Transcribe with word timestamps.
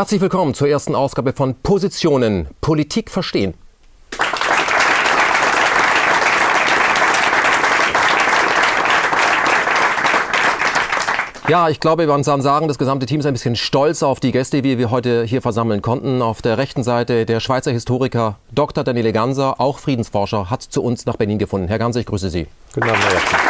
Herzlich 0.00 0.22
willkommen 0.22 0.54
zur 0.54 0.66
ersten 0.66 0.94
Ausgabe 0.94 1.34
von 1.34 1.56
Positionen 1.56 2.48
Politik 2.62 3.10
verstehen. 3.10 3.52
Ja, 11.48 11.68
ich 11.68 11.80
glaube, 11.80 12.06
man 12.06 12.22
kann 12.22 12.40
sagen, 12.40 12.66
das 12.66 12.78
gesamte 12.78 13.04
Team 13.04 13.20
ist 13.20 13.26
ein 13.26 13.34
bisschen 13.34 13.56
stolz 13.56 14.02
auf 14.02 14.20
die 14.20 14.32
Gäste, 14.32 14.62
die 14.62 14.78
wir 14.78 14.90
heute 14.90 15.24
hier 15.24 15.42
versammeln 15.42 15.82
konnten. 15.82 16.22
Auf 16.22 16.40
der 16.40 16.56
rechten 16.56 16.82
Seite 16.82 17.26
der 17.26 17.40
Schweizer 17.40 17.70
Historiker 17.70 18.38
Dr. 18.52 18.84
Daniele 18.84 19.12
Ganser, 19.12 19.60
auch 19.60 19.78
Friedensforscher, 19.80 20.48
hat 20.48 20.62
zu 20.62 20.82
uns 20.82 21.04
nach 21.04 21.16
Berlin 21.16 21.38
gefunden. 21.38 21.68
Herr 21.68 21.78
Ganser, 21.78 22.00
ich 22.00 22.06
grüße 22.06 22.30
Sie. 22.30 22.46
Guten 22.72 22.88
Abend, 22.88 23.04
Herr 23.04 23.12
Jackson. 23.12 23.49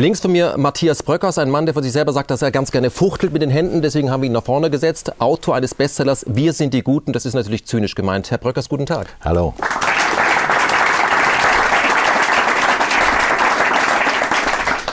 Links 0.00 0.20
von 0.20 0.30
mir 0.30 0.54
Matthias 0.56 1.02
Bröckers, 1.02 1.38
ein 1.38 1.50
Mann, 1.50 1.66
der 1.66 1.74
von 1.74 1.82
sich 1.82 1.90
selber 1.90 2.12
sagt, 2.12 2.30
dass 2.30 2.40
er 2.40 2.52
ganz 2.52 2.70
gerne 2.70 2.88
fuchtelt 2.88 3.32
mit 3.32 3.42
den 3.42 3.50
Händen. 3.50 3.82
Deswegen 3.82 4.12
haben 4.12 4.22
wir 4.22 4.28
ihn 4.28 4.32
nach 4.32 4.44
vorne 4.44 4.70
gesetzt. 4.70 5.20
Autor 5.20 5.56
eines 5.56 5.74
Bestsellers 5.74 6.24
Wir 6.28 6.52
sind 6.52 6.72
die 6.72 6.82
Guten. 6.82 7.12
Das 7.12 7.26
ist 7.26 7.34
natürlich 7.34 7.66
zynisch 7.66 7.96
gemeint. 7.96 8.30
Herr 8.30 8.38
Bröckers, 8.38 8.68
guten 8.68 8.86
Tag. 8.86 9.08
Hallo. 9.24 9.54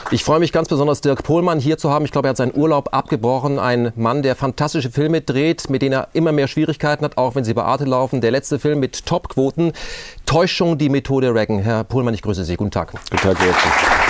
Ich 0.09 0.23
freue 0.23 0.39
mich 0.39 0.51
ganz 0.51 0.69
besonders, 0.69 1.01
Dirk 1.01 1.21
Pohlmann 1.21 1.59
hier 1.59 1.77
zu 1.77 1.91
haben. 1.91 2.05
Ich 2.05 2.11
glaube, 2.11 2.27
er 2.27 2.29
hat 2.29 2.37
seinen 2.37 2.55
Urlaub 2.55 2.89
abgebrochen. 2.91 3.59
Ein 3.59 3.91
Mann, 3.95 4.23
der 4.23 4.35
fantastische 4.35 4.89
Filme 4.89 5.21
dreht, 5.21 5.69
mit 5.69 5.83
denen 5.83 5.93
er 5.93 6.07
immer 6.13 6.31
mehr 6.31 6.47
Schwierigkeiten 6.47 7.05
hat, 7.05 7.19
auch 7.19 7.35
wenn 7.35 7.43
sie 7.43 7.53
bei 7.53 7.63
Arte 7.63 7.85
laufen. 7.85 8.21
Der 8.21 8.31
letzte 8.31 8.57
Film 8.57 8.79
mit 8.79 9.05
Topquoten. 9.05 9.73
Täuschung, 10.25 10.79
die 10.79 10.89
Methode 10.89 11.31
Reagan. 11.31 11.59
Herr 11.59 11.83
Pohlmann, 11.83 12.15
ich 12.15 12.23
grüße 12.23 12.43
Sie. 12.43 12.55
Guten 12.55 12.71
Tag. 12.71 12.93
Guten 13.11 13.17
Tag, 13.17 13.37
Herr 13.37 14.04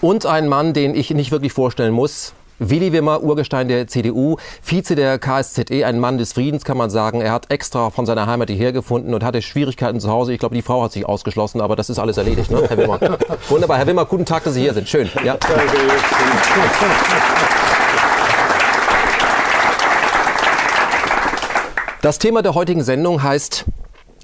Und 0.00 0.24
ein 0.24 0.48
Mann, 0.48 0.72
den 0.72 0.94
ich 0.94 1.10
nicht 1.10 1.30
wirklich 1.30 1.52
vorstellen 1.52 1.92
muss. 1.92 2.32
Willi 2.58 2.92
Wimmer, 2.92 3.22
Urgestein 3.22 3.68
der 3.68 3.86
CDU, 3.86 4.36
Vize 4.62 4.94
der 4.94 5.18
KSZE, 5.18 5.84
ein 5.84 5.98
Mann 5.98 6.18
des 6.18 6.34
Friedens, 6.34 6.64
kann 6.64 6.76
man 6.76 6.90
sagen. 6.90 7.20
Er 7.22 7.32
hat 7.32 7.50
extra 7.50 7.90
von 7.90 8.04
seiner 8.04 8.26
Heimat 8.26 8.50
hierher 8.50 8.72
gefunden 8.72 9.14
und 9.14 9.24
hatte 9.24 9.40
Schwierigkeiten 9.40 9.98
zu 9.98 10.10
Hause. 10.10 10.32
Ich 10.34 10.38
glaube, 10.38 10.54
die 10.54 10.62
Frau 10.62 10.82
hat 10.82 10.92
sich 10.92 11.06
ausgeschlossen, 11.06 11.60
aber 11.60 11.74
das 11.76 11.88
ist 11.88 11.98
alles 11.98 12.18
erledigt, 12.18 12.50
ne, 12.50 12.62
Herr 12.68 12.76
Wimmer? 12.76 13.00
Wunderbar. 13.48 13.78
Herr 13.78 13.86
Wimmer, 13.86 14.04
guten 14.04 14.26
Tag, 14.26 14.44
dass 14.44 14.54
Sie 14.54 14.60
hier 14.60 14.74
sind. 14.74 14.88
Schön. 14.88 15.08
Ja. 15.24 15.38
Das 22.02 22.18
Thema 22.18 22.42
der 22.42 22.54
heutigen 22.54 22.82
Sendung 22.82 23.22
heißt 23.22 23.64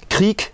Krieg 0.09 0.51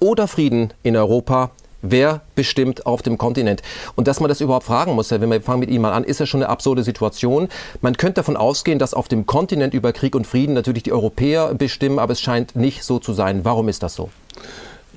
oder 0.00 0.26
Frieden 0.26 0.72
in 0.82 0.96
Europa 0.96 1.50
Wer 1.82 2.22
bestimmt 2.34 2.86
auf 2.86 3.02
dem 3.02 3.18
Kontinent? 3.18 3.62
Und 3.94 4.08
dass 4.08 4.20
man 4.20 4.28
das 4.28 4.40
überhaupt 4.40 4.64
fragen 4.64 4.94
muss, 4.94 5.10
wenn 5.10 5.30
wir 5.30 5.40
fangen 5.40 5.60
mit 5.60 5.70
Ihnen 5.70 5.82
mal 5.82 5.92
an, 5.92 6.04
ist 6.04 6.20
ja 6.20 6.26
schon 6.26 6.42
eine 6.42 6.48
absurde 6.48 6.82
Situation. 6.82 7.48
Man 7.80 7.96
könnte 7.96 8.14
davon 8.14 8.36
ausgehen, 8.36 8.78
dass 8.78 8.94
auf 8.94 9.08
dem 9.08 9.26
Kontinent 9.26 9.74
über 9.74 9.92
Krieg 9.92 10.14
und 10.14 10.26
Frieden 10.26 10.54
natürlich 10.54 10.84
die 10.84 10.92
Europäer 10.92 11.54
bestimmen, 11.54 11.98
aber 11.98 12.12
es 12.12 12.20
scheint 12.20 12.56
nicht 12.56 12.82
so 12.84 12.98
zu 12.98 13.12
sein. 13.12 13.44
Warum 13.44 13.68
ist 13.68 13.82
das 13.82 13.94
so? 13.94 14.10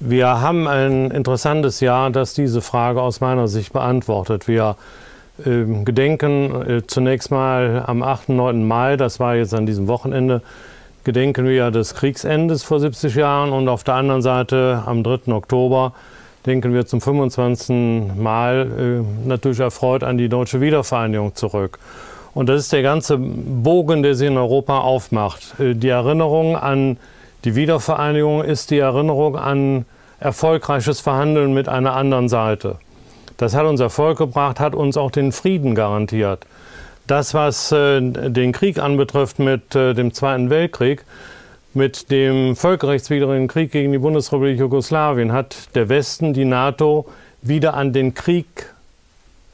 Wir 0.01 0.39
haben 0.39 0.67
ein 0.67 1.11
interessantes 1.11 1.81
Jahr, 1.81 2.09
das 2.09 2.33
diese 2.33 2.61
Frage 2.61 3.01
aus 3.01 3.19
meiner 3.19 3.49
Sicht 3.49 3.73
beantwortet. 3.73 4.47
Wir 4.47 4.77
äh, 5.45 5.83
gedenken 5.83 6.69
äh, 6.69 6.87
zunächst 6.87 7.31
mal 7.31 7.83
am 7.85 8.01
8. 8.01 8.29
9. 8.29 8.65
Mai, 8.65 8.95
das 8.95 9.19
war 9.19 9.35
jetzt 9.35 9.53
an 9.53 9.65
diesem 9.65 9.87
Wochenende, 9.87 10.41
gedenken 11.03 11.45
wir 11.45 11.71
des 11.71 11.95
Kriegsendes 11.95 12.63
vor 12.63 12.79
70 12.79 13.15
Jahren 13.15 13.51
und 13.51 13.67
auf 13.67 13.83
der 13.83 13.95
anderen 13.95 14.21
Seite 14.21 14.83
am 14.85 15.03
3. 15.03 15.33
Oktober 15.33 15.93
denken 16.45 16.73
wir 16.73 16.85
zum 16.85 17.01
25. 17.01 18.15
Mal 18.15 19.03
äh, 19.05 19.27
natürlich 19.27 19.59
erfreut 19.59 20.03
an 20.03 20.17
die 20.17 20.29
deutsche 20.29 20.61
Wiedervereinigung 20.61 21.35
zurück. 21.35 21.79
Und 22.33 22.47
das 22.47 22.61
ist 22.61 22.73
der 22.73 22.83
ganze 22.83 23.17
Bogen, 23.17 24.03
der 24.03 24.15
sich 24.15 24.27
in 24.27 24.37
Europa 24.37 24.79
aufmacht. 24.79 25.59
Äh, 25.59 25.75
die 25.75 25.89
Erinnerung 25.89 26.55
an 26.55 26.97
die 27.45 27.55
Wiedervereinigung 27.55 28.43
ist 28.43 28.69
die 28.69 28.79
Erinnerung 28.79 29.37
an 29.37 29.85
erfolgreiches 30.19 30.99
Verhandeln 30.99 31.53
mit 31.53 31.69
einer 31.69 31.95
anderen 31.95 32.27
Seite. 32.27 32.75
Das 33.37 33.55
hat 33.55 33.65
uns 33.65 33.79
Erfolg 33.79 34.17
gebracht, 34.17 34.59
hat 34.59 34.75
uns 34.75 34.97
auch 34.97 35.11
den 35.11 35.31
Frieden 35.31 35.73
garantiert. 35.73 36.45
Das, 37.07 37.33
was 37.33 37.71
äh, 37.71 38.01
den 38.01 38.51
Krieg 38.51 38.77
anbetrifft 38.77 39.39
mit 39.39 39.73
äh, 39.75 39.93
dem 39.93 40.13
Zweiten 40.13 40.49
Weltkrieg, 40.49 41.05
mit 41.73 42.09
dem 42.09 42.55
völkerrechtswidrigen 42.55 43.47
Krieg 43.47 43.71
gegen 43.71 43.91
die 43.91 43.99
Bundesrepublik 43.99 44.59
Jugoslawien 44.59 45.31
hat 45.31 45.75
der 45.75 45.89
Westen, 45.89 46.33
die 46.33 46.45
NATO, 46.45 47.05
wieder 47.41 47.75
an 47.75 47.93
den 47.93 48.13
Krieg, 48.13 48.73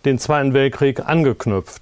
den 0.05 0.17
Zweiten 0.17 0.53
Weltkrieg 0.53 1.07
angeknüpft. 1.07 1.81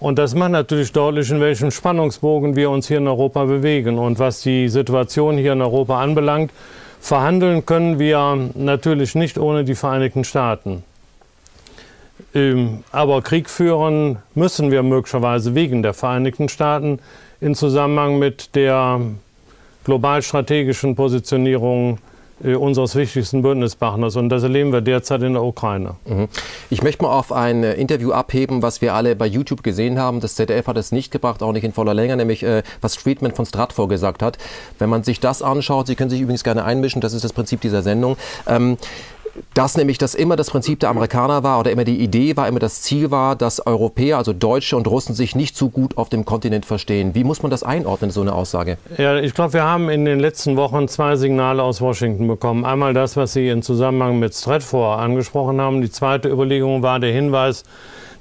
Und 0.00 0.18
das 0.18 0.34
macht 0.34 0.52
natürlich 0.52 0.92
deutlich, 0.92 1.30
in 1.30 1.40
welchem 1.40 1.70
Spannungsbogen 1.70 2.54
wir 2.54 2.70
uns 2.70 2.86
hier 2.88 2.98
in 2.98 3.08
Europa 3.08 3.44
bewegen. 3.44 3.98
Und 3.98 4.18
was 4.18 4.42
die 4.42 4.68
Situation 4.68 5.36
hier 5.36 5.52
in 5.52 5.60
Europa 5.60 6.00
anbelangt, 6.00 6.52
verhandeln 7.00 7.66
können 7.66 7.98
wir 7.98 8.50
natürlich 8.54 9.14
nicht 9.14 9.38
ohne 9.38 9.64
die 9.64 9.74
Vereinigten 9.74 10.24
Staaten. 10.24 10.84
Ähm, 12.34 12.84
aber 12.92 13.22
Krieg 13.22 13.50
führen 13.50 14.18
müssen 14.34 14.70
wir 14.70 14.82
möglicherweise 14.82 15.54
wegen 15.54 15.82
der 15.82 15.94
Vereinigten 15.94 16.48
Staaten 16.48 17.00
in 17.40 17.54
Zusammenhang 17.54 18.18
mit 18.18 18.54
der 18.54 19.00
global-strategischen 19.88 20.94
Positionierung 20.94 21.98
äh, 22.44 22.54
unseres 22.54 22.94
wichtigsten 22.94 23.40
Bündnispartners. 23.40 24.16
Und 24.16 24.28
das 24.28 24.42
erleben 24.42 24.70
wir 24.70 24.82
derzeit 24.82 25.22
in 25.22 25.32
der 25.32 25.42
Ukraine. 25.42 25.96
Mhm. 26.04 26.28
Ich 26.68 26.82
möchte 26.82 27.02
mal 27.02 27.10
auf 27.10 27.32
ein 27.32 27.64
äh, 27.64 27.72
Interview 27.72 28.12
abheben, 28.12 28.60
was 28.60 28.82
wir 28.82 28.92
alle 28.92 29.16
bei 29.16 29.26
YouTube 29.26 29.62
gesehen 29.62 29.98
haben. 29.98 30.20
Das 30.20 30.34
ZDF 30.34 30.66
hat 30.66 30.76
es 30.76 30.92
nicht 30.92 31.10
gebracht, 31.10 31.42
auch 31.42 31.52
nicht 31.52 31.64
in 31.64 31.72
voller 31.72 31.94
Länge, 31.94 32.16
nämlich 32.18 32.42
äh, 32.42 32.62
was 32.82 32.96
Friedman 32.96 33.32
von 33.32 33.46
Stratfor 33.46 33.88
gesagt 33.88 34.22
hat. 34.22 34.36
Wenn 34.78 34.90
man 34.90 35.04
sich 35.04 35.20
das 35.20 35.40
anschaut, 35.40 35.86
Sie 35.86 35.94
können 35.94 36.10
sich 36.10 36.20
übrigens 36.20 36.44
gerne 36.44 36.64
einmischen, 36.64 37.00
das 37.00 37.14
ist 37.14 37.24
das 37.24 37.32
Prinzip 37.32 37.62
dieser 37.62 37.80
Sendung. 37.80 38.18
Ähm, 38.46 38.76
dass 39.54 39.76
nämlich 39.76 39.98
das 39.98 40.14
immer 40.14 40.36
das 40.36 40.50
Prinzip 40.50 40.80
der 40.80 40.90
Amerikaner 40.90 41.42
war 41.42 41.60
oder 41.60 41.70
immer 41.70 41.84
die 41.84 41.98
Idee 42.00 42.36
war, 42.36 42.48
immer 42.48 42.58
das 42.58 42.82
Ziel 42.82 43.10
war, 43.10 43.36
dass 43.36 43.66
Europäer, 43.66 44.18
also 44.18 44.32
Deutsche 44.32 44.76
und 44.76 44.86
Russen 44.86 45.14
sich 45.14 45.34
nicht 45.34 45.56
so 45.56 45.68
gut 45.68 45.96
auf 45.96 46.08
dem 46.08 46.24
Kontinent 46.24 46.66
verstehen. 46.66 47.14
Wie 47.14 47.24
muss 47.24 47.42
man 47.42 47.50
das 47.50 47.62
einordnen, 47.62 48.10
so 48.10 48.20
eine 48.20 48.32
Aussage? 48.32 48.78
Ja, 48.96 49.16
ich 49.18 49.34
glaube, 49.34 49.54
wir 49.54 49.64
haben 49.64 49.88
in 49.88 50.04
den 50.04 50.20
letzten 50.20 50.56
Wochen 50.56 50.88
zwei 50.88 51.16
Signale 51.16 51.62
aus 51.62 51.80
Washington 51.80 52.26
bekommen. 52.26 52.64
Einmal 52.64 52.94
das, 52.94 53.16
was 53.16 53.32
Sie 53.32 53.48
in 53.48 53.62
Zusammenhang 53.62 54.18
mit 54.18 54.34
Stratfor 54.34 54.98
angesprochen 54.98 55.60
haben. 55.60 55.80
Die 55.80 55.90
zweite 55.90 56.28
Überlegung 56.28 56.82
war 56.82 57.00
der 57.00 57.12
Hinweis, 57.12 57.64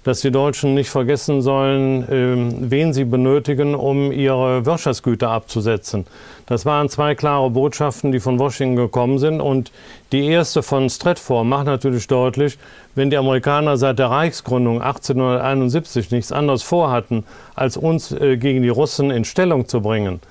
dass 0.08 0.22
die 0.22 0.32
Deutschen 0.32 0.74
nicht 0.74 0.90
vergessen 0.90 1.42
sollen, 1.42 2.08
ähm, 2.10 2.72
wen 2.72 2.94
sie 2.94 3.04
benötigen, 3.04 3.76
um 3.76 4.14
ihre 4.14 4.66
Wirtschaftsgüter 4.66 5.30
abzusetzen. 5.30 6.06
Das 6.48 6.66
waren 6.66 6.90
zwei 6.90 7.14
klare 7.14 7.50
Botschaften, 7.50 8.12
die 8.12 8.22
von 8.22 8.40
Washington 8.40 8.78
gekommen 8.78 9.20
sind. 9.20 9.42
Und 9.42 9.72
die 10.12 10.26
erste 10.26 10.64
von 10.64 10.90
Stratfor 10.90 11.44
macht 11.44 11.66
natürlich 11.66 12.08
deutlich, 12.08 12.58
wenn 12.96 13.10
die 13.10 13.18
Amerikaner 13.18 13.78
seit 13.78 14.00
der 14.00 14.10
Reichsgründung 14.10 14.82
1871 14.82 16.10
nichts 16.10 16.32
anderes 16.32 16.64
vorhatten, 16.64 17.26
als 17.54 17.78
uns 17.78 18.14
äh, 18.14 18.38
gegen 18.38 18.64
die 18.64 18.70
Russen 18.70 19.12
in 19.12 19.26
Stellung 19.26 19.68
zu 19.68 19.82
bringen, 19.82 20.22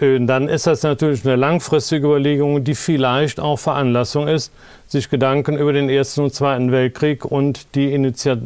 äh, 0.00 0.20
dann 0.20 0.48
ist 0.48 0.68
das 0.68 0.84
natürlich 0.84 1.24
eine 1.24 1.34
langfristige 1.34 2.06
Überlegung, 2.06 2.62
die 2.62 2.76
vielleicht 2.76 3.40
auch 3.40 3.58
Veranlassung 3.58 4.28
ist, 4.28 4.52
sich 4.86 5.10
Gedanken 5.10 5.56
über 5.58 5.72
den 5.72 5.90
Ersten 5.90 6.22
und 6.22 6.34
Zweiten 6.34 6.70
Weltkrieg 6.70 7.24
und 7.24 7.74
die 7.74 7.92
Initial 7.92 8.40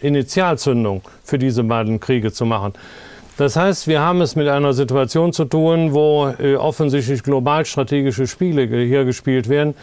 Initialzündung 0.00 1.02
für 1.24 1.38
diese 1.38 1.64
beiden 1.64 1.98
Kriege 2.00 2.32
zu 2.32 2.44
machen. 2.44 2.74
Das 3.38 3.54
heißt, 3.54 3.86
wir 3.86 4.00
haben 4.00 4.20
es 4.20 4.34
mit 4.34 4.48
einer 4.48 4.72
Situation 4.72 5.32
zu 5.32 5.44
tun, 5.44 5.94
wo 5.94 6.26
äh, 6.40 6.56
offensichtlich 6.56 7.22
global 7.22 7.64
strategische 7.64 8.26
Spiele 8.26 8.66
hier 8.66 9.04
gespielt 9.04 9.48
werden, 9.48 9.74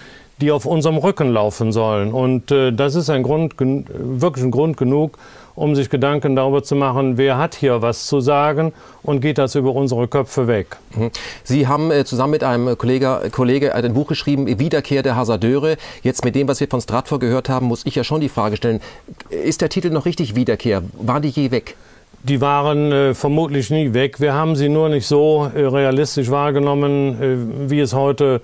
die 0.41 0.51
auf 0.51 0.65
unserem 0.65 0.97
Rücken 0.97 1.31
laufen 1.31 1.71
sollen. 1.71 2.11
Und 2.11 2.51
äh, 2.51 2.73
das 2.73 2.95
ist 2.95 3.09
ein 3.09 3.23
Grund, 3.23 3.53
wirklich 3.57 4.43
ein 4.43 4.51
Grund 4.51 4.75
genug, 4.75 5.17
um 5.55 5.73
sich 5.73 5.89
Gedanken 5.89 6.35
darüber 6.35 6.63
zu 6.63 6.75
machen, 6.75 7.17
wer 7.17 7.37
hat 7.37 7.55
hier 7.55 7.81
was 7.81 8.07
zu 8.07 8.19
sagen 8.19 8.73
und 9.03 9.21
geht 9.21 9.37
das 9.37 9.55
über 9.55 9.73
unsere 9.73 10.09
Köpfe 10.09 10.49
weg. 10.49 10.75
Mhm. 10.93 11.11
Sie 11.45 11.65
haben 11.65 11.91
äh, 11.91 12.03
zusammen 12.03 12.31
mit 12.31 12.43
einem 12.43 12.77
Kollege, 12.77 13.21
Kollege 13.31 13.73
ein 13.73 13.93
Buch 13.93 14.07
geschrieben, 14.07 14.59
Wiederkehr 14.59 15.01
der 15.01 15.15
Hasardeure. 15.15 15.77
Jetzt 16.03 16.25
mit 16.25 16.35
dem, 16.35 16.49
was 16.49 16.59
wir 16.59 16.67
von 16.67 16.81
Stratfor 16.81 17.19
gehört 17.19 17.47
haben, 17.47 17.67
muss 17.67 17.85
ich 17.85 17.95
ja 17.95 18.03
schon 18.03 18.19
die 18.19 18.27
Frage 18.27 18.57
stellen, 18.57 18.81
ist 19.29 19.61
der 19.61 19.69
Titel 19.69 19.91
noch 19.91 20.03
richtig 20.05 20.35
Wiederkehr? 20.35 20.83
Waren 20.99 21.21
die 21.21 21.29
je 21.29 21.51
weg? 21.51 21.77
Die 22.27 22.41
waren 22.41 22.91
äh, 22.91 23.13
vermutlich 23.13 23.69
nie 23.69 23.93
weg. 23.93 24.19
Wir 24.19 24.33
haben 24.33 24.55
sie 24.55 24.67
nur 24.67 24.89
nicht 24.89 25.05
so 25.05 25.51
äh, 25.55 25.59
realistisch 25.59 26.31
wahrgenommen, 26.31 27.21
äh, 27.21 27.69
wie 27.69 27.79
es 27.79 27.93
heute 27.93 28.41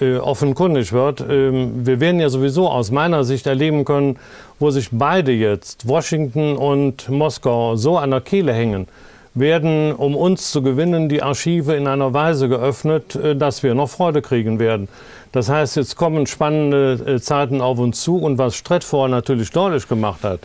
äh, 0.00 0.16
offenkundig 0.16 0.94
wird. 0.94 1.22
Ähm, 1.28 1.86
wir 1.86 2.00
werden 2.00 2.20
ja 2.20 2.30
sowieso 2.30 2.70
aus 2.70 2.90
meiner 2.90 3.24
Sicht 3.24 3.46
erleben 3.46 3.84
können, 3.84 4.16
wo 4.58 4.70
sich 4.70 4.88
beide 4.92 5.32
jetzt, 5.32 5.86
Washington 5.86 6.56
und 6.56 7.10
Moskau, 7.10 7.76
so 7.76 7.98
an 7.98 8.12
der 8.12 8.22
Kehle 8.22 8.54
hängen, 8.54 8.88
werden, 9.34 9.92
um 9.92 10.16
uns 10.16 10.50
zu 10.50 10.62
gewinnen, 10.62 11.10
die 11.10 11.22
Archive 11.22 11.74
in 11.74 11.86
einer 11.86 12.14
Weise 12.14 12.48
geöffnet, 12.48 13.14
äh, 13.14 13.36
dass 13.36 13.62
wir 13.62 13.74
noch 13.74 13.90
Freude 13.90 14.22
kriegen 14.22 14.58
werden. 14.58 14.88
Das 15.32 15.50
heißt, 15.50 15.76
jetzt 15.76 15.96
kommen 15.96 16.26
spannende 16.26 16.92
äh, 17.06 17.20
Zeiten 17.20 17.60
auf 17.60 17.78
uns 17.78 18.00
zu 18.00 18.16
und 18.16 18.38
was 18.38 18.56
Stratfor 18.56 19.06
natürlich 19.08 19.50
deutlich 19.50 19.86
gemacht 19.86 20.24
hat, 20.24 20.40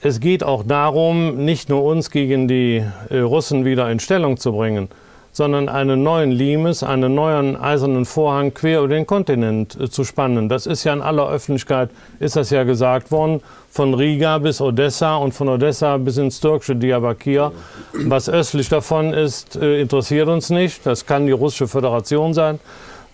es 0.00 0.20
geht 0.20 0.44
auch 0.44 0.62
darum, 0.64 1.44
nicht 1.44 1.68
nur 1.68 1.84
uns 1.84 2.10
gegen 2.10 2.48
die 2.48 2.82
äh, 3.08 3.18
Russen 3.18 3.64
wieder 3.64 3.90
in 3.90 3.98
Stellung 3.98 4.36
zu 4.36 4.52
bringen, 4.52 4.88
sondern 5.32 5.68
einen 5.68 6.02
neuen 6.02 6.30
Limes, 6.30 6.82
einen 6.82 7.14
neuen 7.14 7.56
eisernen 7.56 8.04
Vorhang 8.04 8.52
quer 8.52 8.80
über 8.80 8.88
den 8.88 9.06
Kontinent 9.06 9.78
äh, 9.80 9.88
zu 9.88 10.04
spannen. 10.04 10.48
Das 10.48 10.66
ist 10.66 10.84
ja 10.84 10.92
in 10.92 11.00
aller 11.00 11.28
Öffentlichkeit, 11.28 11.90
ist 12.20 12.36
das 12.36 12.50
ja 12.50 12.64
gesagt 12.64 13.10
worden, 13.10 13.40
von 13.70 13.94
Riga 13.94 14.38
bis 14.38 14.60
Odessa 14.60 15.16
und 15.16 15.32
von 15.32 15.48
Odessa 15.48 15.96
bis 15.96 16.18
ins 16.18 16.40
türkische 16.40 16.76
Diyarbakir. 16.76 17.52
Was 17.92 18.28
östlich 18.28 18.68
davon 18.68 19.14
ist, 19.14 19.56
äh, 19.56 19.80
interessiert 19.80 20.28
uns 20.28 20.50
nicht. 20.50 20.84
Das 20.84 21.06
kann 21.06 21.26
die 21.26 21.32
russische 21.32 21.68
Föderation 21.68 22.34
sein. 22.34 22.60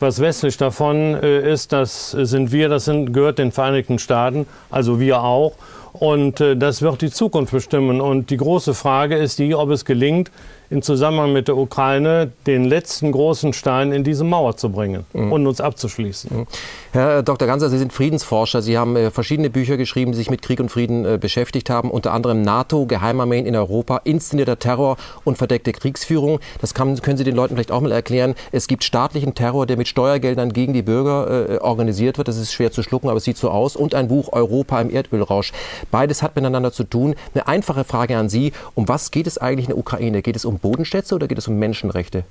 Was 0.00 0.20
westlich 0.20 0.56
davon 0.56 1.14
ist, 1.14 1.73
das 1.73 2.11
sind 2.11 2.50
wir, 2.50 2.69
das 2.69 2.87
sind, 2.87 3.12
gehört 3.12 3.38
den 3.38 3.52
Vereinigten 3.52 4.00
Staaten, 4.00 4.46
also 4.69 4.99
wir 4.99 5.23
auch. 5.23 5.52
Und 5.92 6.40
äh, 6.40 6.56
das 6.56 6.82
wird 6.82 7.02
die 7.02 7.10
Zukunft 7.10 7.52
bestimmen. 7.52 8.00
Und 8.00 8.30
die 8.30 8.36
große 8.36 8.74
Frage 8.74 9.16
ist 9.16 9.38
die, 9.38 9.54
ob 9.54 9.70
es 9.70 9.84
gelingt, 9.84 10.30
im 10.72 10.80
Zusammenhang 10.80 11.34
mit 11.34 11.48
der 11.48 11.56
Ukraine 11.56 12.32
den 12.46 12.64
letzten 12.64 13.12
großen 13.12 13.52
Stein 13.52 13.92
in 13.92 14.04
diese 14.04 14.24
Mauer 14.24 14.56
zu 14.56 14.70
bringen 14.70 15.04
mhm. 15.12 15.30
und 15.30 15.46
uns 15.46 15.60
abzuschließen. 15.60 16.34
Mhm. 16.34 16.46
Herr 16.92 17.22
Dr. 17.22 17.46
Ganser, 17.46 17.69
Sie 17.69 17.78
sind 17.78 17.92
Friedensforscher. 17.92 18.62
Sie 18.62 18.78
haben 18.78 18.96
äh, 18.96 19.10
verschiedene 19.10 19.50
Bücher 19.50 19.76
geschrieben, 19.76 20.12
die 20.12 20.19
sich 20.19 20.30
mit 20.30 20.40
Krieg 20.40 20.60
und 20.60 20.70
Frieden 20.70 21.04
äh, 21.04 21.19
beschäftigt 21.19 21.69
haben, 21.69 21.90
unter 21.90 22.12
anderem 22.12 22.40
NATO, 22.40 22.86
Geheimarmeen 22.86 23.44
in 23.44 23.54
Europa, 23.54 24.00
inszenierter 24.04 24.58
Terror 24.58 24.96
und 25.24 25.36
verdeckte 25.36 25.72
Kriegsführung. 25.72 26.40
Das 26.60 26.72
kann, 26.72 26.98
können 27.02 27.19
Sie 27.19 27.24
den 27.24 27.36
Leuten 27.36 27.54
vielleicht 27.54 27.70
auch 27.70 27.82
mal 27.82 27.92
erklären. 27.92 28.34
Es 28.50 28.66
gibt 28.66 28.82
staatlichen 28.82 29.34
Terror, 29.34 29.66
der 29.66 29.76
mit 29.76 29.88
Steuergeldern 29.88 30.54
gegen 30.54 30.72
die 30.72 30.82
Bürger 30.82 31.50
äh, 31.50 31.58
organisiert 31.58 32.16
wird. 32.16 32.28
Das 32.28 32.38
ist 32.38 32.50
schwer 32.52 32.72
zu 32.72 32.82
schlucken, 32.82 33.08
aber 33.08 33.19
es 33.19 33.24
sieht 33.24 33.36
so 33.36 33.50
aus. 33.50 33.76
Und 33.76 33.94
ein 33.94 34.08
Buch 34.08 34.32
Europa 34.32 34.80
im 34.80 34.88
Erdölrausch. 34.88 35.52
Beides 35.90 36.22
hat 36.22 36.34
miteinander 36.34 36.72
zu 36.72 36.84
tun. 36.84 37.14
Eine 37.34 37.46
einfache 37.46 37.84
Frage 37.84 38.16
an 38.16 38.30
Sie. 38.30 38.52
Um 38.74 38.88
was 38.88 39.10
geht 39.10 39.26
es 39.26 39.36
eigentlich 39.36 39.66
in 39.66 39.70
der 39.70 39.78
Ukraine? 39.78 40.22
Geht 40.22 40.36
es 40.36 40.46
um 40.46 40.61
Bodenschätze 40.62 41.14
oder 41.14 41.28
geht 41.28 41.38
es 41.38 41.48
um 41.48 41.58
Menschenrechte? 41.58 42.24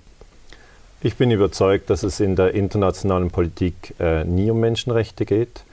Ich 1.04 1.16
bin 1.16 1.32
überzeugt, 1.32 1.90
dass 1.90 2.04
es 2.04 2.20
in 2.20 2.36
der 2.36 2.54
internationalen 2.54 3.30
Politik 3.30 3.96
äh, 4.00 4.24
nie 4.24 4.50
um 4.50 4.60
Menschenrechte 4.60 5.26
geht, 5.26 5.64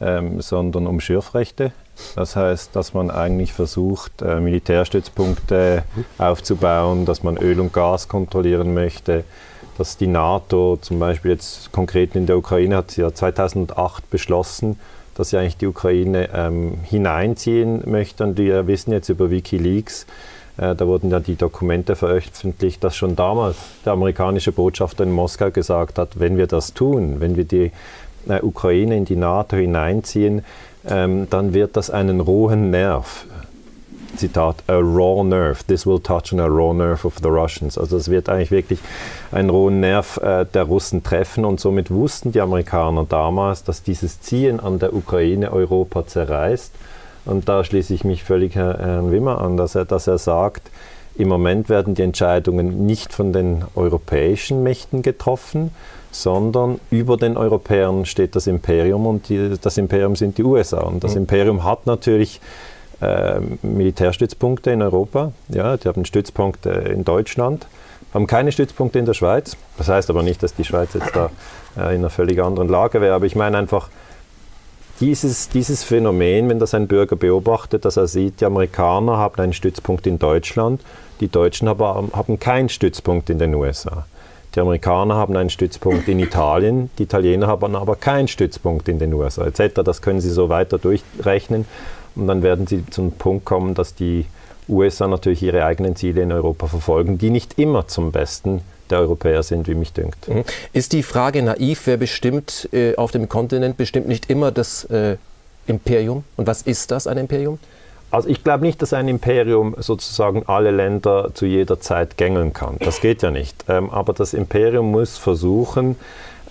ähm, 0.00 0.40
sondern 0.40 0.86
um 0.86 1.00
Schürfrechte. 1.00 1.72
Das 2.16 2.36
heißt, 2.36 2.74
dass 2.74 2.94
man 2.94 3.10
eigentlich 3.10 3.52
versucht, 3.52 4.22
äh, 4.22 4.40
Militärstützpunkte 4.40 5.84
aufzubauen, 6.18 7.04
dass 7.04 7.22
man 7.22 7.36
Öl 7.36 7.60
und 7.60 7.72
Gas 7.72 8.08
kontrollieren 8.08 8.74
möchte, 8.74 9.24
dass 9.78 9.96
die 9.96 10.06
NATO 10.06 10.78
zum 10.80 10.98
Beispiel 10.98 11.32
jetzt 11.32 11.72
konkret 11.72 12.14
in 12.14 12.26
der 12.26 12.38
Ukraine 12.38 12.76
hat 12.76 12.90
sie 12.90 13.02
ja 13.02 13.12
2008 13.14 14.10
beschlossen, 14.10 14.78
dass 15.14 15.30
sie 15.30 15.38
eigentlich 15.38 15.58
die 15.58 15.66
Ukraine 15.66 16.30
ähm, 16.34 16.78
hineinziehen 16.84 17.82
möchte. 17.86 18.24
Und 18.24 18.38
wir 18.38 18.66
wissen 18.66 18.92
jetzt 18.92 19.08
über 19.08 19.30
Wikileaks, 19.30 20.06
da 20.56 20.86
wurden 20.86 21.10
ja 21.10 21.20
die 21.20 21.36
Dokumente 21.36 21.96
veröffentlicht, 21.96 22.84
dass 22.84 22.94
schon 22.94 23.16
damals 23.16 23.56
der 23.84 23.94
amerikanische 23.94 24.52
Botschafter 24.52 25.04
in 25.04 25.12
Moskau 25.12 25.50
gesagt 25.50 25.98
hat, 25.98 26.20
wenn 26.20 26.36
wir 26.36 26.46
das 26.46 26.74
tun, 26.74 27.20
wenn 27.20 27.36
wir 27.36 27.44
die 27.44 27.72
äh, 28.28 28.40
Ukraine 28.42 28.96
in 28.96 29.04
die 29.04 29.16
NATO 29.16 29.56
hineinziehen, 29.56 30.44
ähm, 30.86 31.28
dann 31.30 31.54
wird 31.54 31.76
das 31.76 31.90
einen 31.90 32.20
rohen 32.20 32.70
Nerv 32.70 33.26
Zitat, 34.16 34.62
a 34.68 34.78
raw 34.78 35.24
nerve. 35.24 35.64
This 35.66 35.86
will 35.86 35.98
touch 35.98 36.32
on 36.32 36.40
a 36.40 36.46
raw 36.46 36.72
nerve 36.74 37.06
of 37.06 37.18
the 37.22 37.28
Russians. 37.28 37.78
Also 37.78 37.96
es 37.96 38.10
wird 38.10 38.28
eigentlich 38.28 38.50
wirklich 38.50 38.78
einen 39.30 39.50
rohen 39.50 39.80
Nerv 39.80 40.18
äh, 40.18 40.44
der 40.44 40.64
Russen 40.64 41.02
treffen 41.02 41.44
und 41.44 41.60
somit 41.60 41.90
wussten 41.90 42.32
die 42.32 42.40
Amerikaner 42.40 43.06
damals, 43.08 43.64
dass 43.64 43.82
dieses 43.82 44.20
Ziehen 44.20 44.60
an 44.60 44.78
der 44.78 44.94
Ukraine 44.94 45.52
Europa 45.52 46.06
zerreißt 46.06 46.72
und 47.24 47.48
da 47.48 47.64
schließe 47.64 47.94
ich 47.94 48.04
mich 48.04 48.24
völlig 48.24 48.54
Herrn 48.54 49.10
Wimmer 49.10 49.40
an, 49.40 49.56
dass 49.56 49.74
er, 49.74 49.84
dass 49.84 50.06
er 50.06 50.18
sagt, 50.18 50.70
im 51.14 51.28
Moment 51.28 51.68
werden 51.68 51.94
die 51.94 52.02
Entscheidungen 52.02 52.86
nicht 52.86 53.12
von 53.12 53.32
den 53.32 53.64
europäischen 53.74 54.62
Mächten 54.62 55.02
getroffen, 55.02 55.70
sondern 56.10 56.80
über 56.90 57.16
den 57.16 57.36
Europäern 57.36 58.04
steht 58.06 58.36
das 58.36 58.46
Imperium 58.46 59.06
und 59.06 59.28
die, 59.28 59.56
das 59.60 59.78
Imperium 59.78 60.16
sind 60.16 60.38
die 60.38 60.44
USA. 60.44 60.80
Und 60.80 61.04
das 61.04 61.12
mhm. 61.12 61.22
Imperium 61.22 61.64
hat 61.64 61.86
natürlich 61.86 62.40
äh, 63.00 63.40
Militärstützpunkte 63.62 64.70
in 64.70 64.82
Europa, 64.82 65.32
ja, 65.48 65.76
die 65.76 65.88
haben 65.88 66.04
Stützpunkte 66.04 66.70
in 66.70 67.04
Deutschland, 67.04 67.66
haben 68.14 68.26
keine 68.26 68.52
Stützpunkte 68.52 68.98
in 68.98 69.06
der 69.06 69.14
Schweiz. 69.14 69.56
Das 69.78 69.88
heißt 69.88 70.10
aber 70.10 70.22
nicht, 70.22 70.42
dass 70.42 70.54
die 70.54 70.64
Schweiz 70.64 70.94
jetzt 70.94 71.14
da 71.14 71.30
äh, 71.76 71.94
in 71.94 72.00
einer 72.00 72.10
völlig 72.10 72.42
anderen 72.42 72.68
Lage 72.68 73.00
wäre, 73.00 73.14
aber 73.14 73.26
ich 73.26 73.34
meine 73.34 73.58
einfach, 73.58 73.88
dieses, 75.02 75.48
dieses 75.48 75.82
Phänomen, 75.82 76.48
wenn 76.48 76.60
das 76.60 76.74
ein 76.74 76.86
Bürger 76.86 77.16
beobachtet, 77.16 77.84
dass 77.84 77.96
er 77.96 78.06
sieht, 78.06 78.40
die 78.40 78.44
Amerikaner 78.44 79.16
haben 79.16 79.42
einen 79.42 79.52
Stützpunkt 79.52 80.06
in 80.06 80.20
Deutschland, 80.20 80.80
die 81.18 81.26
Deutschen 81.26 81.66
aber 81.66 82.08
haben 82.12 82.38
keinen 82.38 82.68
Stützpunkt 82.68 83.28
in 83.28 83.40
den 83.40 83.52
USA. 83.54 84.06
Die 84.54 84.60
Amerikaner 84.60 85.16
haben 85.16 85.36
einen 85.36 85.50
Stützpunkt 85.50 86.06
in 86.06 86.20
Italien, 86.20 86.88
die 86.98 87.02
Italiener 87.02 87.48
haben 87.48 87.74
aber 87.74 87.96
keinen 87.96 88.28
Stützpunkt 88.28 88.88
in 88.88 89.00
den 89.00 89.12
USA 89.12 89.44
etc. 89.44 89.82
Das 89.84 90.02
können 90.02 90.20
Sie 90.20 90.30
so 90.30 90.48
weiter 90.48 90.78
durchrechnen 90.78 91.64
und 92.14 92.28
dann 92.28 92.44
werden 92.44 92.68
Sie 92.68 92.86
zum 92.86 93.10
Punkt 93.10 93.44
kommen, 93.44 93.74
dass 93.74 93.96
die 93.96 94.26
USA 94.68 95.08
natürlich 95.08 95.42
ihre 95.42 95.64
eigenen 95.64 95.96
Ziele 95.96 96.22
in 96.22 96.30
Europa 96.30 96.68
verfolgen, 96.68 97.18
die 97.18 97.30
nicht 97.30 97.58
immer 97.58 97.88
zum 97.88 98.12
Besten 98.12 98.62
der 98.92 99.00
Europäer 99.00 99.42
sind, 99.42 99.66
wie 99.66 99.74
mich 99.74 99.92
dünkt. 99.92 100.28
Mhm. 100.28 100.44
Ist 100.72 100.92
die 100.92 101.02
Frage 101.02 101.42
naiv, 101.42 101.82
wer 101.86 101.96
bestimmt 101.96 102.68
äh, 102.72 102.94
auf 102.96 103.10
dem 103.10 103.28
Kontinent, 103.28 103.76
bestimmt 103.76 104.06
nicht 104.06 104.30
immer 104.30 104.52
das 104.52 104.84
äh, 104.84 105.16
Imperium? 105.66 106.24
Und 106.36 106.46
was 106.46 106.62
ist 106.62 106.90
das, 106.90 107.06
ein 107.06 107.18
Imperium? 107.18 107.58
Also 108.12 108.28
ich 108.28 108.44
glaube 108.44 108.64
nicht, 108.64 108.82
dass 108.82 108.92
ein 108.92 109.08
Imperium 109.08 109.74
sozusagen 109.78 110.42
alle 110.46 110.70
Länder 110.70 111.30
zu 111.32 111.46
jeder 111.46 111.80
Zeit 111.80 112.18
gängeln 112.18 112.52
kann. 112.52 112.76
Das 112.80 113.00
geht 113.00 113.22
ja 113.22 113.30
nicht. 113.30 113.64
Ähm, 113.68 113.88
aber 113.88 114.12
das 114.12 114.34
Imperium 114.34 114.90
muss 114.90 115.16
versuchen, 115.16 115.96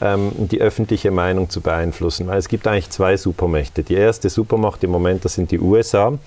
ähm, 0.01 0.32
die 0.36 0.60
öffentliche 0.60 1.12
Meinung 1.12 1.51
zu 1.51 1.62
beeinflussen. 1.62 2.25
Weil 2.25 2.39
es 2.39 2.48
gibt 2.48 2.65
eigentlich 2.68 2.89
zwei 2.89 3.15
Supermächte. 3.15 3.84
Die 3.84 3.94
erste 3.94 4.30
Supermacht 4.30 4.84
im 4.84 4.89
Moment, 4.89 5.24
das 5.24 5.36
sind 5.36 5.51
die 5.51 5.60
USA. 5.60 6.18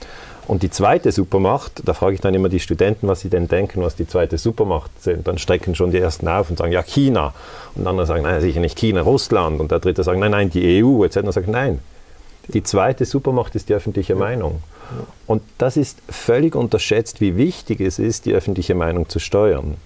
Und 0.47 0.63
die 0.63 0.71
zweite 0.71 1.11
Supermacht, 1.11 1.83
da 1.85 1.95
frage 1.95 2.15
ich 2.15 2.21
dann 2.21 2.35
immer 2.35 2.51
die 2.51 2.61
Studenten, 2.61 3.09
was 3.09 3.21
sie 3.21 3.31
denn 3.31 3.49
denken, 3.49 3.83
was 3.83 3.97
die 3.97 4.07
zweite 4.07 4.37
Supermacht 4.37 4.91
sind. 5.03 5.27
Dann 5.27 5.39
strecken 5.39 5.75
schon 5.75 5.91
die 5.91 5.99
ersten 5.99 6.29
auf 6.29 6.51
und 6.51 6.59
sagen, 6.59 6.73
ja, 6.73 6.83
China. 6.83 7.33
Und 7.75 7.87
andere 7.87 8.07
sagen, 8.07 8.25
nein, 8.25 8.41
sicher 8.41 8.61
nicht 8.61 8.79
China, 8.79 9.01
Russland. 9.01 9.61
Und 9.61 9.71
der 9.71 9.81
dritte 9.81 10.03
sagt, 10.05 10.19
nein, 10.19 10.33
nein, 10.33 10.51
die 10.51 10.83
EU, 10.83 11.03
etc. 11.05 11.19
Und 11.19 11.33
sagt, 11.33 11.49
nein, 11.49 11.81
die 12.49 12.63
zweite 12.63 13.07
Supermacht 13.07 13.55
ist 13.55 13.71
die 13.71 13.75
öffentliche 13.75 14.15
Meinung. 14.15 14.63
Und 15.27 15.43
das 15.57 15.79
ist 15.79 16.01
völlig 16.11 16.55
unterschätzt, 16.55 17.23
wie 17.23 17.37
wichtig 17.39 17.81
es 17.81 17.99
ist, 17.99 18.27
die 18.27 18.35
öffentliche 18.35 18.75
Meinung 18.75 19.09
zu 19.09 19.19
steuern. 19.19 19.79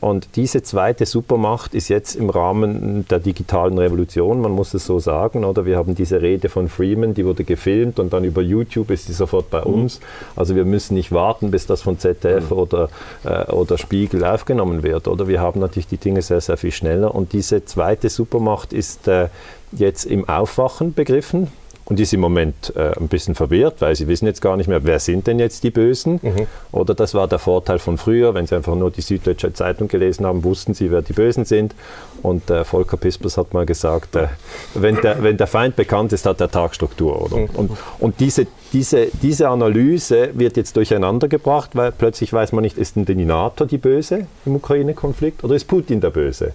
Und 0.00 0.28
diese 0.36 0.62
zweite 0.62 1.04
Supermacht 1.04 1.74
ist 1.74 1.88
jetzt 1.88 2.14
im 2.16 2.30
Rahmen 2.30 3.06
der 3.08 3.18
digitalen 3.18 3.76
Revolution, 3.76 4.40
man 4.40 4.52
muss 4.52 4.72
es 4.72 4.86
so 4.86 4.98
sagen, 4.98 5.44
oder? 5.44 5.66
Wir 5.66 5.76
haben 5.76 5.94
diese 5.94 6.22
Rede 6.22 6.48
von 6.48 6.68
Freeman, 6.68 7.12
die 7.12 7.26
wurde 7.26 7.44
gefilmt 7.44 7.98
und 7.98 8.12
dann 8.12 8.24
über 8.24 8.40
YouTube 8.40 8.90
ist 8.90 9.06
sie 9.06 9.12
sofort 9.12 9.50
bei 9.50 9.60
mhm. 9.60 9.74
uns. 9.74 10.00
Also 10.36 10.56
wir 10.56 10.64
müssen 10.64 10.94
nicht 10.94 11.12
warten, 11.12 11.50
bis 11.50 11.66
das 11.66 11.82
von 11.82 11.98
ZDF 11.98 12.50
mhm. 12.50 12.56
oder, 12.56 12.88
äh, 13.24 13.50
oder 13.52 13.76
Spiegel 13.76 14.24
aufgenommen 14.24 14.82
wird, 14.82 15.06
oder? 15.06 15.28
Wir 15.28 15.40
haben 15.40 15.60
natürlich 15.60 15.88
die 15.88 15.98
Dinge 15.98 16.22
sehr, 16.22 16.40
sehr 16.40 16.56
viel 16.56 16.72
schneller 16.72 17.14
und 17.14 17.34
diese 17.34 17.66
zweite 17.66 18.08
Supermacht 18.08 18.72
ist 18.72 19.06
äh, 19.06 19.28
jetzt 19.72 20.06
im 20.06 20.28
Aufwachen 20.28 20.94
begriffen 20.94 21.48
und 21.90 21.98
ist 21.98 22.12
im 22.14 22.20
Moment 22.20 22.72
äh, 22.76 22.92
ein 22.96 23.08
bisschen 23.08 23.34
verwirrt, 23.34 23.80
weil 23.80 23.96
sie 23.96 24.06
wissen 24.06 24.24
jetzt 24.24 24.40
gar 24.40 24.56
nicht 24.56 24.68
mehr, 24.68 24.84
wer 24.84 25.00
sind 25.00 25.26
denn 25.26 25.40
jetzt 25.40 25.64
die 25.64 25.70
Bösen? 25.70 26.20
Mhm. 26.22 26.46
Oder 26.70 26.94
das 26.94 27.14
war 27.14 27.26
der 27.26 27.40
Vorteil 27.40 27.80
von 27.80 27.98
früher, 27.98 28.32
wenn 28.32 28.46
sie 28.46 28.54
einfach 28.54 28.76
nur 28.76 28.92
die 28.92 29.00
Süddeutsche 29.00 29.52
Zeitung 29.52 29.88
gelesen 29.88 30.24
haben, 30.24 30.44
wussten 30.44 30.72
sie, 30.72 30.92
wer 30.92 31.02
die 31.02 31.12
Bösen 31.12 31.44
sind. 31.44 31.74
Und 32.22 32.48
äh, 32.48 32.62
Volker 32.62 32.96
Pispers 32.96 33.36
hat 33.36 33.52
mal 33.54 33.66
gesagt, 33.66 34.14
äh, 34.14 34.28
wenn, 34.74 35.00
der, 35.00 35.24
wenn 35.24 35.36
der 35.36 35.48
Feind 35.48 35.74
bekannt 35.74 36.12
ist, 36.12 36.26
hat 36.26 36.38
der 36.38 36.50
Tag 36.50 36.76
Struktur. 36.76 37.22
Oder? 37.22 37.38
Mhm. 37.38 37.48
Und, 37.54 37.70
und 37.98 38.20
diese, 38.20 38.46
diese, 38.72 39.08
diese 39.20 39.48
Analyse 39.48 40.30
wird 40.34 40.56
jetzt 40.56 40.76
durcheinander 40.76 41.26
gebracht, 41.26 41.70
weil 41.72 41.90
plötzlich 41.90 42.32
weiß 42.32 42.52
man 42.52 42.62
nicht, 42.62 42.78
ist 42.78 42.94
denn 42.94 43.04
die 43.04 43.16
NATO 43.16 43.64
die 43.64 43.78
Böse 43.78 44.28
im 44.46 44.54
Ukraine-Konflikt 44.54 45.42
oder 45.42 45.56
ist 45.56 45.66
Putin 45.66 46.00
der 46.00 46.10
Böse? 46.10 46.52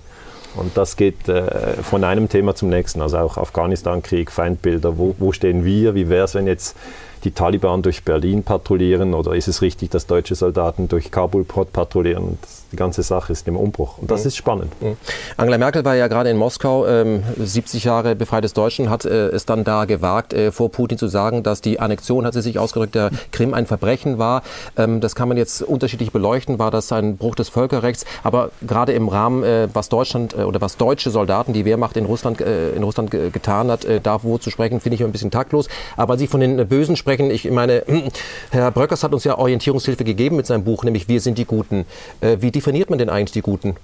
Und 0.56 0.78
das 0.78 0.96
geht 0.96 1.28
äh, 1.28 1.84
von 1.84 2.04
einem 2.04 2.30
Thema 2.30 2.56
zum 2.56 2.70
nächsten, 2.70 3.02
also 3.02 3.18
auch 3.18 3.38
Afghanistan-Krieg, 3.38 4.32
Feindbilder, 4.32 4.98
wo, 4.98 5.16
wo 5.20 5.32
stehen 5.32 5.66
wir, 5.66 5.96
wie 5.96 6.10
wäre 6.10 6.26
es, 6.26 6.36
wenn 6.36 6.48
jetzt 6.48 6.78
die 7.25 7.32
Taliban 7.32 7.82
durch 7.82 8.03
Berlin 8.03 8.44
patrouillieren 8.44 9.13
oder 9.13 9.36
ist 9.36 9.48
es 9.48 9.62
richtig, 9.62 9.89
dass 9.89 10.05
deutsche 10.05 10.36
Soldaten 10.36 10.88
durch 10.88 11.12
Kabul 11.12 11.44
patrouillieren? 11.44 12.38
die 12.75 12.77
ganze 12.77 13.03
Sache 13.03 13.32
ist 13.32 13.48
im 13.48 13.55
Umbruch. 13.55 13.98
Und 14.00 14.12
das 14.12 14.22
mhm. 14.22 14.27
ist 14.27 14.36
spannend. 14.36 14.82
Mhm. 14.82 14.98
Angela 15.38 15.58
Merkel 15.58 15.86
war 15.86 15.96
ja 15.96 16.08
gerade 16.08 16.29
in 16.29 16.38
Moskau, 16.38 16.86
ähm, 16.86 17.24
70 17.38 17.86
Jahre 17.86 18.15
befreites 18.15 18.53
Deutschland, 18.53 18.89
hat 18.89 19.05
äh, 19.05 19.27
es 19.29 19.46
dann 19.46 19.63
da 19.63 19.86
gewagt, 19.86 20.34
äh, 20.34 20.51
vor 20.51 20.70
Putin 20.72 20.98
zu 20.98 21.08
sagen, 21.08 21.41
dass 21.41 21.62
die 21.62 21.79
Annexion, 21.79 22.25
hat 22.25 22.34
sie 22.34 22.41
sich 22.41 22.60
ausgedrückt, 22.60 22.96
der 22.96 23.12
Krim 23.32 23.53
ein 23.53 23.65
Verbrechen 23.65 24.17
war. 24.17 24.44
Ähm, 24.77 25.00
das 25.00 25.15
kann 25.15 25.29
man 25.29 25.38
jetzt 25.38 25.62
unterschiedlich 25.62 26.12
beleuchten. 26.12 26.60
War 26.60 26.70
das 26.70 26.91
ein 26.91 27.15
Bruch 27.15 27.36
des 27.36 27.48
Völkerrechts? 27.48 28.05
Aber 28.24 28.51
gerade 28.62 28.91
im 28.91 29.08
Rahmen, 29.08 29.44
äh, 29.44 29.70
was 29.74 29.88
Deutschland 29.88 30.34
äh, 30.34 30.44
oder 30.44 30.60
was 30.60 30.75
deutsche 30.75 31.12
Soldaten, 31.12 31.53
die 31.53 31.63
Wehrmacht 31.63 31.96
in 31.96 32.05
Russland, 32.05 32.41
äh, 32.41 32.72
in 32.72 32.84
Russland 32.84 33.10
getan 33.12 33.72
hat, 33.72 33.86
äh, 33.86 34.01
da 34.01 34.24
wo 34.24 34.38
zu 34.38 34.50
sprechen, 34.50 34.82
finde 34.82 34.96
ich 34.96 35.03
ein 35.03 35.12
bisschen 35.13 35.32
taktlos. 35.32 35.70
Aber 35.96 36.17
Sie 36.17 36.27
von 36.27 36.41
den 36.41 36.67
Bösen 36.67 36.98
sprechen, 37.16 37.32
ich 37.32 37.50
meine, 37.50 37.84
Herr 38.52 38.72
Bröckers 38.72 39.04
hat 39.04 39.14
uns 39.14 39.24
ja 39.24 39.38
Orientierungshilfe 39.38 40.04
gegeben 40.04 40.36
mit 40.36 40.46
seinem 40.46 40.64
Buch, 40.64 40.84
nämlich 40.84 41.08
Wir 41.08 41.22
sind 41.22 41.38
die 41.38 41.46
Guten. 41.46 41.86
wie 42.22 42.52
definiert 42.52 42.90
man 42.90 43.00
denn 43.00 43.10
eigentlich 43.10 43.32
die 43.32 43.42
Guten? 43.42 43.76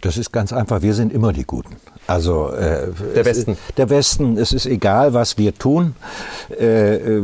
Das 0.00 0.16
ist 0.16 0.32
ganz 0.32 0.52
einfach. 0.52 0.82
Wir 0.82 0.94
sind 0.94 1.12
immer 1.12 1.32
die 1.32 1.44
Guten. 1.44 1.76
Also 2.06 2.50
äh, 2.50 2.88
der 3.14 3.24
Westen. 3.24 3.52
Ist, 3.52 3.60
der 3.78 3.90
Westen. 3.90 4.36
Es 4.36 4.52
ist 4.52 4.66
egal, 4.66 5.14
was 5.14 5.38
wir 5.38 5.54
tun. 5.54 5.94
Äh, 6.50 6.96
äh, 6.96 7.22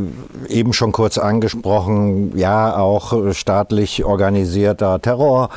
eben 0.49 0.73
schon 0.73 0.93
kurz 0.93 1.19
angesprochen, 1.19 2.37
ja 2.37 2.77
auch 2.77 3.35
staatlich 3.35 4.05
organisierter 4.05 5.01
Terror, 5.01 5.51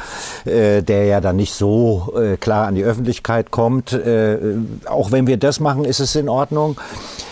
äh, 0.46 0.82
der 0.82 1.06
ja 1.06 1.22
dann 1.22 1.36
nicht 1.36 1.54
so 1.54 2.14
äh, 2.18 2.38
klar 2.38 2.68
an 2.68 2.76
die 2.76 2.84
Öffentlichkeit 2.84 3.52
kommt. 3.52 3.94
Äh, 3.94 4.38
auch 4.86 5.12
wenn 5.12 5.28
wir 5.28 5.38
das 5.38 5.60
machen, 5.60 5.86
ist 5.86 6.00
es 6.00 6.16
in 6.16 6.30
Ordnung. 6.30 6.80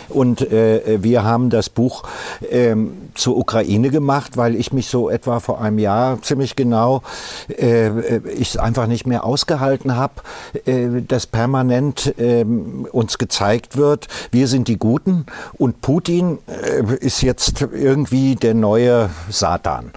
Und 0.10 0.42
äh, 0.52 1.02
wir 1.02 1.24
haben 1.24 1.50
das 1.50 1.70
Buch 1.70 2.04
ähm, 2.50 3.10
zur 3.16 3.38
Ukraine 3.38 3.90
gemacht, 3.90 4.38
weil 4.38 4.56
ich 4.56 4.74
mich 4.74 4.88
so 4.88 5.10
etwa 5.10 5.40
vor 5.40 5.62
einem 5.62 5.80
Jahr 5.80 6.22
ziemlich 6.22 6.56
genau, 6.56 7.02
äh, 7.50 8.18
ich 8.30 8.60
einfach 8.60 8.88
nicht 8.88 9.06
mehr 9.06 9.24
ausgehalten 9.24 9.96
habe, 9.96 10.14
äh, 10.66 11.02
dass 11.08 11.28
permanent 11.28 12.14
äh, 12.20 12.46
uns 12.92 13.18
gezeigt 13.18 13.78
wird, 13.78 14.08
wir 14.32 14.48
sind 14.48 14.68
die 14.68 14.78
Guten 14.78 15.26
und 15.58 15.82
Putin 15.82 16.40
äh, 16.48 16.96
ist 16.96 17.22
jetzt 17.22 17.62
irgendwie 17.62 18.36
der 18.36 18.54
neue 18.54 19.10
Satan. 19.30 19.92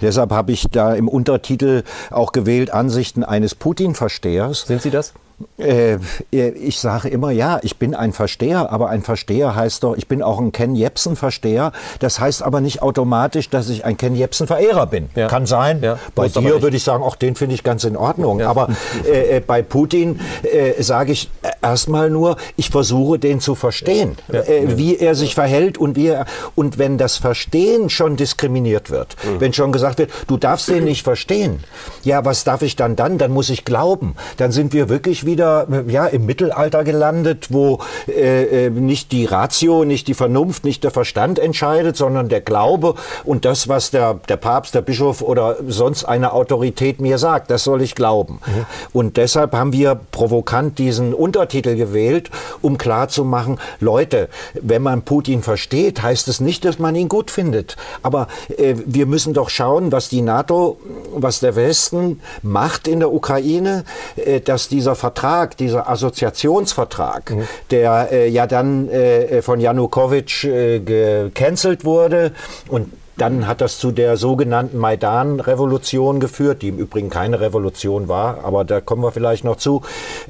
Deshalb 0.00 0.32
habe 0.32 0.52
ich 0.52 0.66
da 0.70 0.94
im 0.94 1.08
Untertitel 1.08 1.82
auch 2.10 2.32
gewählt 2.32 2.70
Ansichten 2.70 3.24
eines 3.24 3.54
Putin-Verstehers. 3.54 4.62
Sind 4.66 4.82
Sie 4.82 4.90
das? 4.90 5.12
Äh, 5.58 5.98
ich 6.30 6.80
sage 6.80 7.08
immer, 7.08 7.30
ja, 7.30 7.60
ich 7.62 7.76
bin 7.76 7.94
ein 7.94 8.12
Versteher, 8.12 8.72
aber 8.72 8.88
ein 8.88 9.02
Versteher 9.02 9.54
heißt 9.54 9.84
doch, 9.84 9.96
ich 9.96 10.08
bin 10.08 10.22
auch 10.22 10.40
ein 10.40 10.52
Ken 10.52 10.74
Jebsen-Versteher. 10.74 11.72
Das 12.00 12.18
heißt 12.18 12.42
aber 12.42 12.60
nicht 12.60 12.82
automatisch, 12.82 13.48
dass 13.48 13.68
ich 13.68 13.84
ein 13.84 13.96
Ken 13.96 14.14
Jebsen-Verehrer 14.14 14.86
bin. 14.86 15.10
Ja. 15.14 15.28
Kann 15.28 15.46
sein. 15.46 15.80
Ja, 15.82 15.98
bei 16.14 16.28
dir 16.28 16.62
würde 16.62 16.76
ich 16.76 16.82
sagen, 16.82 17.02
auch 17.02 17.16
den 17.16 17.36
finde 17.36 17.54
ich 17.54 17.62
ganz 17.62 17.84
in 17.84 17.96
Ordnung. 17.96 18.40
Ja. 18.40 18.50
Aber 18.50 18.68
äh, 19.04 19.36
äh 19.36 19.40
bei 19.40 19.62
Putin 19.62 20.20
äh, 20.42 20.82
sage 20.82 21.12
ich 21.12 21.30
erstmal 21.62 22.10
nur, 22.10 22.36
ich 22.56 22.70
versuche 22.70 23.18
den 23.18 23.40
zu 23.40 23.54
verstehen, 23.54 24.16
äh, 24.28 24.76
wie 24.76 24.96
er 24.96 25.14
sich 25.14 25.34
verhält 25.34 25.78
und 25.78 25.96
wie 25.96 26.08
er, 26.08 26.26
und 26.54 26.78
wenn 26.78 26.98
das 26.98 27.16
Verstehen 27.16 27.90
schon 27.90 28.16
diskriminiert 28.16 28.90
wird, 28.90 29.16
mhm. 29.24 29.40
wenn 29.40 29.52
schon 29.52 29.72
gesagt 29.72 29.98
wird, 29.98 30.10
du 30.26 30.36
darfst 30.36 30.68
den 30.68 30.84
nicht 30.84 31.04
verstehen, 31.04 31.62
ja, 32.02 32.24
was 32.24 32.44
darf 32.44 32.62
ich 32.62 32.74
dann 32.76 32.96
dann? 32.96 33.18
Dann 33.18 33.30
muss 33.30 33.50
ich 33.50 33.64
glauben. 33.64 34.14
Dann 34.36 34.52
sind 34.52 34.72
wir 34.72 34.88
wirklich 34.88 35.27
wieder 35.28 35.68
ja, 35.86 36.06
im 36.06 36.26
Mittelalter 36.26 36.82
gelandet, 36.82 37.48
wo 37.50 37.80
äh, 38.08 38.66
äh, 38.66 38.70
nicht 38.70 39.12
die 39.12 39.26
Ratio, 39.26 39.84
nicht 39.84 40.08
die 40.08 40.14
Vernunft, 40.14 40.64
nicht 40.64 40.82
der 40.82 40.90
Verstand 40.90 41.38
entscheidet, 41.38 41.96
sondern 41.96 42.28
der 42.28 42.40
Glaube 42.40 42.94
und 43.24 43.44
das, 43.44 43.68
was 43.68 43.90
der, 43.90 44.14
der 44.28 44.38
Papst, 44.38 44.74
der 44.74 44.80
Bischof 44.80 45.20
oder 45.20 45.56
sonst 45.68 46.04
eine 46.04 46.32
Autorität 46.32 47.00
mir 47.00 47.18
sagt, 47.18 47.50
das 47.50 47.62
soll 47.62 47.82
ich 47.82 47.94
glauben. 47.94 48.40
Mhm. 48.46 48.66
Und 48.92 49.16
deshalb 49.18 49.52
haben 49.52 49.72
wir 49.74 50.00
provokant 50.10 50.78
diesen 50.78 51.12
Untertitel 51.12 51.76
gewählt, 51.76 52.30
um 52.62 52.78
klarzumachen, 52.78 53.60
Leute, 53.80 54.30
wenn 54.54 54.82
man 54.82 55.02
Putin 55.02 55.42
versteht, 55.42 56.02
heißt 56.02 56.26
es 56.28 56.40
nicht, 56.40 56.64
dass 56.64 56.78
man 56.78 56.94
ihn 56.96 57.08
gut 57.08 57.30
findet. 57.30 57.76
Aber 58.02 58.28
äh, 58.56 58.74
wir 58.86 59.04
müssen 59.04 59.34
doch 59.34 59.50
schauen, 59.50 59.92
was 59.92 60.08
die 60.08 60.22
NATO, 60.22 60.78
was 61.12 61.40
der 61.40 61.54
Westen 61.54 62.20
macht 62.42 62.88
in 62.88 63.00
der 63.00 63.12
Ukraine, 63.12 63.84
äh, 64.16 64.40
dass 64.40 64.68
dieser 64.68 64.94
Vertrag 64.94 65.17
Vertrag, 65.18 65.56
dieser 65.56 65.88
Assoziationsvertrag, 65.88 67.30
mhm. 67.32 67.48
der 67.72 68.08
äh, 68.12 68.28
ja 68.28 68.46
dann 68.46 68.88
äh, 68.88 69.42
von 69.42 69.58
Janukowitsch 69.58 70.44
äh, 70.44 70.78
gecancelt 70.78 71.84
wurde 71.84 72.32
und 72.68 72.92
dann 73.18 73.46
hat 73.46 73.60
das 73.60 73.78
zu 73.78 73.90
der 73.90 74.16
sogenannten 74.16 74.78
Maidan-Revolution 74.78 76.20
geführt, 76.20 76.62
die 76.62 76.68
im 76.68 76.78
Übrigen 76.78 77.10
keine 77.10 77.40
Revolution 77.40 78.08
war, 78.08 78.44
aber 78.44 78.64
da 78.64 78.80
kommen 78.80 79.02
wir 79.02 79.12
vielleicht 79.12 79.44
noch 79.44 79.56
zu, 79.56 79.82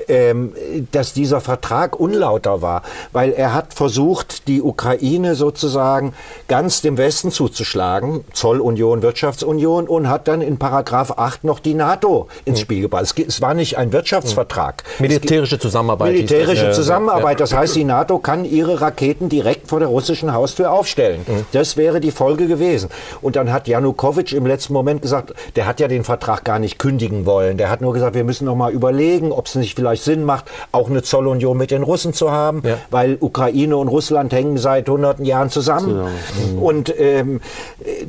ähm, 0.09 0.55
dass 0.93 1.13
dieser 1.13 1.41
Vertrag 1.41 2.01
unlauter 2.01 2.63
war, 2.63 2.83
weil 3.13 3.33
er 3.33 3.55
hat 3.55 3.75
versucht, 3.75 4.49
die 4.49 4.63
Ukraine 4.63 5.35
sozusagen 5.35 6.15
ganz 6.49 6.81
dem 6.81 6.97
Westen 6.97 7.31
zuzuschlagen, 7.31 8.25
Zollunion, 8.33 9.03
Wirtschaftsunion, 9.03 9.87
und 9.87 10.09
hat 10.09 10.27
dann 10.27 10.41
in 10.41 10.59
Paragraph 10.59 11.13
8 11.17 11.45
noch 11.45 11.61
die 11.61 11.75
NATO 11.75 12.29
ins 12.45 12.59
hm. 12.59 12.65
Spiel 12.65 12.83
gebracht. 12.83 13.03
Es, 13.03 13.15
es 13.17 13.43
war 13.43 13.55
nicht 13.55 13.77
ein 13.77 13.93
Wirtschaftsvertrag. 13.93 14.83
Hm. 14.97 15.07
Militärische 15.07 15.59
Zusammenarbeit. 15.59 16.13
Militärische 16.13 16.73
Zusammenarbeit. 16.73 17.41
Das 17.41 17.53
heißt, 17.53 17.77
die 17.77 17.85
NATO 17.85 18.19
kann 18.19 18.45
ihre 18.45 18.81
Raketen 18.81 19.29
direkt 19.29 19.69
vor 19.69 19.79
der 19.79 19.89
russischen 19.89 20.33
Haustür 20.33 20.73
aufstellen. 20.73 21.21
Hm. 21.27 21.45
Das 21.53 21.77
wäre 21.77 22.01
die 22.01 22.11
Folge 22.11 22.47
gewesen 22.47 22.78
gewesen. 22.79 22.91
Und 23.21 23.37
dann 23.37 23.53
hat 23.53 23.69
Janukowitsch 23.69 24.33
im 24.33 24.47
letzten 24.47 24.73
Moment 24.73 25.03
gesagt, 25.03 25.35
der 25.57 25.67
hat 25.67 25.81
ja 25.81 25.89
den 25.89 26.05
Vertrag 26.05 26.45
gar 26.45 26.59
nicht 26.59 26.79
kündigen 26.79 27.27
wollen. 27.27 27.57
Der 27.59 27.71
hat 27.71 27.81
nur 27.81 27.93
gesagt, 27.93 28.15
wir 28.15 28.25
müssen 28.25 28.45
noch 28.45 28.55
mal 28.55 28.73
überlegen, 28.73 29.33
ob 29.33 29.47
es 29.47 29.55
nicht 29.55 29.77
vielleicht 29.77 30.03
Sinn 30.03 30.25
macht, 30.25 30.47
auch 30.73 30.89
eine 30.89 31.03
Zollunion 31.03 31.57
mit 31.57 31.71
den 31.71 31.83
Russen 31.83 32.13
zu 32.13 32.31
haben, 32.31 32.63
ja. 32.65 32.79
weil 32.91 33.19
Ukraine 33.21 33.77
und 33.77 33.89
Russland 33.89 34.33
hängen 34.33 34.59
seit 34.59 34.89
hunderten 34.89 35.25
Jahren 35.25 35.51
zusammen. 35.51 36.09
zusammen. 36.35 36.59
Und 36.59 36.95
ähm, 36.99 37.41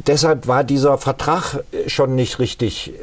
deshalb 0.07 0.47
war 0.47 0.63
dieser 0.63 0.97
Vertrag 0.97 1.63
schon 1.87 2.15
nicht 2.15 2.39
richtig 2.39 2.89
äh, 2.89 2.93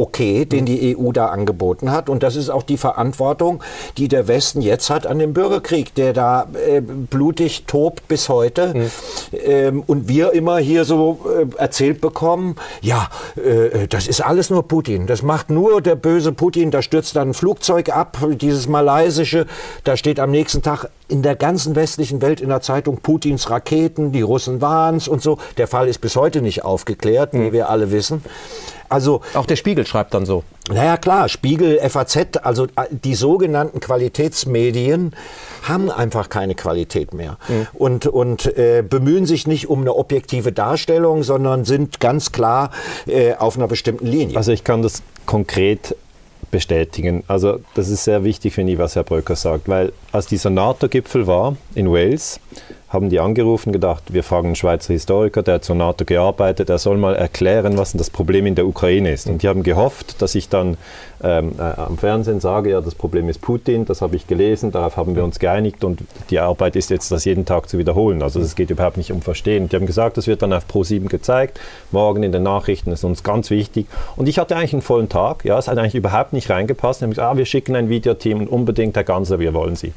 okay, 0.00 0.46
den 0.46 0.64
die 0.64 0.96
EU 0.96 1.12
da 1.12 1.26
angeboten 1.26 1.90
hat. 1.90 2.08
Und 2.08 2.22
das 2.22 2.34
ist 2.34 2.48
auch 2.48 2.62
die 2.62 2.78
Verantwortung, 2.78 3.62
die 3.98 4.08
der 4.08 4.28
Westen 4.28 4.62
jetzt 4.62 4.88
hat 4.88 5.06
an 5.06 5.18
dem 5.18 5.34
Bürgerkrieg, 5.34 5.94
der 5.94 6.12
da 6.12 6.48
äh, 6.54 6.80
blutig 6.80 7.64
tobt 7.66 8.08
bis 8.08 8.28
heute. 8.28 8.74
Mhm. 8.74 8.90
Ähm, 9.44 9.82
und 9.86 10.08
wir 10.08 10.32
immer 10.32 10.58
hier 10.58 10.84
so 10.84 11.20
äh, 11.26 11.46
erzählt 11.60 12.00
bekommen, 12.00 12.56
ja, 12.80 13.08
äh, 13.36 13.86
das 13.88 14.08
ist 14.08 14.22
alles 14.22 14.48
nur 14.48 14.66
Putin. 14.66 15.06
Das 15.06 15.22
macht 15.22 15.50
nur 15.50 15.82
der 15.82 15.96
böse 15.96 16.32
Putin. 16.32 16.70
Da 16.70 16.80
stürzt 16.80 17.14
dann 17.16 17.30
ein 17.30 17.34
Flugzeug 17.34 17.90
ab, 17.90 18.18
dieses 18.40 18.68
malaysische. 18.68 19.46
Da 19.84 19.96
steht 19.96 20.18
am 20.18 20.30
nächsten 20.30 20.62
Tag 20.62 20.88
in 21.08 21.22
der 21.22 21.36
ganzen 21.36 21.76
westlichen 21.76 22.22
Welt 22.22 22.40
in 22.40 22.48
der 22.48 22.62
Zeitung 22.62 22.98
Putins 22.98 23.50
Raketen, 23.50 24.12
die 24.12 24.22
Russen 24.22 24.60
waren's 24.60 25.08
und 25.08 25.22
so. 25.22 25.38
Der 25.58 25.66
Fall 25.66 25.88
ist 25.88 26.00
bis 26.00 26.16
heute 26.16 26.40
nicht 26.40 26.64
aufgeklärt, 26.64 27.34
mhm. 27.34 27.46
wie 27.46 27.52
wir 27.52 27.68
alle 27.68 27.90
wissen. 27.90 28.22
Also 28.90 29.22
auch 29.34 29.46
der 29.46 29.56
Spiegel 29.56 29.86
schreibt 29.86 30.12
dann 30.14 30.26
so. 30.26 30.42
Naja 30.68 30.96
klar, 30.96 31.28
Spiegel, 31.28 31.78
FAZ, 31.88 32.38
also 32.42 32.64
äh, 32.64 32.86
die 32.90 33.14
sogenannten 33.14 33.80
Qualitätsmedien 33.80 35.14
haben 35.62 35.90
einfach 35.90 36.28
keine 36.28 36.54
Qualität 36.54 37.14
mehr 37.14 37.38
mhm. 37.48 37.68
und, 37.74 38.06
und 38.06 38.58
äh, 38.58 38.82
bemühen 38.88 39.26
sich 39.26 39.46
nicht 39.46 39.68
um 39.68 39.80
eine 39.80 39.94
objektive 39.94 40.52
Darstellung, 40.52 41.22
sondern 41.22 41.64
sind 41.64 42.00
ganz 42.00 42.32
klar 42.32 42.70
äh, 43.06 43.34
auf 43.34 43.56
einer 43.56 43.68
bestimmten 43.68 44.06
Linie. 44.06 44.36
Also 44.36 44.52
ich 44.52 44.64
kann 44.64 44.82
das 44.82 45.02
konkret 45.26 45.96
bestätigen. 46.50 47.22
Also 47.28 47.60
das 47.74 47.88
ist 47.88 48.04
sehr 48.04 48.24
wichtig, 48.24 48.54
finde 48.54 48.72
ich, 48.72 48.78
was 48.78 48.96
Herr 48.96 49.04
Bröcker 49.04 49.36
sagt, 49.36 49.68
weil 49.68 49.92
als 50.12 50.26
dieser 50.26 50.50
NATO-Gipfel 50.50 51.26
war 51.26 51.56
in 51.74 51.90
Wales, 51.90 52.40
haben 52.90 53.08
die 53.08 53.20
angerufen, 53.20 53.72
gedacht, 53.72 54.12
wir 54.12 54.24
fragen 54.24 54.48
einen 54.48 54.56
Schweizer 54.56 54.92
Historiker, 54.92 55.44
der 55.44 55.54
hat 55.54 55.64
zur 55.64 55.76
NATO 55.76 56.04
gearbeitet, 56.04 56.68
er 56.68 56.78
soll 56.78 56.96
mal 56.96 57.14
erklären, 57.14 57.78
was 57.78 57.92
denn 57.92 57.98
das 57.98 58.10
Problem 58.10 58.46
in 58.46 58.56
der 58.56 58.66
Ukraine 58.66 59.12
ist. 59.12 59.28
Und 59.28 59.44
die 59.44 59.48
haben 59.48 59.62
gehofft, 59.62 60.20
dass 60.20 60.34
ich 60.34 60.48
dann 60.48 60.76
ähm, 61.22 61.52
äh, 61.56 61.62
am 61.62 61.98
Fernsehen 61.98 62.40
sage, 62.40 62.70
ja, 62.70 62.80
das 62.80 62.96
Problem 62.96 63.28
ist 63.28 63.40
Putin, 63.40 63.84
das 63.84 64.02
habe 64.02 64.16
ich 64.16 64.26
gelesen, 64.26 64.72
darauf 64.72 64.96
haben 64.96 65.14
wir 65.14 65.22
uns 65.22 65.38
geeinigt 65.38 65.84
und 65.84 66.00
die 66.30 66.40
Arbeit 66.40 66.74
ist 66.74 66.90
jetzt, 66.90 67.12
das 67.12 67.24
jeden 67.24 67.44
Tag 67.44 67.68
zu 67.68 67.78
wiederholen. 67.78 68.22
Also 68.22 68.40
es 68.40 68.56
geht 68.56 68.70
überhaupt 68.70 68.96
nicht 68.96 69.12
um 69.12 69.22
Verstehen. 69.22 69.68
Die 69.68 69.76
haben 69.76 69.86
gesagt, 69.86 70.16
das 70.16 70.26
wird 70.26 70.42
dann 70.42 70.52
auf 70.52 70.64
Pro7 70.66 71.06
gezeigt, 71.06 71.60
morgen 71.92 72.24
in 72.24 72.32
den 72.32 72.42
Nachrichten, 72.42 72.90
ist 72.90 73.04
uns 73.04 73.22
ganz 73.22 73.50
wichtig. 73.50 73.86
Und 74.16 74.28
ich 74.28 74.40
hatte 74.40 74.56
eigentlich 74.56 74.72
einen 74.72 74.82
vollen 74.82 75.08
Tag, 75.08 75.44
ja, 75.44 75.56
es 75.56 75.68
hat 75.68 75.78
eigentlich 75.78 75.94
überhaupt 75.94 76.32
nicht 76.32 76.50
reingepasst. 76.50 77.00
Die 77.00 77.04
haben 77.04 77.10
gesagt, 77.10 77.34
ah, 77.34 77.36
wir 77.36 77.46
schicken 77.46 77.76
ein 77.76 77.88
Videoteam 77.88 78.40
und 78.40 78.48
unbedingt, 78.48 78.96
Herr 78.96 79.04
Ganser, 79.04 79.38
wir 79.38 79.54
wollen 79.54 79.76
Sie. 79.76 79.92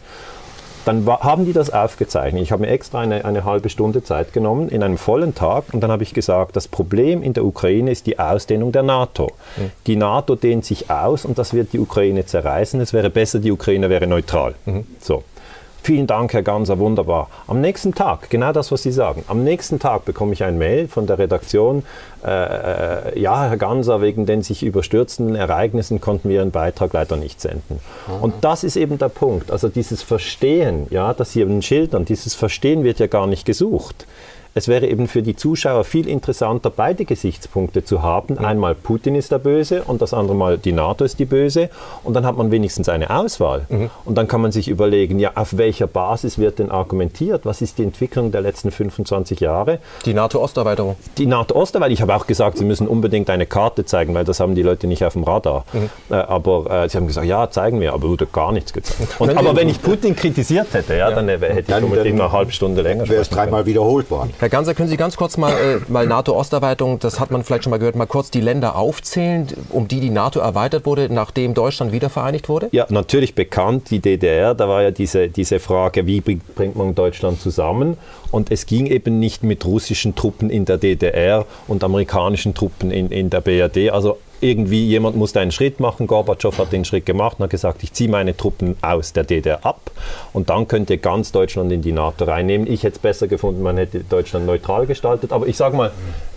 Dann 0.85 1.05
haben 1.05 1.45
die 1.45 1.53
das 1.53 1.69
aufgezeichnet. 1.69 2.43
Ich 2.43 2.51
habe 2.51 2.63
mir 2.63 2.69
extra 2.69 2.99
eine, 2.99 3.25
eine 3.25 3.45
halbe 3.45 3.69
Stunde 3.69 4.03
Zeit 4.03 4.33
genommen 4.33 4.69
in 4.69 4.83
einem 4.83 4.97
vollen 4.97 5.33
Tag 5.33 5.65
und 5.73 5.81
dann 5.81 5.91
habe 5.91 6.03
ich 6.03 6.13
gesagt, 6.13 6.55
das 6.55 6.67
Problem 6.67 7.23
in 7.23 7.33
der 7.33 7.45
Ukraine 7.45 7.91
ist 7.91 8.05
die 8.05 8.19
Ausdehnung 8.19 8.71
der 8.71 8.83
NATO. 8.83 9.31
Mhm. 9.57 9.71
Die 9.87 9.95
NATO 9.95 10.35
dehnt 10.35 10.65
sich 10.65 10.89
aus 10.89 11.25
und 11.25 11.37
das 11.37 11.53
wird 11.53 11.73
die 11.73 11.79
Ukraine 11.79 12.25
zerreißen. 12.25 12.79
Es 12.81 12.93
wäre 12.93 13.09
besser, 13.09 13.39
die 13.39 13.51
Ukraine 13.51 13.89
wäre 13.89 14.07
neutral. 14.07 14.55
Mhm. 14.65 14.85
So. 14.99 15.23
Vielen 15.85 16.07
Dank, 16.07 16.31
Herr 16.31 16.43
Ganser, 16.43 16.79
wunderbar. 16.79 17.29
Am 17.45 17.59
nächsten 17.59 17.93
Tag, 17.93 18.29
genau 18.29 18.53
das, 18.53 18.71
was 18.71 18.83
Sie 18.83 18.91
sagen, 18.93 19.25
am 19.27 19.43
nächsten 19.43 19.79
Tag 19.79 20.05
bekomme 20.05 20.31
ich 20.31 20.41
ein 20.41 20.57
Mail 20.57 20.87
von 20.87 21.07
der 21.07 21.19
Redaktion, 21.19 21.83
äh, 22.25 22.29
äh, 22.29 23.19
ja, 23.19 23.49
Herr 23.49 23.57
Ganser, 23.57 24.01
wegen 24.01 24.25
den 24.25 24.43
sich 24.43 24.63
überstürzenden 24.63 25.35
Ereignissen 25.35 25.99
konnten 25.99 26.29
wir 26.29 26.37
Ihren 26.37 26.51
Beitrag 26.51 26.93
leider 26.93 27.17
nicht 27.17 27.41
senden. 27.41 27.81
Mhm. 28.07 28.23
Und 28.23 28.33
das 28.45 28.63
ist 28.63 28.77
eben 28.77 28.97
der 28.97 29.09
Punkt. 29.09 29.51
Also 29.51 29.67
dieses 29.67 30.03
Verstehen, 30.03 30.87
ja, 30.89 31.13
das 31.13 31.33
Sie 31.33 31.41
eben 31.41 31.61
schildern, 31.61 32.05
dieses 32.05 32.33
Verstehen 32.33 32.85
wird 32.85 32.99
ja 32.99 33.07
gar 33.07 33.27
nicht 33.27 33.45
gesucht 33.45 34.07
es 34.55 34.67
wäre 34.67 34.87
eben 34.87 35.07
für 35.07 35.23
die 35.23 35.35
Zuschauer 35.35 35.83
viel 35.83 36.07
interessanter, 36.07 36.69
beide 36.69 37.05
Gesichtspunkte 37.05 37.83
zu 37.83 38.03
haben. 38.03 38.35
Mhm. 38.35 38.45
Einmal 38.45 38.75
Putin 38.75 39.15
ist 39.15 39.31
der 39.31 39.39
Böse 39.39 39.83
und 39.83 40.01
das 40.01 40.13
andere 40.13 40.35
Mal 40.35 40.57
die 40.57 40.71
NATO 40.71 41.03
ist 41.03 41.19
die 41.19 41.25
Böse. 41.25 41.69
Und 42.03 42.13
dann 42.13 42.25
hat 42.25 42.37
man 42.37 42.51
wenigstens 42.51 42.87
eine 42.89 43.09
Auswahl. 43.09 43.65
Mhm. 43.69 43.89
Und 44.05 44.17
dann 44.17 44.27
kann 44.27 44.41
man 44.41 44.51
sich 44.51 44.67
überlegen, 44.67 45.17
ja, 45.19 45.31
auf 45.35 45.57
welcher 45.57 45.87
Basis 45.87 46.37
wird 46.37 46.59
denn 46.59 46.69
argumentiert? 46.69 47.45
Was 47.45 47.61
ist 47.61 47.79
die 47.79 47.83
Entwicklung 47.83 48.31
der 48.31 48.41
letzten 48.41 48.69
25 48.69 49.39
Jahre? 49.39 49.79
Die 50.05 50.13
NATO-Osterweiterung. 50.13 50.97
Die 51.17 51.25
NATO-Osterweiterung. 51.25 51.93
Ich 51.93 52.01
habe 52.01 52.15
auch 52.15 52.27
gesagt, 52.27 52.57
Sie 52.57 52.65
müssen 52.65 52.87
unbedingt 52.87 53.29
eine 53.29 53.45
Karte 53.47 53.85
zeigen, 53.85 54.13
weil 54.13 54.25
das 54.25 54.39
haben 54.39 54.53
die 54.53 54.61
Leute 54.61 54.85
nicht 54.85 55.03
auf 55.03 55.13
dem 55.13 55.23
Radar. 55.23 55.65
Mhm. 55.73 55.89
Äh, 56.11 56.15
aber 56.15 56.83
äh, 56.83 56.89
Sie 56.89 56.97
haben 56.97 57.07
gesagt, 57.07 57.25
ja, 57.25 57.49
zeigen 57.49 57.81
wir, 57.81 57.93
aber 57.93 58.07
wurde 58.07 58.27
gar 58.27 58.51
nichts 58.51 58.71
gezeigt. 58.71 59.15
Und, 59.19 59.35
aber 59.35 59.55
wenn 59.55 59.69
ich 59.69 59.81
Putin 59.81 60.15
kritisiert 60.15 60.67
hätte, 60.73 60.93
ja, 60.93 61.09
ja. 61.09 61.15
dann 61.15 61.27
äh, 61.27 61.39
hätte 61.39 61.59
ich 61.59 61.65
dann, 61.65 61.89
dann 61.89 62.05
eine 62.05 62.31
halbe 62.31 62.51
Stunde 62.51 62.83
länger 62.83 63.09
Wäre 63.09 63.21
es 63.21 63.29
dreimal 63.29 63.65
wiederholt 63.65 64.11
worden. 64.11 64.31
Herr 64.43 64.49
Ganser, 64.49 64.73
können 64.73 64.89
Sie 64.89 64.97
ganz 64.97 65.15
kurz 65.15 65.37
mal, 65.37 65.53
äh, 65.53 65.79
mal 65.89 66.05
NATO-Osterweiterung, 66.05 66.99
das 66.99 67.17
hat 67.21 67.31
man 67.31 67.45
vielleicht 67.45 67.63
schon 67.63 67.71
mal 67.71 67.77
gehört, 67.77 67.95
mal 67.95 68.07
kurz 68.07 68.29
die 68.29 68.41
Länder 68.41 68.75
aufzählen, 68.75 69.47
um 69.69 69.87
die 69.87 70.01
die 70.01 70.09
NATO 70.09 70.41
erweitert 70.41 70.85
wurde, 70.85 71.07
nachdem 71.09 71.53
Deutschland 71.53 71.93
wiedervereinigt 71.93 72.49
wurde? 72.49 72.67
Ja, 72.73 72.85
natürlich 72.89 73.35
bekannt, 73.35 73.89
die 73.89 73.99
DDR, 73.99 74.53
da 74.53 74.67
war 74.67 74.81
ja 74.83 74.91
diese, 74.91 75.29
diese 75.29 75.61
Frage, 75.61 76.07
wie 76.07 76.19
bringt 76.19 76.75
man 76.75 76.93
Deutschland 76.93 77.39
zusammen? 77.39 77.95
Und 78.31 78.51
es 78.51 78.65
ging 78.65 78.87
eben 78.87 79.17
nicht 79.17 79.43
mit 79.43 79.63
russischen 79.63 80.13
Truppen 80.13 80.49
in 80.49 80.65
der 80.65 80.77
DDR 80.77 81.45
und 81.69 81.81
amerikanischen 81.81 82.53
Truppen 82.53 82.91
in, 82.91 83.11
in 83.11 83.29
der 83.29 83.39
BRD. 83.39 83.91
Also 83.91 84.17
irgendwie 84.43 84.85
jemand 84.85 85.15
musste 85.15 85.39
einen 85.39 85.51
Schritt 85.51 85.79
machen. 85.79 86.05
Gorbatschow 86.05 86.57
hat 86.57 86.71
den 86.71 86.85
Schritt 86.85 87.05
gemacht 87.05 87.37
und 87.39 87.43
hat 87.43 87.49
gesagt, 87.49 87.81
ich 87.83 87.93
ziehe 87.93 88.09
meine 88.09 88.35
Truppen 88.35 88.75
aus 88.81 89.13
der 89.13 89.23
DDR 89.23 89.65
ab 89.65 89.91
und 90.33 90.49
dann 90.49 90.67
könnt 90.67 90.89
ihr 90.89 90.97
ganz 90.97 91.31
Deutschland 91.31 91.71
in 91.71 91.81
die 91.81 91.93
NATO 91.93 92.25
reinnehmen. 92.25 92.67
Ich 92.67 92.83
hätte 92.83 92.95
es 92.95 92.99
besser 92.99 93.27
gefunden, 93.27 93.63
man 93.63 93.77
hätte 93.77 94.01
Deutschland 94.01 94.45
neutral 94.45 94.85
gestaltet. 94.85 95.31
Aber 95.31 95.47
ich 95.47 95.57
sage 95.57 95.77
mal, 95.77 95.91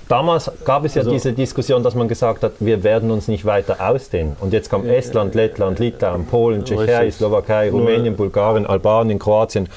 Damals 0.08 0.50
gab 0.64 0.84
es 0.84 0.94
ja 0.94 1.00
also, 1.00 1.10
diese 1.10 1.32
Diskussion, 1.32 1.82
dass 1.82 1.96
man 1.96 2.06
gesagt 2.06 2.44
hat, 2.44 2.52
wir 2.60 2.84
werden 2.84 3.10
uns 3.10 3.26
nicht 3.26 3.44
weiter 3.44 3.78
ausdehnen. 3.80 4.36
Und 4.40 4.52
jetzt 4.52 4.70
kam 4.70 4.86
Estland, 4.86 5.34
Lettland, 5.34 5.80
Litauen, 5.80 6.26
Polen, 6.26 6.64
Tschechei, 6.64 7.10
Slowakei, 7.10 7.70
Rumänien, 7.70 8.14
Bulgarien, 8.14 8.66
Albanien, 8.66 9.18
Kroatien. 9.18 9.68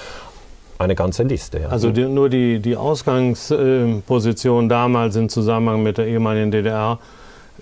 Eine 0.77 0.93
ganze 0.93 1.23
Liste. 1.23 1.61
Ja. 1.61 1.69
Also 1.69 1.89
die, 1.89 2.05
nur 2.05 2.29
die, 2.29 2.59
die 2.59 2.77
Ausgangsposition 2.77 4.69
damals 4.69 5.15
im 5.15 5.29
Zusammenhang 5.29 5.81
mit 5.81 5.97
der 5.97 6.05
ehemaligen 6.05 6.51
DDR 6.51 6.99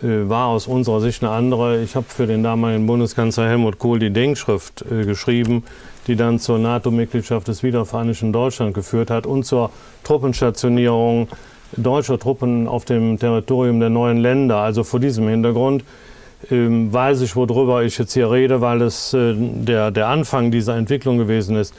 war 0.01 0.47
aus 0.47 0.67
unserer 0.67 1.01
Sicht 1.01 1.23
eine 1.23 1.31
andere. 1.31 1.81
Ich 1.81 1.95
habe 1.95 2.05
für 2.07 2.27
den 2.27 2.43
damaligen 2.43 2.85
Bundeskanzler 2.87 3.47
Helmut 3.47 3.79
Kohl 3.79 3.99
die 3.99 4.11
Denkschrift 4.11 4.85
äh, 4.91 5.05
geschrieben, 5.05 5.63
die 6.07 6.15
dann 6.15 6.39
zur 6.39 6.59
NATO-Mitgliedschaft 6.59 7.47
des 7.47 7.63
wiedervereinigten 7.63 8.31
Deutschland 8.31 8.73
geführt 8.73 9.09
hat 9.09 9.25
und 9.25 9.43
zur 9.43 9.71
Truppenstationierung 10.03 11.27
deutscher 11.75 12.17
Truppen 12.17 12.67
auf 12.67 12.85
dem 12.85 13.19
Territorium 13.19 13.79
der 13.79 13.89
neuen 13.89 14.17
Länder. 14.17 14.57
Also 14.57 14.83
vor 14.83 14.99
diesem 14.99 15.27
Hintergrund 15.27 15.83
ähm, 16.51 16.93
weiß 16.93 17.21
ich, 17.21 17.35
worüber 17.35 17.83
ich 17.83 17.97
jetzt 17.97 18.13
hier 18.13 18.31
rede, 18.31 18.61
weil 18.61 18.81
es 18.81 19.13
äh, 19.13 19.33
der, 19.35 19.91
der 19.91 20.07
Anfang 20.07 20.51
dieser 20.51 20.75
Entwicklung 20.75 21.17
gewesen 21.17 21.55
ist. 21.55 21.73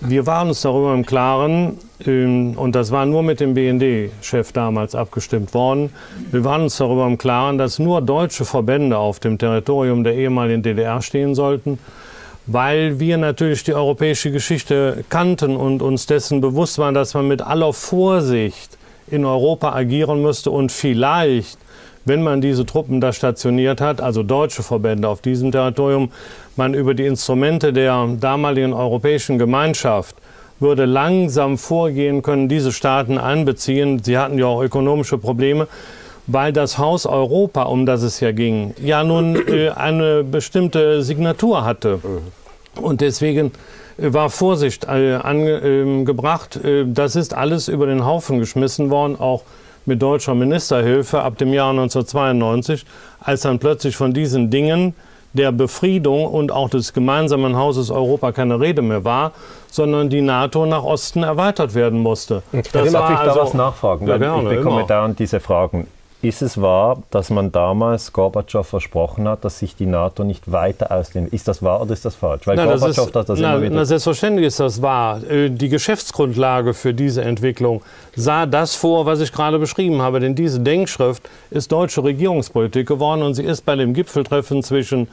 Wir 0.00 0.26
waren 0.26 0.48
uns 0.48 0.62
darüber 0.62 0.94
im 0.94 1.04
Klaren, 1.04 1.76
ähm, 2.06 2.54
und 2.56 2.76
das 2.76 2.92
war 2.92 3.04
nur 3.04 3.24
mit 3.24 3.40
dem 3.40 3.54
BND-Chef 3.54 4.52
damals 4.52 4.94
abgestimmt 4.94 5.54
worden, 5.54 5.90
wir 6.30 6.44
waren 6.44 6.62
uns 6.62 6.76
darüber 6.76 7.04
im 7.06 7.18
Klaren, 7.18 7.58
dass 7.58 7.80
nur 7.80 8.00
deutsche 8.00 8.44
Verbände 8.44 8.96
auf 8.96 9.18
dem 9.18 9.38
Territorium 9.38 10.04
der 10.04 10.14
ehemaligen 10.14 10.62
DDR 10.62 11.02
stehen 11.02 11.34
sollten, 11.34 11.80
weil 12.46 13.00
wir 13.00 13.18
natürlich 13.18 13.64
die 13.64 13.74
europäische 13.74 14.30
Geschichte 14.30 15.04
kannten 15.08 15.56
und 15.56 15.82
uns 15.82 16.06
dessen 16.06 16.40
bewusst 16.40 16.78
waren, 16.78 16.94
dass 16.94 17.14
man 17.14 17.26
mit 17.26 17.42
aller 17.42 17.72
Vorsicht 17.72 18.78
in 19.08 19.24
Europa 19.24 19.72
agieren 19.72 20.22
müsste 20.22 20.52
und 20.52 20.70
vielleicht 20.70 21.58
wenn 22.08 22.22
man 22.22 22.40
diese 22.40 22.66
Truppen 22.66 23.00
da 23.00 23.12
stationiert 23.12 23.80
hat, 23.80 24.00
also 24.00 24.22
deutsche 24.22 24.62
Verbände 24.62 25.08
auf 25.08 25.20
diesem 25.20 25.52
Territorium, 25.52 26.10
man 26.56 26.74
über 26.74 26.94
die 26.94 27.06
Instrumente 27.06 27.72
der 27.72 28.08
damaligen 28.18 28.72
europäischen 28.72 29.38
Gemeinschaft 29.38 30.16
würde 30.60 30.86
langsam 30.86 31.56
vorgehen 31.56 32.22
können, 32.22 32.48
diese 32.48 32.72
Staaten 32.72 33.18
einbeziehen. 33.18 34.02
Sie 34.02 34.18
hatten 34.18 34.38
ja 34.38 34.46
auch 34.46 34.62
ökonomische 34.62 35.18
Probleme, 35.18 35.68
weil 36.26 36.52
das 36.52 36.78
Haus 36.78 37.06
Europa, 37.06 37.62
um 37.62 37.86
das 37.86 38.02
es 38.02 38.20
ja 38.20 38.32
ging, 38.32 38.74
ja 38.82 39.04
nun 39.04 39.36
äh, 39.48 39.70
eine 39.70 40.24
bestimmte 40.24 41.02
Signatur 41.02 41.64
hatte. 41.64 42.00
Und 42.80 43.00
deswegen 43.00 43.52
äh, 43.98 44.12
war 44.12 44.30
Vorsicht 44.30 44.84
äh, 44.84 45.14
angebracht. 45.14 46.56
Äh, 46.56 46.84
das 46.86 47.16
ist 47.16 47.34
alles 47.34 47.68
über 47.68 47.86
den 47.86 48.04
Haufen 48.04 48.40
geschmissen 48.40 48.90
worden, 48.90 49.18
auch 49.18 49.42
mit 49.88 50.00
deutscher 50.00 50.34
Ministerhilfe 50.34 51.20
ab 51.20 51.36
dem 51.38 51.52
Jahr 51.52 51.70
1992, 51.70 52.86
als 53.18 53.40
dann 53.40 53.58
plötzlich 53.58 53.96
von 53.96 54.12
diesen 54.12 54.50
Dingen 54.50 54.94
der 55.32 55.52
Befriedung 55.52 56.26
und 56.26 56.52
auch 56.52 56.70
des 56.70 56.92
gemeinsamen 56.92 57.56
Hauses 57.56 57.90
Europa 57.90 58.32
keine 58.32 58.60
Rede 58.60 58.82
mehr 58.82 59.04
war, 59.04 59.32
sondern 59.70 60.08
die 60.08 60.20
NATO 60.20 60.64
nach 60.66 60.84
Osten 60.84 61.22
erweitert 61.22 61.74
werden 61.74 61.98
musste. 62.00 62.42
Das 62.52 62.70
Darf 62.72 62.86
ich 62.86 62.92
da 62.92 63.16
also, 63.16 63.40
was 63.40 63.54
nachfragen? 63.54 64.06
Ja, 64.06 64.16
gerne, 64.16 64.42
ich 64.50 64.58
bekomme 64.58 64.80
immer. 64.80 64.86
dauernd 64.86 65.18
diese 65.18 65.40
Fragen. 65.40 65.86
Ist 66.20 66.42
es 66.42 66.60
wahr, 66.60 67.00
dass 67.10 67.30
man 67.30 67.52
damals 67.52 68.12
Gorbatschow 68.12 68.66
versprochen 68.66 69.28
hat, 69.28 69.44
dass 69.44 69.60
sich 69.60 69.76
die 69.76 69.86
NATO 69.86 70.24
nicht 70.24 70.50
weiter 70.50 70.90
ausdehnt? 70.90 71.32
Ist 71.32 71.46
das 71.46 71.62
wahr 71.62 71.80
oder 71.80 71.92
ist 71.92 72.04
das 72.04 72.16
falsch? 72.16 72.44
Weil 72.44 72.56
nein, 72.56 72.66
Gorbatschow 72.66 72.96
das 72.96 73.06
ist, 73.06 73.16
hat 73.16 73.28
das 73.28 73.38
na, 73.38 73.54
immer 73.54 73.62
wieder. 73.62 73.76
Na, 73.76 73.84
selbstverständlich 73.84 74.46
ist 74.46 74.58
das 74.58 74.82
wahr. 74.82 75.22
Äh, 75.30 75.48
die 75.48 75.68
Geschäftsgrundlage 75.68 76.74
für 76.74 76.92
diese 76.92 77.22
Entwicklung 77.22 77.82
sah 78.16 78.46
das 78.46 78.74
vor, 78.74 79.06
was 79.06 79.20
ich 79.20 79.30
gerade 79.30 79.60
beschrieben 79.60 80.02
habe. 80.02 80.18
Denn 80.18 80.34
diese 80.34 80.58
Denkschrift 80.58 81.22
ist 81.50 81.70
deutsche 81.70 82.02
Regierungspolitik 82.02 82.88
geworden 82.88 83.22
und 83.22 83.34
sie 83.34 83.44
ist 83.44 83.64
bei 83.64 83.76
dem 83.76 83.94
Gipfeltreffen 83.94 84.64
zwischen 84.64 85.06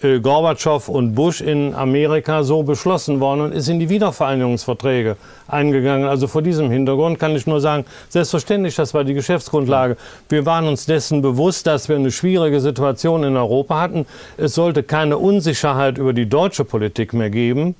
Gorbatschow 0.00 0.88
und 0.88 1.14
Bush 1.14 1.40
in 1.40 1.74
Amerika 1.74 2.42
so 2.42 2.62
beschlossen 2.62 3.20
worden 3.20 3.40
und 3.42 3.52
ist 3.52 3.68
in 3.68 3.78
die 3.78 3.88
Wiedervereinigungsverträge 3.88 5.16
eingegangen. 5.46 6.08
Also 6.08 6.26
vor 6.26 6.42
diesem 6.42 6.70
Hintergrund 6.70 7.18
kann 7.18 7.36
ich 7.36 7.46
nur 7.46 7.60
sagen, 7.60 7.84
selbstverständlich, 8.08 8.74
das 8.74 8.92
war 8.92 9.04
die 9.04 9.14
Geschäftsgrundlage. 9.14 9.96
Wir 10.28 10.44
waren 10.46 10.66
uns 10.66 10.86
dessen 10.86 11.22
bewusst, 11.22 11.66
dass 11.66 11.88
wir 11.88 11.96
eine 11.96 12.10
schwierige 12.10 12.60
Situation 12.60 13.24
in 13.24 13.36
Europa 13.36 13.80
hatten. 13.80 14.06
Es 14.36 14.54
sollte 14.54 14.82
keine 14.82 15.18
Unsicherheit 15.18 15.98
über 15.98 16.12
die 16.12 16.28
deutsche 16.28 16.64
Politik 16.64 17.12
mehr 17.12 17.30
geben. 17.30 17.76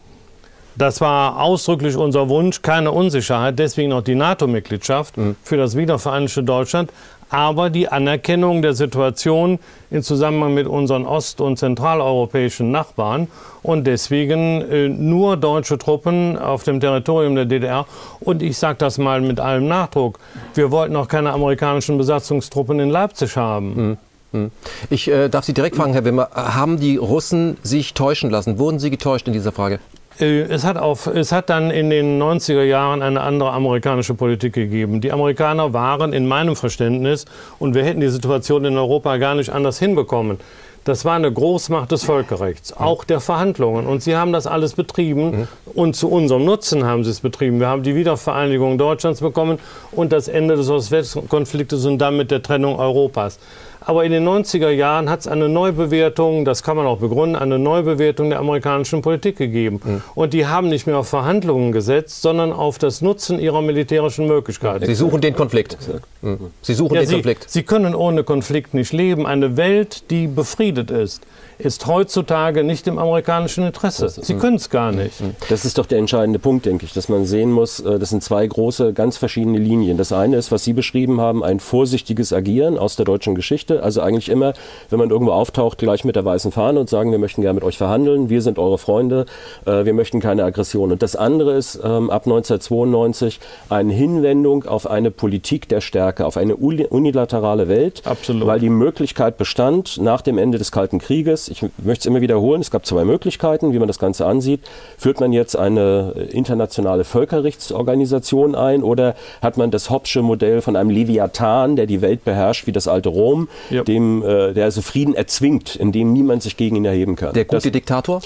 Das 0.77 1.00
war 1.00 1.40
ausdrücklich 1.40 1.96
unser 1.96 2.29
Wunsch, 2.29 2.61
keine 2.62 2.90
Unsicherheit, 2.90 3.59
deswegen 3.61 3.92
auch 3.92 4.03
die 4.03 4.16
NATO-Mitgliedschaft 4.16 5.16
mhm. 5.16 5.37
für 5.42 5.57
das 5.57 5.77
wiedervereinigte 5.77 6.42
Deutschland 6.42 6.90
aber 7.30 7.70
die 7.70 7.88
Anerkennung 7.88 8.62
der 8.62 8.74
Situation 8.74 9.58
im 9.90 10.02
Zusammenhang 10.02 10.54
mit 10.54 10.66
unseren 10.66 11.06
ost- 11.06 11.40
und 11.40 11.58
zentraleuropäischen 11.58 12.70
Nachbarn 12.70 13.28
und 13.62 13.87
deswegen 13.87 14.62
äh, 14.62 14.88
nur 14.88 15.37
deutsche 15.37 15.78
Truppen 15.78 16.38
auf 16.38 16.64
dem 16.64 16.80
Territorium 16.80 17.34
der 17.34 17.46
DDR. 17.46 17.87
Und 18.20 18.42
ich 18.42 18.58
sage 18.58 18.76
das 18.78 18.98
mal 18.98 19.20
mit 19.20 19.40
allem 19.40 19.66
Nachdruck, 19.66 20.18
wir 20.54 20.70
wollten 20.70 20.94
auch 20.96 21.08
keine 21.08 21.32
amerikanischen 21.32 21.98
Besatzungstruppen 21.98 22.78
in 22.80 22.90
Leipzig 22.90 23.37
haben. 23.37 23.98
Mhm. 24.32 24.40
mhm. 24.40 24.50
Ich 24.90 25.08
äh, 25.08 25.28
darf 25.28 25.44
Sie 25.44 25.54
direkt 25.54 25.76
fragen, 25.76 25.92
Herr 25.92 26.04
Wimmer, 26.04 26.28
haben 26.34 26.78
die 26.78 26.96
Russen 26.96 27.56
sich 27.62 27.94
täuschen 27.94 28.30
lassen? 28.30 28.58
Wurden 28.58 28.78
Sie 28.78 28.90
getäuscht 28.90 29.26
in 29.26 29.32
dieser 29.32 29.52
Frage? 29.52 29.80
Äh, 30.20 30.42
es 30.42 30.64
hat, 30.64 30.77
auf, 30.77 31.07
es 31.07 31.33
hat 31.33 31.50
dann 31.50 31.70
in 31.70 31.90
den 31.90 32.20
90er 32.22 32.62
Jahren 32.62 33.03
eine 33.03 33.20
andere 33.20 33.53
amerikanische 33.53 34.14
Politik 34.14 34.53
gegeben. 34.53 35.00
Die 35.00 35.12
Amerikaner 35.12 35.72
waren 35.72 36.12
in 36.12 36.27
meinem 36.27 36.57
Verständnis, 36.57 37.24
und 37.59 37.74
wir 37.74 37.85
hätten 37.85 38.00
die 38.00 38.09
Situation 38.09 38.64
in 38.64 38.77
Europa 38.77 39.16
gar 39.16 39.35
nicht 39.35 39.50
anders 39.50 39.79
hinbekommen, 39.79 40.38
das 40.85 41.07
war 41.07 41.14
eine 41.14 41.33
Großmacht 41.33 41.90
des 41.92 42.05
Völkerrechts, 42.05 42.74
auch 42.74 43.05
der 43.05 43.20
Verhandlungen. 43.20 43.87
Und 43.87 44.03
sie 44.03 44.16
haben 44.16 44.35
das 44.35 44.46
alles 44.46 44.74
betrieben 44.74 45.31
mhm. 45.31 45.48
und 45.74 45.96
zu 45.96 46.11
unserem 46.11 46.44
Nutzen 46.44 46.85
haben 46.85 47.05
sie 47.05 47.11
es 47.11 47.20
betrieben. 47.20 47.59
Wir 47.59 47.68
haben 47.68 47.83
die 47.83 47.94
Wiedervereinigung 47.94 48.77
Deutschlands 48.77 49.20
bekommen 49.20 49.59
und 49.92 50.12
das 50.12 50.29
Ende 50.29 50.57
des 50.57 50.68
Ost-West-Konfliktes 50.68 51.87
und 51.87 51.98
damit 51.98 52.31
der 52.31 52.42
Trennung 52.42 52.79
Europas. 52.79 53.38
Aber 53.86 54.04
in 54.04 54.12
den 54.12 54.26
90er 54.26 54.70
Jahren 54.70 55.10
hat 55.10 55.20
es 55.20 55.28
eine 55.28 55.48
Neubewertung, 55.48 56.44
das 56.44 56.62
kann 56.62 56.76
man 56.76 56.86
auch 56.86 56.98
begründen, 56.98 57.36
eine 57.36 57.58
Neubewertung 57.58 58.30
der 58.30 58.38
amerikanischen 58.38 59.02
Politik 59.02 59.36
gegeben. 59.36 59.80
Mhm. 59.84 60.02
Und 60.14 60.32
die 60.32 60.46
haben 60.46 60.68
nicht 60.68 60.86
mehr 60.86 60.98
auf 60.98 61.08
Verhandlungen 61.08 61.72
gesetzt, 61.72 62.22
sondern 62.22 62.52
auf 62.52 62.78
das 62.78 63.02
Nutzen 63.02 63.38
ihrer 63.38 63.62
militärischen 63.62 64.26
Möglichkeiten. 64.26 64.86
Sie 64.86 64.94
suchen 64.94 65.20
den 65.20 65.34
Konflikt. 65.34 65.76
Mhm. 66.22 66.38
Sie 66.62 66.74
suchen 66.74 66.94
ja, 66.94 67.00
den 67.02 67.08
Sie, 67.08 67.14
Konflikt. 67.16 67.50
Sie 67.50 67.62
können 67.62 67.94
ohne 67.94 68.24
Konflikt 68.24 68.74
nicht 68.74 68.92
leben. 68.92 69.26
Eine 69.26 69.56
Welt, 69.56 70.10
die 70.10 70.26
befriedet 70.26 70.90
ist, 70.90 71.22
ist 71.58 71.86
heutzutage 71.86 72.64
nicht 72.64 72.86
im 72.86 72.98
amerikanischen 72.98 73.64
Interesse. 73.64 74.08
Sie 74.08 74.34
können 74.34 74.56
es 74.56 74.70
gar 74.70 74.92
nicht. 74.92 75.22
Das 75.48 75.64
ist 75.64 75.78
doch 75.78 75.86
der 75.86 75.98
entscheidende 75.98 76.38
Punkt, 76.38 76.66
denke 76.66 76.84
ich, 76.84 76.92
dass 76.92 77.08
man 77.08 77.24
sehen 77.24 77.52
muss, 77.52 77.80
äh, 77.80 77.98
das 77.98 78.10
sind 78.10 78.22
zwei 78.22 78.46
große, 78.46 78.92
ganz 78.92 79.16
verschiedene 79.16 79.58
Linien. 79.58 79.96
Das 79.96 80.12
eine 80.12 80.36
ist, 80.36 80.52
was 80.52 80.64
Sie 80.64 80.72
beschrieben 80.72 81.20
haben, 81.20 81.44
ein 81.44 81.60
vorsichtiges 81.60 82.32
Agieren 82.32 82.78
aus 82.78 82.96
der 82.96 83.04
deutschen 83.04 83.34
Geschichte. 83.34 83.82
Also 83.82 84.00
eigentlich 84.00 84.28
immer, 84.28 84.54
wenn 84.90 84.98
man 84.98 85.10
irgendwo 85.10 85.32
auftaucht, 85.32 85.78
gleich 85.78 86.04
mit 86.04 86.16
der 86.16 86.24
weißen 86.24 86.52
Fahne 86.52 86.80
und 86.80 86.88
sagen, 86.88 87.10
wir 87.10 87.18
möchten 87.18 87.42
gerne 87.42 87.54
mit 87.54 87.64
euch 87.64 87.78
verhandeln, 87.78 88.28
wir 88.28 88.42
sind 88.42 88.58
eure 88.58 88.78
Freunde, 88.78 89.26
äh, 89.66 89.84
wir 89.84 89.94
möchten 89.94 90.20
keine 90.20 90.44
Aggression. 90.44 90.92
Und 90.92 91.02
das 91.02 91.16
andere 91.16 91.54
ist 91.54 91.76
ähm, 91.76 92.10
ab 92.10 92.26
1992 92.26 93.40
eine 93.68 93.92
Hinwendung 93.92 94.64
auf 94.64 94.88
eine 94.88 95.10
Politik 95.10 95.68
der 95.68 95.80
Stärke, 95.80 96.26
auf 96.26 96.36
eine 96.36 96.56
unilaterale 96.56 97.68
Welt, 97.68 98.02
Absolut. 98.04 98.46
weil 98.46 98.60
die 98.60 98.70
Möglichkeit 98.70 99.38
bestand, 99.38 99.98
nach 100.00 100.20
dem 100.20 100.38
Ende 100.38 100.58
des 100.58 100.72
Kalten 100.72 100.98
Krieges, 100.98 101.43
ich 101.48 101.62
möchte 101.62 102.00
es 102.00 102.07
immer 102.07 102.20
wiederholen, 102.20 102.61
es 102.61 102.70
gab 102.70 102.87
zwei 102.87 103.04
Möglichkeiten, 103.04 103.72
wie 103.72 103.78
man 103.78 103.88
das 103.88 103.98
Ganze 103.98 104.26
ansieht. 104.26 104.61
Führt 104.98 105.20
man 105.20 105.33
jetzt 105.33 105.57
eine 105.57 106.12
internationale 106.30 107.04
Völkerrechtsorganisation 107.04 108.54
ein 108.54 108.83
oder 108.83 109.14
hat 109.42 109.57
man 109.57 109.70
das 109.70 109.90
Hobbsche 109.90 110.22
Modell 110.22 110.61
von 110.61 110.76
einem 110.76 110.90
Leviathan, 110.90 111.76
der 111.76 111.87
die 111.87 112.00
Welt 112.00 112.24
beherrscht, 112.24 112.66
wie 112.66 112.72
das 112.72 112.88
alte 112.88 113.09
Rom, 113.09 113.48
ja. 113.70 113.83
dem, 113.85 114.22
äh, 114.22 114.52
der 114.52 114.64
also 114.64 114.83
Frieden 114.83 115.14
erzwingt, 115.14 115.76
in 115.76 115.92
dem 115.92 116.12
niemand 116.12 116.42
sich 116.42 116.57
gegen 116.57 116.76
ihn 116.76 116.85
erheben 116.85 117.16
kann? 117.16 117.33
Der 117.35 117.44
gute 117.44 117.62
das, 117.62 117.72
Diktator? 117.72 118.20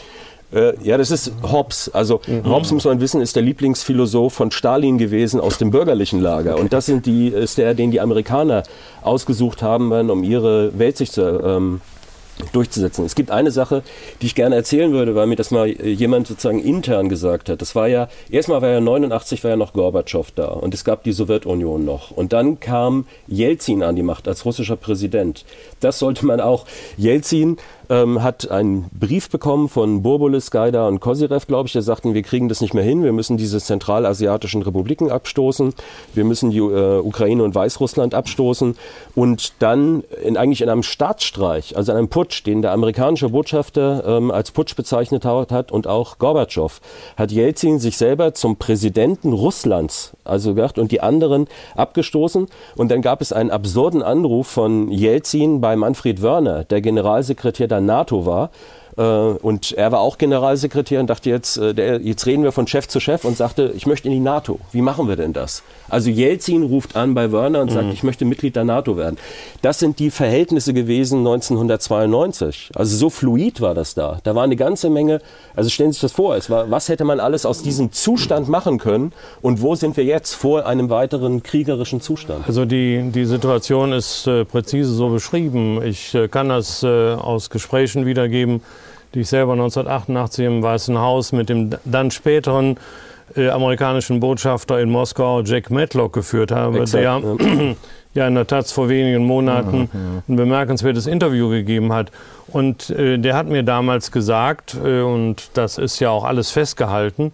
Äh, 0.53 0.73
ja, 0.83 0.97
das 0.97 1.11
ist 1.11 1.33
Hobbes. 1.43 1.91
Also 1.93 2.21
mhm. 2.27 2.49
Hobbes, 2.49 2.73
muss 2.73 2.85
man 2.85 3.01
wissen, 3.01 3.21
ist 3.21 3.37
der 3.37 3.43
Lieblingsphilosoph 3.43 4.33
von 4.33 4.51
Stalin 4.51 4.99
gewesen 4.99 5.41
aus 5.41 5.59
dem 5.59 5.71
bürgerlichen 5.71 6.21
Lager. 6.21 6.59
Und 6.59 6.73
das 6.73 6.87
sind 6.87 7.07
die, 7.07 7.29
ist 7.29 7.59
der, 7.59 7.75
den 7.75 7.91
die 7.91 8.01
Amerikaner 8.01 8.63
ausgesucht 9.03 9.63
haben, 9.63 10.11
um 10.11 10.25
ihre 10.25 10.79
Weltsicht 10.79 11.13
zu 11.13 11.23
ähm, 11.23 11.81
durchzusetzen. 12.53 13.05
Es 13.05 13.15
gibt 13.15 13.31
eine 13.31 13.51
Sache, 13.51 13.83
die 14.21 14.27
ich 14.27 14.35
gerne 14.35 14.57
erzählen 14.57 14.93
würde, 14.93 15.15
weil 15.15 15.27
mir 15.27 15.37
das 15.37 15.51
mal 15.51 15.69
jemand 15.69 16.27
sozusagen 16.27 16.61
intern 16.61 17.09
gesagt 17.09 17.49
hat. 17.49 17.61
Das 17.61 17.75
war 17.75 17.89
ja, 17.89 18.09
erstmal 18.31 18.63
war 18.63 18.71
ja 18.71 18.81
89 18.81 19.43
war 19.45 19.51
ja 19.51 19.57
noch 19.57 19.73
Gorbatschow 19.73 20.31
da 20.35 20.47
und 20.47 20.75
es 20.75 20.85
gab 20.85 21.05
die 21.05 21.13
Sowjetunion 21.13 21.85
noch. 21.85 22.11
Und 22.11 22.33
dann 22.33 22.61
kam 22.61 23.07
Jelzin 23.27 23.83
an 23.83 23.97
die 23.97 24.03
Macht 24.03 24.29
als 24.29 24.45
russischer 24.45 24.77
Präsident. 24.77 25.45
Das 25.81 25.99
sollte 25.99 26.27
man 26.27 26.41
auch, 26.41 26.67
Jelzin 26.97 27.59
ähm, 27.91 28.23
hat 28.23 28.51
einen 28.51 28.87
Brief 28.93 29.31
bekommen 29.31 29.69
von 29.69 30.03
Burbulis, 30.03 30.51
Gaida 30.51 30.87
und 30.89 31.01
Kozirev, 31.01 31.47
glaube 31.47 31.67
ich, 31.67 31.73
der 31.73 31.83
sagten, 31.83 32.15
wir 32.15 32.23
kriegen 32.23 32.49
das 32.49 32.61
nicht 32.61 32.75
mehr 32.75 32.85
hin, 32.85 33.03
wir 33.03 33.13
müssen 33.13 33.37
diese 33.37 33.59
zentralasiatischen 33.59 34.63
Republiken 34.63 35.11
abstoßen, 35.11 35.75
wir 36.15 36.25
müssen 36.25 36.51
die 36.51 36.59
äh, 36.59 36.99
Ukraine 36.99 37.43
und 37.45 37.55
Weißrussland 37.55 38.15
abstoßen. 38.15 38.77
Und 39.15 39.55
dann 39.61 40.05
in, 40.23 40.37
eigentlich 40.37 40.61
in 40.61 40.69
einem 40.69 40.83
Staatsstreich, 40.83 41.77
also 41.77 41.93
einem 41.93 42.09
Putsch, 42.09 42.45
den 42.45 42.63
der 42.63 42.73
amerikanische 42.73 43.31
Botschafter 43.31 44.05
ähm, 44.07 44.31
als 44.31 44.51
Putsch 44.51 44.77
bezeichnet 44.77 45.25
hat 45.25 45.73
und 45.73 45.87
auch 45.87 46.19
Gorbatschow, 46.19 46.81
hat 47.17 47.33
Jelzin 47.33 47.79
sich 47.79 47.97
selber 47.97 48.35
zum 48.35 48.57
Präsidenten 48.57 49.33
Russlands 49.33 50.13
also 50.25 50.55
gemacht 50.55 50.79
und 50.79 50.93
die 50.93 51.01
anderen 51.01 51.49
abgestoßen. 51.75 52.47
Und 52.77 52.91
dann 52.91 53.03
gab 53.03 53.21
es 53.21 53.33
einen 53.33 53.51
absurden 53.51 54.03
Anruf 54.03 54.47
von 54.47 54.91
Jelzin 54.91 55.61
bei 55.61 55.75
Manfred 55.77 56.23
Wörner, 56.23 56.65
der 56.65 56.81
Generalsekretär 56.81 57.67
der 57.67 57.78
NATO 57.81 58.27
war. 58.27 58.51
Äh, 58.99 59.03
und 59.03 59.73
er 59.73 59.93
war 59.93 60.01
auch 60.01 60.19
Generalsekretär 60.19 61.01
und 61.01 61.09
dachte 61.09 61.31
jetzt, 61.31 61.57
äh, 61.57 61.73
der, 61.73 62.01
jetzt 62.01 62.27
reden 62.27 62.43
wir 62.43 62.53
von 62.53 62.67
Chef 62.67 62.89
zu 62.89 62.99
Chef 62.99 63.25
und 63.25 63.37
sagte, 63.37 63.73
ich 63.77 63.87
möchte 63.87 64.09
in 64.09 64.15
die 64.15 64.21
NATO. 64.21 64.59
Wie 64.73 64.83
machen 64.83 65.09
wir 65.09 65.17
denn 65.17 65.33
das? 65.33 65.63
Also 65.89 66.11
Jelzin 66.11 66.65
ruft 66.65 66.97
an 66.97 67.15
bei 67.15 67.31
Werner 67.31 67.61
und 67.61 67.71
sagt, 67.71 67.87
mhm. 67.87 67.93
ich 67.93 68.03
möchte 68.03 68.25
Mitglied 68.25 68.57
der 68.57 68.65
NATO 68.65 68.97
werden. 68.97 69.17
Das 69.63 69.79
sind 69.79 70.01
die 70.01 70.11
Verhältnisse 70.11 70.75
gewesen 70.75 71.19
1992. 71.19 72.73
Also 72.75 72.97
so 72.97 73.09
fluid 73.09 73.61
war 73.61 73.75
das 73.75 73.95
da. 73.95 74.19
Da 74.25 74.35
war 74.35 74.43
eine 74.43 74.57
ganze 74.57 74.91
Menge, 74.91 75.21
also 75.55 75.71
stellen 75.71 75.93
Sie 75.93 75.97
sich 75.97 76.03
das 76.03 76.13
vor, 76.13 76.37
es 76.37 76.51
war, 76.51 76.71
was 76.71 76.89
hätte 76.89 77.05
man 77.05 77.21
alles 77.21 77.47
aus 77.47 77.63
diesem 77.63 77.93
Zustand 77.93 78.49
machen 78.49 78.79
können 78.79 79.13
und 79.41 79.63
wo 79.63 79.77
sind 79.77 79.97
wir 79.97 80.05
jetzt 80.05 80.35
vor 80.35 80.67
einem 80.67 80.91
weiteren 80.91 81.43
kriegerischen 81.43 82.01
Zustand? 82.01 82.47
Also 82.47 82.65
die, 82.65 83.11
die 83.13 83.25
Situation 83.25 83.93
ist 83.93 84.27
äh, 84.27 84.45
präzise 84.45 84.93
so 84.93 85.09
beschrieben. 85.09 85.83
Ich 85.83 86.15
äh, 86.15 86.27
kann 86.27 86.49
das 86.49 86.83
äh, 86.83 87.15
aus 87.15 87.49
Gesprächen 87.51 88.05
wiedergeben, 88.05 88.61
die 89.15 89.21
ich 89.21 89.29
selber 89.29 89.53
1988 89.53 90.45
im 90.45 90.63
Weißen 90.63 90.99
Haus 90.99 91.33
mit 91.33 91.49
dem 91.49 91.71
dann 91.85 92.11
späteren 92.11 92.79
äh, 93.37 93.49
amerikanischen 93.51 94.21
Botschafter 94.21 94.81
in 94.81 94.91
Moskau, 94.91 95.43
Jack 95.43 95.71
Matlock, 95.71 96.13
geführt 96.13 96.51
habe, 96.51 96.81
Exakt, 96.81 96.95
der 96.95 97.03
ja. 97.03 97.21
ja 98.15 98.27
in 98.27 98.35
der 98.35 98.47
Taz 98.47 98.73
vor 98.73 98.89
wenigen 98.89 99.25
Monaten 99.25 99.89
ein 100.29 100.37
bemerkenswertes 100.37 101.07
Interview 101.07 101.49
gegeben 101.49 101.93
hat. 101.93 102.11
Und 102.49 102.91
äh, 102.91 103.19
der 103.19 103.37
hat 103.37 103.47
mir 103.47 103.63
damals 103.63 104.11
gesagt, 104.11 104.77
äh, 104.83 105.03
und 105.03 105.51
das 105.55 105.79
ist 105.79 106.01
ja 106.01 106.11
auch 106.11 106.25
alles 106.25 106.51
festgehalten, 106.51 107.33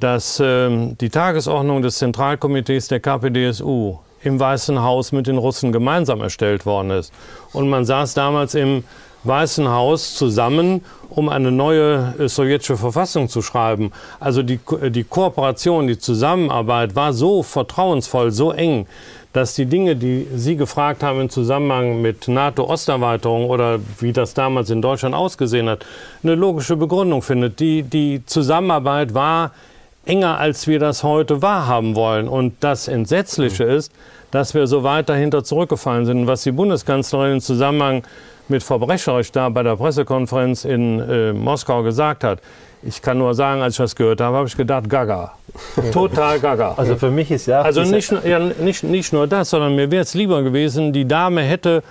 dass 0.00 0.38
äh, 0.40 0.94
die 1.00 1.10
Tagesordnung 1.10 1.82
des 1.82 1.98
Zentralkomitees 1.98 2.88
der 2.88 3.00
KPDSU 3.00 3.98
im 4.22 4.40
Weißen 4.40 4.80
Haus 4.80 5.12
mit 5.12 5.26
den 5.26 5.38
Russen 5.38 5.72
gemeinsam 5.72 6.20
erstellt 6.20 6.64
worden 6.64 6.90
ist. 6.90 7.12
Und 7.52 7.68
man 7.68 7.84
saß 7.84 8.14
damals 8.14 8.54
im 8.54 8.84
Weißen 9.24 9.68
Haus 9.68 10.14
zusammen, 10.14 10.84
um 11.08 11.28
eine 11.28 11.50
neue 11.50 12.14
äh, 12.18 12.28
sowjetische 12.28 12.76
Verfassung 12.76 13.28
zu 13.28 13.42
schreiben. 13.42 13.92
Also 14.20 14.42
die, 14.42 14.60
äh, 14.80 14.90
die 14.90 15.04
Kooperation, 15.04 15.86
die 15.86 15.98
Zusammenarbeit 15.98 16.94
war 16.94 17.12
so 17.12 17.42
vertrauensvoll, 17.42 18.30
so 18.30 18.52
eng, 18.52 18.86
dass 19.32 19.54
die 19.54 19.66
Dinge, 19.66 19.96
die 19.96 20.28
Sie 20.34 20.56
gefragt 20.56 21.02
haben 21.02 21.22
im 21.22 21.30
Zusammenhang 21.30 22.00
mit 22.00 22.28
NATO-Osterweiterung 22.28 23.50
oder 23.50 23.80
wie 23.98 24.12
das 24.12 24.32
damals 24.32 24.70
in 24.70 24.80
Deutschland 24.80 25.14
ausgesehen 25.14 25.68
hat, 25.68 25.84
eine 26.22 26.36
logische 26.36 26.76
Begründung 26.76 27.20
findet. 27.20 27.58
Die, 27.58 27.82
die 27.82 28.22
Zusammenarbeit 28.26 29.12
war 29.12 29.50
enger, 30.06 30.38
als 30.38 30.66
wir 30.66 30.78
das 30.78 31.02
heute 31.02 31.42
wahrhaben 31.42 31.96
wollen. 31.96 32.28
Und 32.28 32.54
das 32.60 32.86
Entsetzliche 32.86 33.64
ist, 33.64 33.92
dass 34.30 34.54
wir 34.54 34.66
so 34.66 34.82
weit 34.82 35.08
dahinter 35.08 35.44
zurückgefallen 35.44 36.06
sind. 36.06 36.26
Was 36.26 36.42
die 36.42 36.52
Bundeskanzlerin 36.52 37.34
im 37.34 37.40
Zusammenhang 37.40 38.04
mit 38.48 38.62
verbrecherisch 38.62 39.32
da 39.32 39.48
bei 39.48 39.62
der 39.62 39.76
Pressekonferenz 39.76 40.64
in 40.64 41.00
äh, 41.00 41.32
Moskau 41.32 41.82
gesagt 41.82 42.24
hat. 42.24 42.40
Ich 42.82 43.00
kann 43.00 43.16
nur 43.16 43.34
sagen, 43.34 43.62
als 43.62 43.74
ich 43.74 43.78
das 43.78 43.96
gehört 43.96 44.20
habe, 44.20 44.36
habe 44.36 44.46
ich 44.46 44.56
gedacht, 44.56 44.88
gaga. 44.90 45.32
Total 45.92 46.38
gaga. 46.38 46.74
Also 46.76 46.96
für 46.96 47.10
mich 47.10 47.30
ist 47.30 47.46
ja... 47.46 47.62
Also 47.62 47.82
nicht, 47.82 48.12
ja, 48.24 48.38
nicht, 48.38 48.84
nicht 48.84 49.12
nur 49.12 49.26
das, 49.26 49.50
sondern 49.50 49.74
mir 49.74 49.90
wäre 49.90 50.02
es 50.02 50.12
lieber 50.12 50.42
gewesen, 50.42 50.92
die 50.92 51.08
Dame 51.08 51.42
hätte 51.42 51.82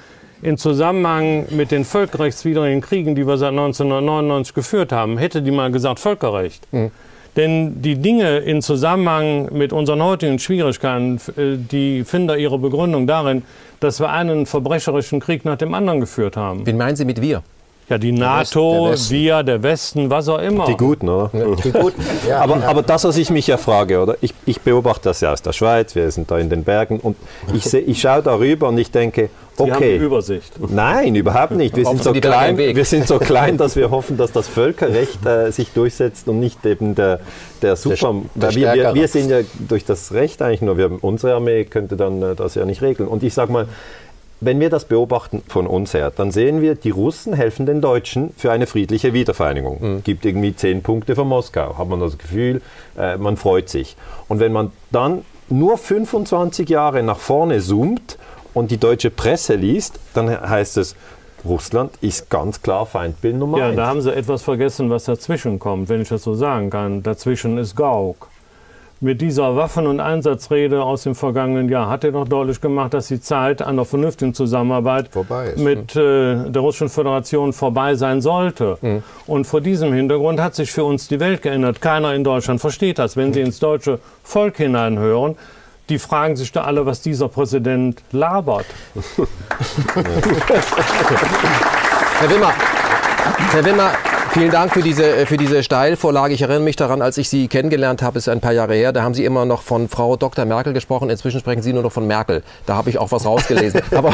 in 0.43 0.57
Zusammenhang 0.57 1.45
mit 1.49 1.71
den 1.71 1.85
völkerrechtswidrigen 1.85 2.81
Kriegen, 2.81 3.15
die 3.15 3.25
wir 3.25 3.37
seit 3.37 3.49
1999 3.49 4.53
geführt 4.53 4.91
haben, 4.91 5.17
hätte 5.17 5.41
die 5.41 5.51
mal 5.51 5.71
gesagt 5.71 5.99
Völkerrecht. 5.99 6.71
Mhm. 6.71 6.91
Denn 7.35 7.81
die 7.81 7.95
Dinge 7.95 8.39
in 8.39 8.61
Zusammenhang 8.61 9.49
mit 9.51 9.73
unseren 9.73 10.03
heutigen 10.03 10.37
Schwierigkeiten, 10.37 11.19
äh, 11.35 11.57
die 11.57 12.03
finden 12.03 12.27
da 12.27 12.35
ihre 12.35 12.59
Begründung 12.59 13.07
darin, 13.07 13.43
dass 13.79 13.99
wir 13.99 14.09
einen 14.09 14.45
verbrecherischen 14.45 15.19
Krieg 15.19 15.43
nach 15.45 15.57
dem 15.57 15.73
anderen 15.73 15.99
geführt 15.99 16.37
haben. 16.37 16.65
Wen 16.65 16.77
meinen 16.77 16.95
Sie 16.95 17.05
mit 17.05 17.21
wir? 17.21 17.43
Ja, 17.89 17.97
die 17.97 18.13
NATO, 18.13 18.87
der 18.87 19.09
wir, 19.09 19.43
der 19.43 19.61
Westen, 19.61 20.09
was 20.09 20.29
auch 20.29 20.39
immer. 20.39 20.65
Die 20.65 20.77
Guten, 20.77 21.09
oder? 21.09 21.29
Die 21.63 21.71
Guten. 21.71 22.01
Ja, 22.27 22.39
aber, 22.39 22.63
aber 22.65 22.81
das, 22.81 23.03
was 23.03 23.17
ich 23.17 23.29
mich 23.29 23.47
ja 23.47 23.57
frage, 23.57 24.01
oder? 24.01 24.15
Ich, 24.21 24.33
ich 24.45 24.61
beobachte 24.61 25.09
das 25.09 25.19
ja 25.19 25.33
aus 25.33 25.41
der 25.41 25.51
Schweiz, 25.51 25.93
wir 25.93 26.09
sind 26.09 26.31
da 26.31 26.37
in 26.37 26.49
den 26.49 26.63
Bergen 26.63 26.99
und 26.99 27.17
ich, 27.53 27.65
seh, 27.65 27.79
ich 27.79 27.99
schaue 27.99 28.21
darüber 28.21 28.69
und 28.69 28.77
ich 28.77 28.91
denke, 28.91 29.29
okay. 29.57 29.73
Sie 29.79 29.95
haben 29.95 30.05
Übersicht. 30.05 30.53
Nein, 30.69 31.15
überhaupt 31.15 31.51
nicht. 31.51 31.75
Wir 31.75 31.85
sind, 31.85 32.03
so 32.03 32.11
klein, 32.13 32.57
wir 32.57 32.85
sind 32.85 33.07
so 33.07 33.19
klein, 33.19 33.57
dass 33.57 33.75
wir 33.75 33.91
hoffen, 33.91 34.17
dass 34.17 34.31
das 34.31 34.47
Völkerrecht 34.47 35.25
äh, 35.25 35.51
sich 35.51 35.71
durchsetzt 35.71 36.27
und 36.27 36.39
nicht 36.39 36.65
eben 36.65 36.95
der, 36.95 37.19
der 37.61 37.75
Super. 37.75 38.15
Der, 38.35 38.49
der 38.49 38.55
wir, 38.55 38.73
wir, 38.73 38.93
wir, 38.95 39.07
sind 39.07 39.29
ja 39.29 39.39
durch 39.67 39.85
das 39.85 40.13
Recht 40.13 40.41
eigentlich 40.41 40.61
nur, 40.61 40.77
wir, 40.77 41.03
unsere 41.03 41.35
Armee 41.35 41.65
könnte 41.65 41.97
dann 41.97 42.21
äh, 42.21 42.35
das 42.35 42.55
ja 42.55 42.65
nicht 42.65 42.81
regeln. 42.81 43.07
Und 43.07 43.23
ich 43.23 43.33
sage 43.33 43.51
mal, 43.51 43.67
wenn 44.45 44.59
wir 44.59 44.69
das 44.69 44.85
beobachten 44.85 45.41
von 45.47 45.67
uns 45.67 45.93
her, 45.93 46.11
dann 46.15 46.31
sehen 46.31 46.61
wir, 46.61 46.75
die 46.75 46.89
Russen 46.89 47.33
helfen 47.33 47.65
den 47.65 47.81
Deutschen 47.81 48.33
für 48.37 48.51
eine 48.51 48.67
friedliche 48.67 49.13
Wiedervereinigung. 49.13 49.77
Mhm. 49.79 50.03
Gibt 50.03 50.25
irgendwie 50.25 50.55
zehn 50.55 50.81
Punkte 50.81 51.15
von 51.15 51.27
Moskau, 51.27 51.77
hat 51.77 51.87
man 51.87 51.99
das 51.99 52.17
Gefühl, 52.17 52.61
äh, 52.97 53.17
man 53.17 53.37
freut 53.37 53.69
sich. 53.69 53.95
Und 54.27 54.39
wenn 54.39 54.51
man 54.51 54.71
dann 54.91 55.23
nur 55.49 55.77
25 55.77 56.69
Jahre 56.69 57.03
nach 57.03 57.19
vorne 57.19 57.59
zoomt 57.59 58.17
und 58.53 58.71
die 58.71 58.77
deutsche 58.77 59.09
Presse 59.09 59.55
liest, 59.55 59.99
dann 60.13 60.29
heißt 60.29 60.77
es, 60.77 60.95
Russland 61.45 61.91
ist 62.01 62.29
ganz 62.29 62.61
klar 62.61 62.85
Feindbild 62.85 63.35
Nummer 63.35 63.57
ja, 63.57 63.65
eins. 63.67 63.75
Ja, 63.75 63.83
da 63.83 63.87
haben 63.87 64.01
Sie 64.01 64.13
etwas 64.13 64.43
vergessen, 64.43 64.89
was 64.89 65.05
dazwischen 65.05 65.59
kommt, 65.59 65.89
wenn 65.89 66.01
ich 66.01 66.09
das 66.09 66.23
so 66.23 66.35
sagen 66.35 66.69
kann. 66.69 67.03
Dazwischen 67.03 67.57
ist 67.57 67.75
Gauck 67.75 68.29
mit 69.03 69.19
dieser 69.19 69.57
Waffen- 69.57 69.85
und 69.85 69.99
Einsatzrede 69.99 70.81
aus 70.81 71.03
dem 71.03 71.13
vergangenen 71.13 71.67
Jahr 71.67 71.89
hat 71.89 72.05
er 72.05 72.13
doch 72.13 72.25
deutlich 72.25 72.61
gemacht, 72.61 72.93
dass 72.93 73.09
die 73.09 73.19
Zeit 73.19 73.61
einer 73.61 73.83
vernünftigen 73.83 74.33
Zusammenarbeit 74.33 75.09
mit 75.57 75.95
äh, 75.97 76.49
der 76.49 76.61
Russischen 76.61 76.87
Föderation 76.87 77.51
vorbei 77.51 77.95
sein 77.95 78.21
sollte. 78.21 78.77
Mhm. 78.81 79.03
Und 79.27 79.45
vor 79.45 79.59
diesem 79.59 79.91
Hintergrund 79.91 80.39
hat 80.39 80.55
sich 80.55 80.71
für 80.71 80.85
uns 80.85 81.09
die 81.09 81.19
Welt 81.19 81.41
geändert. 81.41 81.81
Keiner 81.81 82.13
in 82.13 82.23
Deutschland 82.23 82.61
versteht 82.61 82.97
das. 82.97 83.17
Wenn 83.17 83.33
Sie 83.33 83.41
ins 83.41 83.59
deutsche 83.59 83.99
Volk 84.23 84.55
hineinhören, 84.55 85.35
die 85.89 85.99
fragen 85.99 86.35
sich 86.35 86.51
da 86.51 86.63
alle, 86.63 86.85
was 86.85 87.01
dieser 87.01 87.27
Präsident 87.27 88.01
labert. 88.11 88.65
Herr 92.19 92.29
Wimmer, 92.29 92.53
Herr 93.51 93.65
Wimmer, 93.65 93.91
Vielen 94.33 94.49
Dank 94.49 94.71
für 94.73 94.81
diese, 94.81 95.03
äh, 95.03 95.25
für 95.27 95.37
diese 95.37 95.61
Steilvorlage. 95.61 96.33
Ich 96.33 96.41
erinnere 96.41 96.63
mich 96.63 96.75
daran, 96.75 97.03
als 97.03 97.19
ich 97.19 97.29
Sie 97.29 97.47
kennengelernt 97.47 98.01
habe, 98.01 98.17
ist 98.17 98.27
ein 98.27 98.41
paar 98.41 98.51
Jahre 98.51 98.73
her, 98.73 98.91
da 98.91 99.03
haben 99.03 99.13
Sie 99.13 99.25
immer 99.25 99.45
noch 99.45 99.61
von 99.61 99.87
Frau 99.87 100.15
Dr. 100.15 100.45
Merkel 100.45 100.73
gesprochen. 100.73 101.11
Inzwischen 101.11 101.39
sprechen 101.39 101.61
Sie 101.61 101.71
nur 101.71 101.83
noch 101.83 101.91
von 101.91 102.07
Merkel. 102.07 102.41
Da 102.65 102.73
habe 102.73 102.89
ich 102.89 102.97
auch 102.97 103.11
was 103.11 103.27
rausgelesen. 103.27 103.81
Aber 103.91 104.11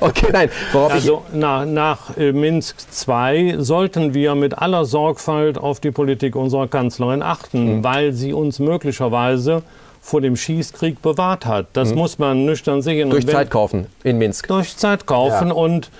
okay, 0.00 0.28
nein. 0.32 0.48
also 0.72 1.22
nach, 1.34 1.66
nach 1.66 2.16
äh, 2.16 2.32
Minsk 2.32 2.76
II 3.06 3.56
sollten 3.58 4.14
wir 4.14 4.34
mit 4.34 4.56
aller 4.56 4.86
Sorgfalt 4.86 5.58
auf 5.58 5.80
die 5.80 5.90
Politik 5.90 6.34
unserer 6.34 6.66
Kanzlerin 6.66 7.20
achten, 7.20 7.76
mhm. 7.76 7.84
weil 7.84 8.14
sie 8.14 8.32
uns 8.32 8.60
möglicherweise 8.60 9.62
vor 10.00 10.20
dem 10.20 10.36
Schießkrieg 10.36 11.02
bewahrt 11.02 11.46
hat. 11.46 11.66
Das 11.72 11.90
mhm. 11.90 11.98
muss 11.98 12.18
man 12.18 12.44
nüchtern 12.44 12.82
sehen. 12.82 13.10
Durch 13.10 13.26
Zeit 13.26 13.50
kaufen 13.50 13.86
in 14.02 14.18
Minsk. 14.18 14.48
Durch 14.48 14.76
Zeit 14.76 15.06
kaufen 15.06 15.48
ja. 15.48 15.54
und 15.54 15.90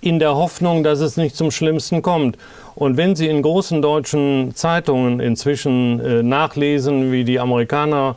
in 0.00 0.18
der 0.18 0.36
Hoffnung, 0.36 0.84
dass 0.84 1.00
es 1.00 1.16
nicht 1.16 1.36
zum 1.36 1.50
Schlimmsten 1.50 2.02
kommt. 2.02 2.38
Und 2.74 2.96
wenn 2.96 3.16
Sie 3.16 3.26
in 3.26 3.42
großen 3.42 3.82
deutschen 3.82 4.54
Zeitungen 4.54 5.18
inzwischen 5.18 6.00
äh, 6.00 6.22
nachlesen, 6.22 7.10
wie 7.10 7.24
die 7.24 7.40
Amerikaner 7.40 8.14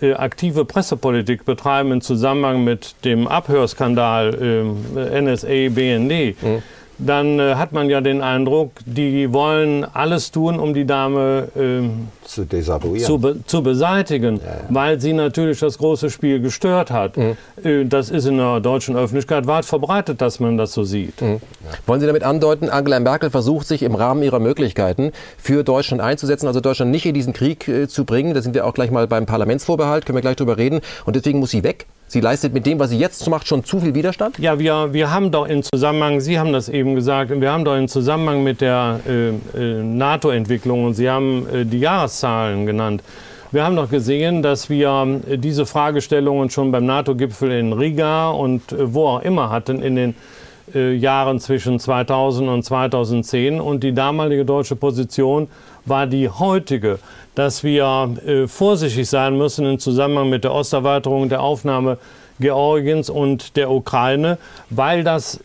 äh, 0.00 0.12
aktive 0.12 0.64
Pressepolitik 0.64 1.44
betreiben 1.44 1.90
im 1.90 2.00
Zusammenhang 2.00 2.62
mit 2.62 2.94
dem 3.04 3.26
Abhörskandal 3.26 4.64
äh, 4.96 5.20
NSA, 5.20 5.70
BND, 5.70 6.40
mhm 6.40 6.62
dann 6.98 7.38
äh, 7.38 7.54
hat 7.54 7.72
man 7.72 7.90
ja 7.90 8.00
den 8.00 8.22
Eindruck, 8.22 8.72
die 8.86 9.32
wollen 9.32 9.84
alles 9.84 10.30
tun, 10.30 10.58
um 10.58 10.72
die 10.72 10.86
Dame 10.86 11.48
äh, 11.54 11.88
zu 12.26 12.44
desavouieren. 12.44 13.06
Zu, 13.06 13.18
be 13.18 13.36
zu 13.46 13.62
beseitigen, 13.62 14.36
ja, 14.36 14.46
ja. 14.46 14.60
weil 14.70 15.00
sie 15.00 15.12
natürlich 15.12 15.60
das 15.60 15.78
große 15.78 16.10
Spiel 16.10 16.40
gestört 16.40 16.90
hat. 16.90 17.16
Mhm. 17.16 17.36
Äh, 17.62 17.84
das 17.84 18.10
ist 18.10 18.26
in 18.26 18.38
der 18.38 18.60
deutschen 18.60 18.96
Öffentlichkeit 18.96 19.46
weit 19.46 19.64
verbreitet, 19.64 20.20
dass 20.20 20.40
man 20.40 20.56
das 20.56 20.72
so 20.72 20.84
sieht. 20.84 21.20
Mhm. 21.20 21.32
Ja. 21.32 21.78
Wollen 21.86 22.00
Sie 22.00 22.06
damit 22.06 22.22
andeuten, 22.22 22.70
Angela 22.70 23.00
Merkel 23.00 23.30
versucht 23.30 23.66
sich 23.66 23.82
im 23.82 23.94
Rahmen 23.94 24.22
ihrer 24.22 24.40
Möglichkeiten 24.40 25.12
für 25.38 25.64
Deutschland 25.64 26.02
einzusetzen, 26.02 26.46
also 26.46 26.60
Deutschland 26.60 26.90
nicht 26.90 27.06
in 27.06 27.14
diesen 27.14 27.32
Krieg 27.32 27.68
äh, 27.68 27.88
zu 27.88 28.04
bringen? 28.04 28.34
Da 28.34 28.42
sind 28.42 28.54
wir 28.54 28.66
auch 28.66 28.74
gleich 28.74 28.90
mal 28.90 29.06
beim 29.06 29.26
Parlamentsvorbehalt, 29.26 30.06
können 30.06 30.16
wir 30.16 30.22
gleich 30.22 30.36
drüber 30.36 30.56
reden. 30.56 30.80
Und 31.04 31.16
deswegen 31.16 31.40
muss 31.40 31.50
sie 31.50 31.62
weg? 31.62 31.86
Sie 32.08 32.20
leistet 32.20 32.54
mit 32.54 32.66
dem, 32.66 32.78
was 32.78 32.90
sie 32.90 32.98
jetzt 32.98 33.28
macht, 33.28 33.48
schon 33.48 33.64
zu 33.64 33.80
viel 33.80 33.94
Widerstand? 33.94 34.38
Ja, 34.38 34.60
wir, 34.60 34.92
wir 34.92 35.10
haben 35.10 35.32
doch 35.32 35.46
in 35.46 35.64
Zusammenhang, 35.64 36.20
Sie 36.20 36.38
haben 36.38 36.52
das 36.52 36.68
eben 36.68 36.94
gesagt, 36.94 37.32
wir 37.32 37.50
haben 37.50 37.64
doch 37.64 37.76
in 37.76 37.88
Zusammenhang 37.88 38.44
mit 38.44 38.60
der 38.60 39.00
äh, 39.08 39.30
äh, 39.30 39.82
NATO-Entwicklung, 39.82 40.84
und 40.84 40.94
Sie 40.94 41.10
haben 41.10 41.48
äh, 41.52 41.64
die 41.64 41.80
Jahreszahlen 41.80 42.64
genannt, 42.64 43.02
wir 43.50 43.64
haben 43.64 43.74
doch 43.74 43.90
gesehen, 43.90 44.40
dass 44.42 44.70
wir 44.70 45.20
äh, 45.28 45.36
diese 45.36 45.66
Fragestellungen 45.66 46.48
schon 46.48 46.70
beim 46.70 46.86
NATO-Gipfel 46.86 47.50
in 47.50 47.72
Riga 47.72 48.30
und 48.30 48.70
äh, 48.70 48.94
wo 48.94 49.08
auch 49.08 49.22
immer 49.22 49.50
hatten 49.50 49.82
in 49.82 49.96
den 49.96 50.14
Jahren 50.74 51.38
zwischen 51.38 51.78
2000 51.78 52.48
und 52.48 52.64
2010. 52.64 53.60
Und 53.60 53.84
die 53.84 53.92
damalige 53.92 54.44
deutsche 54.44 54.74
Position 54.74 55.46
war 55.86 56.06
die 56.06 56.28
heutige 56.28 56.98
dass 57.36 57.62
wir 57.62 58.16
äh, 58.26 58.48
vorsichtig 58.48 59.08
sein 59.08 59.36
müssen 59.36 59.66
im 59.66 59.78
Zusammenhang 59.78 60.30
mit 60.30 60.42
der 60.42 60.54
Osterweiterung, 60.54 61.28
der 61.28 61.42
Aufnahme 61.42 61.98
Georgiens 62.40 63.08
und 63.10 63.56
der 63.56 63.70
Ukraine, 63.70 64.38
weil 64.70 65.04
das 65.04 65.40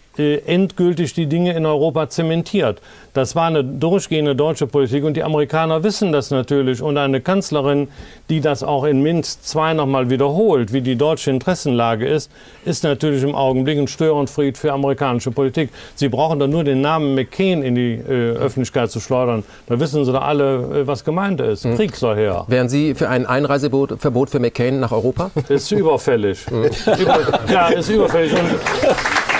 endgültig 0.46 1.14
die 1.14 1.28
Dinge 1.28 1.54
in 1.54 1.66
Europa 1.66 2.10
zementiert. 2.10 2.82
Das 3.14 3.36
war 3.36 3.48
eine 3.48 3.64
durchgehende 3.64 4.36
deutsche 4.36 4.68
Politik 4.68 5.04
und 5.04 5.18
die 5.18 5.24
Amerikaner 5.24 5.84
wissen 5.84 6.14
das 6.14 6.32
natürlich. 6.32 6.82
Und 6.82 6.98
eine 6.98 7.20
Kanzlerin, 7.20 7.90
die 8.30 8.40
das 8.40 8.64
auch 8.64 8.86
in 8.86 9.02
Minsk 9.02 9.40
II 9.54 9.74
nochmal 9.74 10.10
wiederholt, 10.10 10.72
wie 10.72 10.82
die 10.82 10.96
deutsche 10.96 11.30
Interessenlage 11.30 12.08
ist, 12.08 12.32
ist 12.64 12.84
natürlich 12.86 13.24
im 13.24 13.36
Augenblick 13.36 13.78
ein 13.78 13.88
Störenfried 13.88 14.58
für 14.58 14.72
amerikanische 14.72 15.32
Politik. 15.32 15.72
Sie 15.96 16.08
brauchen 16.08 16.40
da 16.40 16.48
nur 16.48 16.64
den 16.64 16.80
Namen 16.80 17.14
McCain 17.16 17.64
in 17.64 17.76
die 17.76 17.96
äh, 17.96 18.32
Öffentlichkeit 18.38 18.92
zu 18.92 19.02
schleudern. 19.02 19.44
Da 19.68 19.80
wissen 19.80 20.06
sie 20.06 20.14
da 20.14 20.20
alle, 20.20 20.82
äh, 20.82 20.88
was 20.88 21.04
gemeint 21.04 21.42
ist. 21.42 21.66
Mhm. 21.66 21.76
Krieg 21.76 21.96
soll 21.96 22.16
her. 22.16 22.46
Wären 22.48 22.70
Sie 22.70 22.96
für 22.96 23.10
ein 23.10 23.26
Einreiseverbot 23.26 24.30
für 24.30 24.40
McCain 24.40 24.80
nach 24.80 24.92
Europa? 24.94 25.32
Ist 25.50 25.72
überfällig. 25.72 26.50
Mhm. 26.50 26.70
Über, 27.00 27.20
ja, 27.52 27.68
ist 27.70 27.90
überfällig. 27.90 28.32
Und, 28.34 28.40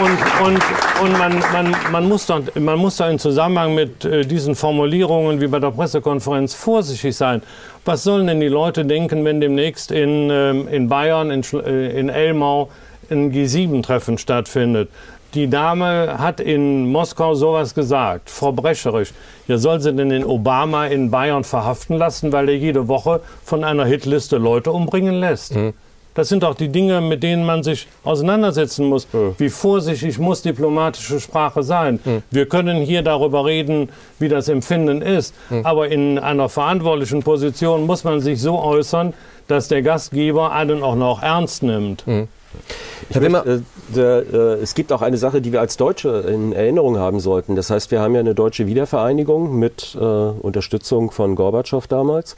und, 0.00 0.46
und, 0.46 0.62
und 1.02 1.12
man, 1.18 1.38
man, 1.52 1.76
man, 1.90 2.08
muss 2.08 2.26
da, 2.26 2.40
man 2.58 2.78
muss 2.78 2.96
da 2.96 3.08
im 3.08 3.18
Zusammenhang 3.18 3.74
mit 3.74 4.04
äh, 4.04 4.22
diesen 4.24 4.54
Formulierungen 4.54 5.40
wie 5.40 5.46
bei 5.46 5.58
der 5.58 5.70
Pressekonferenz 5.70 6.54
vorsichtig 6.54 7.16
sein. 7.16 7.42
Was 7.84 8.02
sollen 8.04 8.26
denn 8.26 8.40
die 8.40 8.48
Leute 8.48 8.84
denken, 8.84 9.24
wenn 9.24 9.40
demnächst 9.40 9.90
in, 9.90 10.30
ähm, 10.30 10.68
in 10.68 10.88
Bayern, 10.88 11.30
in, 11.30 11.42
äh, 11.52 11.98
in 11.98 12.08
Elmau, 12.08 12.70
ein 13.10 13.32
G7-Treffen 13.32 14.18
stattfindet? 14.18 14.88
Die 15.34 15.50
Dame 15.50 16.18
hat 16.18 16.40
in 16.40 16.90
Moskau 16.92 17.34
sowas 17.34 17.74
gesagt, 17.74 18.30
verbrecherisch. 18.30 19.12
Ja, 19.48 19.58
soll 19.58 19.80
sie 19.80 19.92
denn 19.92 20.10
den 20.10 20.24
Obama 20.24 20.86
in 20.86 21.10
Bayern 21.10 21.42
verhaften 21.42 21.98
lassen, 21.98 22.32
weil 22.32 22.48
er 22.48 22.56
jede 22.56 22.86
Woche 22.86 23.20
von 23.44 23.64
einer 23.64 23.84
Hitliste 23.84 24.38
Leute 24.38 24.70
umbringen 24.70 25.14
lässt? 25.14 25.56
Mhm. 25.56 25.74
Das 26.14 26.28
sind 26.28 26.44
auch 26.44 26.54
die 26.54 26.68
Dinge, 26.68 27.00
mit 27.00 27.22
denen 27.22 27.44
man 27.44 27.62
sich 27.62 27.88
auseinandersetzen 28.04 28.86
muss. 28.86 29.06
Mhm. 29.12 29.34
Wie 29.38 29.48
vorsichtig 29.48 30.18
muss 30.18 30.42
diplomatische 30.42 31.20
Sprache 31.20 31.62
sein? 31.62 31.98
Mhm. 32.04 32.22
Wir 32.30 32.46
können 32.46 32.82
hier 32.82 33.02
darüber 33.02 33.44
reden, 33.44 33.90
wie 34.18 34.28
das 34.28 34.48
Empfinden 34.48 35.02
ist. 35.02 35.34
Mhm. 35.50 35.66
Aber 35.66 35.88
in 35.88 36.18
einer 36.18 36.48
verantwortlichen 36.48 37.22
Position 37.22 37.86
muss 37.86 38.04
man 38.04 38.20
sich 38.20 38.40
so 38.40 38.58
äußern, 38.60 39.12
dass 39.48 39.68
der 39.68 39.82
Gastgeber 39.82 40.52
einen 40.52 40.82
auch 40.82 40.96
noch 40.96 41.22
ernst 41.22 41.62
nimmt. 41.62 42.06
Mhm. 42.06 42.28
Ich 43.10 43.20
möchte, 43.20 43.62
äh, 43.96 44.00
äh, 44.00 44.62
es 44.62 44.74
gibt 44.74 44.92
auch 44.92 45.02
eine 45.02 45.16
Sache, 45.16 45.40
die 45.40 45.52
wir 45.52 45.60
als 45.60 45.76
Deutsche 45.76 46.24
in 46.28 46.52
Erinnerung 46.52 46.98
haben 46.98 47.20
sollten. 47.20 47.56
Das 47.56 47.70
heißt, 47.70 47.90
wir 47.90 48.00
haben 48.00 48.14
ja 48.14 48.20
eine 48.20 48.34
deutsche 48.34 48.66
Wiedervereinigung 48.66 49.58
mit 49.58 49.96
äh, 50.00 50.04
Unterstützung 50.04 51.10
von 51.10 51.34
Gorbatschow 51.34 51.86
damals. 51.86 52.36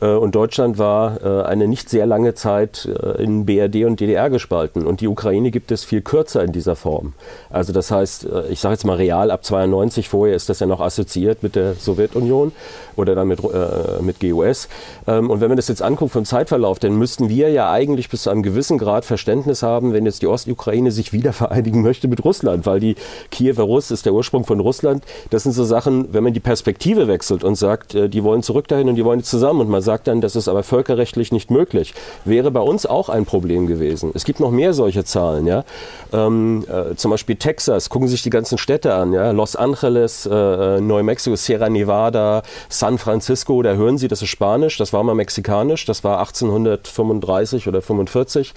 Äh, 0.00 0.06
und 0.06 0.34
Deutschland 0.34 0.78
war 0.78 1.22
äh, 1.22 1.44
eine 1.44 1.68
nicht 1.68 1.88
sehr 1.88 2.06
lange 2.06 2.34
Zeit 2.34 2.86
äh, 2.86 3.22
in 3.22 3.46
BRD 3.46 3.84
und 3.84 4.00
DDR 4.00 4.30
gespalten. 4.30 4.86
Und 4.86 5.00
die 5.00 5.08
Ukraine 5.08 5.50
gibt 5.50 5.70
es 5.70 5.84
viel 5.84 6.02
kürzer 6.02 6.42
in 6.42 6.52
dieser 6.52 6.76
Form. 6.76 7.14
Also 7.50 7.72
das 7.72 7.90
heißt, 7.90 8.26
ich 8.50 8.60
sage 8.60 8.74
jetzt 8.74 8.84
mal 8.84 8.96
real 8.96 9.30
ab 9.30 9.44
92, 9.44 10.08
vorher 10.08 10.34
ist 10.34 10.48
das 10.48 10.60
ja 10.60 10.66
noch 10.66 10.80
assoziiert 10.80 11.42
mit 11.42 11.56
der 11.56 11.74
Sowjetunion 11.74 12.52
oder 12.96 13.14
dann 13.14 13.28
mit, 13.28 13.40
äh, 13.40 14.02
mit 14.02 14.20
GUS. 14.20 14.68
Ähm, 15.06 15.30
und 15.30 15.40
wenn 15.40 15.48
man 15.48 15.56
das 15.56 15.68
jetzt 15.68 15.82
anguckt 15.82 16.12
vom 16.12 16.24
Zeitverlauf, 16.24 16.78
dann 16.78 16.96
müssten 16.96 17.28
wir 17.28 17.50
ja 17.50 17.70
eigentlich 17.70 18.08
bis 18.08 18.22
zu 18.22 18.30
einem 18.30 18.42
gewissen 18.42 18.78
Grad 18.78 19.04
Verständnis 19.04 19.62
haben, 19.62 19.92
wenn 19.92 20.06
jetzt 20.06 20.22
die 20.22 20.26
Ostukraine 20.26 20.90
sich 20.90 21.12
wieder 21.12 21.32
vereinigen 21.44 21.82
möchte 21.82 22.08
mit 22.08 22.24
Russland, 22.24 22.66
weil 22.66 22.80
die 22.80 22.96
Kiewer 23.30 23.64
Russ 23.64 23.90
ist 23.90 24.06
der 24.06 24.14
Ursprung 24.14 24.44
von 24.44 24.60
Russland. 24.60 25.04
Das 25.30 25.42
sind 25.44 25.52
so 25.52 25.64
Sachen, 25.64 26.12
wenn 26.12 26.24
man 26.24 26.32
die 26.32 26.40
Perspektive 26.40 27.08
wechselt 27.08 27.44
und 27.44 27.56
sagt, 27.56 27.94
die 27.94 28.24
wollen 28.24 28.42
zurück 28.42 28.68
dahin 28.68 28.88
und 28.88 28.96
die 28.96 29.04
wollen 29.04 29.22
zusammen 29.22 29.60
und 29.60 29.68
man 29.68 29.82
sagt 29.84 30.08
dann, 30.08 30.20
das 30.20 30.34
ist 30.34 30.48
aber 30.48 30.64
völkerrechtlich 30.64 31.30
nicht 31.30 31.50
möglich, 31.50 31.94
wäre 32.24 32.50
bei 32.50 32.60
uns 32.60 32.86
auch 32.86 33.08
ein 33.08 33.24
Problem 33.24 33.68
gewesen. 33.68 34.10
Es 34.14 34.24
gibt 34.24 34.40
noch 34.40 34.50
mehr 34.50 34.72
solche 34.72 35.04
Zahlen, 35.04 35.46
ja. 35.46 35.64
Ähm, 36.12 36.64
äh, 36.68 36.96
zum 36.96 37.12
Beispiel 37.12 37.36
Texas, 37.36 37.88
gucken 37.88 38.08
Sie 38.08 38.12
sich 38.12 38.22
die 38.22 38.30
ganzen 38.30 38.58
Städte 38.58 38.94
an, 38.94 39.12
ja. 39.12 39.30
Los 39.30 39.54
Angeles, 39.54 40.26
äh, 40.26 40.34
äh 40.34 40.80
New 40.80 41.00
Mexico, 41.04 41.36
Sierra 41.36 41.68
Nevada, 41.68 42.42
San 42.68 42.98
Francisco, 42.98 43.62
da 43.62 43.74
hören 43.74 43.98
Sie, 43.98 44.08
das 44.08 44.22
ist 44.22 44.30
Spanisch, 44.30 44.76
das 44.78 44.92
war 44.92 45.04
mal 45.04 45.14
mexikanisch, 45.14 45.84
das 45.84 46.02
war 46.02 46.18
1835 46.18 47.68
oder 47.68 47.80
45, 47.80 48.54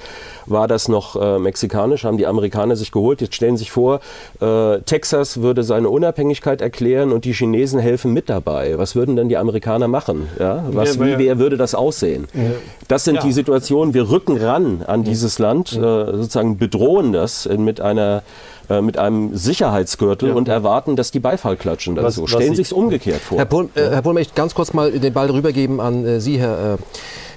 war 0.47 0.67
das 0.67 0.87
noch 0.87 1.15
äh, 1.21 1.37
mexikanisch, 1.37 2.05
haben 2.05 2.17
die 2.17 2.25
Amerikaner 2.25 2.75
sich 2.75 2.91
geholt. 2.91 3.21
Jetzt 3.21 3.35
stellen 3.35 3.57
Sie 3.57 3.67
sich 3.67 3.71
vor, 3.71 3.99
äh, 4.39 4.79
Texas 4.81 5.41
würde 5.41 5.63
seine 5.63 5.89
Unabhängigkeit 5.89 6.61
erklären 6.61 7.11
und 7.11 7.25
die 7.25 7.33
Chinesen 7.33 7.79
helfen 7.79 8.13
mit 8.13 8.29
dabei. 8.29 8.77
Was 8.77 8.95
würden 8.95 9.15
denn 9.15 9.29
die 9.29 9.37
Amerikaner 9.37 9.87
machen? 9.87 10.29
Ja? 10.39 10.63
Was, 10.69 10.95
Ja, 11.13 11.16
wie 11.19 11.25
wer 11.25 11.39
würde 11.39 11.57
das 11.57 11.75
aussehen? 11.75 12.27
Das 12.87 13.03
sind 13.03 13.23
die 13.23 13.31
Situationen, 13.31 13.93
wir 13.93 14.09
rücken 14.09 14.37
ran 14.37 14.83
an 14.85 15.03
dieses 15.03 15.39
Land, 15.39 15.73
äh, 15.73 15.79
sozusagen 15.79 16.57
bedrohen 16.57 17.13
das 17.13 17.47
mit 17.57 17.81
einer 17.81 18.23
äh, 18.69 18.81
mit 18.81 18.97
einem 18.97 19.33
Sicherheitsgürtel 19.35 20.31
und 20.31 20.49
erwarten, 20.49 20.97
dass 20.97 21.11
die 21.11 21.21
Beifall 21.21 21.55
klatschen 21.55 21.95
dazu. 21.95 22.23
was 22.23 22.29
Stellen 22.31 22.51
ich- 22.51 22.57
Sie 22.57 22.61
es 22.63 22.73
umgekehrt 22.73 23.21
vor. 23.21 23.37
Herr 23.37 23.45
Pohl, 23.45 23.69
äh, 23.75 23.81
Herr 23.91 24.01
Pohl, 24.01 24.13
möchte 24.13 24.31
ich 24.31 24.35
ganz 24.35 24.53
kurz 24.55 24.73
mal 24.73 24.91
den 24.91 25.13
Ball 25.13 25.29
rübergeben 25.29 25.79
an 25.79 26.05
äh, 26.05 26.19
Sie, 26.19 26.37
Herr 26.37 26.73
äh, 26.73 26.77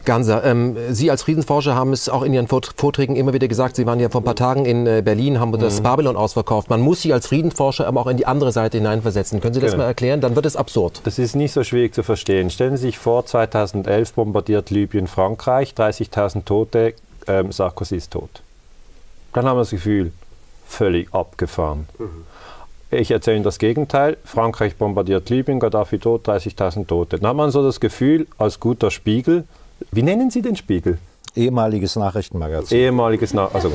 Ganser. 0.05 0.45
Ähm, 0.45 0.77
Sie 0.91 1.11
als 1.11 1.23
Friedensforscher 1.23 1.75
haben 1.75 1.93
es 1.93 2.09
auch 2.09 2.23
in 2.23 2.33
Ihren 2.33 2.49
Vort- 2.49 2.73
Vorträgen 2.77 3.17
immer 3.17 3.33
wieder 3.33 3.49
gesagt. 3.49 3.77
Sie 3.77 3.87
waren 3.87 4.01
ja 4.01 4.09
vor 4.09 4.21
ein 4.23 4.25
paar 4.25 4.37
Tagen 4.37 4.65
in 4.65 4.87
äh, 4.87 5.03
Berlin, 5.05 5.39
haben 5.41 5.53
das 5.59 5.81
Babylon 5.83 6.17
ausverkauft. 6.17 6.71
Man 6.71 6.81
muss 6.81 7.03
Sie 7.03 7.13
als 7.13 7.27
Friedensforscher 7.27 7.87
aber 7.87 8.01
auch 8.01 8.07
in 8.07 8.17
die 8.17 8.27
andere 8.27 8.53
Seite 8.53 8.79
hineinversetzen. 8.79 9.41
Können 9.41 9.55
Sie 9.55 9.61
das 9.61 9.73
Genau. 9.73 9.83
mal 9.85 9.89
erklären? 9.89 10.21
Dann 10.21 10.37
wird 10.37 10.47
es 10.47 10.57
absurd. 10.57 11.01
Das 11.05 11.19
ist 11.19 11.37
nicht 11.37 11.53
so 11.53 11.65
schwierig 11.65 11.95
zu 11.95 12.03
verstehen. 12.03 12.51
Stellen 12.51 12.77
Sie 12.77 12.83
sich 12.83 12.99
vor, 12.99 13.27
2011 13.27 14.15
bombardiert 14.15 14.71
Libyen 14.71 15.07
Frankreich, 15.07 15.75
30.000 15.77 16.45
Tote, 16.45 16.95
ähm, 17.27 17.53
Sarkozy 17.53 17.97
ist 17.97 18.13
tot. 18.13 18.31
Dann 19.33 19.45
haben 19.47 19.57
wir 19.57 19.61
das 19.63 19.71
Gefühl, 19.71 20.13
völlig 20.67 21.13
abgefahren. 21.15 21.87
Ich 22.91 23.11
erzähle 23.13 23.37
Ihnen 23.37 23.45
das 23.45 23.59
Gegenteil. 23.59 24.17
Frankreich 24.25 24.77
bombardiert 24.77 25.31
Libyen, 25.31 25.61
Gaddafi 25.61 25.99
tot, 26.01 26.27
30.000 26.27 26.87
Tote. 26.89 27.19
Dann 27.19 27.29
hat 27.31 27.37
man 27.37 27.51
so 27.53 27.63
das 27.63 27.79
Gefühl, 27.79 28.27
als 28.39 28.59
guter 28.59 28.91
Spiegel, 28.91 29.45
wie 29.93 30.03
nennen 30.03 30.31
Sie 30.31 30.43
den 30.43 30.57
Spiegel? 30.57 30.99
Ehemaliges 31.37 31.95
Nachrichtenmagazin. 31.95 32.77
ehemaliges 32.77 33.35
Nach 33.35 33.55
also 33.55 33.71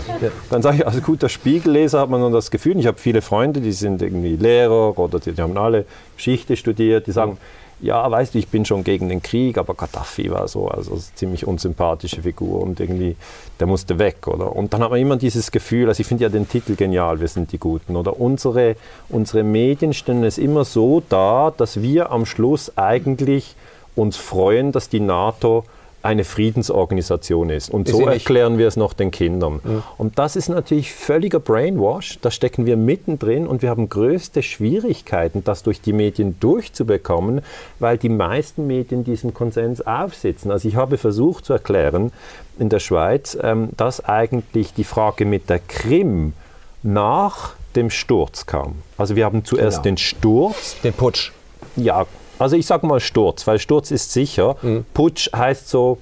dann 0.49 0.61
sage 0.61 0.77
ich 0.77 0.87
als 0.87 1.01
guter 1.01 1.29
Spiegelleser 1.29 2.01
hat 2.01 2.09
man 2.09 2.21
dann 2.21 2.33
das 2.33 2.51
Gefühl 2.51 2.77
ich 2.77 2.85
habe 2.85 2.97
viele 2.97 3.21
Freunde 3.21 3.61
die 3.61 3.71
sind 3.71 4.01
irgendwie 4.01 4.35
Lehrer 4.35 4.97
oder 4.99 5.19
die, 5.19 5.31
die 5.31 5.41
haben 5.41 5.57
alle 5.57 5.85
Geschichte 6.17 6.57
studiert 6.57 7.07
die 7.07 7.13
sagen 7.13 7.37
ja 7.79 8.11
weißt 8.11 8.33
du 8.33 8.39
ich 8.39 8.49
bin 8.49 8.65
schon 8.65 8.83
gegen 8.83 9.07
den 9.07 9.21
Krieg 9.21 9.57
aber 9.57 9.73
Gaddafi 9.73 10.29
war 10.31 10.49
so 10.49 10.67
also 10.67 10.91
eine 10.91 11.01
ziemlich 11.15 11.47
unsympathische 11.47 12.23
Figur 12.23 12.61
und 12.61 12.81
irgendwie 12.81 13.15
der 13.61 13.67
musste 13.67 13.99
weg 13.99 14.27
oder 14.27 14.53
und 14.53 14.73
dann 14.73 14.83
hat 14.83 14.89
man 14.89 14.99
immer 14.99 15.15
dieses 15.15 15.49
Gefühl 15.49 15.87
also 15.87 16.01
ich 16.01 16.07
finde 16.07 16.23
ja 16.23 16.29
den 16.29 16.49
Titel 16.49 16.75
genial 16.75 17.21
wir 17.21 17.27
sind 17.29 17.53
die 17.53 17.57
Guten 17.57 17.95
oder 17.95 18.19
unsere 18.19 18.75
unsere 19.07 19.43
Medien 19.43 19.93
stellen 19.93 20.25
es 20.25 20.37
immer 20.37 20.65
so 20.65 21.01
dar 21.07 21.53
dass 21.55 21.81
wir 21.81 22.11
am 22.11 22.25
Schluss 22.25 22.77
eigentlich 22.77 23.55
uns 23.95 24.17
freuen 24.17 24.73
dass 24.73 24.89
die 24.89 24.99
NATO 24.99 25.63
eine 26.05 26.23
Friedensorganisation 26.23 27.49
ist. 27.49 27.69
Und 27.69 27.89
Ist 27.89 27.95
so 27.95 28.07
erklären 28.07 28.57
wir 28.57 28.67
es 28.67 28.77
noch 28.77 28.93
den 28.93 29.11
Kindern. 29.11 29.59
Und 29.97 30.17
das 30.19 30.35
ist 30.35 30.49
natürlich 30.49 30.93
völliger 30.93 31.39
Brainwash. 31.39 32.19
Da 32.21 32.31
stecken 32.31 32.65
wir 32.65 32.77
mittendrin 32.77 33.47
und 33.47 33.61
wir 33.61 33.69
haben 33.69 33.89
größte 33.89 34.43
Schwierigkeiten, 34.43 35.43
das 35.43 35.63
durch 35.63 35.81
die 35.81 35.93
Medien 35.93 36.39
durchzubekommen, 36.39 37.41
weil 37.79 37.97
die 37.97 38.09
meisten 38.09 38.67
Medien 38.67 39.03
diesem 39.03 39.33
Konsens 39.33 39.85
aufsitzen. 39.85 40.51
Also 40.51 40.67
ich 40.67 40.75
habe 40.75 40.97
versucht 40.97 41.45
zu 41.45 41.53
erklären 41.53 42.11
in 42.59 42.69
der 42.69 42.79
Schweiz, 42.79 43.37
ähm, 43.41 43.69
dass 43.75 44.03
eigentlich 44.05 44.73
die 44.73 44.83
Frage 44.85 45.25
mit 45.25 45.49
der 45.49 45.59
Krim 45.59 46.33
nach 46.83 47.53
dem 47.75 47.89
Sturz 47.89 48.45
kam. 48.45 48.75
Also 48.97 49.15
wir 49.15 49.25
haben 49.25 49.43
zuerst 49.43 49.77
Genau. 49.77 49.83
den 49.83 49.97
Sturz, 49.97 50.75
Den 50.83 50.93
Putsch. 50.93 51.31
ja, 51.75 52.05
also 52.39 52.55
ich 52.55 52.65
sage 52.65 52.85
mal 52.85 52.99
Sturz, 52.99 53.45
weil 53.47 53.59
Sturz 53.59 53.91
ist 53.91 54.11
sicher. 54.11 54.55
Putsch 54.93 55.29
heißt 55.35 55.69
so, 55.69 55.99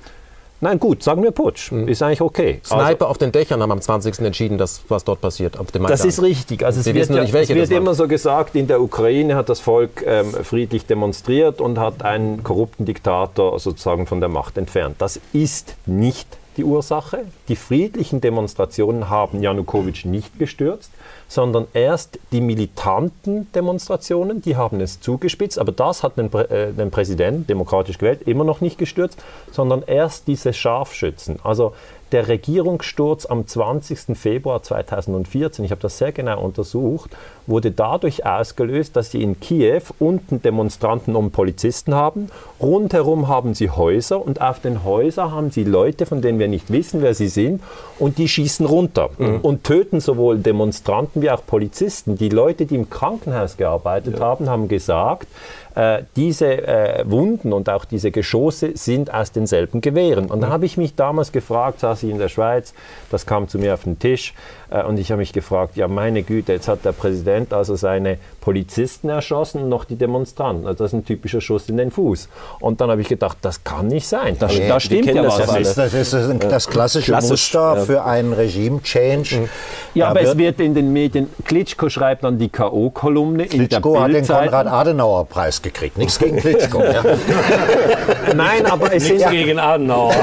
nein 0.61 0.79
gut, 0.79 1.03
sagen 1.03 1.23
wir 1.23 1.31
Putsch, 1.31 1.71
ist 1.71 2.01
eigentlich 2.01 2.21
okay. 2.21 2.61
Also, 2.63 2.83
Sniper 2.83 3.09
auf 3.09 3.17
den 3.17 3.31
Dächern 3.31 3.61
haben 3.61 3.71
am 3.71 3.81
20. 3.81 4.19
entschieden, 4.19 4.57
dass, 4.57 4.81
was 4.89 5.03
dort 5.03 5.21
passiert. 5.21 5.59
Auf 5.59 5.71
dem 5.71 5.85
das 5.85 6.05
ist 6.05 6.21
richtig. 6.21 6.65
Also 6.65 6.79
es 6.79 6.85
Sie 6.85 6.93
wird, 6.93 7.09
ja, 7.09 7.21
nicht, 7.21 7.33
es 7.33 7.49
wird 7.49 7.71
immer 7.71 7.93
so 7.93 8.07
gesagt, 8.07 8.55
in 8.55 8.67
der 8.67 8.81
Ukraine 8.81 9.35
hat 9.35 9.49
das 9.49 9.59
Volk 9.59 10.03
ähm, 10.05 10.31
friedlich 10.31 10.85
demonstriert 10.85 11.61
und 11.61 11.79
hat 11.79 12.03
einen 12.03 12.43
korrupten 12.43 12.85
Diktator 12.85 13.59
sozusagen 13.59 14.07
von 14.07 14.19
der 14.19 14.29
Macht 14.29 14.57
entfernt. 14.57 14.95
Das 14.99 15.19
ist 15.33 15.75
nicht 15.85 16.27
die 16.57 16.63
Ursache. 16.63 17.25
Die 17.47 17.55
friedlichen 17.55 18.21
Demonstrationen 18.21 19.09
haben 19.09 19.41
Janukowitsch 19.41 20.05
nicht 20.05 20.37
gestürzt, 20.39 20.91
sondern 21.27 21.67
erst 21.73 22.19
die 22.31 22.41
militanten 22.41 23.51
Demonstrationen, 23.53 24.41
die 24.41 24.55
haben 24.55 24.79
es 24.81 24.99
zugespitzt. 25.01 25.59
Aber 25.59 25.71
das 25.71 26.03
hat 26.03 26.17
den, 26.17 26.29
Prä- 26.29 26.49
äh, 26.49 26.73
den 26.73 26.91
Präsidenten, 26.91 27.47
demokratisch 27.47 27.97
gewählt, 27.97 28.21
immer 28.27 28.43
noch 28.43 28.61
nicht 28.61 28.77
gestürzt, 28.77 29.17
sondern 29.51 29.83
erst 29.85 30.27
diese 30.27 30.53
Scharfschützen. 30.53 31.39
Also 31.43 31.73
der 32.13 32.27
Regierungssturz 32.27 33.25
am 33.25 33.47
20. 33.47 34.15
Februar 34.15 34.61
2014, 34.61 35.65
ich 35.65 35.71
habe 35.71 35.81
das 35.81 35.97
sehr 35.97 36.11
genau 36.11 36.41
untersucht, 36.41 37.09
wurde 37.47 37.71
dadurch 37.71 38.25
ausgelöst, 38.25 38.95
dass 38.95 39.11
sie 39.11 39.21
in 39.23 39.39
Kiew 39.39 39.81
unten 39.99 40.41
Demonstranten 40.41 41.15
und 41.15 41.31
Polizisten 41.31 41.95
haben. 41.95 42.29
Rundherum 42.61 43.27
haben 43.27 43.55
sie 43.55 43.71
Häuser 43.71 44.23
und 44.23 44.41
auf 44.41 44.59
den 44.59 44.83
Häusern 44.83 45.31
haben 45.31 45.51
sie 45.51 45.63
Leute, 45.63 46.05
von 46.05 46.21
denen 46.21 46.39
wir 46.39 46.47
nicht 46.47 46.71
wissen, 46.71 47.01
wer 47.01 47.15
sie 47.15 47.27
sind, 47.27 47.61
und 47.97 48.19
die 48.19 48.27
schießen 48.27 48.65
runter 48.65 49.09
und 49.41 49.63
töten 49.63 49.99
sowohl 49.99 50.37
Demonstranten 50.37 51.21
wie 51.21 51.31
auch 51.31 51.45
Polizisten. 51.45 52.15
Die 52.15 52.29
Leute, 52.29 52.65
die 52.65 52.75
im 52.75 52.89
Krankenhaus 52.89 53.57
gearbeitet 53.57 54.19
haben, 54.19 54.49
haben 54.49 54.67
gesagt, 54.67 55.27
äh, 55.75 56.03
diese 56.15 56.67
äh, 56.67 57.03
Wunden 57.09 57.53
und 57.53 57.69
auch 57.69 57.85
diese 57.85 58.11
Geschosse 58.11 58.71
sind 58.75 59.13
aus 59.13 59.31
denselben 59.31 59.81
Gewehren. 59.81 60.29
Und 60.29 60.41
dann 60.41 60.51
habe 60.51 60.65
ich 60.65 60.77
mich 60.77 60.95
damals 60.95 61.31
gefragt, 61.31 61.79
saß 61.79 62.03
ich 62.03 62.09
in 62.09 62.19
der 62.19 62.29
Schweiz, 62.29 62.73
das 63.09 63.25
kam 63.25 63.47
zu 63.47 63.57
mir 63.57 63.73
auf 63.73 63.83
den 63.83 63.99
Tisch 63.99 64.33
und 64.81 64.97
ich 64.99 65.11
habe 65.11 65.19
mich 65.19 65.31
gefragt, 65.33 65.77
ja 65.77 65.87
meine 65.87 66.23
Güte, 66.23 66.51
jetzt 66.53 66.67
hat 66.67 66.83
der 66.83 66.91
Präsident 66.93 67.53
also 67.53 67.75
seine 67.75 68.17
Polizisten 68.41 69.09
erschossen 69.09 69.61
und 69.63 69.69
noch 69.69 69.85
die 69.85 69.95
Demonstranten. 69.95 70.65
Also 70.67 70.83
das 70.83 70.91
ist 70.93 70.99
ein 70.99 71.05
typischer 71.05 71.41
Schuss 71.41 71.69
in 71.69 71.77
den 71.77 71.91
Fuß. 71.91 72.27
Und 72.59 72.81
dann 72.81 72.89
habe 72.89 73.01
ich 73.01 73.07
gedacht, 73.07 73.37
das 73.41 73.63
kann 73.63 73.87
nicht 73.87 74.07
sein. 74.07 74.35
Da, 74.39 74.47
Nee, 74.47 74.67
da 74.67 74.79
stimmt 74.79 75.05
ja 75.05 75.21
das 75.23 75.39
was. 75.39 75.47
Das 75.47 75.57
ist, 75.57 75.77
das 75.77 75.93
ist 75.93 76.43
das 76.49 76.67
klassische 76.67 77.11
Klassisch, 77.11 77.53
Muster 77.53 77.75
ja. 77.77 77.85
für 77.85 78.03
einen 78.03 78.33
Regime-Change. 78.33 79.47
Ja, 79.93 80.05
Da 80.05 80.11
aber 80.11 80.21
es 80.21 80.27
wird- 80.29 80.37
wird 80.57 80.59
in 80.61 80.73
den 80.73 80.91
Medien, 80.91 81.29
Klitschko 81.45 81.89
schreibt 81.89 82.23
dann 82.23 82.37
die 82.37 82.49
K.O.-Kolumne 82.49 83.43
in 83.43 83.59
der 83.67 83.67
Klitschko 83.79 83.99
hat 84.01 84.11
den. 84.13 84.25
Konrad-Adenauer-Preis 84.27 85.61
gekriegt. 85.61 85.97
Nichts 85.97 86.17
gegen 86.19 86.37
Klitschko. 86.37 86.81
ja. 86.83 87.03
Nein, 88.35 88.65
aber 88.65 88.93
es 88.93 89.05
sind, 89.05 89.17
Nichts 89.17 89.31
gegen 89.31 89.59
Adenauer. 89.59 90.13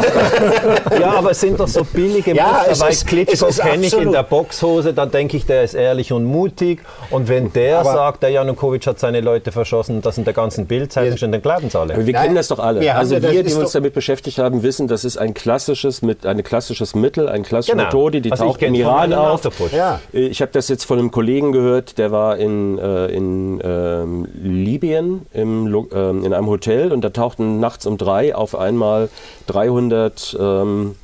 Ja, 1.00 1.12
aber 1.18 1.30
es 1.30 1.40
sind 1.40 1.58
doch 1.58 1.68
so 1.68 1.84
billige 1.84 2.34
Ja, 2.34 2.46
Muster, 2.48 2.70
es 2.72 2.80
weil 2.80 2.90
ist- 2.92 3.06
Klitschko 3.06 3.46
kenne 3.46 3.86
ich 3.86 3.92
in 3.96 4.12
der 4.12 4.22
Boxhose, 4.40 4.94
dann 4.94 5.10
denke 5.10 5.36
ich, 5.36 5.44
der 5.44 5.62
ist 5.62 5.74
ehrlich 5.74 6.12
und 6.12 6.24
mutig. 6.24 6.80
Und 7.10 7.28
wenn 7.28 7.52
der 7.52 7.80
Aber- 7.80 7.92
sagt, 7.92 8.22
der 8.22 8.30
Janukowitsch 8.30 8.86
hat 8.86 8.98
seine 8.98 9.20
Leute 9.20 9.52
verschossen, 9.52 10.00
das 10.00 10.16
in 10.16 10.24
der 10.24 10.32
ganzen 10.32 10.66
Bildzeitung 10.66 11.16
steht, 11.18 11.32
dann 11.34 11.42
glauben 11.42 11.66
es 11.66 11.76
alle. 11.76 11.94
Wir 12.06 12.12
Nein, 12.14 12.22
kennen 12.22 12.34
das 12.36 12.48
doch 12.48 12.58
alle. 12.58 12.80
also 12.94 13.14
ja- 13.14 13.20
das 13.20 13.32
wir, 13.32 13.42
die 13.44 13.52
uns 13.54 13.72
damit 13.72 13.92
beschäftigt 13.92 14.38
haben, 14.38 14.62
wissen, 14.62 14.88
das 14.88 15.04
ist 15.04 15.18
ein 15.18 15.34
klassisches, 15.34 16.00
mit, 16.00 16.24
eine 16.24 16.42
klassisches 16.42 16.94
Mittel, 16.94 17.28
eine 17.28 17.44
klassische 17.44 17.72
Genau. 17.72 17.84
Methode, 17.84 18.20
die 18.22 18.32
Also 18.32 18.44
taucht 18.46 18.62
im 18.62 18.74
Iran 18.74 19.12
auf. 19.12 19.42
Ja. 19.72 20.00
Ich 20.12 20.40
habe 20.40 20.52
das 20.52 20.68
jetzt 20.68 20.84
von 20.84 20.98
einem 20.98 21.10
Kollegen 21.10 21.52
gehört, 21.52 21.98
der 21.98 22.10
war 22.10 22.38
in, 22.38 22.78
äh, 22.78 23.06
in 23.08 23.60
ähm, 23.62 24.26
Libyen 24.42 25.26
im, 25.34 25.66
ähm, 25.92 26.24
in 26.24 26.32
einem 26.32 26.46
Hotel 26.46 26.92
und 26.92 27.02
da 27.02 27.10
tauchten 27.10 27.60
nachts 27.60 27.84
um 27.86 27.98
drei 27.98 28.34
auf 28.34 28.56
einmal 28.56 29.08
300 29.48 30.36
ähm, 30.40 30.96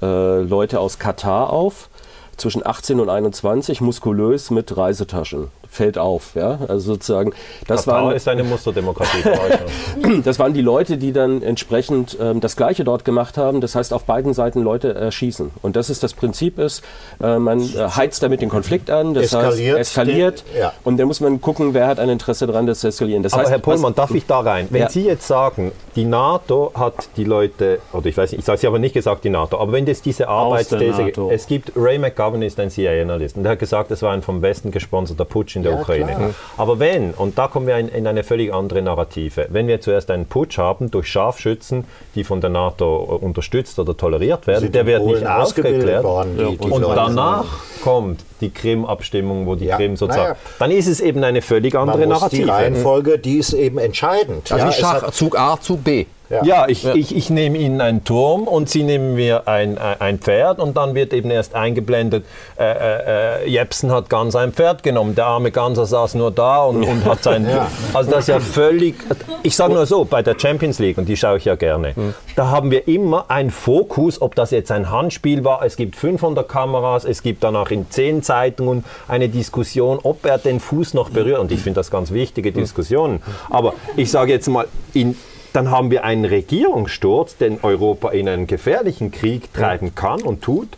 äh, 0.00 0.40
Leute 0.40 0.80
aus 0.80 0.98
Katar 0.98 1.50
auf, 1.50 1.88
zwischen 2.36 2.66
18 2.66 3.00
und 3.00 3.08
21, 3.08 3.80
muskulös 3.80 4.50
mit 4.50 4.76
Reisetaschen. 4.76 5.48
Fällt 5.72 5.96
auf, 5.96 6.34
ja. 6.34 6.58
Also 6.68 6.92
sozusagen, 6.92 7.32
das 7.66 7.86
Katar 7.86 8.04
waren, 8.04 8.14
ist 8.14 8.28
eine 8.28 8.44
Musterdemokratie. 8.44 9.26
euch. 9.26 10.22
das 10.24 10.38
waren 10.38 10.52
die 10.52 10.60
Leute, 10.60 10.98
die 10.98 11.12
dann 11.12 11.42
entsprechend 11.42 12.18
ähm, 12.20 12.40
das 12.40 12.56
Gleiche 12.56 12.84
dort 12.84 13.06
gemacht 13.06 13.38
haben. 13.38 13.62
Das 13.62 13.74
heißt, 13.74 13.94
auf 13.94 14.04
beiden 14.04 14.34
Seiten 14.34 14.60
Leute 14.60 14.94
erschießen. 14.94 15.50
Und 15.62 15.74
das 15.76 15.88
ist 15.88 16.02
das 16.02 16.12
Prinzip 16.12 16.58
ist, 16.58 16.82
äh, 17.22 17.38
man 17.38 17.60
äh, 17.62 17.88
heizt 17.88 18.22
damit 18.22 18.42
den 18.42 18.50
Konflikt 18.50 18.90
an, 18.90 19.14
das 19.14 19.32
Eskaliert 19.32 19.78
heißt, 19.78 19.90
eskaliert. 19.92 20.44
den- 20.52 20.60
ja. 20.60 20.72
Und 20.84 20.98
dann 20.98 21.06
muss 21.06 21.20
man 21.20 21.40
gucken, 21.40 21.72
wer 21.72 21.86
hat 21.86 21.98
ein 21.98 22.10
Interesse 22.10 22.46
daran, 22.46 22.66
das 22.66 22.80
zu 22.80 22.88
eskalieren. 22.88 23.22
Das 23.22 23.32
Aber 23.32 23.40
heißt, 23.44 23.52
Herr 23.52 23.58
Pohlmann, 23.58 23.94
darf 23.94 24.10
ich 24.14 24.26
da 24.26 24.40
rein? 24.40 24.66
Wenn 24.68 24.82
Ja. 24.82 24.90
Sie 24.90 25.06
jetzt 25.06 25.26
sagen, 25.26 25.72
die 25.96 26.04
NATO 26.04 26.70
hat 26.74 27.08
die 27.16 27.24
Leute, 27.24 27.78
oder 27.94 28.04
ich 28.04 28.16
weiß 28.18 28.32
nicht, 28.32 28.40
ich 28.40 28.44
sage, 28.44 28.58
Sie 28.58 28.66
haben 28.66 28.78
nicht 28.78 28.92
gesagt 28.92 29.24
die 29.24 29.30
NATO, 29.30 29.58
aber 29.58 29.72
wenn 29.72 29.86
das 29.86 30.02
diese 30.02 30.28
Arbeitsthese, 30.28 31.12
es 31.30 31.46
gibt, 31.46 31.72
Ray 31.76 31.98
McGovern 31.98 32.42
ist 32.42 32.60
ein 32.60 32.68
CIA-Analyst 32.68 33.38
und 33.38 33.44
der 33.44 33.52
hat 33.52 33.58
gesagt, 33.58 33.90
es 33.90 34.02
war 34.02 34.12
ein 34.12 34.20
vom 34.20 34.42
Westen 34.42 34.70
gesponserter 34.70 35.24
Putsch 35.24 35.56
in 35.56 35.61
der 35.62 35.72
Ja, 35.72 35.78
Ukraine. 35.80 36.12
klar. 36.14 36.30
Aber 36.56 36.78
wenn, 36.78 37.12
und 37.12 37.38
da 37.38 37.48
kommen 37.48 37.66
wir 37.66 37.76
in, 37.78 37.88
in 37.88 38.06
eine 38.06 38.22
völlig 38.24 38.52
andere 38.52 38.82
Narrative, 38.82 39.46
wenn 39.50 39.66
wir 39.66 39.80
zuerst 39.80 40.10
einen 40.10 40.26
Putsch 40.26 40.58
haben 40.58 40.90
durch 40.90 41.06
Scharfschützen, 41.08 41.84
die 42.14 42.24
von 42.24 42.40
der 42.40 42.50
NATO 42.50 42.96
unterstützt 43.20 43.78
oder 43.78 43.96
toleriert 43.96 44.46
werden, 44.46 44.70
der 44.72 44.80
in 44.82 44.86
wird 44.86 45.02
Polen 45.02 45.20
nicht 45.20 45.28
aufgeklärt. 45.30 46.04
worden, 46.04 46.36
die- 46.38 46.56
die 46.58 46.70
und 46.70 46.82
Leute. 46.82 46.94
danach 46.96 47.44
kommt 47.82 48.20
die 48.40 48.50
Krim-Abstimmung, 48.50 49.46
wo 49.46 49.54
die 49.54 49.66
Ja, 49.66 49.76
Krim 49.76 49.96
sozusagen, 49.96 50.22
naja. 50.30 50.36
dann 50.58 50.70
ist 50.70 50.86
es 50.88 51.00
eben 51.00 51.22
eine 51.24 51.42
völlig 51.42 51.74
andere 51.74 51.98
Man 52.06 52.08
muss 52.08 52.28
die 52.30 52.40
Narrative. 52.44 52.52
Reihenfolge, 52.52 53.18
die 53.18 53.36
ist 53.38 53.52
eben 53.52 53.78
entscheidend. 53.78 54.50
Also 54.50 54.66
Ja, 54.66 54.72
Schach, 54.72 55.10
Zug 55.12 55.38
A, 55.38 55.58
Zug 55.60 55.84
B. 55.84 56.06
Ja, 56.32 56.44
ja 56.44 56.68
ich, 56.68 56.86
ich, 56.86 57.14
ich 57.14 57.30
nehme 57.30 57.58
Ihnen 57.58 57.80
einen 57.80 58.04
Turm 58.04 58.48
und 58.48 58.70
Sie 58.70 58.82
nehmen 58.82 59.14
mir 59.14 59.46
ein, 59.46 59.76
ein 59.78 60.18
Pferd 60.18 60.58
und 60.58 60.76
dann 60.76 60.94
wird 60.94 61.12
eben 61.12 61.30
erst 61.30 61.54
eingeblendet, 61.54 62.24
äh, 62.58 62.64
äh, 62.64 63.44
äh, 63.44 63.48
Jepsen 63.48 63.92
hat 63.92 64.08
ganz 64.08 64.34
ein 64.34 64.52
Pferd 64.52 64.82
genommen, 64.82 65.14
der 65.14 65.26
arme 65.26 65.50
Ganser 65.50 65.84
saß 65.84 66.14
nur 66.14 66.30
da 66.30 66.64
und, 66.64 66.82
und 66.84 67.04
hat 67.04 67.22
sein... 67.22 67.46
Also 67.94 68.10
das 68.10 68.20
ist 68.20 68.28
ja 68.28 68.40
völlig... 68.40 68.94
Ich 69.42 69.54
sage 69.56 69.74
nur 69.74 69.84
so, 69.86 70.04
bei 70.04 70.22
der 70.22 70.38
Champions 70.38 70.78
League, 70.78 70.96
und 70.96 71.08
die 71.08 71.16
schaue 71.16 71.36
ich 71.36 71.44
ja 71.44 71.56
gerne, 71.56 71.92
mhm. 71.94 72.14
da 72.36 72.48
haben 72.48 72.70
wir 72.70 72.88
immer 72.88 73.30
einen 73.30 73.50
Fokus, 73.50 74.22
ob 74.22 74.34
das 74.34 74.50
jetzt 74.50 74.70
ein 74.70 74.90
Handspiel 74.90 75.44
war, 75.44 75.62
es 75.62 75.76
gibt 75.76 75.96
500 75.96 76.48
Kameras, 76.48 77.04
es 77.04 77.22
gibt 77.22 77.44
danach 77.44 77.70
in 77.70 77.90
10 77.90 78.22
Zeitungen 78.22 78.84
eine 79.08 79.28
Diskussion, 79.28 79.98
ob 80.02 80.24
er 80.24 80.38
den 80.38 80.60
Fuß 80.60 80.94
noch 80.94 81.10
berührt. 81.10 81.40
Und 81.40 81.52
ich 81.52 81.60
finde 81.60 81.80
das 81.80 81.90
ganz 81.90 82.12
wichtige 82.12 82.52
Diskussionen. 82.52 83.22
Aber 83.50 83.74
ich 83.96 84.10
sage 84.10 84.32
jetzt 84.32 84.48
mal, 84.48 84.66
in 84.94 85.16
dann 85.52 85.70
haben 85.70 85.90
wir 85.90 86.04
einen 86.04 86.24
Regierungssturz, 86.24 87.36
den 87.36 87.58
Europa 87.62 88.10
in 88.10 88.28
einen 88.28 88.46
gefährlichen 88.46 89.10
Krieg 89.10 89.52
treiben 89.52 89.94
kann 89.94 90.22
und 90.22 90.42
tut. 90.42 90.68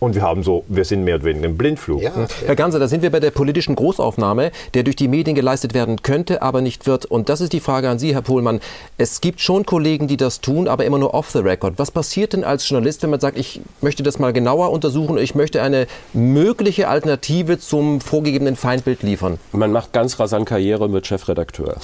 Und 0.00 0.14
wir 0.14 0.22
haben 0.22 0.44
so, 0.44 0.64
wir 0.68 0.84
sind 0.84 1.02
mehr 1.02 1.16
oder 1.16 1.24
weniger 1.24 1.46
im 1.46 1.56
Blindflug. 1.56 2.00
Ja, 2.00 2.12
Herr 2.46 2.54
Ganser, 2.54 2.78
da 2.78 2.86
sind 2.86 3.02
wir 3.02 3.10
bei 3.10 3.18
der 3.18 3.32
politischen 3.32 3.74
Großaufnahme, 3.74 4.52
der 4.74 4.84
durch 4.84 4.94
die 4.94 5.08
Medien 5.08 5.34
geleistet 5.34 5.74
werden 5.74 6.02
könnte, 6.02 6.40
aber 6.40 6.60
nicht 6.60 6.86
wird. 6.86 7.04
Und 7.04 7.28
das 7.28 7.40
ist 7.40 7.52
die 7.52 7.58
Frage 7.58 7.88
an 7.88 7.98
Sie, 7.98 8.14
Herr 8.14 8.22
Pohlmann. 8.22 8.60
Es 8.96 9.20
gibt 9.20 9.40
schon 9.40 9.66
Kollegen, 9.66 10.06
die 10.06 10.16
das 10.16 10.40
tun, 10.40 10.68
aber 10.68 10.84
immer 10.84 10.98
nur 10.98 11.14
off 11.14 11.30
the 11.30 11.40
record. 11.40 11.74
Was 11.78 11.90
passiert 11.90 12.32
denn 12.32 12.44
als 12.44 12.68
Journalist, 12.68 13.02
wenn 13.02 13.10
man 13.10 13.18
sagt, 13.18 13.36
ich 13.36 13.60
möchte 13.80 14.04
das 14.04 14.20
mal 14.20 14.32
genauer 14.32 14.70
untersuchen, 14.70 15.18
ich 15.18 15.34
möchte 15.34 15.62
eine 15.62 15.88
mögliche 16.12 16.86
Alternative 16.86 17.58
zum 17.58 18.00
vorgegebenen 18.00 18.54
Feindbild 18.54 19.02
liefern? 19.02 19.38
Man 19.50 19.72
macht 19.72 19.92
ganz 19.92 20.20
rasant 20.20 20.46
Karriere 20.46 20.84
und 20.84 20.92
wird 20.92 21.08
Chefredakteur. 21.08 21.76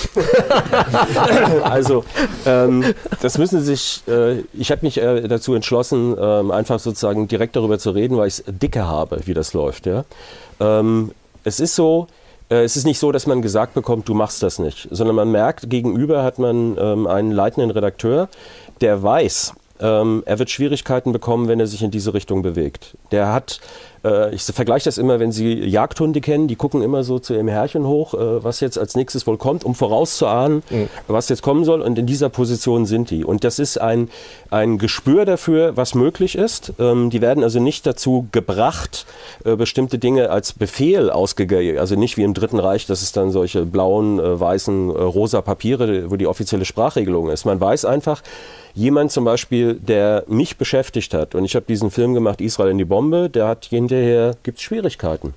also, 1.64 2.04
ähm, 2.46 2.94
das 3.20 3.38
müssen 3.38 3.58
Sie 3.58 3.66
sich, 3.66 4.02
äh, 4.06 4.44
ich 4.52 4.70
habe 4.70 4.82
mich 4.82 4.98
äh, 4.98 5.26
dazu 5.26 5.54
entschlossen, 5.54 6.16
äh, 6.16 6.52
einfach 6.52 6.78
sozusagen 6.78 7.26
direkt 7.26 7.56
darüber 7.56 7.80
zu 7.80 7.90
reden 7.90 8.03
reden, 8.04 8.16
weil 8.16 8.28
ich 8.28 8.38
es 8.38 8.44
dicke 8.46 8.86
habe, 8.86 9.20
wie 9.24 9.34
das 9.34 9.54
läuft. 9.54 9.86
Ja? 9.86 10.04
Ähm, 10.60 11.12
es 11.42 11.60
ist 11.60 11.74
so, 11.74 12.06
äh, 12.50 12.62
es 12.62 12.76
ist 12.76 12.84
nicht 12.84 12.98
so, 12.98 13.12
dass 13.12 13.26
man 13.26 13.42
gesagt 13.42 13.74
bekommt, 13.74 14.08
du 14.08 14.14
machst 14.14 14.42
das 14.42 14.58
nicht, 14.58 14.88
sondern 14.90 15.16
man 15.16 15.30
merkt, 15.30 15.70
gegenüber 15.70 16.22
hat 16.22 16.38
man 16.38 16.76
ähm, 16.78 17.06
einen 17.06 17.32
leitenden 17.32 17.70
Redakteur, 17.70 18.28
der 18.80 19.02
weiß, 19.02 19.54
ähm, 19.80 20.22
er 20.26 20.38
wird 20.38 20.50
Schwierigkeiten 20.50 21.12
bekommen, 21.12 21.48
wenn 21.48 21.60
er 21.60 21.66
sich 21.66 21.82
in 21.82 21.90
diese 21.90 22.14
Richtung 22.14 22.42
bewegt. 22.42 22.96
Der 23.10 23.32
hat 23.32 23.60
äh, 24.04 24.34
ich 24.34 24.42
vergleiche 24.42 24.84
das 24.84 24.98
immer, 24.98 25.18
wenn 25.20 25.32
Sie 25.32 25.54
Jagdhunde 25.54 26.20
kennen, 26.20 26.48
die 26.48 26.56
gucken 26.56 26.82
immer 26.82 27.04
so 27.04 27.18
zu 27.18 27.34
ihrem 27.34 27.48
Herrchen 27.48 27.86
hoch, 27.86 28.14
äh, 28.14 28.44
was 28.44 28.60
jetzt 28.60 28.78
als 28.78 28.94
nächstes 28.94 29.26
wohl 29.26 29.38
kommt, 29.38 29.64
um 29.64 29.74
vorauszuahnen, 29.74 30.62
mhm. 30.70 30.88
was 31.08 31.28
jetzt 31.28 31.42
kommen 31.42 31.64
soll. 31.64 31.80
Und 31.80 31.98
in 31.98 32.06
dieser 32.06 32.28
Position 32.28 32.86
sind 32.86 33.10
die. 33.10 33.24
Und 33.24 33.44
das 33.44 33.58
ist 33.58 33.80
ein, 33.80 34.10
ein 34.50 34.78
Gespür 34.78 35.24
dafür, 35.24 35.76
was 35.76 35.94
möglich 35.94 36.36
ist. 36.36 36.72
Ähm, 36.78 37.10
die 37.10 37.20
werden 37.20 37.42
also 37.42 37.60
nicht 37.60 37.86
dazu 37.86 38.28
gebracht, 38.32 39.06
äh, 39.44 39.56
bestimmte 39.56 39.98
Dinge 39.98 40.30
als 40.30 40.52
Befehl 40.52 41.10
ausgegeben, 41.10 41.78
also 41.78 41.94
nicht 41.94 42.16
wie 42.16 42.22
im 42.22 42.34
Dritten 42.34 42.58
Reich, 42.58 42.86
dass 42.86 43.02
es 43.02 43.12
dann 43.12 43.30
solche 43.30 43.64
blauen, 43.64 44.18
weißen, 44.18 44.90
rosa 44.90 45.40
Papiere, 45.40 46.10
wo 46.10 46.16
die 46.16 46.26
offizielle 46.26 46.64
Sprachregelung 46.64 47.30
ist. 47.30 47.44
Man 47.44 47.60
weiß 47.60 47.84
einfach, 47.84 48.22
jemand 48.74 49.12
zum 49.12 49.24
Beispiel, 49.24 49.74
der 49.74 50.24
mich 50.26 50.56
beschäftigt 50.56 51.14
hat, 51.14 51.34
und 51.34 51.44
ich 51.44 51.54
habe 51.54 51.64
diesen 51.66 51.90
Film 51.90 52.12
gemacht, 52.14 52.40
Israel 52.40 52.72
in 52.72 52.78
die 52.78 52.84
Bombe, 52.84 53.30
der 53.30 53.46
hat 53.46 53.70
hinterher, 53.94 54.36
gibt 54.42 54.58
es 54.58 54.64
Schwierigkeiten. 54.64 55.34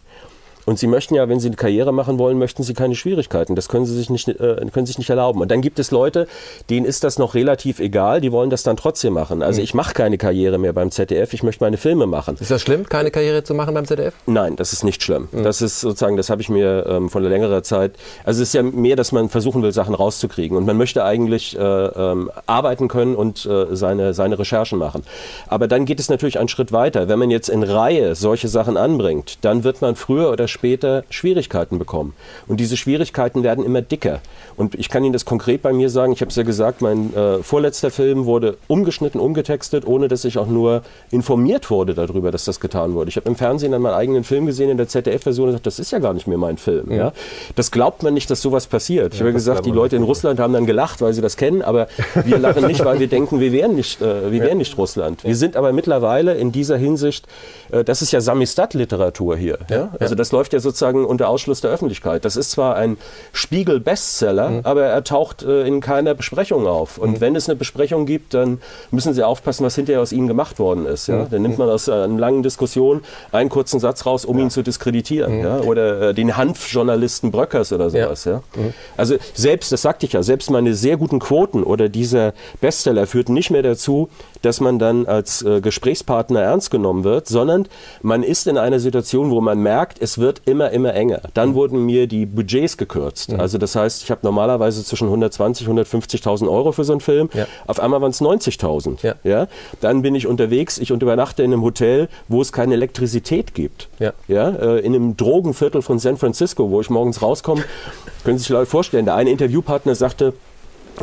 Und 0.67 0.77
Sie 0.77 0.87
möchten 0.87 1.15
ja, 1.15 1.29
wenn 1.29 1.39
Sie 1.39 1.47
eine 1.47 1.55
Karriere 1.55 1.93
machen 1.93 2.19
wollen, 2.19 2.37
möchten 2.37 2.61
Sie 2.61 2.73
keine 2.73 2.93
Schwierigkeiten. 2.93 3.55
Das 3.55 3.69
können 3.69 3.85
Sie 3.85 3.95
sich 3.95 4.09
nicht, 4.09 4.27
äh, 4.27 4.57
können 4.73 4.85
sich 4.85 4.97
nicht 4.97 5.09
erlauben. 5.09 5.39
Und 5.39 5.49
dann 5.49 5.61
gibt 5.61 5.79
es 5.79 5.91
Leute, 5.91 6.27
denen 6.69 6.85
ist 6.85 7.05
das 7.05 7.17
noch 7.17 7.35
relativ 7.35 7.79
egal, 7.79 8.19
die 8.19 8.33
wollen 8.33 8.49
das 8.49 8.63
dann 8.63 8.75
trotzdem 8.75 9.13
machen. 9.13 9.41
Also 9.41 9.61
mhm. 9.61 9.63
ich 9.63 9.73
mache 9.73 9.93
keine 9.93 10.17
Karriere 10.17 10.57
mehr 10.57 10.73
beim 10.73 10.91
ZDF, 10.91 11.33
ich 11.33 11.41
möchte 11.41 11.63
meine 11.63 11.77
Filme 11.77 12.05
machen. 12.05 12.35
Ist 12.37 12.51
das 12.51 12.61
schlimm, 12.61 12.89
keine 12.89 13.11
Karriere 13.11 13.45
zu 13.45 13.53
machen 13.53 13.73
beim 13.75 13.85
ZDF? 13.85 14.13
Nein, 14.25 14.57
das 14.57 14.73
ist 14.73 14.83
nicht 14.83 15.01
schlimm. 15.01 15.29
Mhm. 15.31 15.43
Das 15.43 15.61
ist 15.61 15.79
sozusagen, 15.79 16.17
das 16.17 16.29
habe 16.29 16.41
ich 16.41 16.49
mir 16.49 16.85
ähm, 16.85 17.09
von 17.09 17.23
längerer 17.23 17.63
Zeit, 17.63 17.93
also 18.25 18.41
es 18.41 18.49
ist 18.49 18.53
ja 18.53 18.61
mehr, 18.61 18.97
dass 18.97 19.13
man 19.13 19.29
versuchen 19.29 19.63
will, 19.63 19.71
Sachen 19.71 19.95
rauszukriegen. 19.95 20.57
Und 20.57 20.65
man 20.65 20.75
möchte 20.75 21.05
eigentlich 21.05 21.57
äh, 21.57 21.61
ähm, 21.61 22.29
arbeiten 22.45 22.89
können 22.89 23.15
und 23.15 23.45
äh, 23.45 23.73
seine, 23.73 24.13
seine 24.13 24.37
Recherchen 24.37 24.77
machen. 24.77 25.03
Aber 25.47 25.69
dann 25.69 25.85
geht 25.85 26.01
es 26.01 26.09
natürlich 26.09 26.39
einen 26.39 26.49
Schritt 26.49 26.73
weiter. 26.73 27.07
Wenn 27.07 27.19
man 27.19 27.31
jetzt 27.31 27.47
in 27.47 27.63
Reihe 27.63 28.15
solche 28.15 28.49
Sachen 28.49 28.75
anbringt, 28.75 29.37
dann 29.45 29.63
wird 29.63 29.81
man 29.81 29.95
früher 29.95 30.29
oder 30.29 30.49
später 30.49 30.56
später 30.57 31.03
Schwierigkeiten 31.11 31.77
bekommen. 31.77 32.13
Und 32.47 32.59
diese 32.59 32.77
Schwierigkeiten 32.77 33.43
werden 33.43 33.63
immer 33.63 33.83
dicker. 33.83 34.21
Und 34.55 34.73
ich 34.73 34.89
kann 34.89 35.03
Ihnen 35.03 35.13
das 35.13 35.25
konkret 35.25 35.61
bei 35.61 35.71
mir 35.71 35.89
sagen. 35.89 36.13
Ich 36.13 36.21
habe 36.21 36.29
es 36.29 36.35
ja 36.35 36.41
gesagt, 36.41 36.81
mein 36.81 37.13
äh, 37.15 37.43
vorletzter 37.43 37.91
Film 37.91 38.25
wurde 38.25 38.57
umgeschnitten, 38.67 39.21
umgetextet, 39.21 39.85
ohne 39.85 40.07
dass 40.07 40.25
ich 40.25 40.39
auch 40.39 40.47
nur 40.47 40.81
informiert 41.11 41.69
wurde 41.69 41.93
darüber, 41.93 42.31
dass 42.31 42.45
das 42.45 42.59
getan 42.59 42.95
wurde. 42.95 43.09
Ich 43.09 43.17
habe 43.17 43.29
im 43.29 43.35
Fernsehen 43.35 43.71
dann 43.71 43.83
meinen 43.83 43.93
eigenen 43.93 44.23
Film 44.23 44.47
gesehen 44.47 44.71
in 44.71 44.77
der 44.77 44.87
ZDF-Version 44.87 45.45
und 45.45 45.51
gesagt, 45.51 45.67
das 45.67 45.77
ist 45.77 45.91
ja 45.91 45.99
gar 45.99 46.13
nicht 46.13 46.25
mehr 46.25 46.39
mein 46.39 46.57
Film. 46.57 46.91
Ja. 46.91 46.97
ja? 46.97 47.13
Das 47.55 47.69
glaubt 47.69 48.01
man 48.01 48.15
nicht, 48.15 48.31
dass 48.31 48.41
sowas 48.41 48.65
passiert. 48.65 49.13
Ich 49.13 49.19
ja, 49.19 49.25
habe 49.25 49.33
gesagt, 49.33 49.65
die 49.67 49.71
Leute 49.71 49.95
in 49.95 50.03
Russland 50.03 50.39
haben 50.39 50.53
dann 50.53 50.65
gelacht, 50.65 51.01
weil 51.01 51.13
sie 51.13 51.21
das 51.21 51.37
kennen, 51.37 51.61
aber 51.61 51.87
wir 52.25 52.39
lachen 52.39 52.65
nicht, 52.65 52.83
weil 52.83 52.99
wir 52.99 53.07
denken, 53.07 53.39
wir 53.39 53.51
wären 53.51 53.75
nicht, 53.75 54.01
äh, 54.01 54.31
wir 54.31 54.41
wären 54.41 54.57
nicht 54.57 54.75
Russland. 54.75 55.23
Wir 55.23 55.35
sind 55.35 55.55
aber 55.55 55.71
mittlerweile 55.71 56.33
in 56.33 56.51
dieser 56.51 56.77
Hinsicht, 56.77 57.27
äh, 57.71 57.83
das 57.83 58.01
ist 58.01 58.11
ja 58.11 58.21
Samistat-Literatur 58.21 59.37
hier. 59.37 59.59
Also 59.99 60.15
das 60.15 60.31
läuft 60.31 60.46
ja 60.53 60.59
sozusagen 60.59 61.05
unter 61.05 61.29
Ausschluss 61.29 61.61
der 61.61 61.71
Öffentlichkeit. 61.71 62.25
Das 62.25 62.35
ist 62.35 62.51
zwar 62.51 62.75
ein 62.75 62.97
Spiegel-Bestseller, 63.33 64.49
mhm. 64.49 64.59
aber 64.63 64.85
er 64.85 65.03
taucht 65.03 65.43
äh, 65.43 65.65
in 65.65 65.81
keiner 65.81 66.13
Besprechung 66.13 66.67
auf. 66.67 66.97
Und 66.97 67.11
mhm. 67.11 67.21
wenn 67.21 67.35
es 67.35 67.49
eine 67.49 67.55
Besprechung 67.55 68.05
gibt, 68.05 68.33
dann 68.33 68.59
müssen 68.91 69.13
Sie 69.13 69.23
aufpassen, 69.23 69.63
was 69.65 69.75
hinterher 69.75 70.01
aus 70.01 70.11
Ihnen 70.11 70.27
gemacht 70.27 70.59
worden 70.59 70.85
ist. 70.85 71.07
Ja? 71.07 71.17
Mhm. 71.17 71.29
Dann 71.29 71.41
nimmt 71.41 71.57
man 71.57 71.69
aus 71.69 71.89
einer 71.89 72.07
langen 72.07 72.43
Diskussion 72.43 73.01
einen 73.31 73.49
kurzen 73.49 73.79
Satz 73.79 74.05
raus, 74.05 74.25
um 74.25 74.37
ja. 74.37 74.43
ihn 74.43 74.49
zu 74.49 74.61
diskreditieren. 74.61 75.39
Mhm. 75.39 75.43
Ja? 75.43 75.59
Oder 75.59 76.01
äh, 76.09 76.13
den 76.13 76.37
Hanfjournalisten 76.37 77.31
Bröckers 77.31 77.71
oder 77.73 77.89
sowas. 77.89 78.25
Ja. 78.25 78.31
ja? 78.33 78.43
Mhm. 78.55 78.73
Also 78.95 79.15
selbst, 79.33 79.71
das 79.71 79.81
sagte 79.81 80.05
ich 80.05 80.13
ja, 80.13 80.23
selbst 80.23 80.49
meine 80.49 80.73
sehr 80.73 80.97
guten 80.97 81.19
Quoten 81.19 81.63
oder 81.63 81.89
dieser 81.89 82.33
Bestseller 82.61 83.07
führten 83.07 83.33
nicht 83.33 83.51
mehr 83.51 83.63
dazu, 83.63 84.09
dass 84.41 84.61
man 84.61 84.79
dann 84.79 85.05
als 85.05 85.41
äh, 85.41 85.61
Gesprächspartner 85.61 86.41
ernst 86.41 86.71
genommen 86.71 87.03
wird, 87.03 87.27
sondern 87.27 87.67
man 88.01 88.23
ist 88.23 88.47
in 88.47 88.57
einer 88.57 88.79
Situation, 88.79 89.31
wo 89.31 89.41
man 89.41 89.59
merkt, 89.59 90.01
es 90.01 90.17
wird 90.17 90.41
immer, 90.45 90.71
immer 90.71 90.93
enger. 90.93 91.21
Dann 91.33 91.49
mhm. 91.49 91.55
wurden 91.55 91.85
mir 91.85 92.07
die 92.07 92.25
Budgets 92.25 92.77
gekürzt. 92.77 93.31
Mhm. 93.31 93.39
Also 93.39 93.57
das 93.57 93.75
heißt, 93.75 94.03
ich 94.03 94.11
habe 94.11 94.21
normalerweise 94.23 94.83
zwischen 94.83 95.07
120 95.07 95.67
und 95.67 95.79
150.000 95.79 96.49
Euro 96.49 96.71
für 96.71 96.83
so 96.83 96.93
einen 96.93 97.01
Film. 97.01 97.29
Ja. 97.33 97.47
Auf 97.65 97.79
einmal 97.79 98.01
waren 98.01 98.11
es 98.11 98.21
90.000. 98.21 99.03
Ja. 99.03 99.15
ja. 99.23 99.47
Dann 99.81 100.01
bin 100.01 100.15
ich 100.15 100.27
unterwegs, 100.27 100.77
ich 100.77 100.91
übernachte 100.91 101.43
in 101.43 101.53
einem 101.53 101.63
Hotel, 101.63 102.09
wo 102.27 102.41
es 102.41 102.51
keine 102.51 102.73
Elektrizität 102.73 103.53
gibt. 103.53 103.87
Ja. 103.99 104.13
Ja, 104.27 104.49
äh, 104.49 104.79
in 104.79 104.93
einem 104.93 105.17
Drogenviertel 105.17 105.81
von 105.81 105.99
San 105.99 106.17
Francisco, 106.17 106.69
wo 106.69 106.81
ich 106.81 106.89
morgens 106.89 107.21
rauskomme, 107.21 107.63
können 108.23 108.37
Sie 108.37 108.43
sich 108.43 108.49
Leute 108.49 108.69
vorstellen, 108.69 109.05
der 109.05 109.15
eine 109.15 109.29
Interviewpartner 109.29 109.95
sagte, 109.95 110.33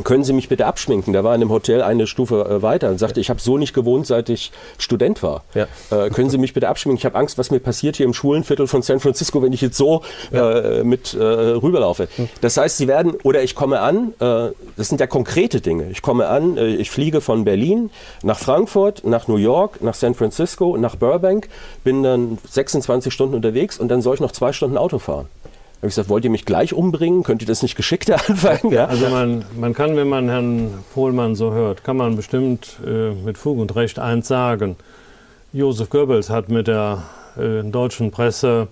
können 0.03 0.25
Sie 0.25 0.33
mich 0.33 0.49
bitte 0.49 0.67
abschminken? 0.67 1.13
Da 1.13 1.23
war 1.23 1.35
in 1.35 1.41
dem 1.41 1.51
Hotel 1.51 1.83
eine 1.83 2.07
Stufe 2.07 2.45
äh, 2.45 2.63
weiter 2.63 2.91
und 2.91 2.99
sagte, 2.99 3.21
ich 3.21 3.31
habe 3.31 3.41
so 3.41 3.59
nicht 3.59 3.75
gewohnt, 3.75 4.07
seit 4.07 4.29
ich 4.29 4.51
Student 4.79 5.23
war. 5.23 5.45
Ja. 5.55 5.67
Äh, 5.91 6.11
können 6.11 6.31
Sie 6.31 6.39
mich 6.39 6.53
bitte 6.53 6.69
abschminken? 6.69 6.99
Ich 6.99 7.05
habe 7.05 7.17
Angst, 7.17 7.39
was 7.39 7.51
mir 7.51 7.61
passiert 7.61 7.97
hier 7.97 8.07
im 8.07 8.15
Schulenviertel 8.15 8.67
von 8.67 8.83
San 8.83 8.99
Francisco, 8.99 9.43
wenn 9.43 9.53
ich 9.53 9.61
jetzt 9.61 9.77
so 9.77 10.03
ja. 10.33 10.51
äh, 10.51 10.85
mit 10.85 11.15
äh, 11.15 11.23
rüberlaufe. 11.23 12.09
Hm. 12.17 12.29
Das 12.41 12.57
heißt, 12.57 12.77
Sie 12.77 12.89
werden, 12.89 13.15
oder 13.23 13.43
ich 13.43 13.55
komme 13.55 13.81
an, 13.81 14.15
äh, 14.19 14.51
das 14.77 14.89
sind 14.89 15.01
ja 15.01 15.07
konkrete 15.07 15.61
Dinge. 15.61 15.91
Ich 15.91 16.03
komme 16.03 16.27
an, 16.27 16.57
äh, 16.57 16.67
ich 16.75 16.91
fliege 16.91 17.21
von 17.21 17.45
Berlin 17.45 17.91
nach 18.23 18.39
Frankfurt, 18.39 19.05
nach 19.05 19.29
New 19.29 19.37
York, 19.37 19.83
nach 19.83 19.95
San 19.95 20.15
Francisco, 20.15 20.77
nach 20.77 20.97
Burbank, 20.97 21.49
bin 21.85 22.03
dann 22.03 22.39
26 22.51 23.13
Stunden 23.13 23.35
unterwegs 23.35 23.79
und 23.79 23.89
dann 23.89 24.03
soll 24.03 24.15
ich 24.15 24.21
noch 24.21 24.33
zwei 24.33 24.53
Stunden 24.53 24.77
Auto 24.77 24.99
fahren 24.99 25.29
habe 25.85 25.91
ich 25.91 25.97
gesagt, 25.97 26.09
wollt 26.09 26.25
ihr 26.25 26.31
mich 26.31 26.47
gleich 26.47 26.73
umbringen? 26.73 27.25
Könnt 27.25 27.43
ihr 27.43 27.47
das 27.47 27.63
nicht 27.63 27.77
geschickter 27.77 28.15
anfangen? 28.29 28.73
Ja? 28.73 28.87
Also 28.87 29.11
man, 29.11 29.45
man 29.55 29.75
kann, 29.75 29.97
wenn 29.97 30.09
man 30.09 30.31
Herrn 30.31 30.83
Pohlmann 30.95 31.35
so 31.35 31.53
hört, 31.53 31.85
kann 31.85 31.99
man 31.99 32.17
bestimmt 32.17 32.79
äh, 32.87 33.11
mit 33.11 33.37
Fug 33.37 33.59
und 33.59 33.77
Recht 33.77 33.99
eins 33.99 34.27
sagen. 34.27 34.77
Josef 35.53 35.91
Goebbels 35.91 36.31
hat 36.31 36.49
mit 36.49 36.69
der 36.69 37.03
äh, 37.37 37.63
deutschen 37.63 38.11
Presse 38.11 38.69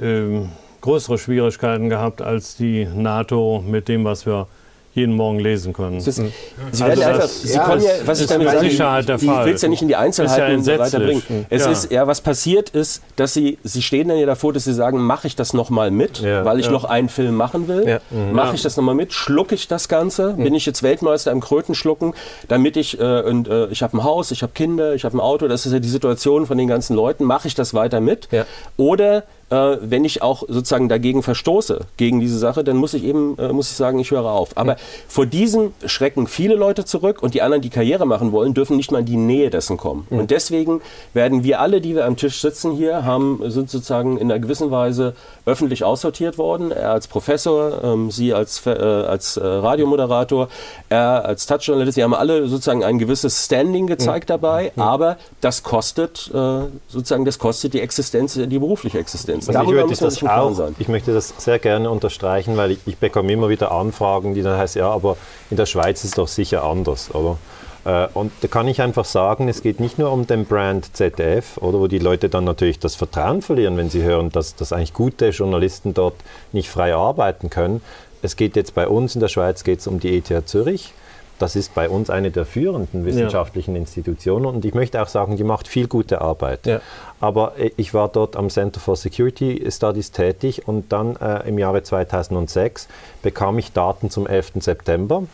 äh, 0.00 0.46
größere 0.80 1.18
Schwierigkeiten 1.18 1.90
gehabt 1.90 2.22
als 2.22 2.56
die 2.56 2.86
NATO 2.86 3.62
mit 3.66 3.88
dem, 3.88 4.04
was 4.04 4.24
wir 4.24 4.46
jeden 4.94 5.16
Morgen 5.16 5.40
lesen 5.40 5.72
können. 5.72 5.96
Ist, 5.96 6.04
Sie 6.04 6.22
also 6.70 6.86
werden 6.86 7.02
einfach, 7.02 7.26
Sie 7.26 7.52
ja, 7.52 7.64
können 7.64 7.82
ja, 7.82 7.90
was 8.04 8.20
ich 8.20 8.28
damit 8.28 8.48
sage, 8.48 8.60
Sicherheit 8.60 9.08
der 9.08 9.18
Fall. 9.18 9.40
ich 9.40 9.46
will 9.46 9.54
es 9.54 9.62
ja 9.62 9.68
nicht 9.68 9.82
in 9.82 9.88
die 9.88 9.96
Einzelheiten 9.96 10.62
ja 10.62 10.78
weiterbringen. 10.78 11.22
Es 11.50 11.64
ja. 11.64 11.70
ist 11.72 11.90
ja, 11.90 12.06
was 12.06 12.20
passiert 12.20 12.70
ist, 12.70 13.02
dass 13.16 13.34
Sie, 13.34 13.58
Sie 13.64 13.82
stehen 13.82 14.08
dann 14.08 14.18
ja 14.18 14.26
davor, 14.26 14.52
dass 14.52 14.64
Sie 14.64 14.72
sagen, 14.72 15.00
mache 15.00 15.26
ich 15.26 15.34
das 15.34 15.52
nochmal 15.52 15.90
mit, 15.90 16.22
weil 16.22 16.60
ich 16.60 16.70
noch 16.70 16.84
einen 16.84 17.08
Film 17.08 17.34
machen 17.34 17.66
will, 17.66 18.00
mhm. 18.10 18.32
mache 18.32 18.54
ich 18.54 18.62
das 18.62 18.76
nochmal 18.76 18.94
mit, 18.94 19.12
schlucke 19.12 19.56
ich 19.56 19.66
das 19.66 19.88
Ganze, 19.88 20.34
mhm. 20.34 20.44
bin 20.44 20.54
ich 20.54 20.64
jetzt 20.64 20.82
Weltmeister 20.84 21.32
im 21.32 21.40
Krötenschlucken, 21.40 22.14
damit 22.46 22.76
ich, 22.76 23.00
äh, 23.00 23.22
und, 23.22 23.48
äh, 23.48 23.66
ich 23.66 23.82
habe 23.82 23.96
ein 23.96 24.04
Haus, 24.04 24.30
ich 24.30 24.42
habe 24.42 24.52
Kinder, 24.54 24.94
ich 24.94 25.04
habe 25.04 25.16
ein 25.16 25.20
Auto, 25.20 25.48
das 25.48 25.66
ist 25.66 25.72
ja 25.72 25.80
die 25.80 25.88
Situation 25.88 26.46
von 26.46 26.56
den 26.56 26.68
ganzen 26.68 26.94
Leuten, 26.94 27.24
mache 27.24 27.48
ich 27.48 27.54
das 27.54 27.74
weiter 27.74 28.00
mit 28.00 28.28
oder 28.76 29.24
äh, 29.54 29.78
wenn 29.80 30.04
ich 30.04 30.22
auch 30.22 30.42
sozusagen 30.48 30.88
dagegen 30.88 31.22
verstoße, 31.22 31.80
gegen 31.96 32.20
diese 32.20 32.38
Sache, 32.38 32.64
dann 32.64 32.76
muss 32.76 32.94
ich 32.94 33.04
eben, 33.04 33.38
äh, 33.38 33.52
muss 33.52 33.70
ich 33.70 33.76
sagen, 33.76 33.98
ich 34.00 34.10
höre 34.10 34.26
auf. 34.26 34.50
Aber 34.56 34.72
mhm. 34.72 34.78
vor 35.06 35.26
diesem 35.26 35.72
schrecken 35.86 36.26
viele 36.26 36.56
Leute 36.56 36.84
zurück 36.84 37.22
und 37.22 37.34
die 37.34 37.42
anderen, 37.42 37.62
die 37.62 37.70
Karriere 37.70 38.06
machen 38.06 38.32
wollen, 38.32 38.54
dürfen 38.54 38.76
nicht 38.76 38.90
mal 38.90 39.00
in 39.00 39.06
die 39.06 39.16
Nähe 39.16 39.50
dessen 39.50 39.76
kommen. 39.76 40.06
Mhm. 40.10 40.18
Und 40.18 40.30
deswegen 40.30 40.80
werden 41.12 41.44
wir 41.44 41.60
alle, 41.60 41.80
die 41.80 41.94
wir 41.94 42.04
am 42.06 42.16
Tisch 42.16 42.40
sitzen 42.40 42.72
hier, 42.72 43.04
haben, 43.04 43.38
sind 43.48 43.70
sozusagen 43.70 44.18
in 44.18 44.30
einer 44.30 44.40
gewissen 44.40 44.70
Weise 44.70 45.14
öffentlich 45.46 45.84
aussortiert 45.84 46.38
worden. 46.38 46.72
Er 46.72 46.90
als 46.90 47.06
Professor, 47.06 47.84
ähm, 47.84 48.10
Sie 48.10 48.34
als, 48.34 48.66
äh, 48.66 48.70
als 48.70 49.36
äh, 49.36 49.46
Radiomoderator, 49.46 50.48
er 50.88 51.24
als 51.24 51.46
Touchjournalist. 51.46 51.96
Wir 51.96 52.04
haben 52.04 52.14
alle 52.14 52.48
sozusagen 52.48 52.82
ein 52.82 52.98
gewisses 52.98 53.44
Standing 53.44 53.86
gezeigt 53.86 54.28
mhm. 54.28 54.32
dabei, 54.32 54.72
aber 54.76 55.16
das 55.40 55.62
kostet 55.62 56.30
äh, 56.34 56.60
sozusagen, 56.88 57.24
das 57.24 57.38
kostet 57.38 57.74
die 57.74 57.80
Existenz, 57.80 58.34
die 58.34 58.58
berufliche 58.58 58.98
Existenz. 58.98 59.43
Also 59.48 59.62
ich, 59.62 59.68
möchte 59.70 60.04
das 60.04 60.22
auch, 60.24 60.54
sein. 60.54 60.76
ich 60.78 60.88
möchte 60.88 61.14
das 61.14 61.34
sehr 61.38 61.58
gerne 61.58 61.90
unterstreichen, 61.90 62.56
weil 62.56 62.72
ich, 62.72 62.78
ich 62.86 62.98
bekomme 62.98 63.32
immer 63.32 63.48
wieder 63.48 63.72
Anfragen, 63.72 64.34
die 64.34 64.42
dann 64.42 64.58
heißen, 64.58 64.78
ja, 64.80 64.90
aber 64.90 65.16
in 65.50 65.56
der 65.56 65.66
Schweiz 65.66 66.04
ist 66.04 66.10
es 66.10 66.16
doch 66.16 66.28
sicher 66.28 66.64
anders, 66.64 67.14
oder? 67.14 67.38
Äh, 67.84 68.08
und 68.14 68.32
da 68.40 68.48
kann 68.48 68.68
ich 68.68 68.80
einfach 68.80 69.04
sagen, 69.04 69.48
es 69.48 69.62
geht 69.62 69.80
nicht 69.80 69.98
nur 69.98 70.12
um 70.12 70.26
den 70.26 70.46
Brand 70.46 70.96
ZDF, 70.96 71.58
oder 71.58 71.78
wo 71.78 71.86
die 71.86 71.98
Leute 71.98 72.28
dann 72.28 72.44
natürlich 72.44 72.78
das 72.78 72.94
Vertrauen 72.94 73.42
verlieren, 73.42 73.76
wenn 73.76 73.90
sie 73.90 74.02
hören, 74.02 74.30
dass, 74.30 74.54
dass 74.56 74.72
eigentlich 74.72 74.94
gute 74.94 75.28
Journalisten 75.28 75.94
dort 75.94 76.16
nicht 76.52 76.68
frei 76.68 76.94
arbeiten 76.94 77.50
können. 77.50 77.82
Es 78.22 78.36
geht 78.36 78.56
jetzt 78.56 78.74
bei 78.74 78.88
uns 78.88 79.14
in 79.14 79.20
der 79.20 79.28
Schweiz 79.28 79.64
geht 79.64 79.80
es 79.80 79.86
um 79.86 80.00
die 80.00 80.16
ETH 80.16 80.48
Zürich. 80.48 80.94
Das 81.38 81.56
ist 81.56 81.74
bei 81.74 81.88
uns 81.88 82.10
eine 82.10 82.30
der 82.30 82.44
führenden 82.44 83.04
wissenschaftlichen 83.04 83.74
ja. 83.74 83.80
Institutionen 83.80 84.46
und 84.46 84.64
ich 84.64 84.74
möchte 84.74 85.02
auch 85.02 85.08
sagen, 85.08 85.36
die 85.36 85.44
macht 85.44 85.68
viel 85.68 85.88
gute 85.88 86.20
Arbeit. 86.20 86.66
Ja. 86.66 86.80
Aber 87.20 87.58
äh, 87.58 87.70
ich 87.76 87.94
war 87.94 88.08
dort 88.08 88.36
am 88.36 88.50
Center 88.50 88.80
for 88.80 88.96
Security 88.96 89.64
Studies 89.70 90.12
tätig 90.12 90.68
und 90.68 90.92
dann 90.92 91.16
äh, 91.16 91.48
im 91.48 91.58
Jahre 91.58 91.82
2006 91.82 92.88
bekam 93.22 93.58
ich 93.58 93.72
Daten 93.72 94.10
zum 94.10 94.26
11. 94.26 94.52
September 94.60 95.24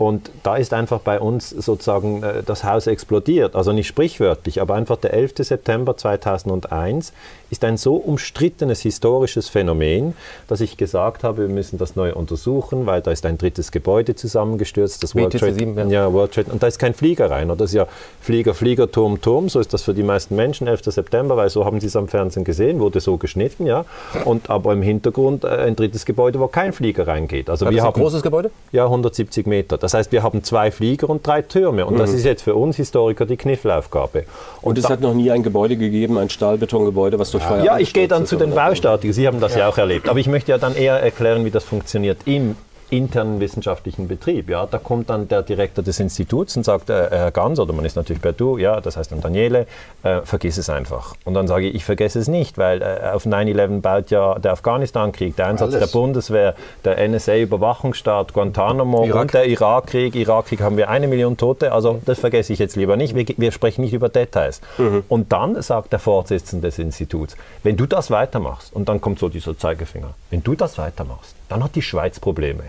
und 0.00 0.30
da 0.42 0.56
ist 0.56 0.72
einfach 0.72 1.00
bei 1.00 1.20
uns 1.20 1.50
sozusagen 1.50 2.22
äh, 2.22 2.42
das 2.42 2.64
Haus 2.64 2.86
explodiert. 2.86 3.54
Also 3.54 3.72
nicht 3.72 3.86
sprichwörtlich, 3.86 4.62
aber 4.62 4.74
einfach 4.74 4.96
der 4.96 5.12
11. 5.12 5.34
September 5.40 5.94
2001 5.94 7.12
ist 7.50 7.64
ein 7.64 7.76
so 7.76 7.96
umstrittenes 7.96 8.80
historisches 8.80 9.50
Phänomen, 9.50 10.14
dass 10.48 10.62
ich 10.62 10.78
gesagt 10.78 11.22
habe, 11.22 11.42
wir 11.42 11.54
müssen 11.54 11.76
das 11.76 11.96
neu 11.96 12.14
untersuchen, 12.14 12.86
weil 12.86 13.02
da 13.02 13.10
ist 13.10 13.26
ein 13.26 13.36
drittes 13.36 13.72
Gebäude 13.72 14.14
zusammengestürzt, 14.14 15.02
das 15.02 15.14
World 15.14 15.38
Trade, 15.38 15.52
7, 15.52 15.90
ja. 15.90 16.10
World 16.10 16.32
Trade, 16.32 16.50
und 16.50 16.62
da 16.62 16.68
ist 16.68 16.78
kein 16.78 16.94
Flieger 16.94 17.30
rein. 17.30 17.50
Oder 17.50 17.58
das 17.58 17.70
ist 17.70 17.76
ja 17.76 17.86
Flieger, 18.22 18.54
Flieger, 18.54 18.90
Turm, 18.90 19.20
Turm, 19.20 19.50
so 19.50 19.60
ist 19.60 19.74
das 19.74 19.82
für 19.82 19.92
die 19.92 20.02
meisten 20.02 20.34
Menschen 20.34 20.66
11. 20.66 20.84
September, 20.84 21.36
weil 21.36 21.50
so 21.50 21.66
haben 21.66 21.78
sie 21.78 21.88
es 21.88 21.96
am 21.96 22.08
Fernsehen 22.08 22.44
gesehen, 22.44 22.80
wurde 22.80 23.00
so 23.00 23.18
geschnitten, 23.18 23.66
ja. 23.66 23.84
Und 24.24 24.48
aber 24.48 24.72
im 24.72 24.80
Hintergrund 24.80 25.44
äh, 25.44 25.48
ein 25.48 25.76
drittes 25.76 26.06
Gebäude, 26.06 26.40
wo 26.40 26.46
kein 26.46 26.72
Flieger 26.72 27.06
reingeht. 27.06 27.50
Also 27.50 27.66
War 27.66 27.72
wir 27.72 27.82
haben 27.82 27.94
ein 27.94 28.00
großes 28.00 28.22
Gebäude? 28.22 28.50
Ja, 28.72 28.84
170 28.84 29.46
Meter. 29.46 29.76
Das 29.76 29.89
heißt, 29.94 30.12
wir 30.12 30.22
haben 30.22 30.42
zwei 30.42 30.70
Flieger 30.70 31.08
und 31.08 31.26
drei 31.26 31.42
Türme. 31.42 31.86
Und 31.86 31.94
mhm. 31.94 31.98
das 31.98 32.12
ist 32.12 32.24
jetzt 32.24 32.42
für 32.42 32.54
uns 32.54 32.76
Historiker 32.76 33.26
die 33.26 33.36
Kniffelaufgabe. 33.36 34.24
Und, 34.60 34.70
und 34.70 34.78
es 34.78 34.88
hat 34.88 35.00
noch 35.00 35.14
nie 35.14 35.30
ein 35.30 35.42
Gebäude 35.42 35.76
gegeben, 35.76 36.18
ein 36.18 36.30
Stahlbetongebäude, 36.30 37.18
was 37.18 37.30
durch 37.30 37.44
Feuer 37.44 37.64
Ja, 37.64 37.78
ich 37.78 37.92
gehe 37.92 38.08
dann 38.08 38.26
zu 38.26 38.36
den 38.36 38.54
Baustatiken. 38.54 39.12
Sie 39.12 39.26
haben 39.26 39.40
das 39.40 39.54
ja. 39.54 39.60
ja 39.60 39.68
auch 39.68 39.78
erlebt. 39.78 40.08
Aber 40.08 40.18
ich 40.18 40.28
möchte 40.28 40.52
ja 40.52 40.58
dann 40.58 40.74
eher 40.74 41.00
erklären, 41.00 41.44
wie 41.44 41.50
das 41.50 41.64
funktioniert 41.64 42.18
im 42.24 42.56
internen 42.90 43.40
wissenschaftlichen 43.40 44.08
Betrieb. 44.08 44.48
Ja, 44.48 44.66
da 44.66 44.78
kommt 44.78 45.10
dann 45.10 45.28
der 45.28 45.42
Direktor 45.42 45.84
des 45.84 46.00
Instituts 46.00 46.56
und 46.56 46.64
sagt, 46.64 46.90
äh, 46.90 47.08
Herr 47.10 47.30
Ganz, 47.30 47.58
oder 47.58 47.72
man 47.72 47.84
ist 47.84 47.96
natürlich 47.96 48.20
per 48.20 48.32
Du, 48.32 48.58
ja, 48.58 48.80
das 48.80 48.96
heißt 48.96 49.12
dann 49.12 49.20
Daniele, 49.20 49.66
äh, 50.02 50.20
vergiss 50.22 50.58
es 50.58 50.68
einfach. 50.68 51.14
Und 51.24 51.34
dann 51.34 51.46
sage 51.46 51.68
ich, 51.68 51.74
ich 51.76 51.84
vergesse 51.84 52.18
es 52.18 52.28
nicht, 52.28 52.58
weil 52.58 52.82
äh, 52.82 53.10
auf 53.12 53.26
9-11 53.26 53.80
baut 53.80 54.10
ja 54.10 54.38
der 54.38 54.52
Afghanistan-Krieg, 54.52 55.36
der 55.36 55.46
Einsatz 55.46 55.74
Alles. 55.74 55.90
der 55.90 55.98
Bundeswehr, 55.98 56.54
der 56.84 57.08
NSA-Überwachungsstaat, 57.08 58.32
Guantanamo 58.32 59.04
Irak. 59.04 59.22
und 59.22 59.34
der 59.34 59.46
Irakkrieg. 59.46 60.14
Irakkrieg 60.14 60.60
haben 60.60 60.76
wir 60.76 60.90
eine 60.90 61.08
Million 61.08 61.36
Tote, 61.36 61.72
also 61.72 62.00
das 62.04 62.18
vergesse 62.18 62.52
ich 62.52 62.58
jetzt 62.58 62.76
lieber 62.76 62.96
nicht. 62.96 63.14
Wir, 63.14 63.26
wir 63.36 63.52
sprechen 63.52 63.82
nicht 63.82 63.92
über 63.92 64.08
Details. 64.08 64.60
Mhm. 64.78 65.04
Und 65.08 65.32
dann 65.32 65.60
sagt 65.62 65.92
der 65.92 65.98
Vorsitzende 65.98 66.68
des 66.68 66.78
Instituts, 66.78 67.36
wenn 67.62 67.76
du 67.76 67.86
das 67.86 68.10
weitermachst, 68.10 68.74
und 68.74 68.88
dann 68.88 69.00
kommt 69.00 69.18
so 69.18 69.28
dieser 69.28 69.56
Zeigefinger, 69.56 70.14
wenn 70.30 70.42
du 70.42 70.54
das 70.54 70.78
weitermachst, 70.78 71.34
dann 71.48 71.62
hat 71.62 71.74
die 71.74 71.82
Schweiz 71.82 72.20
Probleme. 72.20 72.64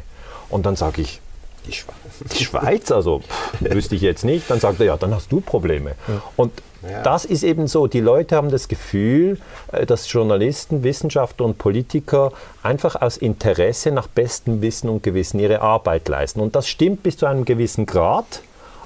Und 0.51 0.65
dann 0.65 0.75
sage 0.75 1.01
ich, 1.01 1.21
die 1.67 1.73
Schweiz. 1.73 1.95
die 2.37 2.43
Schweiz, 2.43 2.91
also 2.91 3.19
pff, 3.19 3.61
wüsste 3.61 3.95
ich 3.95 4.01
jetzt 4.01 4.25
nicht. 4.25 4.49
Dann 4.49 4.59
sagt 4.59 4.79
er, 4.79 4.87
ja, 4.87 4.97
dann 4.97 5.13
hast 5.13 5.31
du 5.31 5.41
Probleme. 5.41 5.91
Ja. 6.07 6.21
Und 6.35 6.51
ja. 6.81 7.03
das 7.03 7.25
ist 7.25 7.43
eben 7.43 7.67
so, 7.67 7.87
die 7.87 7.99
Leute 7.99 8.35
haben 8.35 8.49
das 8.49 8.67
Gefühl, 8.67 9.39
äh, 9.71 9.85
dass 9.85 10.11
Journalisten, 10.11 10.83
Wissenschaftler 10.83 11.45
und 11.45 11.57
Politiker 11.57 12.31
einfach 12.63 12.99
aus 12.99 13.17
Interesse 13.17 13.91
nach 13.91 14.07
bestem 14.07 14.61
Wissen 14.61 14.89
und 14.89 15.03
Gewissen 15.03 15.39
ihre 15.39 15.61
Arbeit 15.61 16.07
leisten. 16.09 16.39
Und 16.39 16.55
das 16.55 16.67
stimmt 16.67 17.03
bis 17.03 17.17
zu 17.17 17.27
einem 17.27 17.45
gewissen 17.45 17.85
Grad. 17.85 18.41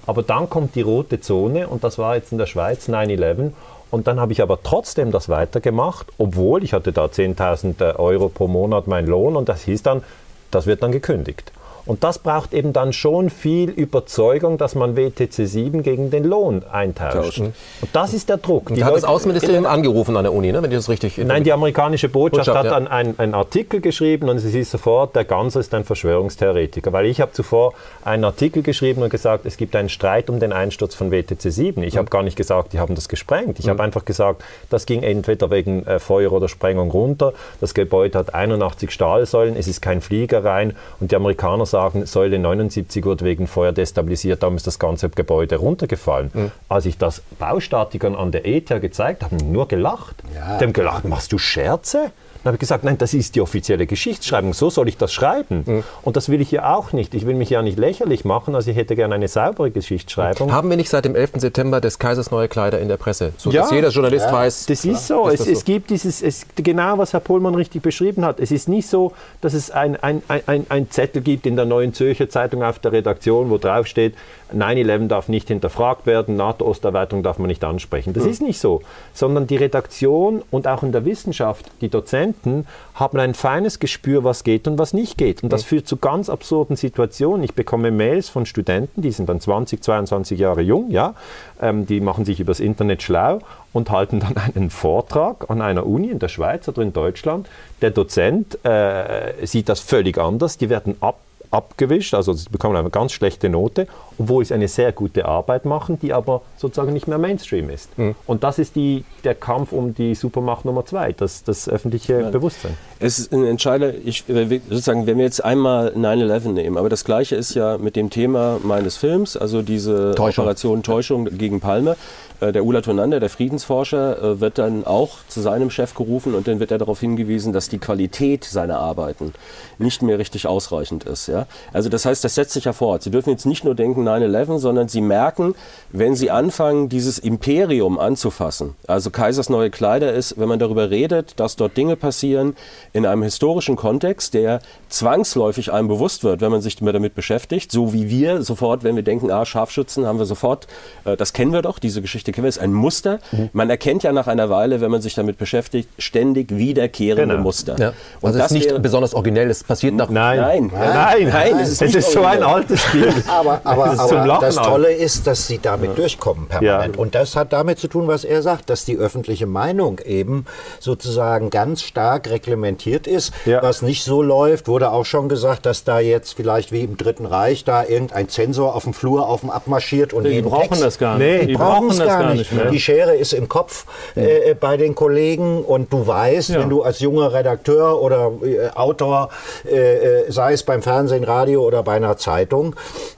Aber 0.08 0.22
dann 0.22 0.50
kommt 0.50 0.76
die 0.76 0.82
rote 0.82 1.20
Zone 1.20 1.68
und 1.68 1.84
das 1.84 1.98
war 1.98 2.16
jetzt 2.16 2.32
in 2.32 2.38
der 2.38 2.46
Schweiz 2.46 2.88
9-11 2.88 3.54
und 3.90 4.08
dann 4.08 4.20
habe 4.20 4.34
ich 4.34 4.42
aber 4.42 4.62
trotzdem 4.62 5.12
das 5.12 5.30
weitergemacht, 5.30 6.08
obwohl 6.18 6.64
ich 6.64 6.74
hatte 6.74 6.92
da 6.92 7.06
10.000 7.06 7.96
Euro 7.96 8.30
pro 8.30 8.48
Monat 8.48 8.88
mein 8.88 9.08
Lohn 9.08 9.36
und 9.36 9.50
das 9.50 9.64
hieß 9.64 9.84
dann, 9.84 10.04
das 10.52 10.68
wird 10.68 10.84
dann 10.84 10.92
gekündigt. 10.92 11.52
Und 11.86 12.04
das 12.04 12.20
braucht 12.20 12.54
eben 12.54 12.74
dann 12.74 12.94
schon 12.94 13.30
viel 13.30 13.70
Überzeugung, 13.70 14.58
dass 14.58 14.74
man 14.74 14.98
WTC 14.98 15.48
7 15.48 15.84
gegen 15.84 16.10
den 16.10 16.24
Lohn 16.24 16.64
eintauscht. 16.72 17.40
Und 17.40 17.54
das 17.94 18.14
ist 18.14 18.30
der 18.30 18.38
Druck. 18.38 18.74
Die 18.74 18.84
hat 18.84 18.92
Leute, 18.92 19.02
das 19.02 19.10
Außenministerium 19.10 19.66
angerufen 19.66 20.18
an 20.18 20.24
der 20.24 20.34
Uni, 20.34 20.52
ne, 20.52 20.64
wenn 20.64 20.72
ich 20.72 20.78
das 20.78 20.90
richtig... 20.90 21.18
Nein, 21.20 21.44
die 21.44 21.54
amerikanische 21.54 22.10
Botschaft, 22.10 22.48
Botschaft 22.48 22.58
hat 22.58 22.72
dann 22.72 22.86
ja. 22.86 23.14
einen, 23.18 23.36
Artikel 23.36 23.82
geschrieben 23.82 24.30
und 24.30 24.40
sie 24.40 24.60
ist 24.60 24.72
sofort, 24.72 25.16
der 25.16 25.26
Ganser 25.26 25.60
ist 25.60 25.74
ein 25.74 25.84
Verschwörungstheoretiker. 25.84 26.92
Weil 26.92 27.06
ich 27.06 27.22
habe 27.22 27.34
zuvor 27.34 27.74
einen 28.04 28.24
Artikel 28.24 28.64
geschrieben 28.64 29.04
und 29.04 29.10
gesagt, 29.10 29.46
es 29.46 29.58
gibt 29.58 29.76
einen 29.76 29.90
Streit 29.90 30.30
um 30.30 30.40
den 30.40 30.54
Einsturz 30.54 30.96
von 30.96 31.12
WTC 31.12 31.52
7. 31.52 31.84
Ich 31.84 31.94
mhm. 31.94 32.00
habe 32.00 32.10
gar 32.10 32.24
nicht 32.24 32.36
gesagt, 32.36 32.74
die 32.74 32.80
haben 32.80 32.96
das 32.96 33.10
gesprengt. 33.10 33.60
Ich 33.60 33.66
mhm. 33.66 33.72
habe 33.72 33.84
einfach 33.84 34.06
gesagt, 34.06 34.44
das 34.72 34.88
ging 34.88 35.04
entweder 35.04 35.52
wegen 35.52 35.86
äh, 35.86 36.00
Feuer 36.00 36.32
oder 36.32 36.50
Sprengung 36.50 36.90
runter. 36.90 37.34
Das 37.62 37.74
Gebäude 37.76 38.18
hat 38.18 38.34
81 38.34 38.90
Stahlsäulen, 38.90 39.56
es 39.56 39.68
ist 39.68 39.82
kein 39.82 40.02
Flieger 40.02 40.44
rein 40.44 40.76
und 41.00 41.12
die 41.12 41.16
Amerikaner 41.16 41.66
sagen, 41.66 41.75
Säule 42.06 42.40
79 42.40 43.06
wurde 43.06 43.26
wegen 43.26 43.48
Feuer 43.48 43.72
destabilisiert, 43.72 44.44
darum 44.44 44.56
ist 44.56 44.68
das 44.68 44.80
ganze 44.80 45.10
Gebäude 45.10 45.58
runtergefallen. 45.58 46.32
Mhm. 46.34 46.52
Als 46.70 46.86
ich 46.86 46.98
das 46.98 47.22
Baustatikern 47.40 48.16
an 48.16 48.32
der 48.32 48.46
ETH 48.46 48.70
gezeigt 48.82 49.24
habe, 49.24 49.36
haben 49.36 49.52
nur 49.52 49.68
gelacht. 49.68 50.24
Ja. 50.34 50.58
Die 50.58 50.66
haben 50.66 50.74
gelacht, 50.74 51.06
machst 51.06 51.32
du 51.32 51.38
Scherze? 51.38 52.12
Dann 52.46 52.52
habe 52.52 52.58
ich 52.58 52.60
gesagt, 52.60 52.84
nein, 52.84 53.00
das 53.00 53.16
ist 53.16 53.34
die 53.34 53.42
offizielle 53.42 53.88
Geschichtsschreibung, 53.88 54.54
so 54.54 54.70
soll 54.70 54.88
ich 54.88 54.98
das 54.98 55.12
schreiben. 55.12 55.64
Mhm. 55.66 55.84
Und 56.04 56.16
das 56.16 56.30
will 56.30 56.42
ich 56.42 56.52
ja 56.52 56.76
auch 56.76 56.94
nicht. 56.94 57.16
Ich 57.16 57.26
will 57.26 57.34
mich 57.34 57.50
ja 57.50 57.64
nicht 57.64 57.80
lächerlich 57.80 58.24
machen, 58.24 58.54
also 58.54 58.70
ich 58.70 58.78
hätte 58.78 58.96
gerne 58.96 59.16
eine 59.16 59.28
saubere 59.28 59.72
Geschichtsschreibung. 59.72 60.52
Haben 60.52 60.70
wir 60.70 60.78
nicht 60.78 60.90
seit 60.90 61.06
dem 61.06 61.16
11. 61.16 61.32
September 61.38 61.82
des 61.82 61.98
Kaisers 61.98 62.30
neue 62.30 62.48
Kleider 62.48 62.80
in 62.80 62.88
der 62.88 62.98
Presse? 62.98 63.34
So 63.38 63.50
ja, 63.50 63.64
dass 63.64 63.72
jeder 63.72 63.90
Journalist 63.90 64.28
ja, 64.28 64.32
weiß. 64.32 64.68
Das 64.68 64.86
ist 64.86 65.08
so. 65.08 65.28
Es, 65.28 65.40
das 65.40 65.48
es 65.48 65.66
gibt 65.66 65.90
dieses, 65.90 66.22
es, 66.22 66.46
genau 66.56 67.00
was 67.00 67.14
Herr 67.14 67.20
Pohlmann 67.20 67.56
richtig 67.56 67.82
beschrieben 67.82 68.24
hat. 68.24 68.40
Es 68.40 68.52
ist 68.52 68.70
nicht 68.70 68.88
so, 68.88 69.14
dass 69.42 69.56
es 69.56 69.72
ein, 69.72 69.96
ein, 70.04 70.22
ein, 70.28 70.68
ein 70.70 70.92
Zettel 70.92 71.24
gibt 71.24 71.48
in 71.48 71.56
der 71.56 71.66
Neuen 71.66 71.96
Zürcher 71.96 72.30
Zeitung 72.30 72.62
auf 72.62 72.78
der 72.78 72.92
Redaktion, 72.92 73.50
wo 73.50 73.58
drauf 73.58 73.88
steht, 73.88 74.14
9-11 74.54 75.08
darf 75.08 75.28
nicht 75.28 75.48
hinterfragt 75.48 76.06
werden, 76.06 76.36
NATO-Osterweiterung 76.36 77.24
darf 77.24 77.40
man 77.40 77.48
nicht 77.48 77.64
ansprechen. 77.64 78.14
Das 78.14 78.24
mhm. 78.24 78.30
ist 78.30 78.42
nicht 78.42 78.60
so. 78.60 78.82
Sondern 79.14 79.48
die 79.48 79.58
Redaktion 79.58 80.44
und 80.52 80.68
auch 80.68 80.84
in 80.84 80.92
der 80.92 81.06
Wissenschaft, 81.06 81.66
die 81.82 81.90
Dozenten, 81.90 82.68
haben 82.94 83.20
ein 83.20 83.34
feines 83.34 83.80
Gespür, 83.80 84.24
was 84.24 84.44
geht 84.44 84.68
und 84.68 84.78
was 84.78 84.94
nicht 84.94 85.18
geht. 85.18 85.44
Und 85.44 85.52
das 85.52 85.64
mhm. 85.64 85.68
führt 85.68 85.88
zu 85.88 85.98
ganz 85.98 86.30
absurden 86.30 86.76
Situationen. 86.76 87.44
Ich 87.44 87.54
bekomme 87.54 87.92
Mails 87.92 88.30
von 88.30 88.46
Studenten, 88.46 89.02
die 89.02 89.12
sind 89.12 89.30
dann 89.30 89.40
20, 89.40 89.82
22 89.82 90.40
Jahre 90.40 90.62
jung, 90.62 90.92
ja, 90.92 91.16
ähm, 91.62 91.86
die 91.86 92.00
machen 92.00 92.26
sich 92.26 92.40
übers 92.40 92.60
Internet 92.60 93.04
schlau 93.04 93.40
und 93.74 93.90
halten 93.90 94.20
dann 94.20 94.36
einen 94.56 94.70
Vortrag 94.70 95.50
an 95.50 95.62
einer 95.62 95.86
Uni 95.86 96.10
in 96.10 96.20
der 96.20 96.30
Schweiz 96.30 96.68
oder 96.68 96.82
in 96.82 96.94
Deutschland. 96.94 97.48
Der 97.82 97.92
Dozent 97.92 98.64
äh, 98.64 99.46
sieht 99.46 99.70
das 99.70 99.80
völlig 99.80 100.18
anders. 100.18 100.58
Die 100.58 100.70
werden 100.70 100.96
ab 101.02 101.20
abgewischt, 101.52 102.14
also 102.14 102.34
sie 102.34 102.50
bekommen 102.50 102.76
eine 102.76 102.90
ganz 102.90 103.12
schlechte 103.12 103.50
Note, 103.50 103.88
obwohl 104.18 104.46
sie 104.46 104.54
eine 104.54 104.68
sehr 104.68 104.92
gute 104.92 105.26
Arbeit 105.26 105.66
machen, 105.66 106.00
die 106.00 106.14
aber 106.14 106.42
sozusagen 106.58 106.94
nicht 106.94 107.08
mehr 107.08 107.18
Mainstream 107.18 107.70
ist. 107.70 107.98
Mhm. 107.98 108.16
Und 108.26 108.44
das 108.44 108.60
ist 108.60 108.76
die, 108.76 109.04
der 109.24 109.36
Kampf 109.36 109.72
um 109.72 109.94
die 109.94 110.16
Supermacht 110.16 110.66
Nummer 110.66 110.86
zwei, 110.86 111.12
das, 111.12 111.44
das 111.44 111.68
öffentliche 111.70 112.22
ja. 112.22 112.30
Bewusstsein. 112.30 112.78
Es 113.00 113.20
ist 113.20 113.34
ein 113.34 113.46
entscheidender, 113.46 113.94
ich, 114.04 114.24
sozusagen, 114.28 115.08
wenn 115.08 115.18
wir 115.18 115.26
jetzt 115.26 115.44
einmal 115.44 115.90
9-11 115.90 116.50
nehmen, 116.50 116.78
aber 116.78 116.90
das 116.90 117.04
Gleiche 117.06 117.36
ist 117.36 117.54
ja 117.56 117.78
mit 117.78 117.96
dem 117.96 118.10
Thema 118.10 118.60
meines 118.64 118.98
Films, 118.98 119.38
also 119.38 119.62
diese 119.62 120.14
Täuschung. 120.16 120.44
Operation 120.44 120.84
Täuschung 120.84 121.26
gegen 121.38 121.60
Palme. 121.60 121.98
Äh, 122.40 122.54
der 122.54 122.64
Ulla 122.64 122.82
Tonander, 122.82 123.20
der 123.20 123.30
Friedensforscher, 123.30 124.22
äh, 124.22 124.40
wird 124.40 124.58
dann 124.58 124.86
auch 124.86 125.18
zu 125.28 125.42
seinem 125.42 125.70
Chef 125.70 125.94
gerufen 125.94 126.36
und 126.36 126.48
dann 126.48 126.60
wird 126.60 126.72
er 126.72 126.78
darauf 126.78 127.02
hingewiesen, 127.02 127.52
dass 127.52 127.68
die 127.68 127.80
Qualität 127.80 128.46
seiner 128.46 128.80
Arbeiten 128.80 129.34
nicht 129.78 130.02
mehr 130.02 130.20
richtig 130.20 130.48
ausreichend 130.48 131.04
ist. 131.04 131.28
Ja? 131.28 131.48
Also 131.74 131.90
das 131.90 132.06
heißt, 132.06 132.24
das 132.24 132.36
setzt 132.36 132.54
sich 132.54 132.64
ja 132.64 132.74
fort. 132.74 133.04
Sie 133.04 133.12
dürfen 133.12 133.30
jetzt 133.30 133.46
nicht 133.46 133.66
nur 133.66 133.76
denken, 133.76 134.06
wegen 134.06 134.08
9-11, 134.08 134.60
sondern 134.60 134.88
sie 134.88 135.02
merken, 135.02 135.56
wenn 135.92 136.16
sie 136.16 136.32
anfangen, 136.32 136.90
dieses 136.90 137.20
Imperium 137.20 138.00
anzufassen, 138.00 138.76
also 138.88 139.10
Kaisers 139.10 139.50
neue 139.50 139.70
Kleider 139.70 140.14
ist, 140.14 140.38
wenn 140.38 140.48
man 140.48 140.60
darüber 140.60 140.90
redet, 140.90 141.40
dass 141.40 141.56
dort 141.56 141.78
Dinge 141.78 141.96
passieren 141.96 142.56
in 142.94 143.06
einem 143.06 143.24
historischen 143.24 143.76
Kontext, 143.76 144.34
der 144.34 144.60
zwangsläufig 144.90 145.72
einem 145.72 145.88
bewusst 145.88 146.24
wird, 146.24 146.42
wenn 146.42 146.52
man 146.52 146.62
sich 146.62 146.76
damit 146.76 147.16
beschäftigt, 147.16 147.72
so 147.72 147.94
wie 147.94 148.10
wir 148.10 148.44
sofort, 148.44 148.84
wenn 148.84 148.96
wir 148.96 149.04
denken, 149.04 149.32
ah, 149.32 149.46
Scharfschützen 149.46 150.06
haben 150.06 150.20
wir 150.20 150.26
sofort, 150.26 150.68
äh, 151.06 151.18
das 151.18 151.34
kennen 151.34 151.54
wir 151.54 151.62
doch, 151.62 151.80
diese 151.80 152.02
Geschichte 152.02 152.25
kennen 152.32 152.46
wir, 152.46 152.50
ist 152.50 152.60
ein 152.60 152.74
Muster. 152.74 153.20
Mhm. 153.32 153.50
Man 153.54 153.70
erkennt 153.70 154.04
ja 154.04 154.12
nach 154.12 154.28
einer 154.28 154.50
Weile, 154.50 154.82
wenn 154.82 154.92
man 154.92 155.02
sich 155.02 155.16
damit 155.16 155.38
beschäftigt, 155.38 155.90
ständig 155.98 156.56
wiederkehrende 156.56 157.36
genau. 157.36 157.44
Muster. 157.44 157.76
Ja. 157.80 157.94
Und 158.22 158.28
also 158.28 158.40
das 158.40 158.48
ist 158.48 158.54
nicht 158.54 158.70
wäre, 158.70 158.80
besonders 158.80 159.14
originell, 159.14 159.48
das 159.48 159.64
passiert 159.64 159.96
nach... 159.96 160.10
Nein, 160.10 160.40
nein, 160.40 160.72
nein, 160.74 160.94
nein, 160.94 161.30
nein 161.30 161.60
es 161.60 161.70
ist, 161.70 161.82
es 161.82 161.96
ist 161.96 162.12
so 162.12 162.24
ein 162.24 162.44
altes 162.44 162.82
Spiel. 162.82 163.14
aber, 163.28 163.62
aber, 163.64 164.00
aber 164.00 164.38
das 164.42 164.56
Tolle 164.56 164.92
ist, 164.92 165.28
dass 165.28 165.48
sie 165.48 165.60
damit 165.60 165.92
ja. 165.92 165.96
durchkommen 165.96 166.48
permanent. 166.48 166.96
Ja. 166.96 167.02
Und 167.02 167.16
das 167.16 167.36
hat 167.36 167.54
damit 167.54 167.80
zu 167.80 167.88
tun, 167.88 168.08
was 168.08 168.24
er 168.24 168.42
sagt, 168.42 168.70
dass 168.70 168.86
die 168.86 168.98
öffentliche 168.98 169.48
Meinung 169.48 170.00
eben 170.00 170.46
sozusagen 170.80 171.50
ganz 171.50 171.82
stark 171.82 172.30
reglementiert 172.30 173.08
ist, 173.08 173.34
was 173.46 173.82
nicht 173.82 174.04
so 174.04 174.22
läuft, 174.22 174.68
wurde 174.68 174.92
auch 174.92 175.06
schon 175.06 175.30
gesagt, 175.30 175.66
dass 175.66 175.84
da 175.84 176.00
jetzt 176.00 176.34
vielleicht 176.34 176.72
wie 176.72 176.82
im 176.82 176.98
Dritten 176.98 177.26
Reich 177.26 177.64
da 177.64 177.84
irgendein 177.84 178.30
Zensor 178.30 178.76
auf 178.76 178.84
dem 178.84 178.94
Flur 178.94 179.28
auf 179.28 179.42
dem 179.42 179.50
abmarschiert 179.50 180.14
und 180.14 180.24
die 180.26 180.42
brauchen 180.42 180.70
Text, 180.70 180.84
das 180.84 180.98
gar 180.98 181.18
nicht. 181.18 181.28
Nee, 181.28 181.40
die, 181.42 181.48
die 181.48 181.54
brauchen 181.54 181.90
es 181.90 181.98
gar, 181.98 182.15
gar 182.20 182.34
nicht. 182.34 182.52
nicht 182.52 182.72
die 182.72 182.80
Schere 182.80 183.16
ist 183.16 183.34
im 183.34 183.50
Kopf 183.50 183.86
äh, 184.16 184.54
bei 184.56 184.78
den 184.78 184.96
Kollegen 184.96 185.64
und 185.64 185.92
du 185.92 186.06
weißt, 186.06 186.50
ja. 186.50 186.60
wenn 186.60 186.70
du 186.70 186.84
als 186.84 187.00
junger 187.00 187.34
Redakteur 187.34 188.02
oder 188.02 188.32
äh, 188.44 188.70
Autor, 188.76 189.30
äh, 189.66 190.24
äh 190.26 190.32
sei 190.32 190.54
es 190.54 190.64
beim 190.64 190.82
Fernsehen, 190.82 191.24
Radio 191.24 191.64
oder 191.64 191.84
bei 191.84 191.94
einer 191.94 192.18
Zeitung, 192.18 192.76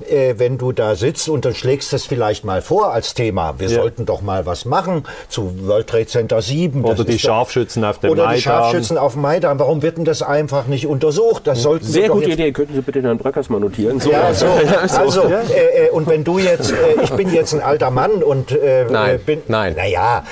äh, 0.10 0.36
wenn 0.38 0.58
du 0.58 0.72
da 0.72 0.95
sitzt 0.95 1.30
und 1.30 1.45
dann 1.45 1.56
schlägst 1.56 1.93
es 1.93 2.06
vielleicht 2.06 2.45
mal 2.45 2.62
vor 2.62 2.93
als 2.93 3.14
Thema, 3.14 3.56
wir 3.58 3.70
ja. 3.70 3.76
sollten 3.76 4.06
doch 4.06 4.22
mal 4.22 4.45
was 4.45 4.66
machen 4.66 5.06
zu 5.30 5.68
World 5.68 5.88
Trade 5.88 6.08
Center 6.08 6.41
7. 6.41 6.84
Oder 6.84 7.04
die 7.04 7.20
Scharfschützen 7.20 7.84
auf 7.84 8.00
dem 8.00 8.10
Maidan. 8.10 8.26
Oder 8.26 8.36
die 8.36 8.41
Scharfschützen 8.41 8.98
auf 8.98 9.14
dem 9.14 9.22
Maidan. 9.22 9.60
Warum 9.60 9.82
wird 9.82 9.98
denn 9.98 10.06
das 10.06 10.22
einfach 10.22 10.68
nicht 10.68 10.88
untersucht? 10.88 11.48
Das 11.48 11.62
sollten 11.62 11.86
Sehr 11.86 12.10
gute 12.10 12.32
Idee. 12.32 12.52
Könnten 12.52 12.74
Sie 12.74 12.82
bitte 12.82 13.02
Herrn 13.02 13.18
Bröckers 13.18 13.50
mal 13.50 13.60
notieren? 13.60 14.00
So. 14.00 14.12
Ja, 14.12 14.34
so. 14.34 14.48
Also, 14.98 15.24
äh, 15.24 15.89
und 15.91 16.08
wenn 16.08 16.24
du 16.24 16.39
jetzt, 16.39 16.74
ich 17.04 17.12
bin 17.12 17.32
jetzt 17.34 17.54
ein 17.54 17.62
alter 17.62 17.91
Mann 17.91 18.24
und 18.24 18.52
nein, 18.92 19.20
bin, 19.26 19.42
nein. 19.48 19.76
naja, 19.76 20.24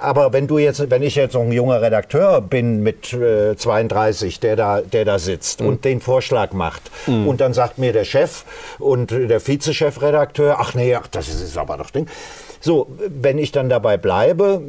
aber 0.00 0.32
wenn 0.32 0.46
du 0.46 0.58
jetzt, 0.58 0.90
wenn 0.90 1.02
ich 1.02 1.14
jetzt 1.14 1.32
so 1.32 1.40
ein 1.40 1.52
junger 1.52 1.80
Redakteur 1.82 2.40
bin 2.40 2.82
mit 2.82 3.06
32, 3.06 4.40
der 4.40 4.56
da, 4.56 4.80
der 4.80 5.04
da 5.04 5.18
sitzt 5.18 5.60
mhm. 5.60 5.68
und 5.68 5.84
den 5.84 6.00
Vorschlag 6.00 6.52
macht 6.52 6.82
mhm. 7.06 7.28
und 7.28 7.40
dann 7.40 7.52
sagt 7.52 7.78
mir 7.78 7.92
der 7.92 8.04
Chef 8.04 8.44
und 8.78 9.10
der 9.10 9.46
Vizechefredakteur, 9.46 10.56
ach 10.58 10.74
nee, 10.74 10.94
ach, 10.94 11.06
das 11.08 11.28
ist 11.28 11.56
aber 11.56 11.76
doch 11.76 11.90
Ding. 11.90 12.06
So, 12.60 12.88
wenn 13.08 13.38
ich 13.38 13.52
dann 13.52 13.68
dabei 13.68 13.96
bleibe, 13.96 14.62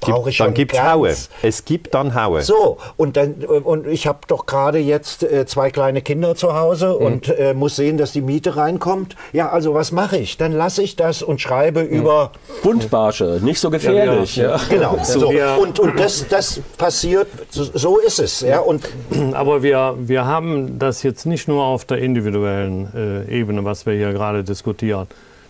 brauche 0.00 0.30
ich 0.30 0.38
Dann 0.38 0.54
gibt 0.54 0.72
es 0.72 0.82
Haue. 0.82 1.14
Es 1.42 1.64
gibt 1.64 1.94
dann 1.94 2.14
Haue. 2.14 2.42
So, 2.42 2.78
und, 2.96 3.16
dann, 3.16 3.34
und 3.34 3.86
ich 3.86 4.06
habe 4.06 4.20
doch 4.26 4.46
gerade 4.46 4.78
jetzt 4.78 5.22
äh, 5.22 5.46
zwei 5.46 5.70
kleine 5.70 6.02
Kinder 6.02 6.34
zu 6.34 6.54
Hause 6.54 6.96
mhm. 6.98 7.06
und 7.06 7.28
äh, 7.28 7.54
muss 7.54 7.76
sehen, 7.76 7.96
dass 7.96 8.12
die 8.12 8.20
Miete 8.20 8.56
reinkommt. 8.56 9.16
Ja, 9.32 9.50
also 9.50 9.74
was 9.74 9.92
mache 9.92 10.18
ich? 10.18 10.36
Dann 10.36 10.52
lasse 10.52 10.82
ich 10.82 10.96
das 10.96 11.22
und 11.22 11.40
schreibe 11.40 11.84
mhm. 11.84 11.90
über... 11.90 12.32
Buntbarsche, 12.62 13.40
nicht 13.42 13.60
so 13.60 13.70
gefährlich. 13.70 14.36
Ja, 14.36 14.56
ja. 14.56 14.60
Genau. 14.68 14.98
So. 15.04 15.28
Und, 15.60 15.78
und 15.78 16.00
das, 16.00 16.26
das 16.28 16.60
passiert, 16.76 17.28
so 17.50 17.98
ist 17.98 18.18
es. 18.18 18.40
Ja. 18.40 18.60
Und 18.60 18.88
Aber 19.32 19.62
wir, 19.62 19.94
wir 19.98 20.24
haben 20.24 20.78
das 20.78 21.02
jetzt 21.02 21.26
nicht 21.26 21.48
nur 21.48 21.64
auf 21.64 21.84
der 21.84 21.98
individuellen 21.98 23.26
äh, 23.28 23.40
Ebene, 23.40 23.64
was 23.64 23.86
wir 23.86 23.94
hier 23.94 24.12
gerade 24.12 24.44
diskutieren. 24.44 25.06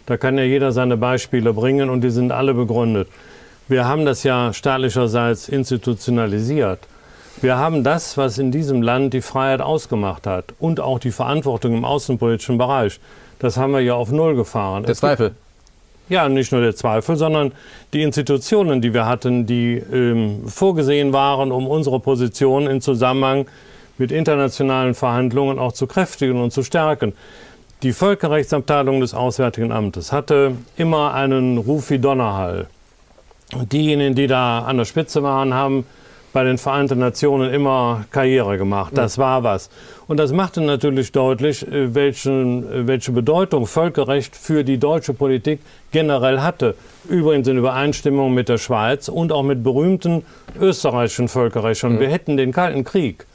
Da 0.06 0.16
kann 0.16 0.36
ja 0.36 0.44
jeder 0.44 0.72
seine 0.72 0.96
Beispiele 0.96 1.52
bringen 1.52 1.88
und 1.88 2.02
die 2.02 2.10
sind 2.10 2.32
alle 2.32 2.54
begründet. 2.54 3.08
Wir 3.66 3.86
haben 3.86 4.04
das 4.04 4.24
ja 4.24 4.52
staatlicherseits 4.52 5.48
institutionalisiert. 5.48 6.80
Wir 7.40 7.56
haben 7.56 7.82
das, 7.82 8.16
was 8.18 8.38
in 8.38 8.52
diesem 8.52 8.82
Land 8.82 9.14
die 9.14 9.22
Freiheit 9.22 9.62
ausgemacht 9.62 10.26
hat 10.26 10.52
und 10.58 10.80
auch 10.80 10.98
die 10.98 11.10
Verantwortung 11.10 11.74
im 11.74 11.84
außenpolitischen 11.84 12.58
Bereich. 12.58 13.00
Das 13.38 13.56
haben 13.56 13.72
wir 13.72 13.80
ja 13.80 13.94
auf 13.94 14.10
Null 14.10 14.36
gefahren. 14.36 14.84
Der 14.84 14.94
Zweifel. 14.94 15.34
Ja, 16.10 16.28
nicht 16.28 16.52
nur 16.52 16.60
der 16.60 16.76
Zweifel, 16.76 17.16
sondern 17.16 17.52
die 17.94 18.02
Institutionen, 18.02 18.82
die 18.82 18.92
wir 18.92 19.06
hatten, 19.06 19.46
die 19.46 19.76
ähm, 19.76 20.46
vorgesehen 20.46 21.14
waren, 21.14 21.50
um 21.50 21.66
unsere 21.66 21.98
Position 22.00 22.66
in 22.66 22.82
Zusammenhang 22.82 23.46
mit 23.96 24.12
internationalen 24.12 24.94
Verhandlungen 24.94 25.58
auch 25.58 25.72
zu 25.72 25.86
kräftigen 25.86 26.42
und 26.42 26.52
zu 26.52 26.62
stärken. 26.62 27.14
Die 27.82 27.92
Völkerrechtsabteilung 27.92 29.00
des 29.00 29.14
Auswärtigen 29.14 29.72
Amtes 29.72 30.12
hatte 30.12 30.52
immer 30.76 31.14
einen 31.14 31.56
Ruf 31.56 31.88
wie 31.88 31.98
Donnerhall. 31.98 32.66
Diejenigen, 33.70 34.14
die 34.14 34.26
da 34.26 34.60
an 34.60 34.76
der 34.78 34.84
Spitze 34.84 35.22
waren, 35.22 35.54
haben 35.54 35.84
bei 36.34 36.42
den 36.42 36.58
Vereinten 36.58 36.98
Nationen 36.98 37.54
immer 37.54 38.06
Karriere 38.10 38.58
gemacht. 38.58 38.92
Das 38.96 39.18
war 39.18 39.44
was. 39.44 39.70
Und 40.08 40.18
das 40.18 40.32
machte 40.32 40.60
natürlich 40.60 41.12
deutlich, 41.12 41.66
äh, 41.66 41.94
welchen, 41.94 42.64
äh, 42.70 42.86
welche 42.88 43.12
Bedeutung 43.12 43.66
Völkerrecht 43.66 44.34
für 44.34 44.64
die 44.64 44.78
deutsche 44.78 45.14
Politik 45.14 45.60
generell 45.92 46.40
hatte. 46.40 46.74
Übrigens 47.08 47.46
in 47.46 47.56
Übereinstimmung 47.56 48.34
mit 48.34 48.48
der 48.48 48.58
Schweiz 48.58 49.08
und 49.08 49.30
auch 49.30 49.44
mit 49.44 49.62
berühmten 49.62 50.24
österreichischen 50.60 51.28
Völkerrechten. 51.28 51.94
Mhm. 51.94 52.00
Wir 52.00 52.08
hätten 52.08 52.36
den 52.36 52.50
Kalten 52.50 52.82
Krieg 52.82 53.26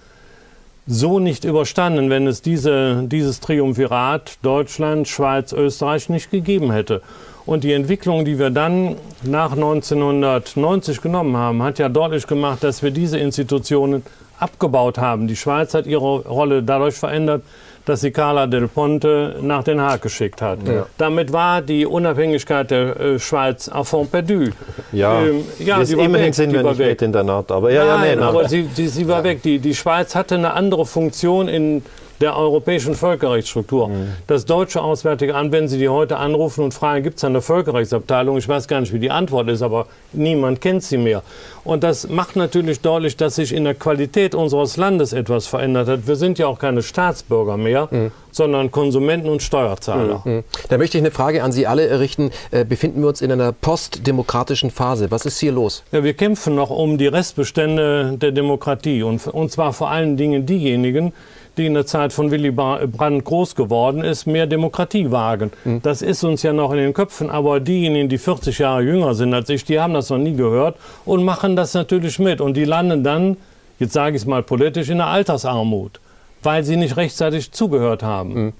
so 0.85 1.19
nicht 1.19 1.45
überstanden, 1.45 2.09
wenn 2.09 2.27
es 2.27 2.41
diese, 2.41 3.03
dieses 3.05 3.39
Triumvirat 3.39 4.39
Deutschland, 4.41 5.07
Schweiz, 5.07 5.53
Österreich 5.53 6.09
nicht 6.09 6.31
gegeben 6.31 6.71
hätte. 6.71 7.01
Und 7.49 7.63
die 7.63 7.73
Entwicklung, 7.73 8.25
die 8.25 8.37
wir 8.37 8.51
dann 8.51 8.95
nach 9.23 9.53
1990 9.53 11.01
genommen 11.01 11.35
haben, 11.35 11.63
hat 11.63 11.79
ja 11.79 11.89
deutlich 11.89 12.27
gemacht, 12.27 12.63
dass 12.63 12.83
wir 12.83 12.91
diese 12.91 13.17
Institutionen 13.17 14.03
abgebaut 14.37 14.99
haben. 14.99 15.27
Die 15.27 15.35
Schweiz 15.35 15.73
hat 15.73 15.87
ihre 15.87 16.27
Rolle 16.27 16.61
dadurch 16.61 16.93
verändert, 16.93 17.41
dass 17.85 18.01
sie 18.01 18.11
Carla 18.11 18.45
del 18.45 18.67
Ponte 18.67 19.37
nach 19.41 19.63
Den 19.63 19.81
Haag 19.81 20.03
geschickt 20.03 20.43
hat. 20.43 20.59
Ja. 20.67 20.85
Damit 20.99 21.33
war 21.33 21.63
die 21.63 21.87
Unabhängigkeit 21.87 22.69
der 22.69 22.99
äh, 22.99 23.19
Schweiz 23.19 23.67
à 23.67 23.83
fond 23.83 24.11
perdu. 24.11 24.51
Ja, 24.91 25.19
ähm, 25.19 25.43
ja 25.57 25.83
die 25.83 25.93
immerhin 25.93 26.27
weg, 26.27 26.35
sind 26.35 26.53
wir 26.53 26.61
nicht 26.61 26.77
weg. 26.77 26.89
mit 26.89 27.01
in 27.01 27.13
der 27.13 27.23
NATO. 27.23 27.55
Aber, 27.55 27.71
ja, 27.71 27.83
Nein, 27.83 28.09
ja, 28.09 28.15
nee, 28.15 28.21
aber 28.21 28.47
sie, 28.47 28.61
die, 28.77 28.87
sie 28.87 29.07
war 29.07 29.23
weg. 29.23 29.41
Die, 29.41 29.57
die 29.57 29.73
Schweiz 29.73 30.13
hatte 30.13 30.35
eine 30.35 30.53
andere 30.53 30.85
Funktion 30.85 31.47
in 31.47 31.81
der 32.21 32.35
europäischen 32.35 32.95
Völkerrechtsstruktur. 32.95 33.89
Mhm. 33.89 34.13
Das 34.27 34.45
deutsche 34.45 34.81
Auswärtige 34.81 35.35
Amt, 35.35 35.51
wenn 35.51 35.67
Sie 35.67 35.77
die 35.77 35.89
heute 35.89 36.17
anrufen 36.17 36.63
und 36.63 36.73
fragen, 36.73 37.03
gibt 37.03 37.17
es 37.17 37.23
eine 37.23 37.41
Völkerrechtsabteilung? 37.41 38.37
Ich 38.37 38.47
weiß 38.47 38.67
gar 38.67 38.81
nicht, 38.81 38.93
wie 38.93 38.99
die 38.99 39.11
Antwort 39.11 39.49
ist, 39.49 39.61
aber 39.61 39.87
niemand 40.13 40.61
kennt 40.61 40.83
sie 40.83 40.97
mehr. 40.97 41.23
Und 41.63 41.83
das 41.83 42.09
macht 42.09 42.35
natürlich 42.35 42.81
deutlich, 42.81 43.17
dass 43.17 43.35
sich 43.35 43.53
in 43.53 43.63
der 43.63 43.75
Qualität 43.75 44.35
unseres 44.35 44.77
Landes 44.77 45.13
etwas 45.13 45.47
verändert 45.47 45.87
hat. 45.87 46.07
Wir 46.07 46.15
sind 46.15 46.39
ja 46.39 46.47
auch 46.47 46.59
keine 46.59 46.81
Staatsbürger 46.81 47.57
mehr, 47.57 47.87
mhm. 47.91 48.11
sondern 48.31 48.71
Konsumenten 48.71 49.29
und 49.29 49.41
Steuerzahler. 49.41 50.21
Mhm. 50.25 50.43
Da 50.69 50.77
möchte 50.77 50.97
ich 50.97 51.03
eine 51.03 51.11
Frage 51.11 51.43
an 51.43 51.51
Sie 51.51 51.67
alle 51.67 51.99
richten. 51.99 52.31
Äh, 52.51 52.65
befinden 52.65 53.01
wir 53.01 53.09
uns 53.09 53.21
in 53.21 53.31
einer 53.31 53.51
postdemokratischen 53.51 54.71
Phase? 54.71 55.11
Was 55.11 55.25
ist 55.25 55.39
hier 55.39 55.51
los? 55.51 55.83
Ja, 55.91 56.03
wir 56.03 56.13
kämpfen 56.13 56.55
noch 56.55 56.69
um 56.69 56.97
die 56.97 57.07
Restbestände 57.07 58.17
der 58.17 58.31
Demokratie 58.31 59.03
und, 59.03 59.27
und 59.27 59.51
zwar 59.51 59.73
vor 59.73 59.89
allen 59.89 60.17
Dingen 60.17 60.45
diejenigen, 60.45 61.13
die 61.59 61.67
in 61.67 61.75
der 61.75 61.85
Zeit 61.85 62.13
von 62.13 62.31
Willy 62.31 62.51
Brandt 62.51 63.25
groß 63.25 63.55
geworden 63.55 64.03
ist, 64.03 64.25
mehr 64.25 64.47
Demokratie 64.47 65.11
wagen. 65.11 65.51
Mhm. 65.65 65.81
Das 65.83 66.01
ist 66.01 66.23
uns 66.23 66.41
ja 66.41 66.53
noch 66.53 66.71
in 66.71 66.77
den 66.77 66.93
Köpfen, 66.93 67.29
aber 67.29 67.59
diejenigen, 67.59 68.09
die 68.09 68.17
40 68.17 68.57
Jahre 68.57 68.81
jünger 68.81 69.13
sind 69.13 69.33
als 69.33 69.49
ich, 69.49 69.65
die 69.65 69.79
haben 69.79 69.93
das 69.93 70.09
noch 70.09 70.17
nie 70.17 70.35
gehört 70.35 70.77
und 71.05 71.23
machen 71.23 71.55
das 71.55 71.73
natürlich 71.73 72.17
mit. 72.17 72.41
Und 72.41 72.55
die 72.55 72.65
landen 72.65 73.03
dann, 73.03 73.37
jetzt 73.77 73.93
sage 73.93 74.15
ich 74.15 74.23
es 74.23 74.25
mal 74.25 74.41
politisch, 74.41 74.89
in 74.89 74.97
der 74.97 75.07
Altersarmut, 75.07 75.99
weil 76.41 76.63
sie 76.63 76.77
nicht 76.77 76.97
rechtzeitig 76.97 77.51
zugehört 77.51 78.01
haben. 78.01 78.33
Mhm. 78.33 78.53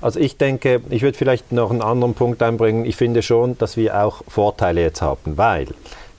Also 0.00 0.20
ich 0.20 0.36
denke, 0.36 0.80
ich 0.90 1.02
würde 1.02 1.18
vielleicht 1.18 1.50
noch 1.50 1.72
einen 1.72 1.82
anderen 1.82 2.14
Punkt 2.14 2.40
einbringen. 2.42 2.84
Ich 2.84 2.94
finde 2.94 3.22
schon, 3.22 3.58
dass 3.58 3.76
wir 3.76 4.00
auch 4.00 4.22
Vorteile 4.28 4.80
jetzt 4.82 5.02
haben, 5.02 5.36
weil 5.36 5.66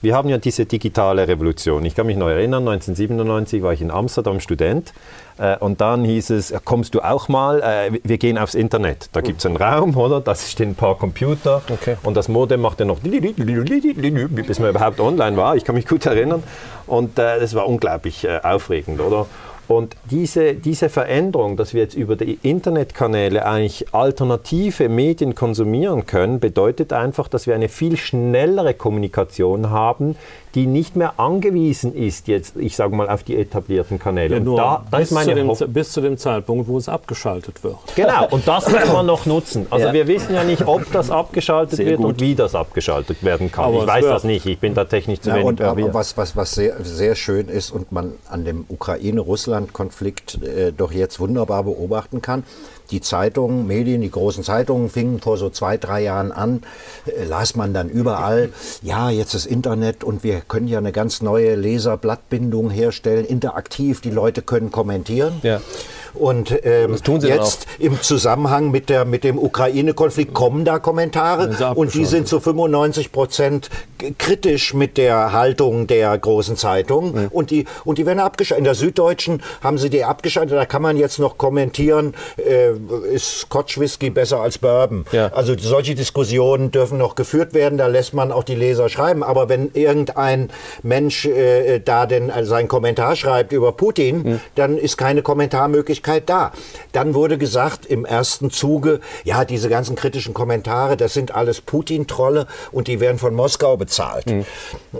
wir 0.02 0.14
haben 0.14 0.28
ja 0.28 0.38
diese 0.38 0.66
digitale 0.66 1.28
Revolution. 1.28 1.84
Ich 1.84 1.94
kann 1.94 2.06
mich 2.06 2.16
noch 2.16 2.28
erinnern, 2.28 2.66
1997 2.66 3.62
war 3.62 3.72
ich 3.72 3.82
in 3.82 3.90
Amsterdam 3.90 4.40
Student 4.40 4.92
äh, 5.38 5.56
und 5.58 5.80
dann 5.80 6.04
hieß 6.04 6.30
es, 6.30 6.54
kommst 6.64 6.94
du 6.94 7.00
auch 7.00 7.28
mal, 7.28 7.60
äh, 7.60 7.98
wir 8.02 8.18
gehen 8.18 8.38
aufs 8.38 8.54
Internet. 8.54 9.10
Da 9.12 9.20
gibt 9.20 9.40
es 9.40 9.46
einen 9.46 9.56
Raum, 9.56 9.96
oder? 9.96 10.20
Da 10.20 10.34
stehen 10.34 10.70
ein 10.70 10.74
paar 10.74 10.96
Computer 10.96 11.62
okay. 11.70 11.96
und 12.02 12.14
das 12.14 12.28
Modem 12.28 12.60
macht 12.60 12.80
ja 12.80 12.86
noch, 12.86 13.00
bis 13.00 14.58
man 14.58 14.70
überhaupt 14.70 15.00
online 15.00 15.36
war. 15.36 15.56
Ich 15.56 15.64
kann 15.64 15.74
mich 15.74 15.86
gut 15.86 16.06
erinnern 16.06 16.42
und 16.86 17.18
äh, 17.18 17.38
das 17.38 17.54
war 17.54 17.68
unglaublich 17.68 18.26
aufregend, 18.42 19.00
oder? 19.00 19.26
Und 19.70 19.94
diese, 20.10 20.54
diese 20.54 20.88
Veränderung, 20.88 21.56
dass 21.56 21.74
wir 21.74 21.82
jetzt 21.82 21.94
über 21.94 22.16
die 22.16 22.40
Internetkanäle 22.42 23.46
eigentlich 23.46 23.94
alternative 23.94 24.88
Medien 24.88 25.36
konsumieren 25.36 26.06
können, 26.06 26.40
bedeutet 26.40 26.92
einfach, 26.92 27.28
dass 27.28 27.46
wir 27.46 27.54
eine 27.54 27.68
viel 27.68 27.96
schnellere 27.96 28.74
Kommunikation 28.74 29.70
haben, 29.70 30.16
die 30.54 30.66
nicht 30.66 30.96
mehr 30.96 31.20
angewiesen 31.20 31.94
ist, 31.94 32.26
jetzt, 32.28 32.56
ich 32.56 32.74
sage 32.74 32.94
mal, 32.96 33.08
auf 33.08 33.22
die 33.22 33.36
etablierten 33.36 33.98
Kanäle. 33.98 34.34
Ja, 34.34 34.40
und 34.40 34.56
da, 34.56 34.84
da 34.90 34.98
bis, 34.98 35.10
zu 35.10 35.34
dem, 35.34 35.72
bis 35.72 35.92
zu 35.92 36.00
dem 36.00 36.18
Zeitpunkt, 36.18 36.66
wo 36.66 36.76
es 36.76 36.88
abgeschaltet 36.88 37.62
wird. 37.62 37.76
Genau, 37.94 38.26
und 38.30 38.46
das 38.48 38.70
muss 38.70 38.92
man 38.92 39.06
noch 39.06 39.26
nutzen. 39.26 39.66
Also 39.70 39.86
ja. 39.86 39.92
wir 39.92 40.08
wissen 40.08 40.34
ja 40.34 40.42
nicht, 40.42 40.66
ob 40.66 40.90
das 40.92 41.10
abgeschaltet 41.10 41.76
sehr 41.76 41.86
wird 41.86 41.98
gut. 41.98 42.06
und 42.06 42.20
wie 42.20 42.34
das 42.34 42.54
abgeschaltet 42.54 43.22
werden 43.22 43.52
kann. 43.52 43.66
Aber 43.66 43.80
ich 43.82 43.86
weiß 43.86 44.04
das 44.04 44.24
nicht, 44.24 44.46
ich 44.46 44.58
bin 44.58 44.74
da 44.74 44.84
technisch 44.84 45.20
zu 45.20 45.30
ja, 45.30 45.36
wenig. 45.36 45.46
Und, 45.46 45.60
aber 45.60 45.94
was, 45.94 46.16
was, 46.16 46.36
was 46.36 46.52
sehr, 46.52 46.82
sehr 46.82 47.14
schön 47.14 47.48
ist 47.48 47.70
und 47.70 47.92
man 47.92 48.14
an 48.28 48.44
dem 48.44 48.64
Ukraine-Russland-Konflikt 48.68 50.42
äh, 50.42 50.72
doch 50.72 50.92
jetzt 50.92 51.20
wunderbar 51.20 51.62
beobachten 51.62 52.22
kann, 52.22 52.42
die 52.90 53.00
Zeitungen, 53.00 53.66
Medien, 53.66 54.00
die 54.00 54.10
großen 54.10 54.44
Zeitungen 54.44 54.90
fingen 54.90 55.20
vor 55.20 55.36
so 55.36 55.50
zwei, 55.50 55.76
drei 55.76 56.02
Jahren 56.02 56.32
an, 56.32 56.62
äh, 57.06 57.24
las 57.24 57.56
man 57.56 57.72
dann 57.72 57.88
überall, 57.88 58.50
ja, 58.82 59.10
jetzt 59.10 59.34
das 59.34 59.46
Internet 59.46 60.04
und 60.04 60.24
wir 60.24 60.40
können 60.40 60.68
ja 60.68 60.78
eine 60.78 60.92
ganz 60.92 61.22
neue 61.22 61.54
Leserblattbindung 61.54 62.70
herstellen, 62.70 63.24
interaktiv, 63.24 64.00
die 64.00 64.10
Leute 64.10 64.42
können 64.42 64.70
kommentieren. 64.70 65.40
Ja. 65.42 65.60
Und 66.14 66.58
ähm, 66.64 66.96
jetzt 67.22 67.66
im 67.78 68.00
Zusammenhang 68.00 68.70
mit, 68.70 68.88
der, 68.88 69.04
mit 69.04 69.24
dem 69.24 69.38
Ukraine-Konflikt 69.38 70.34
kommen 70.34 70.64
da 70.64 70.78
Kommentare 70.78 71.74
und 71.74 71.94
die 71.94 72.04
sind 72.04 72.28
zu 72.28 72.40
95 72.40 73.12
Prozent 73.12 73.70
kritisch 74.18 74.74
mit 74.74 74.96
der 74.96 75.32
Haltung 75.32 75.86
der 75.86 76.16
großen 76.16 76.56
Zeitungen 76.56 77.14
mhm. 77.14 77.28
und, 77.30 77.50
die, 77.50 77.66
und 77.84 77.98
die 77.98 78.06
werden 78.06 78.20
abgeschaltet. 78.20 78.58
In 78.58 78.64
der 78.64 78.74
Süddeutschen 78.74 79.42
haben 79.62 79.78
sie 79.78 79.90
die 79.90 80.04
abgeschaltet, 80.04 80.56
da 80.56 80.64
kann 80.64 80.82
man 80.82 80.96
jetzt 80.96 81.18
noch 81.18 81.38
kommentieren, 81.38 82.14
äh, 82.36 82.70
ist 83.12 83.40
Scotch 83.40 83.78
Whisky 83.78 84.10
besser 84.10 84.40
als 84.40 84.58
Bourbon. 84.58 85.04
Ja. 85.12 85.28
Also 85.32 85.54
solche 85.58 85.94
Diskussionen 85.94 86.70
dürfen 86.70 86.98
noch 86.98 87.14
geführt 87.14 87.54
werden, 87.54 87.78
da 87.78 87.86
lässt 87.86 88.14
man 88.14 88.32
auch 88.32 88.44
die 88.44 88.54
Leser 88.54 88.88
schreiben. 88.88 89.22
Aber 89.22 89.48
wenn 89.48 89.70
irgendein 89.74 90.50
Mensch 90.82 91.26
äh, 91.26 91.80
da 91.80 92.06
denn 92.06 92.30
also 92.30 92.50
seinen 92.50 92.68
Kommentar 92.68 93.16
schreibt 93.16 93.52
über 93.52 93.72
Putin, 93.72 94.22
mhm. 94.22 94.40
dann 94.54 94.78
ist 94.78 94.96
keine 94.96 95.22
Kommentarmöglichkeit 95.22 95.99
Möglichkeit 96.00 96.28
da. 96.28 96.52
Dann 96.92 97.14
wurde 97.14 97.38
gesagt 97.38 97.86
im 97.86 98.04
ersten 98.04 98.50
Zuge, 98.50 99.00
ja, 99.24 99.44
diese 99.44 99.68
ganzen 99.68 99.96
kritischen 99.96 100.34
Kommentare, 100.34 100.96
das 100.96 101.14
sind 101.14 101.34
alles 101.34 101.60
Putin-Trolle 101.60 102.46
und 102.72 102.88
die 102.88 103.00
werden 103.00 103.18
von 103.18 103.34
Moskau 103.34 103.76
bezahlt. 103.76 104.26
Mhm. 104.26 104.44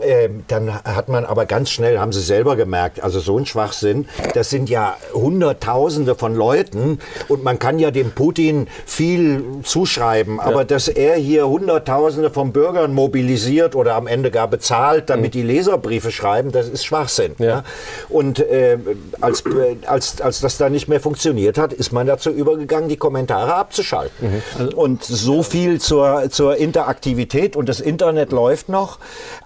Ähm, 0.03 0.45
dann 0.49 0.73
hat 0.85 1.09
man 1.09 1.25
aber 1.25 1.47
ganz 1.47 1.71
schnell, 1.71 1.99
haben 1.99 2.13
sie 2.13 2.21
selber 2.21 2.57
gemerkt, 2.57 3.03
also 3.03 3.21
so 3.21 3.39
ein 3.39 3.47
Schwachsinn, 3.47 4.09
das 4.35 4.51
sind 4.51 4.69
ja 4.69 4.97
Hunderttausende 5.15 6.15
von 6.15 6.35
Leuten 6.35 6.99
und 7.29 7.43
man 7.43 7.59
kann 7.59 7.79
ja 7.79 7.91
dem 7.91 8.13
Putin 8.13 8.69
viel 8.87 9.43
zuschreiben, 9.65 10.37
ja. 10.37 10.43
aber 10.45 10.65
dass 10.65 10.89
er 10.89 11.17
hier 11.17 11.49
Hunderttausende 11.49 12.31
von 12.31 12.53
Bürgern 12.53 12.95
mobilisiert 12.95 13.75
oder 13.75 13.95
am 13.95 14.07
Ende 14.07 14.31
gar 14.31 14.49
bezahlt, 14.49 15.11
damit 15.11 15.35
mhm. 15.35 15.39
die 15.39 15.43
Leserbriefe 15.43 16.11
schreiben, 16.11 16.53
das 16.53 16.69
ist 16.69 16.85
Schwachsinn. 16.85 17.35
Ja. 17.39 17.47
Ja? 17.47 17.65
Und 18.09 18.39
äh, 18.39 18.79
als, 19.21 19.45
als, 19.87 20.21
als 20.21 20.41
das 20.41 20.59
da 20.59 20.69
nicht 20.69 20.89
mehr 20.91 21.01
funktioniert 21.01 21.57
hat, 21.57 21.73
ist 21.73 21.93
man 21.93 22.07
dazu 22.07 22.31
übergegangen, 22.31 22.89
die 22.89 22.99
Kommentare 22.99 23.55
abzuschalten. 23.55 24.31
Mhm. 24.31 24.43
Also 24.59 24.77
und 24.77 25.03
so 25.05 25.43
viel 25.43 25.81
zur, 25.81 26.29
zur 26.31 26.57
Interaktivität 26.57 27.57
und 27.57 27.69
das 27.69 27.81
Internet 27.81 28.33
läuft 28.33 28.69
noch, 28.69 28.99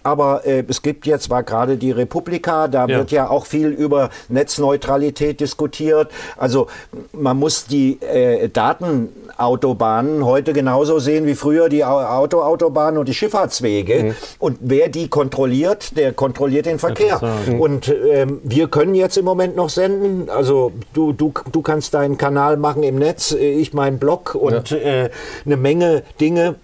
aber 0.02 0.44
äh, 0.44 0.64
es 0.66 0.82
gibt 0.82 1.06
jetzt, 1.06 1.30
war 1.30 1.44
gerade 1.44 1.76
die 1.76 1.92
Republika, 1.92 2.66
da 2.68 2.86
ja. 2.86 2.98
wird 2.98 3.12
ja 3.12 3.30
auch 3.30 3.46
viel 3.46 3.68
über 3.68 4.10
Netzneutralität 4.28 5.40
diskutiert. 5.40 6.10
Also 6.36 6.66
man 7.12 7.38
muss 7.38 7.66
die 7.66 8.00
äh, 8.02 8.48
Datenautobahnen 8.48 10.24
heute 10.24 10.52
genauso 10.52 10.98
sehen 10.98 11.26
wie 11.26 11.34
früher 11.34 11.68
die 11.68 11.84
Autoautobahnen 11.84 12.98
und 12.98 13.08
die 13.08 13.14
Schifffahrtswege. 13.14 14.02
Mhm. 14.02 14.14
Und 14.38 14.58
wer 14.60 14.88
die 14.88 15.08
kontrolliert, 15.08 15.96
der 15.96 16.12
kontrolliert 16.12 16.66
den 16.66 16.78
Verkehr. 16.78 17.20
Und 17.58 17.88
ähm, 17.88 18.40
wir 18.42 18.68
können 18.68 18.94
jetzt 18.94 19.16
im 19.16 19.24
Moment 19.24 19.56
noch 19.56 19.68
senden. 19.68 20.30
Also 20.30 20.72
du, 20.92 21.12
du 21.12 21.32
du 21.50 21.62
kannst 21.62 21.94
deinen 21.94 22.18
Kanal 22.18 22.56
machen 22.56 22.82
im 22.82 22.96
Netz, 22.96 23.32
äh, 23.32 23.52
ich 23.52 23.72
meinen 23.72 23.98
Blog 23.98 24.34
und 24.34 24.70
ja. 24.70 24.76
äh, 24.76 25.10
eine 25.44 25.56
Menge 25.56 26.02
Dinge 26.20 26.56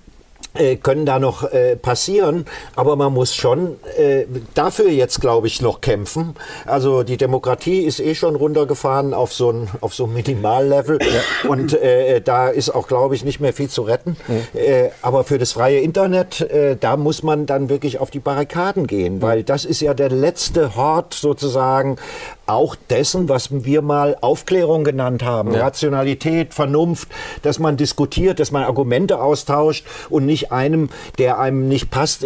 äh, 0.54 0.76
können 0.76 1.06
da 1.06 1.20
noch 1.20 1.44
äh, 1.44 1.76
passieren, 1.76 2.44
aber 2.74 2.96
man 2.96 3.12
muss 3.12 3.36
schon 3.36 3.76
äh, 3.96 4.24
dafür 4.54 4.90
jetzt, 4.90 5.20
glaube 5.20 5.46
ich, 5.46 5.62
noch 5.62 5.80
kämpfen. 5.80 6.34
Also 6.66 7.04
die 7.04 7.16
Demokratie 7.16 7.82
ist 7.82 8.00
eh 8.00 8.16
schon 8.16 8.34
runtergefahren 8.34 9.14
auf 9.14 9.32
so 9.32 9.52
ein, 9.52 9.68
auf 9.80 9.94
so 9.94 10.06
ein 10.06 10.12
Minimallevel 10.12 10.98
ja. 11.00 11.48
und 11.48 11.74
äh, 11.74 12.20
da 12.20 12.48
ist 12.48 12.70
auch, 12.70 12.88
glaube 12.88 13.14
ich, 13.14 13.24
nicht 13.24 13.38
mehr 13.38 13.52
viel 13.52 13.68
zu 13.68 13.82
retten. 13.82 14.16
Mhm. 14.26 14.40
aber 15.02 15.22
für 15.24 15.38
das 15.38 15.52
freie 15.52 15.80
Internet, 15.80 16.40
äh, 16.40 16.76
da 16.76 16.96
muss 16.96 17.22
man 17.22 17.46
dann 17.46 17.68
wirklich 17.68 17.98
auf 17.98 18.10
die 18.10 18.18
Barrikaden 18.18 18.88
gehen, 18.88 19.22
weil 19.22 19.44
das 19.44 19.64
ist 19.64 19.80
ja 19.80 19.94
der 19.94 20.10
letzte 20.10 20.74
Hort 20.74 21.14
sozusagen 21.14 21.96
auch 22.52 22.76
dessen, 22.88 23.28
was 23.28 23.64
wir 23.64 23.82
mal 23.82 24.16
Aufklärung 24.20 24.84
genannt 24.84 25.22
haben, 25.22 25.52
ja. 25.52 25.60
Rationalität, 25.60 26.54
Vernunft, 26.54 27.08
dass 27.42 27.58
man 27.58 27.76
diskutiert, 27.76 28.40
dass 28.40 28.52
man 28.52 28.64
Argumente 28.64 29.20
austauscht 29.20 29.86
und 30.08 30.26
nicht 30.26 30.52
einem, 30.52 30.90
der 31.18 31.38
einem 31.38 31.68
nicht 31.68 31.90
passt, 31.90 32.24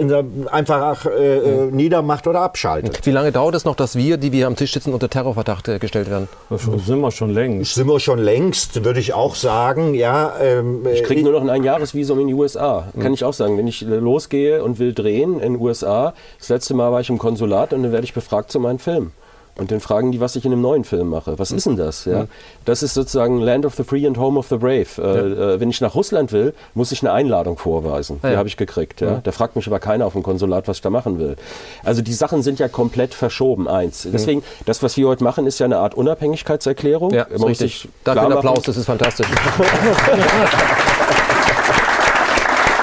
einfach 0.51 1.07
äh, 1.07 1.39
äh, 1.39 1.71
niedermacht 1.71 2.27
oder 2.27 2.41
abschaltet. 2.41 3.05
Wie 3.05 3.11
lange 3.11 3.33
dauert 3.33 3.55
es 3.55 3.65
noch, 3.65 3.77
dass 3.77 3.97
wir, 3.97 4.17
die 4.17 4.33
wir 4.33 4.47
am 4.47 4.57
Tisch 4.57 4.73
sitzen, 4.73 4.93
unter 4.93 5.09
Terrorverdacht 5.09 5.69
äh, 5.69 5.79
gestellt 5.79 6.11
werden? 6.11 6.29
Das 6.51 6.63
sind 6.63 7.01
wir 7.01 7.11
schon 7.11 7.31
längst. 7.31 7.75
Sind 7.75 7.89
wir 7.89 8.01
schon 8.01 8.19
längst, 8.19 8.85
würde 8.85 9.01
ich 9.01 9.15
auch 9.15 9.35
sagen. 9.35 9.95
Ja, 9.95 10.35
ähm, 10.41 10.87
ich 10.93 11.03
kriege 11.03 11.23
nur 11.23 11.33
noch 11.33 11.43
ein 11.43 11.51
Einjahresvisum 11.51 12.21
in 12.21 12.29
die 12.29 12.35
USA. 12.35 12.89
Kann 12.95 13.09
mhm. 13.09 13.15
ich 13.15 13.25
auch 13.25 13.33
sagen. 13.33 13.59
Wenn 13.59 13.67
ich 13.67 13.83
losgehe 13.83 14.63
und 14.63 14.79
will 14.79 14.95
drehen 14.95 15.41
in 15.41 15.55
den 15.55 15.63
USA, 15.63 16.15
das 16.39 16.49
letzte 16.49 16.75
Mal 16.75 16.93
war 16.93 17.01
ich 17.01 17.11
im 17.11 17.19
Konsulat 17.19 17.73
und 17.73 17.83
dann 17.83 17.93
werde 17.93 18.05
ich 18.05 18.15
befragt 18.15 18.51
zu 18.51 18.61
meinem 18.61 18.79
Film. 18.79 19.13
Und 19.57 19.71
dann 19.71 19.79
fragen 19.79 20.11
die, 20.11 20.21
was 20.21 20.35
ich 20.35 20.45
in 20.45 20.53
einem 20.53 20.63
neuen 20.63 20.83
Film 20.83 21.09
mache. 21.11 21.39
Was 21.39 21.53
ist 21.53 21.67
denn 21.67 21.77
das? 21.77 22.07
Ja? 22.07 22.27
Das 22.65 22.83
ist 22.83 22.95
sozusagen 22.95 23.41
Land 23.41 23.65
of 23.65 23.75
the 23.77 23.85
Free 23.85 24.05
and 24.05 24.19
Home 24.19 24.37
of 24.39 24.49
the 24.49 24.57
Brave. 24.57 24.87
Äh. 24.99 25.55
Äh, 25.55 25.61
wenn 25.61 25.71
ich 25.71 25.81
nach 25.81 25.95
Russland 25.95 26.33
will, 26.33 26.55
muss 26.75 26.91
ich 26.91 27.03
eine 27.03 27.13
Einladung 27.13 27.57
vorweisen. 27.57 28.19
Die 28.25 28.37
habe 28.37 28.49
ich 28.49 28.57
gekriegt. 28.57 29.01
Ja? 29.01 29.21
Da 29.23 29.31
fragt 29.31 29.55
mich 29.55 29.69
aber 29.69 29.79
keiner 29.79 30.07
auf 30.07 30.15
dem 30.15 30.25
Konsulat, 30.25 30.67
was 30.67 30.79
ich 30.79 30.83
da 30.83 30.91
machen 30.91 31.21
will. 31.21 31.37
Also 31.85 32.03
die 32.03 32.13
Sachen 32.13 32.43
sind 32.43 32.59
ja 32.59 32.67
komplett 32.69 33.15
verschoben, 33.15 33.69
eins. 33.69 34.09
Deswegen, 34.11 34.43
das, 34.67 34.83
was 34.83 34.97
wir 34.97 35.07
heute 35.07 35.23
machen, 35.23 35.47
ist 35.47 35.61
ja 35.61 35.67
eine 35.67 35.79
Art 35.79 35.95
Unabhängigkeitserklärung. 35.95 37.13
Ja, 37.13 37.27
Man 37.31 37.41
muss 37.43 37.59
sich 37.59 37.89
Danke 38.03 38.23
für 38.23 38.29
den 38.29 38.39
Applaus, 38.39 38.63
das 38.63 38.77
ist 38.77 38.87
fantastisch. 38.87 39.29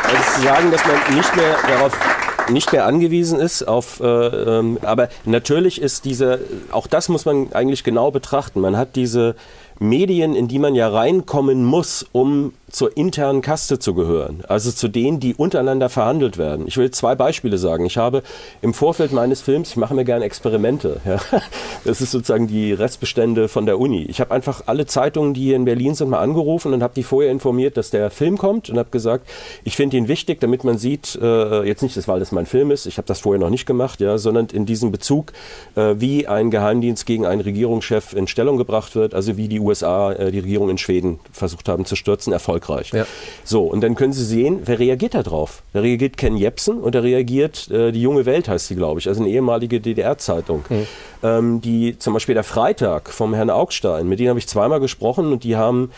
also 0.07 0.23
zu 0.35 0.41
sagen, 0.41 0.71
dass 0.71 0.81
man 0.85 0.95
nicht 1.15 1.35
mehr 1.35 1.57
darauf 1.67 1.97
nicht 2.51 2.71
mehr 2.71 2.85
angewiesen 2.85 3.39
ist 3.39 3.63
auf, 3.63 3.99
äh, 3.99 4.05
ähm, 4.05 4.77
aber 4.81 5.09
natürlich 5.25 5.81
ist 5.81 6.05
diese, 6.05 6.39
auch 6.71 6.87
das 6.87 7.09
muss 7.09 7.25
man 7.25 7.53
eigentlich 7.53 7.83
genau 7.83 8.11
betrachten. 8.11 8.59
Man 8.59 8.77
hat 8.77 8.95
diese 8.95 9.35
Medien, 9.79 10.35
in 10.35 10.47
die 10.47 10.59
man 10.59 10.75
ja 10.75 10.87
reinkommen 10.87 11.65
muss, 11.65 12.05
um 12.11 12.53
zur 12.71 12.95
internen 12.95 13.41
Kaste 13.41 13.79
zu 13.79 13.93
gehören, 13.93 14.43
also 14.47 14.71
zu 14.71 14.87
denen, 14.87 15.19
die 15.19 15.35
untereinander 15.35 15.89
verhandelt 15.89 16.37
werden. 16.37 16.67
Ich 16.67 16.77
will 16.77 16.91
zwei 16.91 17.15
Beispiele 17.15 17.57
sagen. 17.57 17.85
Ich 17.85 17.97
habe 17.97 18.23
im 18.61 18.73
Vorfeld 18.73 19.11
meines 19.11 19.41
Films, 19.41 19.71
ich 19.71 19.77
mache 19.77 19.93
mir 19.93 20.05
gerne 20.05 20.25
Experimente, 20.25 21.01
ja, 21.05 21.19
das 21.83 22.01
ist 22.01 22.11
sozusagen 22.11 22.47
die 22.47 22.73
Restbestände 22.73 23.47
von 23.47 23.65
der 23.65 23.79
Uni. 23.79 24.03
Ich 24.03 24.21
habe 24.21 24.31
einfach 24.31 24.63
alle 24.67 24.85
Zeitungen, 24.85 25.33
die 25.33 25.41
hier 25.41 25.55
in 25.55 25.65
Berlin 25.65 25.95
sind, 25.95 26.09
mal 26.09 26.19
angerufen 26.19 26.73
und 26.73 26.81
habe 26.81 26.93
die 26.95 27.03
vorher 27.03 27.31
informiert, 27.31 27.77
dass 27.77 27.89
der 27.89 28.09
Film 28.09 28.37
kommt 28.37 28.69
und 28.69 28.77
habe 28.77 28.89
gesagt, 28.89 29.27
ich 29.63 29.75
finde 29.75 29.97
ihn 29.97 30.07
wichtig, 30.07 30.39
damit 30.39 30.63
man 30.63 30.77
sieht, 30.77 31.17
äh, 31.21 31.63
jetzt 31.63 31.81
nicht, 31.83 32.07
weil 32.07 32.19
das 32.19 32.31
mein 32.31 32.45
Film 32.45 32.71
ist, 32.71 32.85
ich 32.85 32.97
habe 32.97 33.07
das 33.07 33.19
vorher 33.19 33.39
noch 33.39 33.49
nicht 33.49 33.65
gemacht, 33.65 33.99
ja, 33.99 34.17
sondern 34.17 34.47
in 34.47 34.65
diesem 34.65 34.91
Bezug, 34.91 35.33
äh, 35.75 35.95
wie 35.97 36.27
ein 36.27 36.51
Geheimdienst 36.51 37.05
gegen 37.05 37.25
einen 37.25 37.41
Regierungschef 37.41 38.13
in 38.13 38.27
Stellung 38.27 38.57
gebracht 38.57 38.95
wird, 38.95 39.13
also 39.13 39.37
wie 39.37 39.47
die 39.47 39.59
USA 39.59 40.13
äh, 40.13 40.31
die 40.31 40.39
Regierung 40.39 40.69
in 40.69 40.77
Schweden 40.77 41.19
versucht 41.31 41.67
haben 41.67 41.85
zu 41.85 41.95
stürzen, 41.95 42.33
erfolgreich. 42.33 42.60
Ja. 42.91 43.05
So, 43.43 43.63
und 43.63 43.81
dann 43.81 43.95
können 43.95 44.13
Sie 44.13 44.23
sehen, 44.23 44.61
wer 44.65 44.79
reagiert 44.79 45.13
da 45.13 45.23
drauf? 45.23 45.63
Da 45.73 45.81
reagiert 45.81 46.17
Ken 46.17 46.37
Jepsen 46.37 46.79
und 46.79 46.95
da 46.95 46.99
reagiert 46.99 47.69
äh, 47.69 47.91
die 47.91 48.01
Junge 48.01 48.25
Welt, 48.25 48.47
heißt 48.47 48.67
sie, 48.67 48.75
glaube 48.75 48.99
ich, 48.99 49.07
also 49.07 49.21
eine 49.21 49.29
ehemalige 49.29 49.81
DDR-Zeitung. 49.81 50.63
Mhm. 50.69 50.87
Ähm, 51.23 51.61
die 51.61 51.99
zum 51.99 52.13
Beispiel 52.13 52.35
der 52.35 52.43
Freitag 52.43 53.09
vom 53.09 53.33
Herrn 53.33 53.49
Augstein, 53.49 54.07
mit 54.07 54.19
denen 54.19 54.29
habe 54.29 54.39
ich 54.39 54.47
zweimal 54.47 54.79
gesprochen 54.79 55.31
und 55.31 55.43
die 55.43 55.55
haben 55.55 55.91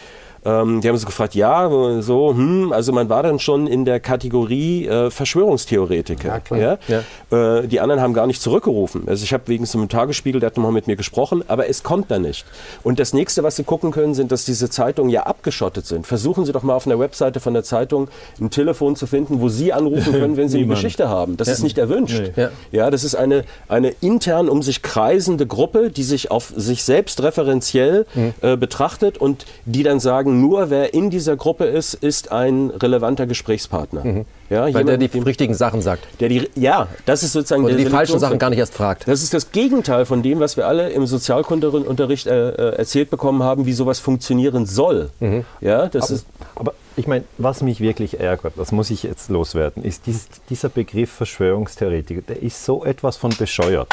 ähm, 0.45 0.81
die 0.81 0.89
haben 0.89 0.97
so 0.97 1.05
gefragt, 1.05 1.35
ja, 1.35 1.69
so, 2.01 2.31
hm, 2.31 2.71
also 2.73 2.91
man 2.91 3.09
war 3.09 3.23
dann 3.23 3.39
schon 3.39 3.67
in 3.67 3.85
der 3.85 3.99
Kategorie 3.99 4.87
äh, 4.87 5.09
Verschwörungstheoretiker. 5.09 6.41
Ja, 6.51 6.77
ja? 6.87 7.59
Äh, 7.59 7.67
die 7.67 7.79
anderen 7.79 8.01
haben 8.01 8.13
gar 8.13 8.27
nicht 8.27 8.41
zurückgerufen. 8.41 9.03
Also 9.07 9.23
ich 9.23 9.33
habe 9.33 9.43
wegen 9.47 9.65
so 9.65 9.77
einem 9.77 9.89
Tagesspiegel, 9.89 10.39
der 10.39 10.47
hat 10.47 10.57
nochmal 10.57 10.71
mit 10.71 10.87
mir 10.87 10.95
gesprochen, 10.95 11.43
aber 11.47 11.69
es 11.69 11.83
kommt 11.83 12.11
da 12.11 12.19
nicht. 12.19 12.45
Und 12.83 12.99
das 12.99 13.13
nächste, 13.13 13.43
was 13.43 13.55
Sie 13.55 13.63
gucken 13.63 13.91
können, 13.91 14.13
sind, 14.13 14.31
dass 14.31 14.45
diese 14.45 14.69
Zeitungen 14.69 15.09
ja 15.09 15.23
abgeschottet 15.23 15.85
sind. 15.85 16.05
Versuchen 16.07 16.45
Sie 16.45 16.51
doch 16.51 16.63
mal 16.63 16.73
auf 16.73 16.85
einer 16.85 16.99
Webseite 16.99 17.39
von 17.39 17.53
der 17.53 17.63
Zeitung 17.63 18.09
ein 18.39 18.49
Telefon 18.49 18.95
zu 18.95 19.07
finden, 19.07 19.39
wo 19.39 19.49
Sie 19.49 19.71
anrufen 19.71 20.11
können, 20.19 20.37
wenn 20.37 20.49
Sie 20.49 20.57
eine 20.57 20.67
Geschichte 20.67 21.09
haben. 21.09 21.37
Das 21.37 21.47
ja. 21.47 21.53
ist 21.53 21.63
nicht 21.63 21.77
erwünscht. 21.77 22.31
Nee. 22.35 22.47
Ja. 22.71 22.91
das 22.91 23.03
ist 23.03 23.15
eine, 23.15 23.45
eine 23.67 23.89
intern 24.01 24.49
um 24.49 24.61
sich 24.61 24.81
kreisende 24.81 25.47
Gruppe, 25.47 25.89
die 25.89 26.03
sich 26.03 26.31
auf 26.31 26.51
sich 26.55 26.83
selbst 26.83 27.23
referenziell 27.23 28.05
mhm. 28.13 28.33
äh, 28.41 28.57
betrachtet 28.57 29.17
und 29.17 29.45
die 29.65 29.83
dann 29.83 29.99
sagen, 29.99 30.32
sagen, 30.33 30.41
nur 30.41 30.69
wer 30.69 30.93
in 30.93 31.09
dieser 31.09 31.35
Gruppe 31.35 31.65
ist, 31.65 31.93
ist 31.93 32.31
ein 32.31 32.69
relevanter 32.71 33.25
Gesprächspartner. 33.27 34.03
Mhm. 34.03 34.25
Ja, 34.49 34.61
Weil 34.61 34.67
jemand, 34.69 34.89
der 34.89 34.97
die 34.97 35.07
dem, 35.07 35.23
richtigen 35.23 35.53
Sachen 35.53 35.81
sagt. 35.81 36.05
Der 36.19 36.29
die, 36.29 36.49
ja, 36.55 36.87
das 37.05 37.23
ist 37.23 37.33
sozusagen 37.33 37.63
Oder 37.63 37.75
die 37.75 37.85
falschen 37.85 38.19
Sachen 38.19 38.37
gar 38.39 38.49
nicht 38.49 38.59
erst 38.59 38.73
fragt. 38.73 39.07
Das 39.07 39.23
ist 39.23 39.33
das 39.33 39.51
Gegenteil 39.51 40.05
von 40.05 40.21
dem, 40.21 40.39
was 40.39 40.57
wir 40.57 40.67
alle 40.67 40.89
im 40.89 41.05
Sozialkundeunterricht 41.05 42.27
äh, 42.27 42.49
äh, 42.49 42.75
erzählt 42.75 43.09
bekommen 43.09 43.43
haben, 43.43 43.65
wie 43.65 43.73
sowas 43.73 43.99
funktionieren 43.99 44.65
soll. 44.65 45.09
Mhm. 45.19 45.45
Ja, 45.61 45.87
das 45.87 46.05
aber, 46.05 46.13
ist 46.13 46.25
aber 46.55 46.73
ich 46.95 47.07
meine, 47.07 47.23
was 47.39 47.61
mich 47.63 47.79
wirklich 47.79 48.19
ärgert, 48.19 48.53
das 48.57 48.71
muss 48.71 48.91
ich 48.91 49.03
jetzt 49.03 49.29
loswerden, 49.29 49.83
ist 49.83 50.05
dies, 50.05 50.27
dieser 50.49 50.69
Begriff 50.69 51.11
Verschwörungstheoretiker. 51.11 52.21
Der 52.21 52.43
ist 52.43 52.63
so 52.63 52.85
etwas 52.85 53.17
von 53.17 53.35
bescheuert. 53.35 53.87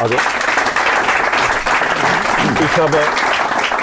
Also, 0.00 0.14
ich 2.54 2.76
habe 2.76 2.98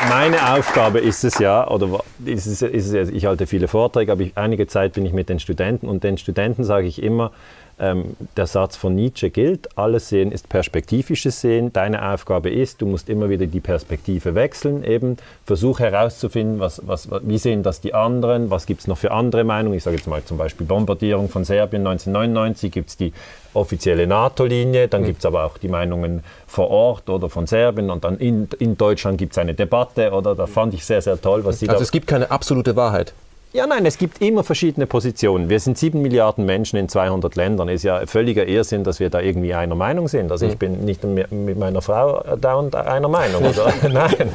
meine 0.08 0.54
Aufgabe 0.54 1.00
ist 1.00 1.24
es 1.24 1.39
ja, 1.39 1.68
oder 1.68 2.00
ist 2.26 2.45
es, 2.45 2.62
ist 2.62 2.93
es, 2.93 3.10
ich 3.10 3.26
halte 3.26 3.47
viele 3.47 3.68
Vorträge, 3.68 4.12
aber 4.12 4.22
ich, 4.22 4.38
einige 4.38 4.68
Zeit 4.68 4.93
bin 4.93 5.06
ich 5.06 5.14
mit 5.14 5.30
den 5.30 5.39
Studenten 5.39 5.88
und 5.88 6.04
den 6.04 6.18
Studenten 6.18 6.64
sage 6.64 6.88
ich 6.88 7.02
immer, 7.02 7.32
ähm, 7.80 8.16
der 8.38 8.48
Satz 8.48 8.76
von 8.76 8.96
Nietzsche 8.96 9.30
gilt, 9.30 9.78
alles 9.78 10.10
Sehen 10.10 10.32
ist 10.32 10.50
perspektivisches 10.50 11.42
Sehen. 11.42 11.72
Deine 11.74 12.12
Aufgabe 12.12 12.50
ist, 12.50 12.82
du 12.82 12.86
musst 12.86 13.10
immer 13.10 13.30
wieder 13.30 13.48
die 13.48 13.60
Perspektive 13.60 14.36
wechseln, 14.36 14.84
eben 14.84 15.18
versuch 15.46 15.80
herauszufinden, 15.80 16.60
was, 16.60 16.82
was, 16.86 17.10
wie 17.22 17.38
sehen 17.38 17.64
das 17.64 17.82
die 17.82 17.94
anderen, 17.94 18.50
was 18.50 18.66
gibt 18.66 18.82
es 18.82 18.88
noch 18.88 18.98
für 18.98 19.12
andere 19.12 19.44
Meinungen. 19.44 19.78
Ich 19.78 19.84
sage 19.84 19.98
jetzt 19.98 20.08
mal 20.08 20.24
zum 20.24 20.38
Beispiel 20.38 20.68
Bombardierung 20.68 21.30
von 21.30 21.44
Serbien 21.44 21.86
1999, 21.88 22.72
gibt 22.72 22.90
es 22.90 22.98
die 22.98 23.14
offizielle 23.54 24.08
NATO-Linie, 24.08 24.88
dann 24.88 25.02
mhm. 25.02 25.06
gibt 25.08 25.20
es 25.20 25.26
aber 25.26 25.46
auch 25.46 25.58
die 25.58 25.70
Meinungen 25.70 26.24
vor 26.48 26.70
Ort 26.70 27.10
oder 27.10 27.30
von 27.30 27.48
Serbien 27.48 27.90
und 27.90 28.04
dann 28.04 28.18
in, 28.18 28.48
in 28.60 28.78
Deutschland 28.78 29.18
gibt 29.18 29.34
es 29.34 29.38
eine 29.38 29.54
Debatte 29.54 30.12
oder 30.12 30.36
da 30.36 30.46
fand 30.46 30.74
ich 30.74 30.86
sehr, 30.86 31.02
sehr 31.02 31.20
toll, 31.20 31.46
was 31.46 31.60
Sie 31.60 31.70
Also 31.70 31.84
es 31.84 31.92
gibt 31.92 32.08
keine 32.08 32.30
absolute 32.30 32.76
Wahrheit. 32.76 33.14
Ja, 33.52 33.66
nein, 33.66 33.84
es 33.88 33.97
gibt 33.97 34.22
immer 34.22 34.43
verschiedene 34.43 34.86
Positionen. 34.86 35.50
Wir 35.50 35.60
sind 35.60 35.76
sieben 35.76 36.04
Milliarden 36.04 36.45
Menschen 36.45 36.78
in 36.78 36.88
200 36.88 37.36
Ländern. 37.36 37.68
Es 37.68 37.78
ist 37.78 37.84
ja 37.84 38.06
völliger 38.06 38.45
Irrsinn, 38.47 38.84
dass 38.84 39.00
wir 39.00 39.10
da 39.10 39.22
irgendwie 39.22 39.56
einer 39.56 39.74
Meinung 39.74 40.08
sind. 40.08 40.32
Also 40.32 40.45
ich 40.45 40.52
hm. 40.52 40.60
bin 40.60 40.86
nicht 40.86 41.04
mit 41.04 41.58
meiner 41.58 41.82
Frau 41.82 42.24
dauernd 42.38 42.76
einer 42.76 43.08
Meinung. 43.08 43.43
Oder? 43.43 43.74
nein. 43.91 44.32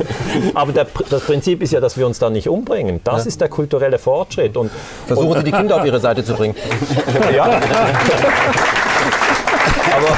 Aber 0.54 0.72
der, 0.72 0.88
das 1.10 1.22
Prinzip 1.26 1.62
ist 1.62 1.72
ja, 1.72 1.78
dass 1.78 1.96
wir 1.96 2.06
uns 2.06 2.18
da 2.18 2.28
nicht 2.28 2.48
umbringen. 2.48 3.02
Das 3.04 3.22
ja. 3.22 3.28
ist 3.28 3.40
der 3.40 3.48
kulturelle 3.48 4.00
Fortschritt. 4.00 4.56
Und, 4.56 4.72
Versuchen 5.06 5.28
und, 5.28 5.38
Sie 5.38 5.44
die 5.44 5.52
Kinder 5.52 5.76
auf 5.76 5.86
Ihre 5.86 6.00
Seite 6.00 6.24
zu 6.24 6.34
bringen. 6.34 6.56
ja. 7.36 7.44
aber, 9.94 10.08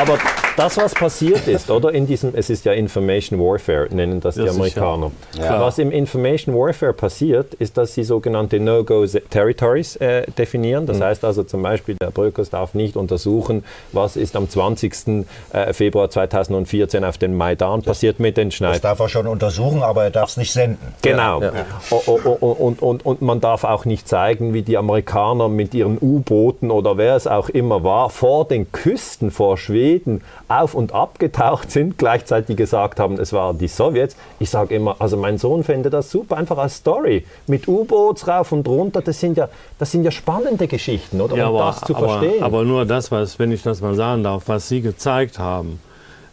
aber 0.00 0.18
das, 0.56 0.76
was 0.76 0.94
passiert 0.94 1.46
ist, 1.48 1.70
oder 1.70 1.92
in 1.92 2.06
diesem, 2.06 2.34
es 2.34 2.50
ist 2.50 2.64
ja 2.64 2.72
Information 2.72 3.38
Warfare, 3.38 3.88
nennen 3.90 4.20
das 4.20 4.36
die 4.36 4.48
Amerikaner. 4.48 5.10
Ja. 5.38 5.60
Was 5.60 5.78
im 5.78 5.90
Information 5.90 6.54
Warfare 6.54 6.92
passiert, 6.92 7.54
ist, 7.54 7.76
dass 7.76 7.94
sie 7.94 8.04
sogenannte 8.04 8.60
No-Go-Territories 8.60 9.96
äh, 9.96 10.30
definieren. 10.32 10.86
Das 10.86 10.98
mhm. 10.98 11.04
heißt 11.04 11.24
also 11.24 11.42
zum 11.44 11.62
Beispiel, 11.62 11.96
der 12.00 12.10
Bröckers 12.10 12.50
darf 12.50 12.74
nicht 12.74 12.96
untersuchen, 12.96 13.64
was 13.92 14.16
ist 14.16 14.36
am 14.36 14.48
20. 14.48 15.26
Äh, 15.52 15.72
Februar 15.72 16.10
2014 16.10 17.04
auf 17.04 17.18
den 17.18 17.36
Maidan 17.36 17.80
das, 17.80 17.86
passiert 17.86 18.20
mit 18.20 18.36
den 18.36 18.50
Schneiden. 18.50 18.74
Das 18.74 18.82
darf 18.82 19.00
er 19.00 19.08
schon 19.08 19.26
untersuchen, 19.26 19.82
aber 19.82 20.04
er 20.04 20.10
darf 20.10 20.30
es 20.30 20.36
nicht 20.36 20.52
senden. 20.52 20.94
Genau. 21.02 21.40
Ja. 21.40 21.52
Ja. 21.54 21.96
Und, 21.96 22.82
und, 22.82 23.06
und 23.06 23.22
man 23.22 23.40
darf 23.40 23.64
auch 23.64 23.84
nicht 23.84 24.08
zeigen, 24.08 24.54
wie 24.54 24.62
die 24.62 24.76
Amerikaner 24.76 25.48
mit 25.48 25.74
ihren 25.74 25.98
U-Booten 26.00 26.70
oder 26.70 26.96
wer 26.96 27.16
es 27.16 27.26
auch 27.26 27.48
immer 27.48 27.84
war, 27.84 28.10
vor 28.10 28.46
den 28.46 28.70
Küsten 28.72 29.30
vor 29.30 29.58
Schweden 29.58 30.22
auf 30.48 30.74
und 30.74 30.92
ab 30.92 31.18
getaucht 31.18 31.70
sind, 31.70 31.98
gleichzeitig 31.98 32.56
gesagt 32.56 33.00
haben, 33.00 33.18
es 33.18 33.32
waren 33.32 33.58
die 33.58 33.68
Sowjets. 33.68 34.16
Ich 34.38 34.50
sage 34.50 34.74
immer, 34.74 34.96
also 34.98 35.16
mein 35.16 35.38
Sohn 35.38 35.64
fände 35.64 35.90
das 35.90 36.10
super, 36.10 36.36
einfach 36.36 36.58
als 36.58 36.76
Story. 36.76 37.24
Mit 37.46 37.68
U-Boots 37.68 38.28
rauf 38.28 38.52
und 38.52 38.66
runter, 38.68 39.00
das 39.02 39.20
sind 39.20 39.36
ja, 39.36 39.48
das 39.78 39.90
sind 39.90 40.04
ja 40.04 40.10
spannende 40.10 40.66
Geschichten, 40.66 41.20
oder? 41.20 41.36
Ja, 41.36 41.48
um 41.48 41.56
aber, 41.56 41.66
das 41.66 41.80
zu 41.80 41.96
aber, 41.96 42.08
verstehen. 42.20 42.42
Aber 42.42 42.64
nur 42.64 42.84
das, 42.84 43.10
was, 43.10 43.38
wenn 43.38 43.52
ich 43.52 43.62
das 43.62 43.80
mal 43.80 43.94
sagen 43.94 44.22
darf, 44.22 44.44
was 44.46 44.68
Sie 44.68 44.80
gezeigt 44.80 45.38
haben, 45.38 45.80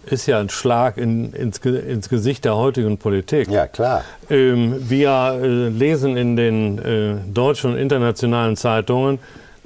ist 0.05 0.25
ja 0.25 0.39
ein 0.39 0.49
Schlag 0.49 0.97
in, 0.97 1.31
ins, 1.33 1.59
ins, 1.59 2.09
Gesicht 2.09 2.45
der 2.45 2.55
heutigen 2.55 2.97
Politik. 2.97 3.49
Ja, 3.49 3.67
klar. 3.67 4.03
Ähm, 4.29 4.75
wir 4.89 5.39
äh, 5.41 5.69
lesen 5.69 6.17
in 6.17 6.35
den 6.35 6.79
äh, 6.79 7.15
deutschen 7.31 7.73
und 7.73 7.77
internationalen 7.77 8.57
Zeitungen, 8.57 9.19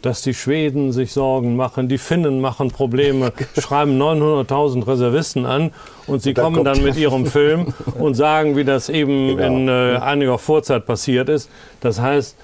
dass 0.06 0.22
die 0.22 0.36
Schweden 0.36 0.92
sich 0.92 1.14
Sorgen 1.14 1.56
machen, 1.56 1.88
die 1.88 1.98
Finnen 1.98 2.40
machen 2.40 2.70
Probleme, 2.70 3.34
schreiben 3.60 4.00
900.000 4.00 4.88
Reservisten 4.88 5.46
an 5.48 5.72
und 6.06 6.22
sie 6.22 6.30
und 6.30 6.36
kommen 6.36 6.64
dann 6.64 6.84
mit 6.84 6.96
ihrem 6.96 7.26
Film 7.26 7.74
und 7.98 8.14
sagen, 8.14 8.56
wie 8.56 8.64
das 8.64 8.90
eben 8.90 9.30
genau. 9.38 9.48
in 9.48 9.68
äh, 9.68 9.98
einiger 9.98 10.38
Vorzeit 10.38 10.86
passiert 10.86 11.30
ist. 11.30 11.50
Das 11.82 12.00
heißt, 12.00 12.38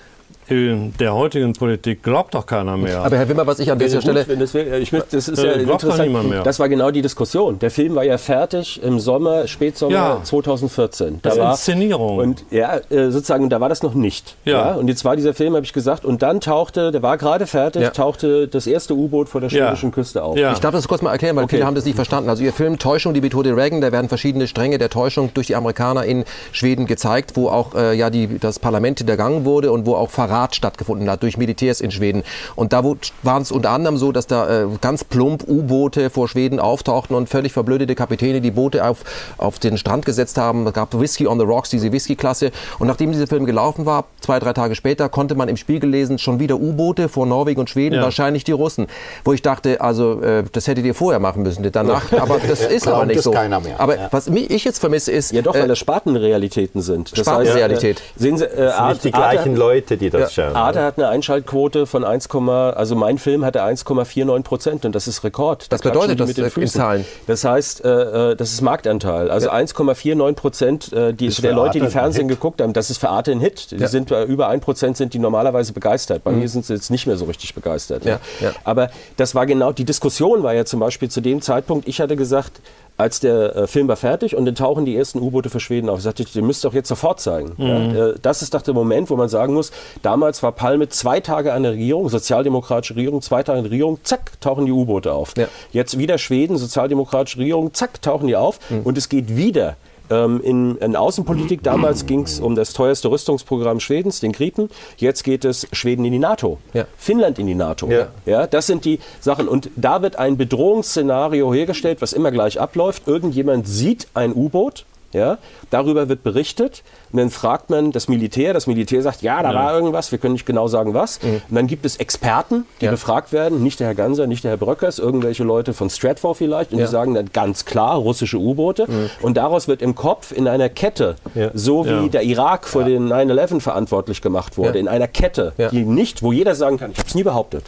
der 0.52 1.14
heutigen 1.14 1.54
Politik 1.54 2.04
glaubt 2.04 2.36
doch 2.36 2.46
keiner 2.46 2.78
mehr. 2.78 3.04
Aber 3.04 3.18
Herr 3.18 3.28
Wimmer, 3.30 3.48
was 3.48 3.60
ich 3.60 3.72
an 3.72 3.80
dieser 3.80 4.02
Stelle... 4.02 4.26
Das, 4.26 4.54
wär, 4.54 4.80
ich 4.80 4.92
das 4.92 5.28
ist 5.28 5.40
äh, 5.40 5.46
ja 5.46 5.54
interessant. 5.54 6.30
Mehr. 6.30 6.44
Das 6.44 6.60
war 6.60 6.68
genau 6.68 6.92
die 6.92 7.02
Diskussion. 7.02 7.60
Der 7.60 7.72
Film 7.72 7.96
war 7.96 8.04
ja 8.04 8.18
fertig 8.18 8.82
im 8.84 9.00
Sommer, 9.00 9.48
Spätsommer 9.48 9.94
ja. 9.94 10.22
2014. 10.24 11.20
Da 11.22 11.30
das 11.30 11.40
war, 11.40 11.52
Inszenierung. 11.52 12.18
Und 12.18 12.44
ja, 12.52 12.78
äh, 12.90 13.10
sozusagen, 13.12 13.50
da 13.50 13.62
war 13.62 13.70
das 13.70 13.82
noch 13.82 13.94
nicht. 13.94 14.36
Ja. 14.46 14.52
ja. 14.52 14.74
Und 14.74 14.88
jetzt 14.88 15.06
war 15.06 15.16
dieser 15.16 15.34
Film, 15.34 15.56
habe 15.56 15.66
ich 15.66 15.74
gesagt, 15.74 16.04
und 16.06 16.22
dann 16.22 16.42
tauchte, 16.42 16.92
der 16.92 17.02
war 17.02 17.18
gerade 17.18 17.48
fertig, 17.48 17.82
ja. 17.84 17.90
tauchte 17.92 18.48
das 18.48 18.68
erste 18.68 18.94
U-Boot 18.94 19.30
vor 19.30 19.42
der 19.42 19.50
schwedischen 19.50 19.92
Küste 19.92 20.24
auf. 20.24 20.36
Ich 20.36 20.60
darf 20.60 20.74
das 20.74 20.88
kurz 20.88 21.02
mal 21.02 21.12
erklären, 21.12 21.36
weil 21.36 21.46
okay. 21.46 21.58
viele 21.58 21.66
haben 21.66 21.76
das 21.76 21.86
nicht 21.86 21.96
verstanden. 21.96 22.30
Also 22.30 22.44
Ihr 22.44 22.54
Film 22.54 22.78
Täuschung, 22.78 23.14
die 23.14 23.22
Methode 23.22 23.56
Reagan, 23.56 23.82
da 23.82 23.92
werden 23.92 24.10
verschiedene 24.10 24.48
Stränge 24.48 24.78
der 24.78 24.90
Täuschung 24.90 25.32
durch 25.34 25.48
die 25.48 25.56
Amerikaner 25.56 26.04
in 26.04 26.26
Schweden 26.52 26.86
gezeigt, 26.88 27.36
wo 27.36 27.50
auch 27.50 27.76
äh, 27.76 27.94
ja 27.94 28.10
die, 28.10 28.40
das 28.40 28.60
Parlament 28.60 29.00
hintergangen 29.00 29.46
wurde 29.46 29.72
und 29.72 29.86
wo 29.86 29.96
auch 29.96 30.10
Verrat 30.10 30.41
stattgefunden 30.50 31.10
hat 31.10 31.24
durch 31.24 31.38
Militärs 31.38 31.82
in 31.82 31.92
Schweden. 31.92 32.24
Und 32.56 32.74
da 32.74 32.84
waren 33.24 33.42
es 33.42 33.52
unter 33.52 33.70
anderem 33.72 33.98
so, 33.98 34.12
dass 34.12 34.28
da 34.28 34.64
äh, 34.64 34.68
ganz 34.82 35.04
plump 35.04 35.44
U-Boote 35.48 36.10
vor 36.10 36.28
Schweden 36.28 36.60
auftauchten 36.60 37.16
und 37.16 37.30
völlig 37.30 37.54
verblödete 37.54 37.96
Kapitäne 37.96 38.42
die 38.42 38.52
Boote 38.52 38.86
auf, 38.86 39.04
auf 39.38 39.60
den 39.60 39.78
Strand 39.78 40.06
gesetzt 40.06 40.38
haben. 40.38 40.68
Es 40.68 40.74
gab 40.74 41.00
Whiskey 41.00 41.28
on 41.28 41.40
the 41.40 41.46
Rocks, 41.46 41.70
diese 41.70 41.92
Whisky-Klasse. 41.92 42.52
Und 42.80 42.88
nachdem 42.88 43.12
dieser 43.12 43.28
Film 43.28 43.46
gelaufen 43.46 43.86
war, 43.86 44.06
zwei, 44.22 44.40
drei 44.40 44.54
Tage 44.54 44.76
später, 44.76 45.10
konnte 45.10 45.36
man 45.36 45.50
im 45.50 45.58
Spiegel 45.58 45.90
lesen, 45.90 46.18
schon 46.18 46.40
wieder 46.40 46.56
U-Boote 46.56 47.10
vor 47.10 47.26
Norwegen 47.26 47.60
und 47.60 47.70
Schweden, 47.70 47.96
ja. 47.96 48.02
wahrscheinlich 48.02 48.44
die 48.44 48.52
Russen. 48.52 48.88
Wo 49.24 49.34
ich 49.34 49.42
dachte, 49.42 49.82
also 49.82 50.22
äh, 50.22 50.44
das 50.52 50.68
hättet 50.68 50.86
ihr 50.86 50.96
vorher 50.96 51.20
machen 51.20 51.44
müssen, 51.44 51.70
danach. 51.72 52.12
Aber 52.14 52.40
das 52.40 52.62
ist 52.66 52.88
aber 52.88 53.06
nicht 53.06 53.22
so. 53.22 53.34
Aber 53.78 53.96
ja. 53.96 54.08
was 54.12 54.28
ich 54.28 54.64
jetzt 54.64 54.80
vermisse 54.80 55.12
ist... 55.12 55.32
Ja 55.32 55.42
doch, 55.42 55.54
weil 55.54 55.66
äh, 55.66 55.68
das 55.68 55.80
Spartenrealitäten 55.80 56.82
sind. 56.82 57.12
Das 57.12 57.26
Spartenrealität. 57.26 58.00
Heißt, 58.00 58.18
äh, 58.18 58.20
sehen 58.20 58.38
Sie, 58.38 58.46
äh, 58.46 58.58
das 58.58 58.78
sind 58.78 58.88
nicht 58.90 59.04
die 59.04 59.12
gleichen 59.12 59.56
Leute, 59.56 59.98
die 59.98 60.10
das 60.10 60.31
schauen. 60.34 60.56
Arte 60.56 60.82
hat 60.84 60.98
eine 60.98 61.10
Einschaltquote 61.10 61.86
von 61.86 62.04
1, 62.04 62.30
also 62.30 62.96
mein 62.96 63.18
Film 63.18 63.46
hatte 63.46 63.64
1,49 63.64 64.44
Prozent 64.44 64.86
und 64.86 64.96
das 64.96 65.08
ist 65.08 65.24
Rekord. 65.24 65.68
Was 65.70 65.82
bedeutet 65.82 66.20
das 66.20 66.28
mit 66.28 66.38
den 66.38 66.46
in 66.46 66.68
Zahlen? 66.68 67.06
Das 67.28 67.44
heißt, 67.44 67.84
äh, 67.84 68.32
äh, 68.32 68.36
das 68.36 68.54
ist 68.54 68.62
Marktanteil. 68.62 69.30
Also 69.30 69.48
ja. 69.48 69.54
1,49 69.54 70.34
Prozent 70.34 70.94
äh, 70.94 71.14
die, 71.14 71.30
der 71.30 71.54
Leute, 71.54 71.80
die 71.80 71.88
Fernsehen 71.88 72.28
geguckt 72.28 72.62
haben, 72.62 72.74
das 72.74 72.90
ist 72.90 72.98
für 72.98 73.10
Arte 73.10 73.32
ein 73.32 73.40
Hit. 73.40 73.72
Die 73.72 73.78
ja. 73.78 73.88
sind 73.88 74.12
äh, 74.12 74.24
über 74.24 74.48
1 74.48 74.64
Prozent 74.64 74.98
sind 74.98 75.14
die 75.14 75.20
normalerweise 75.20 75.74
begeistert. 75.74 76.24
Bei 76.24 76.32
mhm. 76.32 76.40
mir 76.40 76.50
sind 76.50 76.66
sie 76.66 76.74
jetzt 76.74 76.92
nicht 76.92 77.08
mehr 77.08 77.18
so 77.18 77.26
richtig 77.26 77.54
begeistert. 77.54 78.06
Ja. 78.06 78.20
Aber 78.64 78.90
das 79.18 79.36
war 79.36 79.46
genau, 79.46 79.72
die 79.72 79.86
Diskussion 79.86 80.44
war 80.44 80.54
ja 80.54 80.66
zum 80.66 80.80
Beispiel 80.80 81.10
zu 81.10 81.22
dem 81.22 81.42
Zeitpunkt, 81.42 81.88
ich 81.88 82.02
hatte 82.02 82.16
gesagt, 82.16 82.62
als 83.02 83.20
der 83.20 83.56
äh, 83.56 83.68
Film 83.68 83.88
war 83.88 83.96
fertig 83.96 84.36
und 84.36 84.46
dann 84.46 84.56
tauchen 84.56 84.86
die 84.86 84.96
ersten 84.96 85.20
U-Boote 85.20 85.50
für 85.50 85.60
Schweden 85.60 85.90
auf. 85.90 85.98
Ich 85.98 86.04
sagte, 86.04 86.24
ihr 86.34 86.44
müsst 86.44 86.64
doch 86.64 86.74
jetzt 86.74 86.88
sofort 86.88 87.20
zeigen. 87.20 87.54
Mhm. 87.58 87.66
Ja, 87.66 88.08
äh, 88.10 88.16
das 88.22 88.42
ist 88.44 88.54
doch 88.54 88.62
der 88.62 88.74
Moment, 88.74 89.10
wo 89.10 89.16
man 89.16 89.28
sagen 89.28 89.54
muss, 89.54 89.72
damals 90.04 90.44
war 90.44 90.52
Palme 90.52 90.88
zwei 90.88 91.20
Tage 91.20 91.54
an 91.54 91.64
der 91.64 91.74
Regierung, 91.74 92.08
sozialdemokratische 92.10 92.96
Regierung, 92.96 93.22
zwei 93.22 93.42
Tage 93.42 93.58
an 93.58 93.64
der 93.64 93.72
Regierung, 93.72 94.00
zack, 94.04 94.40
tauchen 94.40 94.68
die 94.68 94.72
U-Boote 94.72 95.14
auf. 95.14 95.34
Ja. 95.36 95.48
Jetzt 95.72 95.98
wieder 95.98 96.18
Schweden, 96.18 96.58
sozialdemokratische 96.58 97.40
Regierung, 97.40 97.74
zack, 97.74 98.02
tauchen 98.02 98.28
die 98.28 98.36
auf 98.36 98.60
mhm. 98.70 98.82
und 98.84 98.98
es 98.98 99.10
geht 99.10 99.36
wieder 99.36 99.78
ähm, 100.12 100.42
in, 100.44 100.78
in, 100.78 100.96
Außenpolitik 100.96 101.64
damals 101.64 102.06
ging 102.06 102.24
es 102.24 102.40
um 102.40 102.56
das 102.56 102.74
teuerste 102.74 103.10
Rüstungsprogramm 103.10 103.80
Schwedens, 103.80 104.20
den 104.20 104.32
Gripen. 104.32 104.70
Jetzt 104.98 105.24
geht 105.24 105.46
es 105.46 105.68
Schweden 105.72 106.06
in 106.06 106.12
die 106.12 106.20
NATO, 106.20 106.60
ja. 106.74 106.86
Finnland 106.98 107.40
in 107.40 107.48
die 107.48 107.56
NATO. 107.56 107.90
Ja. 107.90 108.10
ja. 108.26 108.48
das 108.48 108.68
sind 108.68 108.86
die 108.86 109.00
Sachen. 109.20 109.48
Und 109.48 109.70
da 109.76 110.02
wird 110.02 110.18
ein 110.18 110.38
Bedrohungsszenario 110.38 111.54
hergestellt, 111.54 112.02
was 112.02 112.14
immer 112.14 112.32
gleich 112.32 112.60
abläuft. 112.60 113.08
Irgendjemand 113.08 113.68
sieht 113.68 114.08
ein 114.14 114.36
U-Boot. 114.36 114.86
Ja, 115.14 115.38
darüber 115.70 116.10
wird 116.10 116.24
berichtet. 116.24 116.84
Und 117.12 117.18
dann 117.20 117.30
fragt 117.30 117.70
man 117.70 117.92
das 117.92 118.08
Militär. 118.08 118.54
Das 118.54 118.68
Militär 118.68 119.02
sagt, 119.02 119.22
ja, 119.22 119.44
da 119.44 119.52
ja. 119.52 119.56
war 119.56 119.74
irgendwas, 119.74 120.12
wir 120.12 120.20
können 120.20 120.34
nicht 120.34 120.46
genau 120.46 120.68
sagen 120.68 120.94
was. 120.94 121.22
Mhm. 121.22 121.42
Und 121.50 121.56
dann 121.56 121.68
gibt 121.68 121.86
es 121.86 121.98
Experten, 121.98 122.66
die 122.80 122.86
ja. 122.86 122.92
befragt 122.92 123.34
werden, 123.34 123.62
nicht 123.64 123.80
der 123.80 123.88
Herr 123.88 123.96
Ganser, 123.96 124.28
nicht 124.28 124.44
der 124.44 124.52
Herr 124.52 124.58
Bröckers, 124.58 125.00
irgendwelche 125.00 125.44
Leute 125.44 125.74
von 125.74 125.90
Stratfor 125.90 126.36
vielleicht. 126.36 126.72
Und 126.72 126.80
ja. 126.80 126.86
die 126.86 126.92
sagen 126.92 127.14
dann 127.14 127.32
ganz 127.34 127.66
klar, 127.66 127.96
russische 127.98 128.38
U-Boote. 128.38 128.90
Mhm. 128.90 129.10
Und 129.22 129.38
daraus 129.38 129.68
wird 129.68 129.82
im 129.82 129.96
Kopf 129.96 130.32
in 130.32 130.48
einer 130.48 130.70
Kette, 130.70 131.16
so 131.54 131.86
wie 131.86 132.10
der 132.10 132.24
Irak 132.24 132.68
vor 132.68 132.84
den 132.84 133.12
9-11 133.12 133.60
verantwortlich 133.60 134.22
gemacht 134.22 134.58
wurde, 134.58 134.80
in 134.80 134.88
einer 134.88 135.08
Kette, 135.08 135.54
die 135.72 135.84
nicht, 135.84 136.24
wo 136.24 136.32
jeder 136.32 136.56
sagen 136.56 136.78
kann, 136.78 136.92
ich 136.92 137.00
habe 137.00 137.08
es 137.08 137.16
nie 137.16 137.24
behauptet, 137.24 137.66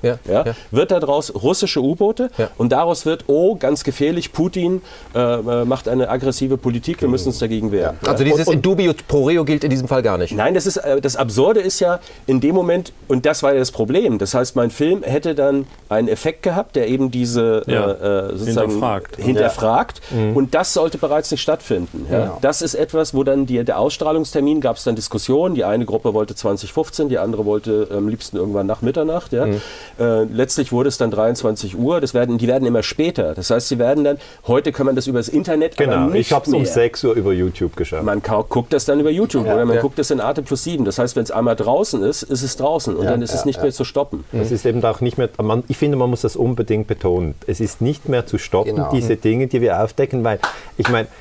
wird 0.71 0.91
daraus 0.91 1.33
russische 1.33 1.81
U-Boote. 1.81 2.29
Und 2.57 2.71
daraus 2.71 3.05
wird, 3.05 3.25
oh, 3.27 3.55
ganz 3.55 3.83
gefährlich, 3.83 4.31
Putin 4.31 4.81
äh, 5.15 5.19
äh 5.19 5.65
macht 5.65 5.87
eine 5.87 6.09
aggressive 6.09 6.57
Politik, 6.57 7.01
wir 7.01 7.07
müssen 7.07 7.32
uns 7.33 7.39
dagegen 7.39 7.71
wehren. 7.71 7.97
Also 8.05 8.23
dieses 8.23 8.47
und, 8.47 8.47
und, 8.47 8.53
Indubio 8.55 8.93
pro 9.07 9.25
reo 9.25 9.43
gilt 9.43 9.63
in 9.63 9.69
diesem 9.69 9.87
Fall 9.87 10.01
gar 10.01 10.17
nicht? 10.17 10.33
Nein, 10.35 10.53
das, 10.53 10.65
ist, 10.65 10.77
äh, 10.77 11.01
das 11.01 11.15
Absurde 11.15 11.59
ist 11.59 11.79
ja 11.79 11.99
in 12.27 12.39
dem 12.39 12.55
Moment, 12.55 12.93
und 13.07 13.25
das 13.25 13.43
war 13.43 13.53
ja 13.53 13.59
das 13.59 13.71
Problem, 13.71 14.17
das 14.17 14.33
heißt, 14.33 14.55
mein 14.55 14.71
Film 14.71 15.03
hätte 15.03 15.35
dann 15.35 15.65
einen 15.89 16.07
Effekt 16.07 16.43
gehabt, 16.43 16.75
der 16.75 16.87
eben 16.87 17.11
diese 17.11 17.63
ja. 17.67 17.91
äh, 17.91 18.37
sozusagen 18.37 18.71
hinterfragt, 18.71 19.15
hinterfragt 19.17 20.01
ja. 20.11 20.17
Mhm. 20.17 20.37
und 20.37 20.55
das 20.55 20.73
sollte 20.73 20.97
bereits 20.97 21.31
nicht 21.31 21.41
stattfinden. 21.41 22.05
Ja? 22.09 22.19
Genau. 22.19 22.37
Das 22.41 22.61
ist 22.61 22.75
etwas, 22.75 23.13
wo 23.13 23.23
dann 23.23 23.45
die, 23.45 23.63
der 23.63 23.79
Ausstrahlungstermin, 23.79 24.61
gab 24.61 24.77
es 24.77 24.83
dann 24.83 24.95
Diskussionen, 24.95 25.55
die 25.55 25.63
eine 25.63 25.85
Gruppe 25.85 26.13
wollte 26.13 26.35
2015, 26.35 27.09
die 27.09 27.17
andere 27.17 27.45
wollte 27.45 27.87
am 27.91 28.07
liebsten 28.07 28.37
irgendwann 28.37 28.67
nach 28.67 28.81
Mitternacht. 28.81 29.33
Ja? 29.33 29.47
Mhm. 29.47 29.61
Äh, 29.99 30.23
letztlich 30.25 30.71
wurde 30.71 30.89
es 30.89 30.97
dann 30.97 31.11
23 31.11 31.77
Uhr, 31.77 31.99
das 31.99 32.13
werden, 32.13 32.37
die 32.37 32.47
werden 32.47 32.67
immer 32.67 32.83
später. 32.83 33.33
Das 33.33 33.49
heißt, 33.49 33.67
sie 33.67 33.79
werden 33.79 34.03
dann, 34.03 34.17
heute 34.47 34.71
kann 34.71 34.85
man 34.85 34.95
das 34.95 35.07
über 35.07 35.19
das 35.19 35.29
Internet 35.29 35.77
Genau, 35.77 36.11
ich 36.11 36.31
habe 36.31 36.45
es 36.45 36.53
um 36.53 36.65
6 36.65 37.03
Uhr 37.03 37.15
über 37.23 37.33
YouTube 37.33 37.75
geschaut. 37.75 38.03
Man 38.03 38.21
guckt 38.21 38.73
das 38.73 38.85
dann 38.85 38.99
über 38.99 39.09
YouTube 39.09 39.45
oder 39.45 39.65
man 39.65 39.79
guckt 39.79 39.99
das 39.99 40.11
in 40.11 40.19
Arte 40.19 40.41
plus 40.41 40.63
7. 40.63 40.85
Das 40.85 40.99
heißt, 40.99 41.15
wenn 41.15 41.23
es 41.23 41.31
einmal 41.31 41.55
draußen 41.55 42.03
ist, 42.03 42.23
ist 42.23 42.43
es 42.43 42.57
draußen 42.57 42.95
und 42.95 43.05
dann 43.05 43.21
ist 43.21 43.33
es 43.33 43.45
nicht 43.45 43.61
mehr 43.61 43.71
zu 43.71 43.83
stoppen. 43.83 44.23
Es 44.31 44.51
ist 44.51 44.65
eben 44.65 44.83
auch 44.83 45.01
nicht 45.01 45.17
mehr, 45.17 45.29
man, 45.41 45.63
ich 45.67 45.77
finde, 45.77 45.97
man 45.97 46.09
muss 46.09 46.21
das 46.21 46.35
unbedingt 46.35 46.87
betonen. 46.87 47.35
Es 47.47 47.59
ist 47.59 47.81
nicht 47.81 48.09
mehr 48.09 48.25
zu 48.25 48.37
stoppen, 48.37 48.75
genau. 48.75 48.91
diese 48.91 49.15
Dinge, 49.15 49.47
die 49.47 49.61
wir 49.61 49.81
aufdecken, 49.81 50.23
weil 50.23 50.39
ich 50.77 50.89
meine, 50.89 51.07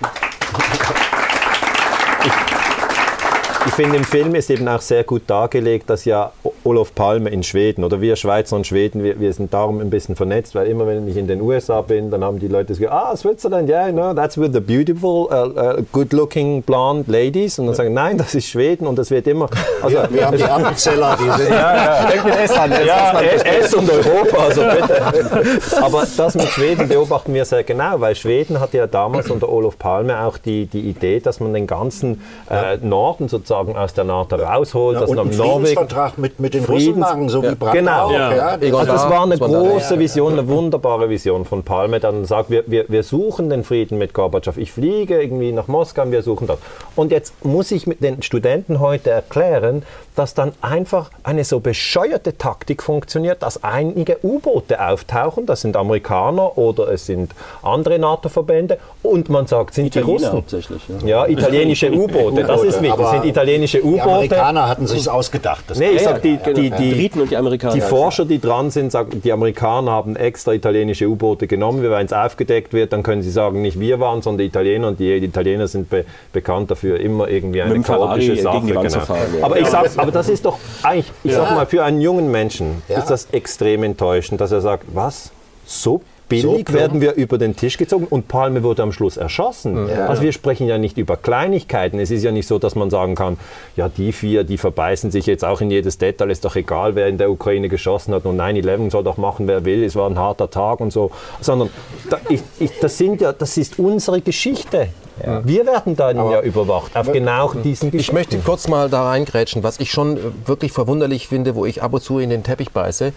ich 3.66 3.72
finde, 3.72 3.96
im 3.96 4.04
Film 4.04 4.34
ist 4.34 4.50
eben 4.50 4.66
auch 4.68 4.80
sehr 4.80 5.04
gut 5.04 5.22
dargelegt, 5.26 5.88
dass 5.88 6.04
ja 6.04 6.32
Olof 6.64 6.94
Palme 6.94 7.30
in 7.30 7.42
Schweden 7.42 7.84
oder 7.84 8.00
wir 8.00 8.16
Schweizer 8.16 8.56
und 8.56 8.66
Schweden, 8.66 9.02
wir, 9.02 9.20
wir 9.20 9.32
sind 9.32 9.54
darum 9.54 9.80
ein 9.80 9.90
bisschen 9.90 10.16
vernetzt, 10.16 10.54
weil 10.54 10.66
immer 10.66 10.86
wenn 10.86 11.06
ich 11.06 11.16
in 11.16 11.28
den 11.28 11.40
USA 11.40 11.80
bin, 11.80 12.10
dann 12.10 12.24
haben 12.24 12.38
die 12.38 12.48
Leute 12.48 12.74
gesagt, 12.74 12.90
ah, 12.92 13.16
Switzerland, 13.16 13.68
yeah, 13.68 13.86
you 13.86 13.92
know, 13.92 14.14
that's 14.14 14.36
with 14.36 14.50
the 14.52 14.60
beautiful, 14.60 15.28
uh, 15.30 15.78
uh, 15.78 15.82
good-looking 15.92 16.62
blonde 16.62 17.10
ladies. 17.10 17.58
Und 17.58 17.66
dann 17.66 17.74
sagen, 17.74 17.94
nein, 17.94 18.18
das 18.18 18.34
ist 18.34 18.48
Schweden 18.48 18.86
und 18.86 18.96
das 18.96 19.10
wird 19.10 19.26
immer. 19.26 19.48
Also, 19.80 19.96
wir, 19.96 20.12
wir 20.12 20.26
haben 20.26 20.36
die 20.36 20.44
Appenzeller, 20.44 21.16
die 21.20 21.42
sind. 21.42 21.50
ja, 21.50 21.76
ja. 21.76 22.10
Denkt 22.10 22.26
S 22.26 22.52
an. 22.52 22.72
S, 22.72 22.86
ja, 22.86 23.20
S 23.20 23.74
und 23.74 23.90
Europa, 23.90 24.36
also 24.38 24.62
bitte. 24.62 25.82
Aber 25.82 26.04
das 26.16 26.34
mit 26.34 26.48
Schweden 26.48 26.88
beobachten 26.88 27.34
wir 27.34 27.44
sehr 27.44 27.64
genau, 27.64 28.00
weil 28.00 28.14
Schweden 28.14 28.60
hatte 28.60 28.78
ja 28.78 28.86
damals 28.86 29.30
unter 29.30 29.48
Olof 29.48 29.78
Palme 29.78 30.20
auch 30.24 30.38
die, 30.38 30.66
die 30.66 30.80
Idee, 30.80 31.20
dass 31.20 31.40
man 31.40 31.54
den 31.54 31.66
ganzen 31.66 32.22
äh, 32.50 32.76
Norden 32.76 33.28
sozusagen 33.28 33.51
aus 33.54 33.94
der 33.94 34.04
NATO 34.04 34.36
rausholt, 34.36 34.94
ja, 34.94 35.00
dass 35.00 35.10
und 35.10 35.16
man 35.16 35.36
Norwegen. 35.36 35.88
mit, 36.16 36.40
mit 36.40 36.54
den 36.54 36.64
Russen 36.64 36.98
machen, 36.98 37.28
so 37.28 37.42
wie 37.42 37.54
Brandt 37.54 37.74
genau. 37.74 38.06
auch. 38.06 38.12
Ja. 38.12 38.34
Ja. 38.34 38.46
Also 38.48 38.84
das 38.84 39.08
war 39.08 39.22
eine 39.22 39.38
große 39.38 39.98
Vision, 39.98 40.32
eine 40.32 40.48
wunderbare 40.48 41.08
Vision 41.08 41.44
von 41.44 41.62
Palme. 41.62 42.00
Dann 42.00 42.24
sagt, 42.24 42.50
wir, 42.50 42.64
wir, 42.66 42.84
wir 42.88 43.02
suchen 43.02 43.50
den 43.50 43.64
Frieden 43.64 43.98
mit 43.98 44.14
Gorbatschow. 44.14 44.56
Ich 44.56 44.72
fliege 44.72 45.20
irgendwie 45.20 45.52
nach 45.52 45.68
Moskau, 45.68 46.10
wir 46.10 46.22
suchen 46.22 46.46
das. 46.46 46.58
Und 46.96 47.12
jetzt 47.12 47.44
muss 47.44 47.70
ich 47.70 47.86
mit 47.86 48.02
den 48.02 48.22
Studenten 48.22 48.80
heute 48.80 49.10
erklären, 49.10 49.84
dass 50.14 50.34
dann 50.34 50.52
einfach 50.60 51.10
eine 51.22 51.44
so 51.44 51.60
bescheuerte 51.60 52.36
Taktik 52.36 52.82
funktioniert, 52.82 53.42
dass 53.42 53.64
einige 53.64 54.18
U-Boote 54.22 54.84
auftauchen, 54.84 55.46
das 55.46 55.62
sind 55.62 55.76
Amerikaner 55.76 56.58
oder 56.58 56.88
es 56.88 57.06
sind 57.06 57.32
andere 57.62 57.98
NATO-Verbände 57.98 58.78
und 59.02 59.30
man 59.30 59.46
sagt, 59.46 59.74
sind 59.74 59.86
Italiener 59.86 60.42
die 60.48 60.54
Russen? 60.54 60.80
Ja. 61.06 61.26
ja 61.26 61.26
italienische 61.26 61.90
U-Boote, 61.90 62.42
das 62.46 62.62
ist 62.62 62.82
wichtig, 62.82 62.98
das 62.98 63.10
sind 63.12 63.24
italienische 63.42 63.84
U-Boote. 63.84 63.96
Die 63.96 64.00
Amerikaner 64.02 64.68
hatten 64.68 64.86
sich 64.86 65.08
ausgedacht. 65.08 65.64
Das 65.66 65.78
nee, 65.78 65.90
ich 65.90 66.02
sag, 66.02 66.22
die, 66.22 66.38
die, 66.38 66.70
die, 66.70 66.94
Briten 66.94 67.20
und 67.20 67.30
die 67.30 67.36
Amerikaner. 67.36 67.74
Die 67.74 67.80
Forscher, 67.80 68.24
die 68.24 68.40
dran 68.40 68.70
sind, 68.70 68.92
sagen, 68.92 69.20
die 69.22 69.32
Amerikaner 69.32 69.90
haben 69.90 70.16
extra 70.16 70.52
italienische 70.52 71.06
U-Boote 71.06 71.46
genommen, 71.46 71.82
wenn 71.82 72.06
es 72.06 72.12
aufgedeckt 72.12 72.72
wird, 72.72 72.92
dann 72.92 73.02
können 73.02 73.22
sie 73.22 73.30
sagen, 73.30 73.62
nicht 73.62 73.78
wir 73.78 74.00
waren, 74.00 74.22
sondern 74.22 74.38
die 74.38 74.46
Italiener 74.46 74.88
und 74.88 75.00
die, 75.00 75.20
die 75.20 75.26
Italiener 75.26 75.68
sind 75.68 75.90
be 75.90 76.04
bekannt 76.32 76.70
dafür, 76.70 77.00
immer 77.00 77.28
irgendwie 77.28 77.62
eine 77.62 77.80
chaotische 77.82 78.36
Sache. 78.36 78.60
Genau. 78.62 78.82
Fahren, 79.00 79.18
ja. 79.38 79.44
Aber 79.44 79.58
ich 79.58 79.66
sag, 79.66 79.90
aber 79.96 80.10
das 80.10 80.28
ist 80.28 80.44
doch 80.44 80.58
eigentlich, 80.82 81.10
ich 81.24 81.32
ja. 81.32 81.38
sag 81.38 81.54
mal, 81.54 81.66
für 81.66 81.84
einen 81.84 82.00
jungen 82.00 82.30
Menschen 82.30 82.82
ja. 82.88 82.98
ist 82.98 83.06
das 83.06 83.28
extrem 83.32 83.82
enttäuschend, 83.82 84.40
dass 84.40 84.52
er 84.52 84.60
sagt, 84.60 84.84
was? 84.92 85.30
So 85.64 86.00
billig 86.32 86.68
so 86.68 86.74
werden 86.74 87.00
wir 87.00 87.14
über 87.14 87.38
den 87.38 87.56
Tisch 87.56 87.78
gezogen 87.78 88.06
und 88.08 88.28
Palme 88.28 88.62
wurde 88.62 88.82
am 88.82 88.92
Schluss 88.92 89.16
erschossen. 89.16 89.88
Ja. 89.88 90.06
Also 90.06 90.22
wir 90.22 90.32
sprechen 90.32 90.66
ja 90.66 90.78
nicht 90.78 90.98
über 90.98 91.16
Kleinigkeiten. 91.16 91.98
Es 91.98 92.10
ist 92.10 92.22
ja 92.22 92.32
nicht 92.32 92.46
so, 92.46 92.58
dass 92.58 92.74
man 92.74 92.90
sagen 92.90 93.14
kann, 93.14 93.38
ja, 93.76 93.88
die 93.88 94.12
vier, 94.12 94.44
die 94.44 94.58
verbeißen 94.58 95.10
sich 95.10 95.26
jetzt 95.26 95.44
auch 95.44 95.60
in 95.60 95.70
jedes 95.70 95.98
Detail, 95.98 96.30
ist 96.30 96.44
doch 96.44 96.56
egal, 96.56 96.94
wer 96.94 97.08
in 97.08 97.18
der 97.18 97.30
Ukraine 97.30 97.68
geschossen 97.68 98.14
hat 98.14 98.24
und 98.24 98.40
9-11 98.40 98.90
soll 98.90 99.04
doch 99.04 99.16
machen, 99.16 99.46
wer 99.48 99.64
will, 99.64 99.84
es 99.84 99.96
war 99.96 100.08
ein 100.08 100.18
harter 100.18 100.50
Tag 100.50 100.80
und 100.80 100.92
so. 100.92 101.10
Sondern 101.40 101.70
da, 102.10 102.18
ich, 102.28 102.42
ich, 102.58 102.70
das, 102.80 102.98
sind 102.98 103.20
ja, 103.20 103.32
das 103.32 103.56
ist 103.56 103.78
unsere 103.78 104.20
Geschichte. 104.20 104.88
Ja. 105.24 105.46
Wir 105.46 105.66
werden 105.66 105.96
dann 105.96 106.18
Aber 106.18 106.32
ja 106.32 106.40
überwacht 106.40 106.96
auf 106.96 107.12
genau 107.12 107.52
diesen 107.52 107.90
Geschichten. 107.90 107.98
Ich 107.98 108.12
möchte 108.12 108.38
kurz 108.38 108.68
mal 108.68 108.88
da 108.88 109.08
reingrätschen, 109.08 109.62
was 109.62 109.80
ich 109.80 109.90
schon 109.90 110.16
äh, 110.16 110.20
wirklich 110.46 110.72
verwunderlich 110.72 111.28
finde, 111.28 111.54
wo 111.54 111.66
ich 111.66 111.82
ab 111.82 111.92
und 111.92 112.02
zu 112.02 112.18
in 112.18 112.30
den 112.30 112.42
Teppich 112.42 112.70
beiße, 112.70 113.12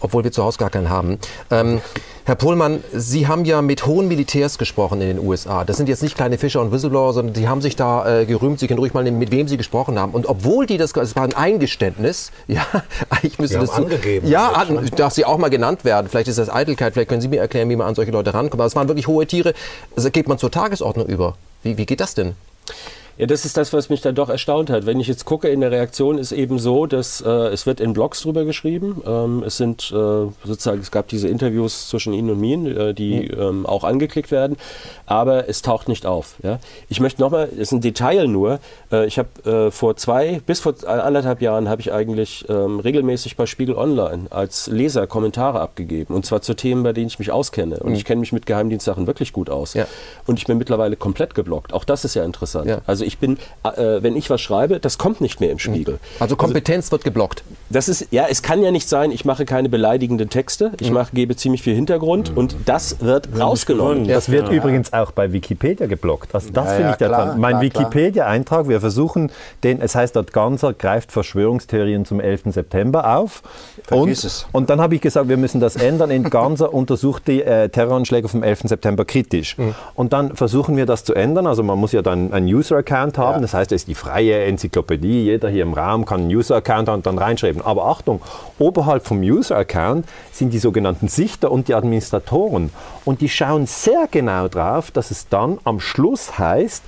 obwohl 0.00 0.24
wir 0.24 0.32
zu 0.32 0.42
Hause 0.42 0.58
gar 0.58 0.70
keinen 0.70 0.90
haben. 0.90 1.18
Ähm, 1.50 1.80
Herr 2.26 2.34
Pohlmann, 2.34 2.82
Sie 2.92 3.28
haben 3.28 3.44
ja 3.44 3.62
mit 3.62 3.86
hohen 3.86 4.08
Militärs 4.08 4.58
gesprochen 4.58 5.00
in 5.00 5.06
den 5.06 5.20
USA. 5.20 5.64
Das 5.64 5.76
sind 5.76 5.88
jetzt 5.88 6.02
nicht 6.02 6.16
kleine 6.16 6.38
Fischer 6.38 6.60
und 6.60 6.72
Whistleblower, 6.72 7.12
sondern 7.12 7.34
die 7.34 7.46
haben 7.46 7.62
sich 7.62 7.76
da 7.76 8.22
äh, 8.22 8.26
gerühmt. 8.26 8.58
Sie 8.58 8.66
können 8.66 8.80
ruhig 8.80 8.94
mal 8.94 9.04
nehmen, 9.04 9.20
mit 9.20 9.30
wem 9.30 9.46
Sie 9.46 9.56
gesprochen 9.56 9.96
haben. 9.96 10.10
Und 10.10 10.26
obwohl 10.26 10.66
die 10.66 10.76
das, 10.76 10.90
es 10.96 11.14
war 11.14 11.22
ein 11.22 11.34
Eingeständnis, 11.34 12.32
ja, 12.48 12.66
eigentlich 13.10 13.38
müsste 13.38 13.60
das 13.60 13.76
so, 13.76 13.84
angegeben. 13.84 14.26
Ja, 14.26 14.48
an, 14.48 14.90
darf 14.96 15.12
sie 15.12 15.24
auch 15.24 15.38
mal 15.38 15.50
genannt 15.50 15.84
werden. 15.84 16.08
Vielleicht 16.08 16.26
ist 16.26 16.40
das 16.40 16.50
Eitelkeit. 16.50 16.94
Vielleicht 16.94 17.10
können 17.10 17.20
Sie 17.20 17.28
mir 17.28 17.38
erklären, 17.38 17.70
wie 17.70 17.76
man 17.76 17.86
an 17.86 17.94
solche 17.94 18.10
Leute 18.10 18.34
rankommt. 18.34 18.60
Aber 18.60 18.66
es 18.66 18.74
waren 18.74 18.88
wirklich 18.88 19.06
hohe 19.06 19.24
Tiere. 19.28 19.54
Das 19.94 20.10
geht 20.10 20.26
man 20.26 20.36
zur 20.36 20.50
Tagesordnung 20.50 21.06
über. 21.06 21.35
Wie, 21.62 21.76
wie 21.76 21.86
geht 21.86 22.00
das 22.00 22.14
denn? 22.14 22.36
Ja, 23.18 23.26
das 23.26 23.46
ist 23.46 23.56
das, 23.56 23.72
was 23.72 23.88
mich 23.88 24.02
dann 24.02 24.14
doch 24.14 24.28
erstaunt 24.28 24.68
hat. 24.68 24.84
Wenn 24.84 25.00
ich 25.00 25.06
jetzt 25.08 25.24
gucke, 25.24 25.48
in 25.48 25.62
der 25.62 25.70
Reaktion 25.70 26.18
ist 26.18 26.32
eben 26.32 26.58
so, 26.58 26.84
dass 26.84 27.22
äh, 27.22 27.30
es 27.30 27.64
wird 27.64 27.80
in 27.80 27.94
Blogs 27.94 28.20
drüber 28.20 28.44
geschrieben. 28.44 29.02
Ähm, 29.06 29.42
es 29.46 29.56
sind 29.56 29.90
äh, 29.90 29.94
sozusagen, 30.44 30.80
es 30.80 30.90
gab 30.90 31.08
diese 31.08 31.28
Interviews 31.28 31.88
zwischen 31.88 32.12
Ihnen 32.12 32.30
und 32.30 32.40
mir, 32.40 32.76
äh, 32.76 32.94
die 32.94 33.30
mhm. 33.32 33.40
ähm, 33.40 33.66
auch 33.66 33.84
angeklickt 33.84 34.30
werden, 34.30 34.56
aber 35.06 35.48
es 35.48 35.62
taucht 35.62 35.88
nicht 35.88 36.04
auf. 36.04 36.34
Ja? 36.42 36.58
Ich 36.90 37.00
möchte 37.00 37.22
nochmal, 37.22 37.48
es 37.52 37.58
ist 37.58 37.72
ein 37.72 37.80
Detail 37.80 38.28
nur. 38.28 38.60
Äh, 38.92 39.06
ich 39.06 39.18
habe 39.18 39.28
äh, 39.50 39.70
vor 39.70 39.96
zwei, 39.96 40.42
bis 40.44 40.60
vor 40.60 40.74
anderthalb 40.86 41.40
Jahren 41.40 41.70
habe 41.70 41.80
ich 41.80 41.92
eigentlich 41.92 42.44
ähm, 42.50 42.80
regelmäßig 42.80 43.36
bei 43.36 43.46
Spiegel 43.46 43.76
Online 43.76 44.26
als 44.28 44.66
Leser 44.66 45.06
Kommentare 45.06 45.60
abgegeben. 45.60 46.14
Und 46.14 46.26
zwar 46.26 46.42
zu 46.42 46.52
Themen, 46.52 46.82
bei 46.82 46.92
denen 46.92 47.06
ich 47.06 47.18
mich 47.18 47.32
auskenne. 47.32 47.78
Und 47.78 47.90
mhm. 47.90 47.96
ich 47.96 48.04
kenne 48.04 48.20
mich 48.20 48.32
mit 48.32 48.44
Geheimdienstsachen 48.44 49.06
wirklich 49.06 49.32
gut 49.32 49.48
aus. 49.48 49.72
Ja. 49.72 49.86
Und 50.26 50.38
ich 50.38 50.46
bin 50.46 50.58
mittlerweile 50.58 50.96
komplett 50.96 51.34
geblockt. 51.34 51.72
Auch 51.72 51.84
das 51.84 52.04
ist 52.04 52.14
ja 52.14 52.22
interessant. 52.22 52.66
Ja. 52.66 52.80
Also 52.86 53.05
ich 53.06 53.18
bin, 53.18 53.38
äh, 53.64 54.02
wenn 54.02 54.16
ich 54.16 54.30
was 54.30 54.40
schreibe, 54.40 54.80
das 54.80 54.98
kommt 54.98 55.20
nicht 55.20 55.40
mehr 55.40 55.50
im 55.50 55.58
Spiegel. 55.58 55.94
Mhm. 55.94 56.00
Also 56.20 56.36
Kompetenz 56.36 56.86
also, 56.86 56.92
wird 56.92 57.04
geblockt. 57.04 57.44
Das 57.70 57.88
ist, 57.88 58.08
ja, 58.10 58.26
es 58.28 58.42
kann 58.42 58.62
ja 58.62 58.70
nicht 58.70 58.88
sein, 58.88 59.10
ich 59.10 59.24
mache 59.24 59.44
keine 59.44 59.68
beleidigenden 59.68 60.30
Texte, 60.30 60.72
ich 60.80 60.88
mhm. 60.88 60.94
mache, 60.94 61.14
gebe 61.14 61.36
ziemlich 61.36 61.62
viel 61.62 61.74
Hintergrund 61.74 62.32
mhm. 62.32 62.38
und 62.38 62.56
das 62.66 63.00
wird 63.00 63.28
ja, 63.34 63.44
rausgenommen. 63.44 64.06
Das 64.06 64.30
wird 64.30 64.48
ja. 64.48 64.54
übrigens 64.54 64.92
auch 64.92 65.12
bei 65.12 65.32
Wikipedia 65.32 65.86
geblockt. 65.86 66.34
Also 66.34 66.50
das 66.50 66.66
ja, 66.66 66.70
finde 66.72 66.92
ich 66.94 67.00
ja 67.00 67.34
Mein 67.36 67.60
Wikipedia-Eintrag, 67.60 68.68
wir 68.68 68.80
versuchen 68.80 69.30
den, 69.62 69.80
es 69.80 69.94
heißt 69.94 70.16
dort 70.16 70.32
Ganser 70.32 70.72
greift 70.74 71.12
Verschwörungstheorien 71.12 72.04
zum 72.04 72.20
11. 72.20 72.42
September 72.46 73.16
auf. 73.16 73.42
Vergiss 73.84 74.24
und, 74.24 74.26
es. 74.26 74.46
und 74.52 74.70
dann 74.70 74.80
habe 74.80 74.94
ich 74.94 75.00
gesagt, 75.00 75.28
wir 75.28 75.36
müssen 75.36 75.60
das 75.60 75.76
ändern. 75.76 76.10
In 76.10 76.24
Ganser 76.24 76.74
untersucht 76.74 77.28
die 77.28 77.42
äh, 77.42 77.68
Terroranschläge 77.68 78.28
vom 78.28 78.42
11. 78.42 78.62
September 78.64 79.04
kritisch. 79.04 79.56
Mhm. 79.58 79.74
Und 79.94 80.12
dann 80.12 80.36
versuchen 80.36 80.76
wir 80.76 80.86
das 80.86 81.04
zu 81.04 81.14
ändern. 81.14 81.46
Also 81.46 81.62
man 81.62 81.78
muss 81.78 81.92
ja 81.92 82.02
dann 82.02 82.32
einen 82.32 82.46
User-Account 82.46 82.95
haben. 82.96 83.36
Ja. 83.36 83.40
Das 83.40 83.54
heißt, 83.54 83.72
es 83.72 83.82
ist 83.82 83.88
die 83.88 83.94
freie 83.94 84.44
Enzyklopädie. 84.44 85.24
Jeder 85.24 85.48
hier 85.48 85.62
im 85.62 85.74
Raum 85.74 86.04
kann 86.04 86.20
einen 86.20 86.30
User-Account 86.34 86.88
haben 86.88 86.96
und 86.96 87.06
dann 87.06 87.18
reinschreiben. 87.18 87.62
Aber 87.62 87.86
Achtung, 87.86 88.20
oberhalb 88.58 89.06
vom 89.06 89.20
User-Account 89.20 90.06
sind 90.32 90.52
die 90.52 90.58
sogenannten 90.58 91.08
Sichter 91.08 91.50
und 91.50 91.68
die 91.68 91.74
Administratoren. 91.74 92.70
Und 93.04 93.20
die 93.20 93.28
schauen 93.28 93.66
sehr 93.66 94.08
genau 94.10 94.48
drauf, 94.48 94.90
dass 94.90 95.10
es 95.10 95.28
dann 95.28 95.58
am 95.64 95.80
Schluss 95.80 96.38
heißt, 96.38 96.82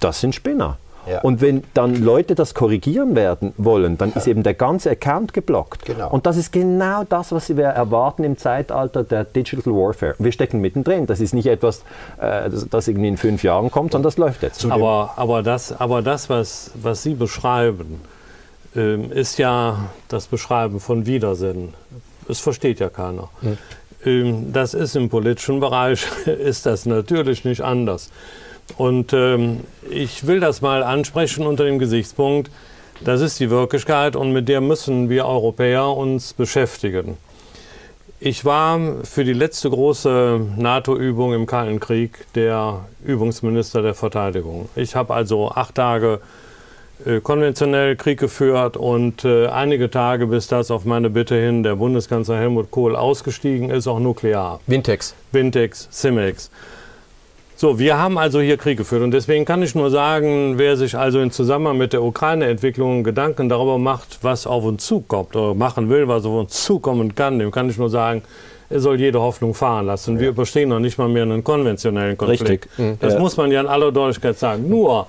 das 0.00 0.20
sind 0.20 0.34
Spinner. 0.34 0.78
Ja. 1.06 1.20
Und 1.20 1.40
wenn 1.40 1.64
dann 1.74 1.96
Leute 1.96 2.34
das 2.34 2.54
korrigieren 2.54 3.16
werden 3.16 3.52
wollen, 3.56 3.98
dann 3.98 4.10
ja. 4.10 4.16
ist 4.16 4.26
eben 4.26 4.42
der 4.42 4.54
ganze 4.54 4.90
Account 4.90 5.32
geblockt. 5.32 5.84
Genau. 5.84 6.10
Und 6.10 6.26
das 6.26 6.36
ist 6.36 6.52
genau 6.52 7.04
das, 7.04 7.32
was 7.32 7.54
wir 7.56 7.64
erwarten 7.64 8.24
im 8.24 8.36
Zeitalter 8.36 9.02
der 9.02 9.24
Digital 9.24 9.72
Warfare. 9.72 10.14
Wir 10.18 10.32
stecken 10.32 10.60
mittendrin. 10.60 11.06
Das 11.06 11.20
ist 11.20 11.34
nicht 11.34 11.46
etwas, 11.46 11.80
äh, 12.18 12.48
das, 12.50 12.68
das, 12.68 12.88
irgendwie 12.88 13.08
in 13.08 13.16
fünf 13.16 13.42
Jahren 13.42 13.70
kommt, 13.70 13.92
sondern 13.92 14.04
das 14.04 14.16
läuft 14.16 14.42
jetzt. 14.42 14.64
Aber, 14.66 15.14
aber 15.16 15.42
das, 15.42 15.78
aber 15.78 16.02
das 16.02 16.30
was, 16.30 16.70
was 16.74 17.02
Sie 17.02 17.14
beschreiben, 17.14 18.00
äh, 18.76 18.96
ist 19.06 19.38
ja 19.38 19.90
das 20.08 20.26
Beschreiben 20.26 20.80
von 20.80 21.06
Widersinn. 21.06 21.74
Es 22.28 22.38
versteht 22.38 22.80
ja 22.80 22.88
keiner. 22.88 23.28
Hm. 24.04 24.52
das 24.52 24.74
ist 24.74 24.96
im 24.96 25.08
politischen 25.08 25.60
Bereich, 25.60 26.06
ist 26.26 26.66
das 26.66 26.86
natürlich 26.86 27.44
nicht 27.44 27.60
anders. 27.60 28.10
Und 28.76 29.12
ähm, 29.12 29.60
ich 29.90 30.26
will 30.26 30.40
das 30.40 30.60
mal 30.60 30.82
ansprechen 30.82 31.46
unter 31.46 31.64
dem 31.64 31.78
Gesichtspunkt, 31.78 32.50
das 33.04 33.20
ist 33.20 33.40
die 33.40 33.50
Wirklichkeit 33.50 34.14
und 34.14 34.32
mit 34.32 34.48
der 34.48 34.60
müssen 34.60 35.08
wir 35.08 35.26
Europäer 35.26 35.88
uns 35.88 36.34
beschäftigen. 36.34 37.16
Ich 38.20 38.44
war 38.44 38.78
für 39.02 39.24
die 39.24 39.32
letzte 39.32 39.68
große 39.68 40.40
NATO-Übung 40.56 41.34
im 41.34 41.46
Kalten 41.46 41.80
Krieg 41.80 42.24
der 42.36 42.84
Übungsminister 43.04 43.82
der 43.82 43.94
Verteidigung. 43.94 44.68
Ich 44.76 44.94
habe 44.94 45.12
also 45.12 45.50
acht 45.50 45.74
Tage 45.74 46.20
äh, 47.04 47.20
konventionell 47.20 47.96
Krieg 47.96 48.20
geführt 48.20 48.76
und 48.76 49.24
äh, 49.24 49.48
einige 49.48 49.90
Tage, 49.90 50.28
bis 50.28 50.46
das 50.46 50.70
auf 50.70 50.84
meine 50.84 51.10
Bitte 51.10 51.34
hin 51.34 51.64
der 51.64 51.74
Bundeskanzler 51.74 52.38
Helmut 52.38 52.70
Kohl 52.70 52.94
ausgestiegen 52.94 53.70
ist, 53.70 53.88
auch 53.88 53.98
nuklear. 53.98 54.60
Wintex. 54.68 55.16
Wintex, 55.32 55.88
Simex. 55.90 56.48
So, 57.62 57.78
wir 57.78 57.96
haben 57.96 58.18
also 58.18 58.40
hier 58.40 58.56
Krieg 58.56 58.76
geführt 58.76 59.02
und 59.02 59.12
deswegen 59.12 59.44
kann 59.44 59.62
ich 59.62 59.76
nur 59.76 59.88
sagen, 59.88 60.58
wer 60.58 60.76
sich 60.76 60.98
also 60.98 61.20
in 61.20 61.30
Zusammenhang 61.30 61.78
mit 61.78 61.92
der 61.92 62.02
Ukraine-Entwicklung 62.02 63.04
Gedanken 63.04 63.48
darüber 63.48 63.78
macht, 63.78 64.18
was 64.22 64.48
auf 64.48 64.64
uns 64.64 64.84
zukommt 64.84 65.36
oder 65.36 65.54
machen 65.54 65.88
will, 65.88 66.08
was 66.08 66.24
auf 66.24 66.32
uns 66.32 66.64
zukommen 66.64 67.14
kann, 67.14 67.38
dem 67.38 67.52
kann 67.52 67.70
ich 67.70 67.78
nur 67.78 67.88
sagen, 67.88 68.22
er 68.68 68.80
soll 68.80 68.98
jede 68.98 69.20
Hoffnung 69.20 69.54
fahren 69.54 69.86
lassen. 69.86 70.18
Wir 70.18 70.30
überstehen 70.30 70.70
noch 70.70 70.80
nicht 70.80 70.98
mal 70.98 71.06
mehr 71.08 71.22
einen 71.22 71.44
konventionellen 71.44 72.18
Konflikt. 72.18 72.68
Richtig. 72.76 72.98
Das 72.98 73.12
ja. 73.12 73.20
muss 73.20 73.36
man 73.36 73.52
ja 73.52 73.60
in 73.60 73.68
aller 73.68 73.92
Deutlichkeit 73.92 74.36
sagen. 74.40 74.68
Nur, 74.68 75.06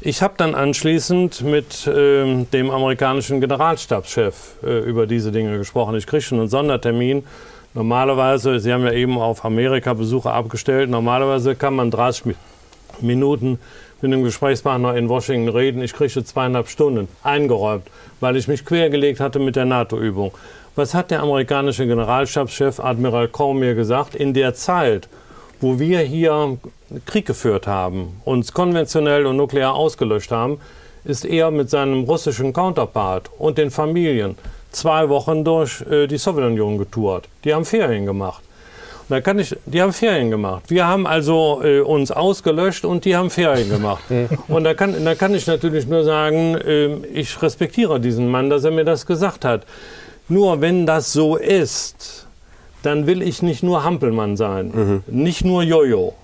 ich 0.00 0.20
habe 0.20 0.34
dann 0.36 0.56
anschließend 0.56 1.42
mit 1.42 1.88
ähm, 1.88 2.50
dem 2.50 2.72
amerikanischen 2.72 3.40
Generalstabschef 3.40 4.56
äh, 4.64 4.80
über 4.80 5.06
diese 5.06 5.30
Dinge 5.30 5.58
gesprochen. 5.58 5.94
Ich 5.94 6.08
kriege 6.08 6.22
schon 6.22 6.40
einen 6.40 6.48
Sondertermin 6.48 7.22
Normalerweise, 7.74 8.60
Sie 8.60 8.72
haben 8.72 8.84
ja 8.84 8.92
eben 8.92 9.18
auf 9.18 9.44
Amerika-Besucher 9.44 10.32
abgestellt, 10.32 10.88
normalerweise 10.90 11.56
kann 11.56 11.74
man 11.74 11.90
30 11.90 12.36
Minuten 13.00 13.58
mit 14.00 14.12
einem 14.12 14.22
Gesprächspartner 14.22 14.94
in 14.96 15.08
Washington 15.08 15.48
reden. 15.48 15.82
Ich 15.82 15.92
kriege 15.92 16.24
zweieinhalb 16.24 16.68
Stunden 16.68 17.08
eingeräumt, 17.24 17.88
weil 18.20 18.36
ich 18.36 18.46
mich 18.46 18.64
quergelegt 18.64 19.18
hatte 19.18 19.40
mit 19.40 19.56
der 19.56 19.64
NATO-Übung. 19.64 20.32
Was 20.76 20.94
hat 20.94 21.10
der 21.10 21.22
amerikanische 21.22 21.86
Generalstabschef 21.86 22.78
Admiral 22.78 23.26
Cormier 23.26 23.74
gesagt? 23.74 24.14
In 24.14 24.34
der 24.34 24.54
Zeit, 24.54 25.08
wo 25.60 25.80
wir 25.80 25.98
hier 26.00 26.58
Krieg 27.06 27.26
geführt 27.26 27.66
haben, 27.66 28.20
uns 28.24 28.52
konventionell 28.52 29.26
und 29.26 29.36
nuklear 29.36 29.74
ausgelöscht 29.74 30.30
haben, 30.30 30.58
ist 31.04 31.24
er 31.24 31.50
mit 31.50 31.70
seinem 31.70 32.04
russischen 32.04 32.52
Counterpart 32.52 33.30
und 33.38 33.58
den 33.58 33.70
Familien 33.70 34.36
zwei 34.74 35.08
Wochen 35.08 35.44
durch 35.44 35.82
äh, 35.82 36.06
die 36.06 36.18
Sowjetunion 36.18 36.78
getourt. 36.78 37.28
Die 37.44 37.54
haben 37.54 37.64
Ferien 37.64 38.06
gemacht. 38.06 38.42
da 39.08 39.20
kann 39.20 39.38
ich, 39.38 39.56
die 39.66 39.80
haben 39.82 39.92
Ferien 39.92 40.30
gemacht. 40.30 40.64
Wir 40.68 40.86
haben 40.86 41.06
also 41.06 41.60
äh, 41.62 41.80
uns 41.80 42.10
ausgelöscht 42.10 42.84
und 42.84 43.04
die 43.04 43.16
haben 43.16 43.30
Ferien 43.30 43.70
gemacht. 43.70 44.04
und 44.48 44.64
da 44.64 44.74
kann, 44.74 45.04
da 45.04 45.14
kann 45.14 45.34
ich 45.34 45.46
natürlich 45.46 45.86
nur 45.86 46.04
sagen, 46.04 46.56
äh, 46.56 46.94
ich 47.12 47.40
respektiere 47.42 48.00
diesen 48.00 48.28
Mann, 48.28 48.50
dass 48.50 48.64
er 48.64 48.70
mir 48.70 48.84
das 48.84 49.06
gesagt 49.06 49.44
hat. 49.44 49.62
Nur 50.28 50.60
wenn 50.60 50.86
das 50.86 51.12
so 51.12 51.36
ist, 51.36 52.26
dann 52.82 53.06
will 53.06 53.22
ich 53.22 53.42
nicht 53.42 53.62
nur 53.62 53.84
Hampelmann 53.84 54.36
sein, 54.36 54.72
mhm. 54.74 55.02
nicht 55.06 55.44
nur 55.44 55.62
Jojo. 55.62 56.14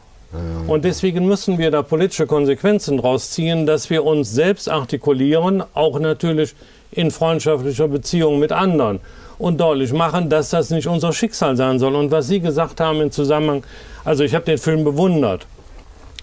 Und 0.68 0.84
deswegen 0.84 1.26
müssen 1.26 1.58
wir 1.58 1.72
da 1.72 1.82
politische 1.82 2.26
Konsequenzen 2.26 2.98
draus 2.98 3.30
ziehen, 3.30 3.66
dass 3.66 3.90
wir 3.90 4.04
uns 4.04 4.30
selbst 4.30 4.68
artikulieren, 4.68 5.64
auch 5.74 5.98
natürlich 5.98 6.54
in 6.92 7.10
freundschaftlicher 7.10 7.88
Beziehung 7.88 8.38
mit 8.38 8.52
anderen 8.52 9.00
und 9.38 9.60
deutlich 9.60 9.92
machen, 9.92 10.28
dass 10.28 10.50
das 10.50 10.70
nicht 10.70 10.86
unser 10.86 11.12
Schicksal 11.12 11.56
sein 11.56 11.78
soll. 11.78 11.94
Und 11.94 12.10
was 12.10 12.28
Sie 12.28 12.40
gesagt 12.40 12.80
haben 12.80 13.00
im 13.00 13.10
Zusammenhang, 13.10 13.64
also 14.04 14.24
ich 14.24 14.34
habe 14.34 14.44
den 14.44 14.58
Film 14.58 14.84
bewundert, 14.84 15.46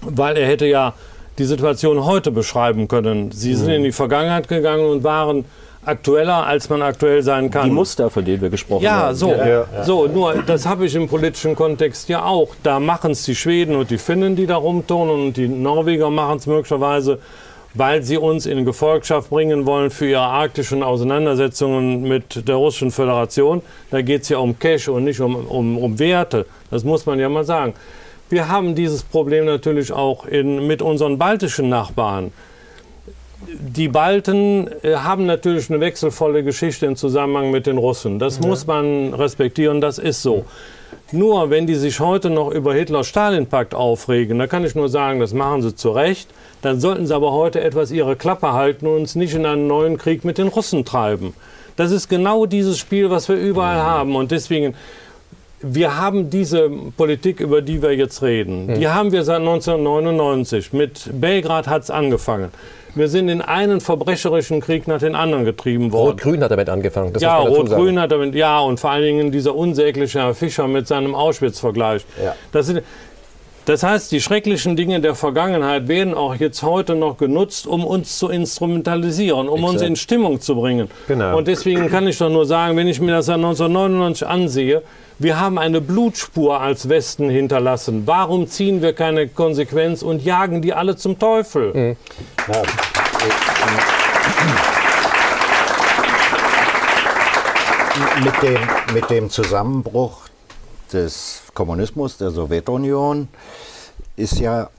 weil 0.01 0.37
er 0.37 0.47
hätte 0.47 0.65
ja 0.65 0.93
die 1.37 1.45
Situation 1.45 2.03
heute 2.05 2.31
beschreiben 2.31 2.87
können. 2.87 3.31
Sie 3.31 3.53
sind 3.53 3.69
in 3.69 3.83
die 3.83 3.91
Vergangenheit 3.91 4.47
gegangen 4.47 4.85
und 4.85 5.03
waren 5.03 5.45
aktueller, 5.85 6.45
als 6.45 6.69
man 6.69 6.81
aktuell 6.81 7.23
sein 7.23 7.49
kann. 7.49 7.65
Die 7.65 7.71
Muster, 7.71 8.09
von 8.09 8.25
denen 8.25 8.41
wir 8.41 8.49
gesprochen 8.49 8.83
ja, 8.83 9.03
haben. 9.03 9.15
So, 9.15 9.31
ja, 9.31 9.47
ja. 9.47 9.83
so, 9.83 10.07
nur 10.07 10.43
das 10.45 10.65
habe 10.65 10.85
ich 10.85 10.95
im 10.95 11.07
politischen 11.07 11.55
Kontext 11.55 12.09
ja 12.09 12.23
auch. 12.23 12.49
Da 12.61 12.79
machen 12.79 13.11
es 13.11 13.23
die 13.23 13.35
Schweden 13.35 13.75
und 13.75 13.89
die 13.89 13.97
Finnen, 13.97 14.35
die 14.35 14.47
da 14.47 14.57
rumturnen 14.57 15.27
und 15.27 15.37
die 15.37 15.47
Norweger 15.47 16.09
machen 16.09 16.37
es 16.37 16.47
möglicherweise 16.47 17.19
weil 17.73 18.03
sie 18.03 18.17
uns 18.17 18.45
in 18.45 18.65
Gefolgschaft 18.65 19.29
bringen 19.29 19.65
wollen 19.65 19.89
für 19.89 20.09
ihre 20.09 20.21
arktischen 20.21 20.83
Auseinandersetzungen 20.83 22.03
mit 22.03 22.47
der 22.47 22.55
Russischen 22.55 22.91
Föderation. 22.91 23.61
Da 23.91 24.01
geht 24.01 24.23
es 24.23 24.29
ja 24.29 24.39
um 24.39 24.57
Cash 24.57 24.87
und 24.87 25.03
nicht 25.03 25.19
um, 25.19 25.35
um, 25.35 25.77
um 25.77 25.99
Werte. 25.99 26.45
Das 26.71 26.83
muss 26.83 27.05
man 27.05 27.19
ja 27.19 27.29
mal 27.29 27.43
sagen. 27.43 27.73
Wir 28.29 28.49
haben 28.49 28.75
dieses 28.75 29.03
Problem 29.03 29.45
natürlich 29.45 29.91
auch 29.91 30.25
in, 30.25 30.67
mit 30.67 30.81
unseren 30.81 31.17
baltischen 31.17 31.69
Nachbarn. 31.69 32.31
Die 33.47 33.87
Balten 33.87 34.69
äh, 34.81 34.95
haben 34.95 35.25
natürlich 35.25 35.69
eine 35.69 35.79
wechselvolle 35.79 36.43
Geschichte 36.43 36.85
im 36.87 36.95
Zusammenhang 36.95 37.51
mit 37.51 37.67
den 37.67 37.77
Russen. 37.77 38.19
Das 38.19 38.39
ja. 38.39 38.47
muss 38.47 38.67
man 38.67 39.13
respektieren, 39.13 39.79
das 39.79 39.99
ist 39.99 40.21
so. 40.21 40.45
Nur 41.13 41.49
wenn 41.49 41.67
die 41.67 41.75
sich 41.75 42.01
heute 42.01 42.29
noch 42.29 42.51
über 42.51 42.73
Hitler-Stalin-Pakt 42.73 43.73
aufregen, 43.73 44.39
da 44.39 44.47
kann 44.47 44.65
ich 44.65 44.75
nur 44.75 44.89
sagen, 44.89 45.21
das 45.21 45.33
machen 45.33 45.61
sie 45.61 45.73
zu 45.73 45.91
Recht. 45.91 46.29
Dann 46.61 46.81
sollten 46.81 47.07
sie 47.07 47.15
aber 47.15 47.31
heute 47.31 47.61
etwas 47.61 47.91
ihre 47.91 48.17
Klappe 48.17 48.51
halten 48.51 48.87
und 48.87 48.95
uns 48.97 49.15
nicht 49.15 49.33
in 49.33 49.45
einen 49.45 49.67
neuen 49.67 49.97
Krieg 49.97 50.25
mit 50.25 50.37
den 50.37 50.49
Russen 50.49 50.83
treiben. 50.83 51.33
Das 51.77 51.91
ist 51.91 52.09
genau 52.09 52.45
dieses 52.45 52.77
Spiel, 52.77 53.09
was 53.09 53.29
wir 53.29 53.37
überall 53.37 53.77
haben. 53.77 54.17
Und 54.17 54.31
deswegen, 54.31 54.73
wir 55.61 55.97
haben 55.97 56.29
diese 56.29 56.69
Politik, 56.97 57.39
über 57.39 57.61
die 57.61 57.81
wir 57.81 57.95
jetzt 57.95 58.21
reden, 58.21 58.77
die 58.77 58.87
haben 58.89 59.13
wir 59.13 59.23
seit 59.23 59.39
1999. 59.39 60.73
Mit 60.73 61.09
Belgrad 61.13 61.67
hat 61.67 61.83
es 61.83 61.89
angefangen. 61.89 62.49
Wir 62.97 63.07
sind 63.07 63.29
in 63.29 63.41
einen 63.41 63.79
verbrecherischen 63.79 64.61
Krieg 64.61 64.87
nach 64.87 64.99
den 64.99 65.15
anderen 65.15 65.45
getrieben 65.45 65.91
worden. 65.91 66.11
Rot-Grün 66.11 66.43
hat 66.43 66.51
damit 66.51 66.69
angefangen. 66.69 67.13
ja, 67.19 67.37
Rot-Grün 67.37 67.99
hat 67.99 68.11
damit, 68.11 68.33
ja, 68.35 68.59
und 68.59 68.79
vor 68.79 68.91
allen 68.91 69.03
Dingen 69.03 69.31
dieser 69.31 69.55
unsägliche 69.55 70.19
Herr 70.19 70.33
Fischer 70.33 70.67
mit 70.67 70.87
seinem 70.87 71.13
Auschwitz-Vergleich. 71.13 72.05
Ja. 72.23 72.35
Das, 72.51 72.73
das 73.65 73.83
heißt, 73.83 74.11
die 74.13 74.21
schrecklichen 74.21 74.75
Dinge 74.75 75.01
der 75.01 75.13
Vergangenheit 75.13 75.87
werden 75.87 76.13
auch 76.13 76.35
jetzt 76.35 76.63
heute 76.63 76.95
noch 76.95 77.17
genutzt, 77.17 77.67
um 77.67 77.83
uns 77.85 78.17
zu 78.17 78.29
instrumentalisieren, 78.29 79.49
um 79.49 79.59
Exakt. 79.59 79.73
uns 79.73 79.81
in 79.81 79.95
Stimmung 79.97 80.39
zu 80.39 80.55
bringen. 80.55 80.89
Genau. 81.07 81.37
Und 81.37 81.47
deswegen 81.47 81.89
kann 81.89 82.07
ich 82.07 82.17
doch 82.17 82.29
nur 82.29 82.45
sagen, 82.45 82.77
wenn 82.77 82.87
ich 82.87 83.01
mir 83.01 83.11
das 83.11 83.25
seit 83.25 83.35
1999 83.35 84.25
ansehe, 84.25 84.81
wir 85.19 85.39
haben 85.39 85.57
eine 85.57 85.81
Blutspur 85.81 86.61
als 86.61 86.89
Westen 86.89 87.29
hinterlassen. 87.29 88.03
Warum 88.05 88.47
ziehen 88.47 88.81
wir 88.81 88.93
keine 88.93 89.27
Konsequenz 89.27 90.03
und 90.03 90.23
jagen 90.23 90.61
die 90.61 90.73
alle 90.73 90.95
zum 90.95 91.17
Teufel? 91.17 91.73
Mhm. 91.73 91.97
Ja. 92.47 92.61
Mit 98.23 98.43
dem, 98.43 98.59
mit 98.93 99.09
dem 99.09 99.29
Zusammenbruch 99.29 100.21
des 100.93 101.41
Kommunismus, 101.53 102.17
der 102.17 102.29
Sowjetunion, 102.29 103.27
ist 104.15 104.39
ja 104.39 104.69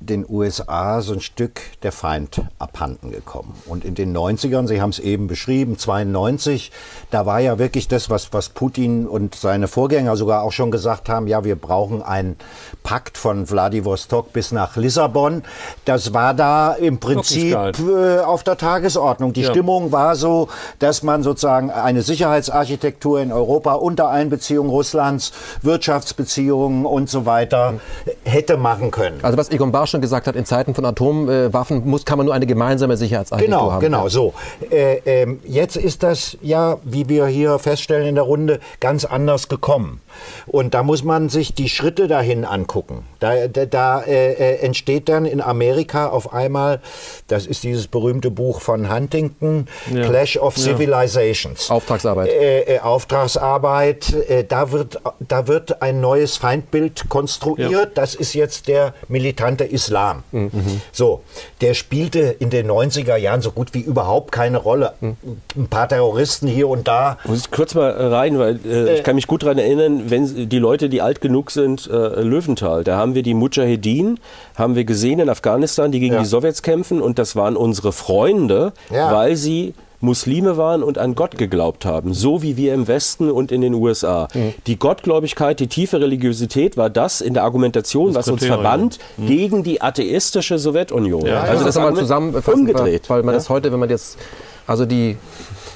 den 0.00 0.26
USA 0.28 1.00
so 1.00 1.14
ein 1.14 1.20
Stück 1.20 1.60
der 1.82 1.90
Feind 1.90 2.42
abhanden 2.58 3.10
gekommen. 3.10 3.54
Und 3.66 3.84
in 3.84 3.94
den 3.94 4.16
90ern, 4.16 4.66
Sie 4.66 4.80
haben 4.80 4.90
es 4.90 4.98
eben 4.98 5.26
beschrieben, 5.26 5.78
92, 5.78 6.70
da 7.10 7.24
war 7.24 7.40
ja 7.40 7.58
wirklich 7.58 7.88
das, 7.88 8.10
was, 8.10 8.32
was 8.32 8.50
Putin 8.50 9.06
und 9.06 9.34
seine 9.34 9.68
Vorgänger 9.68 10.16
sogar 10.16 10.42
auch 10.42 10.52
schon 10.52 10.70
gesagt 10.70 11.08
haben, 11.08 11.26
ja, 11.26 11.44
wir 11.44 11.56
brauchen 11.56 12.02
einen 12.02 12.36
Pakt 12.82 13.16
von 13.16 13.46
Vladivostok 13.46 14.32
bis 14.32 14.52
nach 14.52 14.76
Lissabon. 14.76 15.42
Das 15.86 16.12
war 16.12 16.34
da 16.34 16.72
im 16.72 16.98
Prinzip 16.98 17.54
äh, 17.54 18.18
auf 18.20 18.44
der 18.44 18.58
Tagesordnung. 18.58 19.32
Die 19.32 19.42
ja. 19.42 19.50
Stimmung 19.50 19.92
war 19.92 20.14
so, 20.14 20.48
dass 20.78 21.02
man 21.02 21.22
sozusagen 21.22 21.70
eine 21.70 22.02
Sicherheitsarchitektur 22.02 23.20
in 23.20 23.32
Europa 23.32 23.74
unter 23.74 24.10
Einbeziehung 24.10 24.68
Russlands, 24.68 25.32
Wirtschaftsbeziehungen 25.62 26.84
und 26.84 27.08
so 27.08 27.24
weiter 27.24 27.80
hätte 28.24 28.58
machen 28.58 28.90
können. 28.90 29.20
Also 29.22 29.38
was 29.38 29.50
Egon 29.50 29.72
Barr 29.72 29.85
auch 29.86 29.90
schon 29.90 30.00
gesagt 30.00 30.26
hat, 30.26 30.36
in 30.36 30.44
Zeiten 30.44 30.74
von 30.74 30.84
Atomwaffen 30.84 31.88
muss, 31.88 32.04
kann 32.04 32.18
man 32.18 32.26
nur 32.26 32.34
eine 32.34 32.46
gemeinsame 32.46 32.96
Sicherheitsarchitektur 32.96 33.58
genau, 33.58 33.72
haben. 33.72 33.80
Genau, 33.80 33.98
genau, 33.98 34.08
so. 34.08 34.34
Äh, 34.70 35.22
äh, 35.22 35.36
jetzt 35.44 35.76
ist 35.76 36.02
das 36.02 36.36
ja, 36.42 36.78
wie 36.84 37.08
wir 37.08 37.26
hier 37.26 37.58
feststellen 37.58 38.06
in 38.06 38.14
der 38.16 38.24
Runde, 38.24 38.60
ganz 38.80 39.04
anders 39.04 39.48
gekommen. 39.48 40.00
Und 40.46 40.74
da 40.74 40.82
muss 40.82 41.02
man 41.02 41.28
sich 41.28 41.54
die 41.54 41.68
Schritte 41.68 42.08
dahin 42.08 42.44
angucken. 42.44 43.04
Da, 43.18 43.48
da, 43.48 43.66
da 43.66 44.02
äh, 44.02 44.32
äh, 44.32 44.56
entsteht 44.60 45.08
dann 45.08 45.24
in 45.24 45.40
Amerika 45.40 46.08
auf 46.08 46.32
einmal, 46.32 46.80
das 47.28 47.46
ist 47.46 47.64
dieses 47.64 47.86
berühmte 47.86 48.30
Buch 48.30 48.60
von 48.60 48.92
Huntington, 48.92 49.66
ja. 49.92 50.02
Clash 50.02 50.36
of 50.36 50.56
Civilizations. 50.56 51.68
Ja. 51.68 51.74
Auftragsarbeit. 51.74 52.28
Äh, 52.28 52.60
äh, 52.76 52.80
Auftragsarbeit. 52.80 54.14
da, 54.48 54.72
wird, 54.72 55.00
da 55.20 55.46
wird 55.46 55.82
ein 55.82 56.00
neues 56.00 56.36
Feindbild 56.36 57.08
konstruiert. 57.08 57.70
Ja. 57.70 57.86
Das 57.86 58.14
ist 58.14 58.34
jetzt 58.34 58.68
der 58.68 58.94
militante 59.08 59.64
Islam. 59.64 60.22
Mhm. 60.32 60.80
So, 60.92 61.22
der 61.60 61.74
spielte 61.74 62.20
in 62.20 62.50
den 62.50 62.70
90er 62.70 63.16
Jahren 63.16 63.40
so 63.40 63.50
gut 63.50 63.74
wie 63.74 63.80
überhaupt 63.80 64.32
keine 64.32 64.58
Rolle. 64.58 64.92
Mhm. 65.00 65.16
Ein 65.56 65.68
paar 65.68 65.88
Terroristen 65.88 66.48
hier 66.48 66.68
und 66.68 66.86
da. 66.88 67.18
Muss 67.24 67.40
ich 67.40 67.50
kurz 67.50 67.74
mal 67.74 67.90
rein, 67.90 68.38
weil 68.38 68.60
ich 68.64 69.02
kann 69.02 69.16
mich 69.16 69.26
gut 69.26 69.42
daran 69.42 69.58
erinnern, 69.58 70.05
wenn 70.10 70.48
die 70.48 70.58
Leute, 70.58 70.88
die 70.88 71.02
alt 71.02 71.20
genug 71.20 71.50
sind, 71.50 71.88
äh, 71.88 72.22
Löwenthal, 72.22 72.84
da 72.84 72.96
haben 72.96 73.14
wir 73.14 73.22
die 73.22 73.34
Mujahedin, 73.34 74.18
haben 74.56 74.74
wir 74.74 74.84
gesehen 74.84 75.20
in 75.20 75.28
Afghanistan, 75.28 75.92
die 75.92 76.00
gegen 76.00 76.14
ja. 76.14 76.20
die 76.20 76.26
Sowjets 76.26 76.62
kämpfen 76.62 77.00
und 77.00 77.18
das 77.18 77.36
waren 77.36 77.56
unsere 77.56 77.92
Freunde, 77.92 78.72
ja. 78.90 79.12
weil 79.12 79.36
sie 79.36 79.74
Muslime 80.00 80.56
waren 80.56 80.82
und 80.82 80.98
an 80.98 81.14
Gott 81.14 81.38
geglaubt 81.38 81.84
haben, 81.84 82.12
so 82.12 82.42
wie 82.42 82.56
wir 82.56 82.74
im 82.74 82.86
Westen 82.86 83.30
und 83.30 83.50
in 83.50 83.60
den 83.60 83.74
USA. 83.74 84.28
Mhm. 84.34 84.54
Die 84.66 84.78
Gottgläubigkeit, 84.78 85.58
die 85.58 85.68
tiefe 85.68 86.00
Religiosität 86.00 86.76
war 86.76 86.90
das 86.90 87.20
in 87.20 87.34
der 87.34 87.44
Argumentation, 87.44 88.08
das 88.08 88.26
was 88.26 88.28
uns 88.28 88.44
verband 88.44 88.98
mhm. 89.16 89.26
gegen 89.26 89.62
die 89.62 89.80
atheistische 89.80 90.58
Sowjetunion. 90.58 91.26
Ja, 91.26 91.40
also 91.40 91.64
das, 91.64 91.74
das 91.74 91.76
einmal 91.78 91.94
zusammenfassen, 91.96 92.60
umgedreht. 92.60 93.08
Weil 93.08 93.22
man 93.22 93.34
ja? 93.34 93.38
das 93.38 93.48
heute, 93.48 93.72
wenn 93.72 93.80
man 93.80 93.88
jetzt 93.88 94.18
also 94.66 94.84
die 94.84 95.16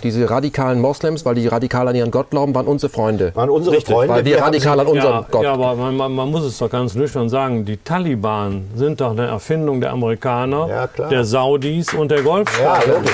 diese 0.01 0.29
radikalen 0.29 0.81
Moslems, 0.81 1.25
weil 1.25 1.35
die 1.35 1.47
radikal 1.47 1.89
an 1.89 1.95
ihren 1.95 2.11
Gott 2.11 2.31
glauben, 2.31 2.55
waren 2.55 2.67
unsere 2.67 2.91
Freunde. 2.91 3.33
Waren 3.35 3.51
unsere 3.51 3.77
Richtig, 3.77 3.95
Freunde. 3.95 4.15
Weil 4.15 4.25
wir, 4.25 4.37
wir 4.37 4.43
radikal 4.43 4.81
an 4.81 4.87
unserem 4.87 5.13
ja, 5.13 5.27
Gott. 5.31 5.43
Ja, 5.43 5.53
aber 5.53 5.75
man, 5.75 6.13
man, 6.13 6.31
muss 6.31 6.45
es 6.45 6.59
doch 6.59 6.71
ganz 6.71 6.95
nüchtern 6.95 7.29
sagen, 7.29 7.65
die 7.65 7.77
Taliban 7.77 8.65
sind 8.75 9.01
doch 9.01 9.11
eine 9.11 9.27
Erfindung 9.27 9.81
der 9.81 9.93
Amerikaner, 9.93 10.69
ja, 10.69 11.07
der 11.09 11.25
Saudis 11.25 11.95
und 11.95 12.11
der 12.11 12.23
Golfstaaten. 12.23 12.91
Ja, 12.91 12.97
logisch. 12.97 13.13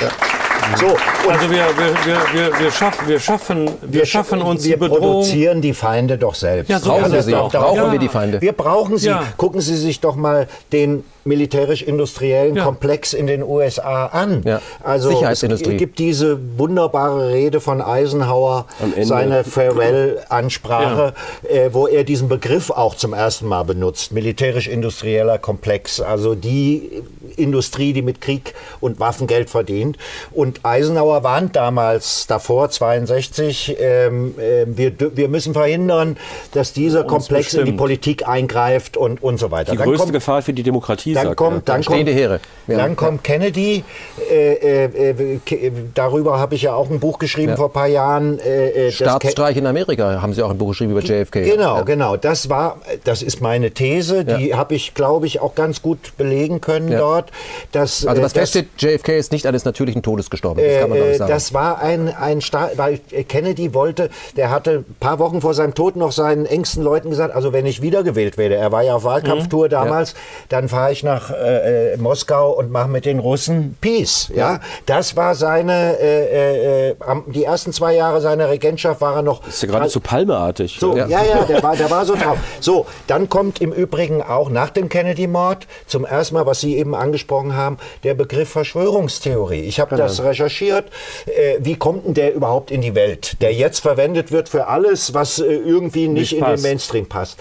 So, 0.75 0.87
also 1.31 1.51
wir, 1.51 1.65
wir, 1.77 2.17
wir, 2.33 2.59
wir, 2.59 2.71
schaffen, 2.71 3.09
wir, 3.09 3.21
schaffen, 3.21 3.71
wir, 3.83 4.05
schaffen 4.05 4.43
uns 4.43 4.65
wir 4.65 4.75
die 4.75 4.81
Bedrohung. 4.81 5.01
Wir 5.01 5.09
produzieren 5.09 5.61
die 5.61 5.73
Feinde 5.73 6.19
doch 6.19 6.35
selbst. 6.35 6.69
Ja, 6.69 6.81
so 6.81 6.91
brauchen 6.91 7.13
wir 7.13 7.23
sie 7.23 7.35
auch. 7.35 7.53
Brauchen 7.53 7.93
wir 7.93 7.99
die 7.99 8.09
Feinde. 8.09 8.41
Wir 8.41 8.53
brauchen 8.53 8.99
sie. 8.99 9.15
Gucken 9.37 9.61
Sie 9.61 9.77
sich 9.77 10.01
doch 10.01 10.17
mal 10.17 10.49
den 10.73 11.05
militärisch-industriellen 11.27 12.57
ja. 12.57 12.65
Komplex 12.65 13.13
in 13.13 13.27
den 13.27 13.43
USA 13.43 14.07
an. 14.07 14.43
Ja. 14.45 14.61
Also 14.83 15.11
es 15.23 15.41
gibt 15.63 15.99
diese 15.99 16.39
wunderbare 16.59 17.31
Rede 17.33 17.61
von 17.61 17.83
Eisenhower, 17.83 18.67
seine 19.03 19.45
Farewell-Ansprache, 19.45 21.15
ja. 21.43 21.51
äh, 21.51 21.75
wo 21.75 21.87
er 21.87 22.05
diesen 22.05 22.29
Begriff 22.29 22.71
auch 22.71 22.95
zum 22.95 23.13
ersten 23.13 23.47
Mal 23.47 23.65
benutzt. 23.65 24.13
Militärisch-industrieller 24.13 25.39
Komplex, 25.39 26.01
also 26.01 26.35
die 26.35 27.03
Industrie, 27.37 27.93
die 27.93 28.03
mit 28.03 28.21
Krieg 28.21 28.55
und 28.81 29.01
Waffen 29.01 29.27
Geld 29.27 29.51
verdient. 29.51 29.99
Und 30.33 30.61
Eisenhower 30.65 31.23
warnt 31.25 31.57
damals 31.57 32.27
davor, 32.27 32.71
62, 32.71 33.77
ähm, 33.79 34.35
äh, 34.39 34.65
wir, 34.67 34.93
wir 34.99 35.29
müssen 35.29 35.53
verhindern, 35.53 36.17
dass 36.53 36.73
dieser 36.73 37.05
Komplex 37.05 37.47
bestimmt. 37.47 37.67
in 37.67 37.73
die 37.73 37.79
Politik 37.79 38.29
eingreift 38.29 38.97
und, 38.97 39.23
und 39.23 39.39
so 39.39 39.51
weiter. 39.51 39.73
Die 39.73 39.79
Dann 39.79 39.87
größte 39.87 40.05
kommt, 40.05 40.13
Gefahr 40.13 40.43
für 40.43 40.53
die 40.53 40.63
Demokratie 40.63 41.16
dann 41.17 41.27
sagt 41.27 41.37
kommt, 41.37 41.69
Dann, 41.69 41.85
kommt, 41.85 42.07
Heere. 42.07 42.41
Ja. 42.67 42.77
dann 42.79 42.97
kommt 42.97 43.25
Kennedy. 43.25 43.85
Äh, 44.31 44.85
äh, 44.85 45.11
äh 45.11 45.73
darüber 45.95 46.39
habe 46.39 46.55
ich 46.55 46.63
ja 46.63 46.75
auch 46.75 46.91
ein 46.91 47.01
Buch 47.01 47.19
geschrieben 47.19 47.51
ja. 47.51 47.57
vor 47.57 47.67
ein 47.67 47.73
paar 47.73 47.87
Jahren. 47.87 48.39
Äh, 48.41 48.89
äh 48.89 48.93
Staatsstreich 48.93 49.57
in 49.57 49.67
Amerika 49.67 50.21
haben 50.21 50.33
Sie 50.33 50.43
auch 50.43 50.51
ein 50.51 50.59
Buch 50.59 50.71
geschrieben 50.71 50.93
über 50.93 51.01
JFK. 51.01 51.45
Genau, 51.45 51.77
ja. 51.77 51.83
genau. 51.83 52.17
Das 52.17 52.49
war, 52.49 52.79
das 53.05 53.23
ist 53.23 53.41
meine 53.41 53.71
These. 53.71 54.25
Die 54.25 54.55
habe 54.55 54.75
ich, 54.75 54.95
glaube 54.95 55.27
ich, 55.27 55.41
auch 55.41 55.55
ganz 55.55 55.83
gut 55.83 56.17
belegen 56.17 56.61
können 56.61 56.91
dort. 56.91 57.31
Dass, 57.73 58.07
also 58.07 58.23
was 58.23 58.33
feststeht, 58.33 58.69
JFK 58.79 59.19
ist 59.19 59.33
nicht 59.33 59.47
eines 59.47 59.65
natürlichen 59.65 60.03
Todes 60.03 60.31
gestorben. 60.31 60.61
Das 60.63 60.81
kann 60.81 60.91
man 60.91 60.99
ich 61.11 61.19
sagen. 61.19 61.31
Das 61.31 61.55
war 61.55 61.81
ein, 61.81 62.15
ein 62.15 62.41
Staat, 62.41 62.79
weil 62.79 62.99
Kennedy 63.29 63.75
wollte, 63.75 64.11
der 64.37 64.51
hatte 64.51 64.85
ein 64.89 64.97
paar 65.01 65.19
Wochen 65.19 65.41
vor 65.41 65.55
seinem 65.55 65.75
Tod 65.75 65.97
noch 65.97 66.13
seinen 66.13 66.47
engsten 66.47 66.83
Leuten 66.83 67.11
gesagt, 67.11 67.35
also 67.35 67.53
wenn 67.53 67.67
ich 67.67 67.83
wiedergewählt 67.83 68.39
werde, 68.39 68.57
er 68.57 68.73
war 68.73 68.83
ja 68.83 68.95
auf 68.95 69.05
Wahlkampftour 69.05 69.67
mhm. 69.67 69.71
damals, 69.71 70.15
dann 70.49 70.69
fahre 70.69 70.93
ich 70.93 71.03
nach 71.07 71.31
äh, 71.31 71.95
äh, 71.95 71.97
Moskau 71.97 72.53
und 72.53 72.71
mache 72.71 72.89
mit 72.89 73.07
den 73.07 73.19
Russen 73.19 73.77
Peace. 73.81 74.31
Ja, 74.35 74.61
das 74.85 75.17
war 75.17 75.35
seine, 75.35 75.99
äh, 75.99 76.91
äh, 76.91 76.95
die 77.29 77.45
ersten 77.45 77.73
zwei 77.73 77.95
Jahre 77.95 78.21
seiner 78.21 78.51
Regentschaft 78.51 79.01
war 79.01 79.17
er 79.17 79.23
noch. 79.23 79.43
Das 79.43 79.55
ist 79.55 79.63
ja 79.63 79.69
geradezu 79.69 80.01
palmeartig. 80.01 80.77
So, 80.79 80.97
ja. 80.97 81.07
ja, 81.07 81.25
ja, 81.25 81.45
der 81.45 81.63
war, 81.63 81.77
der 81.77 81.91
war 81.91 82.05
so 82.05 82.15
drauf. 82.15 82.39
So, 82.61 82.87
dann 83.07 83.29
kommt 83.29 83.61
im 83.61 83.73
Übrigen 83.73 84.21
auch 84.21 84.51
nach 84.51 84.71
dem 84.71 84.89
Kennedy-Mord 84.89 85.67
zum 85.87 86.05
ersten 86.05 86.35
Mal, 86.35 86.45
was 86.45 86.61
Sie 86.61 86.77
eben 86.77 86.95
angesprochen 86.95 87.57
haben, 87.57 87.79
der 88.05 88.15
Begriff 88.15 88.51
Verschwörungstheorie. 88.51 89.63
Ich 89.63 89.81
habe 89.81 89.97
das 89.97 90.23
recherchiert. 90.23 90.91
Äh, 91.27 91.59
wie 91.61 91.77
kommt 91.77 92.05
denn 92.07 92.15
der 92.15 92.35
überhaupt 92.35 92.71
in 92.71 92.81
die 92.81 92.95
Welt? 92.95 93.41
Der 93.41 93.53
jetzt 93.55 93.81
verwendet 93.81 94.33
wird 94.33 94.49
für 94.49 94.67
alles, 94.67 95.15
was 95.15 95.39
äh, 95.39 95.45
irgendwie 95.45 96.09
nicht, 96.09 96.33
nicht 96.33 96.41
in 96.41 96.45
den 96.45 96.63
Mainstream 96.63 97.07
passt. 97.07 97.39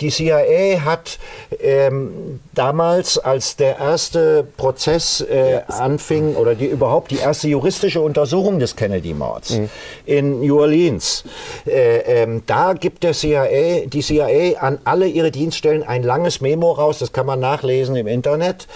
Die 0.00 0.10
CIA 0.10 0.84
hat 0.84 1.18
ähm, 1.60 2.40
damals, 2.54 3.18
als 3.18 3.56
der 3.56 3.78
erste 3.78 4.46
Prozess 4.56 5.20
äh, 5.20 5.60
anfing, 5.68 6.34
oder 6.34 6.54
die 6.54 6.66
überhaupt 6.66 7.10
die 7.10 7.18
erste 7.18 7.48
juristische 7.48 8.00
Untersuchung 8.00 8.58
des 8.58 8.74
Kennedy-Mords 8.76 9.58
mhm. 9.58 9.68
in 10.06 10.40
New 10.40 10.58
Orleans, 10.58 11.24
äh, 11.66 12.22
ähm, 12.22 12.42
da 12.46 12.72
gibt 12.72 13.04
der 13.04 13.12
CIA, 13.12 13.86
die 13.86 14.00
CIA 14.00 14.58
an 14.58 14.78
alle 14.84 15.06
ihre 15.06 15.30
Dienststellen 15.30 15.82
ein 15.82 16.02
langes 16.02 16.40
Memo 16.40 16.72
raus, 16.72 16.98
das 16.98 17.12
kann 17.12 17.26
man 17.26 17.40
nachlesen 17.40 17.96
im 17.96 18.06
Internet. 18.06 18.66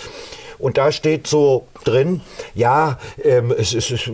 Und 0.59 0.79
da 0.79 0.93
steht 0.93 1.27
so 1.27 1.67
drin, 1.85 2.21
ja, 2.55 2.99
ähm, 3.23 3.55
es, 3.57 3.75
es, 3.75 3.91
es, 3.91 4.11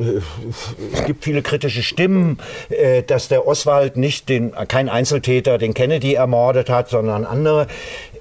es, 0.93 1.05
gibt 1.05 1.25
viele 1.25 1.43
kritische 1.43 1.83
Stimmen, 1.83 2.39
äh, 2.69 3.03
dass 3.03 3.29
der 3.29 3.47
Oswald 3.47 3.97
nicht 3.97 4.29
den, 4.29 4.53
kein 4.69 4.89
Einzeltäter 4.89 5.59
den 5.59 5.75
Kennedy 5.75 6.15
ermordet 6.15 6.69
hat, 6.69 6.89
sondern 6.89 7.25
andere. 7.25 7.67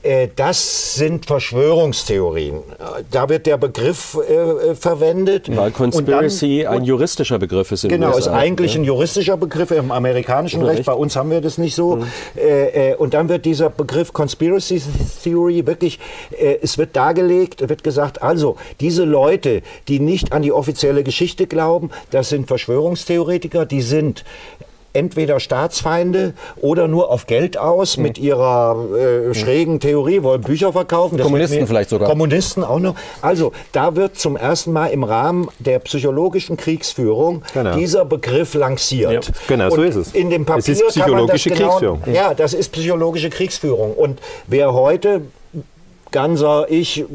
Äh, 0.03 0.29
das 0.35 0.95
sind 0.95 1.25
Verschwörungstheorien. 1.25 2.59
Da 3.11 3.29
wird 3.29 3.45
der 3.45 3.57
Begriff 3.57 4.17
äh, 4.17 4.75
verwendet. 4.75 5.55
Weil 5.55 5.71
Conspiracy 5.71 6.63
dann, 6.63 6.73
ein 6.73 6.83
juristischer 6.83 7.37
Begriff 7.37 7.71
ist. 7.71 7.87
genau, 7.87 8.07
USA, 8.07 8.19
ist 8.19 8.27
eigentlich 8.27 8.73
ja. 8.73 8.81
ein 8.81 8.83
juristischer 8.83 9.37
Begriff 9.37 9.71
im 9.71 9.91
amerikanischen 9.91 10.63
Recht. 10.63 10.79
Recht. 10.79 10.85
Bei 10.87 10.93
uns 10.93 11.15
haben 11.15 11.29
wir 11.29 11.41
das 11.41 11.57
nicht 11.57 11.75
so. 11.75 11.97
Mhm. 11.97 12.05
Äh, 12.35 12.91
äh, 12.91 12.95
und 12.95 13.13
dann 13.13 13.29
wird 13.29 13.45
dieser 13.45 13.69
Begriff 13.69 14.13
Conspiracy 14.13 14.81
Theory 15.23 15.65
wirklich, 15.67 15.99
äh, 16.31 16.57
es 16.61 16.77
wird 16.77 16.95
dargelegt, 16.95 17.67
wird 17.69 17.83
gesagt, 17.83 18.21
also 18.21 18.57
diese 18.79 19.03
Leute, 19.03 19.61
die 19.87 19.99
nicht 19.99 20.33
an 20.33 20.41
die 20.41 20.51
offizielle 20.51 21.03
Geschichte 21.03 21.47
glauben, 21.47 21.91
das 22.09 22.29
sind 22.29 22.47
Verschwörungstheoretiker, 22.47 23.65
die 23.65 23.81
sind 23.81 24.23
entweder 24.93 25.39
Staatsfeinde 25.39 26.33
oder 26.57 26.87
nur 26.87 27.09
auf 27.09 27.27
Geld 27.27 27.57
aus 27.57 27.97
mit 27.97 28.17
hm. 28.17 28.23
ihrer 28.23 28.85
äh, 28.95 29.33
schrägen 29.33 29.79
Theorie, 29.79 30.23
wollen 30.23 30.41
Bücher 30.41 30.73
verkaufen. 30.73 31.17
Das 31.17 31.25
Kommunisten 31.25 31.67
vielleicht 31.67 31.89
sogar. 31.89 32.09
Kommunisten 32.09 32.63
auch 32.63 32.79
noch. 32.79 32.95
Also 33.21 33.51
da 33.71 33.95
wird 33.95 34.17
zum 34.17 34.35
ersten 34.35 34.71
Mal 34.71 34.87
im 34.87 35.03
Rahmen 35.03 35.47
der 35.59 35.79
psychologischen 35.79 36.57
Kriegsführung 36.57 37.43
genau. 37.53 37.75
dieser 37.75 38.05
Begriff 38.05 38.53
lanciert. 38.53 39.27
Ja, 39.27 39.33
genau, 39.47 39.65
Und 39.65 39.75
so 39.75 39.83
ist 39.83 39.95
es. 39.95 40.13
In 40.13 40.29
dem 40.29 40.45
Papier 40.45 40.59
es 40.59 40.67
ist 40.69 40.87
psychologische 40.87 41.49
genau, 41.49 41.69
Kriegsführung. 41.69 42.01
Ja, 42.13 42.33
das 42.33 42.53
ist 42.53 42.71
psychologische 42.71 43.29
Kriegsführung. 43.29 43.93
Und 43.93 44.19
wer 44.47 44.73
heute 44.73 45.21
Ganser, 46.11 46.65
ich, 46.69 47.05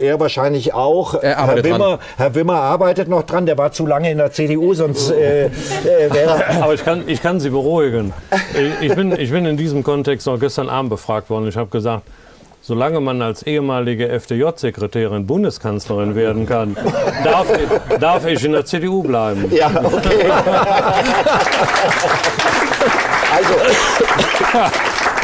er 0.00 0.18
wahrscheinlich 0.18 0.74
auch. 0.74 1.22
Herr 1.22 1.62
Wimmer, 1.62 2.00
Herr 2.16 2.34
Wimmer 2.34 2.56
arbeitet 2.56 3.08
noch 3.08 3.22
dran, 3.22 3.46
der 3.46 3.56
war 3.56 3.70
zu 3.70 3.86
lange 3.86 4.10
in 4.10 4.18
der 4.18 4.32
CDU, 4.32 4.74
sonst 4.74 5.12
äh, 5.12 5.46
äh, 5.46 5.50
wäre. 6.12 6.44
Aber 6.60 6.74
ich 6.74 6.84
kann, 6.84 7.04
ich 7.06 7.22
kann 7.22 7.38
Sie 7.38 7.50
beruhigen. 7.50 8.12
Ich, 8.80 8.90
ich, 8.90 8.96
bin, 8.96 9.12
ich 9.12 9.30
bin 9.30 9.46
in 9.46 9.56
diesem 9.56 9.84
Kontext 9.84 10.26
noch 10.26 10.40
gestern 10.40 10.68
Abend 10.68 10.90
befragt 10.90 11.30
worden. 11.30 11.46
Ich 11.46 11.56
habe 11.56 11.70
gesagt, 11.70 12.02
solange 12.62 13.00
man 13.00 13.22
als 13.22 13.44
ehemalige 13.44 14.08
FDJ-Sekretärin 14.08 15.24
Bundeskanzlerin 15.24 16.16
werden 16.16 16.44
kann, 16.46 16.76
darf, 17.22 17.46
darf 18.00 18.26
ich 18.26 18.44
in 18.44 18.52
der 18.52 18.64
CDU 18.64 19.04
bleiben. 19.04 19.52
Ja, 19.54 19.70
okay. 19.84 20.24
also. 23.36 23.54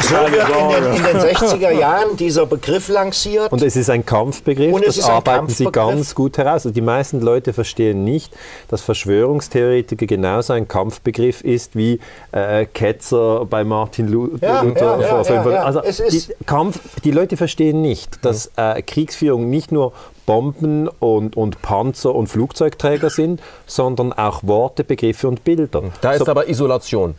So 0.01 0.15
wird 0.15 0.49
in 0.49 0.83
den, 0.83 0.93
in 0.93 1.03
den 1.03 1.17
60er 1.17 1.71
Jahren 1.71 2.17
dieser 2.17 2.45
Begriff 2.45 2.87
lanciert. 2.87 3.51
Und 3.51 3.61
es 3.61 3.75
ist 3.75 3.89
ein 3.89 4.05
Kampfbegriff, 4.05 4.73
Und 4.73 4.85
das 4.85 4.99
arbeiten 5.03 5.47
Kampfbegriff. 5.47 5.57
Sie 5.57 5.71
ganz 5.71 6.15
gut 6.15 6.37
heraus. 6.37 6.65
Also 6.65 6.71
die 6.71 6.81
meisten 6.81 7.21
Leute 7.21 7.53
verstehen 7.53 8.03
nicht, 8.03 8.33
dass 8.67 8.81
Verschwörungstheoretiker 8.81 10.05
genauso 10.05 10.53
ein 10.53 10.67
Kampfbegriff 10.67 11.41
ist 11.41 11.75
wie 11.75 11.99
äh, 12.31 12.65
Ketzer 12.65 13.45
bei 13.45 13.63
Martin 13.63 14.07
Luther. 14.07 14.47
Ja, 14.47 14.63
ja, 14.63 14.99
ja, 14.99 15.51
ja, 15.51 15.63
Also 15.63 15.81
die, 15.81 16.23
Kampf, 16.45 16.79
die 17.03 17.11
Leute 17.11 17.37
verstehen 17.37 17.81
nicht, 17.81 18.23
dass 18.25 18.51
äh, 18.55 18.81
Kriegsführung 18.81 19.49
nicht 19.49 19.71
nur 19.71 19.93
Bomben 20.25 20.87
und, 20.87 21.35
und 21.35 21.61
Panzer 21.61 22.13
und 22.13 22.27
Flugzeugträger 22.27 23.09
sind, 23.09 23.41
sondern 23.65 24.13
auch 24.13 24.43
Worte, 24.43 24.83
Begriffe 24.83 25.27
und 25.27 25.43
Bilder. 25.43 25.83
Da 26.01 26.13
ist 26.13 26.25
so, 26.25 26.31
aber 26.31 26.47
Isolation. 26.47 27.15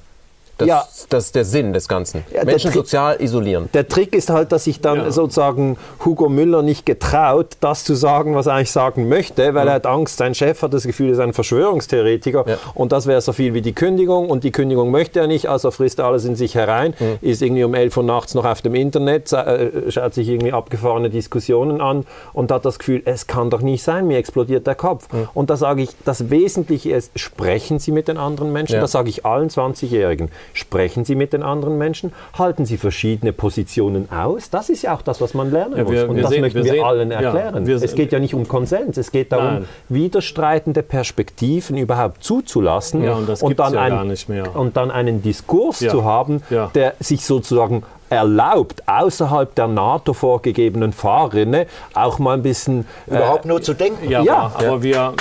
Das, 0.61 0.69
ja. 0.69 0.85
das 1.09 1.27
ist 1.27 1.35
der 1.35 1.45
Sinn 1.45 1.73
des 1.73 1.89
Ganzen. 1.89 2.25
Ja, 2.33 2.45
Menschen 2.45 2.71
sozial 2.73 3.21
isolieren. 3.21 3.69
Der 3.73 3.89
Trick 3.89 4.15
ist 4.15 4.31
halt, 4.31 4.53
dass 4.53 4.65
sich 4.65 4.81
dann 4.81 4.99
ja. 4.99 5.11
sozusagen 5.11 5.77
Hugo 6.05 6.29
Müller 6.29 6.63
nicht 6.63 6.85
getraut, 6.85 7.57
das 7.61 7.85
zu 7.85 7.95
sagen, 7.95 8.35
was 8.35 8.47
er 8.47 8.55
eigentlich 8.55 8.71
sagen 8.71 9.09
möchte, 9.09 9.55
weil 9.55 9.65
mhm. 9.65 9.69
er 9.69 9.75
hat 9.75 9.87
Angst, 9.87 10.19
sein 10.19 10.35
Chef 10.35 10.61
hat 10.63 10.75
das 10.75 10.85
Gefühl, 10.85 11.09
er 11.09 11.13
ist 11.13 11.21
ein 11.21 11.33
Verschwörungstheoretiker 11.33 12.45
und 12.75 12.93
das 12.93 13.07
wäre 13.07 13.21
so 13.21 13.33
viel 13.33 13.55
wie 13.55 13.63
die 13.63 13.73
Kündigung 13.73 14.29
und 14.29 14.45
die 14.45 14.53
Kündigung 14.53 14.91
möchte 14.91 15.21
er 15.21 15.27
nicht, 15.27 15.49
also 15.49 15.71
frisst 15.71 15.99
er 15.99 16.07
alles 16.07 16.25
in 16.25 16.37
sich 16.37 16.55
herein, 16.55 16.95
mhm. 16.99 17.19
ist 17.23 17.41
irgendwie 17.41 17.65
um 17.65 17.75
11 17.75 17.97
Uhr 17.97 18.03
nachts 18.03 18.35
noch 18.35 18.45
auf 18.45 18.61
dem 18.61 18.75
Internet, 18.75 19.33
äh, 19.33 19.91
schaut 19.91 20.15
sich 20.15 20.29
irgendwie 20.29 20.53
abgefahrene 20.53 21.09
Diskussionen 21.09 21.81
an 21.81 22.07
und 22.33 22.53
hat 22.53 22.65
das 22.65 22.79
Gefühl, 22.79 23.03
es 23.07 23.27
kann 23.27 23.49
doch 23.49 23.63
nicht 23.63 23.83
sein, 23.83 24.07
mir 24.07 24.19
explodiert 24.19 24.67
der 24.67 24.75
Kopf. 24.75 25.11
Mhm. 25.13 25.29
Und 25.33 25.51
da 25.51 25.57
sage 25.57 25.83
ich, 25.83 25.91
das 26.05 26.31
Wesentliche 26.31 26.91
ist, 26.93 27.19
sprechen 27.19 27.79
Sie 27.79 27.93
mit 27.93 28.09
den 28.09 28.19
anderen 28.19 28.53
Menschen, 28.53 28.81
das 28.81 28.93
sage 28.93 29.09
ich 29.09 29.25
allen 29.25 29.49
20-Jährigen 29.49 30.31
Sprechen 30.53 31.05
Sie 31.05 31.15
mit 31.15 31.33
den 31.33 31.43
anderen 31.43 31.79
Menschen? 31.79 32.13
Halten 32.39 32.67
Sie 32.67 32.77
verschiedene 32.77 33.33
Positionen 33.33 34.09
aus? 34.11 34.51
Das 34.51 34.69
ist 34.69 34.83
ja 34.83 34.95
auch 34.95 35.03
das, 35.03 35.21
was 35.21 35.35
man 35.35 35.51
lernen 35.51 35.77
ja, 35.77 35.89
wir, 35.89 36.07
muss. 36.07 36.11
Und 36.11 36.23
das 36.23 36.31
sehen, 36.31 36.41
möchten 36.41 36.65
wir, 36.65 36.73
wir 36.73 36.85
allen 36.85 37.11
erklären. 37.11 37.67
Ja, 37.67 37.77
es 37.77 37.95
geht 37.95 38.13
ja 38.13 38.19
nicht 38.19 38.35
um 38.35 38.47
Konsens, 38.49 38.97
es 38.97 39.13
geht 39.13 39.33
darum, 39.33 39.45
Nein. 39.47 39.65
widerstreitende 39.89 40.83
Perspektiven 40.83 41.77
überhaupt 41.77 42.25
zuzulassen 42.25 43.05
ja, 43.05 43.15
und, 43.15 43.29
und, 43.29 43.59
dann 43.59 43.75
ja 43.75 43.83
ein, 43.83 44.17
und, 44.55 44.77
dann 44.77 44.91
einen 44.91 45.23
Diskurs 45.23 45.79
zu 45.79 46.05
haben, 46.05 46.43
der 46.75 46.95
sich 47.01 47.25
sozusagen 47.25 47.83
erlaubt, 48.11 48.83
außerhalb 48.87 49.55
der 49.55 49.69
NATO 49.69 50.13
vorgegebenen 50.13 50.93
Fahrrinne 50.93 51.67
auch 51.95 52.19
mal 52.19 52.35
ein 52.35 52.43
bisschen. 52.43 52.87
Äh, 53.07 53.17
Überhaupt 53.17 53.45
nur 53.45 53.63
zu 53.63 53.73
denken. 53.73 54.11
Ja, 54.11 54.23
ja. 54.23 54.53
aber, 54.55 54.67
aber 54.67 54.83
wir. 54.83 54.93
Ja. 54.93 55.15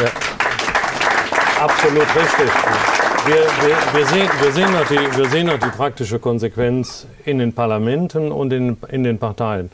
Absolut 1.62 2.08
richtig. 2.16 2.99
Wir, 3.30 3.36
wir, 3.36 4.00
wir, 4.00 4.08
sehen, 4.08 4.30
wir, 4.42 4.52
sehen 4.52 4.72
noch 4.72 4.88
die, 4.88 5.18
wir 5.18 5.30
sehen 5.30 5.46
noch 5.46 5.60
die 5.60 5.70
praktische 5.70 6.18
Konsequenz 6.18 7.06
in 7.26 7.38
den 7.38 7.54
Parlamenten 7.54 8.32
und 8.32 8.52
in, 8.52 8.76
in 8.90 9.04
den 9.04 9.20
Parteien. 9.20 9.70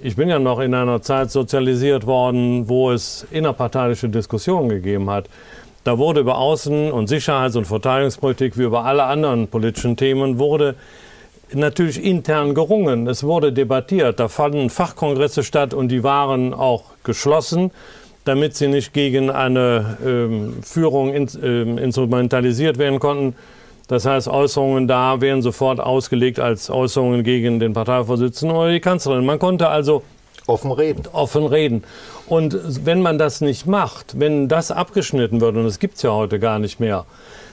Ich 0.00 0.16
bin 0.16 0.28
ja 0.28 0.40
noch 0.40 0.58
in 0.58 0.74
einer 0.74 1.00
Zeit 1.02 1.30
sozialisiert 1.30 2.04
worden, 2.04 2.68
wo 2.68 2.90
es 2.90 3.24
innerparteiliche 3.30 4.08
Diskussionen 4.08 4.70
gegeben 4.70 5.08
hat. 5.08 5.28
Da 5.84 5.98
wurde 5.98 6.18
über 6.18 6.36
Außen- 6.36 6.90
und 6.90 7.06
Sicherheits- 7.06 7.54
und 7.54 7.66
Verteidigungspolitik 7.66 8.58
wie 8.58 8.64
über 8.64 8.84
alle 8.84 9.04
anderen 9.04 9.46
politischen 9.46 9.96
Themen 9.96 10.40
wurde 10.40 10.74
natürlich 11.52 12.02
intern 12.02 12.54
gerungen. 12.56 13.06
Es 13.06 13.22
wurde 13.22 13.52
debattiert. 13.52 14.18
Da 14.18 14.26
fanden 14.26 14.68
Fachkongresse 14.68 15.44
statt 15.44 15.74
und 15.74 15.90
die 15.90 16.02
waren 16.02 16.52
auch 16.52 16.82
geschlossen, 17.04 17.70
damit 18.26 18.56
sie 18.56 18.68
nicht 18.68 18.92
gegen 18.92 19.30
eine 19.30 19.98
ähm, 20.04 20.62
Führung 20.62 21.14
in, 21.14 21.28
ähm, 21.42 21.78
instrumentalisiert 21.78 22.76
werden 22.76 22.98
konnten. 22.98 23.36
Das 23.88 24.04
heißt, 24.04 24.26
Äußerungen 24.26 24.88
da 24.88 25.20
werden 25.20 25.42
sofort 25.42 25.78
ausgelegt 25.78 26.40
als 26.40 26.68
Äußerungen 26.68 27.22
gegen 27.22 27.60
den 27.60 27.72
Parteivorsitzenden 27.72 28.56
oder 28.56 28.72
die 28.72 28.80
Kanzlerin. 28.80 29.24
Man 29.24 29.38
konnte 29.38 29.68
also 29.68 30.02
offen 30.48 30.72
reden. 30.72 31.04
Offen 31.12 31.46
reden. 31.46 31.84
Und 32.26 32.84
wenn 32.84 33.00
man 33.00 33.16
das 33.16 33.40
nicht 33.40 33.66
macht, 33.66 34.18
wenn 34.18 34.48
das 34.48 34.72
abgeschnitten 34.72 35.40
wird, 35.40 35.56
und 35.56 35.64
das 35.64 35.78
gibt 35.78 35.96
es 35.96 36.02
ja 36.02 36.10
heute 36.10 36.40
gar 36.40 36.58
nicht 36.58 36.80
mehr, 36.80 37.06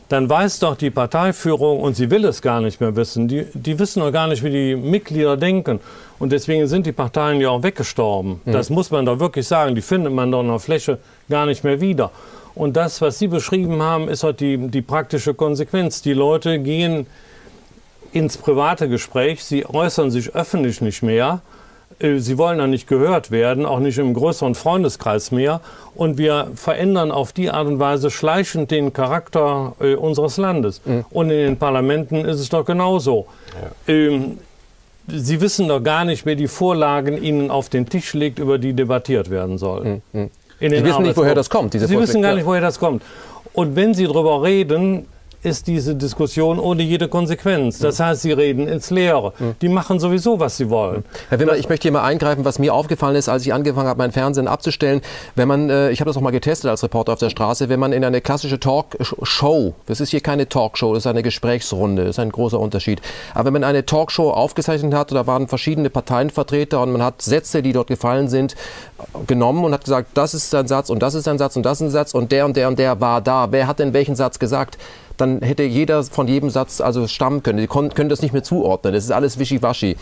dann 0.09 0.29
weiß 0.29 0.59
doch 0.59 0.75
die 0.75 0.89
Parteiführung, 0.89 1.79
und 1.81 1.95
sie 1.95 2.09
will 2.11 2.25
es 2.25 2.41
gar 2.41 2.61
nicht 2.61 2.79
mehr 2.81 2.95
wissen, 2.95 3.27
die, 3.27 3.45
die 3.53 3.77
wissen 3.79 4.01
doch 4.01 4.11
gar 4.11 4.27
nicht, 4.27 4.43
wie 4.43 4.49
die 4.49 4.75
Mitglieder 4.75 5.37
denken. 5.37 5.79
Und 6.19 6.31
deswegen 6.31 6.67
sind 6.67 6.85
die 6.85 6.91
Parteien 6.91 7.41
ja 7.41 7.49
auch 7.49 7.63
weggestorben. 7.63 8.41
Mhm. 8.45 8.51
Das 8.51 8.69
muss 8.69 8.91
man 8.91 9.05
doch 9.05 9.19
wirklich 9.19 9.47
sagen. 9.47 9.75
Die 9.75 9.81
findet 9.81 10.13
man 10.13 10.31
doch 10.31 10.41
in 10.41 10.47
der 10.47 10.59
Fläche 10.59 10.99
gar 11.29 11.45
nicht 11.45 11.63
mehr 11.63 11.81
wieder. 11.81 12.11
Und 12.55 12.75
das, 12.75 13.01
was 13.01 13.17
Sie 13.17 13.27
beschrieben 13.27 13.81
haben, 13.81 14.07
ist 14.07 14.23
halt 14.23 14.39
die, 14.39 14.57
die 14.57 14.81
praktische 14.81 15.33
Konsequenz. 15.33 16.01
Die 16.01 16.13
Leute 16.13 16.59
gehen 16.59 17.07
ins 18.13 18.37
private 18.37 18.87
Gespräch, 18.87 19.43
sie 19.43 19.65
äußern 19.65 20.11
sich 20.11 20.33
öffentlich 20.35 20.81
nicht 20.81 21.01
mehr 21.01 21.41
sie 22.17 22.37
wollen 22.37 22.57
dann 22.57 22.69
nicht 22.69 22.87
gehört 22.87 23.31
werden, 23.31 23.65
auch 23.65 23.79
nicht 23.79 23.97
im 23.97 24.13
größeren 24.13 24.55
Freundeskreis 24.55 25.31
mehr. 25.31 25.61
Und 25.95 26.17
wir 26.17 26.47
verändern 26.55 27.11
auf 27.11 27.31
die 27.31 27.49
Art 27.49 27.67
und 27.67 27.79
Weise 27.79 28.11
schleichend 28.11 28.71
den 28.71 28.93
Charakter 28.93 29.73
äh, 29.79 29.95
unseres 29.95 30.37
Landes. 30.37 30.81
Mhm. 30.85 31.05
Und 31.09 31.29
in 31.29 31.37
den 31.37 31.57
Parlamenten 31.57 32.25
ist 32.25 32.39
es 32.39 32.49
doch 32.49 32.65
genauso. 32.65 33.27
Ja. 33.87 33.93
Ähm, 33.93 34.37
Sie 35.05 35.41
wissen 35.41 35.67
doch 35.67 35.81
gar 35.83 36.05
nicht, 36.05 36.25
wer 36.25 36.35
die 36.35 36.47
Vorlagen 36.47 37.21
Ihnen 37.21 37.51
auf 37.51 37.67
den 37.67 37.89
Tisch 37.89 38.13
legt, 38.13 38.39
über 38.39 38.57
die 38.57 38.71
debattiert 38.71 39.29
werden 39.29 39.57
soll. 39.57 40.01
Mhm. 40.13 40.29
Sie 40.61 40.83
wissen 40.83 41.03
nicht, 41.03 41.17
woher 41.17 41.35
das 41.35 41.49
kommt. 41.49 41.73
Sie 41.73 41.99
wissen 41.99 42.21
gar 42.21 42.35
nicht, 42.35 42.45
woher 42.45 42.61
das 42.61 42.79
kommt. 42.79 43.03
Und 43.51 43.75
wenn 43.75 43.93
Sie 43.93 44.05
darüber 44.05 44.43
reden, 44.43 45.07
ist 45.43 45.67
diese 45.67 45.95
Diskussion 45.95 46.59
ohne 46.59 46.83
jede 46.83 47.07
Konsequenz. 47.07 47.79
Das 47.79 47.99
heißt, 47.99 48.21
sie 48.21 48.31
reden 48.31 48.67
ins 48.67 48.89
Leere. 48.89 49.33
Die 49.61 49.69
machen 49.69 49.99
sowieso, 49.99 50.39
was 50.39 50.57
sie 50.57 50.69
wollen. 50.69 51.03
Herr 51.29 51.39
Wimmer, 51.39 51.55
ich 51.55 51.69
möchte 51.69 51.83
hier 51.83 51.91
mal 51.91 52.03
eingreifen, 52.03 52.45
was 52.45 52.59
mir 52.59 52.73
aufgefallen 52.73 53.15
ist, 53.15 53.29
als 53.29 53.45
ich 53.45 53.53
angefangen 53.53 53.87
habe, 53.87 53.97
mein 53.97 54.11
Fernsehen 54.11 54.47
abzustellen. 54.47 55.01
Wenn 55.35 55.47
man, 55.47 55.69
äh, 55.69 55.91
ich 55.91 55.99
habe 55.99 56.09
das 56.09 56.17
auch 56.17 56.21
mal 56.21 56.31
getestet 56.31 56.69
als 56.69 56.83
Reporter 56.83 57.13
auf 57.13 57.19
der 57.19 57.29
Straße, 57.29 57.69
wenn 57.69 57.79
man 57.79 57.93
in 57.93 58.03
eine 58.05 58.21
klassische 58.21 58.59
Talkshow, 58.59 59.73
das 59.85 59.99
ist 59.99 60.11
hier 60.11 60.21
keine 60.21 60.47
Talkshow, 60.47 60.93
das 60.93 61.03
ist 61.03 61.07
eine 61.07 61.23
Gesprächsrunde, 61.23 62.03
das 62.03 62.11
ist 62.11 62.19
ein 62.19 62.31
großer 62.31 62.59
Unterschied. 62.59 63.01
Aber 63.33 63.45
wenn 63.45 63.53
man 63.53 63.63
eine 63.63 63.85
Talkshow 63.85 64.31
aufgezeichnet 64.31 64.93
hat, 64.93 65.11
da 65.11 65.27
waren 65.27 65.47
verschiedene 65.47 65.89
Parteienvertreter 65.89 66.81
und 66.81 66.91
man 66.91 67.03
hat 67.03 67.21
Sätze, 67.21 67.61
die 67.61 67.73
dort 67.73 67.87
gefallen 67.87 68.29
sind, 68.29 68.55
genommen 69.27 69.65
und 69.65 69.73
hat 69.73 69.83
gesagt, 69.83 70.09
das 70.13 70.33
ist 70.33 70.53
ein 70.55 70.67
Satz 70.67 70.89
und 70.89 71.03
das 71.03 71.13
ist 71.13 71.27
ein 71.27 71.37
Satz 71.37 71.55
und 71.55 71.63
das 71.63 71.81
ist 71.81 71.87
ein 71.87 71.91
Satz 71.91 72.13
und 72.13 72.31
der 72.31 72.45
und 72.45 72.55
der 72.55 72.67
und 72.67 72.79
der 72.79 73.01
war 73.01 73.21
da. 73.21 73.51
Wer 73.51 73.67
hat 73.67 73.79
denn 73.79 73.93
welchen 73.93 74.15
Satz 74.15 74.39
gesagt? 74.39 74.77
Dann 75.17 75.41
hätte 75.41 75.63
jeder 75.63 76.03
von 76.03 76.27
jedem 76.27 76.49
Satz 76.49 76.81
also 76.81 77.07
stammen 77.07 77.43
können. 77.43 77.59
Die 77.59 77.67
können 77.67 78.09
das 78.09 78.21
nicht 78.21 78.33
mehr 78.33 78.43
zuordnen. 78.43 78.93
Das 78.93 79.03
ist 79.03 79.11
alles 79.11 79.39
wischiwaschi. 79.39 79.95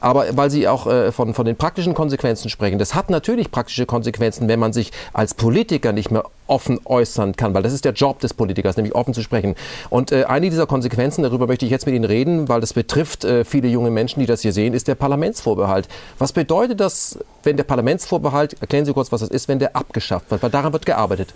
Aber 0.00 0.26
weil 0.36 0.50
Sie 0.50 0.68
auch 0.68 0.86
äh, 0.86 1.12
von, 1.12 1.34
von 1.34 1.44
den 1.44 1.56
praktischen 1.56 1.94
Konsequenzen 1.94 2.48
sprechen, 2.50 2.78
das 2.78 2.94
hat 2.94 3.10
natürlich 3.10 3.50
praktische 3.50 3.86
Konsequenzen, 3.86 4.48
wenn 4.48 4.60
man 4.60 4.72
sich 4.72 4.92
als 5.12 5.34
Politiker 5.34 5.92
nicht 5.92 6.10
mehr 6.10 6.24
offen 6.46 6.80
äußern 6.84 7.36
kann, 7.36 7.54
weil 7.54 7.62
das 7.62 7.72
ist 7.72 7.84
der 7.84 7.92
Job 7.92 8.20
des 8.20 8.34
Politikers, 8.34 8.76
nämlich 8.76 8.94
offen 8.94 9.14
zu 9.14 9.22
sprechen. 9.22 9.54
Und 9.90 10.12
äh, 10.12 10.24
eine 10.24 10.50
dieser 10.50 10.66
Konsequenzen, 10.66 11.22
darüber 11.22 11.46
möchte 11.46 11.64
ich 11.64 11.70
jetzt 11.70 11.86
mit 11.86 11.94
Ihnen 11.94 12.04
reden, 12.04 12.48
weil 12.48 12.60
das 12.60 12.74
betrifft 12.74 13.24
äh, 13.24 13.44
viele 13.44 13.68
junge 13.68 13.90
Menschen, 13.90 14.20
die 14.20 14.26
das 14.26 14.42
hier 14.42 14.52
sehen, 14.52 14.74
ist 14.74 14.88
der 14.88 14.94
Parlamentsvorbehalt. 14.94 15.88
Was 16.18 16.32
bedeutet 16.32 16.80
das, 16.80 17.18
wenn 17.42 17.56
der 17.56 17.64
Parlamentsvorbehalt, 17.64 18.60
erklären 18.60 18.84
Sie 18.84 18.92
kurz, 18.92 19.10
was 19.12 19.20
das 19.20 19.30
ist, 19.30 19.48
wenn 19.48 19.58
der 19.58 19.74
abgeschafft 19.76 20.30
wird, 20.30 20.42
weil 20.42 20.50
daran 20.50 20.72
wird 20.72 20.86
gearbeitet. 20.86 21.34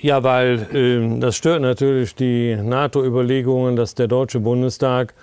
Ja, 0.00 0.22
weil 0.22 0.66
äh, 0.74 1.20
das 1.20 1.36
stört 1.36 1.62
natürlich 1.62 2.14
die 2.14 2.56
NATO-Überlegungen, 2.56 3.76
dass 3.76 3.94
der 3.94 4.06
Deutsche 4.06 4.40
Bundestag, 4.40 5.14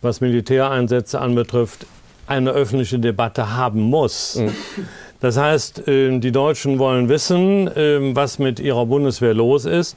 was 0.00 0.20
Militäreinsätze 0.20 1.20
anbetrifft, 1.20 1.86
eine 2.26 2.50
öffentliche 2.50 2.98
Debatte 2.98 3.56
haben 3.56 3.80
muss. 3.80 4.36
Mhm. 4.36 4.52
Das 5.20 5.36
heißt, 5.36 5.88
äh, 5.88 6.18
die 6.18 6.30
Deutschen 6.30 6.78
wollen 6.78 7.08
wissen, 7.08 7.66
äh, 7.68 8.14
was 8.14 8.38
mit 8.38 8.60
ihrer 8.60 8.86
Bundeswehr 8.86 9.34
los 9.34 9.64
ist. 9.64 9.96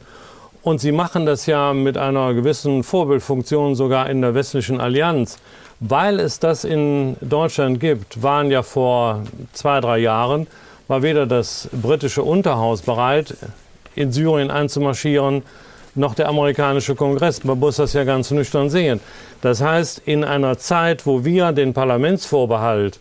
Und 0.63 0.79
sie 0.79 0.91
machen 0.91 1.25
das 1.25 1.45
ja 1.47 1.73
mit 1.73 1.97
einer 1.97 2.33
gewissen 2.33 2.83
Vorbildfunktion 2.83 3.75
sogar 3.75 4.09
in 4.09 4.21
der 4.21 4.35
westlichen 4.35 4.79
Allianz. 4.79 5.39
Weil 5.79 6.19
es 6.19 6.39
das 6.39 6.63
in 6.63 7.15
Deutschland 7.21 7.79
gibt, 7.79 8.21
waren 8.21 8.51
ja 8.51 8.61
vor 8.61 9.23
zwei, 9.53 9.81
drei 9.81 9.97
Jahren, 9.97 10.45
war 10.87 11.01
weder 11.01 11.25
das 11.25 11.67
britische 11.71 12.21
Unterhaus 12.21 12.83
bereit, 12.83 13.35
in 13.95 14.11
Syrien 14.11 14.51
einzumarschieren, 14.51 15.43
noch 15.95 16.15
der 16.15 16.29
amerikanische 16.29 16.95
Kongress. 16.95 17.43
Man 17.43 17.59
muss 17.59 17.77
das 17.77 17.93
ja 17.93 18.03
ganz 18.03 18.31
nüchtern 18.31 18.69
sehen. 18.69 18.99
Das 19.41 19.61
heißt, 19.61 20.01
in 20.05 20.23
einer 20.23 20.57
Zeit, 20.57 21.05
wo 21.05 21.25
wir 21.25 21.51
den 21.51 21.73
Parlamentsvorbehalt 21.73 22.99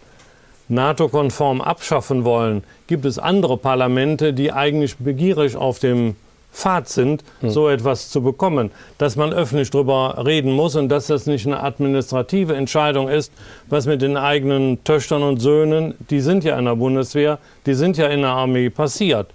NATO-konform 0.69 1.61
abschaffen 1.61 2.25
wollen, 2.25 2.65
gibt 2.87 3.05
es 3.05 3.19
andere 3.19 3.57
Parlamente, 3.57 4.33
die 4.33 4.53
eigentlich 4.53 4.97
begierig 4.97 5.57
auf 5.57 5.79
dem 5.79 6.17
Pfad 6.53 6.89
sind, 6.89 7.25
hm. 7.41 7.51
so 7.51 7.69
etwas 7.69 8.11
zu 8.11 8.23
bekommen. 8.23 8.71
Dass 8.99 9.17
man 9.17 9.33
öffentlich 9.33 9.71
darüber 9.71 10.23
reden 10.25 10.53
muss 10.53 10.77
und 10.77 10.89
dass 10.89 11.07
das 11.07 11.27
nicht 11.27 11.47
eine 11.47 11.63
administrative 11.63 12.55
Entscheidung 12.55 13.09
ist, 13.09 13.33
was 13.69 13.87
mit 13.87 14.03
den 14.03 14.17
eigenen 14.17 14.83
Töchtern 14.85 15.23
und 15.23 15.41
Söhnen, 15.41 15.95
die 16.11 16.21
sind 16.21 16.45
ja 16.45 16.59
in 16.59 16.65
der 16.65 16.77
Bundeswehr, 16.77 17.39
die 17.67 17.75
sind 17.75 17.97
ja 17.97 18.09
in 18.09 18.23
der 18.23 18.31
Armee 18.31 18.71
passiert. 18.71 19.29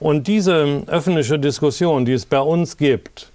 Und 0.00 0.26
diese 0.26 0.82
öffentliche 0.86 1.38
Diskussion, 1.38 2.06
die 2.06 2.14
es 2.14 2.24
bei 2.24 2.40
uns 2.40 2.76
gibt, 2.76 3.30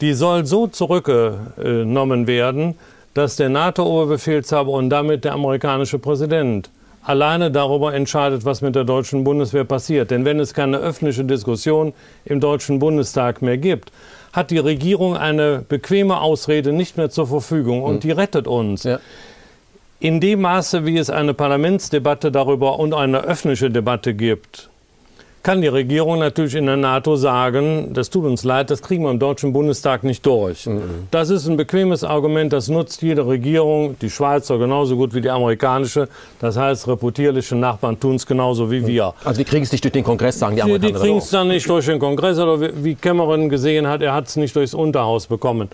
die 0.00 0.12
soll 0.12 0.44
so 0.44 0.66
zurückgenommen 0.66 2.26
werden, 2.26 2.74
dass 3.14 3.36
der 3.36 3.48
NATO-Oberbefehlshaber 3.48 4.70
und 4.70 4.90
damit 4.90 5.24
der 5.24 5.32
amerikanische 5.32 5.98
Präsident 5.98 6.70
alleine 7.02 7.50
darüber 7.50 7.94
entscheidet, 7.94 8.44
was 8.44 8.60
mit 8.60 8.74
der 8.74 8.84
deutschen 8.84 9.24
Bundeswehr 9.24 9.64
passiert. 9.64 10.10
Denn 10.10 10.24
wenn 10.24 10.38
es 10.40 10.52
keine 10.52 10.78
öffentliche 10.78 11.24
Diskussion 11.24 11.92
im 12.24 12.40
Deutschen 12.40 12.78
Bundestag 12.78 13.40
mehr 13.42 13.56
gibt, 13.56 13.92
hat 14.32 14.50
die 14.50 14.58
Regierung 14.58 15.16
eine 15.16 15.64
bequeme 15.68 16.20
Ausrede 16.20 16.72
nicht 16.72 16.96
mehr 16.96 17.10
zur 17.10 17.26
Verfügung 17.26 17.82
und 17.82 17.94
hm. 17.94 18.00
die 18.00 18.10
rettet 18.12 18.46
uns. 18.46 18.84
Ja. 18.84 19.00
In 19.98 20.20
dem 20.20 20.40
Maße, 20.42 20.86
wie 20.86 20.96
es 20.96 21.10
eine 21.10 21.34
Parlamentsdebatte 21.34 22.32
darüber 22.32 22.78
und 22.78 22.94
eine 22.94 23.22
öffentliche 23.22 23.70
Debatte 23.70 24.14
gibt, 24.14 24.69
kann 25.42 25.62
die 25.62 25.68
Regierung 25.68 26.18
natürlich 26.18 26.54
in 26.54 26.66
der 26.66 26.76
NATO 26.76 27.16
sagen, 27.16 27.92
das 27.94 28.10
tut 28.10 28.24
uns 28.24 28.44
leid, 28.44 28.70
das 28.70 28.82
kriegen 28.82 29.04
wir 29.04 29.10
im 29.10 29.18
Deutschen 29.18 29.52
Bundestag 29.52 30.04
nicht 30.04 30.24
durch. 30.26 30.66
Mhm. 30.66 31.08
Das 31.10 31.30
ist 31.30 31.46
ein 31.46 31.56
bequemes 31.56 32.04
Argument, 32.04 32.52
das 32.52 32.68
nutzt 32.68 33.00
jede 33.02 33.26
Regierung, 33.26 33.96
die 34.00 34.10
Schweizer 34.10 34.58
genauso 34.58 34.96
gut 34.96 35.14
wie 35.14 35.20
die 35.20 35.30
amerikanische. 35.30 36.08
Das 36.40 36.56
heißt, 36.56 36.88
reputierliche 36.88 37.56
Nachbarn 37.56 37.98
tun 37.98 38.16
es 38.16 38.26
genauso 38.26 38.70
wie 38.70 38.86
wir. 38.86 39.14
Also 39.24 39.38
die 39.38 39.44
kriegen 39.44 39.64
es 39.64 39.72
nicht 39.72 39.82
durch 39.82 39.92
den 39.92 40.04
Kongress, 40.04 40.38
sagen 40.38 40.56
die 40.56 40.62
Amerikaner. 40.62 40.88
Die, 40.88 40.94
die 40.94 41.00
kriegen 41.00 41.18
es 41.18 41.30
dann 41.30 41.48
nicht 41.48 41.68
durch 41.68 41.86
den 41.86 41.98
Kongress 41.98 42.38
oder 42.38 42.60
wie 42.84 42.94
Cameron 42.94 43.48
gesehen 43.48 43.86
hat, 43.86 44.02
er 44.02 44.12
hat 44.12 44.28
es 44.28 44.36
nicht 44.36 44.54
durchs 44.54 44.74
Unterhaus 44.74 45.26
bekommen. 45.26 45.70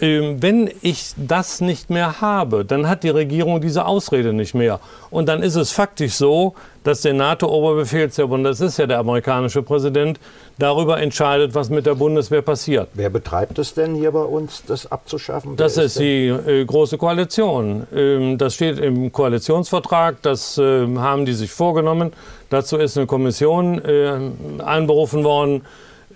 Ähm, 0.00 0.42
wenn 0.42 0.70
ich 0.82 1.12
das 1.16 1.60
nicht 1.60 1.88
mehr 1.88 2.20
habe, 2.20 2.64
dann 2.64 2.88
hat 2.88 3.04
die 3.04 3.10
Regierung 3.10 3.60
diese 3.60 3.86
Ausrede 3.86 4.32
nicht 4.32 4.54
mehr. 4.54 4.80
Und 5.10 5.28
dann 5.28 5.42
ist 5.42 5.54
es 5.54 5.70
faktisch 5.70 6.14
so, 6.14 6.54
dass 6.82 7.02
der 7.02 7.14
NATO-Oberbefehlshaber, 7.14 8.34
und 8.34 8.44
das 8.44 8.60
ist 8.60 8.76
ja 8.76 8.86
der 8.86 8.98
amerikanische 8.98 9.62
Präsident, 9.62 10.18
darüber 10.58 11.00
entscheidet, 11.00 11.54
was 11.54 11.70
mit 11.70 11.86
der 11.86 11.94
Bundeswehr 11.94 12.42
passiert. 12.42 12.88
Wer 12.94 13.08
betreibt 13.08 13.58
es 13.58 13.72
denn 13.72 13.94
hier 13.94 14.10
bei 14.10 14.22
uns, 14.22 14.64
das 14.66 14.90
abzuschaffen? 14.90 15.56
Das 15.56 15.76
ist, 15.76 15.84
ist 15.84 16.00
die 16.00 16.26
äh, 16.26 16.64
Große 16.64 16.98
Koalition. 16.98 17.86
Ähm, 17.94 18.36
das 18.36 18.54
steht 18.54 18.78
im 18.80 19.12
Koalitionsvertrag, 19.12 20.20
das 20.22 20.58
äh, 20.58 20.86
haben 20.96 21.24
die 21.24 21.34
sich 21.34 21.52
vorgenommen. 21.52 22.12
Dazu 22.50 22.76
ist 22.76 22.98
eine 22.98 23.06
Kommission 23.06 23.82
äh, 23.84 24.18
einberufen 24.62 25.24
worden 25.24 25.62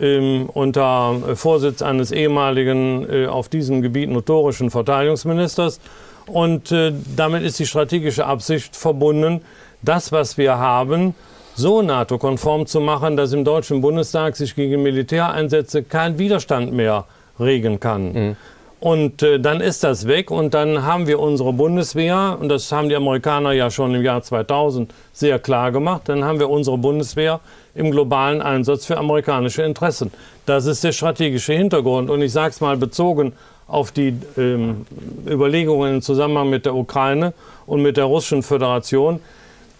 ähm, 0.00 0.48
unter 0.52 1.36
Vorsitz 1.36 1.82
eines 1.82 2.12
ehemaligen 2.12 3.08
äh, 3.08 3.26
auf 3.26 3.48
diesem 3.48 3.82
Gebiet 3.82 4.10
notorischen 4.10 4.70
Verteidigungsministers. 4.70 5.80
Und 6.26 6.72
äh, 6.72 6.92
damit 7.16 7.42
ist 7.42 7.58
die 7.58 7.66
strategische 7.66 8.26
Absicht 8.26 8.76
verbunden, 8.76 9.40
das, 9.82 10.12
was 10.12 10.36
wir 10.36 10.58
haben, 10.58 11.14
so 11.54 11.82
NATO-konform 11.82 12.66
zu 12.66 12.80
machen, 12.80 13.16
dass 13.16 13.32
im 13.32 13.44
Deutschen 13.44 13.80
Bundestag 13.80 14.36
sich 14.36 14.54
gegen 14.54 14.82
Militäreinsätze 14.82 15.82
kein 15.82 16.18
Widerstand 16.18 16.72
mehr 16.72 17.04
regen 17.40 17.80
kann. 17.80 18.12
Mhm. 18.12 18.36
Und 18.80 19.24
äh, 19.24 19.40
dann 19.40 19.60
ist 19.60 19.82
das 19.82 20.06
weg 20.06 20.30
und 20.30 20.54
dann 20.54 20.84
haben 20.84 21.08
wir 21.08 21.18
unsere 21.18 21.52
Bundeswehr, 21.52 22.38
und 22.40 22.48
das 22.48 22.70
haben 22.70 22.88
die 22.88 22.94
Amerikaner 22.94 23.50
ja 23.50 23.70
schon 23.70 23.92
im 23.94 24.04
Jahr 24.04 24.22
2000 24.22 24.94
sehr 25.12 25.40
klar 25.40 25.72
gemacht, 25.72 26.02
dann 26.04 26.22
haben 26.22 26.38
wir 26.38 26.48
unsere 26.48 26.78
Bundeswehr 26.78 27.40
im 27.78 27.90
globalen 27.90 28.42
Einsatz 28.42 28.84
für 28.84 28.98
amerikanische 28.98 29.62
Interessen. 29.62 30.12
Das 30.46 30.66
ist 30.66 30.82
der 30.82 30.92
strategische 30.92 31.52
Hintergrund. 31.52 32.10
Und 32.10 32.20
ich 32.22 32.32
sage 32.32 32.50
es 32.50 32.60
mal 32.60 32.76
bezogen 32.76 33.32
auf 33.68 33.92
die 33.92 34.14
ähm, 34.36 34.86
Überlegungen 35.26 35.96
im 35.96 36.02
Zusammenhang 36.02 36.50
mit 36.50 36.66
der 36.66 36.74
Ukraine 36.74 37.32
und 37.66 37.82
mit 37.82 37.96
der 37.96 38.04
Russischen 38.04 38.42
Föderation. 38.42 39.20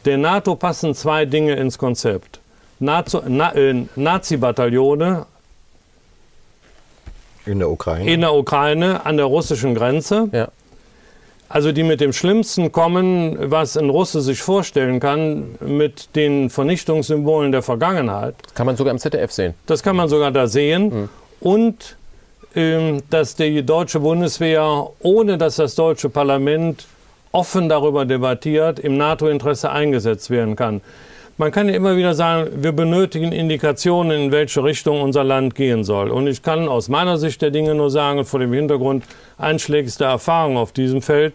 Der 0.05 0.16
NATO 0.16 0.55
passen 0.55 0.95
zwei 0.95 1.25
Dinge 1.25 1.55
ins 1.57 1.77
Konzept. 1.77 2.41
Nazi, 2.79 3.19
Na, 3.27 3.55
äh, 3.55 3.85
Nazi-Bataillone 3.97 5.27
in 7.47 7.59
der 7.59 7.70
Ukraine. 7.70 8.11
In 8.11 8.20
der 8.20 8.35
Ukraine 8.35 9.05
an 9.07 9.16
der 9.16 9.27
russischen 9.27 9.75
Grenze. 9.75 10.29
Ja. 10.33 10.49
Also 11.49 11.73
die 11.73 11.83
mit 11.83 12.01
dem 12.01 12.12
Schlimmsten 12.12 12.73
kommen, 12.73 13.51
was 13.51 13.77
ein 13.77 13.89
Russe 13.89 14.20
sich 14.20 14.43
vorstellen 14.43 15.01
kann, 15.01 15.57
mit 15.61 16.15
den 16.15 16.51
Vernichtungssymbolen 16.51 17.53
der 17.53 17.62
Vergangenheit. 17.62 18.35
Das 18.43 18.55
kann 18.55 18.66
man 18.66 18.77
sogar 18.77 18.93
im 18.93 18.99
ZDF 18.99 19.33
sehen. 19.33 19.55
Das 19.66 19.83
kann 19.83 19.97
man 19.97 20.09
sogar 20.09 20.31
da 20.31 20.47
sehen. 20.47 20.89
Mhm. 20.89 21.09
Und 21.41 21.97
ähm, 22.55 23.03
dass 23.09 23.37
die 23.37 23.65
deutsche 23.65 24.01
Bundeswehr, 24.01 24.89
ohne 25.01 25.39
dass 25.39 25.57
das 25.57 25.75
deutsche 25.75 26.09
Parlament 26.11 26.87
offen 27.33 27.69
darüber 27.69 28.05
debattiert, 28.05 28.79
im 28.79 28.97
NATO-Interesse 28.97 29.70
eingesetzt 29.70 30.31
werden 30.31 30.57
kann. 30.57 30.81
Man 31.40 31.52
kann 31.52 31.69
ja 31.69 31.77
immer 31.77 31.97
wieder 31.97 32.15
sagen, 32.15 32.65
wir 32.65 32.73
benötigen 32.73 33.31
Indikationen, 33.31 34.24
in 34.24 34.32
welche 34.32 34.65
Richtung 34.65 35.01
unser 35.01 35.23
Land 35.23 35.55
gehen 35.55 35.85
soll. 35.85 36.10
Und 36.10 36.27
ich 36.27 36.43
kann 36.43 36.69
aus 36.69 36.89
meiner 36.89 37.16
Sicht 37.16 37.40
der 37.43 37.52
Dinge 37.52 37.77
nur 37.77 37.93
sagen, 37.93 38.24
vor 38.24 38.40
dem 38.40 38.52
Hintergrund 38.52 39.05
einschlägigster 39.39 40.06
Erfahrung 40.06 40.56
auf 40.56 40.73
diesem 40.73 41.01
Feld, 41.01 41.35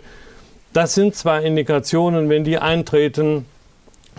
das 0.73 0.93
sind 0.93 1.15
zwar 1.15 1.41
Indikationen, 1.41 2.27
wenn 2.27 2.43
die 2.43 2.57
eintreten, 2.57 3.45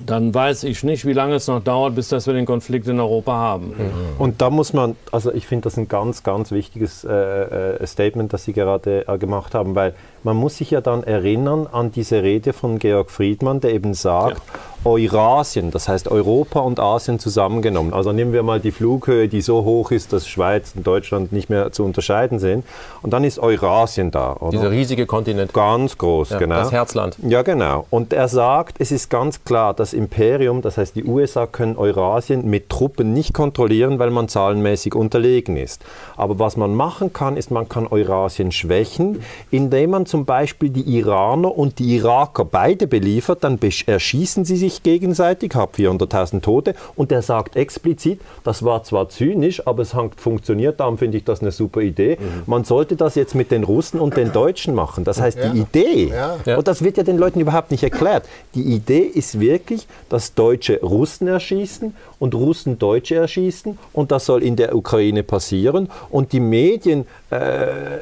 dann 0.06 0.35
weiß 0.35 0.65
ich 0.65 0.85
nicht, 0.85 1.05
wie 1.05 1.12
lange 1.12 1.35
es 1.35 1.48
noch 1.48 1.62
dauert, 1.62 1.94
bis 1.94 2.09
dass 2.09 2.27
wir 2.27 2.32
den 2.32 2.47
Konflikt 2.47 2.89
in 2.89 2.98
Europa 2.98 3.32
haben. 3.32 3.74
Und 4.19 4.40
da 4.40 4.48
muss 4.48 4.73
man, 4.73 4.97
also 5.12 5.32
ich 5.32 5.47
finde 5.47 5.65
das 5.65 5.77
ein 5.77 5.89
ganz, 5.89 6.23
ganz 6.23 6.51
wichtiges 6.51 7.05
äh, 7.05 7.12
äh, 7.12 7.86
Statement, 7.86 8.32
das 8.32 8.44
Sie 8.44 8.55
gerade 8.55 9.06
äh, 9.06 9.19
gemacht 9.19 9.55
haben, 9.55 9.74
weil 9.74 9.94
man 10.24 10.36
muss 10.36 10.56
sich 10.56 10.70
ja 10.70 10.80
dann 10.80 11.05
erinnern 11.05 11.66
an 11.70 11.92
diese 11.92 12.22
Rede 12.22 12.52
von 12.52 12.78
Georg 12.78 13.10
Friedmann, 13.10 13.60
der 13.60 13.72
eben 13.74 13.94
sagt, 13.94 14.38
ja. 14.38 14.60
Eurasien, 14.84 15.70
das 15.70 15.88
heißt 15.88 16.09
Europa 16.09 16.60
und 16.60 16.78
Asien 16.78 17.18
zusammengenommen. 17.18 17.94
Also 17.94 18.12
nehmen 18.12 18.32
wir 18.32 18.42
mal 18.42 18.60
die 18.60 18.70
Flughöhe, 18.70 19.28
die 19.28 19.40
so 19.40 19.64
hoch 19.64 19.90
ist, 19.90 20.12
dass 20.12 20.28
Schweiz 20.28 20.72
und 20.76 20.86
Deutschland 20.86 21.32
nicht 21.32 21.48
mehr 21.48 21.72
zu 21.72 21.84
unterscheiden 21.84 22.38
sind. 22.38 22.64
Und 23.02 23.12
dann 23.12 23.24
ist 23.24 23.38
Eurasien 23.38 24.10
da. 24.10 24.34
Oder? 24.34 24.51
Dieser 24.51 24.70
riesige 24.70 25.06
Kontinent. 25.06 25.55
Ganz 25.55 25.96
groß, 25.96 26.30
ja, 26.30 26.38
genau. 26.38 26.56
Das 26.56 26.72
Herzland. 26.72 27.16
Ja, 27.26 27.42
genau. 27.42 27.86
Und 27.90 28.12
er 28.12 28.28
sagt, 28.28 28.76
es 28.78 28.92
ist 28.92 29.09
ganz 29.09 29.44
klar, 29.44 29.72
das 29.72 29.94
Imperium, 29.94 30.60
das 30.60 30.76
heißt 30.76 30.96
die 30.96 31.05
USA, 31.05 31.46
können 31.46 31.76
Eurasien 31.76 32.48
mit 32.48 32.68
Truppen 32.68 33.14
nicht 33.14 33.32
kontrollieren, 33.32 33.98
weil 33.98 34.10
man 34.10 34.28
zahlenmäßig 34.28 34.94
unterlegen 34.94 35.56
ist. 35.56 35.82
Aber 36.16 36.38
was 36.38 36.56
man 36.56 36.74
machen 36.74 37.12
kann, 37.12 37.36
ist, 37.36 37.51
man 37.51 37.68
kann 37.68 37.86
Eurasien 37.86 38.52
schwächen, 38.52 39.22
indem 39.51 39.90
man 39.90 40.05
zum 40.15 40.27
Beispiel 40.27 40.70
die 40.70 40.97
Iraner 40.97 41.59
und 41.59 41.81
die 41.81 41.97
Iraker 41.97 42.45
beide 42.45 42.86
beliefert, 42.86 43.43
dann 43.43 43.59
erschießen 43.61 44.45
sie 44.45 44.57
sich 44.57 44.85
gegenseitig, 44.85 45.57
haben 45.57 45.73
400.000 45.73 46.41
Tote 46.41 46.77
und 46.95 47.11
er 47.11 47.20
sagt 47.20 47.57
explizit, 47.57 48.20
das 48.45 48.65
war 48.65 48.85
zwar 48.85 49.09
zynisch, 49.09 49.66
aber 49.66 49.82
es 49.82 49.93
funktioniert, 50.16 50.78
darum 50.78 50.99
finde 50.99 51.19
ich 51.19 51.24
das 51.24 51.41
eine 51.41 51.51
super 51.51 51.81
Idee. 51.81 52.16
Mhm. 52.20 52.43
Man 52.47 52.62
sollte 52.62 52.95
das 52.95 53.16
jetzt 53.16 53.35
mit 53.35 53.51
den 53.51 53.65
Russen 53.65 53.99
und 53.99 54.16
den 54.16 54.31
Deutschen 54.31 54.77
machen. 54.77 55.03
Das 55.03 55.20
heißt, 55.20 55.36
ja. 55.36 55.49
die 55.49 55.62
Idee, 55.62 56.12
ja. 56.47 56.59
und 56.59 56.69
das 56.69 56.85
wird 56.85 56.97
ja 56.97 57.03
den 57.03 57.19
Leuten 57.19 57.41
überhaupt 57.41 57.73
nicht 57.73 57.82
erklärt, 57.82 58.28
die 58.55 58.62
Idee 58.62 59.03
ist 59.03 59.41
wirklich, 59.41 59.89
dass 60.11 60.35
Deutsche 60.35 60.78
Russen 60.81 61.27
erschießen 61.27 61.93
und 62.20 62.36
Russen 62.36 62.78
Deutsche 62.78 63.16
erschießen 63.16 63.77
und 63.93 64.12
das 64.12 64.27
soll 64.27 64.45
in 64.45 64.55
der 64.55 64.77
Ukraine 64.77 65.24
passieren 65.24 65.89
und 66.09 66.31
die 66.31 66.39
Medien 66.39 67.05
äh, 67.31 67.99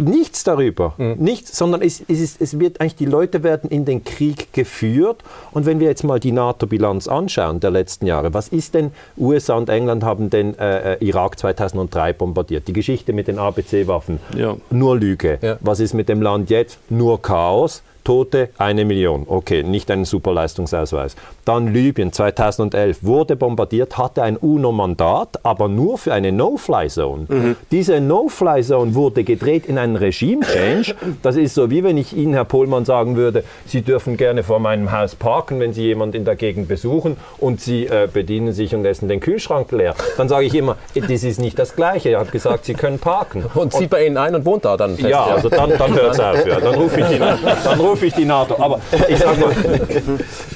nichts 0.00 0.44
darüber, 0.44 0.94
mhm. 0.96 1.16
nichts, 1.18 1.56
sondern 1.56 1.82
es, 1.82 2.00
es, 2.08 2.20
ist, 2.20 2.40
es 2.40 2.58
wird 2.58 2.80
eigentlich, 2.80 2.96
die 2.96 3.06
Leute 3.06 3.42
werden 3.42 3.70
in 3.70 3.84
den 3.84 4.02
Krieg 4.02 4.52
geführt 4.52 5.22
und 5.52 5.66
wenn 5.66 5.80
wir 5.80 5.88
jetzt 5.88 6.02
mal 6.02 6.18
die 6.18 6.32
NATO-Bilanz 6.32 7.06
anschauen 7.06 7.60
der 7.60 7.70
letzten 7.70 8.06
Jahre, 8.06 8.34
was 8.34 8.48
ist 8.48 8.74
denn, 8.74 8.92
USA 9.18 9.56
und 9.56 9.68
England 9.68 10.02
haben 10.02 10.30
den 10.30 10.58
äh, 10.58 10.94
äh 10.94 11.04
Irak 11.04 11.38
2003 11.38 12.12
bombardiert, 12.14 12.66
die 12.68 12.72
Geschichte 12.72 13.12
mit 13.12 13.28
den 13.28 13.38
ABC-Waffen, 13.38 14.18
ja. 14.36 14.56
nur 14.70 14.96
Lüge, 14.96 15.38
ja. 15.42 15.58
was 15.60 15.80
ist 15.80 15.94
mit 15.94 16.08
dem 16.08 16.22
Land 16.22 16.50
jetzt, 16.50 16.78
nur 16.88 17.20
Chaos, 17.20 17.82
Tote 18.04 18.50
eine 18.58 18.84
Million. 18.84 19.24
Okay, 19.28 19.62
nicht 19.62 19.90
ein 19.90 20.04
Superleistungsausweis. 20.04 21.16
Dann 21.44 21.72
Libyen 21.72 22.12
2011 22.12 22.98
wurde 23.02 23.36
bombardiert, 23.36 23.98
hatte 23.98 24.22
ein 24.22 24.36
UNO-Mandat, 24.36 25.40
aber 25.42 25.68
nur 25.68 25.98
für 25.98 26.12
eine 26.12 26.32
No-Fly-Zone. 26.32 27.26
Mhm. 27.28 27.56
Diese 27.70 28.00
No-Fly-Zone 28.00 28.94
wurde 28.94 29.24
gedreht 29.24 29.66
in 29.66 29.78
einen 29.78 29.96
Regime-Change. 29.96 30.94
Das 31.22 31.36
ist 31.36 31.54
so, 31.54 31.70
wie 31.70 31.82
wenn 31.84 31.96
ich 31.96 32.16
Ihnen, 32.16 32.34
Herr 32.34 32.44
Pohlmann, 32.44 32.84
sagen 32.84 33.16
würde, 33.16 33.44
Sie 33.66 33.82
dürfen 33.82 34.16
gerne 34.16 34.42
vor 34.42 34.58
meinem 34.58 34.92
Haus 34.92 35.14
parken, 35.14 35.60
wenn 35.60 35.72
Sie 35.72 35.82
jemanden 35.82 36.16
in 36.16 36.24
der 36.24 36.36
Gegend 36.36 36.68
besuchen 36.68 37.16
und 37.38 37.60
Sie 37.60 37.86
äh, 37.86 38.08
bedienen 38.12 38.52
sich 38.52 38.74
und 38.74 38.84
essen 38.84 39.08
den 39.08 39.20
Kühlschrank 39.20 39.70
leer. 39.72 39.94
Dann 40.16 40.28
sage 40.28 40.46
ich 40.46 40.54
immer, 40.54 40.76
das 40.94 41.22
ist 41.24 41.40
nicht 41.40 41.58
das 41.58 41.76
Gleiche. 41.76 42.10
Er 42.10 42.20
hat 42.20 42.32
gesagt, 42.32 42.64
Sie 42.64 42.74
können 42.74 42.98
parken. 42.98 43.44
Und 43.54 43.72
zieht 43.72 43.90
bei 43.90 44.06
Ihnen 44.06 44.16
ein 44.16 44.34
und 44.34 44.44
wohnt 44.44 44.64
da 44.64 44.76
dann 44.76 44.96
fest, 44.96 45.08
Ja, 45.08 45.24
also 45.24 45.48
dann, 45.48 45.70
dann 45.76 45.94
hört 45.94 46.14
es 46.14 46.20
auf. 46.20 46.46
Ja. 46.46 46.60
Dann 46.60 46.74
rufe 46.74 47.00
ich 47.00 47.06
die, 47.06 47.18
dann 47.18 47.80
rufe 47.90 48.06
ich 48.06 48.14
die 48.14 48.24
NATO. 48.24 48.56
Aber 48.62 48.80
ich 49.08 49.18
sage 49.18 49.40
mal, 49.40 49.54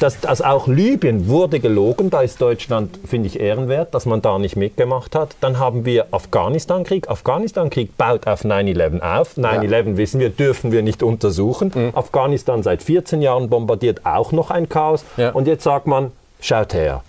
dass, 0.00 0.20
dass 0.20 0.42
auch 0.42 0.66
Libyen 0.68 1.28
wurde 1.28 1.60
gelogen. 1.60 2.10
Da 2.10 2.22
ist 2.22 2.40
Deutschland, 2.40 2.98
finde 3.06 3.28
ich, 3.28 3.40
ehrenwert, 3.40 3.94
dass 3.94 4.06
man 4.06 4.22
da 4.22 4.38
nicht 4.38 4.56
mitgemacht 4.56 5.14
hat. 5.14 5.36
Dann 5.40 5.58
haben 5.58 5.84
wir 5.84 6.06
Afghanistan-Krieg. 6.12 7.08
Afghanistan-Krieg 7.08 7.96
baut 7.96 8.26
auf 8.26 8.44
9-11 8.44 9.00
auf. 9.00 9.36
9-11 9.36 9.70
ja. 9.70 9.96
wissen 9.96 10.20
wir, 10.20 10.30
dürfen 10.30 10.72
wir 10.72 10.82
nicht 10.82 11.02
untersuchen. 11.02 11.72
Mhm. 11.74 11.90
Afghanistan 11.94 12.62
seit 12.62 12.82
14 12.82 13.22
Jahren 13.22 13.48
bombardiert 13.48 14.04
auch 14.04 14.32
noch 14.32 14.50
ein 14.50 14.68
Chaos. 14.68 15.04
Ja. 15.16 15.30
Und 15.30 15.46
jetzt 15.46 15.64
sagt 15.64 15.86
man, 15.86 16.12
schaut 16.40 16.74
her, 16.74 17.02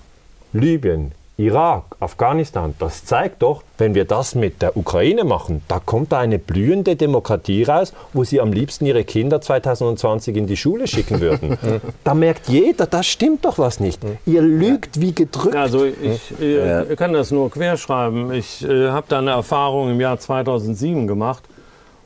Libyen, 0.53 1.11
Irak, 1.37 1.97
Afghanistan, 1.99 2.75
das 2.79 3.03
zeigt 3.03 3.41
doch, 3.41 3.63
wenn 3.77 3.93
wir 3.93 4.05
das 4.05 4.35
mit 4.35 4.61
der 4.61 4.77
Ukraine 4.77 5.25
machen, 5.25 5.63
da 5.67 5.81
kommt 5.85 6.13
da 6.13 6.19
eine 6.19 6.39
blühende 6.39 6.95
Demokratie 6.95 7.63
raus, 7.63 7.91
wo 8.13 8.23
sie 8.23 8.39
am 8.39 8.53
liebsten 8.53 8.85
ihre 8.85 9.03
Kinder 9.03 9.41
2020 9.41 10.37
in 10.37 10.47
die 10.47 10.55
Schule 10.55 10.87
schicken 10.87 11.19
würden. 11.19 11.57
da 12.05 12.13
merkt 12.13 12.47
jeder, 12.47 12.85
da 12.85 13.03
stimmt 13.03 13.43
doch 13.43 13.57
was 13.57 13.81
nicht. 13.81 13.99
Ihr 14.25 14.41
lügt 14.41 15.01
wie 15.01 15.13
gedrückt. 15.13 15.57
Also 15.57 15.83
ich, 15.83 16.39
ich 16.39 16.97
kann 16.97 17.11
das 17.11 17.31
nur 17.31 17.51
querschreiben. 17.51 18.31
Ich 18.31 18.63
äh, 18.63 18.87
habe 18.87 19.07
da 19.09 19.17
eine 19.17 19.31
Erfahrung 19.31 19.91
im 19.91 19.99
Jahr 19.99 20.17
2007 20.17 21.05
gemacht, 21.05 21.43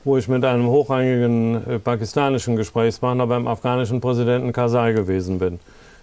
wo 0.06 0.18
ich 0.18 0.28
mit 0.28 0.44
einem 0.44 0.66
hochrangigen 0.66 1.68
äh, 1.68 1.78
pakistanischen 1.78 2.56
Gesprächspartner 2.56 3.28
beim 3.28 3.48
afghanischen 3.48 4.02
Präsidenten 4.02 4.54
Karzai 4.54 4.94
gewesen 4.94 5.38
bin. 5.38 5.60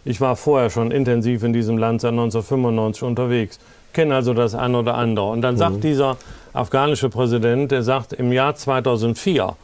Ich 0.06 0.20
war 0.20 0.36
vorher 0.36 0.70
schon 0.70 0.92
intensiv 0.92 1.42
in 1.42 1.52
diesem 1.52 1.78
Land 1.78 2.00
seit 2.00 2.12
1995 2.12 3.02
unterwegs, 3.02 3.58
kenne 3.92 4.14
also 4.14 4.34
das 4.34 4.54
eine 4.54 4.78
oder 4.78 4.94
andere. 4.94 5.28
Und 5.30 5.42
dann 5.42 5.56
sagt 5.56 5.78
mhm. 5.78 5.80
dieser 5.80 6.16
afghanische 6.52 7.08
Präsident, 7.08 7.72
der 7.72 7.82
sagt, 7.82 8.12
im 8.12 8.30
Jahr 8.30 8.54
2004 8.54 9.56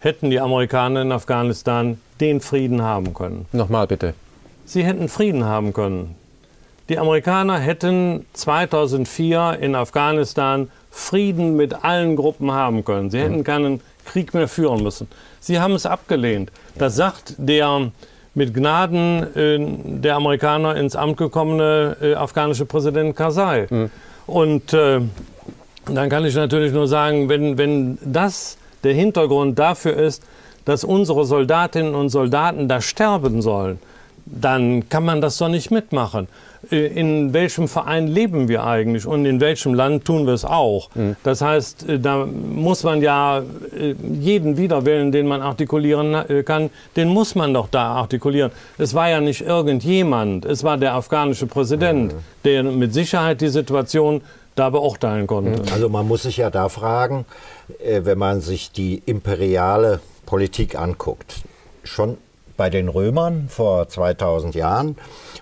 hätten 0.00 0.28
die 0.28 0.40
Amerikaner 0.40 1.00
in 1.00 1.10
Afghanistan 1.10 1.98
den 2.20 2.42
Frieden 2.42 2.82
haben 2.82 3.14
können. 3.14 3.46
Nochmal 3.52 3.86
bitte. 3.86 4.12
Sie 4.66 4.84
hätten 4.84 5.08
Frieden 5.08 5.46
haben 5.46 5.72
können. 5.72 6.16
Die 6.90 6.98
Amerikaner 6.98 7.58
hätten 7.58 8.26
2004 8.34 9.56
in 9.58 9.74
Afghanistan 9.74 10.70
Frieden 10.90 11.56
mit 11.56 11.82
allen 11.82 12.14
Gruppen 12.16 12.52
haben 12.52 12.84
können. 12.84 13.08
Sie 13.08 13.20
hätten 13.20 13.42
keinen 13.42 13.80
Krieg 14.04 14.34
mehr 14.34 14.48
führen 14.48 14.82
müssen. 14.82 15.08
Sie 15.40 15.58
haben 15.58 15.72
es 15.72 15.86
abgelehnt. 15.86 16.52
Das 16.76 16.94
sagt 16.94 17.36
der 17.38 17.90
mit 18.38 18.54
Gnaden 18.54 19.36
äh, 19.36 19.58
der 20.00 20.16
Amerikaner 20.16 20.76
ins 20.76 20.96
Amt 20.96 21.18
gekommene 21.18 21.96
äh, 22.00 22.14
afghanische 22.14 22.64
Präsident 22.64 23.14
Karzai. 23.14 23.66
Mhm. 23.68 23.90
Und 24.26 24.72
äh, 24.72 25.00
dann 25.84 26.08
kann 26.08 26.24
ich 26.24 26.34
natürlich 26.34 26.72
nur 26.72 26.88
sagen, 26.88 27.28
wenn, 27.28 27.58
wenn 27.58 27.98
das 28.02 28.56
der 28.84 28.94
Hintergrund 28.94 29.58
dafür 29.58 29.96
ist, 29.96 30.22
dass 30.64 30.84
unsere 30.84 31.24
Soldatinnen 31.24 31.94
und 31.94 32.10
Soldaten 32.10 32.68
da 32.68 32.80
sterben 32.80 33.42
sollen, 33.42 33.78
dann 34.26 34.88
kann 34.88 35.04
man 35.04 35.20
das 35.20 35.38
doch 35.38 35.48
nicht 35.48 35.70
mitmachen. 35.70 36.28
Äh, 36.70 36.86
in 36.86 37.32
welchem 37.32 37.68
Verein 37.68 38.08
leben 38.08 38.48
wir 38.48 38.64
eigentlich 38.64 39.06
und 39.06 39.24
in 39.24 39.40
welchem 39.40 39.74
Land 39.74 40.04
tun 40.04 40.26
wir 40.26 40.34
es 40.34 40.44
auch? 40.44 40.90
Mhm. 40.94 41.16
Das 41.22 41.40
heißt, 41.40 41.88
äh, 41.88 41.98
da 41.98 42.26
muss 42.26 42.82
man 42.82 43.00
ja 43.02 43.38
äh, 43.38 43.94
jeden 44.20 44.56
Widerwillen, 44.56 45.12
den 45.12 45.26
man 45.26 45.40
artikulieren 45.42 46.44
kann, 46.44 46.70
den 46.96 47.08
muss 47.08 47.34
man 47.34 47.54
doch 47.54 47.68
da 47.68 47.92
artikulieren. 47.92 48.50
Es 48.76 48.94
war 48.94 49.08
ja 49.08 49.20
nicht 49.20 49.42
irgendjemand, 49.42 50.44
es 50.44 50.64
war 50.64 50.76
der 50.76 50.94
afghanische 50.94 51.46
Präsident, 51.46 52.12
mhm. 52.12 52.18
der 52.44 52.62
mit 52.64 52.94
Sicherheit 52.94 53.40
die 53.40 53.48
Situation 53.48 54.22
da 54.54 54.70
beurteilen 54.70 55.26
konnte. 55.26 55.62
Mhm. 55.62 55.72
Also 55.72 55.88
man 55.88 56.06
muss 56.08 56.22
sich 56.24 56.38
ja 56.38 56.50
da 56.50 56.68
fragen, 56.68 57.24
wenn 57.78 58.18
man 58.18 58.40
sich 58.40 58.72
die 58.72 59.02
imperiale 59.06 60.00
Politik 60.26 60.78
anguckt, 60.78 61.36
schon 61.84 62.18
bei 62.58 62.68
den 62.68 62.88
Römern 62.88 63.48
vor 63.48 63.88
2000 63.88 64.54
Jahren 64.54 64.96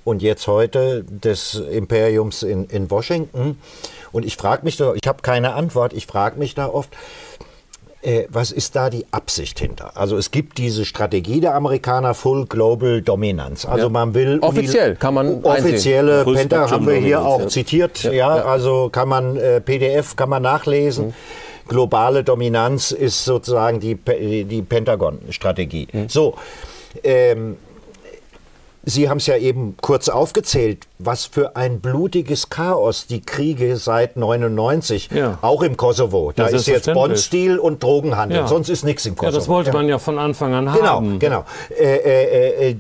und 0.05 0.22
jetzt 0.22 0.47
heute 0.47 1.02
des 1.02 1.55
Imperiums 1.55 2.44
in, 2.44 2.66
in 2.66 2.88
Washington. 2.88 3.59
Und 4.12 4.24
ich 4.24 4.36
frage 4.36 4.64
mich 4.64 4.76
da, 4.76 4.94
ich 4.94 5.09
habe 5.09 5.22
keine 5.22 5.55
Antwort, 5.55 5.93
ich 5.93 6.06
frage 6.06 6.38
mich 6.38 6.55
da 6.55 6.68
oft, 6.68 6.90
äh, 8.02 8.26
was 8.28 8.52
ist 8.52 8.76
da 8.76 8.90
die 8.90 9.06
Absicht 9.10 9.59
hinter? 9.59 9.97
Also 9.97 10.16
es 10.16 10.30
gibt 10.30 10.59
diese 10.59 10.84
Strategie 10.84 11.40
der 11.40 11.55
Amerikaner 11.55 12.14
Full 12.14 12.47
Global 12.47 13.02
Dominance. 13.02 13.68
Also 13.68 13.86
ja. 13.86 13.90
man 13.90 14.14
will 14.14 14.38
offiziell 14.43 14.94
kann 14.94 15.14
man 15.14 15.43
offizielle 15.43 16.24
Penta 16.24 16.70
haben 16.70 16.86
wir 16.86 16.94
hier 16.94 17.24
auch 17.24 17.48
zitiert. 17.48 18.05
Ja, 18.05 18.12
ja, 18.12 18.28
also 18.28 18.90
kann 18.90 19.09
man 19.09 19.36
äh, 19.36 19.60
PDF 19.60 20.14
kann 20.14 20.28
man 20.28 20.43
nachlesen. 20.43 21.06
Mhm 21.06 21.14
globale 21.68 22.24
Dominanz 22.24 22.93
ist 22.93 23.24
sozusagen 23.24 23.80
die, 23.80 23.97
die 23.97 24.62
Pentagon-Strategie. 24.62 25.88
Mhm. 25.93 26.09
So, 26.09 26.34
ähm, 27.05 27.56
Sie 28.89 29.09
haben 29.09 29.18
es 29.18 29.27
ja 29.27 29.36
eben 29.36 29.77
kurz 29.81 30.09
aufgezählt, 30.09 30.86
was 31.01 31.27
für 31.27 31.56
ein 31.56 31.81
blutiges 31.81 32.51
Chaos 32.51 33.09
die 33.09 33.20
Kriege 33.20 33.78
seit 33.78 34.16
99, 34.16 35.10
ja. 35.12 35.39
auch 35.43 35.62
im 35.62 35.77
Kosovo. 35.77 36.32
Da 36.35 36.47
ist 36.47 36.68
jetzt 36.68 36.93
Bondstil 36.94 37.59
und 37.59 37.82
Drogenhandel, 37.82 38.39
ja. 38.39 38.47
sonst 38.47 38.68
ist 38.68 38.85
nichts 38.85 39.05
im 39.05 39.16
Kosovo. 39.16 39.32
Ja, 39.32 39.39
das 39.40 39.48
wollte 39.48 39.73
man 39.73 39.89
ja 39.89 39.98
von 39.98 40.20
Anfang 40.20 40.55
an 40.55 40.66
genau, 40.66 40.86
haben. 40.86 41.18
Genau, 41.18 41.44
genau. 41.68 41.81
Äh, 41.81 41.97
äh, 41.97 42.70
äh, 42.70 42.77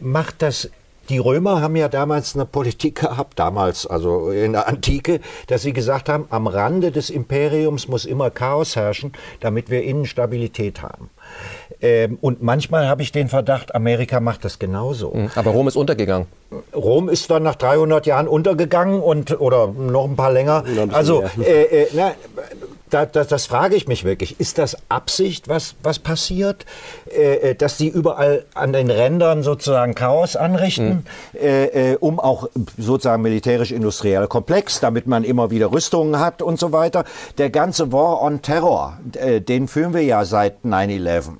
macht 0.00 0.42
das 0.42 0.68
die 1.08 1.18
Römer 1.18 1.62
haben 1.62 1.74
ja 1.76 1.88
damals 1.88 2.34
eine 2.34 2.44
Politik 2.44 3.00
gehabt, 3.00 3.38
damals, 3.38 3.86
also 3.86 4.30
in 4.30 4.52
der 4.52 4.68
Antike, 4.68 5.20
dass 5.46 5.62
sie 5.62 5.72
gesagt 5.72 6.10
haben, 6.10 6.26
am 6.28 6.46
Rande 6.46 6.92
des 6.92 7.08
Imperiums 7.08 7.88
muss 7.88 8.04
immer 8.04 8.28
Chaos 8.30 8.76
herrschen, 8.76 9.12
damit 9.40 9.70
wir 9.70 9.82
Innenstabilität 9.82 10.82
haben. 10.82 11.08
Ähm, 11.80 12.18
und 12.20 12.42
manchmal 12.42 12.88
habe 12.88 13.02
ich 13.02 13.12
den 13.12 13.28
Verdacht, 13.28 13.74
Amerika 13.74 14.20
macht 14.20 14.44
das 14.44 14.58
genauso. 14.58 15.12
Mhm. 15.14 15.30
Aber 15.34 15.52
Rom 15.52 15.68
ist 15.68 15.76
untergegangen. 15.76 16.26
Rom 16.74 17.08
ist 17.08 17.30
dann 17.30 17.42
nach 17.42 17.54
300 17.54 18.06
Jahren 18.06 18.26
untergegangen 18.26 19.00
und 19.00 19.40
oder 19.40 19.68
noch 19.68 20.04
ein 20.04 20.16
paar 20.16 20.32
länger. 20.32 20.64
Also 20.92 21.22
äh, 21.40 21.82
äh, 21.82 21.88
na, 21.92 22.12
da, 22.90 23.06
da, 23.06 23.24
das 23.24 23.46
frage 23.46 23.76
ich 23.76 23.88
mich 23.88 24.04
wirklich. 24.04 24.40
Ist 24.40 24.58
das 24.58 24.76
Absicht, 24.88 25.48
was, 25.48 25.74
was 25.82 25.98
passiert? 25.98 26.66
Äh, 27.10 27.50
äh 27.50 27.54
dass 27.54 27.76
die 27.76 27.88
überall 27.88 28.44
an 28.54 28.72
den 28.72 28.90
Rändern 28.90 29.42
sozusagen 29.42 29.94
Chaos 29.94 30.36
anrichten, 30.36 31.04
mhm. 31.32 31.38
äh, 31.40 31.96
um 32.00 32.20
auch 32.20 32.48
sozusagen 32.76 33.22
militärisch-industrieller 33.22 34.26
Komplex, 34.26 34.80
damit 34.80 35.06
man 35.06 35.24
immer 35.24 35.50
wieder 35.50 35.72
Rüstungen 35.72 36.20
hat 36.20 36.42
und 36.42 36.58
so 36.58 36.72
weiter. 36.72 37.04
Der 37.38 37.50
ganze 37.50 37.92
War 37.92 38.22
on 38.22 38.42
Terror, 38.42 38.98
äh, 39.14 39.40
den 39.40 39.68
führen 39.68 39.94
wir 39.94 40.02
ja 40.02 40.24
seit 40.24 40.64
9-11. 40.64 41.32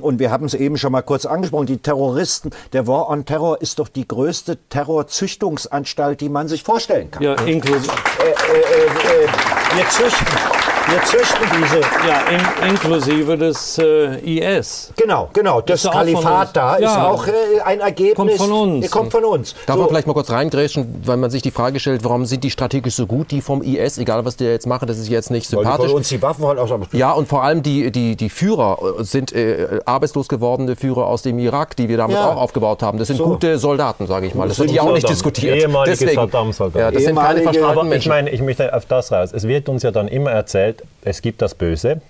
Und 0.00 0.18
wir 0.18 0.30
haben 0.30 0.46
es 0.46 0.54
eben 0.54 0.76
schon 0.76 0.92
mal 0.92 1.02
kurz 1.02 1.26
angesprochen, 1.26 1.66
die 1.66 1.78
Terroristen, 1.78 2.50
der 2.72 2.86
War 2.86 3.08
on 3.08 3.24
Terror 3.24 3.60
ist 3.60 3.78
doch 3.78 3.88
die 3.88 4.06
größte 4.06 4.56
Terrorzüchtungsanstalt, 4.68 6.20
die 6.20 6.28
man 6.28 6.48
sich 6.48 6.62
vorstellen 6.62 7.10
kann. 7.10 7.22
Ja, 7.22 7.34
inklusive. 7.34 7.92
Äh, 8.18 8.30
äh, 8.30 9.24
äh, 9.24 9.28
wir 9.76 9.88
züchten 9.88 10.59
wir 10.90 11.02
züchten 11.04 11.46
diese. 11.56 11.80
Ja, 11.80 12.64
in, 12.64 12.70
inklusive 12.70 13.36
des 13.36 13.78
äh, 13.78 14.58
IS. 14.58 14.92
Genau, 14.96 15.28
genau. 15.32 15.60
Das 15.60 15.82
Kalifat 15.84 16.56
da 16.56 16.78
ja. 16.78 16.88
ist 16.88 16.98
auch 16.98 17.26
äh, 17.26 17.60
ein 17.64 17.80
Ergebnis. 17.80 18.16
Kommt 18.16 18.32
von 18.32 18.52
uns. 18.52 18.90
Kommt 18.90 19.12
von 19.12 19.24
uns. 19.24 19.54
Darf 19.66 19.76
so. 19.76 19.82
man 19.82 19.88
vielleicht 19.90 20.06
mal 20.06 20.14
kurz 20.14 20.30
reingrätschen, 20.30 21.02
weil 21.04 21.16
man 21.16 21.30
sich 21.30 21.42
die 21.42 21.50
Frage 21.50 21.78
stellt, 21.78 22.04
warum 22.04 22.26
sind 22.26 22.42
die 22.44 22.50
strategisch 22.50 22.94
so 22.94 23.06
gut, 23.06 23.30
die 23.30 23.40
vom 23.40 23.62
IS, 23.62 23.98
egal 23.98 24.24
was 24.24 24.36
die 24.36 24.44
jetzt 24.44 24.66
machen, 24.66 24.88
das 24.88 24.98
ist 24.98 25.08
jetzt 25.08 25.30
nicht 25.30 25.48
sympathisch. 25.48 25.78
Weil 25.78 25.86
die 25.86 25.90
von 25.90 25.96
uns 25.98 26.08
die 26.08 26.22
Waffen 26.22 26.46
halt 26.46 26.58
auch 26.58 26.78
Ja, 26.92 27.12
und 27.12 27.28
vor 27.28 27.44
allem 27.44 27.62
die, 27.62 27.92
die, 27.92 28.16
die 28.16 28.28
Führer 28.28 28.78
sind 28.98 29.32
äh, 29.32 29.80
arbeitslos 29.84 30.28
gewordene 30.28 30.76
Führer 30.76 31.06
aus 31.06 31.22
dem 31.22 31.38
Irak, 31.38 31.76
die 31.76 31.88
wir 31.88 31.98
damals 31.98 32.18
ja. 32.18 32.30
auch 32.30 32.36
aufgebaut 32.36 32.82
haben. 32.82 32.98
Das 32.98 33.08
sind 33.08 33.16
so. 33.16 33.24
gute 33.24 33.58
Soldaten, 33.58 34.06
sage 34.06 34.26
ich 34.26 34.34
mal. 34.34 34.48
Das, 34.48 34.58
wird 34.58 34.70
hier 34.70 34.82
auch 34.82 34.92
nicht 34.92 35.08
diskutiert. 35.08 35.56
Ehemalige 35.56 35.96
Deswegen, 35.96 36.14
Saddam-Soldaten. 36.14 36.78
Ja, 36.78 36.90
das 36.90 37.02
Ehemalige, 37.02 37.44
sind 37.44 37.52
keine 37.54 37.66
aber 37.66 37.84
Menschen. 37.84 38.00
Ich 38.00 38.08
meine, 38.08 38.30
ich 38.30 38.42
möchte 38.42 38.74
auf 38.74 38.86
das 38.86 39.12
raus. 39.12 39.30
Es 39.32 39.46
wird 39.46 39.68
uns 39.68 39.82
ja 39.82 39.90
dann 39.90 40.08
immer 40.08 40.30
erzählt, 40.30 40.79
es 41.02 41.22
gibt 41.22 41.42
das 41.42 41.54
Böse 41.54 42.00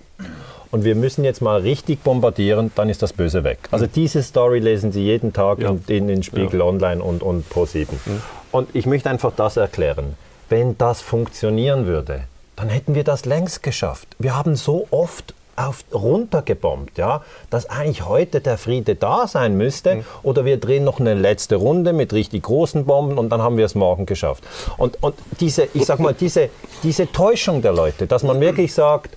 und 0.71 0.85
wir 0.85 0.95
müssen 0.95 1.25
jetzt 1.25 1.43
mal 1.43 1.61
richtig 1.61 2.03
bombardieren, 2.03 2.71
dann 2.75 2.89
ist 2.89 3.03
das 3.03 3.13
Böse 3.13 3.45
weg. 3.45 3.59
Also 3.71 3.87
diese 3.87 4.23
Story 4.23 4.61
lesen 4.61 4.93
Sie 4.93 5.03
jeden 5.03 5.33
Tag 5.33 5.59
ja. 5.61 5.77
in, 5.89 6.09
den 6.09 6.23
Spiegel 6.23 6.61
ja. 6.61 6.67
Online 6.67 7.03
und, 7.03 7.23
und 7.23 7.49
Pro7. 7.51 7.89
Mhm. 7.91 8.23
Und 8.53 8.75
ich 8.75 8.87
möchte 8.87 9.11
einfach 9.11 9.33
das 9.35 9.57
erklären. 9.57 10.17
Wenn 10.49 10.77
das 10.79 11.01
funktionieren 11.01 11.87
würde, 11.87 12.25
dann 12.57 12.69
hätten 12.69 12.95
wir 12.95 13.05
das 13.05 13.25
längst 13.25 13.63
geschafft. 13.63 14.09
Wir 14.19 14.37
haben 14.37 14.57
so 14.57 14.87
oft 14.91 15.35
auf, 15.57 15.85
runtergebombt, 15.93 16.99
ja, 16.99 17.23
dass 17.51 17.69
eigentlich 17.69 18.07
heute 18.07 18.41
der 18.41 18.59
Friede 18.59 18.95
da 18.95 19.27
sein 19.27 19.57
müsste 19.57 19.97
mhm. 19.97 20.05
oder 20.23 20.45
wir 20.45 20.59
drehen 20.59 20.85
noch 20.85 21.01
eine 21.01 21.15
letzte 21.15 21.57
Runde 21.57 21.93
mit 21.93 22.13
richtig 22.13 22.43
großen 22.45 22.85
Bomben 22.87 23.19
und 23.19 23.31
dann 23.31 23.43
haben 23.43 23.57
wir 23.57 23.65
es 23.65 23.75
morgen 23.75 24.07
geschafft. 24.07 24.45
Und, 24.77 25.03
und 25.03 25.15
diese, 25.41 25.69
ich 25.75 25.85
sag 25.85 25.99
mal, 25.99 26.15
diese, 26.15 26.51
diese 26.83 27.11
Täuschung 27.13 27.63
der 27.63 27.73
Leute, 27.73 28.07
dass 28.07 28.23
man 28.23 28.41
wirklich 28.41 28.73
sagt, 28.73 29.17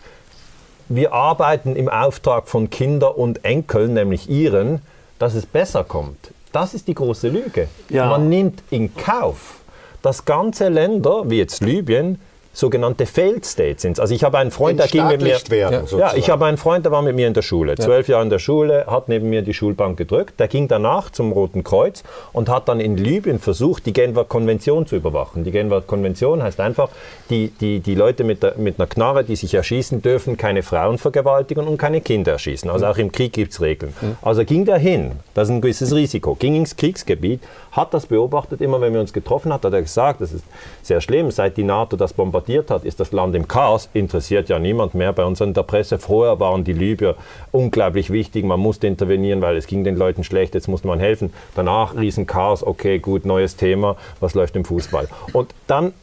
wir 0.89 1.13
arbeiten 1.13 1.75
im 1.75 1.89
Auftrag 1.89 2.47
von 2.47 2.69
Kindern 2.69 3.13
und 3.13 3.45
Enkeln, 3.45 3.93
nämlich 3.93 4.29
ihren, 4.29 4.81
dass 5.17 5.33
es 5.33 5.45
besser 5.45 5.83
kommt. 5.83 6.33
Das 6.51 6.73
ist 6.73 6.87
die 6.87 6.93
große 6.93 7.29
Lüge. 7.29 7.67
Ja. 7.89 8.07
Man 8.07 8.29
nimmt 8.29 8.61
in 8.69 8.95
Kauf, 8.95 9.61
dass 10.01 10.25
ganze 10.25 10.69
Länder, 10.69 11.29
wie 11.29 11.37
jetzt 11.37 11.61
Libyen, 11.61 12.19
sogenannte 12.53 13.07
Failed 13.07 13.45
States 13.45 13.81
sind. 13.81 13.99
Also 13.99 14.13
ich 14.13 14.23
habe 14.23 14.37
einen 14.37 14.51
Freund, 14.51 14.79
der 14.79 14.87
ging 14.87 15.07
mit 15.07 15.21
mir. 15.21 15.39
Werden, 15.49 15.87
ja, 15.91 15.97
ja, 15.97 16.13
ich 16.15 16.29
habe 16.29 16.45
einen 16.45 16.57
Freund, 16.57 16.85
der 16.85 16.91
war 16.91 17.01
mit 17.01 17.15
mir 17.15 17.27
in 17.27 17.33
der 17.33 17.41
Schule. 17.41 17.75
Zwölf 17.75 18.07
Jahre 18.07 18.23
in 18.23 18.29
der 18.29 18.39
Schule, 18.39 18.85
hat 18.87 19.09
neben 19.09 19.29
mir 19.29 19.41
die 19.41 19.53
Schulbank 19.53 19.97
gedrückt. 19.97 20.39
Der 20.39 20.47
ging 20.47 20.67
danach 20.67 21.09
zum 21.09 21.31
Roten 21.31 21.63
Kreuz 21.63 22.03
und 22.31 22.49
hat 22.49 22.69
dann 22.69 22.79
in 22.79 22.95
Libyen 22.95 23.39
versucht, 23.39 23.87
die 23.87 23.93
Genfer 23.93 24.23
Konvention 24.23 24.85
zu 24.85 24.95
überwachen. 24.95 25.43
Die 25.43 25.51
Genfer 25.51 25.81
Konvention 25.81 26.43
heißt 26.43 26.59
einfach, 26.59 26.89
die, 27.29 27.49
die, 27.59 27.79
die 27.79 27.95
Leute 27.95 28.23
mit, 28.23 28.43
der, 28.43 28.55
mit 28.57 28.79
einer 28.79 28.87
Knarre, 28.87 29.23
die 29.23 29.35
sich 29.35 29.53
erschießen, 29.53 30.03
dürfen 30.03 30.37
keine 30.37 30.61
Frauen 30.61 30.99
vergewaltigen 30.99 31.67
und 31.67 31.77
keine 31.77 32.01
Kinder 32.01 32.33
erschießen. 32.33 32.69
Also 32.69 32.85
auch 32.85 32.97
im 32.97 33.11
Krieg 33.11 33.33
gibt 33.33 33.53
es 33.53 33.61
Regeln. 33.61 33.93
Mhm. 33.99 34.17
Also 34.21 34.45
ging 34.45 34.65
der 34.65 34.77
hin, 34.77 35.13
das 35.33 35.49
ist 35.49 35.55
ein 35.55 35.61
gewisses 35.61 35.93
Risiko, 35.93 36.35
ging 36.35 36.55
ins 36.55 36.75
Kriegsgebiet, 36.75 37.41
hat 37.73 37.93
das 37.93 38.05
beobachtet, 38.05 38.61
immer 38.61 38.79
wenn 38.81 38.93
wir 38.93 39.01
uns 39.01 39.13
getroffen 39.13 39.51
haben, 39.51 39.61
hat 39.63 39.73
er 39.73 39.81
gesagt, 39.81 40.21
das 40.21 40.31
ist 40.31 40.45
sehr 40.81 41.01
schlimm, 41.01 41.31
seit 41.31 41.57
die 41.57 41.63
NATO 41.63 41.97
das 41.97 42.13
bombardiert 42.13 42.69
hat, 42.69 42.85
ist 42.85 42.99
das 42.99 43.11
Land 43.11 43.35
im 43.35 43.47
Chaos, 43.47 43.89
interessiert 43.93 44.47
ja 44.47 44.59
niemand 44.59 44.93
mehr 44.93 45.11
bei 45.11 45.25
uns 45.25 45.41
in 45.41 45.53
der 45.53 45.63
Presse. 45.63 45.97
Vorher 45.97 46.39
waren 46.39 46.63
die 46.63 46.73
Libyer 46.73 47.15
unglaublich 47.51 48.11
wichtig, 48.11 48.45
man 48.45 48.59
musste 48.59 48.87
intervenieren, 48.87 49.41
weil 49.41 49.57
es 49.57 49.67
ging 49.67 49.83
den 49.83 49.95
Leuten 49.95 50.23
schlecht, 50.23 50.53
jetzt 50.53 50.67
musste 50.67 50.87
man 50.87 50.99
helfen. 50.99 51.33
Danach 51.55 51.95
Riesenchaos, 51.95 52.63
okay, 52.63 52.99
gut, 52.99 53.25
neues 53.25 53.55
Thema, 53.55 53.97
was 54.19 54.35
läuft 54.35 54.55
im 54.55 54.65
Fußball? 54.65 55.07
Und 55.33 55.49
dann 55.67 55.93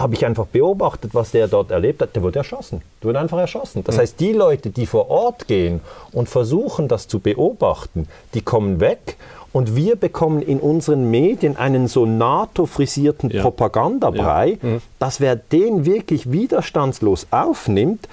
habe 0.00 0.14
ich 0.14 0.24
einfach 0.24 0.46
beobachtet, 0.46 1.14
was 1.14 1.30
der 1.30 1.46
dort 1.46 1.70
erlebt 1.70 2.00
hat. 2.00 2.16
Der 2.16 2.22
wurde 2.22 2.38
erschossen. 2.38 2.80
Der 3.02 3.10
wurde 3.10 3.20
einfach 3.20 3.38
erschossen. 3.38 3.84
Das 3.84 3.96
mhm. 3.96 4.00
heißt, 4.00 4.20
die 4.20 4.32
Leute, 4.32 4.70
die 4.70 4.86
vor 4.86 5.10
Ort 5.10 5.46
gehen 5.46 5.80
und 6.12 6.28
versuchen, 6.28 6.88
das 6.88 7.06
zu 7.06 7.20
beobachten, 7.20 8.08
die 8.32 8.40
kommen 8.40 8.80
weg 8.80 9.16
und 9.52 9.74
wir 9.74 9.96
bekommen 9.96 10.42
in 10.42 10.60
unseren 10.60 11.10
Medien 11.10 11.56
einen 11.56 11.88
so 11.88 12.06
NATO-frisierten 12.06 13.30
ja. 13.30 13.42
Propagandabrei, 13.42 14.58
ja. 14.62 14.68
Mhm. 14.68 14.82
dass 14.98 15.20
wer 15.20 15.36
den 15.36 15.84
wirklich 15.84 16.30
widerstandslos 16.30 17.26
aufnimmt, 17.30 18.08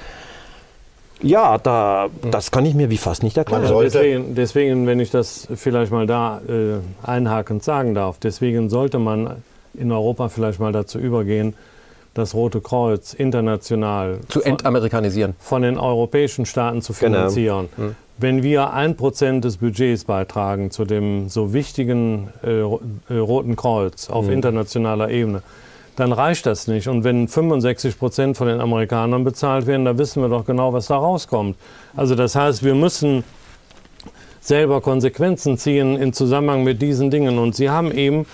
ja, 1.22 1.58
da, 1.58 2.10
mhm. 2.10 2.32
das 2.32 2.52
kann 2.52 2.66
ich 2.66 2.76
mir 2.76 2.90
wie 2.90 2.98
fast 2.98 3.24
nicht 3.24 3.38
erklären. 3.38 3.64
Also 3.64 3.82
deswegen, 3.82 4.36
deswegen, 4.36 4.88
wenn 4.88 5.00
ich 5.00 5.12
das 5.12 5.48
vielleicht 5.56 5.92
mal 5.92 6.06
da 6.06 6.42
äh, 6.48 7.08
einhakend 7.08 7.64
sagen 7.64 7.96
darf, 7.96 8.18
deswegen 8.20 8.70
sollte 8.70 9.00
man 9.00 9.44
in 9.74 9.92
Europa 9.92 10.30
vielleicht 10.30 10.60
mal 10.60 10.72
dazu 10.72 11.00
übergehen, 11.00 11.54
das 12.18 12.34
Rote 12.34 12.62
Kreuz 12.62 13.14
international 13.14 14.20
zu 14.28 14.42
entamerikanisieren, 14.42 15.36
von 15.40 15.62
den 15.62 15.78
europäischen 15.78 16.46
Staaten 16.46 16.82
zu 16.82 16.94
genau. 16.94 17.18
finanzieren. 17.18 17.70
Genau. 17.76 17.88
Hm. 17.90 17.96
Wenn 18.20 18.42
wir 18.42 18.74
ein 18.74 18.96
Prozent 18.96 19.46
des 19.46 19.58
Budgets 19.58 20.06
beitragen 20.06 20.72
zu 20.72 20.86
dem 20.86 21.30
so 21.30 21.54
wichtigen 21.54 22.30
äh, 22.44 22.62
äh 22.62 23.18
Roten 23.20 23.56
Kreuz 23.56 24.10
auf 24.10 24.26
hm. 24.26 24.34
internationaler 24.34 25.10
Ebene, 25.10 25.44
dann 25.98 26.12
reicht 26.12 26.46
das 26.46 26.68
nicht. 26.68 26.88
Und 26.88 27.04
wenn 27.04 27.28
65 27.28 27.98
Prozent 27.98 28.38
von 28.38 28.48
den 28.48 28.62
Amerikanern 28.62 29.24
bezahlt 29.24 29.66
werden, 29.66 29.86
dann 29.86 29.98
wissen 29.98 30.22
wir 30.22 30.30
doch 30.30 30.46
genau, 30.46 30.72
was 30.72 30.88
da 30.88 30.98
rauskommt. 30.98 31.58
Also 31.96 32.16
das 32.16 32.36
heißt, 32.36 32.64
wir 32.64 32.76
müssen 32.76 33.24
selber 34.40 34.80
Konsequenzen 34.80 35.58
ziehen 35.58 35.98
in 35.98 36.14
Zusammenhang 36.14 36.64
mit 36.64 36.82
diesen 36.82 37.10
Dingen. 37.10 37.38
Und 37.38 37.56
Sie 37.56 37.70
haben 37.70 37.92
eben 37.92 38.26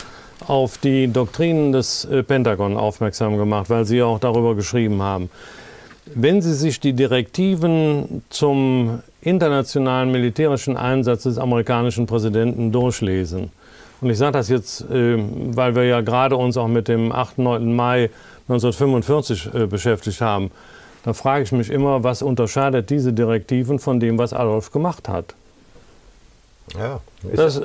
auf 0.48 0.78
die 0.78 1.07
Doktrinen 1.07 1.72
des 1.72 2.06
äh, 2.06 2.24
Pentagon 2.24 2.78
aufmerksam 2.78 3.38
gemacht, 3.38 3.70
weil 3.70 3.86
Sie 3.86 4.02
auch 4.02 4.20
darüber 4.20 4.56
geschrieben 4.56 5.02
haben. 5.02 5.30
Wenn 6.14 6.41
Sie 6.41 6.53
sich 6.53 6.80
die 6.80 6.94
Direktiven 6.94 8.24
zum 8.30 9.02
internationalen 9.22 10.11
militärischen 10.11 10.76
Einsatz 10.76 11.24
des 11.24 11.38
amerikanischen 11.38 12.06
Präsidenten 12.06 12.72
durchlesen, 12.72 13.52
und 14.02 14.10
ich 14.10 14.18
sage 14.18 14.34
das 14.34 14.49
jetzt, 14.49 14.82
äh, 14.90 15.18
weil 15.18 15.76
wir 15.76 15.86
ja 15.86 16.02
gerade 16.02 16.36
uns 16.36 16.57
auch 16.57 16.68
mit 16.68 16.88
dem 16.88 17.11
8. 17.11 17.38
9. 17.38 17.74
Mai 17.74 18.10
1945 18.49 19.53
äh, 19.53 19.65
beschäftigt 19.65 20.20
haben, 20.20 20.52
da 21.03 21.14
frage 21.14 21.44
ich 21.44 21.52
mich 21.52 21.70
immer, 21.70 22.03
was 22.03 22.22
unterscheidet 22.22 22.90
diese 22.90 23.14
Direktiven 23.14 23.80
von 23.80 23.99
dem, 23.99 24.18
was 24.18 24.34
Adolf 24.34 24.72
gemacht 24.72 25.10
hat? 25.10 25.36
Ja. 26.77 26.99
Das, 27.35 27.61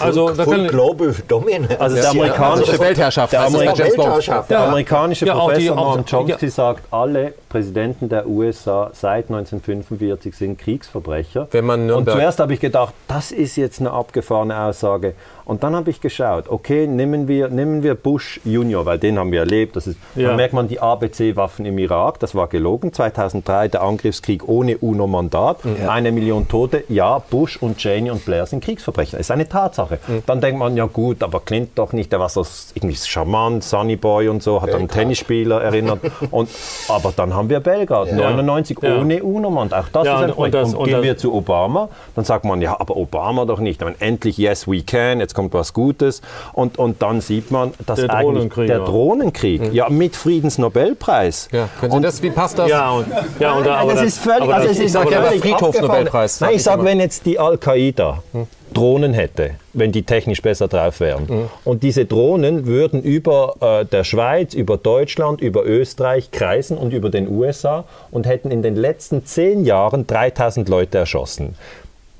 also, 0.00 0.28
full, 0.28 0.44
full 0.44 0.66
global 0.68 1.14
dominance. 1.28 1.80
Also 1.80 1.96
der 1.96 2.10
amerikanische 2.10 2.72
also 2.72 2.82
Weltherrschaft. 2.82 3.32
Der, 3.32 3.46
Amerika 3.46 3.78
Weltherrschaft. 3.78 4.50
der 4.50 4.60
amerikanische 4.60 5.26
ja, 5.26 5.34
Professor 5.34 5.76
Noam 5.76 6.04
Chomsky 6.04 6.46
ja. 6.46 6.50
sagt, 6.50 6.92
alle 6.92 7.34
Präsidenten 7.48 8.08
der 8.08 8.26
USA 8.26 8.90
seit 8.92 9.30
1945 9.30 10.34
sind 10.34 10.58
Kriegsverbrecher. 10.58 11.48
Wenn 11.50 11.66
man 11.66 11.90
und 11.90 12.10
zuerst 12.10 12.40
habe 12.40 12.54
ich 12.54 12.60
gedacht, 12.60 12.94
das 13.06 13.30
ist 13.30 13.56
jetzt 13.56 13.80
eine 13.80 13.92
abgefahrene 13.92 14.58
Aussage. 14.58 15.14
Und 15.48 15.62
dann 15.62 15.74
habe 15.74 15.88
ich 15.88 16.02
geschaut, 16.02 16.44
okay, 16.50 16.86
nehmen 16.86 17.26
wir, 17.26 17.48
nehmen 17.48 17.82
wir 17.82 17.94
Bush 17.94 18.38
Junior, 18.44 18.84
weil 18.84 18.98
den 18.98 19.18
haben 19.18 19.32
wir 19.32 19.40
erlebt. 19.40 19.76
Das 19.76 19.86
ist, 19.86 19.98
ja. 20.14 20.28
Da 20.28 20.36
merkt 20.36 20.52
man 20.52 20.68
die 20.68 20.78
ABC-Waffen 20.78 21.64
im 21.64 21.78
Irak, 21.78 22.20
das 22.20 22.34
war 22.34 22.48
gelogen. 22.48 22.92
2003 22.92 23.68
der 23.68 23.82
Angriffskrieg 23.82 24.46
ohne 24.46 24.76
UNO-Mandat, 24.76 25.60
ja. 25.64 25.88
eine 25.88 26.12
Million 26.12 26.48
Tote. 26.48 26.84
Ja, 26.90 27.18
Bush 27.30 27.56
und 27.62 27.78
Cheney 27.78 28.10
und 28.10 28.26
Blair 28.26 28.44
sind 28.44 28.62
Kriegsverbrecher. 28.62 29.16
Das 29.16 29.26
ist 29.26 29.30
eine 29.30 29.48
Tatsache. 29.48 30.00
Mhm. 30.06 30.22
Dann 30.26 30.42
denkt 30.42 30.58
man, 30.58 30.76
ja 30.76 30.84
gut, 30.84 31.22
aber 31.22 31.40
Clinton 31.40 31.72
doch 31.76 31.94
nicht, 31.94 32.12
der 32.12 32.20
war 32.20 32.28
so 32.28 32.44
irgendwie 32.74 32.96
charmant, 32.96 33.64
Sunny 33.64 33.96
Boy 33.96 34.28
und 34.28 34.42
so, 34.42 34.60
hat 34.60 34.74
an 34.74 34.80
einen 34.80 34.88
Tennisspieler 34.88 35.62
erinnert. 35.62 36.00
und, 36.30 36.50
aber 36.88 37.14
dann 37.16 37.34
haben 37.34 37.48
wir 37.48 37.60
Belgrad, 37.60 38.08
ja. 38.08 38.16
99 38.16 38.82
ohne 38.82 39.22
UNO-Mandat. 39.22 39.86
Auch 39.86 39.88
das 39.88 40.06
ist 40.06 40.12
ein 40.12 40.30
Projekt. 40.32 40.54
Und, 40.56 40.62
das, 40.62 40.74
und, 40.74 40.80
und 40.80 40.88
gehen 40.88 41.02
wir 41.02 41.16
zu 41.16 41.32
Obama, 41.32 41.88
dann 42.14 42.26
sagt 42.26 42.44
man, 42.44 42.60
ja, 42.60 42.78
aber 42.78 42.98
Obama 42.98 43.46
doch 43.46 43.60
nicht. 43.60 43.80
Meine, 43.80 43.96
endlich, 43.98 44.36
yes, 44.36 44.68
we 44.68 44.82
can, 44.82 45.20
jetzt 45.20 45.37
kommt 45.38 45.54
was 45.54 45.72
Gutes. 45.72 46.20
Und, 46.52 46.78
und 46.78 47.00
dann 47.00 47.20
sieht 47.20 47.52
man, 47.52 47.72
dass 47.86 48.00
der 48.00 48.08
Drohnenkrieg, 48.08 48.66
der 48.66 48.80
Drohnenkrieg 48.80 49.68
mhm. 49.68 49.72
ja, 49.72 49.88
mit 49.88 50.16
Friedensnobelpreis. 50.16 51.48
Ja, 51.52 51.68
können 51.78 51.92
Sie 51.92 51.96
und, 51.96 52.02
das, 52.02 52.20
wie 52.24 52.30
passt 52.30 52.58
das? 52.58 52.68
Ja, 52.68 52.90
und, 52.90 53.06
ja, 53.38 53.52
und, 53.52 53.68
aber 53.68 53.94
das, 53.94 54.02
ist 54.02 54.18
völlig, 54.18 54.52
also 54.52 54.82
ich 54.82 54.90
sage 54.90 55.12
ja, 55.12 55.22
Friedhofsnobelpreis. 55.22 56.40
Nein, 56.40 56.56
ich 56.56 56.62
sage, 56.64 56.84
wenn 56.84 56.98
jetzt 56.98 57.24
die 57.24 57.38
Al-Qaida 57.38 58.24
hm. 58.32 58.48
Drohnen 58.74 59.14
hätte, 59.14 59.52
wenn 59.74 59.92
die 59.92 60.02
technisch 60.02 60.42
besser 60.42 60.66
drauf 60.66 60.98
wären. 60.98 61.26
Mhm. 61.28 61.48
Und 61.64 61.84
diese 61.84 62.04
Drohnen 62.04 62.66
würden 62.66 63.02
über 63.02 63.54
äh, 63.60 63.84
der 63.86 64.02
Schweiz, 64.04 64.54
über 64.54 64.76
Deutschland, 64.76 65.40
über 65.40 65.64
Österreich 65.64 66.32
kreisen 66.32 66.76
und 66.76 66.92
über 66.92 67.10
den 67.10 67.28
USA 67.28 67.84
und 68.10 68.26
hätten 68.26 68.50
in 68.50 68.62
den 68.62 68.74
letzten 68.74 69.24
zehn 69.24 69.64
Jahren 69.64 70.06
3000 70.06 70.68
Leute 70.68 70.98
erschossen. 70.98 71.54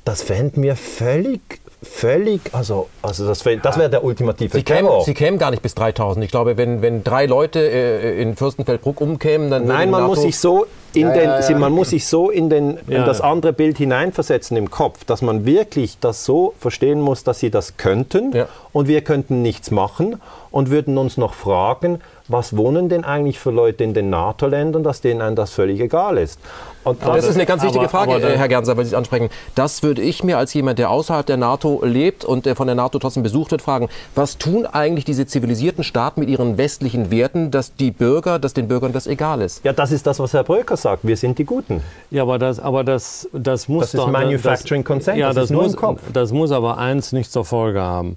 Das 0.05 0.23
fänden 0.23 0.63
wir 0.63 0.77
völlig 0.77 1.41
völlig, 1.83 2.41
also, 2.53 2.89
also 3.03 3.27
das, 3.27 3.45
das 3.63 3.79
wäre 3.79 3.91
der 3.91 4.03
ultimative 4.03 4.57
Sie 4.57 4.65
kämen, 4.65 4.91
Sie 5.05 5.15
kämen 5.15 5.39
gar 5.39 5.51
nicht 5.51 5.63
bis 5.63 5.75
3000. 5.75 6.25
Ich 6.25 6.31
glaube, 6.31 6.57
wenn, 6.57 6.83
wenn 6.83 7.05
drei 7.05 7.27
Leute 7.27 7.61
äh, 7.61 8.21
in 8.21 8.37
Fürstenfeldbruck 8.37 9.01
umkämen, 9.01 9.51
dann 9.51 9.67
Nein, 9.67 9.91
man 9.91 10.05
muss 10.05 10.23
sich 10.23 10.39
so 10.39 10.67
in 10.95 11.09
ja, 11.09 11.13
den, 11.13 11.29
ja, 11.29 11.41
ja. 11.41 11.59
man 11.59 11.73
muss 11.73 11.91
sich 11.91 12.07
so 12.07 12.31
in, 12.31 12.51
den, 12.51 12.79
in 12.89 13.05
das 13.05 13.21
andere 13.21 13.53
Bild 13.53 13.79
hineinversetzen 13.79 14.57
im 14.57 14.71
Kopf, 14.71 15.05
dass 15.05 15.23
man 15.23 15.45
wirklich 15.45 15.99
das 16.01 16.25
so 16.25 16.55
verstehen 16.59 17.01
muss, 17.01 17.23
dass 17.25 17.39
sie 17.39 17.51
das 17.51 17.77
könnten 17.77 18.35
und 18.73 18.89
wir 18.89 19.03
könnten 19.03 19.43
nichts 19.43 19.71
machen 19.71 20.21
und 20.51 20.71
würden 20.71 20.99
uns 20.99 21.17
noch 21.17 21.35
fragen, 21.35 22.01
was 22.29 22.57
wohnen 22.57 22.89
denn 22.89 23.05
eigentlich 23.05 23.39
für 23.39 23.51
Leute 23.51 23.85
in 23.85 23.95
den 23.95 24.11
NATO-Ländern, 24.11 24.83
dass 24.83 25.01
denen 25.01 25.35
das 25.35 25.51
völlig 25.51 25.81
egal 25.81 26.19
ist. 26.19 26.39
Und 26.85 27.03
das, 27.03 27.17
das 27.17 27.29
ist 27.31 27.35
eine 27.35 27.47
ganz 27.47 27.63
wichtige 27.63 27.81
aber, 27.81 27.89
Frage, 27.89 28.15
aber, 28.15 28.29
Herr 28.29 28.49
Gernser, 28.49 28.77
weil 28.77 28.85
Sie 28.85 28.91
es 28.91 28.95
ansprechen. 28.95 29.29
Das 29.55 29.83
würde 29.83 30.01
ich 30.01 30.25
mir 30.25 30.39
als 30.39 30.55
jemand, 30.55 30.79
der 30.79 30.91
außerhalb 30.91 31.27
der 31.27 31.37
NATO 31.37 31.83
lebt 31.85 32.25
und 32.25 32.47
der 32.47 32.57
von 32.57 32.67
der 32.67 32.77
NATO 32.77 32.99
trotzdem 32.99 33.23
besucht 33.23 33.51
wird, 33.51 33.63
fragen. 33.63 33.89
Was 34.15 34.39
tun 34.39 34.65
eigentlich 34.65 35.05
diese 35.05 35.27
zivilisierten 35.27 35.85
Staaten 35.85 36.21
mit 36.21 36.29
ihren 36.29 36.57
westlichen 36.57 37.11
Werten, 37.11 37.51
dass 37.51 37.75
die 37.75 37.91
Bürger, 37.91 38.39
dass 38.39 38.55
den 38.55 38.69
Bürgern 38.69 38.93
das 38.93 39.07
egal 39.07 39.43
ist? 39.43 39.65
Ja, 39.65 39.73
das 39.73 39.93
ist 39.93 40.07
das, 40.07 40.19
was 40.19 40.33
Herr 40.33 40.45
Bröker 40.45 40.77
sagt. 40.77 41.07
Wir 41.07 41.17
sind 41.17 41.39
die 41.39 41.45
Guten. 41.45 41.83
Ja, 42.11 42.23
aber 42.23 42.39
das, 42.39 42.61
aber 42.61 42.85
das, 42.85 43.29
das 43.33 43.69
muss 43.69 43.91
das 43.91 43.93
doch... 43.93 44.11
Das 44.11 44.23
ist 44.23 44.25
Manufacturing 44.25 44.85
Consent, 44.85 45.19
ja, 45.19 45.33
das, 45.33 45.49
das 45.49 45.51
muss, 45.51 45.77
Das 46.13 46.33
muss 46.33 46.53
aber 46.53 46.79
eins 46.79 47.13
nicht 47.13 47.33
zur 47.33 47.45
Folge 47.45 47.81
haben. 47.81 48.17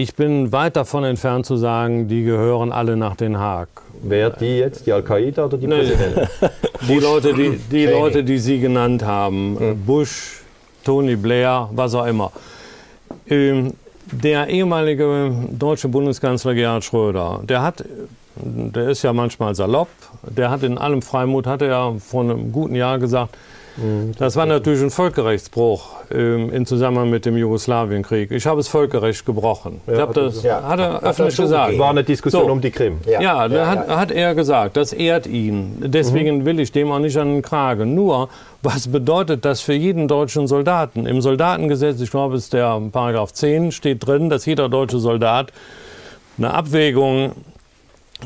Ich 0.00 0.14
bin 0.14 0.52
weit 0.52 0.76
davon 0.76 1.02
entfernt 1.02 1.44
zu 1.44 1.56
sagen, 1.56 2.06
die 2.06 2.22
gehören 2.22 2.70
alle 2.70 2.96
nach 2.96 3.16
Den 3.16 3.36
Haag. 3.36 3.66
Wer 4.00 4.30
die 4.30 4.58
jetzt? 4.58 4.86
Die 4.86 4.92
Al-Qaida 4.92 5.46
oder 5.46 5.58
die 5.58 5.66
nee. 5.66 5.74
Präsidenten? 5.74 6.28
die 6.88 6.98
Leute, 7.00 7.34
die, 7.34 7.58
die 7.68 7.86
Leute, 7.86 8.22
die 8.22 8.38
Sie 8.38 8.60
genannt 8.60 9.02
haben. 9.02 9.54
Mhm. 9.54 9.84
Bush, 9.84 10.42
Tony 10.84 11.16
Blair, 11.16 11.68
was 11.72 11.96
auch 11.96 12.06
immer. 12.06 12.30
Ähm, 13.28 13.72
der 14.12 14.46
ehemalige 14.46 15.32
deutsche 15.50 15.88
Bundeskanzler 15.88 16.54
Gerhard 16.54 16.84
Schröder, 16.84 17.40
der 17.42 17.62
hat, 17.62 17.84
der 18.36 18.90
ist 18.90 19.02
ja 19.02 19.12
manchmal 19.12 19.56
salopp, 19.56 19.88
der 20.22 20.48
hat 20.48 20.62
in 20.62 20.78
allem 20.78 21.02
Freimut, 21.02 21.48
hat 21.48 21.60
er 21.60 21.96
vor 21.98 22.22
einem 22.22 22.52
guten 22.52 22.76
Jahr 22.76 23.00
gesagt. 23.00 23.36
Das 24.18 24.36
war 24.36 24.46
natürlich 24.46 24.82
ein 24.82 24.90
Völkerrechtsbruch 24.90 25.90
ähm, 26.10 26.50
im 26.50 26.66
Zusammenhang 26.66 27.10
mit 27.10 27.24
dem 27.26 27.36
Jugoslawienkrieg. 27.36 28.30
Ich 28.30 28.46
habe 28.46 28.58
das 28.58 28.68
Völkerrecht 28.68 29.24
gebrochen. 29.24 29.80
Ja, 29.86 29.92
ich 29.92 30.00
habe 30.00 30.14
das, 30.14 30.42
ja, 30.42 30.62
hat 30.62 30.80
er 30.80 31.02
öffentlich 31.02 31.36
gesagt. 31.36 31.78
War 31.78 31.90
eine 31.90 32.02
Diskussion 32.02 32.46
so. 32.46 32.52
um 32.52 32.60
die 32.60 32.70
Krim. 32.70 32.98
Ja, 33.06 33.20
ja, 33.20 33.46
ja 33.46 33.66
hat, 33.66 33.88
hat, 33.88 34.10
er 34.10 34.34
gesagt. 34.34 34.76
Das 34.76 34.92
ehrt 34.92 35.26
ihn. 35.26 35.76
Deswegen 35.80 36.38
mhm. 36.38 36.44
will 36.44 36.60
ich 36.60 36.72
dem 36.72 36.90
auch 36.90 36.98
nicht 36.98 37.16
an 37.16 37.34
den 37.34 37.42
Kragen. 37.42 37.94
Nur, 37.94 38.28
was 38.62 38.88
bedeutet 38.88 39.44
das 39.44 39.60
für 39.60 39.74
jeden 39.74 40.08
deutschen 40.08 40.46
Soldaten? 40.46 41.06
Im 41.06 41.20
Soldatengesetz, 41.20 42.00
ich 42.00 42.10
glaube, 42.10 42.36
es 42.36 42.44
ist 42.44 42.52
der 42.54 42.80
Paragraph 42.90 43.32
10, 43.32 43.72
steht 43.72 44.06
drin, 44.06 44.28
dass 44.28 44.46
jeder 44.46 44.68
deutsche 44.68 44.98
Soldat 44.98 45.52
eine 46.36 46.52
Abwägung 46.52 47.32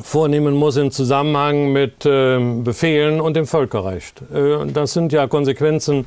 vornehmen 0.03 0.55
muss 0.55 0.77
im 0.77 0.91
Zusammenhang 0.91 1.73
mit 1.73 2.07
äh, 2.07 2.39
Befehlen 2.63 3.21
und 3.21 3.35
dem 3.35 3.47
Völkerrecht. 3.47 4.23
Äh, 4.33 4.67
das 4.73 4.93
sind 4.93 5.13
ja 5.13 5.27
Konsequenzen 5.27 6.07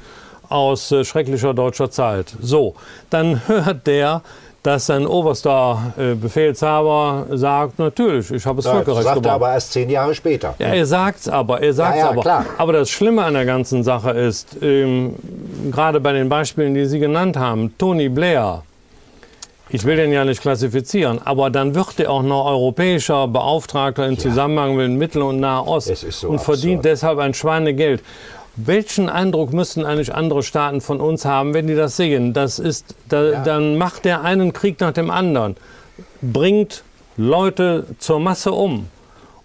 aus 0.49 0.91
äh, 0.91 1.03
schrecklicher 1.03 1.53
deutscher 1.53 1.91
Zeit. 1.91 2.34
So, 2.41 2.76
dann 3.10 3.41
hört 3.48 3.86
der, 3.86 4.22
dass 4.64 4.88
sein 4.88 5.06
oberster 5.06 5.94
Befehlshaber 6.20 7.28
sagt, 7.34 7.78
natürlich, 7.78 8.32
ich 8.32 8.44
habe 8.48 8.56
das 8.56 8.66
ja, 8.66 8.72
Völkerrecht 8.72 9.03
sagt 9.03 9.22
gemacht. 9.22 9.36
aber 9.36 9.53
erst 9.53 9.74
zehn 9.74 9.88
Jahre 9.91 10.16
später. 10.16 10.56
Ja, 10.57 10.70
er 10.70 10.88
sagt 10.88 11.20
es 11.20 11.30
aber, 11.30 11.62
er 11.62 11.72
sagt 11.72 11.98
ja, 11.98 12.06
ja, 12.06 12.10
aber. 12.10 12.22
Klar. 12.24 12.45
Aber 12.57 12.74
das 12.74 12.90
Schlimme 12.90 13.24
an 13.24 13.36
der 13.36 13.45
ganzen 13.45 13.84
Sache 13.84 14.10
ist, 14.10 14.57
ähm, 14.64 15.14
gerade 15.72 15.99
bei 15.99 16.14
den 16.14 16.30
Beispielen, 16.30 16.74
die 16.74 16.88
Sie 16.88 16.98
genannt 16.98 17.38
haben, 17.38 17.78
Tony 17.78 18.10
Blair, 18.10 18.64
ich 19.70 19.84
will 19.84 19.96
den 19.96 20.12
ja 20.12 20.26
nicht 20.26 20.42
klassifizieren, 20.42 21.20
aber 21.24 21.50
dann 21.50 21.74
wird 21.76 22.00
er 22.00 22.12
auch 22.12 22.22
noch 22.22 22.46
europäischer 22.46 23.28
Beauftragter 23.28 24.06
im 24.06 24.14
ja. 24.14 24.20
Zusammenhang 24.20 24.76
mit 24.76 24.92
Mittel- 24.92 25.24
und 25.24 25.40
Nahost 25.40 25.88
so 25.88 26.30
und 26.30 26.36
absurd. 26.36 26.42
verdient 26.42 26.86
deshalb 26.86 27.20
ein 27.20 27.34
Schweinegeld. 27.34 28.04
Welchen 28.58 29.10
Eindruck 29.10 29.52
müssten 29.52 29.84
eigentlich 29.84 30.14
andere 30.16 30.42
Staaten 30.42 30.80
von 30.80 31.02
uns 31.02 31.26
haben, 31.26 31.54
wenn 31.54 31.68
die 31.68 31.76
das 31.76 31.98
sehen? 31.98 32.32
Das 32.32 32.58
ist, 32.58 32.96
da, 33.10 33.32
ja. 33.32 33.44
Dann 33.44 33.78
macht 33.78 34.06
der 34.06 34.22
einen 34.22 34.54
Krieg 34.54 34.80
nach 34.80 34.94
dem 34.94 35.10
anderen, 35.10 35.58
bringt 36.22 36.84
Leute 37.18 37.86
zur 38.00 38.20
Masse 38.20 38.52
um 38.52 38.88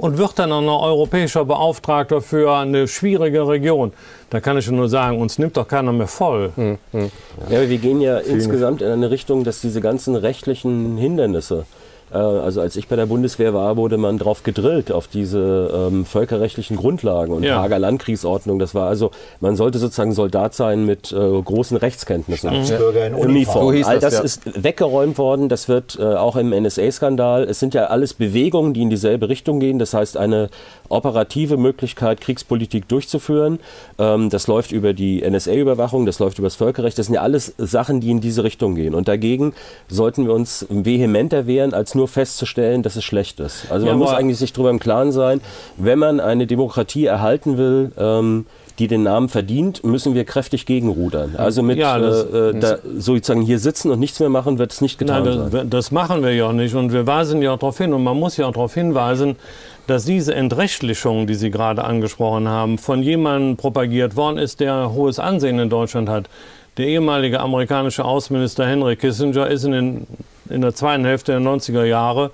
und 0.00 0.16
wird 0.16 0.38
dann 0.38 0.50
auch 0.50 0.62
noch 0.62 0.82
europäischer 0.82 1.44
Beauftragter 1.44 2.22
für 2.22 2.56
eine 2.56 2.88
schwierige 2.88 3.46
Region. 3.46 3.92
Da 4.30 4.40
kann 4.40 4.56
ich 4.56 4.70
nur 4.70 4.88
sagen, 4.88 5.20
uns 5.20 5.38
nimmt 5.38 5.58
doch 5.58 5.68
keiner 5.68 5.92
mehr 5.92 6.06
voll. 6.06 6.52
Hm, 6.54 6.78
hm. 6.92 7.10
Ja, 7.50 7.68
wir 7.68 7.78
gehen 7.78 8.00
ja 8.00 8.20
Vielen 8.20 8.36
insgesamt 8.36 8.80
in 8.80 8.88
eine 8.88 9.10
Richtung, 9.10 9.44
dass 9.44 9.60
diese 9.60 9.80
ganzen 9.82 10.16
rechtlichen 10.16 10.96
Hindernisse, 10.96 11.58
Äh, 11.60 11.79
also 12.18 12.60
als 12.60 12.76
ich 12.76 12.88
bei 12.88 12.96
der 12.96 13.06
Bundeswehr 13.06 13.54
war, 13.54 13.76
wurde 13.76 13.96
man 13.96 14.18
drauf 14.18 14.42
gedrillt, 14.42 14.90
auf 14.90 15.06
diese 15.06 15.88
ähm, 15.90 16.04
völkerrechtlichen 16.04 16.76
Grundlagen 16.76 17.32
und 17.32 17.42
ja. 17.42 17.60
Hager 17.60 17.78
Landkriegsordnung. 17.78 18.58
Das 18.58 18.74
war 18.74 18.88
also, 18.88 19.10
man 19.40 19.56
sollte 19.56 19.78
sozusagen 19.78 20.12
Soldat 20.12 20.54
sein 20.54 20.84
mit 20.86 21.12
äh, 21.12 21.16
großen 21.16 21.76
Rechtskenntnissen. 21.76 22.50
Mhm. 22.50 22.66
Bürger 22.66 23.06
in 23.06 23.14
Uniform. 23.14 23.76
So 23.76 23.88
All 23.88 24.00
das, 24.00 24.14
das 24.14 24.14
ja. 24.14 24.22
ist 24.22 24.64
weggeräumt 24.64 25.18
worden. 25.18 25.48
Das 25.48 25.68
wird 25.68 25.98
äh, 26.00 26.04
auch 26.04 26.36
im 26.36 26.50
NSA-Skandal. 26.50 27.44
Es 27.44 27.60
sind 27.60 27.74
ja 27.74 27.86
alles 27.86 28.14
Bewegungen, 28.14 28.74
die 28.74 28.82
in 28.82 28.90
dieselbe 28.90 29.28
Richtung 29.28 29.60
gehen. 29.60 29.78
Das 29.78 29.94
heißt, 29.94 30.16
eine 30.16 30.50
operative 30.90 31.56
Möglichkeit, 31.56 32.20
Kriegspolitik 32.20 32.88
durchzuführen. 32.88 33.58
Ähm, 33.98 34.28
das 34.28 34.46
läuft 34.46 34.72
über 34.72 34.92
die 34.92 35.22
NSA-Überwachung, 35.28 36.04
das 36.04 36.18
läuft 36.18 36.38
über 36.38 36.46
das 36.46 36.56
Völkerrecht. 36.56 36.98
Das 36.98 37.06
sind 37.06 37.14
ja 37.14 37.22
alles 37.22 37.54
Sachen, 37.56 38.00
die 38.00 38.10
in 38.10 38.20
diese 38.20 38.44
Richtung 38.44 38.74
gehen. 38.74 38.94
Und 38.94 39.08
dagegen 39.08 39.54
sollten 39.88 40.26
wir 40.26 40.34
uns 40.34 40.66
vehementer 40.68 41.46
wehren, 41.46 41.72
als 41.72 41.94
nur 41.94 42.08
festzustellen, 42.08 42.82
dass 42.82 42.96
es 42.96 43.04
schlecht 43.04 43.40
ist. 43.40 43.70
Also 43.70 43.86
man 43.86 43.94
ja, 43.94 43.98
muss 43.98 44.10
eigentlich 44.10 44.38
sich 44.38 44.52
darüber 44.52 44.70
im 44.70 44.80
Klaren 44.80 45.12
sein, 45.12 45.40
wenn 45.76 45.98
man 45.98 46.20
eine 46.20 46.46
Demokratie 46.46 47.06
erhalten 47.06 47.56
will, 47.56 47.92
ähm, 47.96 48.46
die 48.80 48.88
den 48.88 49.02
Namen 49.02 49.28
verdient, 49.28 49.84
müssen 49.84 50.14
wir 50.14 50.24
kräftig 50.24 50.64
gegenrudern. 50.64 51.34
Also 51.36 51.62
mit 51.62 51.78
ja, 51.78 51.98
das, 51.98 52.24
äh, 52.24 52.58
da, 52.58 52.78
sozusagen 52.96 53.42
hier 53.42 53.58
sitzen 53.58 53.90
und 53.90 54.00
nichts 54.00 54.18
mehr 54.18 54.30
machen, 54.30 54.58
wird 54.58 54.72
es 54.72 54.80
nicht 54.80 54.98
getan 54.98 55.24
nein, 55.24 55.50
das, 55.50 55.64
das, 55.68 55.90
machen 55.90 56.22
wir 56.22 56.34
ja 56.34 56.46
auch 56.46 56.52
nicht 56.52 56.74
und 56.74 56.90
wir 56.92 57.06
weisen 57.06 57.42
ja 57.42 57.52
auch 57.52 57.58
darauf 57.58 57.76
hin 57.76 57.92
und 57.92 58.02
man 58.02 58.18
muss 58.18 58.38
ja 58.38 58.46
auch 58.46 58.52
darauf 58.52 58.72
hinweisen, 58.72 59.36
dass 59.86 60.04
diese 60.04 60.34
Entrechtlichung, 60.34 61.26
die 61.26 61.34
Sie 61.34 61.50
gerade 61.50 61.84
angesprochen 61.84 62.48
haben, 62.48 62.78
von 62.78 63.02
jemandem 63.02 63.56
propagiert 63.56 64.16
worden 64.16 64.38
ist, 64.38 64.60
der 64.60 64.92
hohes 64.92 65.18
Ansehen 65.18 65.58
in 65.58 65.70
Deutschland 65.70 66.08
hat. 66.08 66.28
Der 66.76 66.86
ehemalige 66.86 67.40
amerikanische 67.40 68.04
Außenminister 68.04 68.66
Henry 68.66 68.96
Kissinger 68.96 69.48
ist 69.48 69.64
in, 69.64 69.72
den, 69.72 70.06
in 70.48 70.60
der 70.60 70.74
zweiten 70.74 71.04
Hälfte 71.04 71.32
der 71.32 71.40
90er 71.40 71.84
Jahre 71.84 72.30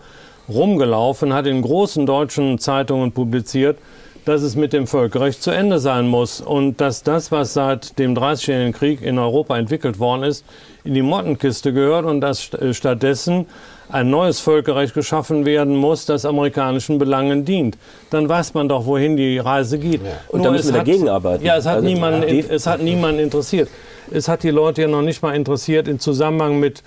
rumgelaufen, 0.48 1.32
hat 1.32 1.46
in 1.46 1.62
großen 1.62 2.06
deutschen 2.06 2.58
Zeitungen 2.58 3.12
publiziert, 3.12 3.78
dass 4.24 4.42
es 4.42 4.56
mit 4.56 4.72
dem 4.72 4.86
Völkerrecht 4.86 5.42
zu 5.42 5.52
Ende 5.52 5.78
sein 5.78 6.08
muss 6.08 6.40
und 6.40 6.80
dass 6.80 7.02
das, 7.02 7.30
was 7.30 7.54
seit 7.54 7.98
dem 7.98 8.14
Dreißigjährigen 8.14 8.72
Krieg 8.72 9.00
in 9.00 9.18
Europa 9.18 9.56
entwickelt 9.56 9.98
worden 9.98 10.24
ist, 10.24 10.44
in 10.84 10.94
die 10.94 11.02
Mottenkiste 11.02 11.72
gehört 11.72 12.04
und 12.04 12.20
dass 12.20 12.50
stattdessen 12.72 13.46
ein 13.88 14.10
neues 14.10 14.40
Völkerrecht 14.40 14.94
geschaffen 14.94 15.44
werden 15.44 15.76
muss, 15.76 16.06
das 16.06 16.24
amerikanischen 16.24 16.98
Belangen 16.98 17.44
dient. 17.44 17.78
Dann 18.10 18.28
weiß 18.28 18.54
man 18.54 18.68
doch, 18.68 18.86
wohin 18.86 19.16
die 19.16 19.38
Reise 19.38 19.78
geht. 19.78 20.02
Ja. 20.02 20.10
Und 20.28 20.44
da 20.44 20.50
müssen 20.50 20.72
wir 20.72 20.78
dagegen 20.78 21.08
arbeiten. 21.08 21.44
Ja, 21.44 21.56
es 21.56 21.66
hat, 21.66 21.76
also, 21.76 21.86
niemanden, 21.86 22.22
es 22.22 22.66
hat 22.66 22.82
niemanden 22.82 23.20
interessiert. 23.20 23.68
Es 24.10 24.28
hat 24.28 24.42
die 24.42 24.50
Leute 24.50 24.82
ja 24.82 24.88
noch 24.88 25.02
nicht 25.02 25.22
mal 25.22 25.34
interessiert 25.34 25.88
im 25.88 25.98
Zusammenhang 25.98 26.58
mit 26.58 26.82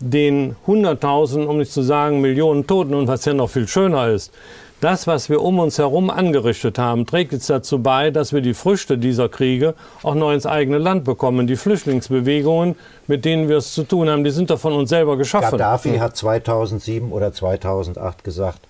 den 0.00 0.56
Hunderttausenden, 0.66 1.48
um 1.48 1.58
nicht 1.58 1.72
zu 1.72 1.82
sagen 1.82 2.20
Millionen 2.20 2.66
Toten 2.66 2.94
und 2.94 3.08
was 3.08 3.24
ja 3.24 3.34
noch 3.34 3.50
viel 3.50 3.66
schöner 3.66 4.08
ist 4.08 4.32
das, 4.80 5.06
was 5.06 5.28
wir 5.28 5.42
um 5.42 5.58
uns 5.58 5.78
herum 5.78 6.10
angerichtet 6.10 6.78
haben, 6.78 7.06
trägt 7.06 7.32
jetzt 7.32 7.50
dazu 7.50 7.82
bei, 7.82 8.10
dass 8.10 8.32
wir 8.32 8.40
die 8.40 8.54
Früchte 8.54 8.96
dieser 8.98 9.28
Kriege 9.28 9.74
auch 10.02 10.14
noch 10.14 10.32
ins 10.32 10.46
eigene 10.46 10.78
Land 10.78 11.04
bekommen. 11.04 11.46
Die 11.46 11.56
Flüchtlingsbewegungen, 11.56 12.76
mit 13.06 13.24
denen 13.24 13.48
wir 13.48 13.56
es 13.56 13.74
zu 13.74 13.82
tun 13.82 14.08
haben, 14.08 14.24
die 14.24 14.30
sind 14.30 14.50
doch 14.50 14.60
von 14.60 14.72
uns 14.72 14.90
selber 14.90 15.16
geschaffen. 15.16 15.50
Gaddafi 15.50 15.90
hm. 15.90 16.00
hat 16.00 16.16
2007 16.16 17.10
oder 17.10 17.32
2008 17.32 18.22
gesagt, 18.22 18.60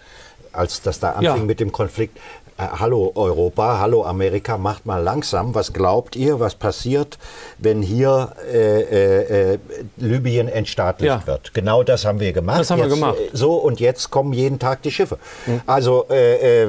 als 0.53 0.81
das 0.83 0.99
da 1.01 1.11
anfing 1.11 1.25
ja. 1.25 1.37
mit 1.37 1.61
dem 1.61 1.73
Konflikt, 1.73 2.19
hallo 2.59 3.13
Europa, 3.15 3.79
hallo 3.79 4.05
Amerika, 4.05 4.59
macht 4.59 4.85
mal 4.85 5.01
langsam. 5.01 5.55
Was 5.55 5.73
glaubt 5.73 6.17
ihr, 6.17 6.41
was 6.41 6.57
passiert, 6.57 7.17
wenn 7.59 7.83
hier 7.83 8.33
äh, 8.53 8.81
äh, 8.81 9.53
äh 9.53 9.59
Libyen 9.97 10.49
entstaatlicht 10.49 11.21
ja. 11.21 11.27
wird? 11.27 11.55
Genau 11.55 11.85
das 11.85 12.05
haben 12.05 12.19
wir 12.19 12.33
gemacht. 12.33 12.59
Das 12.59 12.71
haben 12.71 12.81
jetzt, 12.81 12.89
wir 12.89 12.95
gemacht. 12.97 13.19
Äh, 13.19 13.37
so, 13.37 13.55
und 13.55 13.79
jetzt 13.79 14.11
kommen 14.11 14.33
jeden 14.33 14.59
Tag 14.59 14.83
die 14.83 14.91
Schiffe. 14.91 15.19
Mhm. 15.47 15.61
Also, 15.67 16.09
äh, 16.09 16.67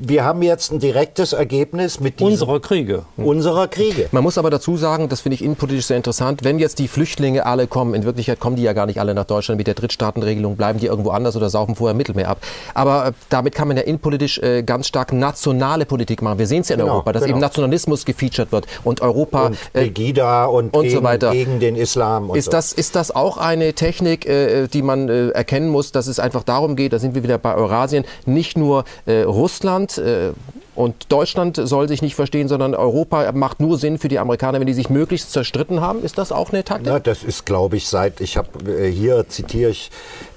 wir 0.00 0.24
haben 0.24 0.42
jetzt 0.42 0.72
ein 0.72 0.78
direktes 0.78 1.32
Ergebnis 1.32 1.98
mit 1.98 2.20
unserer 2.22 2.60
Kriege. 2.60 3.04
Unserer 3.16 3.66
Kriege. 3.66 4.08
Man 4.12 4.22
muss 4.22 4.38
aber 4.38 4.50
dazu 4.50 4.76
sagen, 4.76 5.08
das 5.08 5.22
finde 5.22 5.34
ich 5.34 5.42
innenpolitisch 5.42 5.86
sehr 5.86 5.96
interessant, 5.96 6.44
wenn 6.44 6.60
jetzt 6.60 6.78
die 6.78 6.86
Flüchtlinge 6.86 7.44
alle 7.44 7.66
kommen, 7.66 7.94
in 7.94 8.04
Wirklichkeit 8.04 8.38
kommen 8.38 8.54
die 8.54 8.62
ja 8.62 8.72
gar 8.72 8.86
nicht 8.86 9.00
alle 9.00 9.14
nach 9.14 9.24
Deutschland 9.24 9.58
mit 9.58 9.66
der 9.66 9.74
Drittstaatenregelung, 9.74 10.56
bleiben 10.56 10.78
die 10.78 10.86
irgendwo 10.86 11.10
anders 11.10 11.34
oder 11.36 11.50
saufen 11.50 11.74
vorher 11.74 11.94
Mittelmeer 11.96 12.28
ab. 12.28 12.38
Aber 12.74 13.12
damit 13.30 13.56
kann 13.56 13.66
man 13.66 13.76
ja 13.76 13.82
innenpolitisch 13.82 14.40
ganz 14.64 14.86
stark 14.86 15.07
stark 15.08 15.12
nationale 15.12 15.86
Politik 15.86 16.22
machen. 16.22 16.38
Wir 16.38 16.46
sehen 16.46 16.62
es 16.62 16.68
ja 16.68 16.74
in 16.74 16.80
genau, 16.80 16.94
Europa, 16.94 17.12
dass 17.12 17.22
genau. 17.22 17.36
eben 17.36 17.40
Nationalismus 17.40 18.04
gefeatured 18.04 18.52
wird 18.52 18.66
und 18.84 19.00
Europa 19.00 19.46
und 19.46 19.58
äh, 19.72 19.84
Pegida 19.84 20.46
und, 20.46 20.74
und 20.74 20.82
gegen, 20.84 20.96
so 20.96 21.02
weiter. 21.02 21.32
gegen 21.32 21.60
den 21.60 21.76
Islam. 21.76 22.34
ist, 22.34 22.46
so. 22.46 22.50
das, 22.50 22.72
ist 22.72 22.96
das 22.96 23.14
auch 23.14 23.38
eine 23.38 23.74
Technik, 23.74 24.26
äh, 24.26 24.66
die 24.68 24.82
man 24.82 25.08
äh, 25.08 25.28
erkennen 25.28 25.68
muss, 25.68 25.92
dass 25.92 26.06
es 26.06 26.18
einfach 26.18 26.42
darum 26.42 26.76
geht, 26.76 26.92
da 26.92 26.98
sind 26.98 27.14
wir 27.14 27.22
wieder 27.22 27.38
bei 27.38 27.54
Eurasien, 27.54 28.04
nicht 28.26 28.56
nur 28.56 28.84
äh, 29.06 29.22
Russland 29.22 29.98
äh, 29.98 30.32
und 30.74 31.10
Deutschland 31.10 31.60
soll 31.60 31.88
sich 31.88 32.02
nicht 32.02 32.14
verstehen, 32.14 32.46
sondern 32.46 32.74
Europa 32.76 33.32
macht 33.32 33.58
nur 33.58 33.78
Sinn 33.78 33.98
für 33.98 34.06
die 34.06 34.20
Amerikaner, 34.20 34.60
wenn 34.60 34.66
die 34.68 34.74
sich 34.74 34.90
möglichst 34.90 35.32
zerstritten 35.32 35.80
haben. 35.80 36.04
Ist 36.04 36.18
das 36.18 36.30
auch 36.30 36.52
eine 36.52 36.62
Taktik? 36.62 36.86
Ja, 36.86 37.00
das 37.00 37.24
ist, 37.24 37.46
glaube 37.46 37.76
ich, 37.76 37.88
seit, 37.88 38.20
ich 38.20 38.36
habe 38.36 38.48
äh, 38.70 38.88
hier 38.88 39.28
zitiere 39.28 39.72
ich 39.72 39.90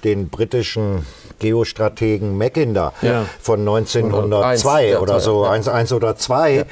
den 0.04 0.30
britischen 0.30 1.06
Geostrategen 1.42 2.38
Mackinder 2.38 2.94
ja. 3.02 3.26
von 3.42 3.60
1902 3.62 4.90
ja, 4.90 5.00
oder 5.00 5.20
so, 5.20 5.44
ja. 5.44 5.52
eins, 5.52 5.68
eins 5.68 5.92
oder 5.92 6.16
zwei. 6.16 6.52
Ja 6.52 6.64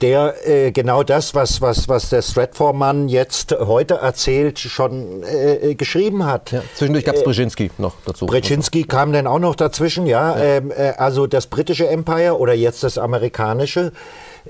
der 0.00 0.34
äh, 0.46 0.72
genau 0.72 1.02
das, 1.02 1.34
was, 1.34 1.60
was, 1.60 1.88
was 1.88 2.10
der 2.10 2.20
Stratfor-Mann 2.20 3.08
jetzt 3.08 3.56
heute 3.58 3.94
erzählt, 3.94 4.58
schon 4.58 5.22
äh, 5.22 5.70
äh 5.70 5.74
geschrieben 5.74 6.26
hat. 6.26 6.52
Ja, 6.52 6.62
zwischendurch 6.74 7.04
gab 7.04 7.14
es 7.14 7.22
äh, 7.22 7.24
Brzezinski 7.24 7.70
noch 7.78 7.94
dazu. 8.04 8.26
Brzezinski 8.26 8.84
kam 8.84 9.12
dann 9.12 9.26
auch 9.26 9.38
noch 9.38 9.54
dazwischen, 9.54 10.06
ja. 10.06 10.36
ja. 10.36 10.44
Ähm, 10.44 10.70
äh, 10.70 10.90
also 10.96 11.26
das 11.26 11.46
britische 11.46 11.88
Empire 11.88 12.38
oder 12.38 12.54
jetzt 12.54 12.82
das 12.82 12.98
amerikanische 12.98 13.92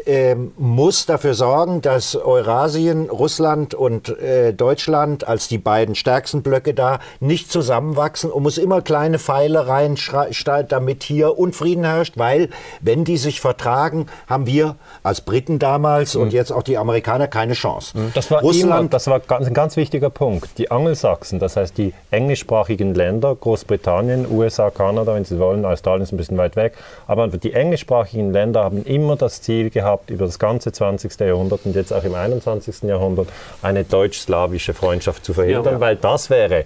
ähm, 0.06 0.52
muss 0.58 1.06
dafür 1.06 1.34
sorgen, 1.34 1.80
dass 1.80 2.16
Eurasien, 2.16 3.08
Russland 3.08 3.74
und 3.74 4.08
äh, 4.18 4.52
Deutschland 4.52 5.26
als 5.26 5.46
die 5.46 5.58
beiden 5.58 5.94
stärksten 5.94 6.42
Blöcke 6.42 6.74
da 6.74 6.98
nicht 7.20 7.50
zusammenwachsen 7.50 8.30
und 8.30 8.42
muss 8.42 8.58
immer 8.58 8.82
kleine 8.82 9.18
Pfeile 9.18 9.68
reinstellen, 9.68 10.66
damit 10.68 11.04
hier 11.04 11.38
Unfrieden 11.38 11.84
herrscht, 11.84 12.18
weil 12.18 12.48
wenn 12.80 13.04
die 13.04 13.16
sich 13.16 13.40
vertragen, 13.40 14.06
haben 14.26 14.46
wir 14.46 14.76
als 15.04 15.20
Briten 15.20 15.60
damals 15.60 16.14
mhm. 16.14 16.22
und 16.22 16.32
jetzt 16.32 16.50
auch 16.50 16.64
die 16.64 16.76
Amerikaner 16.76 17.28
keine 17.28 17.52
Chance. 17.52 17.96
Mhm. 17.96 18.12
Das 18.14 18.30
war, 18.30 18.40
Russland, 18.40 18.80
immer, 18.80 18.90
das 18.90 19.06
war 19.06 19.20
ganz, 19.20 19.46
ein 19.46 19.54
ganz 19.54 19.76
wichtiger 19.76 20.10
Punkt. 20.10 20.58
Die 20.58 20.72
Angelsachsen, 20.72 21.38
das 21.38 21.56
heißt 21.56 21.78
die 21.78 21.94
englischsprachigen 22.10 22.94
Länder, 22.94 23.34
Großbritannien, 23.36 24.26
USA, 24.28 24.70
Kanada, 24.70 25.14
wenn 25.14 25.24
Sie 25.24 25.38
wollen, 25.38 25.64
Australien 25.64 26.02
ist 26.02 26.12
ein 26.12 26.16
bisschen 26.16 26.36
weit 26.36 26.56
weg, 26.56 26.74
aber 27.06 27.28
die 27.28 27.52
englischsprachigen 27.52 28.32
Länder 28.32 28.64
haben 28.64 28.84
immer 28.84 29.14
das 29.14 29.40
Ziel 29.40 29.70
gehabt, 29.70 29.83
gehabt 29.84 30.10
über 30.10 30.24
das 30.24 30.38
ganze 30.38 30.72
20. 30.72 31.20
Jahrhundert 31.20 31.60
und 31.64 31.76
jetzt 31.76 31.92
auch 31.92 32.04
im 32.04 32.14
21. 32.14 32.82
Jahrhundert 32.84 33.28
eine 33.62 33.84
deutsch-slawische 33.84 34.74
Freundschaft 34.74 35.24
zu 35.24 35.34
verhindern, 35.34 35.74
ja. 35.74 35.80
weil 35.80 35.96
das 35.96 36.30
wäre 36.30 36.64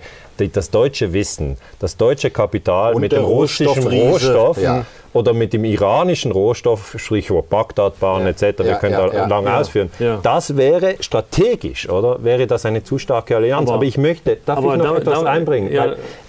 das 0.52 0.70
deutsche 0.70 1.12
Wissen, 1.12 1.56
das 1.80 1.96
deutsche 1.96 2.30
Kapital 2.30 2.94
und 2.94 3.00
mit 3.00 3.12
dem 3.12 3.24
russischen 3.24 3.86
Rohstoff 3.86 4.60
ja. 4.60 4.84
oder 5.12 5.32
mit 5.32 5.52
dem 5.52 5.64
iranischen 5.64 6.30
Rohstoff, 6.30 6.94
Stichwort 6.96 7.50
Bagdadbahn 7.50 8.22
ja. 8.22 8.28
etc., 8.28 8.58
wir 8.58 8.66
ja, 8.66 8.74
können 8.76 8.94
da 8.94 9.26
lange 9.26 9.54
ausführen, 9.54 9.90
das 10.22 10.56
wäre 10.56 10.96
strategisch, 11.00 11.88
oder? 11.88 12.22
Wäre 12.22 12.46
das 12.46 12.64
eine 12.64 12.84
zu 12.84 12.98
starke 12.98 13.36
Allianz? 13.36 13.68
Aber, 13.68 13.76
aber 13.76 13.84
ich 13.84 13.98
möchte, 13.98 14.38
darf 14.44 14.60
ich 14.60 14.64
noch 14.64 14.78
da, 14.78 14.96
etwas 14.96 15.22
da, 15.22 15.30
einbringen? 15.30 15.70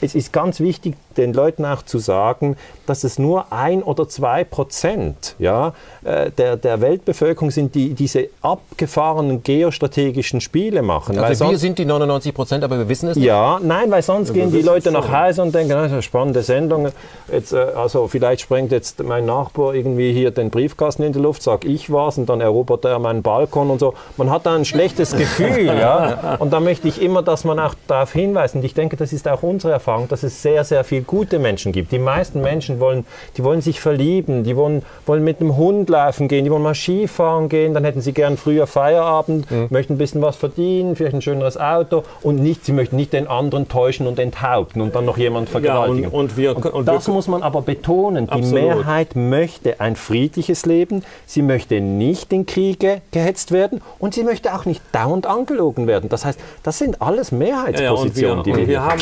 es 0.02 0.16
ist 0.16 0.34
ganz 0.34 0.60
wichtig, 0.60 0.96
den 1.18 1.34
Leuten 1.34 1.66
auch 1.66 1.84
zu 1.84 2.00
sagen, 2.00 2.56
dass 2.86 3.04
es 3.04 3.20
nur 3.20 3.52
ein 3.52 3.84
oder 3.84 4.10
zwei 4.10 4.44
Prozent 4.44 5.36
ja, 5.38 5.74
äh, 6.04 6.32
der, 6.32 6.58
der 6.58 6.82
Weltbevölkerung 6.82 7.52
sind, 7.52 7.76
die 7.76 7.94
diese 7.94 8.30
abgefahrenen 8.42 9.44
geostrategischen 9.44 10.42
Spiele 10.42 10.82
machen. 10.82 11.20
Also 11.20 11.50
wir 11.50 11.58
sind 11.58 11.78
die 11.78 11.86
99 11.86 12.34
Prozent, 12.34 12.64
aber 12.64 12.80
wir 12.80 12.90
wissen 12.90 13.10
es 13.10 13.18
nicht. 13.18 13.26
Ja, 13.26 13.60
nein, 13.62 13.92
weil 13.92 13.99
weil 14.00 14.04
sonst 14.04 14.34
gehen 14.34 14.50
die 14.50 14.62
Leute 14.62 14.92
nach 14.92 15.12
Hause 15.12 15.42
und 15.42 15.54
denken, 15.54 15.72
das 15.72 15.88
ist 15.88 15.92
eine 15.92 16.02
spannende 16.02 16.42
Sendung. 16.42 16.88
Jetzt, 17.30 17.52
äh, 17.52 17.58
also 17.58 18.08
vielleicht 18.08 18.42
sprengt 18.42 18.72
jetzt 18.72 19.04
mein 19.04 19.26
Nachbar 19.26 19.74
irgendwie 19.74 20.14
hier 20.14 20.32
den 20.32 20.50
Briefkasten 20.50 21.04
in 21.04 21.12
die 21.12 21.20
Luft, 21.20 21.44
sag 21.44 21.66
ich 21.66 21.92
was 21.92 22.18
und 22.18 22.30
dann 22.30 22.40
erobert 22.40 22.86
er 22.86 22.98
meinen 23.00 23.24
Balkon 23.24 23.70
und 23.70 23.80
so. 23.80 23.94
Man 24.16 24.30
hat 24.30 24.46
da 24.46 24.56
ein 24.56 24.64
schlechtes 24.64 25.18
Gefühl, 25.18 25.66
ja. 25.66 26.38
Und 26.40 26.54
da 26.54 26.62
möchte 26.62 26.88
ich 26.88 27.02
immer, 27.02 27.24
dass 27.24 27.44
man 27.44 27.60
auch 27.60 27.76
darauf 27.88 28.14
hinweist. 28.14 28.56
Und 28.56 28.64
ich 28.64 28.74
denke, 28.74 28.96
das 28.96 29.12
ist 29.12 29.28
auch 29.28 29.44
unsere 29.44 29.74
Erfahrung, 29.74 30.08
dass 30.08 30.24
es 30.24 30.42
sehr, 30.42 30.64
sehr 30.64 30.86
viele 30.86 31.02
gute 31.02 31.38
Menschen 31.38 31.74
gibt. 31.74 31.92
Die 31.92 32.00
meisten 32.00 32.40
Menschen 32.40 32.80
wollen, 32.80 33.06
die 33.36 33.44
wollen 33.44 33.60
sich 33.60 33.82
verlieben, 33.82 34.46
die 34.46 34.56
wollen, 34.56 34.84
wollen 35.08 35.26
mit 35.26 35.42
einem 35.42 35.58
Hund 35.58 35.90
laufen 35.90 36.30
gehen, 36.30 36.46
die 36.46 36.52
wollen 36.52 36.64
mal 36.64 36.74
Skifahren 36.74 37.50
gehen, 37.50 37.74
dann 37.74 37.84
hätten 37.84 38.00
sie 38.00 38.14
gern 38.14 38.38
früher 38.38 38.66
Feierabend, 38.66 39.52
mhm. 39.52 39.68
möchten 39.70 39.96
ein 39.96 39.98
bisschen 39.98 40.22
was 40.22 40.38
verdienen, 40.38 40.96
vielleicht 40.96 41.16
ein 41.16 41.22
schöneres 41.22 41.58
Auto 41.58 42.04
und 42.22 42.38
nicht, 42.38 42.64
sie 42.64 42.72
möchten 42.72 42.96
nicht 42.96 43.12
den 43.12 43.28
anderen 43.28 43.68
täuschen 43.68 43.89
täuschen 43.90 44.08
und 44.08 44.20
enthaupten 44.20 44.82
und 44.82 44.96
dann 44.96 45.06
noch 45.06 45.18
jemand 45.18 45.50
vergewaltigen. 45.50 46.04
Ja, 46.04 46.10
und, 46.10 46.32
und, 46.32 46.38
wir, 46.38 46.56
und, 46.56 46.66
und 46.66 46.88
das 46.88 47.08
wir, 47.08 47.14
muss 47.14 47.28
man 47.28 47.44
aber 47.44 47.62
betonen. 47.62 48.28
Die 48.28 48.32
absolut. 48.32 48.54
Mehrheit 48.54 49.16
möchte 49.16 49.80
ein 49.80 49.96
friedliches 49.96 50.66
Leben. 50.66 51.04
Sie 51.26 51.42
möchte 51.42 51.82
nicht 51.82 52.32
in 52.34 52.46
Kriege 52.46 53.02
gehetzt 53.12 53.52
werden 53.52 53.82
und 53.98 54.14
sie 54.14 54.24
möchte 54.24 54.54
auch 54.54 54.66
nicht 54.66 54.82
dauernd 54.92 55.26
angelogen 55.26 55.88
werden. 55.88 56.10
Das 56.10 56.26
heißt, 56.26 56.40
das 56.64 56.78
sind 56.78 57.02
alles 57.02 57.32
Mehrheitspositionen, 57.32 58.40
ja, 58.40 58.46
wir, 58.46 58.54
die 58.54 58.60
wir, 58.60 58.68
wir 58.68 58.84
haben. 58.84 59.02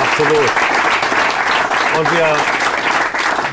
Absolut. 0.00 0.50
Und 1.98 2.12
wir, 2.12 2.36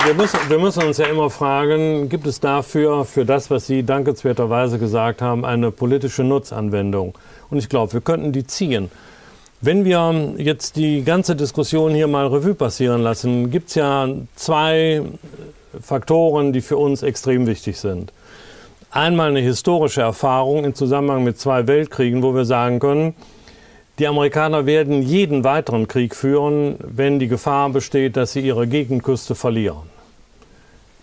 wir, 0.06 0.14
müssen, 0.14 0.40
wir 0.48 0.60
müssen 0.60 0.84
uns 0.84 0.98
ja 0.98 1.06
immer 1.06 1.30
fragen, 1.30 2.10
gibt 2.10 2.28
es 2.28 2.40
dafür, 2.40 3.06
für 3.06 3.26
das, 3.26 3.50
was 3.50 3.68
Sie 3.68 3.84
dankenswerterweise 3.84 4.78
gesagt 4.78 5.22
haben, 5.22 5.46
eine 5.46 5.72
politische 5.72 6.24
Nutzanwendung? 6.24 7.16
Und 7.50 7.58
ich 7.58 7.70
glaube, 7.70 7.94
wir 7.94 8.02
könnten 8.02 8.32
die 8.32 8.46
ziehen. 8.46 8.90
Wenn 9.62 9.86
wir 9.86 10.34
jetzt 10.38 10.76
die 10.76 11.04
ganze 11.04 11.36
Diskussion 11.36 11.94
hier 11.94 12.08
mal 12.08 12.28
Revue 12.28 12.56
passieren 12.56 13.02
lassen, 13.02 13.52
gibt 13.52 13.70
es 13.70 13.76
ja 13.76 14.08
zwei 14.36 15.02
Faktoren, 15.82 16.54
die 16.54 16.62
für 16.62 16.78
uns 16.78 17.04
extrem 17.04 17.48
wichtig 17.48 17.80
sind. 17.80 18.12
Einmal 18.92 19.30
eine 19.30 19.40
historische 19.40 20.02
Erfahrung 20.02 20.64
im 20.64 20.76
Zusammenhang 20.76 21.24
mit 21.24 21.40
zwei 21.40 21.68
Weltkriegen, 21.68 22.24
wo 22.24 22.36
wir 22.36 22.46
sagen 22.46 22.80
können, 22.80 23.16
die 23.98 24.08
Amerikaner 24.08 24.66
werden 24.66 25.02
jeden 25.02 25.44
weiteren 25.44 25.88
Krieg 25.88 26.16
führen, 26.16 26.76
wenn 26.80 27.18
die 27.20 27.30
Gefahr 27.30 27.70
besteht, 27.70 28.18
dass 28.18 28.34
sie 28.34 28.42
ihre 28.42 28.68
Gegenküste 28.68 29.36
verlieren. 29.36 29.95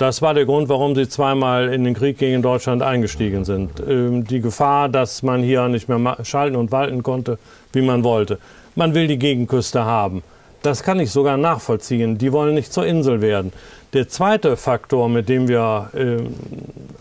Das 0.02 0.20
war 0.20 0.34
der 0.34 0.46
Grund, 0.46 0.68
warum 0.68 0.96
sie 0.96 1.08
zweimal 1.08 1.72
in 1.72 1.84
den 1.84 1.94
Krieg 1.94 2.18
gegen 2.18 2.42
Deutschland 2.42 2.82
eingestiegen 2.82 3.44
sind. 3.44 3.70
Ähm, 3.88 4.24
die 4.26 4.40
Gefahr, 4.40 4.88
dass 4.88 5.22
man 5.22 5.44
hier 5.44 5.68
nicht 5.68 5.88
mehr 5.88 6.16
schalten 6.24 6.56
und 6.56 6.72
walten 6.72 7.04
konnte, 7.04 7.38
wie 7.72 7.82
man 7.82 8.02
wollte. 8.02 8.40
Man 8.74 8.96
will 8.96 9.06
die 9.06 9.16
Gegenküste 9.16 9.84
haben. 9.84 10.24
Das 10.64 10.82
kann 10.82 10.98
ich 10.98 11.12
sogar 11.12 11.36
nachvollziehen. 11.36 12.18
Die 12.18 12.32
wollen 12.32 12.56
nicht 12.56 12.72
zur 12.72 12.84
Insel 12.84 13.20
werden. 13.20 13.52
Der 13.92 14.08
zweite 14.08 14.56
Faktor, 14.56 15.08
mit 15.08 15.28
dem 15.28 15.46
wir 15.46 15.90
äh, 15.94 16.16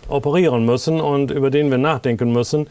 operieren 0.08 0.64
müssen 0.68 1.02
und 1.02 1.32
über 1.32 1.50
den 1.50 1.72
wir 1.72 1.80
nachdenken 1.80 2.32
müssen, 2.32 2.68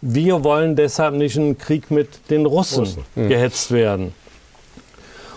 wir 0.00 0.42
wollen 0.42 0.74
deshalb 0.74 1.16
nicht 1.16 1.36
einen 1.36 1.58
Krieg 1.58 1.90
mit 1.90 2.30
den 2.30 2.46
Russen, 2.46 2.84
Russen. 2.84 3.02
Mhm. 3.14 3.28
gehetzt 3.28 3.70
werden. 3.72 4.14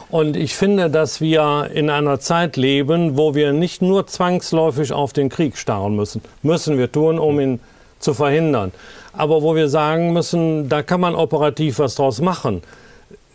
Und 0.10 0.36
ich 0.36 0.56
finde, 0.56 0.90
dass 0.90 1.22
wir 1.22 1.70
in 1.72 1.90
einer 1.90 2.20
Zeit 2.20 2.58
leben, 2.58 3.16
wo 3.16 3.36
wir 3.36 3.54
nicht 3.54 3.82
nur 3.82 4.08
zwangsläufig 4.08 4.92
auf 4.92 5.14
den 5.14 5.30
Krieg 5.30 5.56
starren 5.56 5.96
müssen. 5.96 6.22
Müssen 6.42 6.80
wir 6.80 6.92
tun, 6.92 7.20
um 7.20 7.40
ihn 7.40 7.60
zu 8.00 8.16
verhindern. 8.16 8.72
Aber 9.14 9.44
wo 9.44 9.56
wir 9.56 9.70
sagen 9.70 10.14
müssen, 10.14 10.68
da 10.68 10.82
kann 10.82 11.02
man 11.02 11.14
operativ 11.14 11.78
was 11.80 11.96
draus 11.96 12.22
machen. 12.22 12.64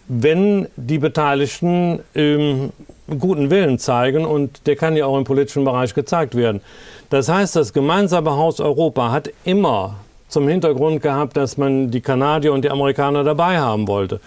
Wenn 0.08 0.66
die 0.76 0.98
Beteiligten 0.98 2.00
ähm, 2.14 2.70
guten 3.18 3.50
Willen 3.50 3.78
zeigen, 3.78 4.24
und 4.24 4.66
der 4.66 4.76
kann 4.76 4.96
ja 4.96 5.06
auch 5.06 5.16
im 5.16 5.24
politischen 5.24 5.64
Bereich 5.64 5.94
gezeigt 5.94 6.34
werden. 6.34 6.60
Das 7.08 7.28
heißt, 7.28 7.54
das 7.54 7.72
gemeinsame 7.72 8.32
Haus 8.32 8.60
Europa 8.60 9.12
hat 9.12 9.30
immer 9.44 9.96
zum 10.28 10.48
Hintergrund 10.48 11.02
gehabt, 11.02 11.36
dass 11.36 11.56
man 11.56 11.90
die 11.90 12.00
Kanadier 12.00 12.52
und 12.52 12.64
die 12.64 12.70
Amerikaner 12.70 13.22
dabei 13.22 13.58
haben 13.58 13.86
wollte. 13.86 14.20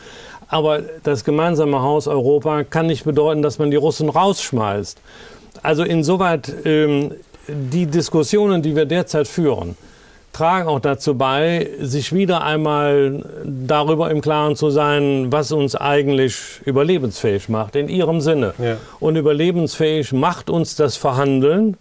Aber 0.49 0.81
das 1.03 1.23
gemeinsame 1.23 1.81
Haus 1.81 2.07
Europa 2.07 2.63
kann 2.63 2.87
nicht 2.87 3.03
bedeuten, 3.03 3.41
dass 3.41 3.59
man 3.59 3.71
die 3.71 3.77
Russen 3.77 4.09
rausschmeißt. 4.09 4.99
Also 5.63 5.83
insoweit 5.83 6.53
ähm, 6.65 7.11
die 7.47 7.85
Diskussionen, 7.85 8.61
die 8.61 8.75
wir 8.75 8.85
derzeit 8.85 9.27
führen, 9.27 9.75
tragen 10.37 10.69
auch 10.69 10.79
dazu 10.79 11.15
bei, 11.15 11.67
sich 11.79 12.13
wieder 12.13 12.43
einmal 12.43 13.23
darüber 13.43 14.11
im 14.11 14.21
Klaren 14.21 14.55
zu 14.55 14.69
sein, 14.69 15.31
was 15.31 15.51
uns 15.51 15.75
eigentlich 15.75 16.61
überlebensfähig 16.63 17.49
macht, 17.49 17.75
in 17.75 17.89
ihrem 17.89 18.21
Sinne. 18.21 18.53
Ja. 18.59 18.77
Und 18.99 19.15
überlebensfähig 19.15 20.13
macht 20.13 20.49
uns 20.49 20.75
das 20.75 20.95
Verhandeln 20.95 21.75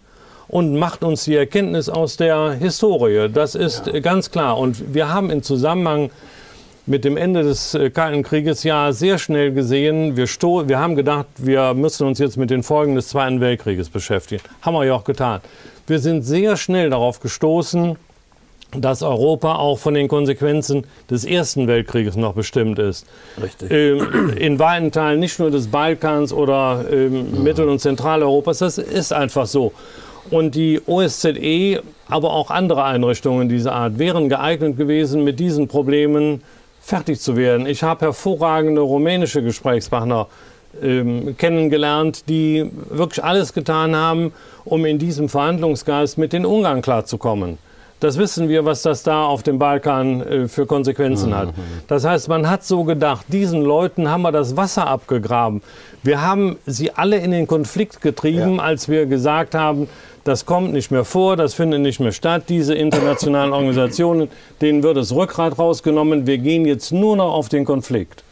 und 0.47 0.75
macht 0.77 1.03
uns 1.03 1.25
die 1.25 1.35
Erkenntnis 1.35 1.87
aus 1.87 2.17
der 2.17 2.53
Historie. 2.53 3.29
Das 3.31 3.53
ist 3.53 3.87
ja. 3.87 3.99
ganz 3.99 4.31
klar. 4.31 4.57
Und 4.57 4.93
wir 4.93 5.13
haben 5.13 5.29
im 5.29 5.43
Zusammenhang 5.43 6.09
mit 6.87 7.03
dem 7.03 7.17
Ende 7.17 7.43
des 7.43 7.73
äh, 7.73 7.89
Kalten 7.89 8.23
Krieges 8.23 8.63
ja 8.63 8.91
sehr 8.91 9.17
schnell 9.17 9.51
gesehen, 9.51 10.15
wir, 10.15 10.25
wir 10.25 10.79
haben 10.79 10.95
gedacht, 10.95 11.27
wir 11.37 11.73
müssen 11.73 12.07
uns 12.07 12.17
jetzt 12.17 12.37
mit 12.37 12.49
den 12.49 12.63
Folgen 12.63 12.95
des 12.95 13.09
Zweiten 13.09 13.41
Weltkrieges 13.41 13.89
beschäftigen. 13.89 14.41
Haben 14.61 14.73
wir 14.75 14.85
ja 14.85 14.95
auch 14.95 15.03
getan. 15.03 15.41
Wir 15.85 15.99
sind 15.99 16.23
sehr 16.23 16.57
schnell 16.57 16.89
darauf 16.89 17.19
gestoßen, 17.19 17.97
dass 18.71 19.01
Europa 19.01 19.55
auch 19.55 19.79
von 19.79 19.93
den 19.93 20.07
Konsequenzen 20.07 20.85
des 21.09 21.23
Ersten 21.23 21.67
Weltkrieges 21.67 22.15
noch 22.15 22.33
bestimmt 22.33 22.79
ist. 22.79 23.05
Richtig. 23.41 23.71
Ähm, 23.71 24.33
in 24.37 24.59
weiten 24.59 24.91
Teilen 24.91 25.19
nicht 25.19 25.39
nur 25.39 25.51
des 25.51 25.67
Balkans 25.67 26.33
oder 26.33 26.85
ähm, 26.91 27.43
Mittel- 27.43 27.69
und 27.69 27.79
Zentraleuropas, 27.79 28.59
das 28.59 28.77
ist 28.77 29.13
einfach 29.13 29.45
so. 29.45 29.73
Und 30.29 30.55
die 30.55 30.81
OSZE, 30.85 31.81
aber 32.09 32.33
auch 32.33 32.51
andere 32.51 32.83
Einrichtungen 32.83 33.47
dieser 33.47 33.73
Art 33.73 33.97
wären 33.99 34.27
geeignet 34.27 34.75
gewesen, 34.75 35.23
mit 35.23 35.39
diesen 35.39 35.69
Problemen 35.69 36.41
fertig 36.87 37.19
zu 37.19 37.35
werden. 37.35 37.67
Ich 37.67 37.83
habe 37.83 38.05
hervorragende 38.05 38.79
rumänische 38.79 39.43
Gesprächspartner 39.43 40.27
ähm, 40.81 41.35
kennengelernt, 41.37 42.29
die 42.29 42.71
wirklich 42.89 43.21
alles 43.21 43.51
getan 43.51 43.93
haben, 43.93 44.31
um 44.63 44.85
in 44.85 44.97
diesem 44.97 45.27
Verhandlungsgeist 45.27 46.17
mit 46.17 46.31
den 46.31 46.45
Ungarn 46.45 46.81
klarzukommen. 46.81 47.57
Das 47.99 48.17
wissen 48.17 48.47
wir, 48.47 48.63
was 48.63 48.83
das 48.83 49.03
da 49.03 49.25
auf 49.25 49.43
dem 49.43 49.59
Balkan 49.59 50.21
äh, 50.21 50.47
für 50.47 50.65
Konsequenzen 50.65 51.35
hat. 51.35 51.49
Das 51.87 52.05
heißt, 52.05 52.29
man 52.29 52.49
hat 52.49 52.63
so 52.63 52.85
gedacht, 52.85 53.25
diesen 53.27 53.63
Leuten 53.63 54.09
haben 54.09 54.21
wir 54.21 54.31
das 54.31 54.55
Wasser 54.55 54.87
abgegraben. 54.87 55.61
Wir 56.07 56.21
haben 56.21 56.55
sie 56.65 56.91
alle 56.91 57.17
in 57.17 57.31
den 57.31 57.47
Konflikt 57.47 57.99
getrieben, 57.99 58.55
ja. 58.55 58.63
als 58.63 58.87
wir 58.87 59.07
gesagt 59.07 59.53
haben, 59.53 59.89
das 60.23 60.45
kommt 60.45 60.71
nicht 60.71 60.89
mehr 60.89 61.03
vor, 61.03 61.35
das 61.35 61.53
findet 61.53 61.81
nicht 61.81 61.99
mehr 61.99 62.13
statt. 62.13 62.43
Diese 62.47 62.73
internationalen 62.73 63.51
Organisationen, 63.59 64.29
denen 64.61 64.83
wird 64.83 64.95
das 64.95 65.13
Rückgrat 65.13 65.59
rausgenommen. 65.59 66.25
Wir 66.25 66.37
gehen 66.37 66.63
jetzt 66.63 66.93
nur 66.93 67.17
noch 67.17 67.33
auf 67.33 67.49
den 67.49 67.65
Konflikt. 67.65 68.23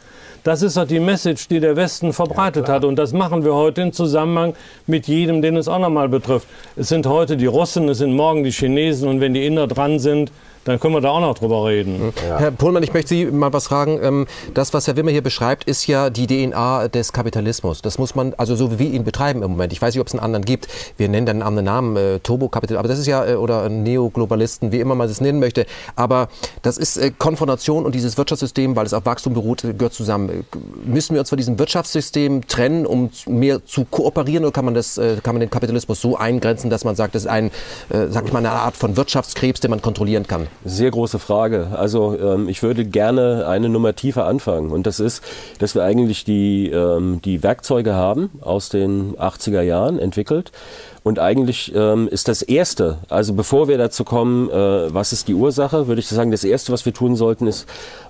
Das 0.42 0.62
ist 0.62 0.78
doch 0.78 0.86
die 0.86 1.00
Message, 1.00 1.48
die 1.48 1.60
der 1.60 1.76
Westen 1.76 2.14
verbreitet 2.14 2.68
ja, 2.68 2.74
hat. 2.76 2.84
Und 2.84 2.96
das 2.96 3.12
machen 3.12 3.44
wir 3.44 3.52
heute 3.52 3.82
im 3.82 3.92
Zusammenhang 3.92 4.54
mit 4.86 5.06
jedem, 5.06 5.42
den 5.42 5.58
es 5.58 5.68
auch 5.68 5.78
nochmal 5.78 6.08
betrifft. 6.08 6.48
Es 6.76 6.88
sind 6.88 7.06
heute 7.06 7.36
die 7.36 7.44
Russen, 7.44 7.90
es 7.90 7.98
sind 7.98 8.14
morgen 8.14 8.42
die 8.42 8.52
Chinesen. 8.52 9.06
Und 9.06 9.20
wenn 9.20 9.34
die 9.34 9.44
Inder 9.44 9.66
dran 9.66 9.98
sind, 9.98 10.32
dann 10.66 10.80
können 10.80 10.94
wir 10.94 11.00
da 11.00 11.10
auch 11.10 11.20
noch 11.20 11.38
drüber 11.38 11.64
reden. 11.64 12.12
Ja. 12.28 12.38
Herr 12.38 12.50
Pohlmann, 12.50 12.82
ich 12.82 12.92
möchte 12.92 13.10
Sie 13.10 13.26
mal 13.26 13.52
was 13.52 13.68
fragen. 13.68 14.00
Ähm, 14.02 14.26
das, 14.52 14.74
was 14.74 14.88
Herr 14.88 14.96
Wimmer 14.96 15.12
hier 15.12 15.22
beschreibt, 15.22 15.64
ist 15.64 15.86
ja 15.86 16.10
die 16.10 16.26
DNA 16.26 16.88
des 16.88 17.12
Kapitalismus. 17.12 17.82
Das 17.82 17.98
muss 17.98 18.16
man, 18.16 18.34
also 18.36 18.56
so 18.56 18.72
wie 18.72 18.78
wir 18.80 18.90
ihn 18.90 19.04
betreiben 19.04 19.42
im 19.42 19.52
Moment. 19.52 19.72
Ich 19.72 19.80
weiß 19.80 19.94
nicht, 19.94 20.00
ob 20.00 20.08
es 20.08 20.12
einen 20.12 20.24
anderen 20.24 20.44
gibt. 20.44 20.66
Wir 20.96 21.08
nennen 21.08 21.24
dann 21.24 21.36
einen 21.36 21.42
anderen 21.42 21.64
Namen, 21.66 21.96
äh, 21.96 22.18
Turbokapital, 22.18 22.78
aber 22.78 22.88
das 22.88 22.98
ist 22.98 23.06
ja, 23.06 23.24
äh, 23.24 23.34
oder 23.36 23.68
Neoglobalisten, 23.68 24.72
wie 24.72 24.80
immer 24.80 24.96
man 24.96 25.08
es 25.08 25.20
nennen 25.20 25.38
möchte. 25.38 25.66
Aber 25.94 26.28
das 26.62 26.78
ist 26.78 26.96
äh, 26.96 27.12
Konfrontation 27.16 27.84
und 27.84 27.94
dieses 27.94 28.18
Wirtschaftssystem, 28.18 28.74
weil 28.74 28.86
es 28.86 28.92
auf 28.92 29.06
Wachstum 29.06 29.34
beruht, 29.34 29.62
gehört 29.62 29.94
zusammen. 29.94 30.44
Müssen 30.84 31.14
wir 31.14 31.20
uns 31.20 31.28
von 31.28 31.38
diesem 31.38 31.60
Wirtschaftssystem 31.60 32.48
trennen, 32.48 32.86
um 32.86 33.10
mehr 33.26 33.64
zu 33.64 33.84
kooperieren, 33.84 34.44
oder 34.44 34.52
kann 34.52 34.64
man, 34.64 34.74
das, 34.74 34.98
äh, 34.98 35.18
kann 35.22 35.36
man 35.36 35.40
den 35.40 35.50
Kapitalismus 35.50 36.00
so 36.00 36.16
eingrenzen, 36.16 36.70
dass 36.70 36.82
man 36.84 36.96
sagt, 36.96 37.14
das 37.14 37.22
ist 37.22 37.28
ein, 37.28 37.52
äh, 37.90 38.08
sag 38.08 38.26
ich 38.26 38.32
mal, 38.32 38.40
eine 38.40 38.50
Art 38.50 38.76
von 38.76 38.96
Wirtschaftskrebs, 38.96 39.60
den 39.60 39.70
man 39.70 39.80
kontrollieren 39.80 40.26
kann? 40.26 40.48
Sehr 40.64 40.90
große 40.90 41.18
Frage. 41.18 41.68
Also 41.76 42.18
ähm, 42.18 42.48
ich 42.48 42.62
würde 42.62 42.84
gerne 42.84 43.46
eine 43.46 43.68
Nummer 43.68 43.94
tiefer 43.94 44.26
anfangen. 44.26 44.70
Und 44.70 44.86
das 44.86 45.00
ist, 45.00 45.22
dass 45.58 45.74
wir 45.74 45.84
eigentlich 45.84 46.24
die, 46.24 46.70
ähm, 46.70 47.20
die 47.24 47.42
Werkzeuge 47.42 47.94
haben 47.94 48.30
aus 48.40 48.68
den 48.68 49.16
80er 49.16 49.62
Jahren 49.62 49.98
entwickelt. 49.98 50.52
Und 51.06 51.20
eigentlich 51.20 51.72
ähm, 51.72 52.08
ist 52.08 52.26
das 52.26 52.42
Erste, 52.42 52.98
also 53.08 53.34
bevor 53.34 53.68
wir 53.68 53.78
dazu 53.78 54.02
kommen, 54.02 54.50
äh, 54.50 54.92
was 54.92 55.12
ist 55.12 55.28
die 55.28 55.34
Ursache, 55.34 55.86
würde 55.86 56.00
ich 56.00 56.08
sagen, 56.08 56.32
das 56.32 56.42
Erste, 56.42 56.72
was 56.72 56.84
wir 56.84 56.92
tun 56.92 57.14
sollten, 57.14 57.46
ist 57.46 57.66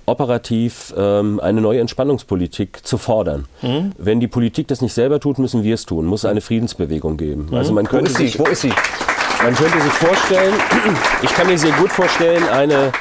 operativ 0.06 0.94
ähm, 0.96 1.38
eine 1.40 1.60
neue 1.60 1.80
Entspannungspolitik 1.80 2.86
zu 2.86 2.96
fordern. 2.96 3.44
Mhm. 3.60 3.92
Wenn 3.98 4.20
die 4.20 4.28
Politik 4.28 4.68
das 4.68 4.80
nicht 4.80 4.94
selber 4.94 5.20
tut, 5.20 5.38
müssen 5.38 5.62
wir 5.62 5.74
es 5.74 5.84
tun, 5.84 6.06
muss 6.06 6.24
eine 6.24 6.40
Friedensbewegung 6.40 7.18
geben. 7.18 7.48
Mhm. 7.50 7.54
Also 7.54 7.74
man 7.74 7.86
könnte 7.86 8.12
Wo 8.18 8.22
ist 8.22 8.32
sie? 8.32 8.38
Wo 8.38 8.44
ist 8.44 8.60
sie? 8.62 8.72
Man 9.42 9.54
könnte 9.54 9.80
sich 9.80 9.92
vorstellen, 9.92 10.54
ich 11.22 11.34
kann 11.34 11.46
mir 11.46 11.58
sehr 11.58 11.72
gut 11.72 11.92
vorstellen, 11.92 12.48
eine 12.48 12.92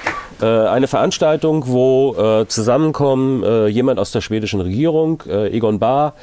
eine 0.44 0.88
Veranstaltung, 0.88 1.64
wo 1.68 2.16
äh, 2.16 2.48
zusammenkommen 2.48 3.44
äh, 3.44 3.68
jemand 3.68 4.00
aus 4.00 4.12
der 4.12 4.22
schwedischen 4.22 4.60
Regierung, 4.62 5.24
äh, 5.28 5.56
Egon 5.56 5.80
Bahr, 5.80 6.14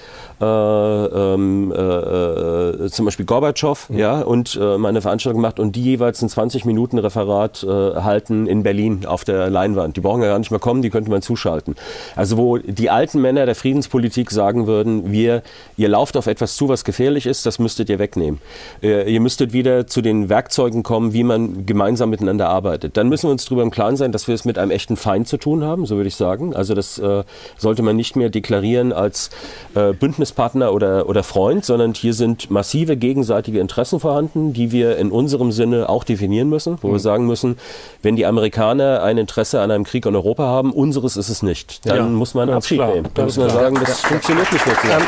äh, 0.40 0.44
ähm, 0.44 1.72
äh, 1.72 2.88
zum 2.88 3.04
Beispiel 3.04 3.24
Gorbatschow, 3.24 3.88
mhm. 3.88 3.98
ja, 3.98 4.20
und 4.20 4.58
meine 4.78 5.00
Veranstaltung 5.00 5.40
gemacht 5.40 5.60
und 5.60 5.76
die 5.76 5.82
jeweils 5.82 6.20
ein 6.22 6.28
20 6.28 6.64
Minuten 6.64 6.98
Referat 6.98 7.64
halten 7.68 8.46
in 8.46 8.62
Berlin 8.62 9.06
auf 9.06 9.24
der 9.24 9.50
Leinwand. 9.50 9.96
Die 9.96 10.00
brauchen 10.00 10.22
ja 10.22 10.28
gar 10.28 10.38
nicht 10.38 10.50
mehr 10.50 10.60
kommen, 10.60 10.82
die 10.82 10.90
könnte 10.90 11.10
man 11.10 11.22
zuschalten. 11.22 11.76
Also 12.16 12.36
wo 12.36 12.58
die 12.58 12.90
alten 12.90 13.20
Männer 13.20 13.46
der 13.46 13.54
Friedenspolitik 13.54 14.30
sagen 14.30 14.66
würden, 14.66 15.12
wir, 15.12 15.42
ihr 15.76 15.88
lauft 15.88 16.16
auf 16.16 16.26
etwas 16.26 16.56
zu, 16.56 16.68
was 16.68 16.84
gefährlich 16.84 17.26
ist, 17.26 17.46
das 17.46 17.58
müsstet 17.58 17.88
ihr 17.88 17.98
wegnehmen. 17.98 18.40
ihr 18.80 19.20
müsstet 19.20 19.52
wieder 19.52 19.86
zu 19.86 20.02
den 20.02 20.28
Werkzeugen 20.28 20.82
kommen, 20.82 21.12
wie 21.12 21.24
man 21.24 21.66
gemeinsam 21.66 22.10
miteinander 22.10 22.48
arbeitet. 22.48 22.96
Dann 22.96 23.08
müssen 23.08 23.28
wir 23.28 23.32
uns 23.32 23.44
darüber 23.44 23.62
im 23.62 23.70
Klaren 23.70 23.96
sein, 23.96 24.01
sein, 24.02 24.12
dass 24.12 24.28
wir 24.28 24.34
es 24.34 24.44
mit 24.44 24.58
einem 24.58 24.70
echten 24.70 24.96
Feind 24.96 25.28
zu 25.28 25.36
tun 25.36 25.64
haben, 25.64 25.86
so 25.86 25.96
würde 25.96 26.08
ich 26.08 26.16
sagen. 26.16 26.54
Also 26.54 26.74
das 26.74 26.98
äh, 26.98 27.24
sollte 27.56 27.82
man 27.82 27.96
nicht 27.96 28.16
mehr 28.16 28.30
deklarieren 28.30 28.92
als 28.92 29.30
äh, 29.74 29.92
Bündnispartner 29.92 30.72
oder, 30.72 31.08
oder 31.08 31.22
Freund, 31.22 31.64
sondern 31.64 31.94
hier 31.94 32.14
sind 32.14 32.50
massive 32.50 32.96
gegenseitige 32.96 33.60
Interessen 33.60 34.00
vorhanden, 34.00 34.52
die 34.52 34.72
wir 34.72 34.96
in 34.96 35.10
unserem 35.10 35.52
Sinne 35.52 35.88
auch 35.88 36.04
definieren 36.04 36.48
müssen, 36.48 36.78
wo 36.82 36.88
mhm. 36.88 36.92
wir 36.92 37.00
sagen 37.00 37.26
müssen, 37.26 37.58
wenn 38.02 38.16
die 38.16 38.26
Amerikaner 38.26 39.02
ein 39.02 39.18
Interesse 39.18 39.60
an 39.60 39.70
einem 39.70 39.84
Krieg 39.84 40.04
in 40.06 40.16
Europa 40.16 40.44
haben, 40.44 40.72
unseres 40.72 41.16
ist 41.16 41.28
es 41.28 41.42
nicht. 41.42 41.86
Dann 41.86 41.96
ja, 41.96 42.02
muss 42.04 42.34
man 42.34 42.50
Abschied 42.50 42.80
nehmen. 42.80 43.08
Dann 43.14 43.26
muss 43.26 43.36
man 43.36 43.50
sagen, 43.50 43.76
das 43.76 44.02
ja. 44.02 44.08
funktioniert 44.08 44.52
nicht 44.52 44.66
mehr. 44.66 44.96
Ähm, 44.96 45.02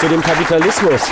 zu 0.00 0.08
dem 0.08 0.20
Kapitalismus. 0.20 1.10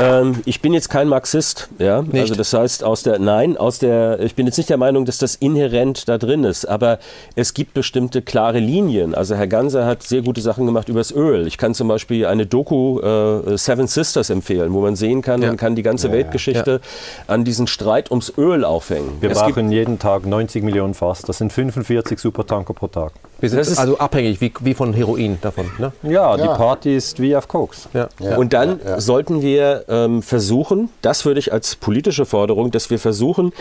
Ähm, 0.00 0.40
ich 0.46 0.62
bin 0.62 0.72
jetzt 0.72 0.88
kein 0.88 1.08
Marxist, 1.08 1.68
ja. 1.78 2.02
Nicht. 2.02 2.20
Also 2.20 2.34
das 2.34 2.52
heißt, 2.52 2.84
aus 2.84 3.02
der, 3.02 3.18
nein, 3.18 3.56
aus 3.56 3.78
der, 3.78 4.20
ich 4.20 4.34
bin 4.34 4.46
jetzt 4.46 4.56
nicht 4.56 4.70
der 4.70 4.78
Meinung, 4.78 5.04
dass 5.04 5.18
das 5.18 5.34
inhärent 5.34 6.08
da 6.08 6.16
drin 6.16 6.44
ist, 6.44 6.64
aber 6.64 6.98
es 7.36 7.54
gibt 7.54 7.74
bestimmte 7.74 8.22
klare 8.22 8.58
Linien. 8.58 9.14
Also 9.14 9.34
Herr 9.34 9.46
Ganser 9.46 9.84
hat 9.84 10.02
sehr 10.02 10.22
gute 10.22 10.40
Sachen 10.40 10.66
gemacht 10.66 10.88
über 10.88 11.00
das 11.00 11.12
Öl. 11.12 11.46
Ich 11.46 11.58
kann 11.58 11.74
zum 11.74 11.88
Beispiel 11.88 12.26
eine 12.26 12.46
Doku 12.46 13.00
äh, 13.00 13.58
Seven 13.58 13.86
Sisters 13.86 14.30
empfehlen, 14.30 14.72
wo 14.72 14.80
man 14.80 14.96
sehen 14.96 15.22
kann, 15.22 15.42
ja. 15.42 15.48
man 15.48 15.56
kann 15.56 15.76
die 15.76 15.82
ganze 15.82 16.08
ja, 16.08 16.14
Weltgeschichte 16.14 16.80
ja. 16.82 17.34
an 17.34 17.44
diesen 17.44 17.66
Streit 17.66 18.10
ums 18.10 18.32
Öl 18.38 18.64
aufhängen. 18.64 19.18
Wir 19.20 19.30
es 19.30 19.38
brauchen 19.38 19.70
jeden 19.70 19.98
Tag 19.98 20.26
90 20.26 20.64
Millionen 20.64 20.94
Fass. 20.94 21.22
Das 21.22 21.38
sind 21.38 21.52
45 21.52 22.18
Supertanker 22.18 22.72
pro 22.72 22.88
Tag. 22.88 23.12
Wir 23.40 23.48
sind 23.48 23.78
also 23.78 23.98
abhängig 23.98 24.40
wie, 24.40 24.52
wie 24.60 24.74
von 24.74 24.92
Heroin 24.92 25.38
davon. 25.40 25.70
Ne? 25.78 25.92
Ja, 26.02 26.36
die 26.36 26.46
Party 26.46 26.96
ist 26.96 27.20
wie 27.20 27.34
auf 27.34 27.48
Koks. 27.48 27.88
Und 28.36 28.52
dann 28.52 28.80
sollten 28.98 29.42
wir 29.42 29.84
ähm, 29.88 30.22
versuchen, 30.22 30.90
das 31.02 31.24
würde 31.24 31.40
ich 31.40 31.52
als 31.52 31.76
politische 31.76 32.26
Forderung, 32.26 32.70
dass 32.70 32.90
wir 32.90 32.98
versuchen, 32.98 33.52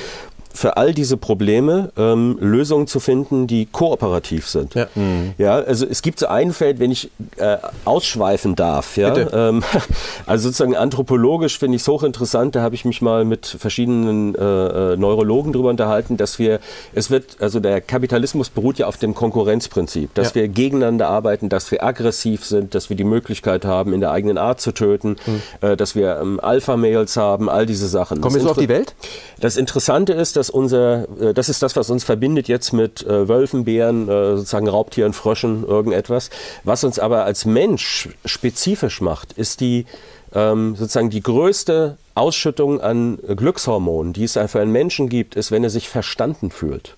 für 0.53 0.77
all 0.77 0.93
diese 0.93 1.17
Probleme 1.17 1.91
ähm, 1.97 2.38
Lösungen 2.39 2.88
zu 2.88 2.99
finden, 2.99 3.47
die 3.47 3.65
kooperativ 3.65 4.47
sind. 4.47 4.73
Ja. 4.73 4.88
Mhm. 4.95 5.34
ja, 5.38 5.55
also 5.55 5.85
es 5.85 6.01
gibt 6.01 6.19
so 6.19 6.27
ein 6.27 6.53
Feld, 6.53 6.80
wenn 6.80 6.91
ich 6.91 7.11
äh, 7.38 7.57
ausschweifen 7.85 8.55
darf. 8.55 8.97
Ja, 8.97 9.15
ähm, 9.15 9.63
also 10.26 10.49
sozusagen 10.49 10.76
anthropologisch 10.76 11.59
finde 11.59 11.76
ich 11.76 11.84
es 11.84 11.88
hochinteressant. 11.88 12.55
Da 12.55 12.61
habe 12.61 12.76
ich 12.76 12.84
mich 12.85 13.01
mal 13.01 13.26
mit 13.26 13.45
verschiedenen 13.45 14.35
äh, 14.35 14.93
äh, 14.93 14.97
Neurologen 14.97 15.53
darüber 15.53 15.69
unterhalten, 15.69 16.17
dass 16.17 16.39
wir, 16.39 16.59
es 16.93 17.11
wird, 17.11 17.38
also 17.39 17.59
der 17.59 17.81
Kapitalismus 17.81 18.49
beruht 18.49 18.80
ja 18.80 18.88
auf 18.88 18.97
dem 18.97 19.13
Konkurrenzprinzip, 19.13 20.13
dass 20.15 20.30
ja. 20.30 20.41
wir 20.41 20.47
gegeneinander 20.47 21.09
arbeiten, 21.09 21.49
dass 21.49 21.69
wir 21.71 21.84
aggressiv 21.84 22.43
sind, 22.43 22.73
dass 22.73 22.89
wir 22.89 22.97
die 22.97 23.03
Möglichkeit 23.03 23.65
haben, 23.65 23.93
in 23.93 23.99
der 23.99 24.11
eigenen 24.11 24.38
Art 24.38 24.61
zu 24.61 24.71
töten, 24.71 25.15
mhm. 25.26 25.41
äh, 25.61 25.77
dass 25.77 25.95
wir 25.95 26.19
ähm, 26.21 26.39
Alpha-Mails 26.39 27.17
haben, 27.17 27.49
all 27.49 27.65
diese 27.65 27.88
Sachen. 27.88 28.19
Kommen 28.21 28.35
wir 28.35 28.41
so 28.41 28.51
auf 28.51 28.57
die 28.57 28.69
Welt? 28.69 28.95
Das 29.39 29.55
Interessante 29.55 30.13
ist, 30.13 30.35
dass 30.40 30.49
unser, 30.49 31.07
äh, 31.20 31.34
das 31.34 31.49
ist 31.49 31.61
das, 31.61 31.76
was 31.76 31.90
uns 31.90 32.03
verbindet 32.03 32.48
jetzt 32.48 32.74
mit 32.74 33.06
äh, 33.06 33.28
Wölfen, 33.28 33.66
Bären, 33.66 34.10
äh, 34.10 34.38
sozusagen 34.38 34.68
Raubtieren, 34.68 35.14
Fröschen, 35.14 35.64
irgendetwas. 35.66 36.30
Was 36.64 36.84
uns 36.84 36.98
aber 36.98 37.26
als 37.26 37.45
Mensch 37.45 38.10
spezifisch 38.26 39.02
macht, 39.02 39.34
ist 39.34 39.60
die 39.60 39.86
ähm, 40.34 40.76
sozusagen 40.76 41.10
die 41.10 41.22
größte 41.22 41.98
Ausschüttung 42.16 42.82
an 42.82 43.18
Glückshormonen, 43.36 44.14
die 44.14 44.24
es 44.24 44.34
für 44.34 44.60
einen 44.60 44.72
Menschen 44.72 45.10
gibt, 45.10 45.36
ist, 45.36 45.52
wenn 45.52 45.64
er 45.64 45.70
sich 45.70 45.90
verstanden 45.90 46.52
fühlt. 46.52 46.95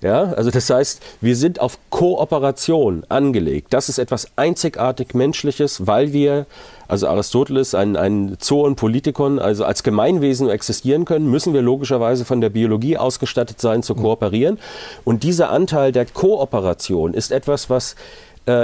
Ja, 0.00 0.32
also 0.34 0.50
das 0.50 0.68
heißt, 0.68 1.00
wir 1.22 1.34
sind 1.34 1.60
auf 1.60 1.78
Kooperation 1.88 3.04
angelegt. 3.08 3.72
Das 3.72 3.88
ist 3.88 3.98
etwas 3.98 4.28
einzigartig 4.36 5.14
Menschliches, 5.14 5.86
weil 5.86 6.12
wir, 6.12 6.46
also 6.88 7.08
Aristoteles, 7.08 7.74
ein, 7.74 7.96
ein 7.96 8.36
Zoon 8.38 8.76
Politikon, 8.76 9.38
also 9.38 9.64
als 9.64 9.82
Gemeinwesen 9.82 10.48
existieren 10.48 11.04
können, 11.04 11.30
müssen 11.30 11.54
wir 11.54 11.62
logischerweise 11.62 12.24
von 12.24 12.40
der 12.40 12.50
Biologie 12.50 12.96
ausgestattet 12.96 13.60
sein, 13.60 13.82
zu 13.82 13.94
kooperieren. 13.94 14.58
Und 15.04 15.22
dieser 15.22 15.50
Anteil 15.50 15.92
der 15.92 16.06
Kooperation 16.06 17.14
ist 17.14 17.32
etwas, 17.32 17.70
was 17.70 17.96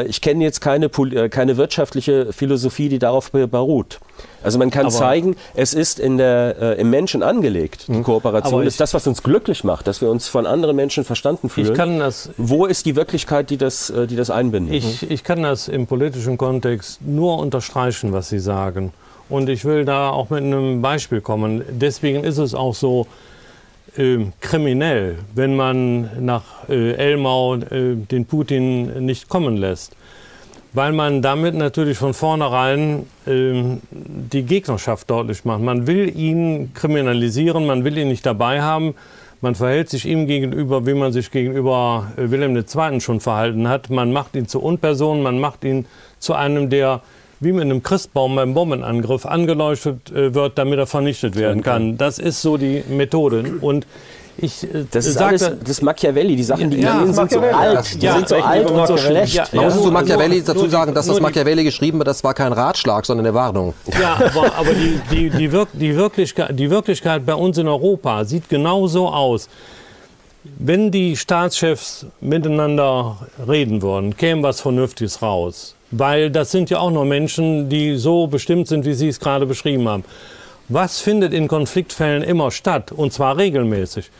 ich 0.06 0.20
kenne 0.20 0.44
jetzt 0.44 0.60
keine, 0.60 0.86
äh, 0.86 1.28
keine 1.28 1.56
wirtschaftliche 1.56 2.32
Philosophie, 2.32 2.88
die 2.88 2.98
darauf 2.98 3.30
beruht. 3.30 4.00
Also 4.42 4.58
man 4.58 4.70
kann 4.70 4.86
aber 4.86 4.94
zeigen, 4.94 5.36
es 5.54 5.74
ist 5.74 5.98
in 5.98 6.18
der, 6.18 6.56
äh, 6.60 6.80
im 6.80 6.90
Menschen 6.90 7.22
angelegt. 7.22 7.88
Die 7.88 7.94
hm. 7.94 8.02
Kooperation 8.02 8.66
ist 8.66 8.80
das, 8.80 8.94
was 8.94 9.06
uns 9.06 9.22
glücklich 9.22 9.64
macht, 9.64 9.86
dass 9.86 10.00
wir 10.00 10.10
uns 10.10 10.28
von 10.28 10.46
anderen 10.46 10.76
Menschen 10.76 11.04
verstanden 11.04 11.48
fühlen. 11.48 11.68
Ich 11.68 11.74
kann 11.74 11.98
das, 11.98 12.30
Wo 12.36 12.66
ist 12.66 12.86
die 12.86 12.96
Wirklichkeit, 12.96 13.50
die 13.50 13.56
das, 13.56 13.90
äh, 13.90 14.06
die 14.06 14.16
das 14.16 14.30
einbindet? 14.30 14.74
Ich, 14.74 15.10
ich 15.10 15.24
kann 15.24 15.42
das 15.42 15.68
im 15.68 15.86
politischen 15.86 16.36
Kontext 16.36 17.00
nur 17.02 17.38
unterstreichen, 17.38 18.12
was 18.12 18.28
Sie 18.28 18.38
sagen. 18.38 18.92
Und 19.28 19.48
ich 19.48 19.64
will 19.64 19.84
da 19.84 20.10
auch 20.10 20.30
mit 20.30 20.42
einem 20.42 20.82
Beispiel 20.82 21.20
kommen. 21.20 21.62
Deswegen 21.70 22.24
ist 22.24 22.38
es 22.38 22.54
auch 22.54 22.74
so, 22.74 23.02
äh, 23.02 23.29
kriminell, 24.40 25.18
wenn 25.34 25.56
man 25.56 26.24
nach 26.24 26.68
äh, 26.68 26.92
Elmau 26.92 27.56
äh, 27.56 27.94
den 27.96 28.24
Putin 28.26 29.04
nicht 29.04 29.28
kommen 29.28 29.56
lässt. 29.56 29.96
Weil 30.72 30.92
man 30.92 31.20
damit 31.20 31.56
natürlich 31.56 31.98
von 31.98 32.14
vornherein 32.14 33.06
ähm, 33.26 33.80
die 33.90 34.44
Gegnerschaft 34.44 35.10
deutlich 35.10 35.44
macht. 35.44 35.60
Man 35.60 35.88
will 35.88 36.16
ihn 36.16 36.72
kriminalisieren, 36.74 37.66
man 37.66 37.84
will 37.84 37.98
ihn 37.98 38.08
nicht 38.08 38.24
dabei 38.24 38.62
haben. 38.62 38.94
Man 39.40 39.54
verhält 39.54 39.88
sich 39.88 40.06
ihm 40.06 40.26
gegenüber, 40.26 40.86
wie 40.86 40.94
man 40.94 41.12
sich 41.12 41.30
gegenüber 41.30 42.12
äh, 42.16 42.30
Wilhelm 42.30 42.54
II. 42.56 43.00
schon 43.00 43.20
verhalten 43.20 43.68
hat. 43.68 43.90
Man 43.90 44.12
macht 44.12 44.36
ihn 44.36 44.46
zur 44.46 44.62
Unperson, 44.62 45.22
man 45.22 45.40
macht 45.40 45.64
ihn 45.64 45.86
zu 46.18 46.34
einem, 46.34 46.70
der 46.70 47.00
wie 47.40 47.52
mit 47.52 47.62
einem 47.62 47.82
Christbaum 47.82 48.36
beim 48.36 48.54
Bombenangriff 48.54 49.26
angeleuchtet 49.26 50.10
äh, 50.10 50.34
wird, 50.34 50.58
damit 50.58 50.78
er 50.78 50.86
vernichtet 50.86 51.36
werden 51.36 51.62
kann. 51.62 51.96
Das 51.96 52.18
ist 52.18 52.42
so 52.42 52.58
die 52.58 52.84
Methode. 52.88 53.44
Und 53.62 53.86
ich, 54.36 54.62
äh, 54.64 54.84
das 54.90 55.06
ist 55.06 55.14
sagte, 55.14 55.46
alles, 55.46 55.58
das 55.64 55.82
Machiavelli, 55.82 56.36
die 56.36 56.42
Sachen, 56.42 56.70
die 56.70 56.80
ja, 56.80 57.04
sind 57.06 57.30
so 57.30 57.40
alt, 57.40 58.00
die 58.00 58.06
ja, 58.06 58.14
sind 58.14 58.28
so 58.28 58.36
alt 58.36 58.70
und 58.70 58.86
so 58.86 58.96
schlecht. 58.96 59.34
Ja, 59.34 59.46
Man 59.52 59.64
muss 59.66 59.82
zu 59.82 59.90
Machiavelli 59.90 60.42
dazu 60.42 60.68
sagen, 60.68 60.94
dass 60.94 61.06
das 61.06 61.20
Machiavelli 61.20 61.64
geschrieben 61.64 62.00
hat, 62.00 62.06
das 62.06 62.22
war 62.22 62.34
kein 62.34 62.52
Ratschlag, 62.52 63.04
sondern 63.06 63.26
eine 63.26 63.34
Warnung. 63.34 63.74
Ja, 64.00 64.14
aber, 64.14 64.54
aber 64.54 64.72
die, 64.74 65.00
die, 65.10 65.30
die, 65.30 65.52
Wirk 65.52 65.68
die, 65.72 65.96
Wirklichkeit, 65.96 66.58
die 66.58 66.70
Wirklichkeit 66.70 67.24
bei 67.26 67.34
uns 67.34 67.58
in 67.58 67.68
Europa 67.68 68.24
sieht 68.24 68.48
genau 68.48 68.86
so 68.86 69.08
aus. 69.08 69.48
Wenn 70.58 70.90
die 70.90 71.16
Staatschefs 71.16 72.06
miteinander 72.20 73.18
reden 73.46 73.82
würden, 73.82 74.16
käme 74.16 74.42
was 74.42 74.60
Vernünftiges 74.60 75.20
raus. 75.20 75.74
Weil 75.90 76.30
das 76.30 76.50
sind 76.50 76.70
ja 76.70 76.78
auch 76.78 76.90
nur 76.90 77.04
Menschen, 77.04 77.68
die 77.68 77.96
so 77.96 78.26
bestimmt 78.26 78.68
sind, 78.68 78.84
wie 78.84 78.94
Sie 78.94 79.08
es 79.08 79.18
gerade 79.18 79.46
beschrieben 79.46 79.88
haben. 79.88 80.04
Was 80.68 81.00
findet 81.00 81.32
in 81.34 81.48
Konfliktfällen 81.48 82.22
immer 82.22 82.50
statt? 82.52 82.92
Und 82.92 83.12
zwar 83.12 83.36
regelmäßig. 83.36 84.10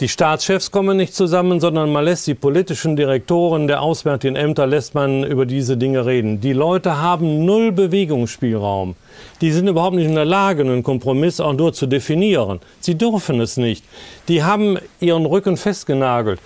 Die 0.00 0.08
Staatschefs 0.08 0.70
kommen 0.70 0.96
nicht 0.96 1.12
zusammen, 1.12 1.58
sondern 1.58 1.90
man 1.90 2.04
lässt 2.04 2.28
die 2.28 2.34
politischen 2.34 2.94
Direktoren 2.94 3.66
der 3.66 3.82
auswärtigen 3.82 4.36
Ämter 4.36 4.64
lässt 4.64 4.94
man 4.94 5.24
über 5.24 5.44
diese 5.44 5.76
Dinge 5.76 6.06
reden. 6.06 6.40
Die 6.40 6.52
Leute 6.52 6.98
haben 6.98 7.44
null 7.44 7.72
Bewegungsspielraum. 7.72 8.94
Die 9.40 9.50
sind 9.50 9.66
überhaupt 9.66 9.96
nicht 9.96 10.06
in 10.06 10.14
der 10.14 10.24
Lage, 10.24 10.62
einen 10.62 10.84
Kompromiss 10.84 11.40
auch 11.40 11.54
nur 11.54 11.72
zu 11.72 11.88
definieren. 11.88 12.60
Sie 12.78 12.94
dürfen 12.94 13.40
es 13.40 13.56
nicht. 13.56 13.84
Die 14.28 14.44
haben 14.44 14.78
ihren 15.00 15.26
Rücken 15.26 15.56
festgenagelt. 15.56 16.38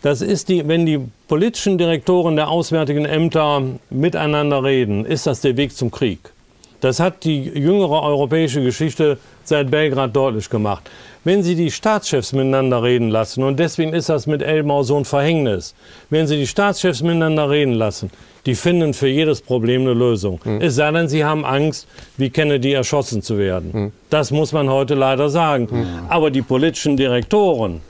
Das 0.00 0.22
ist 0.22 0.48
die, 0.48 0.66
wenn 0.66 0.86
die 0.86 1.00
politischen 1.34 1.78
Direktoren 1.78 2.36
der 2.36 2.48
auswärtigen 2.48 3.06
Ämter 3.06 3.60
miteinander 3.90 4.62
reden, 4.62 5.04
ist 5.04 5.26
das 5.26 5.40
der 5.40 5.56
Weg 5.56 5.76
zum 5.76 5.90
Krieg. 5.90 6.20
Das 6.80 7.00
hat 7.00 7.24
die 7.24 7.42
jüngere 7.42 8.04
europäische 8.04 8.62
Geschichte 8.62 9.18
seit 9.42 9.68
Belgrad 9.68 10.14
deutlich 10.14 10.48
gemacht. 10.48 10.88
Wenn 11.24 11.42
Sie 11.42 11.56
die 11.56 11.72
Staatschefs 11.72 12.32
miteinander 12.34 12.84
reden 12.84 13.08
lassen, 13.08 13.42
und 13.42 13.58
deswegen 13.58 13.92
ist 13.94 14.10
das 14.10 14.28
mit 14.28 14.42
Elmau 14.42 14.84
so 14.84 14.96
ein 14.96 15.04
Verhängnis, 15.04 15.74
wenn 16.08 16.28
Sie 16.28 16.36
die 16.36 16.46
Staatschefs 16.46 17.02
miteinander 17.02 17.50
reden 17.50 17.72
lassen, 17.72 18.12
die 18.46 18.54
finden 18.54 18.94
für 18.94 19.08
jedes 19.08 19.40
Problem 19.40 19.80
eine 19.80 19.94
Lösung. 19.94 20.38
Hm. 20.44 20.60
Es 20.60 20.76
sei 20.76 20.92
denn, 20.92 21.08
sie 21.08 21.24
haben 21.24 21.44
Angst, 21.44 21.88
wie 22.16 22.30
Kennedy 22.30 22.74
erschossen 22.74 23.22
zu 23.22 23.38
werden. 23.38 23.72
Hm. 23.72 23.92
Das 24.08 24.30
muss 24.30 24.52
man 24.52 24.70
heute 24.70 24.94
leider 24.94 25.30
sagen. 25.30 25.68
Hm. 25.68 25.86
Aber 26.08 26.30
die 26.30 26.42
politischen 26.42 26.96
Direktoren, 26.96 27.80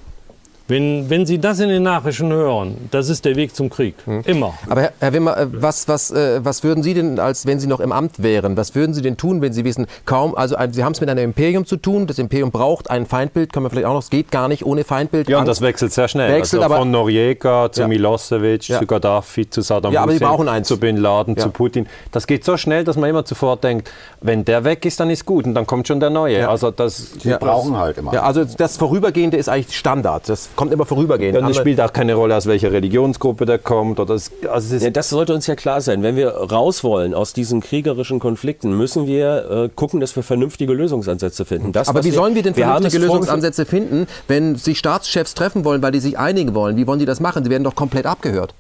wenn, 0.67 1.11
wenn 1.11 1.27
Sie 1.27 1.39
das 1.39 1.61
in 1.61 1.69
den 1.69 1.83
Nachrichten 1.83 2.33
hören, 2.33 2.89
das 2.91 3.11
ist 3.11 3.25
der 3.25 3.37
Weg 3.37 3.55
zum 3.55 3.69
Krieg. 3.69 3.95
Hm. 4.07 4.23
Immer. 4.25 4.55
Aber 4.69 4.83
Herr, 4.83 4.93
Herr 4.99 5.13
Wimmer, 5.13 5.37
äh, 5.37 5.47
was, 5.51 5.89
was, 5.89 6.11
äh, 6.11 6.43
was 6.43 6.65
würden 6.65 6.83
Sie 6.83 6.95
denn, 6.95 7.19
als 7.19 7.45
wenn 7.47 7.61
Sie 7.61 7.67
noch 7.67 7.81
im 7.81 7.93
Amt 7.93 8.23
wären, 8.23 8.57
was 8.57 8.75
würden 8.75 8.95
Sie 8.95 9.03
denn 9.03 9.19
tun, 9.19 9.43
wenn 9.43 9.53
Sie 9.53 9.65
wissen, 9.65 9.87
kaum, 10.07 10.35
also 10.35 10.57
Sie 10.71 10.83
haben 10.83 10.93
es 10.93 11.01
mit 11.01 11.11
einem 11.11 11.25
Imperium 11.25 11.67
zu 11.67 11.77
tun, 11.77 12.07
das 12.07 12.19
Imperium 12.19 12.51
braucht 12.51 12.91
ein 12.91 13.05
Feindbild, 13.05 13.53
können 13.53 13.67
wir 13.67 13.71
vielleicht 13.71 13.87
auch 13.87 13.93
noch, 13.93 14.03
es 14.03 14.11
geht 14.11 14.31
gar 14.31 14.49
nicht 14.49 14.65
ohne 14.65 14.85
Feindbild. 14.85 15.29
Ja, 15.29 15.39
und 15.39 15.47
das 15.47 15.61
wechselt 15.61 15.93
sehr 15.93 16.09
schnell. 16.09 16.33
Wechselt, 16.33 16.63
also 16.63 16.77
von 16.77 16.91
Noriega 16.91 17.71
zu 17.71 17.83
ja. 17.83 17.89
Milosevic, 17.89 18.69
ja. 18.69 18.81
zu 18.81 18.87
Gaddafi, 18.87 19.51
zu 19.51 19.61
Saddam 19.61 19.93
ja, 19.93 20.03
aber 20.03 20.15
Hussein, 20.15 20.65
zu 20.65 20.79
Bin 20.81 20.97
Laden, 20.97 21.37
ja. 21.37 21.43
zu 21.43 21.51
Putin. 21.51 21.87
Das 22.11 22.27
geht 22.27 22.45
so 22.45 22.57
schnell, 22.57 22.85
dass 22.85 22.97
man 22.97 23.11
immer 23.11 23.27
zuvor 23.27 23.59
denkt, 23.59 23.91
wenn 24.23 24.47
der 24.47 24.65
weg 24.65 24.87
ist, 24.87 24.99
dann 24.99 25.11
ist 25.11 25.27
gut 25.27 25.45
und 25.45 25.55
dann 25.55 25.67
kommt 25.67 25.89
schon 25.89 26.01
der 26.01 26.11
Neue. 26.11 26.49
Also 26.49 26.71
das, 26.71 27.13
Sie 27.21 27.35
brauchen 27.39 27.77
halt 27.77 27.99
immer. 27.99 28.15
Ja, 28.15 28.23
also 28.23 28.45
das 28.45 28.79
Vorübergehende 28.79 29.37
ist 29.37 29.49
eigentlich 29.49 29.77
Standard. 29.77 30.29
Das 30.29 30.54
kommt 30.57 30.73
immer 30.73 30.87
vorübergehend. 30.87 31.37
Ja, 31.37 31.45
und 31.45 31.51
es 31.51 31.57
spielt 31.57 31.81
auch 31.81 31.93
keine 31.93 32.15
Rolle, 32.15 32.37
aus 32.37 32.47
welcher 32.47 32.73
Religionsgruppe 32.73 33.47
der 33.47 33.59
kommt. 33.59 34.01
Oder 34.01 34.15
es, 34.15 34.31
also 34.51 34.77
ja, 34.77 34.91
das 34.91 35.09
sollte 35.09 35.35
uns 35.35 35.47
ja 35.47 35.55
klar 35.55 35.81
sein. 35.81 36.03
Wenn 36.03 36.17
wir 36.17 36.29
raus 36.29 36.85
wollen 36.85 37.15
aus 37.15 37.33
diesen 37.33 37.61
kriegerischen 37.61 38.19
Konflikten, 38.19 38.77
müssen 38.77 39.07
wir 39.07 39.51
äh, 39.51 39.69
gucken, 39.75 40.01
dass 40.01 40.15
wir 40.17 40.23
vernünftige 40.23 40.73
Lösungsansätze 40.73 41.45
finden. 41.45 41.73
Das, 41.73 41.89
Aber 41.89 42.01
wie 42.01 42.07
wir, 42.07 42.15
sollen 42.15 42.35
wir 42.35 42.43
denn 42.43 42.55
vernünftige 42.55 43.05
Lösungsansätze 43.05 43.67
finden, 43.67 44.07
wenn 44.29 44.57
sich 44.57 44.79
Staatschefs 44.79 45.35
treffen 45.35 45.65
wollen, 45.65 45.83
weil 45.83 45.93
die 45.93 46.01
sich 46.01 46.19
einigen 46.19 46.55
wollen? 46.55 46.77
Wie 46.77 46.87
wollen 46.87 46.99
die 46.99 47.07
das 47.07 47.21
machen? 47.21 47.45
Sie 47.45 47.51
werden 47.51 47.65
doch 47.65 47.75
komplett 47.75 48.07
abgehört. 48.07 48.55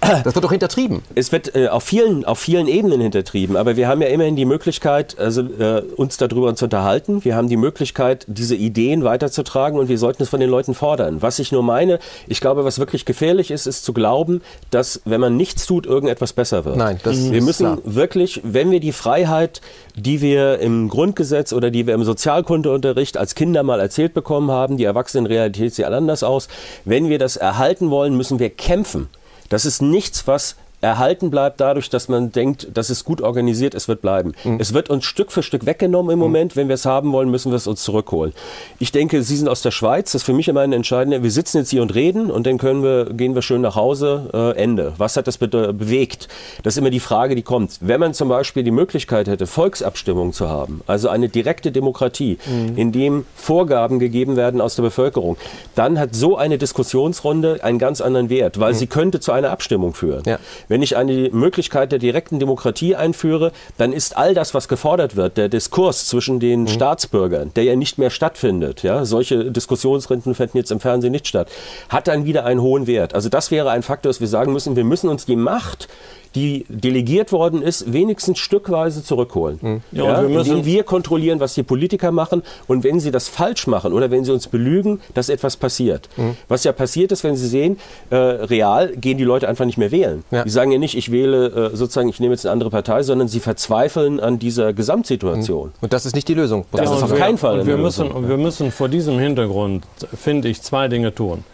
Das 0.00 0.34
wird 0.34 0.44
doch 0.44 0.50
hintertrieben. 0.50 1.02
Es 1.14 1.32
wird 1.32 1.54
äh, 1.54 1.68
auf, 1.68 1.84
vielen, 1.84 2.24
auf 2.24 2.38
vielen 2.38 2.66
Ebenen 2.66 3.00
hintertrieben. 3.00 3.56
Aber 3.56 3.76
wir 3.76 3.88
haben 3.88 4.02
ja 4.02 4.08
immerhin 4.08 4.36
die 4.36 4.44
Möglichkeit, 4.44 5.18
also, 5.18 5.42
äh, 5.42 5.82
uns 5.96 6.16
darüber 6.16 6.54
zu 6.54 6.66
unterhalten. 6.66 7.24
Wir 7.24 7.36
haben 7.36 7.48
die 7.48 7.56
Möglichkeit, 7.56 8.24
diese 8.28 8.56
Ideen 8.56 9.04
weiterzutragen 9.04 9.78
und 9.78 9.88
wir 9.88 9.98
sollten 9.98 10.22
es 10.22 10.28
von 10.28 10.40
den 10.40 10.50
Leuten 10.50 10.74
fordern. 10.74 11.22
Was 11.22 11.38
ich 11.38 11.52
nur 11.52 11.62
meine, 11.62 11.98
ich 12.26 12.40
glaube, 12.40 12.64
was 12.64 12.78
wirklich 12.78 13.04
gefährlich 13.04 13.50
ist, 13.50 13.66
ist 13.66 13.84
zu 13.84 13.92
glauben, 13.92 14.42
dass, 14.70 15.00
wenn 15.04 15.20
man 15.20 15.36
nichts 15.36 15.66
tut, 15.66 15.86
irgendetwas 15.86 16.32
besser 16.32 16.64
wird. 16.64 16.76
Nein, 16.76 17.00
das 17.02 17.30
wir 17.30 17.42
müssen 17.42 17.66
klar. 17.66 17.78
wirklich, 17.84 18.40
wenn 18.44 18.70
wir 18.70 18.80
die 18.80 18.92
Freiheit, 18.92 19.60
die 19.94 20.20
wir 20.20 20.58
im 20.58 20.88
Grundgesetz 20.88 21.52
oder 21.52 21.70
die 21.70 21.86
wir 21.86 21.94
im 21.94 22.04
Sozialkundeunterricht 22.04 23.16
als 23.16 23.34
Kinder 23.34 23.62
mal 23.62 23.80
erzählt 23.80 24.14
bekommen 24.14 24.50
haben, 24.50 24.76
die 24.76 24.84
Erwachsenenrealität 24.84 25.74
sieht 25.74 25.84
anders 25.84 26.22
aus, 26.22 26.48
wenn 26.84 27.08
wir 27.08 27.18
das 27.18 27.36
erhalten 27.36 27.90
wollen, 27.90 28.16
müssen 28.16 28.38
wir 28.38 28.50
kämpfen. 28.50 29.08
Das 29.48 29.66
ist 29.66 29.82
nichts, 29.82 30.26
was 30.26 30.56
erhalten 30.82 31.30
bleibt 31.30 31.60
dadurch, 31.60 31.88
dass 31.88 32.08
man 32.08 32.32
denkt, 32.32 32.68
das 32.74 32.90
ist 32.90 33.04
gut 33.04 33.20
organisiert, 33.22 33.74
es 33.74 33.86
wird 33.86 34.02
bleiben. 34.02 34.34
Mhm. 34.44 34.58
Es 34.60 34.74
wird 34.74 34.90
uns 34.90 35.04
Stück 35.04 35.30
für 35.32 35.42
Stück 35.42 35.64
weggenommen 35.64 36.12
im 36.12 36.18
mhm. 36.18 36.24
Moment. 36.24 36.56
Wenn 36.56 36.68
wir 36.68 36.74
es 36.74 36.84
haben 36.84 37.12
wollen, 37.12 37.30
müssen 37.30 37.52
wir 37.52 37.56
es 37.56 37.66
uns 37.66 37.82
zurückholen. 37.82 38.32
Ich 38.80 38.90
denke, 38.90 39.22
Sie 39.22 39.36
sind 39.36 39.48
aus 39.48 39.62
der 39.62 39.70
Schweiz. 39.70 40.12
Das 40.12 40.22
ist 40.22 40.24
für 40.24 40.32
mich 40.32 40.48
immer 40.48 40.60
ein 40.60 40.72
entscheidender. 40.72 41.22
Wir 41.22 41.30
sitzen 41.30 41.58
jetzt 41.58 41.70
hier 41.70 41.82
und 41.82 41.94
reden 41.94 42.30
und 42.30 42.46
dann 42.46 42.58
können 42.58 42.82
wir, 42.82 43.06
gehen 43.14 43.34
wir 43.34 43.42
schön 43.42 43.60
nach 43.60 43.76
Hause. 43.76 44.28
Äh, 44.34 44.60
Ende. 44.60 44.92
Was 44.98 45.16
hat 45.16 45.26
das 45.26 45.38
be 45.38 45.48
bewegt? 45.48 46.28
Das 46.64 46.74
ist 46.74 46.78
immer 46.78 46.90
die 46.90 47.00
Frage, 47.00 47.36
die 47.36 47.42
kommt. 47.42 47.78
Wenn 47.80 48.00
man 48.00 48.12
zum 48.12 48.28
Beispiel 48.28 48.64
die 48.64 48.70
Möglichkeit 48.70 49.28
hätte, 49.28 49.46
Volksabstimmungen 49.46 50.32
zu 50.32 50.48
haben, 50.48 50.80
also 50.86 51.08
eine 51.08 51.28
direkte 51.28 51.70
Demokratie, 51.70 52.38
mhm. 52.44 52.76
in 52.76 52.90
dem 52.92 53.24
Vorgaben 53.36 53.98
gegeben 54.00 54.36
werden 54.36 54.60
aus 54.60 54.74
der 54.74 54.82
Bevölkerung, 54.82 55.36
dann 55.74 55.98
hat 55.98 56.14
so 56.14 56.36
eine 56.36 56.58
Diskussionsrunde 56.58 57.60
einen 57.62 57.78
ganz 57.78 58.00
anderen 58.00 58.30
Wert, 58.30 58.58
weil 58.58 58.72
mhm. 58.72 58.76
sie 58.76 58.86
könnte 58.88 59.20
zu 59.20 59.30
einer 59.30 59.50
Abstimmung 59.50 59.94
führen. 59.94 60.22
Ja. 60.26 60.38
Wenn 60.72 60.80
ich 60.80 60.96
eine 60.96 61.28
Möglichkeit 61.32 61.92
der 61.92 61.98
direkten 61.98 62.38
Demokratie 62.38 62.96
einführe, 62.96 63.52
dann 63.76 63.92
ist 63.92 64.16
all 64.16 64.32
das, 64.32 64.54
was 64.54 64.68
gefordert 64.68 65.16
wird, 65.16 65.36
der 65.36 65.50
Diskurs 65.50 66.06
zwischen 66.06 66.40
den 66.40 66.62
mhm. 66.62 66.68
Staatsbürgern, 66.68 67.52
der 67.54 67.64
ja 67.64 67.76
nicht 67.76 67.98
mehr 67.98 68.08
stattfindet, 68.08 68.82
ja, 68.82 69.04
solche 69.04 69.50
Diskussionsrunden 69.50 70.34
finden 70.34 70.56
jetzt 70.56 70.72
im 70.72 70.80
Fernsehen 70.80 71.12
nicht 71.12 71.28
statt, 71.28 71.50
hat 71.90 72.08
dann 72.08 72.24
wieder 72.24 72.46
einen 72.46 72.62
hohen 72.62 72.86
Wert. 72.86 73.14
Also 73.14 73.28
das 73.28 73.50
wäre 73.50 73.70
ein 73.70 73.82
Faktor, 73.82 74.08
dass 74.08 74.22
wir 74.22 74.28
sagen 74.28 74.54
müssen, 74.54 74.74
wir 74.74 74.84
müssen 74.84 75.10
uns 75.10 75.26
die 75.26 75.36
Macht 75.36 75.88
die 76.34 76.64
delegiert 76.68 77.32
worden 77.32 77.62
ist, 77.62 77.92
wenigstens 77.92 78.38
stückweise 78.38 79.02
zurückholen. 79.02 79.58
Mhm. 79.60 79.80
Ja, 79.92 80.04
ja, 80.04 80.22
wir 80.22 80.28
müssen 80.28 80.64
wir 80.64 80.84
kontrollieren, 80.84 81.40
was 81.40 81.54
die 81.54 81.62
Politiker 81.62 82.12
machen 82.12 82.42
und 82.66 82.84
wenn 82.84 83.00
sie 83.00 83.10
das 83.10 83.28
falsch 83.28 83.66
machen 83.66 83.92
oder 83.92 84.10
wenn 84.10 84.24
sie 84.24 84.32
uns 84.32 84.48
belügen, 84.48 85.00
dass 85.14 85.28
etwas 85.28 85.56
passiert. 85.56 86.08
Mhm. 86.16 86.36
Was 86.48 86.64
ja 86.64 86.72
passiert 86.72 87.12
ist, 87.12 87.24
wenn 87.24 87.36
Sie 87.36 87.48
sehen, 87.48 87.78
äh, 88.10 88.16
real 88.16 88.88
gehen 88.96 89.18
die 89.18 89.24
Leute 89.24 89.48
einfach 89.48 89.64
nicht 89.64 89.78
mehr 89.78 89.90
wählen. 89.90 90.24
Ja. 90.30 90.44
Die 90.44 90.50
sagen 90.50 90.72
ja 90.72 90.78
nicht, 90.78 90.96
ich 90.96 91.10
wähle 91.10 91.70
äh, 91.72 91.76
sozusagen, 91.76 92.08
ich 92.08 92.20
nehme 92.20 92.34
jetzt 92.34 92.46
eine 92.46 92.52
andere 92.52 92.70
Partei, 92.70 93.02
sondern 93.02 93.28
sie 93.28 93.40
verzweifeln 93.40 94.20
an 94.20 94.38
dieser 94.38 94.72
Gesamtsituation. 94.72 95.68
Mhm. 95.68 95.74
Und 95.80 95.92
das 95.92 96.06
ist 96.06 96.14
nicht 96.14 96.28
die 96.28 96.34
Lösung. 96.34 96.64
Das 96.72 96.90
ist 96.90 97.02
auf 97.02 97.14
keinen 97.14 97.38
Fall. 97.38 97.60
Und 97.60 97.66
wir, 97.66 97.76
müssen, 97.76 98.10
und 98.10 98.28
wir 98.28 98.36
müssen 98.36 98.70
vor 98.70 98.88
diesem 98.88 99.18
Hintergrund, 99.18 99.84
finde 100.14 100.48
ich, 100.48 100.62
zwei 100.62 100.88
Dinge 100.88 101.14
tun 101.14 101.44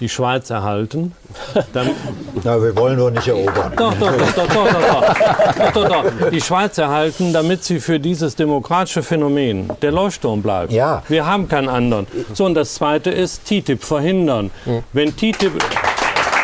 die 0.00 0.08
Schweiz 0.08 0.50
erhalten. 0.50 1.12
Dann 1.72 1.90
Na, 2.44 2.62
wir 2.62 2.76
wollen 2.76 2.96
nur 2.96 3.10
nicht 3.10 3.28
erobern. 3.28 3.72
Doch, 3.76 3.94
doch, 3.94 4.12
doch, 4.16 4.32
doch, 4.32 4.48
doch, 4.48 4.72
doch, 4.72 5.72
doch, 5.72 5.72
doch, 5.72 5.88
doch. 5.88 6.30
Die 6.30 6.40
Schweiz 6.40 6.78
erhalten, 6.78 7.32
damit 7.32 7.64
sie 7.64 7.80
für 7.80 7.98
dieses 7.98 8.36
demokratische 8.36 9.02
Phänomen 9.02 9.70
der 9.82 9.92
Leuchtturm 9.92 10.42
bleibt. 10.42 10.72
Ja. 10.72 11.02
Wir 11.08 11.26
haben 11.26 11.48
keinen 11.48 11.68
anderen. 11.68 12.06
So, 12.34 12.44
und 12.44 12.54
das 12.54 12.74
Zweite 12.74 13.10
ist 13.10 13.44
TTIP 13.46 13.82
verhindern. 13.82 14.50
Hm. 14.64 14.82
Wenn 14.92 15.16
TTIP... 15.16 15.52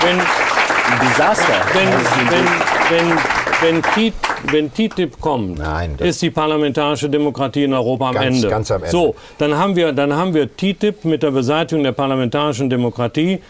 Wenn, 0.02 0.18
Ein 0.18 1.08
Desaster. 1.08 1.54
Wenn, 1.72 1.88
wenn, 1.88 2.46
wenn, 2.90 3.08
wenn, 3.08 3.18
TTIP, 3.62 4.14
wenn 4.50 4.72
TTIP 4.72 5.20
kommt, 5.20 5.58
Nein, 5.58 5.94
ist 5.98 6.20
die 6.20 6.30
parlamentarische 6.30 7.08
Demokratie 7.08 7.64
in 7.64 7.74
Europa 7.74 8.08
am 8.08 8.14
ganz, 8.14 8.36
Ende. 8.36 8.48
Ganz 8.48 8.70
am 8.70 8.82
Ende. 8.82 8.90
So, 8.90 9.14
dann 9.38 9.56
haben, 9.56 9.76
wir, 9.76 9.92
dann 9.92 10.14
haben 10.14 10.34
wir 10.34 10.48
TTIP 10.56 11.04
mit 11.04 11.22
der 11.22 11.30
Beseitigung 11.30 11.84
der 11.84 11.92
parlamentarischen 11.92 12.68
Demokratie. 12.68 13.40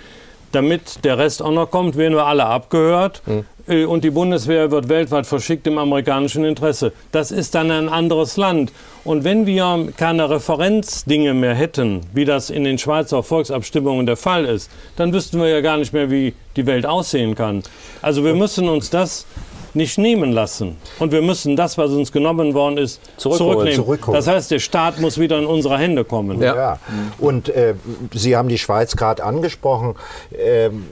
Damit 0.53 1.03
der 1.05 1.17
Rest 1.17 1.43
auch 1.43 1.51
noch 1.51 1.71
kommt, 1.71 1.97
werden 1.97 2.15
wir 2.15 2.27
alle 2.27 2.45
abgehört. 2.45 3.23
Hm. 3.25 3.45
Und 3.89 4.03
die 4.03 4.11
Bundeswehr 4.11 4.71
wird 4.71 4.89
weltweit 4.89 5.25
verschickt 5.25 5.67
im 5.69 5.79
amerikanischen 5.79 6.45
Interesse. 6.45 6.93
Das 7.13 7.31
ist 7.31 7.55
dann 7.55 7.71
ein 7.71 7.89
anderes 7.89 8.37
Land. 8.37 8.73
Und 9.05 9.23
wenn 9.25 9.47
wir 9.47 9.93
keine 9.97 10.29
Referenzdinge 10.29 11.33
mehr 11.33 11.55
hätten, 11.55 12.01
wie 12.13 12.25
das 12.25 12.51
in 12.51 12.65
den 12.65 12.77
Schweizer 12.77 13.23
Volksabstimmungen 13.23 14.05
der 14.05 14.17
Fall 14.17 14.45
ist, 14.45 14.69
dann 14.97 15.13
wüssten 15.13 15.41
wir 15.41 15.49
ja 15.49 15.61
gar 15.61 15.77
nicht 15.77 15.93
mehr, 15.93 16.11
wie 16.11 16.35
die 16.57 16.67
Welt 16.67 16.85
aussehen 16.85 17.37
kann. 17.37 17.63
Also 18.03 18.25
wir 18.25 18.35
müssen 18.35 18.69
uns 18.69 18.91
das 18.91 19.27
nicht 19.75 19.99
nehmen 19.99 20.33
lassen. 20.33 20.77
Und 20.99 21.13
wir 21.13 21.23
müssen 21.23 21.57
das, 21.57 21.79
was 21.79 21.91
uns 21.91 22.13
genommen 22.13 22.55
worden 22.55 22.79
ist, 22.79 23.01
zurücknehmen. 23.17 23.75
Zurückholen. 23.75 24.17
Das 24.17 24.27
heißt, 24.27 24.51
der 24.51 24.59
Staat 24.59 25.01
muss 25.01 25.19
wieder 25.19 25.39
in 25.39 25.47
unsere 25.47 25.79
Hände 25.79 26.05
kommen. 26.05 26.41
Ja. 26.41 26.55
ja. 26.55 26.79
Und 27.19 27.49
äh, 27.49 27.75
Sie 28.13 28.37
haben 28.37 28.49
die 28.49 28.59
Schweiz 28.59 28.97
gerade 28.97 29.25
angesprochen. 29.25 29.95
Ähm, 30.37 30.87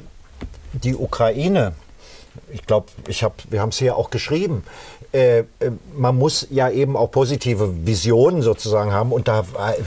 die 0.73 0.95
Ukraine, 0.95 1.73
ich 2.53 2.67
glaube, 2.67 2.87
ich 3.09 3.23
hab, 3.23 3.35
wir 3.51 3.61
haben 3.61 3.71
es 3.71 3.79
hier 3.79 3.97
auch 3.97 4.11
geschrieben. 4.11 4.65
Äh, 5.13 5.41
äh, 5.41 5.45
man 5.97 6.17
muss 6.17 6.47
ja 6.51 6.71
eben 6.71 6.97
auch 6.97 7.11
positive 7.11 7.87
Visionen 7.87 8.43
sozusagen 8.43 8.93
haben. 8.93 9.13
Und 9.13 9.29
da 9.29 9.41
äh, 9.41 9.83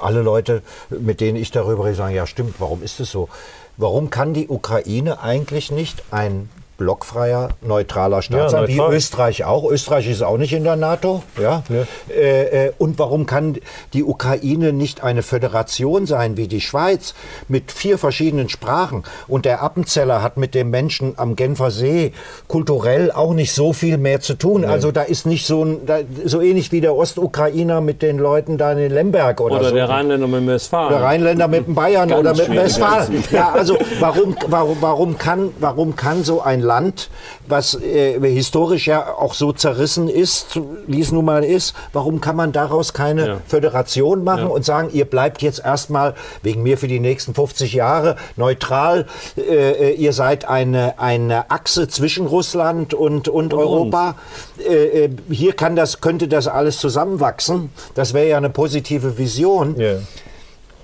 alle 0.00 0.22
Leute, 0.22 0.62
mit 0.90 1.20
denen 1.20 1.36
ich 1.36 1.50
darüber 1.50 1.84
rede, 1.84 1.96
sagen, 1.96 2.14
ja 2.14 2.26
stimmt, 2.26 2.56
warum 2.58 2.82
ist 2.82 3.00
es 3.00 3.10
so? 3.10 3.28
Warum 3.76 4.10
kann 4.10 4.34
die 4.34 4.48
Ukraine 4.48 5.20
eigentlich 5.20 5.72
nicht 5.72 6.04
ein 6.10 6.48
blockfreier, 6.82 7.50
neutraler 7.62 8.22
Staat 8.22 8.38
ja, 8.38 8.48
sein, 8.48 8.60
neutral. 8.62 8.90
wie 8.90 8.96
Österreich 8.96 9.44
auch. 9.44 9.70
Österreich 9.70 10.08
ist 10.08 10.22
auch 10.22 10.36
nicht 10.36 10.52
in 10.52 10.64
der 10.64 10.74
NATO. 10.74 11.22
Ja? 11.40 11.62
ja. 11.68 11.86
Äh, 12.12 12.66
äh, 12.66 12.72
und 12.76 12.98
warum 12.98 13.24
kann 13.24 13.56
die 13.92 14.02
Ukraine 14.02 14.72
nicht 14.72 15.04
eine 15.04 15.22
Föderation 15.22 16.06
sein 16.06 16.36
wie 16.36 16.48
die 16.48 16.60
Schweiz 16.60 17.14
mit 17.46 17.70
vier 17.70 17.98
verschiedenen 17.98 18.48
Sprachen? 18.48 19.04
Und 19.28 19.44
der 19.44 19.62
Appenzeller 19.62 20.22
hat 20.22 20.36
mit 20.36 20.56
den 20.56 20.70
Menschen 20.70 21.14
am 21.18 21.36
Genfer 21.36 21.70
See 21.70 22.12
kulturell 22.48 23.12
auch 23.12 23.32
nicht 23.32 23.52
so 23.52 23.72
viel 23.72 23.96
mehr 23.96 24.20
zu 24.20 24.34
tun. 24.34 24.64
Ja. 24.64 24.70
Also 24.70 24.90
da 24.90 25.02
ist 25.02 25.24
nicht 25.24 25.46
so, 25.46 25.64
ein, 25.64 25.86
da, 25.86 25.98
so 26.24 26.40
ähnlich 26.40 26.72
wie 26.72 26.80
der 26.80 26.96
Ostukrainer 26.96 27.80
mit 27.80 28.02
den 28.02 28.18
Leuten 28.18 28.58
da 28.58 28.72
in 28.72 28.92
Lemberg 28.92 29.40
oder, 29.40 29.60
oder 29.60 29.68
so. 29.68 29.74
der 29.76 29.88
Rheinländer 29.88 30.26
mit 30.26 30.40
dem 30.40 30.48
Westfalen. 30.48 30.88
Der 30.90 31.02
Rheinländer 31.02 31.46
mit 31.46 31.66
dem 31.68 31.74
Bayern 31.76 32.08
Ganz 32.08 32.20
oder 32.20 32.34
mit 32.34 32.46
dem 32.48 32.56
Westfalen. 32.56 33.22
Ja, 33.32 33.52
also 33.52 33.78
warum, 34.00 34.36
warum, 34.48 34.76
warum, 34.80 35.16
kann, 35.16 35.50
warum 35.58 35.96
kann 35.96 36.24
so 36.24 36.42
ein 36.42 36.60
Land 36.60 36.71
Land, 36.72 37.10
was 37.48 37.74
äh, 37.74 38.18
historisch 38.20 38.86
ja 38.86 39.14
auch 39.14 39.34
so 39.34 39.52
zerrissen 39.52 40.08
ist, 40.08 40.58
wie 40.86 41.02
es 41.02 41.12
nun 41.12 41.26
mal 41.26 41.44
ist, 41.44 41.74
warum 41.92 42.22
kann 42.22 42.34
man 42.34 42.52
daraus 42.52 42.94
keine 42.94 43.26
ja. 43.26 43.36
Föderation 43.46 44.24
machen 44.24 44.46
ja. 44.46 44.54
und 44.54 44.64
sagen, 44.64 44.88
ihr 44.92 45.04
bleibt 45.04 45.42
jetzt 45.42 45.62
erstmal 45.62 46.14
wegen 46.42 46.62
mir 46.62 46.78
für 46.78 46.88
die 46.88 46.98
nächsten 46.98 47.34
50 47.34 47.74
Jahre 47.74 48.16
neutral, 48.36 49.06
äh, 49.36 49.42
äh, 49.42 49.92
ihr 49.92 50.14
seid 50.14 50.48
eine, 50.48 50.98
eine 50.98 51.50
Achse 51.50 51.88
zwischen 51.88 52.26
Russland 52.26 52.94
und, 52.94 53.28
und, 53.28 53.52
und 53.52 53.54
Europa. 53.54 54.14
Äh, 54.58 55.04
äh, 55.04 55.10
hier 55.30 55.52
kann 55.52 55.76
das, 55.76 56.00
könnte 56.00 56.26
das 56.26 56.48
alles 56.48 56.78
zusammenwachsen. 56.78 57.70
Das 57.94 58.14
wäre 58.14 58.28
ja 58.28 58.38
eine 58.38 58.50
positive 58.50 59.18
Vision. 59.18 59.78
Yeah 59.78 59.98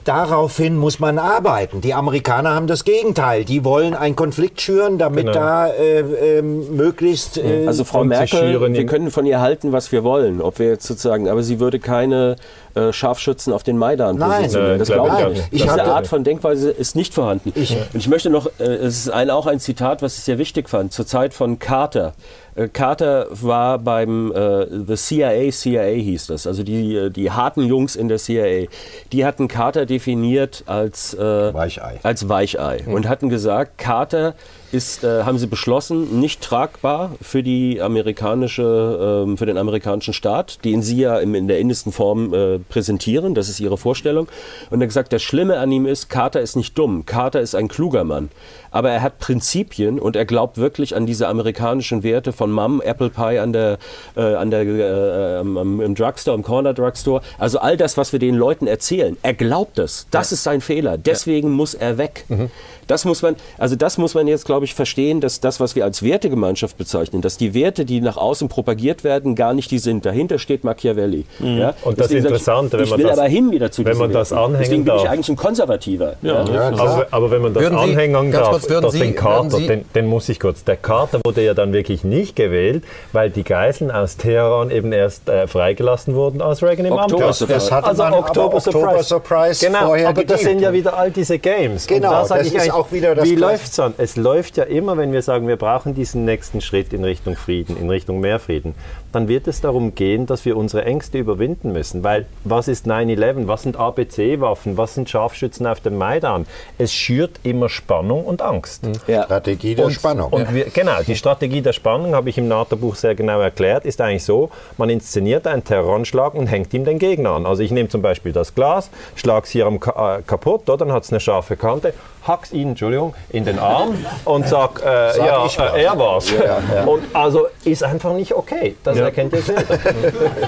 daraufhin 0.08 0.76
muss 0.76 0.98
man 1.00 1.18
arbeiten. 1.18 1.82
Die 1.82 1.92
Amerikaner 1.92 2.54
haben 2.54 2.66
das 2.66 2.84
Gegenteil. 2.84 3.44
Die 3.44 3.64
wollen 3.64 3.94
einen 3.94 4.16
Konflikt 4.16 4.60
schüren, 4.60 4.96
damit 4.96 5.26
genau. 5.26 5.32
da 5.32 5.66
äh, 5.68 6.38
äh, 6.38 6.42
möglichst. 6.42 7.36
Äh, 7.36 7.66
also 7.66 7.84
Frau 7.84 8.04
Merkel, 8.04 8.72
wir 8.72 8.86
können 8.86 9.10
von 9.10 9.26
ihr 9.26 9.40
halten, 9.40 9.72
was 9.72 9.92
wir 9.92 10.04
wollen, 10.04 10.40
ob 10.40 10.58
wir 10.58 10.68
jetzt 10.68 10.86
sozusagen, 10.86 11.28
aber 11.28 11.42
sie 11.42 11.60
würde 11.60 11.78
keine 11.78 12.36
äh, 12.74 12.92
Scharfschützen 12.92 13.52
auf 13.52 13.62
den 13.62 13.76
Maidan 13.76 14.16
Nein, 14.16 14.42
positionieren. 14.42 14.78
Das 14.78 14.88
glaube 14.88 15.10
ich 15.20 15.28
nicht. 15.28 15.48
Ich 15.50 15.62
Diese 15.62 15.84
Art 15.84 16.06
von 16.06 16.24
Denkweise 16.24 16.70
ist 16.70 16.96
nicht 16.96 17.12
vorhanden. 17.12 17.52
Ich, 17.54 17.76
Und 17.92 18.00
ich 18.00 18.08
möchte 18.08 18.30
noch, 18.30 18.46
äh, 18.58 18.64
es 18.64 19.00
ist 19.00 19.10
ein, 19.10 19.30
auch 19.30 19.46
ein 19.46 19.60
Zitat, 19.60 20.00
was 20.00 20.16
ich 20.16 20.24
sehr 20.24 20.38
wichtig 20.38 20.70
fand, 20.70 20.92
zur 20.92 21.06
Zeit 21.06 21.34
von 21.34 21.58
Carter. 21.58 22.14
Äh, 22.58 22.68
Carter 22.68 23.26
war 23.30 23.78
beim 23.78 24.32
äh, 24.32 24.66
The 24.86 24.96
CIA, 24.96 25.50
CIA 25.52 26.02
hieß 26.02 26.26
das, 26.26 26.46
also 26.46 26.62
die, 26.62 26.96
äh, 26.96 27.10
die 27.10 27.30
harten 27.30 27.62
Jungs 27.62 27.96
in 27.96 28.08
der 28.08 28.18
CIA. 28.18 28.66
Die 29.12 29.24
hatten 29.24 29.48
Carter 29.48 29.86
definiert 29.86 30.64
als 30.66 31.14
äh, 31.14 31.54
Weichei, 31.54 32.00
als 32.02 32.28
Weichei 32.28 32.82
mhm. 32.84 32.94
und 32.94 33.08
hatten 33.08 33.28
gesagt, 33.28 33.78
Carter 33.78 34.34
ist, 34.72 35.04
äh, 35.04 35.24
haben 35.24 35.38
sie 35.38 35.46
beschlossen, 35.46 36.20
nicht 36.20 36.40
tragbar 36.40 37.12
für 37.20 37.42
die 37.42 37.80
amerikanische, 37.80 39.26
äh, 39.26 39.36
für 39.36 39.46
den 39.46 39.58
amerikanischen 39.58 40.14
Staat, 40.14 40.64
den 40.64 40.82
sie 40.82 40.98
ja 41.00 41.18
im, 41.18 41.34
in 41.34 41.48
der 41.48 41.58
innesten 41.58 41.92
Form 41.92 42.34
äh, 42.34 42.58
präsentieren. 42.58 43.34
Das 43.34 43.48
ist 43.48 43.60
ihre 43.60 43.78
Vorstellung. 43.78 44.28
Und 44.70 44.80
er 44.80 44.84
hat 44.84 44.88
gesagt, 44.88 45.12
das 45.12 45.22
Schlimme 45.22 45.58
an 45.58 45.72
ihm 45.72 45.86
ist, 45.86 46.08
Carter 46.08 46.40
ist 46.40 46.56
nicht 46.56 46.78
dumm. 46.78 47.06
Carter 47.06 47.40
ist 47.40 47.54
ein 47.54 47.68
kluger 47.68 48.04
Mann. 48.04 48.30
Aber 48.70 48.90
er 48.90 49.02
hat 49.02 49.18
Prinzipien 49.18 49.98
und 49.98 50.14
er 50.14 50.26
glaubt 50.26 50.58
wirklich 50.58 50.94
an 50.94 51.06
diese 51.06 51.28
amerikanischen 51.28 52.02
Werte 52.02 52.32
von 52.32 52.50
Mom, 52.52 52.82
Apple 52.82 53.08
Pie 53.08 53.38
an 53.38 53.52
der, 53.52 53.78
äh, 54.16 54.34
an 54.34 54.50
der, 54.50 54.62
äh, 54.62 55.40
im 55.40 55.94
Drugstore, 55.94 56.36
im 56.36 56.42
Corner 56.42 56.74
Drugstore. 56.74 57.22
Also 57.38 57.58
all 57.58 57.76
das, 57.76 57.96
was 57.96 58.12
wir 58.12 58.18
den 58.18 58.34
Leuten 58.34 58.66
erzählen. 58.66 59.16
Er 59.22 59.34
glaubt 59.34 59.78
es. 59.78 60.06
Das 60.10 60.30
ja. 60.30 60.34
ist 60.34 60.44
sein 60.44 60.60
Fehler. 60.60 60.98
Deswegen 60.98 61.48
ja. 61.48 61.54
muss 61.54 61.74
er 61.74 61.98
weg. 61.98 62.24
Mhm. 62.28 62.50
Das 62.88 63.04
muss 63.04 63.22
man, 63.22 63.36
also 63.58 63.76
das 63.76 63.98
muss 63.98 64.14
man 64.14 64.26
jetzt, 64.26 64.44
glaube 64.44 64.64
ich, 64.64 64.74
verstehen, 64.74 65.20
dass 65.20 65.40
das, 65.40 65.60
was 65.60 65.76
wir 65.76 65.84
als 65.84 66.02
Wertegemeinschaft 66.02 66.76
bezeichnen, 66.76 67.22
dass 67.22 67.36
die 67.36 67.54
Werte, 67.54 67.84
die 67.84 68.00
nach 68.00 68.16
außen 68.16 68.48
propagiert 68.48 69.04
werden, 69.04 69.34
gar 69.34 69.54
nicht 69.54 69.70
die 69.70 69.78
sind. 69.78 70.04
Dahinter 70.04 70.38
steht 70.38 70.64
Machiavelli. 70.64 71.26
Mhm. 71.38 71.58
Ja? 71.58 71.74
Und 71.84 72.00
das 72.00 72.10
Interessante, 72.10 72.78
ich, 72.78 72.82
wenn 72.84 72.88
man 72.90 72.98
will 72.98 73.06
das, 73.06 73.18
aber 73.18 73.28
hin 73.28 73.50
wieder 73.52 73.70
zu 73.70 73.84
wenn 73.84 73.96
man 73.96 74.12
das 74.12 74.32
anhängen 74.32 74.58
Deswegen 74.58 74.84
bin 74.84 74.96
ich 74.96 75.08
eigentlich 75.08 75.28
ein 75.28 75.36
Konservativer. 75.36 76.14
Ja. 76.22 76.44
ja 76.44 76.68
aber, 76.70 77.06
aber, 77.10 77.30
wenn 77.30 77.42
man 77.42 77.54
das 77.54 77.62
würden 77.62 77.78
anhängen 77.78 78.32
darf, 78.32 78.66
kurz, 78.66 78.92
den 78.94 79.14
Carter, 79.14 79.58
den, 79.58 79.84
den, 79.94 80.06
muss 80.06 80.28
ich 80.28 80.40
kurz. 80.40 80.64
Der 80.64 80.76
Carter 80.76 81.20
wurde 81.24 81.44
ja 81.44 81.54
dann 81.54 81.72
wirklich 81.72 82.04
nicht 82.04 82.36
gewählt, 82.36 82.84
weil 83.12 83.30
die 83.30 83.44
Geiseln 83.44 83.90
aus 83.90 84.16
Teheran 84.16 84.70
eben 84.70 84.92
erst 84.92 85.28
äh, 85.28 85.46
freigelassen 85.46 86.14
wurden, 86.14 86.40
als 86.40 86.62
Reagan 86.62 86.86
im 86.86 86.94
Amt 86.94 87.12
war. 87.12 87.20
Das 87.28 87.70
hatte 87.70 87.86
also 87.86 88.02
man 88.02 88.14
Oktober, 88.14 88.56
Oktober 88.56 89.02
Surprise. 89.02 89.04
Surprise 89.04 89.66
genau, 89.66 89.94
aber 89.94 90.24
das 90.24 90.40
sind 90.40 90.60
ja 90.60 90.72
wieder 90.72 90.96
all 90.96 91.10
diese 91.10 91.38
Games. 91.38 91.86
Genau, 91.86 92.26
das 92.26 92.46
ist 92.46 92.77
auch 92.78 92.92
wieder 92.92 93.14
das 93.14 93.28
Wie 93.28 93.34
läuft 93.34 93.72
es 93.72 93.78
an? 93.80 93.94
Es 93.98 94.16
läuft 94.16 94.56
ja 94.56 94.64
immer, 94.64 94.96
wenn 94.96 95.12
wir 95.12 95.22
sagen, 95.22 95.48
wir 95.48 95.56
brauchen 95.56 95.94
diesen 95.94 96.24
nächsten 96.24 96.60
Schritt 96.60 96.92
in 96.92 97.04
Richtung 97.04 97.36
Frieden, 97.36 97.76
in 97.76 97.90
Richtung 97.90 98.20
mehr 98.20 98.38
Frieden, 98.38 98.74
dann 99.12 99.28
wird 99.28 99.46
es 99.48 99.60
darum 99.60 99.94
gehen, 99.94 100.26
dass 100.26 100.44
wir 100.44 100.56
unsere 100.56 100.84
Ängste 100.84 101.18
überwinden 101.18 101.72
müssen. 101.72 102.02
Weil 102.02 102.26
was 102.44 102.68
ist 102.68 102.86
9-11? 102.86 103.46
Was 103.46 103.62
sind 103.62 103.76
ABC-Waffen? 103.76 104.76
Was 104.76 104.94
sind 104.94 105.08
Scharfschützen 105.08 105.66
auf 105.66 105.80
dem 105.80 105.96
Maidan? 105.98 106.46
Es 106.78 106.92
schürt 106.92 107.40
immer 107.42 107.68
Spannung 107.68 108.24
und 108.24 108.42
Angst. 108.42 108.84
Mhm. 108.84 108.92
Ja. 109.06 109.24
Strategie 109.24 109.74
der 109.74 109.86
und, 109.86 109.92
Spannung. 109.92 110.32
Und 110.32 110.52
wir, 110.54 110.66
genau, 110.66 111.02
die 111.06 111.16
Strategie 111.16 111.60
der 111.62 111.72
Spannung, 111.72 112.14
habe 112.14 112.30
ich 112.30 112.38
im 112.38 112.48
NATO-Buch 112.48 112.96
sehr 112.96 113.14
genau 113.14 113.40
erklärt, 113.40 113.84
ist 113.84 114.00
eigentlich 114.00 114.24
so, 114.24 114.50
man 114.76 114.90
inszeniert 114.90 115.46
einen 115.46 115.64
Terroranschlag 115.64 116.34
und 116.34 116.46
hängt 116.46 116.72
ihm 116.74 116.84
den 116.84 116.98
Gegner 116.98 117.30
an. 117.30 117.46
Also 117.46 117.62
ich 117.62 117.70
nehme 117.70 117.88
zum 117.88 118.02
Beispiel 118.02 118.32
das 118.32 118.54
Glas, 118.54 118.90
schlage 119.14 119.44
es 119.44 119.50
hier 119.50 119.66
am, 119.66 119.76
äh, 119.76 120.22
kaputt, 120.26 120.68
oder? 120.68 120.78
dann 120.78 120.92
hat 120.92 121.04
es 121.04 121.10
eine 121.10 121.20
scharfe 121.20 121.56
Kante, 121.56 121.94
hack's 122.26 122.52
ihn, 122.52 122.70
Entschuldigung, 122.70 123.14
in 123.30 123.44
den 123.44 123.58
Arm 123.58 123.94
und 124.24 124.46
sag, 124.46 124.80
äh, 124.80 125.12
sag 125.12 125.56
ja, 125.56 125.74
äh, 125.74 125.84
er 125.84 125.98
war's. 125.98 126.30
Ja, 126.30 126.58
ja. 126.74 126.84
Und 126.84 127.04
also 127.14 127.46
ist 127.64 127.82
einfach 127.82 128.12
nicht 128.12 128.34
okay. 128.34 128.76
Das 128.84 128.97
ja. 128.98 129.06
erkennt 129.06 129.32
ihr 129.32 129.42
selber. 129.42 129.78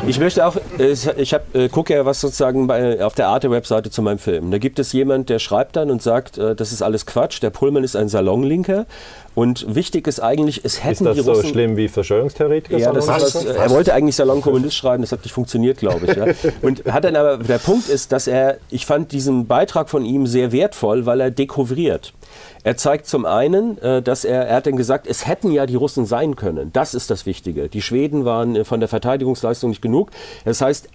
Ich 0.07 0.19
möchte 0.19 0.47
auch, 0.47 0.57
ich 0.79 1.35
hab, 1.35 1.55
äh, 1.55 1.69
gucke 1.69 1.95
ja 1.95 2.05
was 2.05 2.21
sozusagen 2.21 2.67
bei, 2.67 3.05
auf 3.05 3.15
der 3.15 3.29
Arte-Webseite 3.29 3.91
zu 3.91 4.03
meinem 4.03 4.19
Film. 4.19 4.51
Da 4.51 4.59
gibt 4.59 4.79
es 4.79 4.93
jemand, 4.93 5.29
der 5.29 5.39
schreibt 5.39 5.77
dann 5.77 5.91
und 5.91 6.03
sagt, 6.03 6.39
äh, 6.39 6.55
das 6.55 6.73
ist 6.73 6.83
alles 6.83 7.07
Quatsch. 7.07 7.43
Der 7.43 7.51
Pullman 7.51 7.85
ist 7.85 7.97
ein 7.97 8.09
Salonlinker. 8.09 8.87
Und 9.35 9.75
wichtig 9.75 10.09
ist 10.09 10.21
eigentlich, 10.21 10.65
es 10.65 10.83
hätten 10.83 11.07
ist 11.07 11.07
das 11.07 11.15
die 11.15 11.21
Russen... 11.21 11.43
so 11.43 11.49
schlimm 11.49 11.77
wie 11.77 11.89
Verschwörungstheoretiker? 11.89 12.79
Ja, 12.79 12.93
das 12.93 13.07
was, 13.07 13.45
er 13.45 13.71
wollte 13.71 13.95
eigentlich 13.95 14.17
Salonkommunist 14.17 14.77
schreiben, 14.77 15.03
das 15.03 15.13
hat 15.13 15.23
nicht 15.23 15.33
funktioniert, 15.33 15.79
glaube 15.79 16.07
ich. 16.07 16.17
Ja. 16.17 16.27
Und 16.63 16.85
hat 16.85 17.05
dann 17.05 17.15
aber, 17.15 17.39
der 17.39 17.59
Punkt 17.59 17.89
ist, 17.89 18.11
dass 18.11 18.27
er, 18.27 18.59
ich 18.71 18.87
fand 18.87 19.13
diesen 19.13 19.47
Beitrag 19.47 19.89
von 19.89 20.05
ihm 20.05 20.27
sehr 20.27 20.51
wertvoll, 20.51 21.07
weil 21.07 21.21
er 21.21 21.31
dekouvriert. 21.31 22.13
Er 22.63 22.77
zeigt 22.77 23.07
zum 23.07 23.25
einen, 23.25 23.79
äh, 23.79 24.03
dass 24.03 24.25
er, 24.25 24.47
er 24.47 24.57
hat 24.57 24.67
dann 24.67 24.77
gesagt, 24.77 25.07
es 25.07 25.27
hätten 25.27 25.51
ja 25.51 25.67
die 25.67 25.77
Russen 25.77 26.05
sein 26.05 26.37
können. 26.37 26.71
Das 26.73 26.95
ist 26.95 27.11
das 27.11 27.25
Wichtige. 27.25 27.69
Die 27.69 27.83
Schweden 27.83 28.25
waren 28.25 28.57
äh, 28.57 28.65
von 28.65 28.81
der 28.81 28.89
Verteidigungsleistung 28.89 29.71
nicht 29.71 29.83
genug. 29.83 30.11
Das 30.45 30.61
heißt, 30.61 30.91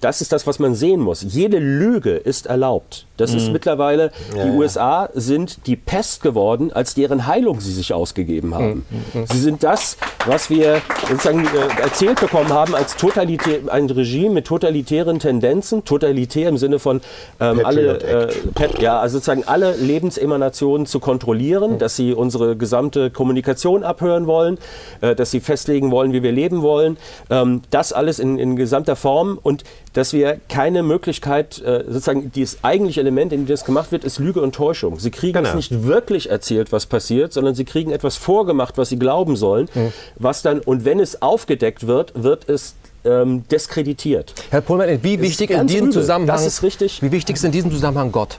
das 0.00 0.20
ist 0.20 0.32
das, 0.32 0.46
was 0.46 0.58
man 0.58 0.74
sehen 0.74 1.00
muss. 1.00 1.22
Jede 1.22 1.58
Lüge 1.58 2.12
ist 2.12 2.46
erlaubt. 2.46 3.06
Das 3.16 3.32
mhm. 3.32 3.38
ist 3.38 3.52
mittlerweile, 3.52 4.10
ja, 4.36 4.44
die 4.44 4.48
ja. 4.48 4.54
USA 4.54 5.08
sind 5.14 5.66
die 5.66 5.76
Pest 5.76 6.22
geworden, 6.22 6.72
als 6.72 6.94
deren 6.94 7.26
Heilung 7.26 7.60
sie 7.60 7.72
sich 7.72 7.92
ausgegeben 7.92 8.54
haben. 8.54 8.84
Mhm. 8.90 9.20
mhm. 9.20 9.26
Sie 9.26 9.38
sind 9.38 9.62
das, 9.62 9.96
was 10.26 10.50
wir 10.50 10.80
sozusagen 11.08 11.44
äh, 11.46 11.82
erzählt 11.82 12.20
bekommen 12.20 12.50
haben, 12.50 12.74
als 12.74 12.96
totalitär, 12.96 13.60
ein 13.68 13.88
Regime 13.90 14.34
mit 14.34 14.46
totalitären 14.46 15.18
Tendenzen, 15.18 15.84
totalitär 15.84 16.48
im 16.48 16.58
Sinne 16.58 16.78
von 16.78 17.00
ähm, 17.40 17.60
alle, 17.64 18.28
äh, 18.28 18.32
ja, 18.80 19.00
also 19.00 19.18
sozusagen 19.18 19.44
alle 19.44 19.76
Lebensemanationen 19.76 20.86
zu 20.92 21.00
kontrollieren, 21.00 21.72
mhm. 21.72 21.78
dass 21.78 21.96
sie 21.96 22.14
unsere 22.14 22.54
gesamte 22.54 23.10
Kommunikation 23.10 23.82
abhören 23.82 24.28
wollen, 24.28 24.58
äh, 25.00 25.16
dass 25.16 25.32
sie 25.32 25.40
festlegen 25.40 25.90
wollen, 25.90 26.12
wie 26.12 26.22
wir 26.22 26.30
leben 26.30 26.62
wollen. 26.62 26.96
Ähm, 27.30 27.62
das 27.70 27.92
alles 27.92 28.20
in, 28.20 28.38
in 28.38 28.54
gesamter 28.54 28.94
Form 28.94 29.38
und 29.42 29.64
dass 29.94 30.12
wir 30.12 30.38
keine 30.48 30.82
Möglichkeit, 30.82 31.60
äh, 31.60 31.84
sozusagen 31.86 32.30
das 32.34 32.58
eigentliche 32.62 33.00
Element, 33.00 33.32
in 33.32 33.42
dem 33.42 33.48
das 33.48 33.64
gemacht 33.64 33.90
wird, 33.90 34.04
ist 34.04 34.18
Lüge 34.18 34.40
und 34.40 34.54
Täuschung. 34.54 35.00
Sie 35.00 35.10
kriegen 35.10 35.34
genau. 35.34 35.48
es 35.48 35.54
nicht 35.54 35.84
wirklich 35.84 36.30
erzählt, 36.30 36.70
was 36.70 36.86
passiert, 36.86 37.32
sondern 37.32 37.54
sie 37.54 37.64
kriegen 37.64 37.90
etwas 37.90 38.16
vorgemacht, 38.16 38.78
was 38.78 38.90
sie 38.90 38.98
glauben 38.98 39.36
sollen, 39.36 39.68
mhm. 39.74 39.92
was 40.16 40.42
dann, 40.42 40.60
und 40.60 40.84
wenn 40.84 41.00
es 41.00 41.20
aufgedeckt 41.20 41.86
wird, 41.86 42.12
wird 42.14 42.48
es 42.48 42.74
ähm, 43.04 43.44
diskreditiert. 43.48 44.34
Herr 44.50 44.60
Pohlmann, 44.60 45.02
wie 45.02 45.20
wichtig 45.20 45.50
in 45.50 45.66
diesem 45.66 45.88
übel. 45.88 45.92
Zusammenhang, 45.92 46.36
das 46.36 46.46
ist 46.46 46.62
richtig. 46.62 47.02
wie 47.02 47.10
wichtig 47.10 47.36
ist 47.36 47.44
in 47.44 47.50
diesem 47.50 47.70
Zusammenhang 47.70 48.12
Gott 48.12 48.38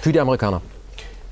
für 0.00 0.12
die 0.12 0.20
Amerikaner? 0.20 0.60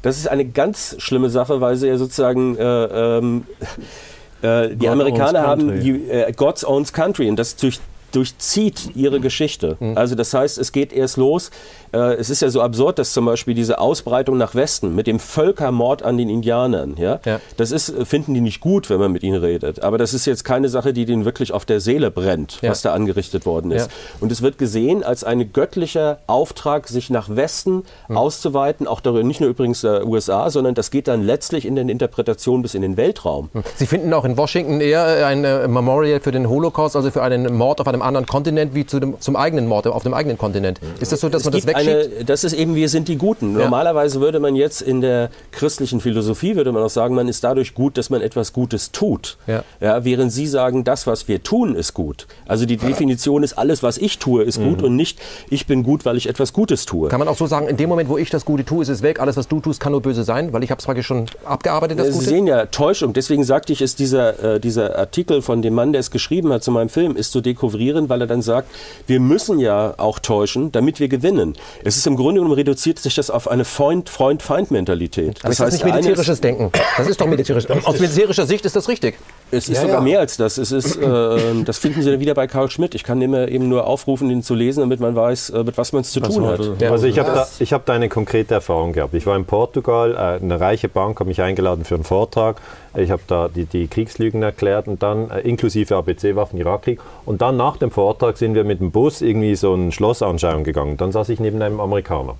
Das 0.02 0.18
ist 0.18 0.28
eine 0.28 0.44
ganz 0.44 0.96
schlimme 0.98 1.30
Sache, 1.30 1.60
weil 1.60 1.76
sie 1.76 1.88
ja 1.88 1.96
sozusagen 1.96 2.56
äh, 2.56 3.18
ähm, 3.18 3.46
äh, 4.42 4.70
die 4.70 4.78
God 4.78 4.88
Amerikaner 4.88 5.42
haben 5.42 5.80
die, 5.80 6.10
äh, 6.10 6.32
God's 6.32 6.64
owns 6.64 6.92
country. 6.92 7.28
Und 7.28 7.36
das 7.36 7.56
durch, 7.56 7.80
durchzieht 8.12 8.90
ihre 8.94 9.20
Geschichte. 9.20 9.76
Mhm. 9.80 9.96
Also 9.96 10.14
das 10.14 10.32
heißt, 10.32 10.58
es 10.58 10.72
geht 10.72 10.92
erst 10.92 11.16
los 11.16 11.50
äh, 11.92 12.14
es 12.14 12.30
ist 12.30 12.42
ja 12.42 12.48
so 12.48 12.62
absurd, 12.62 12.98
dass 12.98 13.12
zum 13.12 13.26
Beispiel 13.26 13.54
diese 13.54 13.78
Ausbreitung 13.78 14.38
nach 14.38 14.54
Westen 14.54 14.94
mit 14.94 15.06
dem 15.06 15.18
Völkermord 15.18 16.02
an 16.02 16.16
den 16.16 16.28
Indianern, 16.28 16.94
ja, 16.96 17.20
ja. 17.24 17.40
das 17.56 17.70
ist, 17.70 17.90
äh, 17.90 18.04
finden 18.04 18.34
die 18.34 18.40
nicht 18.40 18.60
gut, 18.60 18.88
wenn 18.90 18.98
man 18.98 19.12
mit 19.12 19.22
ihnen 19.22 19.40
redet. 19.40 19.82
Aber 19.82 19.98
das 19.98 20.14
ist 20.14 20.26
jetzt 20.26 20.44
keine 20.44 20.68
Sache, 20.68 20.92
die 20.92 21.04
denen 21.04 21.24
wirklich 21.24 21.52
auf 21.52 21.64
der 21.64 21.80
Seele 21.80 22.10
brennt, 22.10 22.58
ja. 22.62 22.70
was 22.70 22.82
da 22.82 22.94
angerichtet 22.94 23.46
worden 23.46 23.70
ist. 23.70 23.90
Ja. 23.90 23.96
Und 24.20 24.32
es 24.32 24.42
wird 24.42 24.58
gesehen 24.58 25.02
als 25.02 25.24
ein 25.24 25.52
göttlicher 25.52 26.18
Auftrag, 26.26 26.88
sich 26.88 27.10
nach 27.10 27.28
Westen 27.28 27.84
mhm. 28.08 28.16
auszuweiten, 28.16 28.86
auch 28.86 29.00
darüber, 29.00 29.22
nicht 29.22 29.40
nur 29.40 29.50
übrigens 29.50 29.82
der 29.82 30.06
USA, 30.06 30.50
sondern 30.50 30.74
das 30.74 30.90
geht 30.90 31.08
dann 31.08 31.22
letztlich 31.22 31.66
in 31.66 31.76
den 31.76 31.88
Interpretationen 31.88 32.62
bis 32.62 32.74
in 32.74 32.82
den 32.82 32.96
Weltraum. 32.96 33.50
Hm. 33.52 33.62
Sie 33.76 33.86
finden 33.86 34.12
auch 34.14 34.24
in 34.24 34.36
Washington 34.36 34.80
eher 34.80 35.20
äh, 35.20 35.24
ein 35.24 35.42
Memorial 35.42 36.20
für 36.20 36.32
den 36.32 36.48
Holocaust, 36.48 36.96
also 36.96 37.10
für 37.10 37.22
einen 37.22 37.54
Mord 37.56 37.80
auf 37.80 37.86
einem 37.86 38.01
anderen 38.02 38.26
Kontinent, 38.26 38.74
wie 38.74 38.86
zu 38.86 39.00
dem, 39.00 39.20
zum 39.20 39.36
eigenen 39.36 39.66
Mord 39.66 39.86
auf 39.86 40.02
dem 40.02 40.14
eigenen 40.14 40.38
Kontinent. 40.38 40.80
Ist 41.00 41.12
das 41.12 41.20
so, 41.20 41.28
dass 41.28 41.42
es 41.42 41.44
man 41.46 41.52
das 41.54 41.66
weg 41.66 41.76
eine, 41.76 42.08
das 42.24 42.44
ist 42.44 42.52
eben, 42.52 42.74
wir 42.74 42.88
sind 42.88 43.08
die 43.08 43.16
Guten. 43.16 43.52
Normalerweise 43.52 44.20
würde 44.20 44.40
man 44.40 44.54
jetzt 44.56 44.82
in 44.82 45.00
der 45.00 45.30
christlichen 45.50 46.00
Philosophie, 46.00 46.56
würde 46.56 46.72
man 46.72 46.82
auch 46.82 46.90
sagen, 46.90 47.14
man 47.14 47.28
ist 47.28 47.44
dadurch 47.44 47.74
gut, 47.74 47.98
dass 47.98 48.10
man 48.10 48.20
etwas 48.20 48.52
Gutes 48.52 48.92
tut. 48.92 49.36
Ja. 49.46 49.64
ja 49.80 50.04
während 50.04 50.32
Sie 50.32 50.46
sagen, 50.46 50.84
das, 50.84 51.06
was 51.06 51.28
wir 51.28 51.42
tun, 51.42 51.74
ist 51.74 51.94
gut. 51.94 52.26
Also 52.46 52.66
die 52.66 52.76
Definition 52.76 53.42
ist, 53.42 53.54
alles, 53.54 53.82
was 53.82 53.98
ich 53.98 54.18
tue, 54.18 54.42
ist 54.42 54.58
mhm. 54.58 54.64
gut 54.64 54.82
und 54.82 54.96
nicht, 54.96 55.18
ich 55.50 55.66
bin 55.66 55.82
gut, 55.82 56.04
weil 56.04 56.16
ich 56.16 56.28
etwas 56.28 56.52
Gutes 56.52 56.86
tue. 56.86 57.08
Kann 57.08 57.18
man 57.18 57.28
auch 57.28 57.36
so 57.36 57.46
sagen, 57.46 57.68
in 57.68 57.76
dem 57.76 57.88
Moment, 57.88 58.08
wo 58.08 58.18
ich 58.18 58.30
das 58.30 58.44
Gute 58.44 58.64
tue, 58.64 58.82
ist 58.82 58.88
es 58.88 59.02
weg. 59.02 59.20
Alles, 59.20 59.36
was 59.36 59.48
du 59.48 59.60
tust, 59.60 59.80
kann 59.80 59.92
nur 59.92 60.02
böse 60.02 60.24
sein, 60.24 60.52
weil 60.52 60.62
ich 60.64 60.70
habe 60.70 60.78
es 60.78 60.84
praktisch 60.84 61.06
schon 61.06 61.26
abgearbeitet, 61.44 61.98
das 61.98 62.06
Sie 62.08 62.12
Gute. 62.12 62.24
Sie 62.24 62.30
sehen 62.30 62.46
ja 62.46 62.66
Täuschung. 62.66 63.12
Deswegen 63.12 63.44
sagte 63.44 63.72
ich, 63.72 63.82
ist 63.82 63.98
dieser, 63.98 64.54
äh, 64.54 64.60
dieser 64.60 64.98
Artikel 64.98 65.42
von 65.42 65.62
dem 65.62 65.74
Mann, 65.74 65.92
der 65.92 66.00
es 66.00 66.10
geschrieben 66.10 66.52
hat 66.52 66.62
zu 66.62 66.70
meinem 66.70 66.88
Film, 66.88 67.16
ist 67.16 67.32
zu 67.32 67.40
dekouvrieren, 67.40 67.82
weil 68.08 68.20
er 68.20 68.26
dann 68.26 68.42
sagt, 68.42 68.68
wir 69.06 69.20
müssen 69.20 69.58
ja 69.58 69.94
auch 69.96 70.18
täuschen, 70.18 70.72
damit 70.72 71.00
wir 71.00 71.08
gewinnen. 71.08 71.54
Es 71.84 71.96
ist 71.96 72.06
im 72.06 72.16
Grunde 72.16 72.40
genommen 72.40 72.54
reduziert 72.54 72.98
sich 72.98 73.14
das 73.14 73.30
auf 73.30 73.48
eine 73.48 73.64
Freund-Feind-Mentalität. 73.64 75.38
Das, 75.42 75.56
das 75.56 75.60
heißt 75.60 75.84
nicht 75.84 75.84
militärisches 75.84 76.40
Denken. 76.40 76.70
Das 76.96 77.08
ist 77.08 77.20
doch 77.20 77.26
militärisch. 77.26 77.68
Aus 77.70 78.00
militärischer 78.00 78.46
Sicht 78.46 78.64
ist 78.64 78.76
das 78.76 78.88
richtig. 78.88 79.18
Es 79.50 79.68
ist 79.68 79.76
ja, 79.76 79.82
sogar 79.82 79.96
ja. 79.96 80.00
mehr 80.00 80.20
als 80.20 80.36
das. 80.36 80.56
Es 80.56 80.72
ist, 80.72 80.96
äh, 80.96 81.62
das 81.64 81.78
finden 81.78 82.02
Sie 82.02 82.10
dann 82.10 82.20
wieder 82.20 82.34
bei 82.34 82.46
Karl 82.46 82.70
Schmidt. 82.70 82.94
Ich 82.94 83.04
kann 83.04 83.20
immer 83.20 83.48
eben 83.48 83.68
nur 83.68 83.86
aufrufen, 83.86 84.30
ihn 84.30 84.42
zu 84.42 84.54
lesen, 84.54 84.80
damit 84.80 85.00
man 85.00 85.14
weiß, 85.14 85.50
äh, 85.50 85.64
mit 85.64 85.76
was 85.76 85.92
man 85.92 86.02
es 86.02 86.10
zu 86.10 86.20
tun 86.20 86.46
hat. 86.46 86.60
Also 86.82 87.06
ich 87.06 87.18
habe 87.18 87.32
da, 87.32 87.46
hab 87.46 87.86
da 87.86 87.92
eine 87.92 88.08
konkrete 88.08 88.54
Erfahrung 88.54 88.92
gehabt. 88.92 89.14
Ich 89.14 89.26
war 89.26 89.36
in 89.36 89.44
Portugal, 89.44 90.14
äh, 90.14 90.42
eine 90.42 90.58
reiche 90.58 90.88
Bank 90.88 91.20
hat 91.20 91.26
mich 91.26 91.42
eingeladen 91.42 91.84
für 91.84 91.94
einen 91.94 92.04
Vortrag. 92.04 92.60
Ich 92.94 93.10
habe 93.10 93.22
da 93.26 93.48
die, 93.48 93.64
die, 93.64 93.88
Kriegslügen 93.88 94.42
erklärt 94.42 94.86
und 94.88 95.02
dann 95.02 95.30
äh, 95.30 95.40
inklusive 95.40 95.96
ABC-Waffen, 95.96 96.58
Irakkrieg. 96.58 97.00
Und 97.24 97.40
dann 97.40 97.56
nach 97.56 97.76
dem 97.76 97.90
Vortrag 97.90 98.36
sind 98.36 98.54
wir 98.54 98.64
mit 98.64 98.80
dem 98.80 98.90
Bus 98.90 99.22
irgendwie 99.22 99.54
so 99.54 99.74
ein 99.74 99.92
Schloss 99.92 100.22
anschauen 100.22 100.64
gegangen. 100.64 100.96
Dann 100.96 101.12
saß 101.12 101.28
ich 101.30 101.40
neben 101.40 101.60
einem 101.62 101.80
Amerikaner 101.80 102.36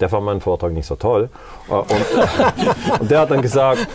der 0.00 0.10
fand 0.10 0.26
meinen 0.26 0.42
Vortrag 0.42 0.72
nicht 0.72 0.86
so 0.86 0.96
toll. 0.96 1.30
Äh, 1.68 1.72
und, 1.72 1.90
und 3.00 3.10
der 3.10 3.20
hat 3.20 3.30
dann 3.30 3.42
gesagt, 3.42 3.88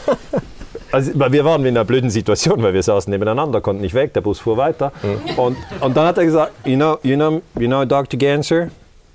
also, 0.91 1.11
wir 1.14 1.45
waren 1.45 1.61
in 1.65 1.78
einer 1.78 1.86
blöden 1.86 2.10
Situation, 2.10 2.61
weil 2.64 2.73
wir 2.73 2.84
saßen 2.84 3.10
nebeneinander, 3.11 3.61
konnten 3.61 3.82
nicht 3.82 3.94
weg, 3.94 4.14
der 4.14 4.22
Bus 4.22 4.40
fuhr 4.40 4.57
weiter. 4.57 4.91
Mhm. 5.02 5.40
Und, 5.40 5.57
und 5.80 5.95
dann 5.95 6.07
hat 6.07 6.18
er 6.18 6.26
gesagt, 6.26 6.52
you 6.65 6.76
know, 6.76 6.98
you 7.03 7.15
know, 7.15 7.41
you 7.57 7.68
know 7.68 7.86
Dr. 7.86 8.19
Ganser, 8.19 8.69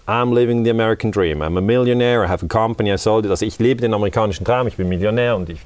I'm 0.07 0.33
living 0.33 0.65
the 0.65 0.71
American 0.71 1.11
dream. 1.11 1.43
I'm 1.43 1.59
a 1.59 1.61
millionaire, 1.61 2.25
I 2.25 2.29
have 2.29 2.45
a 2.45 2.49
company, 2.49 2.93
I 2.93 2.97
sold 2.97 3.27
it. 3.27 3.31
Also 3.31 3.45
ich 3.45 3.59
lebe 3.59 3.81
den 3.81 3.93
amerikanischen 3.93 4.45
Traum, 4.45 4.69
ich 4.69 4.77
bin 4.77 4.89
Millionär 4.89 5.37
und 5.37 5.51
ich 5.51 5.59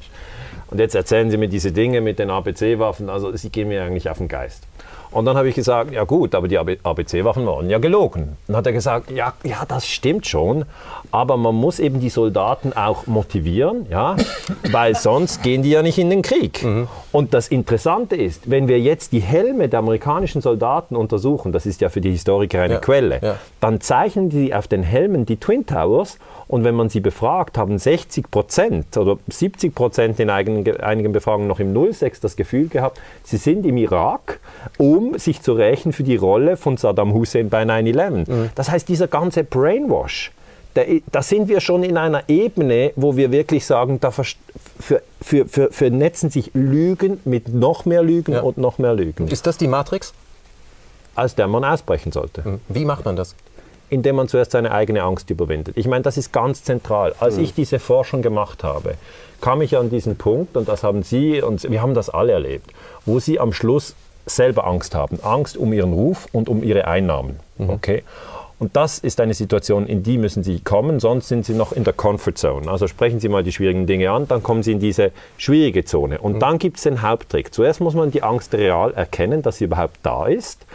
Und 0.71 0.79
jetzt 0.79 0.95
erzählen 0.95 1.31
Sie 1.31 1.37
mir 1.37 1.49
diese 1.49 1.73
Dinge 1.73 2.01
mit 2.01 2.19
den 2.19 2.31
ABC-Waffen, 2.31 3.09
also 3.11 3.35
Sie 3.37 3.51
gehen 3.51 3.69
mir 3.69 3.83
eigentlich 3.83 4.09
auf 4.09 4.19
den 4.19 4.29
Geist. 4.29 4.65
Und 5.13 5.25
dann 5.25 5.37
habe 5.37 5.49
ich 5.49 5.55
gesagt, 5.55 5.93
ja 5.93 6.05
gut, 6.05 6.35
aber 6.35 6.47
die 6.47 6.59
ABC-Waffen 6.59 7.45
waren 7.47 7.69
ja 7.69 7.79
gelogen. 7.79 8.37
Dann 8.47 8.57
hat 8.57 8.67
er 8.67 8.73
gesagt, 8.73 9.11
ja, 9.11 9.33
ja, 9.43 9.65
das 9.67 9.87
stimmt 9.87 10.27
schon, 10.27 10.65
aber 11.11 11.37
man 11.37 11.55
muss 11.55 11.81
eben 11.81 11.99
die 11.99 12.11
Soldaten 12.11 12.73
auch 12.73 13.07
motivieren, 13.07 13.87
ja, 13.91 14.17
weil 14.71 14.95
sonst 14.95 15.43
gehen 15.43 15.63
die 15.63 15.71
ja 15.71 15.83
nicht 15.83 15.99
in 15.99 16.11
den 16.11 16.23
Krieg. 16.23 16.63
Mhm. 16.63 16.87
Und 17.11 17.35
das 17.35 17.49
Interessante 17.49 18.15
ist, 18.15 18.51
wenn 18.51 18.69
wir 18.69 18.79
jetzt 18.79 19.13
die 19.13 19.21
Helme 19.21 19.69
der 19.69 19.81
amerikanischen 19.81 20.43
Soldaten 20.43 20.95
untersuchen, 20.95 21.51
das 21.51 21.67
ist 21.67 21.81
ja 21.81 21.89
für 21.89 22.01
die 22.01 22.13
Historiker 22.13 22.63
eine 22.63 22.75
ja, 22.75 22.81
Quelle, 22.81 23.21
ja. 23.21 23.37
dann 23.61 23.81
zeichnen 23.81 24.29
die 24.29 24.55
auf 24.55 24.69
den 24.69 24.85
Helmen 24.85 25.27
die 25.27 25.39
Twin 25.39 25.67
Towers 25.67 26.19
und 26.47 26.65
wenn 26.65 26.75
man 26.75 26.89
sie 26.89 27.01
befragt, 27.01 27.59
haben 27.59 27.79
60 27.79 28.31
Prozent 28.31 28.97
oder 28.97 29.19
70 29.29 29.75
Prozent 29.75 30.19
in 30.19 30.31
einigen, 30.31 30.81
einigen 30.81 31.13
Befragungen 31.13 31.47
noch 31.47 31.61
im 31.61 31.93
06 31.93 32.21
das 32.21 32.35
Gefühl 32.35 32.69
gehabt, 32.69 33.01
sie 33.23 33.37
sind 33.37 33.65
im 33.67 33.77
Irak, 33.77 34.41
um 35.01 35.19
sich 35.19 35.41
zu 35.43 35.55
rächen 35.55 35.93
für 35.93 36.03
die 36.03 36.17
Rolle 36.17 36.57
von 36.57 36.77
Saddam 36.77 37.15
Hussein 37.15 37.49
bei 37.49 37.63
9-11. 37.63 38.31
Mhm. 38.31 38.51
Das 38.55 38.71
heißt, 38.71 38.89
dieser 38.89 39.09
ganze 39.09 39.45
Brainwash, 39.45 40.33
da, 40.75 40.83
da, 41.11 41.23
sind 41.23 41.49
wir 41.49 41.61
schon 41.61 41.83
in 41.83 41.97
einer 41.97 42.29
Ebene, 42.29 42.93
wo 42.95 43.17
wir 43.17 43.33
wirklich 43.33 43.67
sagen, 43.67 43.99
da 44.01 44.11
für, 44.11 44.25
für, 44.79 45.03
für, 45.49 45.73
vernetzen 45.73 46.31
sich 46.31 46.51
Lügen 46.55 47.21
mit 47.25 47.49
noch 47.49 47.87
mehr 47.87 48.03
Lügen 48.03 48.33
ja. 48.33 48.41
und 48.43 48.59
noch 48.59 48.79
mehr 48.79 48.95
Lügen. 48.95 49.27
Ist 49.29 49.47
das 49.47 49.57
die 49.59 49.67
Matrix? 49.67 50.13
Aus 51.17 51.35
der 51.35 51.49
man 51.49 51.65
ausbrechen 51.65 52.13
sollte. 52.13 52.45
Hm. 52.45 52.61
Wie 52.69 52.85
macht 52.85 53.05
man 53.05 53.17
das? 53.17 53.35
Indem 53.89 54.17
man 54.17 54.29
zuerst 54.29 54.53
seine 54.53 54.71
eigene 54.71 55.03
Angst 55.03 55.29
überwindet. 55.31 55.77
Ich 55.77 55.89
meine, 55.89 56.03
das 56.03 56.17
ist 56.17 56.33
ganz 56.33 56.63
zentral. 56.63 57.15
Als 57.19 57.37
mhm. 57.37 57.45
ich 57.45 57.55
diese 57.55 57.81
Forschung 57.81 58.23
gemacht 58.23 58.63
habe, 58.63 58.95
kam 59.41 59.63
ich 59.63 59.77
an 59.77 59.91
diesen 59.91 60.17
Punkt, 60.17 60.57
und 60.57 60.69
das 60.69 60.85
haben 60.85 61.03
Sie 61.03 61.43
und 61.43 61.69
wir 61.69 61.83
haben 61.83 61.95
das 61.95 62.11
alle 62.11 62.33
erlebt, 62.33 62.71
wo 63.07 63.19
Sie 63.19 63.41
am 63.41 63.53
Schluss 63.53 63.97
selber 64.37 64.67
Angst 64.67 64.95
haben. 64.95 65.19
Angst 65.23 65.57
um 65.57 65.73
ihren 65.73 65.93
Ruf 65.93 66.29
und 66.33 66.49
um 66.49 66.63
ihre 66.63 66.87
Einnahmen. 66.87 67.41
Mhm. 67.59 67.71
Okay? 67.71 68.03
Und 68.61 68.77
das 68.77 68.99
ist 68.99 69.21
eine 69.21 69.33
Situation, 69.33 69.87
in 69.87 70.03
die 70.03 70.19
müssen 70.19 70.43
Sie 70.43 70.61
kommen, 70.61 71.01
sonst 71.01 71.29
sind 71.29 71.47
Sie 71.47 71.55
noch 71.55 71.73
in 71.73 71.83
der 71.83 71.95
Comfort 71.95 72.35
Zone. 72.35 72.71
Also 72.71 72.89
sprechen 72.89 73.19
Sie 73.19 73.31
mal 73.31 73.43
die 73.43 73.53
schwierigen 73.53 73.87
Dinge 73.87 74.11
an, 74.11 74.29
dann 74.29 74.43
kommen 74.43 74.63
Sie 74.63 74.73
in 74.73 74.81
diese 74.81 75.13
schwierige 75.39 75.87
Zone. 75.87 76.19
Und 76.19 76.35
mhm. 76.35 76.41
dann 76.41 76.59
gibt 76.59 76.77
es 76.77 76.83
den 76.83 77.01
Haupttrick. 77.01 77.55
Zuerst 77.55 77.81
muss 77.81 77.95
man 77.95 78.11
die 78.11 78.23
Angst 78.23 78.53
real 78.55 78.93
erkennen, 78.93 79.41
dass 79.41 79.57
sie 79.57 79.65
überhaupt 79.65 79.99
da 80.03 80.27
ist. 80.27 80.67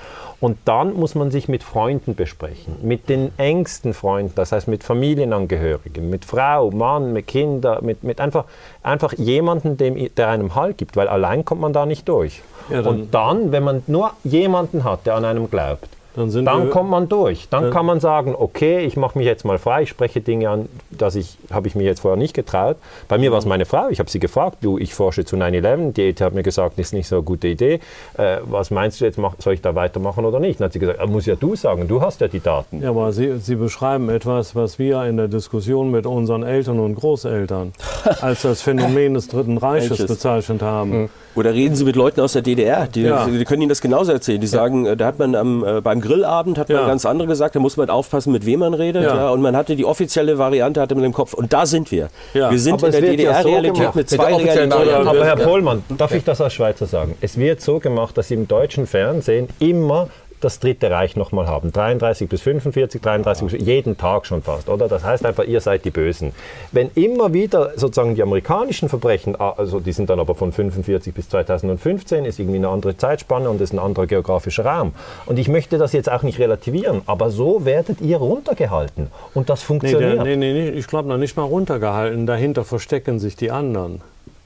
Und 0.42 0.58
dann 0.66 0.94
muss 0.94 1.16
man 1.16 1.32
sich 1.32 1.48
mit 1.48 1.64
Freunden 1.64 2.16
besprechen, 2.16 2.76
mit 2.82 3.10
den 3.10 3.32
engsten 3.38 3.94
Freunden, 3.94 4.34
das 4.36 4.52
heißt 4.52 4.68
mit 4.68 4.84
Familienangehörigen, 4.84 6.10
mit 6.10 6.26
Frau, 6.26 6.72
Mann, 6.72 7.14
mit 7.14 7.28
Kindern, 7.28 7.86
mit, 7.86 8.04
mit 8.04 8.20
einfach, 8.20 8.46
einfach 8.84 9.14
jemandem, 9.14 9.78
dem, 9.78 10.14
der 10.16 10.30
einem 10.30 10.54
Halt 10.54 10.78
gibt, 10.78 10.98
weil 10.98 11.08
allein 11.08 11.46
kommt 11.46 11.62
man 11.62 11.74
da 11.74 11.86
nicht 11.86 12.08
durch. 12.10 12.42
Ja, 12.70 12.82
dann 12.82 13.02
und 13.02 13.14
dann, 13.14 13.52
wenn 13.52 13.64
man 13.64 13.84
nur 13.88 14.12
jemanden 14.24 14.84
hat, 14.84 15.06
der 15.06 15.16
an 15.16 15.26
einem 15.26 15.50
glaubt, 15.50 15.88
dann, 16.16 16.46
dann 16.46 16.70
kommt 16.70 16.90
man 16.90 17.10
durch. 17.10 17.48
Dann, 17.50 17.64
dann 17.64 17.74
kann 17.74 17.86
man 17.86 18.00
sagen, 18.00 18.36
okay, 18.38 18.86
ich 18.86 18.98
mache 18.98 19.18
mich 19.18 19.26
jetzt 19.26 19.46
mal 19.46 19.58
frei, 19.58 19.84
ich 19.84 19.90
spreche 19.90 20.22
Dinge 20.22 20.50
an, 20.50 20.70
das 20.90 21.16
ich 21.16 21.38
habe 21.52 21.68
ich 21.68 21.76
mir 21.76 21.84
jetzt 21.84 22.02
vorher 22.02 22.18
nicht 22.18 22.34
getraut. 22.34 22.78
Bei 23.08 23.18
mir 23.18 23.32
war 23.32 23.40
es 23.40 23.46
meine 23.46 23.66
Frau. 23.66 23.90
Ich 23.90 24.00
habe 24.00 24.10
sie 24.10 24.20
gefragt, 24.20 24.58
du, 24.62 24.78
ich 24.78 24.94
forsche 24.94 25.26
zu 25.26 25.36
9/11. 25.36 25.94
Die 25.94 26.10
ETH 26.10 26.22
hat 26.22 26.34
mir 26.34 26.44
gesagt, 26.44 26.78
das 26.78 26.88
ist 26.88 26.94
nicht 26.94 27.08
so 27.08 27.18
eine 27.18 27.24
gute 27.24 27.48
Idee. 27.48 27.80
Äh, 28.18 28.38
was 28.44 28.72
meinst 28.72 29.02
du 29.02 29.06
jetzt? 29.06 29.18
Mach, 29.18 29.36
soll 29.40 29.54
ich 29.54 29.62
da 29.62 29.76
weitermachen 29.76 30.26
oder 30.26 30.40
nicht? 30.40 30.60
Dann 30.60 30.66
hat 30.66 30.74
sie 30.74 30.80
gesagt, 30.80 31.00
ah, 31.00 31.06
muss 31.06 31.26
ja 31.26 31.36
du 31.36 31.56
sagen. 31.56 31.88
Du 31.88 32.02
hast 32.02 32.22
ja 32.22 32.28
die 32.28 32.40
Daten. 32.40 32.82
Ja, 32.82 32.90
aber 32.90 33.12
sie, 33.12 33.38
sie 33.40 33.56
beschreiben 33.56 34.10
etwas, 34.10 34.56
was 34.56 34.80
wir 34.80 35.04
in 35.06 35.18
der 35.18 35.28
Diskussion 35.28 35.92
mit 35.92 36.06
unseren 36.06 36.44
Eltern 36.44 36.80
und 36.80 36.96
Großeltern 36.96 37.74
als 38.22 38.44
das 38.44 38.62
Phänomen 38.62 39.14
des 39.14 39.28
Dritten 39.28 39.58
Reiches 39.58 40.06
bezeichnet 40.06 40.62
haben. 40.62 41.10
Oder 41.36 41.54
reden 41.54 41.76
Sie 41.76 41.84
mit 41.84 41.96
Leuten 41.96 42.22
aus 42.22 42.34
der 42.34 42.42
DDR, 42.42 42.88
die, 42.88 43.02
ja. 43.02 43.26
die 43.26 43.44
können 43.44 43.62
Ihnen 43.62 43.70
das 43.70 43.82
genauso 43.82 44.12
erzählen. 44.12 44.40
Die 44.40 44.48
sagen, 44.48 44.86
äh, 44.86 44.98
da 44.98 45.08
hat 45.08 45.20
man 45.20 45.36
am, 45.36 45.64
äh, 45.64 45.82
beim 45.82 46.00
Grillabend 46.00 46.58
hat 46.58 46.70
man 46.70 46.78
ja. 46.78 46.88
ganz 46.88 47.06
andere 47.06 47.28
gesagt, 47.28 47.56
da 47.56 47.60
muss 47.60 47.78
man 47.78 47.90
aufpassen, 47.90 48.32
mit 48.32 48.46
wem 48.46 48.62
man 48.62 48.74
redet. 48.74 49.04
Ja. 49.04 49.16
ja. 49.16 49.30
und 49.30 49.42
man 49.42 49.56
hatte 49.56 49.76
die 49.76 49.86
offizielle 49.86 50.38
Variante 50.38 50.82
hatte 50.82 50.96
man 50.96 51.04
im 51.04 51.14
Kopf. 51.14 51.34
Und 51.34 51.52
da 51.54 51.66
sind 51.66 51.92
wir. 51.92 52.10
Wir 52.34 52.60
sind 52.60 52.76
aber 52.76 52.88
in 52.88 52.92
der 52.92 53.02
DDR-Realität 53.02 53.88
so 53.92 53.92
mit 53.94 54.10
zwei 54.10 54.36
Realitäten. 54.36 54.72
Aber 54.72 55.26
Herr 55.26 55.36
Pohlmann, 55.36 55.84
darf 55.98 56.14
ich 56.14 56.24
das 56.24 56.42
als 56.42 56.54
Schweizer 56.54 56.86
sagen? 56.86 57.16
Es 57.22 57.38
wird 57.38 57.62
so 57.62 57.80
gemacht, 57.80 58.18
dass 58.18 58.32
im 58.32 58.48
deutschen 58.48 58.88
Fernsehen 58.88 59.50
immer 59.60 60.10
das 60.42 60.60
Dritte 60.60 60.92
Reich 60.92 61.16
nochmal 61.16 61.48
haben. 61.48 61.72
33 61.72 62.30
bis 62.30 62.42
45, 62.42 63.02
33 63.02 63.48
bis, 63.48 63.62
jeden 63.62 63.98
Tag 63.98 64.26
schon 64.26 64.42
fast, 64.42 64.70
oder? 64.70 64.88
Das 64.88 65.04
heißt 65.04 65.26
einfach, 65.26 65.46
ihr 65.46 65.62
seid 65.62 65.86
die 65.86 65.92
Bösen. 65.92 66.34
Wenn 66.72 66.90
immer 66.96 67.34
wieder 67.34 67.72
sozusagen 67.76 68.16
die 68.16 68.22
amerikanischen 68.22 68.90
Verbrechen, 68.90 69.36
ah, 69.40 69.54
also 69.58 69.80
die 69.80 69.92
sind 69.92 70.10
dann 70.10 70.20
aber 70.20 70.36
von 70.36 70.52
45 70.52 71.14
bis 71.14 71.30
2015, 71.30 72.26
ist 72.26 72.40
irgendwie 72.40 72.58
eine 72.58 72.70
andere 72.70 72.98
Zeitspanne 72.98 73.50
und 73.50 73.62
ist 73.62 73.74
ein 73.74 73.80
anderer 73.80 74.08
geografischer 74.08 74.66
Raum. 74.66 74.94
Und 75.26 75.40
ich 75.40 75.48
möchte 75.48 75.78
das 75.78 75.94
jetzt 75.94 76.12
auch 76.12 76.24
nicht 76.24 76.40
relativieren, 76.40 77.02
aber 77.06 77.30
so 77.30 77.66
werdet 77.66 78.02
ihr 78.02 78.18
runtergehalten. 78.18 79.08
Und 79.34 79.50
das 79.50 79.64
funktioniert. 79.64 80.24
Nee, 80.24 80.36
nee, 80.36 80.54
nee, 80.54 80.70
ich 80.70 80.88
glaube 80.88 81.10
noch 81.10 81.18
nicht 81.18 81.38
mal 81.38 81.44
runtergehalten. 81.44 82.26
Dahinter 82.26 82.64
verstecken 82.64 83.20
sich 83.20 83.36
die 83.36 83.52
anderen. 83.52 84.02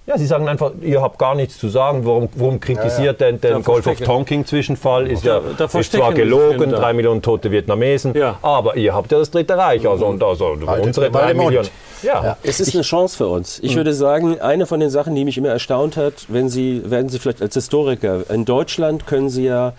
Ja, 0.10 0.18
Sie 0.18 0.26
sagen 0.26 0.49
einfach, 0.49 0.72
ihr 0.81 1.03
habt 1.03 1.19
gar 1.19 1.36
nichts 1.36 1.60
zu 1.60 1.69
sagen. 1.69 2.03
Warum, 2.03 2.30
warum 2.34 2.60
kritisiert 2.60 3.22
ja, 3.22 3.27
ja. 3.27 3.31
den, 3.31 3.41
den 3.41 3.64
Golf 3.64 3.86
of 3.86 3.99
Tonking-Zwischenfall? 3.99 5.06
Ist 5.06 5.23
ja 5.23 5.40
da, 5.40 5.68
da 5.68 5.80
ist 5.80 5.91
zwar 5.91 6.15
gelogen, 6.15 6.72
drei 6.72 6.94
Millionen 6.94 7.22
tote 7.22 7.52
Vietnamesen, 7.52 8.15
ja. 8.15 8.40
aber 8.41 8.76
ihr 8.76 8.95
habt 8.95 9.11
ja 9.11 9.19
das 9.19 9.30
Dritte 9.30 9.56
Reich. 9.56 9.88
Also, 9.88 10.07
und 10.07 10.23
also 10.23 10.57
unsere 10.81 11.11
drei 11.11 11.36
Millionen. 11.36 11.69
Ja. 12.02 12.38
Es 12.41 12.60
ist 12.60 12.73
eine 12.73 12.81
Chance 12.81 13.18
für 13.18 13.27
uns. 13.27 13.60
Ich 13.60 13.73
hm. 13.73 13.77
würde 13.77 13.94
sagen, 13.94 14.41
eine 14.41 14.65
von 14.65 14.80
den 14.80 14.90
Sachen, 14.90 15.14
die 15.14 15.23
mich 15.26 15.38
immer 15.38 15.49
erstaunt 15.49 15.95
hat, 15.95 16.26
wenn 16.27 16.49
Sie, 16.49 16.81
werden 16.90 17.10
Sie 17.10 17.19
vielleicht 17.19 17.44
als 17.44 17.53
Historiker, 17.53 18.22
in 18.31 18.45
Deutschland 18.45 19.06
können 19.06 19.30
Sie 19.30 19.45
ja 19.45 19.73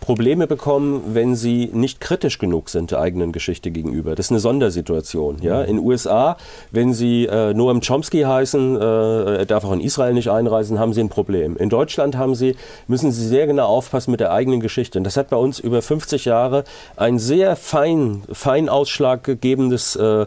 Probleme 0.00 0.46
bekommen, 0.46 1.02
wenn 1.14 1.34
sie 1.34 1.70
nicht 1.72 2.00
kritisch 2.00 2.38
genug 2.38 2.68
sind 2.68 2.90
der 2.92 3.00
eigenen 3.00 3.32
Geschichte 3.32 3.70
gegenüber. 3.70 4.14
Das 4.14 4.26
ist 4.26 4.30
eine 4.30 4.40
Sondersituation. 4.40 5.38
Ja? 5.42 5.62
Mhm. 5.62 5.68
In 5.68 5.76
den 5.76 5.84
USA, 5.84 6.36
wenn 6.70 6.92
sie 6.92 7.26
äh, 7.26 7.54
Noam 7.54 7.80
Chomsky 7.80 8.22
heißen, 8.22 8.76
äh, 8.76 9.36
er 9.38 9.46
darf 9.46 9.64
auch 9.64 9.72
in 9.72 9.80
Israel 9.80 10.14
nicht 10.14 10.30
einreisen, 10.30 10.78
haben 10.78 10.92
sie 10.92 11.00
ein 11.00 11.08
Problem. 11.08 11.56
In 11.56 11.70
Deutschland 11.70 12.16
haben 12.16 12.34
sie, 12.34 12.54
müssen 12.86 13.10
sie 13.10 13.26
sehr 13.26 13.46
genau 13.46 13.66
aufpassen 13.66 14.10
mit 14.12 14.20
der 14.20 14.32
eigenen 14.32 14.60
Geschichte. 14.60 14.98
Und 14.98 15.04
das 15.04 15.16
hat 15.16 15.30
bei 15.30 15.36
uns 15.36 15.58
über 15.58 15.82
50 15.82 16.24
Jahre 16.24 16.64
ein 16.96 17.18
sehr 17.18 17.56
fein, 17.56 18.22
fein 18.30 18.68
ausschlaggebendes 18.68 19.96
äh, 19.96 20.26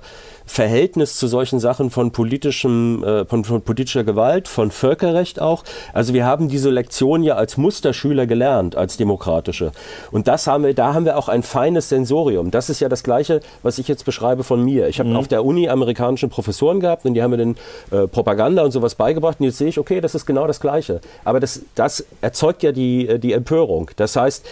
Verhältnis 0.50 1.16
zu 1.16 1.28
solchen 1.28 1.60
Sachen 1.60 1.92
von, 1.92 2.12
politischem, 2.12 3.04
äh, 3.04 3.26
von, 3.26 3.46
von, 3.46 3.62
politischer 3.62 4.04
Gewalt, 4.04 4.48
von 4.48 4.72
Völkerrecht 4.72 5.40
auch. 5.40 5.64
Also 5.94 6.16
wir 6.16 6.26
haben 6.26 6.50
diese 6.50 6.72
Lektion 6.72 7.22
ja 7.22 7.36
als 7.36 7.56
Musterschüler 7.56 8.26
gelernt, 8.26 8.76
als 8.76 8.98
demokratische. 8.98 9.72
Und 10.12 10.28
das 10.28 10.48
haben 10.48 10.64
wir, 10.64 10.74
da 10.74 10.96
haben 10.96 11.06
wir 11.06 11.20
auch 11.20 11.30
ein 11.30 11.44
feines 11.44 11.90
Sensorium. 11.90 12.50
Das 12.50 12.72
ist 12.72 12.80
ja 12.80 12.90
das 12.90 13.04
Gleiche, 13.04 13.42
was 13.62 13.78
ich 13.78 13.88
jetzt 13.88 14.06
beschreibe 14.06 14.44
von 14.44 14.66
mir. 14.66 14.88
Ich 14.88 15.00
habe 15.00 15.10
mhm. 15.10 15.18
auf 15.18 15.28
der 15.28 15.46
Uni 15.46 15.70
amerikanische 15.70 16.28
Professoren 16.28 16.80
gehabt 16.80 17.06
und 17.06 17.14
die 17.14 17.22
haben 17.22 17.30
mir 17.30 17.38
dann 17.38 17.56
äh, 17.92 18.08
Propaganda 18.08 18.64
und 18.64 18.72
sowas 18.72 18.96
beigebracht. 18.96 19.40
Und 19.40 19.46
jetzt 19.46 19.60
sehe 19.60 19.68
ich, 19.68 19.78
okay, 19.78 20.02
das 20.02 20.16
ist 20.16 20.26
genau 20.26 20.48
das 20.48 20.60
Gleiche. 20.60 21.00
Aber 21.26 21.40
das, 21.40 21.62
das 21.76 22.04
erzeugt 22.22 22.64
ja 22.64 22.72
die, 22.72 23.08
äh, 23.08 23.20
die 23.20 23.34
Empörung. 23.34 23.92
Das 23.98 24.16
heißt, 24.16 24.44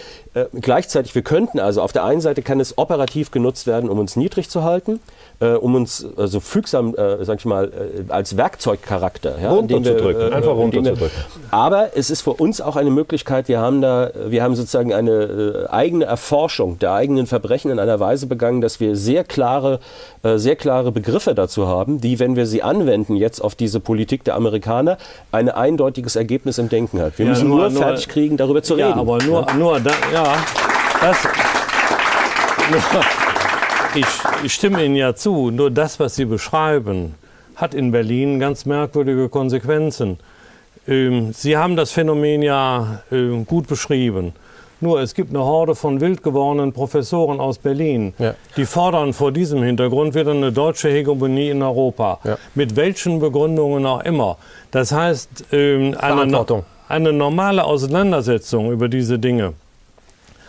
äh, 0.42 0.46
gleichzeitig, 0.60 1.14
wir 1.14 1.22
könnten 1.22 1.60
also 1.60 1.82
auf 1.82 1.92
der 1.92 2.04
einen 2.04 2.20
Seite 2.20 2.42
kann 2.42 2.60
es 2.60 2.78
operativ 2.78 3.30
genutzt 3.30 3.66
werden, 3.66 3.88
um 3.88 3.98
uns 3.98 4.16
niedrig 4.16 4.50
zu 4.50 4.64
halten 4.64 5.00
äh, 5.40 5.52
um 5.52 5.74
uns 5.74 6.06
also 6.16 6.40
fügsam, 6.40 6.94
äh, 6.96 7.24
sag 7.24 7.38
ich 7.38 7.44
mal, 7.44 7.66
äh, 7.66 8.12
als 8.12 8.36
Werkzeugcharakter 8.36 9.36
ja, 9.40 9.50
runterzudrücken, 9.50 10.32
äh, 10.32 10.34
einfach 10.34 10.54
runterzudrücken. 10.54 11.10
Aber 11.50 11.96
es 11.96 12.10
ist 12.10 12.22
für 12.22 12.32
uns 12.32 12.60
auch 12.60 12.76
eine 12.76 12.90
Möglichkeit. 12.90 13.48
Wir 13.48 13.60
haben 13.60 13.80
da, 13.80 14.10
wir 14.26 14.42
haben 14.42 14.56
sozusagen 14.56 14.92
eine 14.92 15.10
äh, 15.10 15.66
eigene 15.68 16.06
Erforschung 16.06 16.78
der 16.78 16.92
eigenen 16.92 17.26
Verbrechen 17.26 17.70
in 17.70 17.78
einer 17.78 18.00
Weise 18.00 18.26
begangen, 18.26 18.60
dass 18.60 18.80
wir 18.80 18.96
sehr 18.96 19.22
klare, 19.22 19.78
äh, 20.22 20.38
sehr 20.38 20.56
klare 20.56 20.90
Begriffe 20.90 21.34
dazu 21.34 21.68
haben, 21.68 22.00
die, 22.00 22.18
wenn 22.18 22.34
wir 22.34 22.46
sie 22.46 22.62
anwenden 22.62 23.14
jetzt 23.14 23.40
auf 23.40 23.54
diese 23.54 23.78
Politik 23.78 24.24
der 24.24 24.34
Amerikaner, 24.34 24.98
ein 25.30 25.48
eindeutiges 25.48 26.16
Ergebnis 26.16 26.58
im 26.58 26.68
Denken 26.68 27.00
hat. 27.00 27.18
Wir 27.18 27.26
ja, 27.26 27.30
müssen 27.30 27.48
nur, 27.48 27.70
nur 27.70 27.82
fertig 27.82 28.08
kriegen, 28.08 28.36
darüber 28.36 28.62
zu 28.62 28.76
ja, 28.76 28.88
reden. 28.88 28.98
Aber 28.98 29.18
nur, 29.22 29.46
ja? 29.46 29.54
nur, 29.54 29.80
da, 29.80 29.90
ja, 30.12 30.27
das. 31.00 31.16
Nur, 32.70 33.02
ich, 33.94 34.06
ich 34.44 34.52
stimme 34.52 34.84
Ihnen 34.84 34.96
ja 34.96 35.14
zu, 35.14 35.50
nur 35.50 35.70
das, 35.70 35.98
was 35.98 36.16
Sie 36.16 36.24
beschreiben, 36.24 37.14
hat 37.56 37.74
in 37.74 37.90
Berlin 37.90 38.38
ganz 38.38 38.66
merkwürdige 38.66 39.28
Konsequenzen. 39.28 40.18
Ähm, 40.86 41.32
Sie 41.32 41.56
haben 41.56 41.76
das 41.76 41.92
Phänomen 41.92 42.42
ja 42.42 43.02
ähm, 43.10 43.46
gut 43.46 43.66
beschrieben. 43.66 44.32
Nur 44.80 45.00
es 45.00 45.14
gibt 45.14 45.30
eine 45.30 45.44
Horde 45.44 45.74
von 45.74 46.00
wild 46.00 46.22
gewordenen 46.22 46.72
Professoren 46.72 47.40
aus 47.40 47.58
Berlin, 47.58 48.14
ja. 48.18 48.34
die 48.56 48.64
fordern 48.64 49.12
vor 49.12 49.32
diesem 49.32 49.62
Hintergrund 49.62 50.14
wieder 50.14 50.30
eine 50.30 50.52
deutsche 50.52 50.88
Hegemonie 50.88 51.50
in 51.50 51.62
Europa. 51.62 52.20
Ja. 52.22 52.38
Mit 52.54 52.76
welchen 52.76 53.18
Begründungen 53.18 53.84
auch 53.86 54.04
immer. 54.04 54.36
Das 54.70 54.92
heißt, 54.92 55.46
ähm, 55.50 55.96
eine, 55.98 56.62
eine 56.88 57.12
normale 57.12 57.64
Auseinandersetzung 57.64 58.70
über 58.70 58.88
diese 58.88 59.18
Dinge 59.18 59.54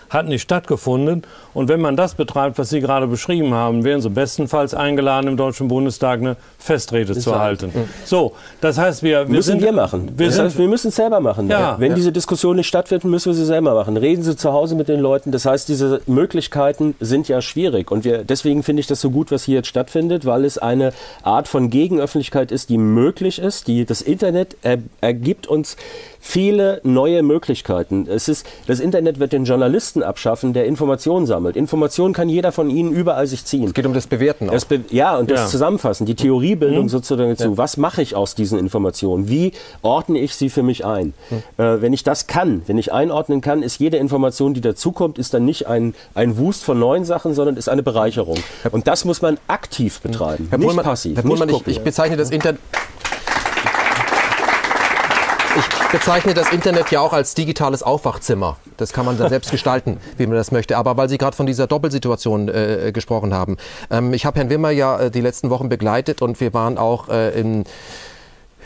hat 0.10 0.28
nicht 0.28 0.42
stattgefunden. 0.42 1.24
Und 1.54 1.70
wenn 1.70 1.82
man 1.82 1.96
das 1.96 2.16
betreibt, 2.16 2.58
was 2.58 2.70
Sie 2.70 2.82
gerade 2.82 3.08
beschrieben 3.08 3.54
haben, 3.54 3.84
wären 3.84 4.02
Sie 4.02 4.10
bestenfalls 4.10 4.74
eingeladen, 4.74 5.28
im 5.28 5.38
Deutschen 5.38 5.68
Bundestag 5.68 6.20
eine 6.20 6.36
Festrede 6.58 7.18
zu 7.18 7.38
halten. 7.38 7.72
So, 8.06 8.34
das 8.62 8.78
heißt, 8.78 9.04
wir, 9.04 9.28
wir 9.28 9.36
müssen 9.36 9.52
sind, 9.52 9.62
wir 9.62 9.72
machen. 9.72 10.12
Wir, 10.16 10.28
das 10.28 10.40
heißt, 10.40 10.58
wir 10.58 10.68
müssen 10.68 10.90
es 10.90 10.96
selber 10.96 11.20
machen. 11.20 11.50
Ja, 11.50 11.76
wenn 11.80 11.92
ja. 11.92 11.96
diese 11.96 12.12
Diskussion 12.12 12.56
nicht 12.56 12.68
stattfindet, 12.68 13.06
müssen 13.06 13.30
wir 13.30 13.36
sie 13.36 13.46
selber 13.46 13.74
machen. 13.74 13.98
Reden 13.98 14.24
Sie 14.24 14.36
zu 14.36 14.52
Hause 14.52 14.76
mit 14.76 14.88
den 14.88 15.00
Leuten. 15.00 15.32
Das 15.32 15.46
heißt, 15.46 15.70
diese 15.70 16.02
Möglichkeiten 16.08 16.96
sind 17.00 17.28
ja 17.28 17.42
schwierig. 17.42 17.92
Und 17.92 18.04
wir, 18.04 18.24
deswegen 18.24 18.64
finde 18.64 18.80
ich 18.82 18.88
das 18.88 19.02
so 19.02 19.12
gut, 19.12 19.32
was 19.32 19.44
hier 19.44 19.56
jetzt 19.56 19.68
stattfindet, 19.68 20.26
weil 20.26 20.46
es 20.46 20.58
eine 20.58 20.94
Art 21.24 21.48
von 21.48 21.70
Gegenöffentlichkeit 21.70 22.52
ist, 22.52 22.70
die 22.70 22.78
möglich 22.78 23.40
ist. 23.40 23.68
Die, 23.68 23.86
das 23.86 24.02
Internet 24.02 24.58
er, 24.62 24.80
ergibt 25.02 25.48
uns 25.48 25.78
viele 26.20 26.82
neue 26.84 27.24
Möglichkeiten. 27.24 28.08
Es 28.08 28.28
ist, 28.28 28.46
das 28.68 28.80
Internet 28.80 29.20
wird 29.20 29.32
den 29.32 29.46
Journalisten 29.46 29.99
abschaffen, 30.04 30.54
der 30.54 30.66
Informationen 30.66 31.26
sammelt. 31.26 31.56
Informationen 31.56 32.14
kann 32.14 32.30
jeder 32.30 32.52
von 32.52 32.70
Ihnen 32.70 32.92
überall 32.92 33.28
sich 33.28 33.46
ziehen. 33.46 33.66
Es 33.66 33.74
geht 33.74 33.86
um 33.86 33.94
das 33.94 34.08
Bewerten. 34.08 34.48
Das 34.48 34.66
Be 34.66 34.82
ja, 34.90 35.18
und 35.18 35.30
das 35.30 35.42
ja. 35.42 35.48
Zusammenfassen, 35.48 36.06
die 36.06 36.16
Theoriebildung 36.16 36.84
mhm. 36.84 36.90
sozusagen 36.90 37.30
dazu. 37.30 37.52
Ja. 37.52 37.58
Was 37.58 37.78
mache 37.78 38.02
ich 38.02 38.16
aus 38.16 38.36
diesen 38.36 38.60
Informationen? 38.60 39.30
Wie 39.30 39.54
ordne 39.82 40.20
ich 40.20 40.36
sie 40.36 40.50
für 40.50 40.64
mich 40.64 40.86
ein? 40.86 41.14
Mhm. 41.30 41.64
Äh, 41.64 41.82
wenn 41.82 41.94
ich 41.94 42.04
das 42.04 42.28
kann, 42.28 42.62
wenn 42.68 42.78
ich 42.78 42.92
einordnen 42.92 43.42
kann, 43.42 43.64
ist 43.64 43.80
jede 43.80 43.98
Information, 43.98 44.54
die 44.54 44.62
dazukommt, 44.62 45.18
ist 45.18 45.34
dann 45.34 45.46
nicht 45.46 45.68
ein, 45.68 45.94
ein 46.16 46.38
Wust 46.38 46.64
von 46.64 46.80
neuen 46.80 47.06
Sachen, 47.06 47.34
sondern 47.34 47.58
ist 47.58 47.70
eine 47.70 47.84
Bereicherung. 47.84 48.38
Und 48.72 48.88
das 48.88 49.06
muss 49.06 49.22
man 49.22 49.38
aktiv 49.48 50.00
betreiben, 50.02 50.48
Herr 50.50 50.58
nicht 50.58 50.68
Pohlmann, 50.68 50.86
passiv. 50.86 51.16
Herr 51.18 51.24
Pohlmann, 51.24 51.50
ich, 51.50 51.68
ich 51.68 51.82
bezeichne 51.82 52.18
das 52.18 52.32
Internet 52.32 52.60
ich 55.90 55.94
bezeichne 55.94 56.36
das 56.36 56.52
Internet 56.52 56.92
ja 56.92 57.00
auch 57.00 57.14
als 57.14 57.34
digitales 57.34 57.82
Aufwachzimmer. 57.82 58.58
Das 58.78 58.94
kann 58.94 59.08
man 59.08 59.18
dann 59.18 59.30
selbst 59.30 59.50
gestalten, 59.50 59.98
wie 60.18 60.28
man 60.28 60.36
das 60.36 60.52
möchte. 60.52 60.78
Aber 60.78 60.96
weil 60.98 61.10
Sie 61.10 61.18
gerade 61.18 61.36
von 61.36 61.48
dieser 61.48 61.66
Doppelsituation 61.66 62.48
äh, 62.48 62.92
gesprochen 62.94 63.34
haben. 63.34 63.58
Ähm, 63.90 64.14
ich 64.14 64.24
habe 64.24 64.38
Herrn 64.38 64.52
Wimmer 64.52 64.70
ja 64.70 65.00
äh, 65.00 65.12
die 65.12 65.22
letzten 65.22 65.50
Wochen 65.50 65.68
begleitet 65.68 66.22
und 66.22 66.40
wir 66.42 66.54
waren 66.54 66.78
auch 66.78 67.10
äh, 67.10 67.32
in 67.32 67.64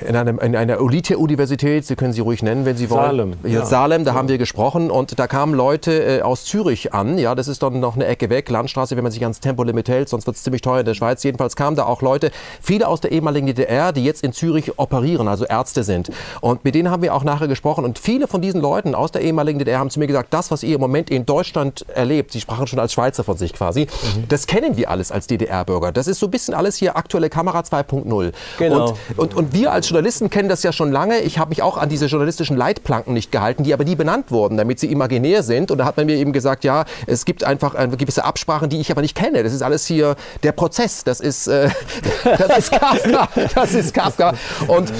in, 0.08 0.16
einem, 0.16 0.40
in 0.40 0.56
einer 0.56 0.80
Elite-Universität, 0.80 1.86
Sie 1.86 1.96
können 1.96 2.14
sie 2.14 2.22
ruhig 2.22 2.44
nennen, 2.44 2.66
wenn 2.66 2.78
Sie 2.78 2.90
wollen. 2.90 3.04
Salem. 3.04 3.34
Ja. 3.44 3.66
Salem, 3.66 4.06
da 4.06 4.14
haben 4.14 4.28
wir 4.28 4.38
gesprochen 4.38 4.92
und 4.92 5.18
da 5.18 5.28
kamen 5.28 5.54
Leute 5.54 6.20
äh, 6.20 6.22
aus 6.22 6.46
Zürich 6.46 6.94
an. 6.94 7.18
Ja, 7.18 7.36
das 7.36 7.48
ist 7.48 7.64
dann 7.64 7.80
noch 7.80 7.96
eine 7.96 8.06
Ecke 8.06 8.30
weg, 8.30 8.50
Landstraße, 8.50 8.96
wenn 8.96 9.04
man 9.04 9.12
sich 9.12 9.24
ans 9.24 9.40
Tempolimit 9.40 9.90
hält, 9.90 10.10
sonst 10.10 10.26
wird 10.26 10.36
es 10.38 10.44
ziemlich 10.44 10.62
teuer 10.62 10.80
in 10.80 10.86
der 10.86 10.94
Schweiz. 10.94 11.24
Jedenfalls 11.24 11.56
kamen 11.56 11.76
da 11.76 11.86
auch 11.86 12.02
Leute, 12.02 12.32
viele 12.62 12.88
aus 12.88 13.02
der 13.02 13.12
ehemaligen 13.12 13.48
DDR, 13.48 13.92
die 13.92 14.04
jetzt 14.04 14.24
in 14.24 14.34
Zürich 14.34 14.78
operieren, 14.78 15.28
also 15.28 15.46
Ärzte 15.46 15.84
sind. 15.84 16.12
Und 16.42 16.64
mit 16.64 16.76
denen 16.76 16.90
haben 16.90 17.02
wir 17.02 17.14
auch 17.14 17.24
nachher 17.24 17.48
gesprochen 17.48 17.86
und 17.86 18.00
viele 18.00 18.28
von 18.28 18.42
diesen 18.42 18.62
Leuten 18.62 18.96
aus 18.96 19.12
der 19.12 19.22
ehemaligen 19.22 19.60
DDR 19.60 19.80
haben 19.80 19.90
zu 19.90 20.00
mir 20.00 20.08
gesagt, 20.08 20.34
das, 20.34 20.52
was 20.52 20.64
ihr 20.64 20.76
im 20.76 20.82
Moment 20.82 21.10
in 21.10 21.26
Deutschland 21.26 21.86
erlebt, 21.94 22.32
sie 22.32 22.42
sprachen 22.42 22.68
schon 22.68 22.80
als 22.80 22.94
Schweizer 22.94 23.24
von 23.24 23.38
sich 23.38 23.54
quasi, 23.54 23.82
mhm. 23.82 24.28
das 24.28 24.48
kennen 24.48 24.78
wir 24.78 24.90
alles 24.90 25.12
als 25.12 25.28
DDR-Bürger. 25.28 25.92
Das 25.92 26.08
ist 26.08 26.20
so 26.20 26.28
ein 26.28 26.32
bisschen 26.32 26.54
alles 26.54 26.76
hier 26.78 26.98
aktuelle 26.98 27.30
Kamera 27.30 27.60
2.0. 27.62 28.34
Genau. 28.58 28.90
Und, 28.90 29.20
und, 29.20 29.34
und 29.36 29.54
wir 29.54 29.72
als 29.72 29.88
Journalisten 29.94 30.30
kennen 30.30 30.50
das 30.50 30.64
ja 30.64 30.72
schon 30.72 30.92
lange. 30.92 31.20
Ich 31.20 31.38
habe 31.38 31.50
mich 31.50 31.62
auch 31.62 31.78
an 31.78 31.88
diese 31.88 32.08
journalistischen 32.08 32.58
Leitplanken 32.58 33.14
nicht 33.14 33.32
gehalten, 33.32 33.64
die 33.64 33.74
aber 33.74 33.84
nie 33.84 33.96
benannt 33.96 34.32
wurden, 34.32 34.58
damit 34.58 34.80
sie 34.80 34.92
imaginär 34.92 35.44
sind. 35.44 35.70
Und 35.70 35.78
da 35.78 35.86
hat 35.86 35.98
man 35.98 36.08
mir 36.08 36.16
eben 36.16 36.34
gesagt, 36.34 36.64
ja, 36.64 36.86
es 37.06 37.26
gibt 37.26 37.44
einfach 37.44 37.76
äh, 37.76 37.88
gewisse 37.88 38.26
Absprachen, 38.26 38.70
die 38.70 38.80
ich 38.80 38.92
aber 38.92 39.02
nicht 39.02 39.16
kenne. 39.16 39.44
Das 39.44 39.54
ist 39.54 39.62
alles 39.62 39.86
hier 39.86 40.16
der 40.42 40.52
Prozess. 40.52 41.04
Das 41.04 41.20
ist, 41.20 41.48
äh, 41.48 41.70
das 42.24 42.58
ist 42.58 42.72
Kafka. 42.72 43.30
Das 43.54 43.74
ist 43.74 43.94
Kafka. 43.94 44.34
Und 44.68 44.92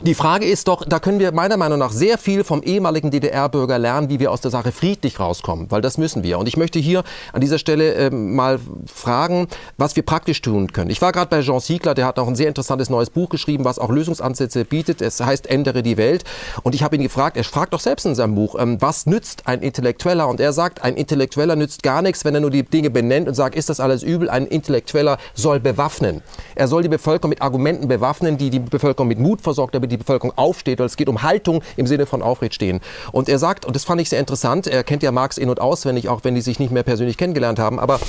die 0.00 0.14
Frage 0.14 0.44
ist 0.44 0.66
doch, 0.66 0.84
da 0.84 0.98
können 0.98 1.20
wir 1.20 1.30
meiner 1.30 1.56
Meinung 1.56 1.78
nach 1.78 1.92
sehr 1.92 2.18
viel 2.18 2.42
vom 2.42 2.62
ehemaligen 2.62 3.12
DDR-Bürger 3.12 3.78
lernen, 3.78 4.10
wie 4.10 4.18
wir 4.18 4.32
aus 4.32 4.40
der 4.40 4.50
Sache 4.50 4.72
friedlich 4.72 5.20
rauskommen, 5.20 5.70
weil 5.70 5.82
das 5.82 5.98
müssen 5.98 6.24
wir. 6.24 6.38
Und 6.40 6.48
ich 6.48 6.56
möchte 6.56 6.80
hier 6.80 7.04
an 7.32 7.40
dieser 7.40 7.58
Stelle 7.58 7.94
äh, 7.94 8.10
mal 8.10 8.58
fragen, 8.86 9.46
was 9.78 9.94
wir 9.94 10.02
praktisch 10.02 10.42
tun 10.42 10.72
können. 10.72 10.90
Ich 10.90 11.00
war 11.00 11.12
gerade 11.12 11.30
bei 11.30 11.42
Jean 11.42 11.60
Siegler, 11.60 11.94
der 11.94 12.06
hat 12.06 12.18
auch 12.18 12.26
ein 12.26 12.34
sehr 12.34 12.48
interessantes 12.48 12.90
neues 12.90 13.08
Buch 13.08 13.28
geschrieben, 13.28 13.64
was 13.64 13.78
auch 13.78 13.88
Lösungsansätze 13.88 14.64
bietet. 14.64 15.00
Es 15.00 15.20
heißt 15.20 15.46
Ändere 15.46 15.84
die 15.84 15.96
Welt. 15.96 16.24
Und 16.64 16.74
ich 16.74 16.82
habe 16.82 16.96
ihn 16.96 17.02
gefragt, 17.02 17.36
er 17.36 17.44
fragt 17.44 17.72
doch 17.72 17.80
selbst 17.80 18.04
in 18.04 18.16
seinem 18.16 18.34
Buch, 18.34 18.56
ähm, 18.58 18.78
was 18.80 19.06
nützt 19.06 19.46
ein 19.46 19.62
Intellektueller? 19.62 20.26
Und 20.26 20.40
er 20.40 20.52
sagt, 20.52 20.82
ein 20.82 20.96
Intellektueller 20.96 21.54
nützt 21.54 21.84
gar 21.84 22.02
nichts, 22.02 22.24
wenn 22.24 22.34
er 22.34 22.40
nur 22.40 22.50
die 22.50 22.64
Dinge 22.64 22.90
benennt 22.90 23.28
und 23.28 23.34
sagt, 23.34 23.54
ist 23.54 23.68
das 23.68 23.78
alles 23.78 24.02
übel? 24.02 24.28
Ein 24.28 24.46
Intellektueller 24.46 25.18
soll 25.34 25.60
bewaffnen. 25.60 26.22
Er 26.56 26.66
soll 26.66 26.82
die 26.82 26.88
Bevölkerung 26.88 27.30
mit 27.30 27.42
Argumenten 27.42 27.86
bewaffnen, 27.86 28.36
die 28.36 28.50
die 28.50 28.58
Bevölkerung 28.58 29.08
mit 29.08 29.20
Mut 29.20 29.40
versorgt, 29.40 29.74
damit 29.74 29.93
die 29.94 29.98
Bevölkerung 29.98 30.36
aufsteht, 30.36 30.78
weil 30.78 30.86
es 30.86 30.96
geht 30.96 31.08
um 31.08 31.22
Haltung 31.22 31.62
im 31.76 31.86
Sinne 31.86 32.06
von 32.06 32.22
Aufrechtstehen. 32.22 32.80
Und 33.12 33.28
er 33.28 33.38
sagt, 33.38 33.64
und 33.64 33.76
das 33.76 33.84
fand 33.84 34.00
ich 34.00 34.08
sehr 34.08 34.20
interessant, 34.20 34.66
er 34.66 34.84
kennt 34.84 35.02
ja 35.02 35.12
Marx 35.12 35.38
in- 35.38 35.50
und 35.50 35.60
auswendig, 35.60 36.08
auch 36.08 36.24
wenn 36.24 36.34
die 36.34 36.40
sich 36.40 36.58
nicht 36.58 36.72
mehr 36.72 36.82
persönlich 36.82 37.16
kennengelernt 37.16 37.58
haben, 37.58 37.78
aber 37.78 38.00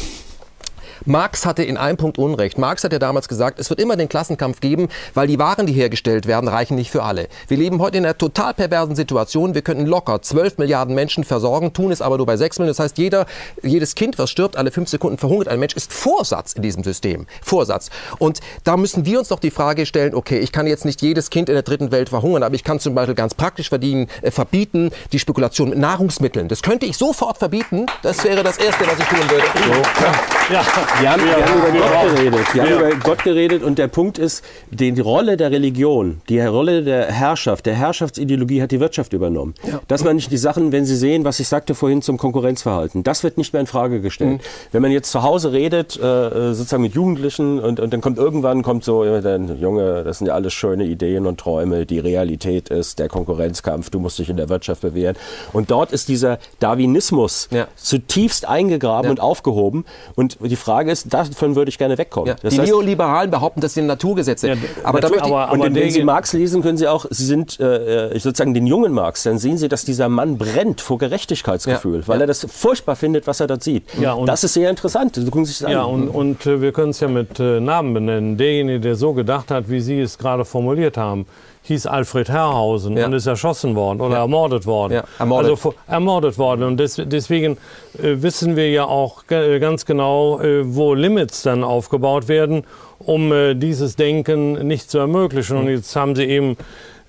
Marx 1.06 1.46
hatte 1.46 1.64
in 1.64 1.78
einem 1.78 1.98
Punkt 1.98 2.18
Unrecht. 2.18 2.58
Marx 2.58 2.84
hat 2.84 2.94
ja 2.94 3.00
damals 3.00 3.28
gesagt, 3.28 3.60
es 3.60 3.70
wird 3.70 3.80
immer 3.80 3.96
den 3.96 4.10
Klassenkampf 4.10 4.60
geben, 4.60 4.90
weil 5.14 5.28
die 5.28 5.40
Waren, 5.40 5.66
die 5.66 5.74
hergestellt 5.74 6.26
werden, 6.28 6.48
reichen 6.48 6.76
nicht 6.76 6.92
für 6.92 7.04
alle. 7.04 7.28
Wir 7.48 7.58
leben 7.58 7.82
heute 7.82 7.98
in 7.98 8.06
einer 8.06 8.18
total 8.18 8.54
perversen 8.54 8.96
Situation. 8.96 9.54
Wir 9.54 9.62
könnten 9.62 9.86
locker 9.86 10.22
12 10.22 10.58
Milliarden 10.58 10.96
Menschen 10.96 11.24
versorgen, 11.24 11.74
tun 11.74 11.92
es 11.92 12.02
aber 12.02 12.18
nur 12.18 12.26
bei 12.26 12.38
6 12.38 12.60
Millionen. 12.60 12.76
Das 12.76 12.80
heißt, 12.80 12.98
jeder, 12.98 13.26
jedes 13.62 13.96
Kind, 13.96 14.18
was 14.18 14.30
stirbt, 14.30 14.56
alle 14.58 14.72
fünf 14.72 14.90
Sekunden 14.90 15.18
verhungert 15.18 15.48
ein 15.48 15.60
Mensch, 15.60 15.76
ist 15.76 15.94
Vorsatz 15.94 16.54
in 16.54 16.62
diesem 16.62 16.84
System. 16.84 17.28
Vorsatz. 17.42 17.90
Und 18.20 18.40
da 18.64 18.78
müssen 18.78 19.06
wir 19.06 19.20
uns 19.20 19.30
doch 19.30 19.40
die 19.40 19.52
Frage 19.52 19.86
stellen, 19.86 20.16
okay, 20.16 20.40
ich 20.40 20.52
kann 20.52 20.68
jetzt 20.68 20.86
nicht 20.86 21.02
jedes 21.02 21.30
Kind 21.30 21.50
in 21.50 21.56
der 21.56 21.64
dritten 21.64 21.92
Welt 21.92 22.10
verhungern, 22.10 22.44
aber 22.44 22.56
ich 22.56 22.64
kann 22.64 22.80
zum 22.80 22.96
Beispiel 22.96 23.16
ganz 23.16 23.34
praktisch 23.34 23.70
verdienen, 23.70 24.08
äh, 24.22 24.32
verbieten 24.32 24.92
die 25.12 25.20
Spekulation 25.20 25.70
mit 25.70 25.80
Nahrungsmitteln. 25.80 26.48
Das 26.48 26.62
könnte 26.62 26.86
ich 26.86 26.98
sofort 26.98 27.38
verbieten. 27.38 27.86
Das 28.02 28.24
wäre 28.24 28.44
das 28.44 28.58
Erste, 28.58 28.86
was 28.88 29.00
ich 29.00 29.06
tun 29.06 29.30
würde. 29.30 29.46
So. 29.54 30.54
Ja. 30.54 30.62
ja. 30.62 30.85
Wir 31.00 31.12
haben, 31.12 31.24
wir 31.24 31.46
haben 31.46 31.60
über 31.60 31.80
Gott 31.80 32.16
geredet. 32.16 32.54
Wir 32.54 32.64
haben 32.64 32.74
über 32.74 33.00
Gott 33.04 33.24
geredet 33.24 33.64
und 33.64 33.78
der 33.78 33.88
Punkt 33.88 34.18
ist, 34.18 34.44
die, 34.72 34.92
die, 34.92 35.02
Rolle 35.02 35.36
der 35.36 35.52
Religion, 35.52 36.22
die 36.30 36.40
Rolle 36.40 36.84
der 36.84 37.12
Herrschaft, 37.12 37.66
der 37.66 37.76
Herrschaftsideologie 37.76 38.62
hat 38.62 38.72
die 38.72 38.80
Wirtschaft 38.80 39.14
übernommen. 39.14 39.56
Dass 39.88 40.04
man 40.04 40.16
nicht 40.16 40.32
die 40.32 40.38
Sachen, 40.38 40.72
wenn 40.72 40.86
Sie 40.86 40.96
sehen, 40.96 41.26
was 41.26 41.40
ich 41.40 41.48
sagte 41.48 41.76
vorhin 41.76 42.02
zum 42.02 42.18
Konkurrenzverhalten, 42.18 43.04
das 43.04 43.24
wird 43.24 43.38
nicht 43.38 43.52
mehr 43.52 43.60
in 43.60 43.68
Frage 43.68 44.00
gestellt. 44.00 44.38
Mhm. 44.38 44.40
Wenn 44.72 44.82
man 44.82 44.92
jetzt 44.92 45.12
zu 45.12 45.24
Hause 45.24 45.52
redet, 45.52 45.98
äh, 45.98 46.54
sozusagen 46.54 46.84
mit 46.84 46.94
Jugendlichen 46.94 47.60
und, 47.60 47.80
und 47.80 47.92
dann 47.92 48.02
kommt 48.02 48.18
irgendwann 48.18 48.64
kommt 48.64 48.84
so, 48.84 49.04
dann, 49.22 49.60
Junge, 49.60 50.04
das 50.04 50.20
sind 50.20 50.28
ja 50.28 50.34
alles 50.34 50.54
schöne 50.54 50.86
Ideen 50.86 51.28
und 51.28 51.40
Träume, 51.40 51.86
die 51.86 52.00
Realität 52.00 52.70
ist 52.70 53.00
der 53.00 53.10
Konkurrenzkampf, 53.10 53.90
du 53.90 54.00
musst 54.00 54.20
dich 54.20 54.30
in 54.30 54.38
der 54.38 54.50
Wirtschaft 54.50 54.82
bewähren. 54.82 55.18
Und 55.52 55.72
dort 55.72 55.92
ist 55.92 56.08
dieser 56.08 56.40
Darwinismus 56.60 57.50
ja. 57.52 57.68
zutiefst 57.76 58.48
eingegraben 58.48 59.06
ja. 59.06 59.12
und 59.12 59.20
aufgehoben. 59.20 59.86
Und 60.16 60.38
die 60.42 60.56
Frage 60.56 60.75
ist, 60.82 61.14
davon 61.14 61.56
würde 61.56 61.70
ich 61.70 61.78
gerne 61.78 61.98
wegkommen. 61.98 62.30
Ja, 62.30 62.50
die 62.50 62.60
heißt, 62.60 62.70
Neoliberalen 62.72 63.32
behaupten, 63.32 63.62
das 63.62 63.74
sind 63.74 63.88
Naturgesetze. 63.88 64.50
Ja, 64.50 64.56
aber, 64.84 65.04
aber, 65.04 65.24
aber, 65.24 65.52
und 65.52 65.76
wenn 65.76 65.92
Sie 65.92 66.04
Marx 66.04 66.34
lesen, 66.34 66.62
können 66.62 66.78
Sie 66.78 66.88
auch, 66.88 67.06
Sie 67.10 67.26
sind 67.26 67.60
äh, 67.60 68.12
äh, 68.12 68.20
sozusagen 68.20 68.54
den 68.54 68.68
jungen 68.68 68.94
Marx, 68.94 69.24
dann 69.24 69.38
sehen 69.38 69.58
Sie, 69.58 69.68
dass 69.68 69.86
dieser 69.86 70.10
Mann 70.10 70.38
brennt 70.38 70.82
vor 70.82 70.98
Gerechtigkeitsgefühl, 70.98 72.02
ja, 72.02 72.08
weil 72.08 72.22
er 72.22 72.28
das 72.28 72.46
furchtbar 72.50 72.96
findet, 72.96 73.28
was 73.28 73.40
er 73.40 73.48
dort 73.48 73.64
sieht. 73.64 73.84
Ja, 74.00 74.18
das 74.26 74.44
ist 74.44 74.54
sehr 74.54 74.70
interessant. 74.70 75.16
Sie 75.16 75.26
gucken 75.26 75.46
sich 75.46 75.60
das 75.60 75.72
ja, 75.72 75.84
an. 75.84 75.92
und, 75.92 76.10
und 76.10 76.46
äh, 76.46 76.62
wir 76.62 76.72
können 76.72 76.92
es 76.92 77.00
ja 77.00 77.08
mit 77.08 77.40
äh, 77.40 77.60
Namen 77.60 77.94
benennen. 77.94 78.38
Derjenige, 78.38 78.80
der 78.80 78.96
so 78.96 79.14
gedacht 79.14 79.52
hat, 79.52 79.70
wie 79.70 79.80
Sie 79.80 80.00
es 80.00 80.18
gerade 80.18 80.46
formuliert 80.46 80.98
haben, 80.98 81.26
hieß 81.66 81.88
Alfred 81.88 82.30
Herrhausen 82.30 82.96
ja. 82.96 83.06
und 83.06 83.14
ist 83.14 83.26
erschossen 83.26 83.76
worden 83.76 84.00
oder 84.00 84.16
ja. 84.16 84.22
ermordet 84.22 84.66
worden. 84.66 84.94
Ja, 84.94 85.04
ermordet. 85.20 85.52
Also 85.52 85.74
ermordet 85.88 86.38
worden. 86.38 86.64
Und 86.64 86.78
des, 86.78 87.02
deswegen 87.04 87.58
äh, 87.98 88.22
wissen 88.22 88.56
wir 88.56 88.70
ja 88.70 88.86
auch 88.86 89.24
äh, 89.30 89.60
ganz 89.60 89.86
genau, 89.86 90.40
äh, 90.40 90.62
wo 90.64 90.94
Limits 90.94 91.42
dann 91.42 91.64
aufgebaut 91.64 92.28
werden, 92.28 92.66
um 93.00 93.32
äh, 93.32 93.56
dieses 93.56 93.96
Denken 93.96 94.68
nicht 94.68 94.90
zu 94.90 95.00
ermöglichen. 95.00 95.58
Und 95.58 95.68
jetzt 95.68 95.96
haben 95.96 96.16
Sie 96.16 96.26
eben 96.26 96.56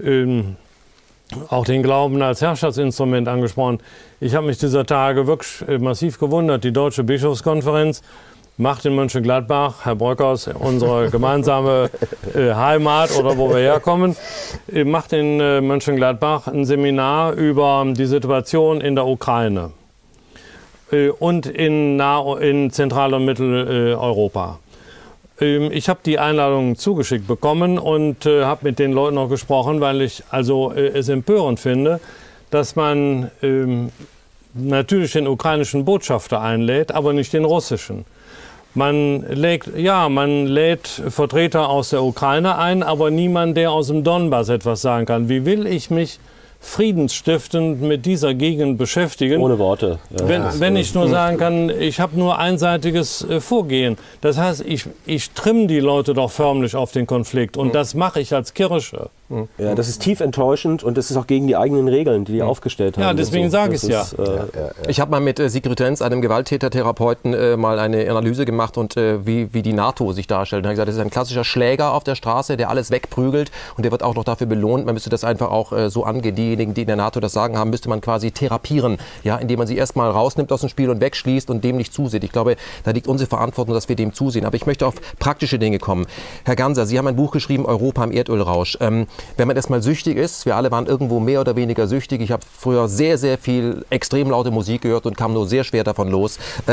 ähm, 0.02 0.56
auch 1.48 1.64
den 1.64 1.82
Glauben 1.82 2.22
als 2.22 2.40
Herrschaftsinstrument 2.40 3.28
angesprochen. 3.28 3.80
Ich 4.20 4.34
habe 4.34 4.46
mich 4.46 4.58
dieser 4.58 4.86
Tage 4.86 5.26
wirklich 5.26 5.68
äh, 5.68 5.78
massiv 5.78 6.18
gewundert. 6.18 6.64
Die 6.64 6.72
Deutsche 6.72 7.04
Bischofskonferenz 7.04 8.02
macht 8.58 8.84
in 8.86 8.94
Mönchengladbach, 8.94 9.84
Herr 9.84 9.94
Bröckers, 9.94 10.48
unsere 10.48 11.10
gemeinsame 11.10 11.90
äh, 12.34 12.54
Heimat 12.54 13.16
oder 13.18 13.36
wo 13.36 13.50
wir 13.50 13.58
herkommen, 13.58 14.16
macht 14.84 15.12
in 15.12 15.40
äh, 15.40 15.60
Mönchengladbach 15.60 16.46
ein 16.46 16.64
Seminar 16.64 17.32
über 17.32 17.84
die 17.86 18.06
Situation 18.06 18.80
in 18.80 18.94
der 18.94 19.06
Ukraine 19.06 19.72
äh, 20.90 21.08
und 21.08 21.46
in, 21.46 21.96
nah 21.96 22.38
in 22.38 22.70
Zentral- 22.70 23.14
und 23.14 23.24
Mitteleuropa. 23.24 24.58
Ähm, 25.40 25.70
ich 25.72 25.88
habe 25.88 26.00
die 26.04 26.18
Einladung 26.18 26.76
zugeschickt 26.76 27.26
bekommen 27.26 27.78
und 27.78 28.26
äh, 28.26 28.44
habe 28.44 28.60
mit 28.64 28.78
den 28.78 28.92
Leuten 28.92 29.16
noch 29.16 29.28
gesprochen, 29.28 29.80
weil 29.80 30.02
ich 30.02 30.22
also 30.30 30.72
äh, 30.72 30.88
es 30.88 31.08
empörend 31.08 31.60
finde, 31.60 32.00
dass 32.50 32.76
man 32.76 33.30
ähm, 33.42 33.90
natürlich 34.54 35.12
den 35.12 35.26
ukrainischen 35.26 35.84
Botschafter 35.84 36.40
einlädt, 36.40 36.92
aber 36.92 37.12
nicht 37.12 37.32
den 37.32 37.44
russischen. 37.44 38.06
Man 38.76 39.22
lädt, 39.22 39.74
ja, 39.74 40.10
man 40.10 40.44
lädt 40.44 40.86
Vertreter 40.86 41.70
aus 41.70 41.88
der 41.88 42.02
Ukraine 42.02 42.58
ein, 42.58 42.82
aber 42.82 43.10
niemand, 43.10 43.56
der 43.56 43.72
aus 43.72 43.86
dem 43.86 44.04
Donbass 44.04 44.50
etwas 44.50 44.82
sagen 44.82 45.06
kann. 45.06 45.30
Wie 45.30 45.46
will 45.46 45.66
ich 45.66 45.88
mich 45.90 46.20
friedensstiftend 46.60 47.80
mit 47.82 48.06
dieser 48.06 48.34
Gegend 48.34 48.78
beschäftigen. 48.78 49.40
Ohne 49.40 49.58
Worte. 49.58 49.98
Ja. 50.10 50.28
Wenn, 50.28 50.60
wenn 50.60 50.76
ich 50.76 50.94
nur 50.94 51.08
sagen 51.08 51.38
kann, 51.38 51.70
ich 51.70 52.00
habe 52.00 52.18
nur 52.18 52.38
einseitiges 52.38 53.22
äh, 53.28 53.40
Vorgehen. 53.40 53.96
Das 54.20 54.38
heißt, 54.38 54.64
ich, 54.66 54.86
ich 55.06 55.30
trimme 55.30 55.66
die 55.66 55.80
Leute 55.80 56.14
doch 56.14 56.30
förmlich 56.30 56.74
auf 56.74 56.92
den 56.92 57.06
Konflikt 57.06 57.56
und 57.56 57.74
das 57.74 57.94
mache 57.94 58.20
ich 58.20 58.34
als 58.34 58.54
Kirche. 58.54 59.10
Ja, 59.58 59.74
das 59.74 59.88
ist 59.88 60.02
tief 60.02 60.20
enttäuschend 60.20 60.84
und 60.84 60.96
das 60.96 61.10
ist 61.10 61.16
auch 61.16 61.26
gegen 61.26 61.48
die 61.48 61.56
eigenen 61.56 61.88
Regeln, 61.88 62.24
die 62.24 62.32
die 62.32 62.42
aufgestellt 62.42 62.96
haben. 62.96 63.02
Ja, 63.02 63.12
deswegen 63.12 63.46
so. 63.46 63.56
sage 63.56 63.74
ich 63.74 63.82
es 63.82 63.88
ja. 63.88 64.02
Äh, 64.18 64.36
ja. 64.36 64.44
Ich 64.86 65.00
habe 65.00 65.10
mal 65.10 65.20
mit 65.20 65.40
äh, 65.40 65.50
Sigrid 65.50 65.80
Renz, 65.80 66.00
einem 66.00 66.22
Gewalttäter-Therapeuten, 66.22 67.34
äh, 67.34 67.56
mal 67.56 67.80
eine 67.80 68.08
Analyse 68.08 68.44
gemacht 68.44 68.78
und 68.78 68.96
äh, 68.96 69.26
wie, 69.26 69.52
wie 69.52 69.62
die 69.62 69.72
NATO 69.72 70.12
sich 70.12 70.28
darstellt. 70.28 70.60
Und 70.60 70.66
er 70.66 70.68
hat 70.68 70.74
gesagt, 70.74 70.88
das 70.88 70.94
ist 70.94 71.00
ein 71.00 71.10
klassischer 71.10 71.42
Schläger 71.42 71.92
auf 71.92 72.04
der 72.04 72.14
Straße, 72.14 72.56
der 72.56 72.70
alles 72.70 72.92
wegprügelt 72.92 73.50
und 73.76 73.82
der 73.82 73.90
wird 73.90 74.04
auch 74.04 74.14
noch 74.14 74.22
dafür 74.22 74.46
belohnt. 74.46 74.86
Man 74.86 74.94
müsste 74.94 75.10
das 75.10 75.24
einfach 75.24 75.50
auch 75.50 75.72
äh, 75.72 75.90
so 75.90 76.04
angehen. 76.04 76.36
Diejenigen, 76.46 76.74
die 76.74 76.82
in 76.82 76.86
der 76.86 76.96
NATO 76.96 77.18
das 77.18 77.32
Sagen 77.32 77.58
haben, 77.58 77.70
müsste 77.70 77.88
man 77.88 78.00
quasi 78.00 78.30
therapieren, 78.30 78.98
ja, 79.24 79.36
indem 79.36 79.58
man 79.58 79.66
sie 79.66 79.76
erstmal 79.76 80.08
rausnimmt 80.10 80.52
aus 80.52 80.60
dem 80.60 80.68
Spiel 80.68 80.90
und 80.90 81.00
wegschließt 81.00 81.50
und 81.50 81.64
dem 81.64 81.76
nicht 81.76 81.92
zusieht. 81.92 82.22
Ich 82.22 82.30
glaube, 82.30 82.54
da 82.84 82.92
liegt 82.92 83.08
unsere 83.08 83.28
Verantwortung, 83.28 83.74
dass 83.74 83.88
wir 83.88 83.96
dem 83.96 84.12
zusehen. 84.12 84.44
Aber 84.44 84.54
ich 84.54 84.64
möchte 84.64 84.86
auf 84.86 84.94
praktische 85.18 85.58
Dinge 85.58 85.78
kommen. 85.78 86.06
Herr 86.44 86.54
Ganser, 86.54 86.86
Sie 86.86 86.98
haben 86.98 87.08
ein 87.08 87.16
Buch 87.16 87.32
geschrieben, 87.32 87.66
Europa 87.66 88.04
im 88.04 88.12
Erdölrausch. 88.12 88.78
Ähm, 88.80 89.08
wenn 89.36 89.48
man 89.48 89.56
erstmal 89.56 89.82
süchtig 89.82 90.16
ist, 90.16 90.46
wir 90.46 90.54
alle 90.54 90.70
waren 90.70 90.86
irgendwo 90.86 91.18
mehr 91.18 91.40
oder 91.40 91.56
weniger 91.56 91.88
süchtig. 91.88 92.20
Ich 92.20 92.30
habe 92.30 92.44
früher 92.56 92.88
sehr, 92.88 93.18
sehr 93.18 93.38
viel 93.38 93.84
extrem 93.90 94.30
laute 94.30 94.52
Musik 94.52 94.82
gehört 94.82 95.06
und 95.06 95.16
kam 95.16 95.32
nur 95.32 95.48
sehr 95.48 95.64
schwer 95.64 95.82
davon 95.82 96.08
los. 96.08 96.38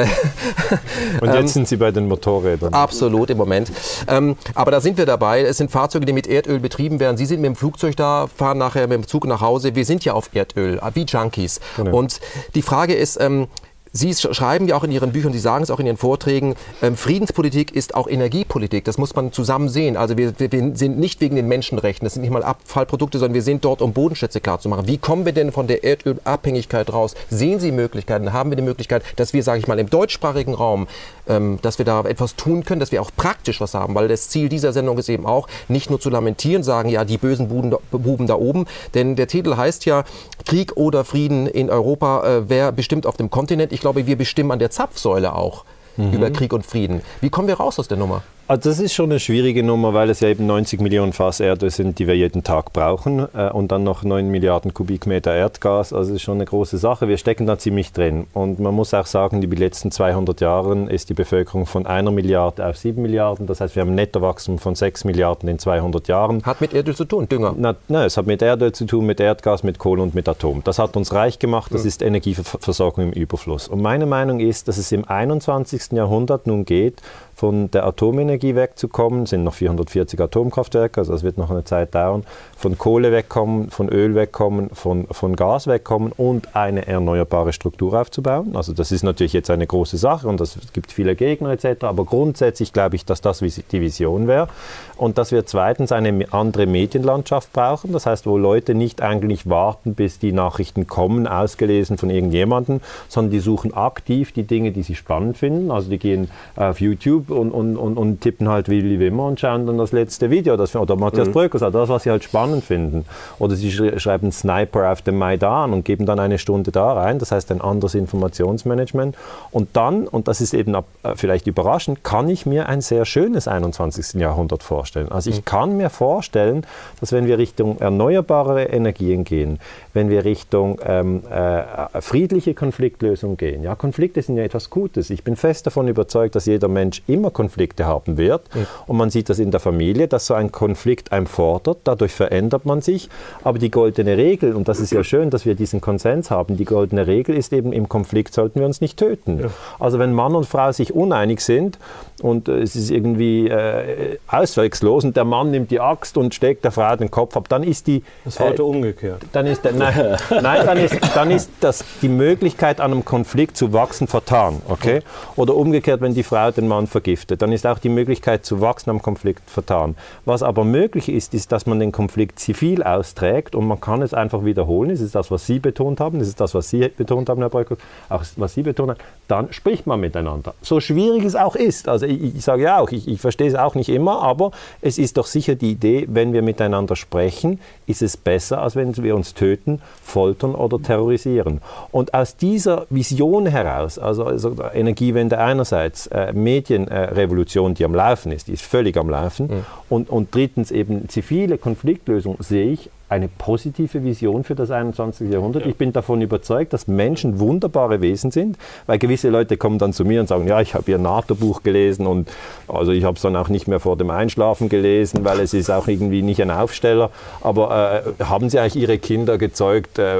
und 1.21 1.27
jetzt 1.27 1.35
ähm, 1.35 1.47
sind 1.47 1.67
Sie 1.67 1.77
bei 1.77 1.89
den 1.89 2.07
Motorrädern. 2.07 2.73
Absolut 2.73 3.31
im 3.31 3.37
Moment. 3.37 3.71
Ähm, 4.07 4.35
aber 4.53 4.69
da 4.69 4.81
sind 4.81 4.99
wir 4.99 5.07
dabei. 5.07 5.41
Es 5.41 5.57
sind 5.57 5.71
Fahrzeuge, 5.71 6.05
die 6.05 6.13
mit 6.13 6.27
Erdöl 6.27 6.59
betrieben 6.59 6.99
werden. 6.99 7.17
Sie 7.17 7.25
sind 7.25 7.41
mit 7.41 7.47
dem 7.47 7.55
Flugzeug 7.55 7.95
da, 7.95 8.27
fahren 8.27 8.57
nachher 8.57 8.87
mit 8.87 8.97
dem 8.97 9.07
Zug 9.07 9.25
nach 9.25 9.41
Hause. 9.41 9.62
Wir 9.63 9.85
sind 9.85 10.05
ja 10.05 10.13
auf 10.13 10.29
Erdöl, 10.33 10.79
wie 10.93 11.03
Junkies. 11.03 11.59
Genau. 11.77 11.97
Und 11.97 12.19
die 12.55 12.61
Frage 12.61 12.93
ist, 12.93 13.19
ähm, 13.19 13.47
Sie 13.95 14.11
schreiben 14.15 14.67
ja 14.67 14.75
auch 14.75 14.83
in 14.83 14.91
Ihren 14.91 15.11
Büchern, 15.11 15.33
Sie 15.33 15.39
sagen 15.39 15.63
es 15.63 15.69
auch 15.69 15.79
in 15.79 15.85
Ihren 15.85 15.97
Vorträgen, 15.97 16.55
ähm, 16.81 16.97
Friedenspolitik 16.97 17.75
ist 17.75 17.93
auch 17.93 18.07
Energiepolitik. 18.07 18.83
Das 18.85 18.97
muss 18.97 19.13
man 19.15 19.31
zusammen 19.31 19.69
sehen. 19.69 19.97
Also 19.97 20.17
wir, 20.17 20.33
wir, 20.39 20.51
wir, 20.51 20.75
sind 20.75 20.97
nicht 20.97 21.21
wegen 21.21 21.35
den 21.35 21.47
Menschenrechten, 21.47 22.03
das 22.03 22.15
sind 22.15 22.23
nicht 22.23 22.31
mal 22.31 22.41
Abfallprodukte, 22.41 23.19
sondern 23.19 23.35
wir 23.35 23.43
sind 23.43 23.63
dort, 23.63 23.83
um 23.83 23.93
Bodenschätze 23.93 24.41
klarzumachen. 24.41 24.87
Wie 24.87 24.97
kommen 24.97 25.25
wir 25.25 25.31
denn 25.31 25.51
von 25.51 25.67
der 25.67 25.83
Erdölabhängigkeit 25.83 26.91
raus? 26.91 27.13
Sehen 27.29 27.59
Sie 27.59 27.71
Möglichkeiten? 27.71 28.33
Haben 28.33 28.49
wir 28.49 28.55
die 28.55 28.63
Möglichkeit, 28.63 29.03
dass 29.17 29.31
wir, 29.33 29.43
sage 29.43 29.59
ich 29.59 29.67
mal, 29.67 29.77
im 29.77 29.91
deutschsprachigen 29.91 30.55
Raum, 30.55 30.87
ähm, 31.27 31.59
dass 31.61 31.77
wir 31.77 31.85
da 31.85 32.01
etwas 32.01 32.35
tun 32.35 32.65
können, 32.65 32.79
dass 32.79 32.91
wir 32.91 32.99
auch 32.99 33.11
praktisch 33.15 33.61
was 33.61 33.75
haben? 33.75 33.93
Weil 33.93 34.07
das 34.07 34.27
Ziel 34.27 34.49
dieser 34.49 34.73
Sendung 34.73 34.97
ist 34.97 35.07
eben 35.07 35.27
auch, 35.27 35.47
nicht 35.67 35.91
nur 35.91 35.99
zu 35.99 36.09
lamentieren, 36.09 36.63
sagen, 36.63 36.89
ja, 36.89 37.05
die 37.05 37.19
bösen 37.19 37.47
Buben, 37.47 37.75
Buben 37.91 38.25
da 38.25 38.37
oben. 38.37 38.65
Denn 38.95 39.15
der 39.15 39.27
Titel 39.27 39.55
heißt 39.55 39.85
ja, 39.85 40.03
Krieg 40.47 40.77
oder 40.77 41.05
Frieden 41.05 41.45
in 41.45 41.69
Europa, 41.69 42.23
äh, 42.25 42.49
wer 42.49 42.71
bestimmt 42.71 43.05
auf 43.05 43.17
dem 43.17 43.29
Kontinent. 43.29 43.71
Ich 43.71 43.82
glaube, 43.83 44.07
wir 44.07 44.17
bestimmen 44.17 44.51
an 44.51 44.59
der 44.59 44.71
Zapfsäule 44.71 45.35
auch 45.35 45.65
mhm. 45.97 46.13
über 46.13 46.31
Krieg 46.31 46.53
und 46.53 46.65
Frieden. 46.65 47.01
Wie 47.21 47.29
kommen 47.29 47.47
wir 47.47 47.55
raus 47.55 47.77
aus 47.77 47.87
der 47.87 47.97
Nummer? 47.97 48.23
Also 48.45 48.69
das 48.69 48.79
ist 48.81 48.93
schon 48.93 49.09
eine 49.09 49.21
schwierige 49.21 49.63
Nummer, 49.63 49.93
weil 49.93 50.09
es 50.09 50.19
ja 50.19 50.27
eben 50.27 50.45
90 50.45 50.81
Millionen 50.81 51.13
Fass 51.13 51.39
Erde 51.39 51.69
sind, 51.69 51.97
die 51.97 52.07
wir 52.07 52.17
jeden 52.17 52.43
Tag 52.43 52.73
brauchen 52.73 53.25
äh, 53.33 53.49
und 53.49 53.71
dann 53.71 53.85
noch 53.85 54.03
9 54.03 54.27
Milliarden 54.27 54.73
Kubikmeter 54.73 55.33
Erdgas. 55.33 55.93
Also 55.93 56.09
das 56.09 56.17
ist 56.17 56.23
schon 56.23 56.35
eine 56.35 56.45
große 56.45 56.77
Sache. 56.77 57.07
Wir 57.07 57.17
stecken 57.17 57.47
da 57.47 57.57
ziemlich 57.57 57.93
drin. 57.93 58.27
Und 58.33 58.59
man 58.59 58.73
muss 58.73 58.93
auch 58.93 59.05
sagen, 59.05 59.39
die 59.39 59.47
letzten 59.47 59.91
200 59.91 60.41
Jahren 60.41 60.89
ist 60.89 61.09
die 61.09 61.13
Bevölkerung 61.13 61.65
von 61.65 61.87
einer 61.87 62.11
Milliarde 62.11 62.65
auf 62.65 62.75
7 62.75 63.01
Milliarden. 63.01 63.47
Das 63.47 63.61
heißt, 63.61 63.77
wir 63.77 63.81
haben 63.81 63.91
ein 63.91 63.95
Nettowachstum 63.95 64.59
von 64.59 64.75
6 64.75 65.05
Milliarden 65.05 65.47
in 65.47 65.57
200 65.57 66.09
Jahren. 66.09 66.43
Hat 66.43 66.59
mit 66.59 66.73
Erdöl 66.73 66.97
zu 66.97 67.05
tun, 67.05 67.29
Dünger? 67.29 67.55
Na, 67.57 67.75
nein, 67.87 68.07
es 68.07 68.17
hat 68.17 68.27
mit 68.27 68.41
Erdöl 68.41 68.73
zu 68.73 68.83
tun, 68.85 69.05
mit 69.05 69.21
Erdgas, 69.21 69.63
mit 69.63 69.79
Kohle 69.79 70.01
und 70.01 70.15
mit 70.15 70.27
Atom. 70.27 70.61
Das 70.65 70.79
hat 70.79 70.97
uns 70.97 71.13
reich 71.13 71.39
gemacht. 71.39 71.73
Das 71.73 71.83
ja. 71.83 71.87
ist 71.87 72.01
Energieversorgung 72.01 73.05
im 73.05 73.13
Überfluss. 73.13 73.69
Und 73.69 73.81
meine 73.81 74.05
Meinung 74.05 74.41
ist, 74.41 74.67
dass 74.67 74.77
es 74.77 74.91
im 74.91 75.07
21. 75.07 75.93
Jahrhundert 75.93 76.45
nun 76.45 76.65
geht, 76.65 77.01
von 77.43 77.69
der 77.71 77.85
Atomenergie 77.85 78.55
wegzukommen, 78.55 79.25
sind 79.25 79.43
noch 79.43 79.55
440 79.55 80.17
Atomkraftwerke, 80.17 81.01
also 81.01 81.11
das 81.11 81.23
wird 81.23 81.37
noch 81.37 81.51
eine 81.51 81.65
Zeit 81.65 81.93
dauern, 81.93 82.23
von 82.55 82.77
Kohle 82.77 83.11
wegkommen, 83.11 83.69
von 83.69 83.89
Öl 83.89 84.15
wegkommen, 84.15 84.69
von, 84.69 85.07
von 85.11 85.35
Gas 85.35 85.67
wegkommen 85.67 86.13
und 86.15 86.55
eine 86.55 86.87
erneuerbare 86.87 87.51
Struktur 87.51 87.99
aufzubauen. 87.99 88.55
Also 88.55 88.71
das 88.71 88.93
ist 88.93 89.03
natürlich 89.03 89.33
jetzt 89.33 89.49
eine 89.49 89.67
große 89.67 89.97
Sache 89.97 90.29
und 90.29 90.39
es 90.39 90.57
gibt 90.71 90.93
viele 90.93 91.17
Gegner 91.17 91.49
etc., 91.49 91.83
aber 91.83 92.05
grundsätzlich 92.05 92.71
glaube 92.71 92.95
ich, 92.95 93.03
dass 93.03 93.19
das 93.19 93.39
die 93.39 93.81
Vision 93.81 94.29
wäre 94.29 94.47
und 94.95 95.17
dass 95.17 95.33
wir 95.33 95.45
zweitens 95.45 95.91
eine 95.91 96.25
andere 96.31 96.65
Medienlandschaft 96.65 97.51
brauchen, 97.51 97.91
das 97.91 98.05
heißt, 98.05 98.25
wo 98.25 98.37
Leute 98.37 98.73
nicht 98.73 99.01
eigentlich 99.01 99.49
warten, 99.49 99.95
bis 99.95 100.17
die 100.17 100.31
Nachrichten 100.31 100.87
kommen, 100.87 101.27
ausgelesen 101.27 101.97
von 101.97 102.09
irgendjemandem, 102.09 102.79
sondern 103.09 103.31
die 103.31 103.41
suchen 103.41 103.73
aktiv 103.73 104.31
die 104.31 104.43
Dinge, 104.43 104.71
die 104.71 104.83
sie 104.83 104.95
spannend 104.95 105.37
finden, 105.37 105.71
also 105.71 105.89
die 105.89 105.99
gehen 105.99 106.31
auf 106.55 106.79
YouTube 106.79 107.32
und, 107.33 107.51
und, 107.51 107.77
und, 107.77 107.97
und 107.97 108.21
tippen 108.21 108.49
halt 108.49 108.69
Willi 108.69 108.99
Wimmer 108.99 109.25
und 109.25 109.39
schauen 109.39 109.65
dann 109.65 109.77
das 109.77 109.91
letzte 109.91 110.29
Video 110.29 110.57
das, 110.57 110.75
oder 110.75 110.95
Matthias 110.95 111.27
mhm. 111.27 111.33
Bröckers, 111.33 111.61
das, 111.61 111.89
was 111.89 112.03
sie 112.03 112.11
halt 112.11 112.23
spannend 112.23 112.63
finden. 112.63 113.05
Oder 113.39 113.55
sie 113.55 113.71
schreiben 113.71 114.31
Sniper 114.31 114.91
auf 114.91 115.01
dem 115.01 115.17
Maidan 115.17 115.73
und 115.73 115.85
geben 115.85 116.05
dann 116.05 116.19
eine 116.19 116.37
Stunde 116.37 116.71
da 116.71 116.93
rein, 116.93 117.19
das 117.19 117.31
heißt 117.31 117.51
ein 117.51 117.61
anderes 117.61 117.95
Informationsmanagement. 117.95 119.15
Und 119.51 119.69
dann, 119.73 120.07
und 120.07 120.27
das 120.27 120.41
ist 120.41 120.53
eben 120.53 120.73
äh, 120.75 120.81
vielleicht 121.15 121.47
überraschend, 121.47 122.03
kann 122.03 122.29
ich 122.29 122.45
mir 122.45 122.69
ein 122.69 122.81
sehr 122.81 123.05
schönes 123.05 123.47
21. 123.47 124.19
Jahrhundert 124.19 124.63
vorstellen. 124.63 125.11
Also 125.11 125.29
ich 125.29 125.37
mhm. 125.37 125.45
kann 125.45 125.77
mir 125.77 125.89
vorstellen, 125.89 126.65
dass 126.99 127.11
wenn 127.11 127.25
wir 127.25 127.37
Richtung 127.37 127.79
erneuerbare 127.79 128.63
Energien 128.63 129.23
gehen, 129.23 129.59
wenn 129.93 130.09
wir 130.09 130.25
Richtung 130.25 130.79
ähm, 130.85 131.23
äh, 131.29 132.01
friedliche 132.01 132.53
Konfliktlösung 132.53 133.37
gehen, 133.37 133.63
ja, 133.63 133.75
Konflikte 133.75 134.21
sind 134.21 134.37
ja 134.37 134.43
etwas 134.43 134.69
Gutes. 134.69 135.09
Ich 135.09 135.23
bin 135.23 135.35
fest 135.35 135.67
davon 135.67 135.87
überzeugt, 135.87 136.35
dass 136.35 136.45
jeder 136.45 136.67
Mensch 136.67 137.03
immer 137.07 137.31
Konflikte 137.31 137.85
haben 137.85 138.17
wird. 138.17 138.53
Mhm. 138.55 138.67
Und 138.87 138.97
man 138.97 139.09
sieht 139.09 139.29
das 139.29 139.39
in 139.39 139.51
der 139.51 139.59
Familie, 139.59 140.07
dass 140.07 140.27
so 140.27 140.33
ein 140.33 140.51
Konflikt 140.51 141.11
einem 141.11 141.27
fordert. 141.27 141.79
Dadurch 141.83 142.11
verändert 142.11 142.65
man 142.65 142.81
sich. 142.81 143.09
Aber 143.43 143.59
die 143.59 143.71
goldene 143.71 144.17
Regel, 144.17 144.53
und 144.53 144.67
das 144.67 144.79
ist 144.79 144.91
ja 144.91 145.03
schön, 145.03 145.29
dass 145.29 145.45
wir 145.45 145.55
diesen 145.55 145.81
Konsens 145.81 146.31
haben, 146.31 146.57
die 146.57 146.65
goldene 146.65 147.07
Regel 147.07 147.35
ist 147.35 147.53
eben, 147.53 147.73
im 147.73 147.89
Konflikt 147.89 148.33
sollten 148.33 148.59
wir 148.59 148.65
uns 148.65 148.81
nicht 148.81 148.97
töten. 148.97 149.39
Ja. 149.39 149.47
Also 149.79 149.99
wenn 149.99 150.13
Mann 150.13 150.35
und 150.35 150.45
Frau 150.45 150.71
sich 150.71 150.93
uneinig 150.93 151.41
sind 151.41 151.77
und 152.21 152.47
äh, 152.47 152.61
es 152.61 152.75
ist 152.75 152.89
irgendwie 152.89 153.47
äh, 153.47 154.17
auswegslos 154.27 155.03
und 155.03 155.15
der 155.15 155.25
Mann 155.25 155.51
nimmt 155.51 155.71
die 155.71 155.79
Axt 155.79 156.17
und 156.17 156.33
steckt 156.33 156.63
der 156.63 156.71
Frau 156.71 156.95
den 156.95 157.11
Kopf 157.11 157.35
ab, 157.37 157.47
dann 157.49 157.63
ist 157.63 157.87
die... 157.87 158.03
Das 158.25 158.35
ist 158.35 158.39
heute 158.39 158.61
äh, 158.61 158.65
umgekehrt. 158.65 159.21
Dann 159.31 159.45
ist, 159.45 159.63
der, 159.65 159.73
nein, 159.83 160.41
nein, 160.41 160.65
dann 160.65 160.77
ist, 160.77 160.99
dann 161.15 161.31
ist 161.31 161.49
das, 161.59 161.83
die 162.01 162.09
Möglichkeit, 162.09 162.79
an 162.79 162.91
einem 162.91 163.05
Konflikt 163.05 163.57
zu 163.57 163.73
wachsen, 163.73 164.07
vertan. 164.07 164.61
Okay? 164.67 165.01
Oder 165.35 165.55
umgekehrt, 165.55 166.01
wenn 166.01 166.13
die 166.13 166.23
Frau 166.23 166.51
den 166.51 166.67
Mann 166.67 166.87
vergiftet, 166.87 167.41
dann 167.41 167.51
ist 167.51 167.65
auch 167.65 167.79
die 167.79 167.89
Möglichkeit 167.89 168.45
zu 168.45 168.61
wachsen 168.61 168.89
am 168.89 169.01
Konflikt 169.01 169.49
vertan. 169.49 169.95
Was 170.25 170.43
aber 170.43 170.63
möglich 170.63 171.09
ist, 171.09 171.33
ist, 171.33 171.51
dass 171.51 171.65
man 171.65 171.79
den 171.79 171.91
Konflikt 171.91 172.39
zivil 172.39 172.83
austrägt 172.83 173.55
und 173.55 173.67
man 173.67 173.79
kann 173.81 174.01
es 174.01 174.13
einfach 174.13 174.45
wiederholen. 174.45 174.89
Das 174.89 175.01
ist 175.01 175.15
das, 175.15 175.31
was 175.31 175.45
Sie 175.45 175.59
betont 175.59 175.99
haben, 175.99 176.19
das 176.19 176.27
ist 176.27 176.39
das, 176.39 176.53
was 176.53 176.69
Sie 176.69 176.87
betont 176.87 177.29
haben, 177.29 177.39
Herr 177.41 177.49
Breuker, 177.49 177.77
auch 178.09 178.23
was 178.37 178.53
Sie 178.53 178.63
betont 178.63 178.91
haben. 178.91 178.99
Dann 179.33 179.51
spricht 179.51 179.87
man 179.87 179.99
miteinander. 179.99 180.53
So 180.61 180.79
schwierig 180.79 181.25
es 181.25 181.35
auch 181.35 181.55
ist. 181.55 181.89
Also 181.89 182.05
ich, 182.05 182.35
ich 182.35 182.43
sage 182.43 182.61
ja 182.61 182.77
auch, 182.77 182.91
ich, 182.91 183.07
ich 183.07 183.19
verstehe 183.19 183.47
es 183.47 183.55
auch 183.55 183.73
nicht 183.73 183.89
immer, 183.89 184.21
aber 184.21 184.51
es 184.79 184.99
ist 184.99 185.17
doch 185.17 185.25
sicher 185.25 185.55
die 185.55 185.71
Idee, 185.71 186.05
wenn 186.07 186.33
wir 186.33 186.43
miteinander 186.43 186.95
sprechen, 186.95 187.59
ist 187.87 188.03
es 188.03 188.15
besser, 188.15 188.61
als 188.61 188.75
wenn 188.75 188.95
wir 188.95 189.15
uns 189.15 189.33
töten, 189.33 189.81
foltern 190.03 190.53
oder 190.53 190.79
terrorisieren. 190.79 191.61
Und 191.91 192.13
aus 192.13 192.37
dieser 192.37 192.85
Vision 192.91 193.47
heraus, 193.47 193.97
also, 193.97 194.25
also 194.25 194.55
Energiewende 194.71 195.39
einerseits, 195.39 196.05
äh, 196.07 196.31
Medien, 196.31 196.87
Revolution, 196.87 197.73
die 197.73 197.85
am 197.85 197.95
Laufen 197.95 198.31
ist, 198.31 198.49
die 198.49 198.53
ist 198.53 198.61
völlig 198.61 198.97
am 198.97 199.09
Laufen. 199.09 199.47
Mhm. 199.47 199.65
Und, 199.89 200.09
und 200.11 200.35
drittens 200.35 200.69
eben 200.69 201.09
zivile 201.09 201.57
Konfliktlösung 201.57 202.37
sehe 202.39 202.69
ich 202.71 202.91
eine 203.13 203.27
positive 203.27 204.03
Vision 204.03 204.43
für 204.43 204.55
das 204.55 204.71
21. 204.71 205.31
Jahrhundert. 205.31 205.63
Ja. 205.63 205.69
Ich 205.69 205.75
bin 205.75 205.93
davon 205.93 206.21
überzeugt, 206.21 206.73
dass 206.73 206.87
Menschen 206.87 207.39
wunderbare 207.39 208.01
Wesen 208.01 208.31
sind, 208.31 208.57
weil 208.87 208.97
gewisse 208.97 209.29
Leute 209.29 209.55
kommen 209.57 209.77
dann 209.77 209.93
zu 209.93 210.03
mir 210.03 210.19
und 210.19 210.27
sagen, 210.27 210.47
ja, 210.47 210.59
ich 210.61 210.73
habe 210.73 210.89
ihr 210.89 210.97
NATO-Buch 210.97 211.61
gelesen 211.61 212.07
und 212.07 212.29
also 212.67 212.91
ich 212.91 213.03
habe 213.03 213.15
es 213.15 213.21
dann 213.21 213.35
auch 213.35 213.49
nicht 213.49 213.67
mehr 213.67 213.79
vor 213.79 213.97
dem 213.97 214.09
Einschlafen 214.09 214.67
gelesen, 214.67 215.23
weil 215.23 215.39
es 215.39 215.53
ist 215.53 215.69
auch 215.69 215.87
irgendwie 215.87 216.23
nicht 216.23 216.41
ein 216.41 216.49
Aufsteller. 216.49 217.11
Aber 217.41 218.03
äh, 218.19 218.23
haben 218.23 218.49
Sie 218.49 218.59
eigentlich 218.59 218.81
Ihre 218.81 218.97
Kinder 218.97 219.37
gezeugt, 219.37 219.99
äh, 219.99 220.19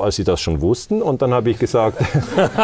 als 0.00 0.16
Sie 0.16 0.24
das 0.24 0.40
schon 0.40 0.60
wussten? 0.60 1.02
Und 1.02 1.22
dann 1.22 1.34
habe 1.34 1.50
ich 1.50 1.58
gesagt, 1.58 2.00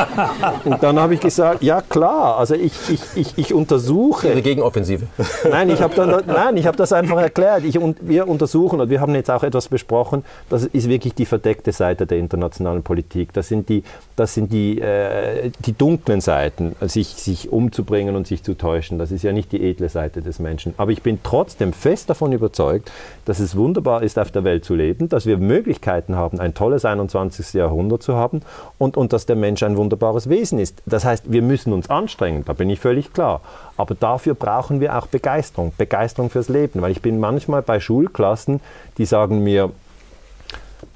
und 0.65 0.81
dann 0.81 1.01
habe 1.01 1.15
ich 1.15 1.21
gesagt, 1.21 1.63
ja 1.63 1.81
klar, 1.81 2.39
also 2.39 2.55
ich, 2.55 2.73
ich, 2.89 3.01
ich, 3.17 3.37
ich 3.37 3.53
untersuche. 3.53 4.29
Ihre 4.29 4.43
Gegenoffensive. 4.43 5.07
Nein, 5.51 5.71
ich 5.71 5.83
habe 5.83 5.97
hab 5.97 6.77
das 6.77 6.93
einfach 6.93 7.21
erklärt. 7.21 7.65
Ich, 7.65 7.79
und 7.79 7.99
wir 8.01 8.29
untersuchen 8.29 8.81
und 8.81 8.91
wir 8.91 9.01
haben 9.01 9.15
jetzt 9.15 9.31
auch 9.31 9.43
etwas 9.43 9.56
das 9.57 9.69
besprochen. 9.69 10.25
Das 10.49 10.65
ist 10.65 10.89
wirklich 10.89 11.15
die 11.15 11.27
verdeckte 11.27 11.73
Seite 11.73 12.07
der 12.07 12.19
internationalen 12.19 12.83
Politik. 12.83 13.33
Das 13.33 13.49
sind 13.49 13.69
die, 13.69 13.83
das 14.15 14.35
sind 14.35 14.53
die, 14.53 14.81
äh, 14.81 15.51
die 15.65 15.73
dunklen 15.73 16.21
Seiten, 16.21 16.77
sich, 16.83 17.09
sich 17.09 17.51
umzubringen 17.51 18.15
und 18.15 18.27
sich 18.27 18.43
zu 18.43 18.55
täuschen. 18.55 18.99
Das 18.99 19.11
ist 19.11 19.23
ja 19.23 19.33
nicht 19.33 19.51
die 19.53 19.63
edle 19.63 19.89
Seite 19.89 20.23
des 20.23 20.39
Menschen. 20.39 20.75
Aber 20.77 20.93
ich 20.93 21.03
bin 21.03 21.19
trotzdem 21.23 21.73
fest 21.73 22.09
davon 22.11 22.33
überzeugt, 22.33 22.93
dass 23.25 23.41
es 23.41 23.57
wunderbar 23.57 24.03
ist, 24.03 24.19
auf 24.19 24.31
der 24.31 24.45
Welt 24.45 24.65
zu 24.65 24.75
leben, 24.75 25.09
dass 25.09 25.27
wir 25.27 25.39
Möglichkeiten 25.39 26.17
haben, 26.17 26.39
ein 26.39 26.55
tolles 26.55 26.85
21. 26.85 27.55
Jahrhundert 27.55 28.03
zu 28.03 28.15
haben 28.15 28.43
und, 28.79 28.97
und 28.97 29.13
dass 29.13 29.27
der 29.27 29.37
Mensch 29.37 29.63
ein 29.63 29.77
wunderbares 29.77 30.29
Wesen 30.29 30.59
ist. 30.59 30.83
Das 30.87 31.05
heißt, 31.05 31.31
wir 31.33 31.43
müssen 31.43 31.73
uns 31.73 31.91
anstrengen, 31.91 32.45
da 32.45 32.53
bin 32.53 32.71
ich 32.71 32.81
völlig 32.81 33.13
klar. 33.13 33.41
Aber 33.77 33.95
dafür 33.95 34.35
brauchen 34.35 34.81
wir 34.81 34.97
auch 34.97 35.07
Begeisterung, 35.07 35.73
Begeisterung 35.77 36.31
fürs 36.31 36.49
Leben. 36.49 36.83
Weil 36.83 36.93
ich 36.93 37.03
bin 37.03 37.21
manchmal 37.21 37.63
bei 37.63 37.81
Schulklassen, 37.81 38.61
die 38.99 39.05
sagen 39.05 39.43
mir, 39.43 39.71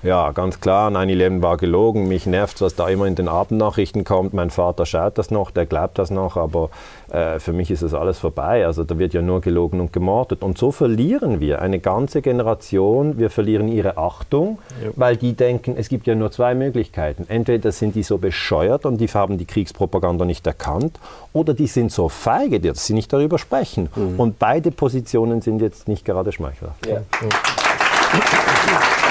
ja, 0.03 0.33
ganz 0.33 0.61
klar, 0.61 0.91
9-11 0.91 1.43
war 1.43 1.57
gelogen. 1.57 2.09
Mich 2.09 2.27
nervt, 2.27 2.61
was 2.61 2.75
da 2.75 2.89
immer 2.89 3.07
in 3.07 3.15
den 3.15 3.29
Abendnachrichten 3.29 4.05
kommt. 4.05 4.33
Mein 4.33 4.51
Vater 4.51 4.87
schaut 4.87 5.19
das 5.19 5.31
noch, 5.31 5.51
der 5.51 5.67
glaubt 5.67 5.99
das 5.99 6.11
noch, 6.11 6.37
aber 6.37 6.71
äh, 7.11 7.39
für 7.39 7.53
mich 7.53 7.71
ist 7.71 7.83
das 7.83 7.93
alles 7.93 8.19
vorbei. 8.19 8.65
Also 8.65 8.85
da 8.85 8.99
wird 8.99 9.13
ja 9.13 9.23
nur 9.23 9.41
gelogen 9.41 9.81
und 9.81 9.93
gemordet. 9.93 10.43
Und 10.43 10.59
so 10.59 10.73
verlieren 10.73 11.41
wir 11.41 11.61
eine 11.61 11.81
ganze 11.81 12.23
Generation. 12.23 13.19
Wir 13.19 13.31
verlieren 13.31 13.69
ihre 13.69 13.99
Achtung, 13.99 14.59
ja. 14.83 14.91
weil 14.97 15.17
die 15.17 15.35
denken, 15.35 15.75
es 15.77 15.89
gibt 15.89 16.07
ja 16.07 16.15
nur 16.15 16.31
zwei 16.31 16.55
Möglichkeiten. 16.55 17.27
Entweder 17.29 17.73
sind 17.73 17.95
die 17.95 18.03
so 18.03 18.19
bescheuert 18.19 18.87
und 18.87 18.99
die 18.99 19.09
haben 19.09 19.39
die 19.39 19.47
Kriegspropaganda 19.47 20.25
nicht 20.25 20.47
erkannt, 20.47 20.99
oder 21.33 21.55
die 21.55 21.67
sind 21.67 21.93
so 21.93 22.09
feige, 22.09 22.61
dass 22.61 22.87
sie 22.87 22.95
nicht 22.95 23.13
darüber 23.13 23.39
sprechen. 23.39 23.89
Mhm. 23.95 24.19
Und 24.19 24.39
beide 24.39 24.71
Positionen 24.71 25.43
sind 25.43 25.61
jetzt 25.61 25.89
nicht 25.89 26.05
gerade 26.05 26.33
schmeichelhaft. 26.33 26.87
Ja. 26.87 27.01
Mhm. 27.01 29.10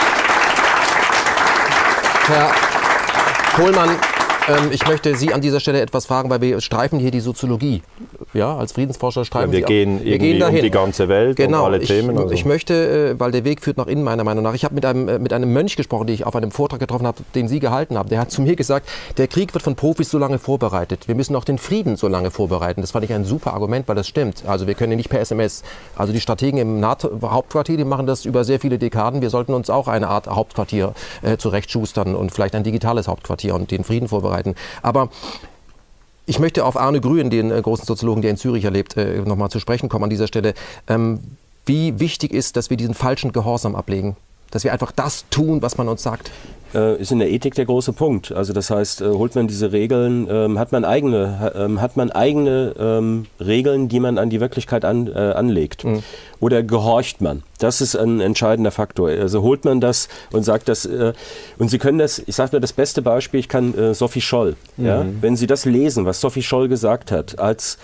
Herr 2.29 2.51
Kohlmann, 3.55 3.97
ähm, 4.49 4.71
ich 4.71 4.87
möchte 4.87 5.15
Sie 5.15 5.33
an 5.33 5.41
dieser 5.41 5.59
Stelle 5.59 5.81
etwas 5.81 6.05
fragen, 6.05 6.29
weil 6.29 6.41
wir 6.41 6.59
streifen 6.61 6.99
hier 6.99 7.11
die 7.11 7.19
Soziologie. 7.19 7.81
Ja, 8.33 8.57
als 8.57 8.73
Friedensforscher 8.73 9.25
streifen 9.25 9.51
ja, 9.51 9.59
wir 9.59 9.67
Sie 9.67 9.73
gehen 9.73 10.03
wir 10.03 10.17
gehen 10.17 10.39
dahin. 10.39 10.57
um 10.57 10.63
die 10.63 10.71
ganze 10.71 11.07
Welt 11.07 11.37
genau, 11.37 11.59
und 11.59 11.73
alle 11.73 11.77
ich, 11.83 11.87
Themen. 11.87 12.17
Also. 12.17 12.33
Ich 12.33 12.45
möchte, 12.45 13.13
äh, 13.15 13.19
weil 13.19 13.31
der 13.31 13.43
Weg 13.43 13.61
führt 13.61 13.77
nach 13.77 13.87
innen 13.87 14.03
meiner 14.03 14.23
Meinung 14.23 14.43
nach. 14.43 14.53
Ich 14.53 14.63
habe 14.63 14.75
mit 14.75 14.85
einem, 14.85 15.07
äh, 15.07 15.19
mit 15.19 15.33
einem 15.33 15.53
Mönch 15.53 15.75
gesprochen, 15.75 16.07
den 16.07 16.13
ich 16.15 16.25
auf 16.25 16.35
einem 16.35 16.51
Vortrag 16.51 16.79
getroffen 16.79 17.07
habe, 17.07 17.19
den 17.35 17.47
Sie 17.47 17.59
gehalten 17.59 17.97
haben. 17.97 18.09
Der 18.09 18.19
hat 18.19 18.31
zu 18.31 18.41
mir 18.41 18.55
gesagt, 18.55 18.89
der 19.17 19.27
Krieg 19.27 19.53
wird 19.53 19.63
von 19.63 19.75
Profis 19.75 20.09
so 20.09 20.17
lange 20.17 20.39
vorbereitet. 20.39 21.07
Wir 21.07 21.15
müssen 21.15 21.35
auch 21.35 21.43
den 21.43 21.57
Frieden 21.57 21.95
so 21.95 22.07
lange 22.07 22.31
vorbereiten. 22.31 22.81
Das 22.81 22.91
fand 22.91 23.05
ich 23.05 23.13
ein 23.13 23.25
super 23.25 23.53
Argument, 23.53 23.87
weil 23.87 23.95
das 23.95 24.07
stimmt. 24.07 24.43
Also 24.47 24.67
wir 24.67 24.73
können 24.73 24.95
nicht 24.95 25.09
per 25.09 25.19
SMS. 25.19 25.63
Also 25.95 26.13
die 26.13 26.21
Strategen 26.21 26.59
im 26.59 26.79
NATO-Hauptquartier, 26.79 27.77
die 27.77 27.83
machen 27.83 28.07
das 28.07 28.25
über 28.25 28.43
sehr 28.43 28.59
viele 28.59 28.79
Dekaden. 28.79 29.21
Wir 29.21 29.29
sollten 29.29 29.53
uns 29.53 29.69
auch 29.69 29.87
eine 29.87 30.07
Art 30.07 30.27
Hauptquartier 30.27 30.93
äh, 31.21 31.37
zurechtschustern 31.37 32.15
und 32.15 32.31
vielleicht 32.31 32.55
ein 32.55 32.63
digitales 32.63 33.07
Hauptquartier 33.07 33.55
und 33.55 33.71
den 33.71 33.83
Frieden 33.83 34.07
vorbereiten. 34.07 34.38
Aber 34.81 35.09
ich 36.25 36.39
möchte 36.39 36.63
auf 36.65 36.77
Arne 36.77 37.01
Grün, 37.01 37.29
den 37.29 37.51
äh, 37.51 37.61
großen 37.61 37.85
Soziologen, 37.85 38.21
der 38.21 38.31
in 38.31 38.37
Zürich 38.37 38.63
erlebt, 38.63 38.95
äh, 38.97 39.21
nochmal 39.21 39.49
zu 39.49 39.59
sprechen 39.59 39.89
kommen 39.89 40.03
an 40.03 40.09
dieser 40.09 40.27
Stelle. 40.27 40.53
Ähm, 40.87 41.19
wie 41.65 41.99
wichtig 41.99 42.33
ist, 42.33 42.55
dass 42.55 42.69
wir 42.69 42.77
diesen 42.77 42.93
falschen 42.93 43.31
Gehorsam 43.31 43.75
ablegen? 43.75 44.15
Dass 44.51 44.63
wir 44.63 44.73
einfach 44.73 44.91
das 44.91 45.25
tun, 45.29 45.61
was 45.61 45.77
man 45.77 45.87
uns 45.87 46.03
sagt? 46.03 46.31
äh, 46.73 46.99
ist 47.01 47.11
in 47.11 47.19
der 47.19 47.29
Ethik 47.29 47.55
der 47.55 47.65
große 47.65 47.93
Punkt. 47.93 48.31
Also 48.31 48.53
das 48.53 48.69
heißt, 48.69 49.01
äh, 49.01 49.05
holt 49.05 49.35
man 49.35 49.47
diese 49.47 49.71
Regeln, 49.71 50.27
ähm, 50.29 50.59
hat 50.59 50.71
man 50.71 50.85
eigene, 50.85 51.51
ähm, 51.55 51.81
hat 51.81 51.97
man 51.97 52.11
eigene 52.11 52.75
ähm, 52.79 53.25
Regeln, 53.39 53.89
die 53.89 53.99
man 53.99 54.17
an 54.17 54.29
die 54.29 54.39
Wirklichkeit 54.39 54.85
an, 54.85 55.07
äh, 55.07 55.11
anlegt. 55.17 55.83
Mhm. 55.83 56.03
Oder 56.39 56.63
gehorcht 56.63 57.21
man? 57.21 57.43
Das 57.57 57.81
ist 57.81 57.95
ein 57.95 58.21
entscheidender 58.21 58.71
Faktor. 58.71 59.09
Also 59.09 59.41
holt 59.41 59.65
man 59.65 59.81
das 59.81 60.07
und 60.31 60.43
sagt 60.43 60.69
das, 60.69 60.85
äh, 60.85 61.13
und 61.57 61.69
Sie 61.69 61.77
können 61.77 61.97
das, 61.97 62.19
ich 62.25 62.35
sage 62.35 62.55
mir 62.55 62.61
das 62.61 62.73
beste 62.73 63.01
Beispiel, 63.01 63.39
ich 63.39 63.49
kann 63.49 63.77
äh, 63.77 63.93
Sophie 63.93 64.21
Scholl, 64.21 64.55
mhm. 64.77 64.85
ja, 64.85 65.05
wenn 65.21 65.35
Sie 65.35 65.47
das 65.47 65.65
lesen, 65.65 66.05
was 66.05 66.21
Sophie 66.21 66.43
Scholl 66.43 66.67
gesagt 66.67 67.11
hat, 67.11 67.39
als 67.39 67.77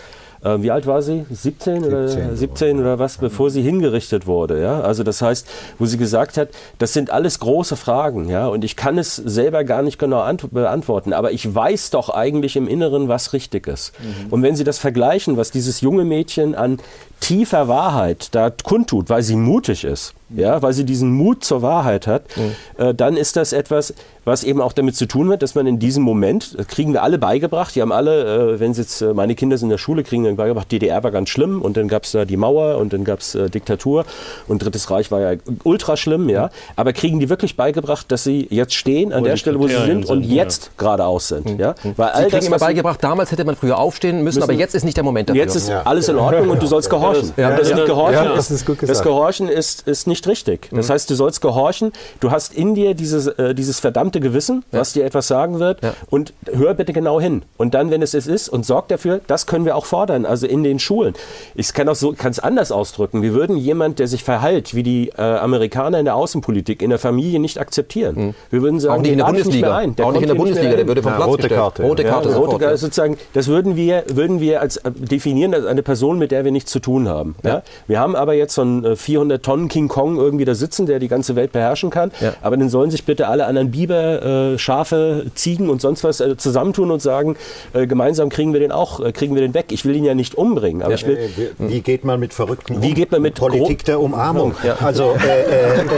äh, 0.43 0.57
wie 0.59 0.71
alt 0.71 0.87
war 0.87 1.01
sie? 1.01 1.25
17 1.29 1.83
oder 1.83 2.07
17, 2.07 2.35
17 2.35 2.79
oder 2.79 2.99
was, 2.99 3.17
bevor 3.17 3.49
sie 3.49 3.61
hingerichtet 3.61 4.27
wurde. 4.27 4.61
Ja? 4.61 4.81
Also 4.81 5.03
das 5.03 5.21
heißt, 5.21 5.47
wo 5.79 5.85
sie 5.85 5.97
gesagt 5.97 6.37
hat, 6.37 6.49
das 6.77 6.93
sind 6.93 7.09
alles 7.09 7.39
große 7.39 7.75
Fragen, 7.75 8.29
ja, 8.29 8.47
und 8.47 8.63
ich 8.63 8.75
kann 8.75 8.97
es 8.97 9.15
selber 9.15 9.63
gar 9.63 9.81
nicht 9.81 9.99
genau 9.99 10.25
beantworten, 10.51 11.13
aber 11.13 11.31
ich 11.31 11.53
weiß 11.53 11.89
doch 11.91 12.09
eigentlich 12.09 12.55
im 12.55 12.67
Inneren, 12.67 13.07
was 13.07 13.33
richtig 13.33 13.67
ist. 13.67 13.93
Mhm. 13.99 14.31
Und 14.31 14.43
wenn 14.43 14.55
Sie 14.55 14.63
das 14.63 14.77
vergleichen, 14.77 15.37
was 15.37 15.51
dieses 15.51 15.81
junge 15.81 16.03
Mädchen 16.03 16.55
an 16.55 16.79
tiefer 17.19 17.67
Wahrheit 17.67 18.29
da 18.35 18.49
kundtut, 18.49 19.09
weil 19.09 19.23
sie 19.23 19.35
mutig 19.35 19.83
ist, 19.83 20.13
ja, 20.29 20.61
weil 20.61 20.73
sie 20.73 20.85
diesen 20.85 21.11
Mut 21.11 21.43
zur 21.43 21.61
Wahrheit 21.61 22.07
hat, 22.07 22.23
mhm. 22.35 22.55
äh, 22.83 22.93
dann 22.93 23.15
ist 23.17 23.35
das 23.35 23.53
etwas, 23.53 23.93
was 24.25 24.43
eben 24.43 24.59
auch 24.59 24.73
damit 24.73 24.95
zu 24.95 25.05
tun 25.05 25.31
hat, 25.31 25.43
dass 25.43 25.53
man 25.53 25.67
in 25.67 25.77
diesem 25.77 26.03
Moment, 26.03 26.57
das 26.57 26.67
kriegen 26.67 26.93
wir 26.93 27.03
alle 27.03 27.19
beigebracht, 27.19 27.75
die 27.75 27.81
haben 27.81 27.91
alle, 27.91 28.55
äh, 28.55 28.59
wenn 28.59 28.73
sie 28.73 28.81
jetzt, 28.81 29.01
äh, 29.01 29.13
meine 29.13 29.35
Kinder 29.35 29.57
sind 29.57 29.67
in 29.67 29.71
der 29.71 29.77
Schule, 29.77 30.03
kriegen 30.03 30.23
dann 30.23 30.35
beigebracht, 30.35 30.71
DDR 30.71 31.03
war 31.03 31.11
ganz 31.11 31.29
schlimm 31.29 31.61
und 31.61 31.77
dann 31.77 31.87
gab 31.87 32.03
es 32.03 32.11
da 32.11 32.25
die 32.25 32.37
Mauer 32.37 32.77
und 32.77 32.91
dann 32.91 33.03
gab 33.03 33.19
es 33.19 33.35
äh, 33.35 33.49
Diktatur 33.49 34.05
und 34.47 34.63
Drittes 34.63 34.89
Reich 34.89 35.11
war 35.11 35.21
ja 35.21 35.39
ultra 35.63 35.95
schlimm, 35.95 36.27
ja, 36.29 36.49
aber 36.75 36.93
kriegen 36.93 37.19
die 37.19 37.29
wirklich 37.29 37.55
beigebracht, 37.55 38.11
dass 38.11 38.23
sie 38.23 38.47
jetzt 38.49 38.73
stehen 38.73 39.13
an 39.13 39.21
wo 39.21 39.25
der 39.25 39.37
Stelle, 39.37 39.59
wo 39.59 39.67
sie 39.67 39.75
sind, 39.75 39.85
sind 39.85 40.05
und 40.05 40.23
ja. 40.23 40.43
jetzt 40.43 40.77
geradeaus 40.77 41.27
sind, 41.27 41.45
mhm. 41.53 41.59
ja, 41.59 41.75
weil 41.95 42.09
all 42.09 42.23
sie 42.23 42.29
kriegen 42.29 42.37
das, 42.37 42.47
immer 42.47 42.59
beigebracht, 42.59 43.03
damals 43.03 43.31
hätte 43.31 43.45
man 43.45 43.55
früher 43.55 43.77
aufstehen 43.77 44.23
müssen, 44.23 44.39
müssen, 44.39 44.43
aber 44.43 44.53
jetzt 44.53 44.73
ist 44.73 44.83
nicht 44.83 44.97
der 44.97 45.03
Moment 45.03 45.29
dafür. 45.29 45.41
Jetzt 45.41 45.55
ist 45.55 45.69
ja. 45.69 45.83
alles 45.83 46.09
in 46.09 46.17
Ordnung 46.17 46.49
und 46.49 46.61
du 46.61 46.67
sollst 46.67 46.89
gehorchen. 46.89 47.04
Ja, 47.37 47.55
das, 47.55 47.69
ja, 47.69 47.85
Gehorchen 47.85 48.13
ja, 48.13 48.35
das, 48.35 48.51
ist, 48.51 48.67
das 48.81 49.03
Gehorchen 49.03 49.49
ist, 49.49 49.87
ist 49.87 50.07
nicht 50.07 50.27
richtig. 50.27 50.69
Das 50.71 50.87
mhm. 50.87 50.93
heißt, 50.93 51.09
du 51.09 51.15
sollst 51.15 51.41
gehorchen. 51.41 51.91
Du 52.19 52.31
hast 52.31 52.53
in 52.53 52.75
dir 52.75 52.93
dieses, 52.93 53.27
äh, 53.27 53.53
dieses 53.53 53.79
verdammte 53.79 54.19
Gewissen, 54.19 54.63
ja. 54.71 54.79
was 54.79 54.93
dir 54.93 55.05
etwas 55.05 55.27
sagen 55.27 55.59
wird. 55.59 55.83
Ja. 55.83 55.93
Und 56.09 56.33
hör 56.51 56.73
bitte 56.73 56.93
genau 56.93 57.19
hin. 57.19 57.43
Und 57.57 57.73
dann, 57.73 57.91
wenn 57.91 58.01
es 58.01 58.13
es 58.13 58.27
ist, 58.27 58.49
und 58.49 58.65
sorg 58.65 58.87
dafür, 58.87 59.21
das 59.27 59.45
können 59.45 59.65
wir 59.65 59.75
auch 59.75 59.85
fordern, 59.85 60.25
also 60.25 60.47
in 60.47 60.63
den 60.63 60.79
Schulen. 60.79 61.13
Ich 61.53 61.73
kann 61.73 61.87
es 61.87 61.99
so, 61.99 62.13
anders 62.41 62.71
ausdrücken. 62.71 63.21
Wir 63.21 63.33
würden 63.33 63.57
jemand, 63.57 63.99
der 63.99 64.07
sich 64.07 64.23
verhält, 64.23 64.75
wie 64.75 64.83
die 64.83 65.09
äh, 65.09 65.21
Amerikaner 65.21 65.99
in 65.99 66.05
der 66.05 66.15
Außenpolitik, 66.15 66.81
in 66.81 66.89
der 66.89 66.99
Familie 66.99 67.39
nicht 67.39 67.59
akzeptieren. 67.59 68.15
Mhm. 68.15 68.35
Wir 68.49 68.61
würden 68.61 68.79
sagen, 68.79 68.95
auch 68.95 69.01
nicht 69.01 69.11
in 69.11 69.17
der 69.17 69.25
Bundesliga. 69.25 69.81
Nicht 69.81 69.99
der 69.99 70.05
auch 70.05 70.11
nicht 70.11 70.21
in 70.21 70.27
der 70.27 70.35
Bundesliga, 70.35 70.75
der 70.75 70.87
würde 70.87 71.03
vom 71.03 71.15
Platz 71.15 71.27
rote 71.27 71.41
gestellt. 71.43 71.59
Karte. 71.59 71.83
Rote 71.83 72.03
Karte, 72.03 72.29
ja, 72.29 72.37
rote 72.37 72.57
Karte 72.57 72.77
sozusagen. 72.77 73.17
Das 73.33 73.47
würden 73.47 73.75
wir, 73.75 74.03
würden 74.07 74.39
wir 74.39 74.61
als 74.61 74.77
äh, 74.77 74.91
definieren 74.91 75.53
als 75.53 75.65
eine 75.65 75.83
Person, 75.83 76.17
mit 76.17 76.31
der 76.31 76.45
wir 76.45 76.51
nichts 76.51 76.71
zu 76.71 76.79
tun 76.79 76.94
haben. 77.03 77.35
Ja. 77.43 77.63
Wir 77.87 77.99
haben 77.99 78.15
aber 78.15 78.33
jetzt 78.33 78.55
so 78.55 78.61
einen 78.61 78.95
400 78.95 79.43
Tonnen 79.43 79.67
King 79.67 79.87
Kong 79.87 80.17
irgendwie 80.17 80.45
da 80.45 80.55
sitzen, 80.55 80.85
der 80.85 80.99
die 80.99 81.07
ganze 81.07 81.35
Welt 81.35 81.51
beherrschen 81.51 81.89
kann. 81.89 82.11
Ja. 82.21 82.33
Aber 82.41 82.57
dann 82.57 82.69
sollen 82.69 82.91
sich 82.91 83.03
bitte 83.03 83.27
alle 83.27 83.45
anderen 83.45 83.71
Biber, 83.71 84.53
äh, 84.53 84.57
Schafe, 84.57 85.25
Ziegen 85.35 85.69
und 85.69 85.81
sonst 85.81 86.03
was 86.03 86.21
äh, 86.21 86.37
zusammentun 86.37 86.91
und 86.91 87.01
sagen, 87.01 87.35
äh, 87.73 87.87
gemeinsam 87.87 88.29
kriegen 88.29 88.53
wir 88.53 88.59
den 88.59 88.71
auch, 88.71 88.99
äh, 88.99 89.11
kriegen 89.11 89.35
wir 89.35 89.41
den 89.41 89.53
weg. 89.53 89.67
Ich 89.69 89.85
will 89.85 89.95
ihn 89.95 90.05
ja 90.05 90.15
nicht 90.15 90.35
umbringen. 90.35 90.81
Aber 90.81 90.91
ja. 90.91 90.95
ich 90.95 91.05
will, 91.05 91.17
wie, 91.35 91.69
wie, 91.69 91.81
geht 91.81 92.05
man 92.05 92.19
mit 92.19 92.33
Verrückten 92.33 92.77
um? 92.77 92.81
Wie 92.81 92.93
geht 92.93 93.11
man 93.11 93.21
mit 93.21 93.35
Politik 93.35 93.85
der 93.85 93.99
Umarmung? 93.99 94.55
Ja. 94.63 94.77
Also 94.79 95.15
äh, 95.25 95.41
äh, 95.41 95.85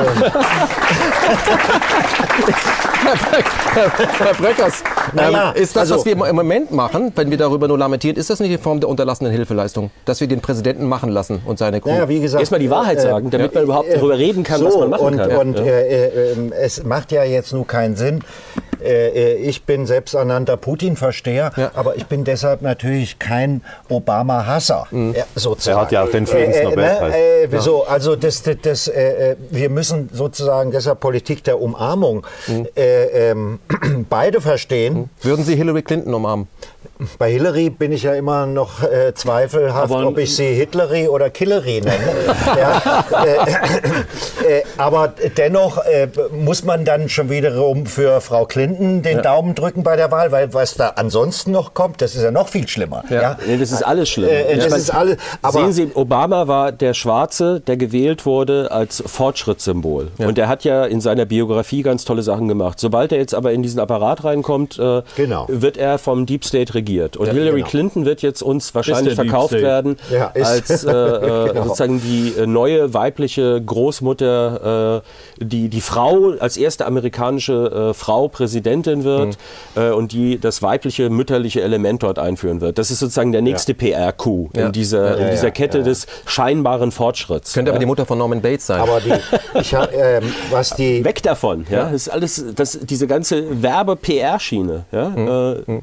Herr 4.18 4.34
Breckers, 4.34 4.84
naja, 5.14 5.54
ähm, 5.56 5.62
ist 5.62 5.76
das, 5.76 5.92
also, 5.92 5.98
was 5.98 6.06
wir 6.06 6.14
im 6.14 6.36
Moment 6.36 6.72
machen, 6.72 7.12
wenn 7.16 7.30
wir 7.30 7.38
darüber 7.38 7.68
nur 7.68 7.78
lamentieren, 7.78 8.18
ist 8.18 8.30
das 8.30 8.40
nicht 8.40 8.52
die 8.52 8.58
Form 8.58 8.80
der 8.80 8.90
unterlassenen 8.90 9.32
Hilfeleistung? 9.32 9.92
Dass 10.06 10.20
wir 10.20 10.28
den 10.28 10.42
Präsidenten 10.42 10.87
machen 10.88 11.10
lassen 11.10 11.42
und 11.46 11.60
seine 11.60 11.82
Crew? 11.82 11.90
Naja, 11.90 12.10
wie 12.10 12.20
gesagt, 12.20 12.42
erstmal 12.42 12.60
die 12.60 12.70
Wahrheit 12.70 12.98
äh, 12.98 13.02
sagen, 13.02 13.30
damit 13.30 13.54
man 13.54 13.64
überhaupt 13.64 13.94
darüber 13.94 14.18
reden 14.18 14.44
kann, 14.44 14.60
so, 14.60 14.68
was 14.68 14.78
man 14.78 14.90
machen 14.90 15.06
und, 15.06 15.18
kann. 15.18 15.32
Und 15.32 15.60
äh, 15.60 16.08
äh, 16.08 16.52
es 16.60 16.84
macht 16.84 17.12
ja 17.12 17.24
jetzt 17.24 17.54
nur 17.54 17.66
keinen 17.68 17.96
Sinn, 17.96 18.22
äh, 18.84 19.36
ich 19.36 19.64
bin 19.64 19.86
selbsternannter 19.86 20.58
Putin-Versteher, 20.58 21.52
ja. 21.56 21.72
aber 21.74 21.96
ich 21.96 22.06
bin 22.06 22.24
deshalb 22.24 22.62
natürlich 22.62 23.20
kein 23.20 23.62
Obama-Hasser. 23.90 24.88
Mhm. 24.92 25.16
sozusagen. 25.36 25.78
Er 25.78 25.82
hat 25.82 25.92
ja 25.92 26.04
auch 26.04 26.12
den 26.12 26.28
Friedensnobelpreis. 26.28 27.14
Äh, 27.14 27.44
äh, 27.44 27.60
so, 27.60 27.86
also 27.86 28.16
das, 28.16 28.44
das, 28.44 28.58
das 28.62 28.92
wir 29.50 29.70
müssen 29.70 30.10
sozusagen 30.12 30.72
deshalb 30.72 31.00
Politik 31.00 31.44
der 31.44 31.62
Umarmung 31.62 32.26
mhm. 32.48 32.68
ähm, 32.76 33.60
beide 34.10 34.42
verstehen. 34.42 34.94
Mhm. 34.94 35.10
Würden 35.22 35.46
Sie 35.46 35.56
Hillary 35.56 35.82
Clinton 35.82 36.14
umarmen? 36.14 36.48
Bei 37.18 37.32
Hillary 37.32 37.70
bin 37.70 37.92
ich 37.92 38.04
ja 38.04 38.14
immer 38.14 38.46
noch 38.46 38.84
äh, 38.84 39.14
zweifelhaft, 39.14 39.92
aber 39.92 40.08
ob 40.08 40.18
ich 40.18 40.36
sie 40.36 40.54
Hillary 40.54 41.08
oder 41.08 41.30
Killery 41.30 41.82
nenne. 41.82 41.98
ja, 42.58 43.04
äh, 43.24 44.60
äh, 44.60 44.64
aber 44.78 45.14
dennoch 45.38 45.78
äh, 45.86 46.08
muss 46.32 46.64
man 46.64 46.86
dann 46.86 47.10
schon 47.10 47.30
wiederum 47.30 47.86
für 47.86 48.22
Frau 48.22 48.46
Clinton 48.46 49.02
den 49.02 49.18
ja. 49.18 49.22
Daumen 49.22 49.56
drücken 49.56 49.84
bei 49.84 49.96
der 49.96 50.12
Wahl, 50.12 50.32
weil 50.32 50.54
was 50.54 50.76
da 50.76 50.90
ansonsten 50.96 51.52
noch 51.52 51.74
kommt, 51.74 52.02
das 52.02 52.16
ist 52.16 52.24
ja 52.24 52.32
noch 52.32 52.48
viel 52.48 52.68
schlimmer. 52.68 53.04
Ja. 53.10 53.22
ja? 53.22 53.38
Nee, 53.46 53.58
das 53.58 53.72
ist 53.72 53.84
alles 53.84 54.10
schlimm. 54.10 54.30
Äh, 54.30 54.58
das 54.58 54.78
ist 54.78 54.90
alles, 54.90 55.18
aber 55.42 55.60
Sehen 55.60 55.72
Sie, 55.74 55.92
Obama 55.94 56.48
war 56.48 56.72
der 56.72 56.94
Schwarze, 56.94 57.62
der 57.62 57.78
gewählt 57.78 58.26
wurde 58.26 58.72
als 58.72 59.04
Fortschrittssymbol. 59.06 60.12
Und 60.18 60.38
er 60.38 60.48
hat 60.48 60.64
ja 60.64 60.86
in 60.86 61.02
seiner 61.02 61.26
Biografie 61.26 61.82
ganz 61.82 62.06
tolle 62.06 62.24
Sachen 62.24 62.48
gemacht. 62.48 62.80
Sobald 62.80 63.12
er 63.12 63.18
jetzt 63.18 63.34
aber 63.34 63.52
in 63.52 63.64
diesen 63.64 63.80
Apparat 63.80 64.24
reinkommt, 64.24 64.80
äh, 64.80 65.02
genau. 65.16 65.46
wird 65.50 65.78
er 65.78 65.98
vom 65.98 66.26
Deep 66.26 66.46
State 66.46 66.74
regiert. 66.78 67.18
Und 67.18 67.28
ja, 67.28 67.34
Hillary 67.34 67.58
genau. 67.58 67.68
Clinton 67.68 68.06
wird 68.06 68.22
jetzt 68.22 68.42
uns 68.42 68.74
wahrscheinlich 68.74 69.16
verkauft 69.16 69.54
werden 69.54 69.98
ja, 70.12 70.32
als 70.34 70.84
äh, 70.84 70.92
äh, 70.92 71.48
genau. 71.50 71.64
sozusagen 71.64 72.02
die 72.02 72.34
äh, 72.38 72.46
neue 72.46 72.94
weibliche 72.94 73.62
Großmutter, 73.62 75.02
äh, 75.40 75.44
die 75.44 75.70
die 75.70 75.82
Frau 75.82 76.34
als 76.40 76.58
erste 76.58 76.86
amerikanische 76.86 77.90
äh, 77.90 77.94
Frau 77.94 78.28
Präsidentin 78.28 79.04
wird 79.04 79.38
mhm. 79.76 79.82
Äh, 79.82 79.92
und 79.92 80.12
die 80.12 80.40
das 80.40 80.62
weibliche 80.62 81.10
mütterliche 81.10 81.62
Element 81.62 82.04
dort 82.04 82.20
einführen 82.20 82.62
wird. 82.62 82.78
Das 82.78 82.92
ist 82.92 83.00
sozusagen 83.00 83.32
der 83.32 83.42
nächste 83.42 83.74
ja. 83.74 83.78
PR-Coup 83.78 84.56
in 84.56 84.72
dieser, 84.72 85.18
in 85.18 85.32
dieser 85.32 85.52
Kette 85.52 85.84
des 85.84 86.08
scheinbaren 86.26 86.92
Fortschritts. 86.92 87.54
Könnte 87.54 87.72
aber 87.72 87.80
die 87.80 87.86
Mutter 87.86 88.06
von 88.06 88.18
Norman 88.18 88.42
Bates 88.42 88.68
sein. 88.68 88.80
Aber 88.80 89.00
die, 89.00 89.14
ich 89.60 89.74
hab, 89.74 89.92
ähm, 89.94 90.32
was 90.52 90.72
die 90.72 91.04
weg 91.04 91.24
davon, 91.24 91.66
ja, 91.70 91.86
das 91.86 91.94
ist 91.94 92.10
alles, 92.10 92.46
das, 92.56 92.80
diese 92.82 93.08
ganze 93.08 93.62
Werbe-PR-Schiene, 93.62 94.86
ja. 94.92 95.10
Mhm. 95.10 95.82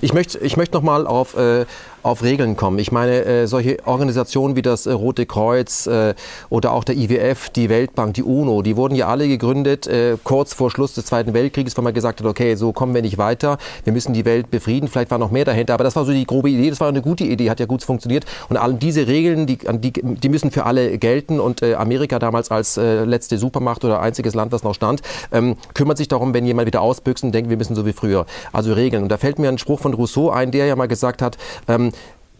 Ich 0.00 0.12
möchte, 0.12 0.38
ich 0.38 0.56
möchte 0.56 0.76
noch 0.76 0.82
mal 0.82 1.06
auf 1.06 1.36
äh, 1.36 1.66
auf 2.06 2.22
Regeln 2.22 2.56
kommen. 2.56 2.78
Ich 2.78 2.92
meine, 2.92 3.24
äh, 3.24 3.46
solche 3.46 3.78
Organisationen 3.84 4.56
wie 4.56 4.62
das 4.62 4.86
äh, 4.86 4.92
Rote 4.92 5.26
Kreuz 5.26 5.86
äh, 5.86 6.14
oder 6.48 6.72
auch 6.72 6.84
der 6.84 6.96
IWF, 6.96 7.50
die 7.50 7.68
Weltbank, 7.68 8.14
die 8.14 8.22
UNO, 8.22 8.62
die 8.62 8.76
wurden 8.76 8.94
ja 8.94 9.08
alle 9.08 9.28
gegründet 9.28 9.86
äh, 9.86 10.16
kurz 10.22 10.54
vor 10.54 10.70
Schluss 10.70 10.94
des 10.94 11.06
Zweiten 11.06 11.34
Weltkrieges, 11.34 11.76
weil 11.76 11.84
man 11.84 11.94
gesagt 11.94 12.20
hat, 12.20 12.26
okay, 12.26 12.54
so 12.54 12.72
kommen 12.72 12.94
wir 12.94 13.02
nicht 13.02 13.18
weiter, 13.18 13.58
wir 13.84 13.92
müssen 13.92 14.12
die 14.12 14.24
Welt 14.24 14.50
befrieden. 14.50 14.88
Vielleicht 14.88 15.10
war 15.10 15.18
noch 15.18 15.30
mehr 15.30 15.44
dahinter, 15.44 15.74
aber 15.74 15.84
das 15.84 15.96
war 15.96 16.04
so 16.04 16.12
die 16.12 16.24
grobe 16.24 16.50
Idee, 16.50 16.70
das 16.70 16.80
war 16.80 16.88
eine 16.88 17.02
gute 17.02 17.24
Idee, 17.24 17.50
hat 17.50 17.60
ja 17.60 17.66
gut 17.66 17.82
funktioniert. 17.82 18.24
Und 18.48 18.56
all 18.56 18.74
diese 18.74 19.06
Regeln, 19.06 19.46
die, 19.46 19.58
die, 19.58 19.92
die 19.92 20.28
müssen 20.28 20.50
für 20.50 20.64
alle 20.64 20.98
gelten. 20.98 21.40
Und 21.40 21.62
äh, 21.62 21.74
Amerika 21.74 22.18
damals 22.18 22.50
als 22.50 22.76
äh, 22.76 23.04
letzte 23.04 23.38
Supermacht 23.38 23.84
oder 23.84 24.00
einziges 24.00 24.34
Land, 24.34 24.52
was 24.52 24.62
noch 24.62 24.74
stand, 24.74 25.02
ähm, 25.32 25.56
kümmert 25.74 25.98
sich 25.98 26.08
darum, 26.08 26.34
wenn 26.34 26.46
jemand 26.46 26.66
wieder 26.66 26.82
ausbüchst 26.82 27.24
und 27.24 27.32
denkt, 27.32 27.50
wir 27.50 27.56
müssen 27.56 27.74
so 27.74 27.86
wie 27.86 27.92
früher. 27.92 28.26
Also 28.52 28.72
Regeln. 28.72 29.02
Und 29.02 29.08
da 29.08 29.16
fällt 29.16 29.38
mir 29.38 29.48
ein 29.48 29.58
Spruch 29.58 29.80
von 29.80 29.94
Rousseau 29.94 30.30
ein, 30.30 30.50
der 30.50 30.66
ja 30.66 30.76
mal 30.76 30.88
gesagt 30.88 31.22
hat, 31.22 31.36
ähm, 31.68 31.92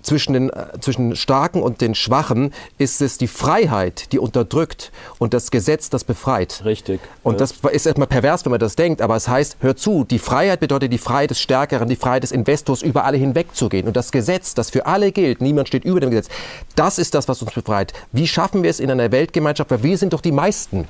zwischen 0.06 0.32
den 0.32 0.50
äh, 0.50 0.66
zwischen 0.80 1.16
Starken 1.16 1.62
und 1.62 1.80
den 1.80 1.94
Schwachen 1.94 2.52
ist 2.78 3.02
es 3.02 3.18
die 3.18 3.26
Freiheit, 3.26 4.12
die 4.12 4.18
unterdrückt 4.18 4.92
und 5.18 5.34
das 5.34 5.50
Gesetz, 5.50 5.90
das 5.90 6.04
befreit. 6.04 6.62
Richtig. 6.64 7.00
Und 7.22 7.40
das 7.40 7.54
ist 7.72 7.86
erstmal 7.86 8.06
pervers, 8.06 8.44
wenn 8.44 8.50
man 8.50 8.60
das 8.60 8.76
denkt, 8.76 9.02
aber 9.02 9.16
es 9.16 9.28
heißt, 9.28 9.58
hör 9.60 9.76
zu, 9.76 10.04
die 10.04 10.18
Freiheit 10.18 10.60
bedeutet 10.60 10.92
die 10.92 10.98
Freiheit 10.98 11.30
des 11.30 11.40
Stärkeren, 11.40 11.88
die 11.88 11.96
Freiheit 11.96 12.22
des 12.22 12.32
Investors, 12.32 12.82
über 12.82 13.04
alle 13.04 13.16
hinwegzugehen. 13.16 13.86
Und 13.86 13.96
das 13.96 14.12
Gesetz, 14.12 14.54
das 14.54 14.70
für 14.70 14.86
alle 14.86 15.12
gilt, 15.12 15.40
niemand 15.40 15.68
steht 15.68 15.84
über 15.84 16.00
dem 16.00 16.10
Gesetz, 16.10 16.28
das 16.76 16.98
ist 16.98 17.14
das, 17.14 17.28
was 17.28 17.42
uns 17.42 17.52
befreit. 17.52 17.92
Wie 18.12 18.28
schaffen 18.28 18.62
wir 18.62 18.70
es 18.70 18.80
in 18.80 18.90
einer 18.90 19.10
Weltgemeinschaft, 19.10 19.70
weil 19.70 19.82
wir 19.82 19.98
sind 19.98 20.12
doch 20.12 20.20
die 20.20 20.32
meisten. 20.32 20.86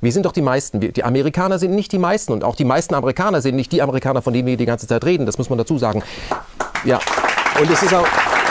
Wir 0.00 0.12
sind 0.12 0.26
doch 0.26 0.32
die 0.32 0.42
meisten. 0.42 0.80
Die 0.80 1.04
Amerikaner 1.04 1.58
sind 1.58 1.74
nicht 1.74 1.90
die 1.92 1.98
meisten 1.98 2.32
und 2.32 2.44
auch 2.44 2.54
die 2.54 2.64
meisten 2.64 2.94
Amerikaner 2.94 3.40
sind 3.40 3.56
nicht 3.56 3.72
die 3.72 3.82
Amerikaner, 3.82 4.20
von 4.20 4.32
denen 4.32 4.46
wir 4.46 4.56
die 4.56 4.66
ganze 4.66 4.86
Zeit 4.86 5.04
reden. 5.04 5.26
Das 5.26 5.38
muss 5.38 5.48
man 5.48 5.58
dazu 5.58 5.78
sagen. 5.78 6.02
Ja. 6.84 7.00
Und 7.58 7.70
es 7.70 7.82
ist 7.82 7.94
auch, 7.94 8.06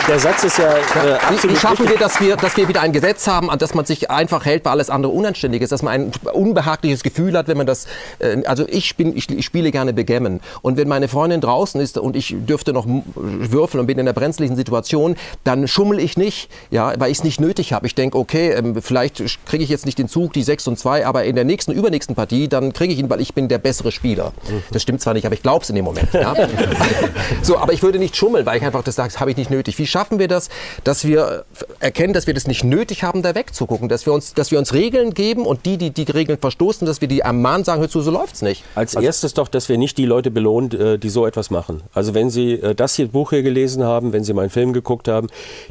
der 0.07 0.19
Satz 0.19 0.43
ist 0.43 0.57
ja 0.57 0.71
äh, 0.71 1.13
absolut 1.13 1.55
Wie 1.55 1.59
schaffen 1.59 1.89
wir, 1.89 1.97
dass 1.97 2.19
wir, 2.19 2.35
dass 2.35 2.55
wir 2.57 2.67
wieder 2.67 2.81
ein 2.81 2.91
Gesetz 2.91 3.27
haben, 3.27 3.49
an 3.49 3.57
das 3.57 3.73
man 3.73 3.85
sich 3.85 4.11
einfach 4.11 4.45
hält, 4.45 4.65
weil 4.65 4.73
alles 4.73 4.89
andere 4.89 5.11
unanständig 5.11 5.61
ist, 5.61 5.71
dass 5.71 5.81
man 5.81 5.93
ein 5.93 6.11
unbehagliches 6.33 7.01
Gefühl 7.01 7.37
hat, 7.37 7.47
wenn 7.47 7.57
man 7.57 7.65
das, 7.65 7.87
äh, 8.19 8.43
also 8.45 8.65
ich, 8.67 8.95
bin, 8.95 9.15
ich, 9.15 9.29
ich 9.29 9.45
spiele 9.45 9.71
gerne 9.71 9.93
Begemmen 9.93 10.41
und 10.61 10.77
wenn 10.77 10.87
meine 10.87 11.07
Freundin 11.07 11.41
draußen 11.41 11.81
ist 11.81 11.97
und 11.97 12.15
ich 12.15 12.35
dürfte 12.37 12.73
noch 12.73 12.85
würfeln 13.15 13.81
und 13.81 13.87
bin 13.87 13.97
in 13.97 14.07
einer 14.07 14.13
brenzlichen 14.13 14.55
Situation, 14.55 15.15
dann 15.43 15.67
schummel 15.67 15.99
ich 15.99 16.17
nicht, 16.17 16.49
ja, 16.69 16.93
weil 16.99 17.11
ich 17.11 17.19
es 17.19 17.23
nicht 17.23 17.39
nötig 17.39 17.73
habe. 17.73 17.87
Ich 17.87 17.95
denke, 17.95 18.17
okay, 18.17 18.51
ähm, 18.51 18.81
vielleicht 18.81 19.23
kriege 19.45 19.63
ich 19.63 19.69
jetzt 19.69 19.85
nicht 19.85 19.97
den 19.97 20.07
Zug, 20.07 20.33
die 20.33 20.43
6 20.43 20.67
und 20.67 20.79
2, 20.79 21.05
aber 21.05 21.23
in 21.23 21.35
der 21.35 21.45
nächsten, 21.45 21.71
übernächsten 21.71 22.15
Partie, 22.15 22.47
dann 22.47 22.73
kriege 22.73 22.93
ich 22.93 22.99
ihn, 22.99 23.09
weil 23.09 23.21
ich 23.21 23.33
bin 23.33 23.47
der 23.47 23.57
bessere 23.57 23.91
Spieler. 23.91 24.33
Das 24.71 24.81
stimmt 24.81 25.01
zwar 25.01 25.13
nicht, 25.13 25.25
aber 25.25 25.33
ich 25.33 25.41
glaube 25.41 25.63
es 25.63 25.69
in 25.69 25.75
dem 25.75 25.85
Moment. 25.85 26.13
Ja? 26.13 26.35
so, 27.41 27.57
aber 27.57 27.73
ich 27.73 27.81
würde 27.81 27.97
nicht 27.97 28.15
schummeln, 28.15 28.45
weil 28.45 28.57
ich 28.57 28.63
einfach 28.63 28.83
das 28.83 28.95
sage, 28.95 29.09
das 29.09 29.19
habe 29.19 29.31
ich 29.31 29.37
nicht 29.37 29.49
nötig. 29.49 29.77
Wie 29.79 29.87
schaffen 29.95 30.19
wir 30.19 30.27
das, 30.27 30.49
dass 30.83 31.05
wir 31.05 31.45
erkennen, 31.79 32.11
dass 32.11 32.27
wir 32.27 32.33
das 32.33 32.47
nicht 32.47 32.65
nötig 32.65 33.03
haben, 33.03 33.21
da 33.21 33.33
wegzugucken, 33.33 33.87
dass 33.87 34.05
wir 34.05 34.11
uns, 34.11 34.33
dass 34.33 34.51
wir 34.51 34.59
uns 34.59 34.73
Regeln 34.73 35.13
geben 35.13 35.45
und 35.45 35.65
die, 35.65 35.77
die 35.77 35.91
die 35.91 36.03
Regeln 36.03 36.37
verstoßen, 36.37 36.85
dass 36.85 36.99
wir 36.99 37.07
die 37.07 37.21
ermahnen, 37.21 37.63
sagen, 37.63 37.79
hör 37.79 37.87
zu, 37.87 38.01
so 38.01 38.11
läuft's 38.11 38.41
nicht. 38.41 38.65
Als 38.75 38.97
also, 38.97 39.05
erstes 39.05 39.33
doch, 39.35 39.47
dass 39.47 39.69
wir 39.69 39.77
nicht 39.77 39.97
die 39.97 40.05
Leute 40.05 40.31
belohnen, 40.31 40.71
äh, 40.77 40.99
die 40.99 41.07
so 41.07 41.25
etwas 41.25 41.49
machen. 41.49 41.81
Also 41.93 42.13
wenn 42.13 42.29
Sie 42.29 42.55
äh, 42.55 42.75
das 42.75 42.95
hier 42.95 43.07
Buch 43.07 43.29
hier 43.29 43.41
gelesen 43.41 43.85
haben, 43.85 44.11
wenn 44.11 44.25
Sie 44.25 44.33
meinen 44.33 44.49
Film 44.49 44.73
geguckt 44.73 45.07
haben, 45.07 45.27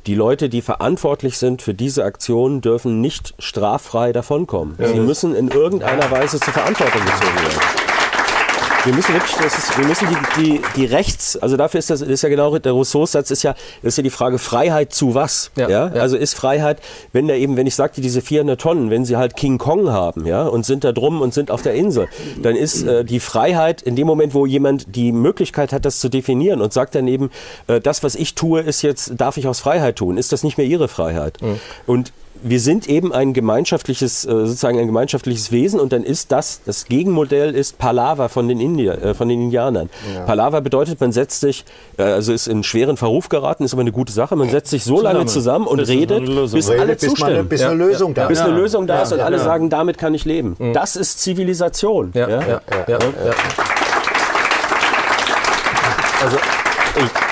die 0.06 0.14
Leute, 0.14 0.48
die 0.48 0.62
verantwortlich 0.62 1.36
sind 1.36 1.60
für 1.60 1.74
diese 1.74 2.04
Aktion, 2.04 2.62
dürfen 2.62 3.02
nicht 3.02 3.34
straffrei 3.38 4.14
davonkommen. 4.14 4.76
Ja. 4.78 4.88
Sie 4.88 5.00
müssen 5.00 5.34
in 5.34 5.48
irgendeiner 5.48 6.10
Weise 6.10 6.40
zur 6.40 6.54
Verantwortung 6.54 7.02
gezogen 7.04 7.36
werden. 7.36 7.93
Wir 8.84 8.94
müssen 8.94 9.14
wirklich, 9.14 9.34
das 9.36 9.56
ist, 9.56 9.78
wir 9.78 9.86
müssen 9.86 10.08
die, 10.08 10.42
die, 10.42 10.62
die 10.76 10.84
Rechts, 10.84 11.36
also 11.38 11.56
dafür 11.56 11.78
ist 11.78 11.88
das 11.88 12.02
ist 12.02 12.22
ja 12.22 12.28
genau, 12.28 12.58
der 12.58 12.72
Rousseau-Satz 12.72 13.30
ist 13.30 13.42
ja, 13.42 13.54
ist 13.82 13.96
ja 13.96 14.02
die 14.02 14.10
Frage 14.10 14.38
Freiheit 14.38 14.92
zu 14.92 15.14
was? 15.14 15.50
Ja, 15.56 15.68
ja? 15.68 15.92
ja. 15.94 16.02
Also 16.02 16.18
ist 16.18 16.34
Freiheit, 16.34 16.80
wenn 17.12 17.26
da 17.26 17.34
eben, 17.34 17.56
wenn 17.56 17.66
ich 17.66 17.74
sagte, 17.74 18.02
diese 18.02 18.20
400 18.20 18.60
Tonnen, 18.60 18.90
wenn 18.90 19.06
sie 19.06 19.16
halt 19.16 19.36
King 19.36 19.56
Kong 19.56 19.90
haben, 19.90 20.26
ja, 20.26 20.42
und 20.42 20.66
sind 20.66 20.84
da 20.84 20.92
drum 20.92 21.22
und 21.22 21.32
sind 21.32 21.50
auf 21.50 21.62
der 21.62 21.74
Insel, 21.74 22.08
dann 22.42 22.56
ist 22.56 22.82
äh, 22.82 23.04
die 23.04 23.20
Freiheit 23.20 23.80
in 23.80 23.96
dem 23.96 24.06
Moment, 24.06 24.34
wo 24.34 24.44
jemand 24.44 24.94
die 24.94 25.12
Möglichkeit 25.12 25.72
hat, 25.72 25.86
das 25.86 25.98
zu 25.98 26.10
definieren 26.10 26.60
und 26.60 26.74
sagt 26.74 26.94
dann 26.94 27.08
eben, 27.08 27.30
äh, 27.68 27.80
das, 27.80 28.02
was 28.02 28.14
ich 28.14 28.34
tue, 28.34 28.60
ist 28.60 28.82
jetzt, 28.82 29.12
darf 29.16 29.38
ich 29.38 29.46
aus 29.46 29.60
Freiheit 29.60 29.96
tun, 29.96 30.18
ist 30.18 30.32
das 30.32 30.42
nicht 30.42 30.58
mehr 30.58 30.66
ihre 30.66 30.88
Freiheit? 30.88 31.40
Mhm. 31.40 31.58
Und 31.86 32.12
wir 32.44 32.60
sind 32.60 32.88
eben 32.88 33.12
ein 33.12 33.32
gemeinschaftliches, 33.32 34.24
äh, 34.24 34.28
sozusagen 34.28 34.78
ein 34.78 34.86
gemeinschaftliches 34.86 35.50
Wesen 35.50 35.80
und 35.80 35.92
dann 35.92 36.04
ist 36.04 36.30
das, 36.30 36.60
das 36.64 36.84
Gegenmodell 36.84 37.54
ist 37.54 37.78
Palaver 37.78 38.28
von 38.28 38.48
den, 38.48 38.60
Indier, 38.60 39.02
äh, 39.02 39.14
von 39.14 39.28
den 39.28 39.40
Indianern. 39.42 39.88
Ja. 40.14 40.24
Palaver 40.24 40.60
bedeutet, 40.60 41.00
man 41.00 41.10
setzt 41.10 41.40
sich, 41.40 41.64
äh, 41.96 42.02
also 42.02 42.32
ist 42.32 42.46
in 42.46 42.62
schweren 42.62 42.98
Verruf 42.98 43.30
geraten, 43.30 43.64
ist 43.64 43.72
aber 43.72 43.80
eine 43.80 43.92
gute 43.92 44.12
Sache, 44.12 44.36
man 44.36 44.50
setzt 44.50 44.70
sich 44.70 44.84
so 44.84 44.96
zusammen. 44.96 45.16
lange 45.16 45.26
zusammen 45.26 45.66
und 45.66 45.78
bis 45.78 45.88
redet, 45.88 46.52
bis 46.52 46.70
alle 46.70 46.94
bis 46.94 47.08
zustimmen. 47.08 47.34
Mal, 47.34 47.44
bis 47.44 47.62
eine 47.62 47.74
Lösung 47.74 48.10
ja. 48.10 48.14
da 48.14 48.22
ist. 48.24 48.28
Bis 48.28 48.40
eine 48.40 48.54
Lösung 48.54 48.86
da 48.86 49.02
ist 49.02 49.12
und 49.12 49.20
alle 49.20 49.38
sagen, 49.38 49.70
damit 49.70 49.96
kann 49.96 50.12
ich 50.14 50.26
leben. 50.26 50.54
Mhm. 50.58 50.74
Das 50.74 50.96
ist 50.96 51.20
Zivilisation. 51.20 52.12
Ja. 52.14 52.28
Ja. 52.28 52.60
Also 56.22 56.36
ich, 56.96 57.04
ich 57.04 57.23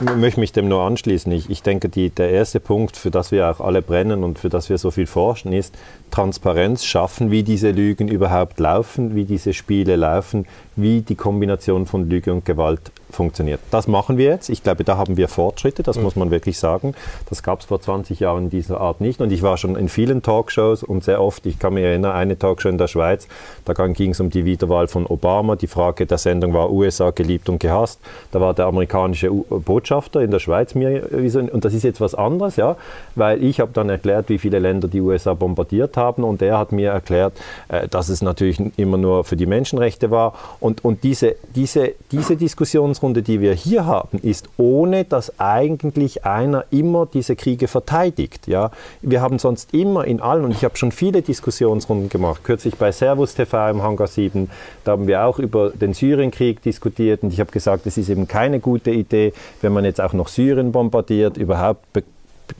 möchte 0.00 0.40
mich 0.40 0.52
dem 0.52 0.68
nur 0.68 0.82
anschließen. 0.82 1.30
Ich, 1.32 1.50
ich 1.50 1.62
denke, 1.62 1.88
die, 1.88 2.10
der 2.10 2.30
erste 2.30 2.60
Punkt, 2.60 2.96
für 2.96 3.10
das 3.10 3.30
wir 3.30 3.50
auch 3.50 3.60
alle 3.60 3.82
brennen 3.82 4.24
und 4.24 4.38
für 4.38 4.48
das 4.48 4.68
wir 4.68 4.78
so 4.78 4.90
viel 4.90 5.06
forschen, 5.06 5.52
ist 5.52 5.74
Transparenz 6.10 6.84
schaffen, 6.84 7.30
wie 7.30 7.42
diese 7.42 7.70
Lügen 7.70 8.08
überhaupt 8.08 8.60
laufen, 8.60 9.14
wie 9.14 9.24
diese 9.24 9.54
Spiele 9.54 9.96
laufen, 9.96 10.46
wie 10.76 11.02
die 11.02 11.16
Kombination 11.16 11.86
von 11.86 12.08
Lüge 12.08 12.32
und 12.32 12.44
Gewalt 12.44 12.80
funktioniert. 13.10 13.60
Das 13.70 13.88
machen 13.88 14.18
wir 14.18 14.26
jetzt. 14.26 14.48
Ich 14.48 14.62
glaube, 14.62 14.84
da 14.84 14.96
haben 14.96 15.16
wir 15.16 15.28
Fortschritte, 15.28 15.82
das 15.82 15.96
mhm. 15.96 16.02
muss 16.04 16.16
man 16.16 16.30
wirklich 16.30 16.58
sagen. 16.58 16.94
Das 17.28 17.42
gab 17.42 17.60
es 17.60 17.66
vor 17.66 17.80
20 17.80 18.20
Jahren 18.20 18.44
in 18.44 18.50
dieser 18.50 18.80
Art 18.80 19.00
nicht. 19.00 19.20
Und 19.20 19.32
ich 19.32 19.42
war 19.42 19.56
schon 19.56 19.76
in 19.76 19.88
vielen 19.88 20.22
Talkshows 20.22 20.82
und 20.82 21.04
sehr 21.04 21.20
oft, 21.20 21.46
ich 21.46 21.58
kann 21.58 21.74
mich 21.74 21.84
erinnern, 21.84 22.12
eine 22.12 22.38
Talkshow 22.38 22.68
in 22.68 22.78
der 22.78 22.88
Schweiz, 22.88 23.28
da 23.64 23.74
ging 23.88 24.10
es 24.10 24.20
um 24.20 24.30
die 24.30 24.44
Wiederwahl 24.44 24.88
von 24.88 25.06
Obama. 25.06 25.56
Die 25.56 25.66
Frage 25.66 26.06
der 26.06 26.18
Sendung 26.18 26.52
war 26.52 26.70
USA 26.70 27.10
geliebt 27.10 27.48
und 27.48 27.60
gehasst. 27.60 28.00
Da 28.32 28.40
war 28.40 28.54
der 28.54 28.66
amerikanische 28.66 29.30
Botschafter 29.30 30.20
in 30.20 30.30
der 30.30 30.38
Schweiz 30.38 30.74
mir, 30.74 31.08
und 31.52 31.64
das 31.64 31.74
ist 31.74 31.84
jetzt 31.84 32.00
was 32.00 32.14
anderes, 32.14 32.56
ja, 32.56 32.76
weil 33.14 33.42
ich 33.42 33.60
habe 33.60 33.72
dann 33.72 33.88
erklärt, 33.88 34.28
wie 34.28 34.38
viele 34.38 34.58
Länder 34.58 34.88
die 34.88 35.00
USA 35.00 35.34
bombardiert 35.34 35.96
haben 35.96 36.24
und 36.24 36.42
er 36.42 36.58
hat 36.58 36.72
mir 36.72 36.90
erklärt, 36.90 37.34
äh, 37.68 37.88
dass 37.88 38.08
es 38.08 38.22
natürlich 38.22 38.60
immer 38.76 38.96
nur 38.96 39.24
für 39.24 39.36
die 39.36 39.46
Menschenrechte 39.46 40.10
war. 40.10 40.34
Und, 40.60 40.84
und 40.84 41.04
diese, 41.04 41.36
diese, 41.54 41.92
diese 42.10 42.36
Diskussion 42.36 42.94
Diskussionsrunde, 42.98 43.22
die 43.22 43.40
wir 43.40 43.54
hier 43.54 43.86
haben, 43.86 44.18
ist 44.22 44.48
ohne, 44.56 45.04
dass 45.04 45.38
eigentlich 45.38 46.24
einer 46.24 46.64
immer 46.70 47.06
diese 47.06 47.36
Kriege 47.36 47.68
verteidigt. 47.68 48.48
Ja? 48.48 48.70
Wir 49.02 49.20
haben 49.20 49.38
sonst 49.38 49.72
immer 49.72 50.04
in 50.04 50.20
allen, 50.20 50.44
und 50.44 50.50
ich 50.50 50.64
habe 50.64 50.76
schon 50.76 50.90
viele 50.90 51.22
Diskussionsrunden 51.22 52.08
gemacht, 52.08 52.42
kürzlich 52.44 52.74
bei 52.76 52.90
Servus 52.90 53.34
TV 53.34 53.70
im 53.70 53.82
Hangar 53.82 54.08
7, 54.08 54.50
da 54.84 54.92
haben 54.92 55.06
wir 55.06 55.24
auch 55.24 55.38
über 55.38 55.70
den 55.70 55.94
Syrienkrieg 55.94 56.62
diskutiert 56.62 57.22
und 57.22 57.32
ich 57.32 57.40
habe 57.40 57.52
gesagt, 57.52 57.86
es 57.86 57.96
ist 57.96 58.08
eben 58.08 58.26
keine 58.26 58.58
gute 58.58 58.90
Idee, 58.90 59.32
wenn 59.60 59.72
man 59.72 59.84
jetzt 59.84 60.00
auch 60.00 60.12
noch 60.12 60.28
Syrien 60.28 60.72
bombardiert, 60.72 61.36
überhaupt 61.36 61.84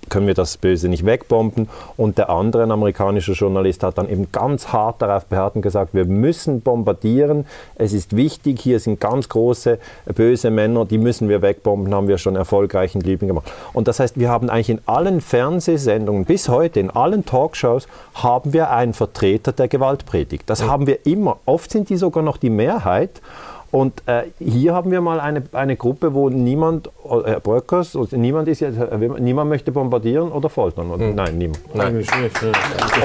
können 0.09 0.27
wir 0.27 0.35
das 0.35 0.57
Böse 0.57 0.89
nicht 0.89 1.05
wegbomben. 1.05 1.69
Und 1.97 2.19
der 2.19 2.31
andere, 2.31 2.63
ein 2.63 2.71
amerikanischer 2.71 3.33
Journalist, 3.33 3.83
hat 3.83 3.99
dann 3.99 4.09
eben 4.09 4.31
ganz 4.33 4.69
hart 4.69 5.03
darauf 5.03 5.27
beharrt 5.27 5.57
und 5.57 5.63
gesagt, 5.63 5.95
wir 5.95 6.05
müssen 6.05 6.61
bombardieren. 6.61 7.47
Es 7.75 7.93
ist 7.93 8.17
wichtig, 8.17 8.61
hier 8.61 8.81
sind 8.81 9.01
ganz 9.01 9.29
große 9.29 9.79
böse 10.15 10.51
Männer, 10.51 10.85
die 10.85 10.99
müssen 10.99 11.29
wir 11.29 11.43
wegbomben, 11.43 11.95
haben 11.95 12.09
wir 12.09 12.19
schon 12.19 12.37
erfolgreich 12.37 12.95
in 12.95 13.01
Libyen 13.01 13.29
gemacht. 13.29 13.51
Und 13.73 13.89
das 13.89 14.01
heißt, 14.01 14.19
wir 14.19 14.29
haben 14.29 14.51
eigentlich 14.51 14.71
in 14.71 14.81
allen 14.87 15.21
Fernsehsendungen 15.21 16.25
bis 16.25 16.49
heute, 16.49 16.81
in 16.81 16.91
allen 16.91 17.25
Talkshows, 17.25 17.87
haben 18.15 18.53
wir 18.53 18.71
einen 18.71 18.95
Vertreter 18.95 19.53
der 19.53 19.69
Gewaltpredigt. 19.69 20.45
Das 20.47 20.63
haben 20.63 20.87
wir 20.87 21.07
immer. 21.07 21.39
Oft 21.45 21.71
sind 21.71 21.89
die 21.89 21.97
sogar 21.97 22.23
noch 22.23 22.37
die 22.37 22.51
Mehrheit. 22.51 23.21
Und 23.71 24.03
äh, 24.07 24.23
hier 24.39 24.75
haben 24.75 24.91
wir 24.91 25.03
mal 25.03 25.21
eine, 25.21 25.43
eine 25.53 25.77
Gruppe, 25.77 26.15
wo 26.15 26.31
niemand, 26.31 26.87
äh, 26.87 27.31
Herr 27.31 27.41
Bröckers, 27.41 27.95
also 27.97 28.17
niemand 28.17 28.49
ist 28.49 28.61
jetzt, 28.61 28.79
niemand 29.19 29.51
möchte 29.51 29.73
bombardieren 29.73 30.33
oder 30.33 30.49
foltern. 30.49 30.91
Oder? 30.91 31.07
Hm. 31.07 31.15
Nein, 31.15 31.39
niemand. 31.39 31.75
Nein. 31.75 31.87
Eigentlich 31.89 32.11
nicht. 32.17 32.43
Ne? 32.43 32.53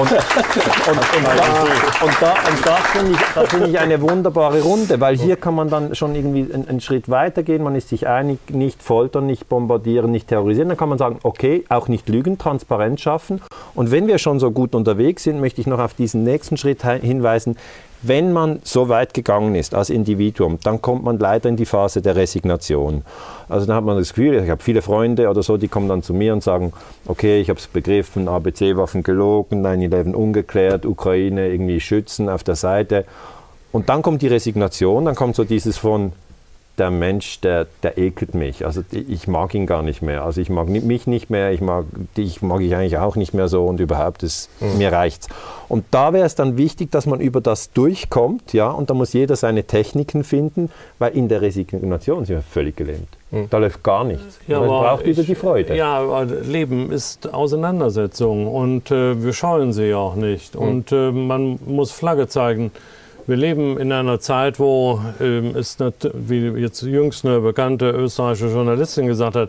und, 0.00 0.10
und, 0.10 1.26
da, 1.36 2.04
und, 2.04 2.12
da, 2.20 2.34
und 2.50 2.66
das 2.66 2.80
finde 2.92 3.12
ich, 3.12 3.48
find 3.50 3.68
ich 3.68 3.78
eine 3.78 4.00
wunderbare 4.00 4.62
Runde, 4.62 5.00
weil 5.00 5.16
hier 5.16 5.36
kann 5.36 5.54
man 5.54 5.68
dann 5.68 5.94
schon 5.94 6.14
irgendwie 6.14 6.50
einen, 6.52 6.66
einen 6.66 6.80
Schritt 6.80 7.10
weiter 7.10 7.42
gehen. 7.42 7.62
Man 7.62 7.76
ist 7.76 7.90
sich 7.90 8.06
einig, 8.08 8.38
nicht 8.48 8.82
foltern, 8.82 9.26
nicht 9.26 9.48
bombardieren, 9.50 10.10
nicht 10.10 10.28
terrorisieren. 10.28 10.70
Dann 10.70 10.78
kann 10.78 10.88
man 10.88 10.96
sagen, 10.96 11.18
okay, 11.24 11.64
auch 11.68 11.88
nicht 11.88 12.08
lügen, 12.08 12.38
Transparenz 12.38 13.02
schaffen. 13.02 13.42
Und 13.74 13.90
wenn 13.90 14.06
wir 14.06 14.18
schon 14.18 14.40
so 14.40 14.50
gut 14.50 14.74
unterwegs 14.74 15.24
sind, 15.24 15.40
möchte 15.40 15.60
ich 15.60 15.66
noch 15.66 15.78
auf 15.78 15.92
diesen 15.92 16.24
nächsten 16.24 16.56
Schritt 16.56 16.82
hinweisen. 16.84 17.56
Wenn 18.06 18.32
man 18.32 18.60
so 18.64 18.90
weit 18.90 19.14
gegangen 19.14 19.54
ist 19.54 19.74
als 19.74 19.88
Individuum, 19.88 20.58
dann 20.62 20.82
kommt 20.82 21.04
man 21.04 21.18
leider 21.18 21.48
in 21.48 21.56
die 21.56 21.64
Phase 21.64 22.02
der 22.02 22.16
Resignation. 22.16 23.02
Also 23.48 23.66
dann 23.66 23.76
hat 23.76 23.84
man 23.84 23.96
das 23.96 24.10
Gefühl, 24.10 24.42
ich 24.44 24.50
habe 24.50 24.62
viele 24.62 24.82
Freunde 24.82 25.30
oder 25.30 25.42
so, 25.42 25.56
die 25.56 25.68
kommen 25.68 25.88
dann 25.88 26.02
zu 26.02 26.12
mir 26.12 26.34
und 26.34 26.42
sagen, 26.42 26.74
okay, 27.06 27.40
ich 27.40 27.48
habe 27.48 27.58
es 27.58 27.66
begriffen, 27.66 28.28
ABC-Waffen 28.28 29.02
gelogen, 29.02 29.64
9-11 29.64 30.12
ungeklärt, 30.12 30.84
Ukraine 30.84 31.48
irgendwie 31.48 31.80
schützen 31.80 32.28
auf 32.28 32.44
der 32.44 32.56
Seite. 32.56 33.06
Und 33.72 33.88
dann 33.88 34.02
kommt 34.02 34.20
die 34.20 34.28
Resignation, 34.28 35.06
dann 35.06 35.14
kommt 35.14 35.34
so 35.34 35.44
dieses 35.44 35.78
von, 35.78 36.12
der 36.78 36.90
Mensch, 36.90 37.40
der, 37.40 37.66
der 37.82 37.98
ekelt 37.98 38.34
mich. 38.34 38.66
Also 38.66 38.82
ich 38.90 39.28
mag 39.28 39.54
ihn 39.54 39.66
gar 39.66 39.82
nicht 39.82 40.02
mehr. 40.02 40.24
Also 40.24 40.40
ich 40.40 40.50
mag 40.50 40.68
mich 40.68 41.06
nicht 41.06 41.30
mehr, 41.30 41.52
ich 41.52 41.60
mag 41.60 41.84
dich 42.16 42.42
mag 42.42 42.60
ich 42.62 42.74
eigentlich 42.74 42.98
auch 42.98 43.14
nicht 43.14 43.32
mehr 43.32 43.48
so 43.48 43.64
und 43.64 43.78
überhaupt, 43.78 44.22
das, 44.22 44.48
mhm. 44.60 44.78
mir 44.78 44.90
reicht's. 44.90 45.28
Und 45.68 45.84
da 45.92 46.12
wäre 46.12 46.26
es 46.26 46.34
dann 46.34 46.56
wichtig, 46.56 46.90
dass 46.90 47.06
man 47.06 47.20
über 47.20 47.40
das 47.40 47.72
durchkommt, 47.72 48.52
ja, 48.52 48.70
und 48.70 48.90
da 48.90 48.94
muss 48.94 49.12
jeder 49.12 49.36
seine 49.36 49.64
Techniken 49.64 50.24
finden, 50.24 50.70
weil 50.98 51.16
in 51.16 51.28
der 51.28 51.42
Resignation 51.42 52.24
sind 52.24 52.36
wir 52.36 52.42
völlig 52.42 52.76
gelähmt. 52.76 53.08
Mhm. 53.30 53.48
Da 53.50 53.58
läuft 53.58 53.82
gar 53.82 54.04
nichts. 54.04 54.40
Ja, 54.48 54.58
man 54.60 54.68
braucht 54.68 55.06
wieder 55.06 55.22
die 55.22 55.34
Freude. 55.34 55.76
Ja, 55.76 56.22
Leben 56.22 56.90
ist 56.90 57.32
Auseinandersetzung 57.32 58.48
und 58.52 58.90
äh, 58.90 59.22
wir 59.22 59.32
scheuen 59.32 59.72
sie 59.72 59.90
ja 59.90 59.96
auch 59.96 60.16
nicht. 60.16 60.54
Mhm. 60.54 60.60
Und 60.60 60.92
äh, 60.92 61.12
man 61.12 61.58
muss 61.66 61.92
Flagge 61.92 62.26
zeigen. 62.26 62.72
Wir 63.26 63.36
leben 63.36 63.78
in 63.78 63.90
einer 63.90 64.20
Zeit, 64.20 64.58
wo 64.58 65.00
ähm, 65.20 65.56
es, 65.56 65.78
nicht, 65.78 66.10
wie 66.12 66.48
jetzt 66.60 66.82
jüngst 66.82 67.24
eine 67.24 67.40
bekannte 67.40 67.90
österreichische 67.90 68.48
Journalistin 68.48 69.06
gesagt 69.06 69.36
hat, 69.36 69.48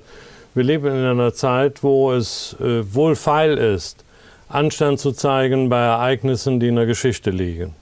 wir 0.54 0.64
leben 0.64 0.88
in 0.88 1.04
einer 1.04 1.34
Zeit, 1.34 1.84
wo 1.84 2.14
es 2.14 2.56
äh, 2.62 2.82
wohl 2.94 3.16
feil 3.16 3.58
ist, 3.58 4.06
Anstand 4.48 5.00
zu 5.00 5.12
zeigen 5.12 5.68
bei 5.68 5.82
Ereignissen, 5.82 6.62
die 6.62 6.70
in 6.70 6.78
der 6.78 6.86
Geschichte 6.86 7.32
liegen. 7.32 7.76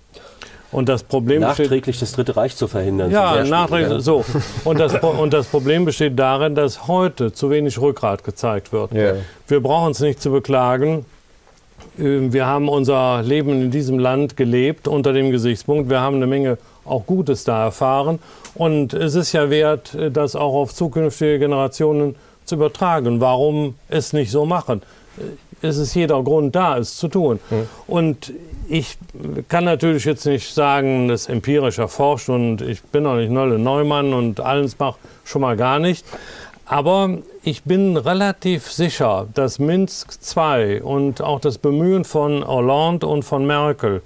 Und 0.71 0.89
das 0.89 1.03
Problem 1.03 1.41
nachträglich 1.41 1.83
besteht, 1.83 2.01
das 2.01 2.11
Dritte 2.13 2.35
Reich 2.35 2.55
zu 2.55 2.67
verhindern. 2.67 3.11
Ja, 3.11 3.43
nachträglich. 3.43 4.01
So. 4.01 4.25
Und 4.63 4.79
das, 4.79 4.95
und 4.95 5.31
das 5.31 5.45
Problem 5.45 5.85
besteht 5.85 6.17
darin, 6.17 6.55
dass 6.55 6.87
heute 6.87 7.31
zu 7.31 7.51
wenig 7.51 7.79
Rückgrat 7.79 8.23
gezeigt 8.23 8.73
wird. 8.73 8.91
Ja. 8.91 9.13
Wir 9.47 9.61
brauchen 9.61 9.91
es 9.91 9.99
nicht 9.99 10.19
zu 10.19 10.31
beklagen. 10.31 11.05
Ähm, 11.99 12.33
wir 12.33 12.45
haben 12.45 12.69
unser 12.69 13.21
Leben 13.23 13.49
in 13.49 13.71
diesem 13.71 13.99
Land 13.99 14.37
gelebt 14.37 14.87
unter 14.87 15.13
dem 15.13 15.31
Gesichtspunkt. 15.31 15.89
Wir 15.89 16.01
haben 16.01 16.17
eine 16.17 16.27
Menge 16.27 16.57
auch 16.85 17.05
Gutes 17.05 17.43
da 17.43 17.65
erfahren. 17.65 18.19
Und 18.55 18.93
es 18.93 19.15
ist 19.15 19.33
ja 19.33 19.49
wert, 19.49 19.93
äh, 19.95 20.11
das 20.11 20.35
auch 20.35 20.53
auf 20.53 20.73
zukünftige 20.73 21.39
Generationen 21.39 22.15
zu 22.45 22.55
übertragen. 22.55 23.21
Warum 23.21 23.75
es 23.89 24.13
nicht 24.13 24.31
so 24.31 24.45
machen? 24.45 24.81
Äh, 25.17 25.67
es 25.67 25.77
ist 25.77 25.95
jeder 25.95 26.21
Grund 26.23 26.55
da, 26.55 26.77
es 26.77 26.97
zu 26.97 27.07
tun. 27.07 27.39
Mhm. 27.49 27.67
Und 27.87 28.33
ich 28.67 28.97
kann 29.47 29.63
natürlich 29.63 30.03
jetzt 30.05 30.25
nicht 30.25 30.53
sagen, 30.53 31.07
das 31.07 31.27
empirisch 31.27 31.79
erforscht 31.79 32.29
und 32.29 32.61
ich 32.61 32.81
bin 32.83 33.05
auch 33.05 33.15
nicht 33.15 33.31
Nolle 33.31 33.57
Neumann 33.59 34.13
und 34.13 34.39
Allensbach 34.41 34.97
schon 35.23 35.41
mal 35.41 35.55
gar 35.55 35.79
nicht. 35.79 36.05
Aber 36.65 37.17
ich 37.43 37.63
bin 37.63 37.97
relativ 37.97 38.71
sicher, 38.71 39.27
dass 39.33 39.59
Minsk 39.59 40.17
II 40.35 40.81
und 40.81 41.21
auch 41.21 41.39
das 41.39 41.57
Bemühen 41.57 42.05
von 42.05 42.45
Hollande 42.47 43.07
und 43.07 43.23
von 43.23 43.45
Merkel 43.45 44.01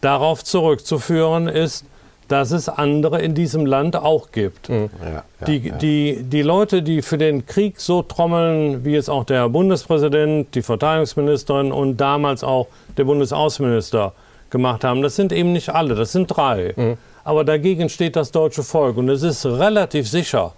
darauf 0.00 0.42
zurückzuführen 0.42 1.48
ist, 1.48 1.84
dass 2.28 2.50
es 2.50 2.68
andere 2.68 3.20
in 3.20 3.34
diesem 3.34 3.66
Land 3.66 3.96
auch 3.96 4.32
gibt. 4.32 4.68
Mhm. 4.68 4.90
Ja, 5.02 5.10
ja, 5.10 5.46
die, 5.46 5.68
ja. 5.68 5.76
Die, 5.76 6.22
die 6.22 6.42
Leute, 6.42 6.82
die 6.82 7.02
für 7.02 7.18
den 7.18 7.46
Krieg 7.46 7.80
so 7.80 8.02
trommeln, 8.02 8.84
wie 8.84 8.96
es 8.96 9.08
auch 9.08 9.24
der 9.24 9.48
Bundespräsident, 9.48 10.54
die 10.54 10.62
Verteidigungsministerin 10.62 11.72
und 11.72 11.96
damals 11.98 12.44
auch 12.44 12.68
der 12.96 13.04
Bundesaußenminister 13.04 14.12
gemacht 14.50 14.84
haben, 14.84 15.02
das 15.02 15.16
sind 15.16 15.32
eben 15.32 15.52
nicht 15.52 15.70
alle, 15.70 15.94
das 15.94 16.12
sind 16.12 16.26
drei. 16.26 16.74
Mhm. 16.76 16.96
Aber 17.24 17.44
dagegen 17.44 17.90
steht 17.90 18.16
das 18.16 18.30
deutsche 18.30 18.62
Volk. 18.62 18.96
Und 18.96 19.08
es 19.10 19.22
ist 19.22 19.44
relativ 19.44 20.08
sicher, 20.08 20.52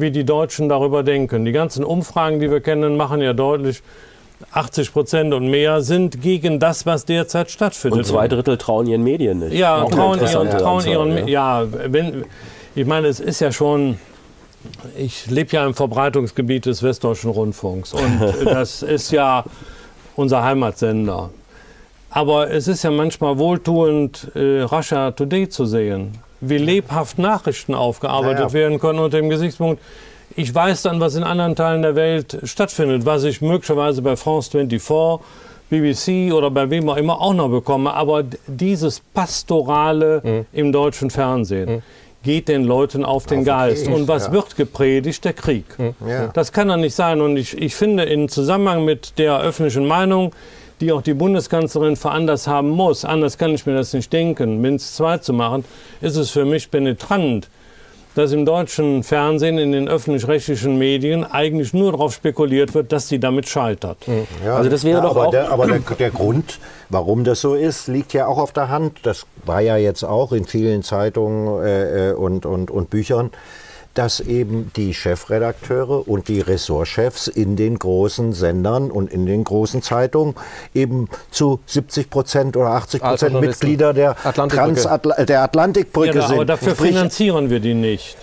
wie 0.00 0.10
die 0.10 0.24
Deutschen 0.24 0.68
darüber 0.68 1.02
denken. 1.02 1.44
Die 1.44 1.52
ganzen 1.52 1.84
Umfragen, 1.84 2.40
die 2.40 2.50
wir 2.50 2.60
kennen, 2.60 2.96
machen 2.96 3.20
ja 3.20 3.32
deutlich, 3.32 3.82
80 4.52 4.92
Prozent 4.92 5.34
und 5.34 5.48
mehr 5.48 5.82
sind 5.82 6.22
gegen 6.22 6.60
das, 6.60 6.86
was 6.86 7.04
derzeit 7.04 7.50
stattfindet. 7.50 7.98
Und 7.98 8.04
zwei 8.04 8.28
Drittel 8.28 8.56
trauen 8.56 8.86
ihren 8.86 9.02
Medien 9.02 9.40
nicht. 9.40 9.52
Ja, 9.52 9.82
Auch 9.82 9.90
trauen, 9.90 10.20
ihren, 10.20 10.50
trauen 10.50 10.86
ihren, 10.86 11.28
ja. 11.28 11.62
ja, 11.62 11.66
wenn, 11.86 12.24
ich 12.74 12.86
meine, 12.86 13.08
es 13.08 13.18
ist 13.18 13.40
ja 13.40 13.50
schon, 13.50 13.98
ich 14.96 15.26
lebe 15.26 15.50
ja 15.56 15.66
im 15.66 15.74
Verbreitungsgebiet 15.74 16.66
des 16.66 16.82
Westdeutschen 16.82 17.30
Rundfunks 17.30 17.92
und 17.92 18.20
das 18.44 18.82
ist 18.82 19.10
ja 19.10 19.44
unser 20.14 20.44
Heimatsender. 20.44 21.30
Aber 22.10 22.50
es 22.50 22.68
ist 22.68 22.84
ja 22.84 22.90
manchmal 22.90 23.38
wohltuend, 23.38 24.30
äh, 24.34 24.60
Russia 24.60 25.10
Today 25.10 25.48
zu 25.48 25.66
sehen 25.66 26.12
wie 26.40 26.58
lebhaft 26.58 27.18
Nachrichten 27.18 27.74
aufgearbeitet 27.74 28.38
ja, 28.38 28.46
ja. 28.46 28.52
werden 28.52 28.78
können 28.78 28.98
unter 28.98 29.18
dem 29.18 29.28
Gesichtspunkt, 29.28 29.82
ich 30.36 30.54
weiß 30.54 30.82
dann, 30.82 31.00
was 31.00 31.16
in 31.16 31.24
anderen 31.24 31.56
Teilen 31.56 31.82
der 31.82 31.96
Welt 31.96 32.38
stattfindet, 32.44 33.04
was 33.04 33.24
ich 33.24 33.40
möglicherweise 33.40 34.02
bei 34.02 34.14
France 34.14 34.50
24, 34.50 35.20
BBC 35.70 36.32
oder 36.32 36.50
bei 36.50 36.70
wem 36.70 36.88
auch 36.88 36.96
immer 36.96 37.20
auch 37.20 37.34
noch 37.34 37.48
bekomme. 37.48 37.92
Aber 37.92 38.24
dieses 38.46 39.00
Pastorale 39.00 40.20
mhm. 40.24 40.46
im 40.52 40.72
deutschen 40.72 41.10
Fernsehen 41.10 41.76
mhm. 41.76 41.82
geht 42.22 42.48
den 42.48 42.64
Leuten 42.64 43.04
auf 43.04 43.26
den 43.26 43.40
auf 43.40 43.46
Geist. 43.46 43.86
Krieg, 43.86 43.94
Und 43.94 44.08
was 44.08 44.26
ja. 44.26 44.32
wird 44.32 44.56
gepredigt? 44.56 45.24
Der 45.24 45.32
Krieg. 45.32 45.64
Mhm. 45.78 45.94
Das 46.34 46.52
kann 46.52 46.68
doch 46.68 46.76
nicht 46.76 46.94
sein. 46.94 47.20
Und 47.20 47.36
ich, 47.36 47.56
ich 47.60 47.74
finde, 47.74 48.04
im 48.04 48.28
Zusammenhang 48.28 48.84
mit 48.84 49.18
der 49.18 49.40
öffentlichen 49.40 49.86
Meinung 49.86 50.32
die 50.80 50.92
auch 50.92 51.02
die 51.02 51.14
Bundeskanzlerin 51.14 51.96
veranlasst 51.96 52.46
haben 52.46 52.70
muss, 52.70 53.04
anders 53.04 53.38
kann 53.38 53.52
ich 53.52 53.66
mir 53.66 53.74
das 53.74 53.92
nicht 53.92 54.12
denken, 54.12 54.60
Minsk 54.60 55.00
II 55.00 55.20
zu 55.20 55.32
machen, 55.32 55.64
ist 56.00 56.16
es 56.16 56.30
für 56.30 56.44
mich 56.44 56.70
penetrant, 56.70 57.48
dass 58.14 58.32
im 58.32 58.44
deutschen 58.44 59.04
Fernsehen, 59.04 59.58
in 59.58 59.72
den 59.72 59.88
öffentlich-rechtlichen 59.88 60.76
Medien 60.78 61.24
eigentlich 61.24 61.72
nur 61.72 61.92
darauf 61.92 62.14
spekuliert 62.14 62.74
wird, 62.74 62.90
dass 62.90 63.08
sie 63.08 63.20
damit 63.20 63.48
scheitert. 63.48 63.98
Hm. 64.06 64.26
Ja, 64.44 64.56
also 64.56 64.68
das 64.70 64.82
wäre 64.82 64.98
ja, 64.98 65.04
doch 65.04 65.16
aber, 65.16 65.30
der, 65.30 65.52
aber 65.52 65.66
der, 65.66 65.78
der, 65.98 66.10
Grund, 66.10 66.58
warum 66.88 67.22
das 67.22 67.40
so 67.40 67.54
ist, 67.54 67.86
liegt 67.86 68.12
ja 68.12 68.26
auch 68.26 68.38
auf 68.38 68.52
der 68.52 68.68
Hand. 68.68 68.98
Das 69.04 69.26
war 69.44 69.60
ja 69.60 69.76
jetzt 69.76 70.02
auch 70.02 70.32
in 70.32 70.46
vielen 70.46 70.82
Zeitungen 70.82 71.64
äh, 71.64 72.10
äh 72.10 72.12
und, 72.14 72.44
und, 72.44 72.70
und 72.70 72.90
Büchern 72.90 73.30
dass 73.98 74.20
eben 74.20 74.70
die 74.76 74.94
Chefredakteure 74.94 76.06
und 76.06 76.28
die 76.28 76.40
Ressortchefs 76.40 77.26
in 77.26 77.56
den 77.56 77.80
großen 77.80 78.32
Sendern 78.32 78.92
und 78.92 79.12
in 79.12 79.26
den 79.26 79.42
großen 79.42 79.82
Zeitungen 79.82 80.36
eben 80.72 81.08
zu 81.32 81.58
70 81.66 82.08
Prozent 82.08 82.56
oder 82.56 82.68
80 82.68 83.02
Prozent 83.02 83.40
Mitglieder 83.40 83.92
der, 83.92 84.14
Transatl 84.14 85.24
der 85.24 85.42
Atlantikbrücke 85.42 86.18
ja, 86.18 86.28
sind. 86.28 86.36
Aber 86.36 86.44
dafür 86.44 86.76
Sprich, 86.76 86.92
finanzieren 86.92 87.50
wir 87.50 87.58
die 87.58 87.74
nicht. 87.74 88.16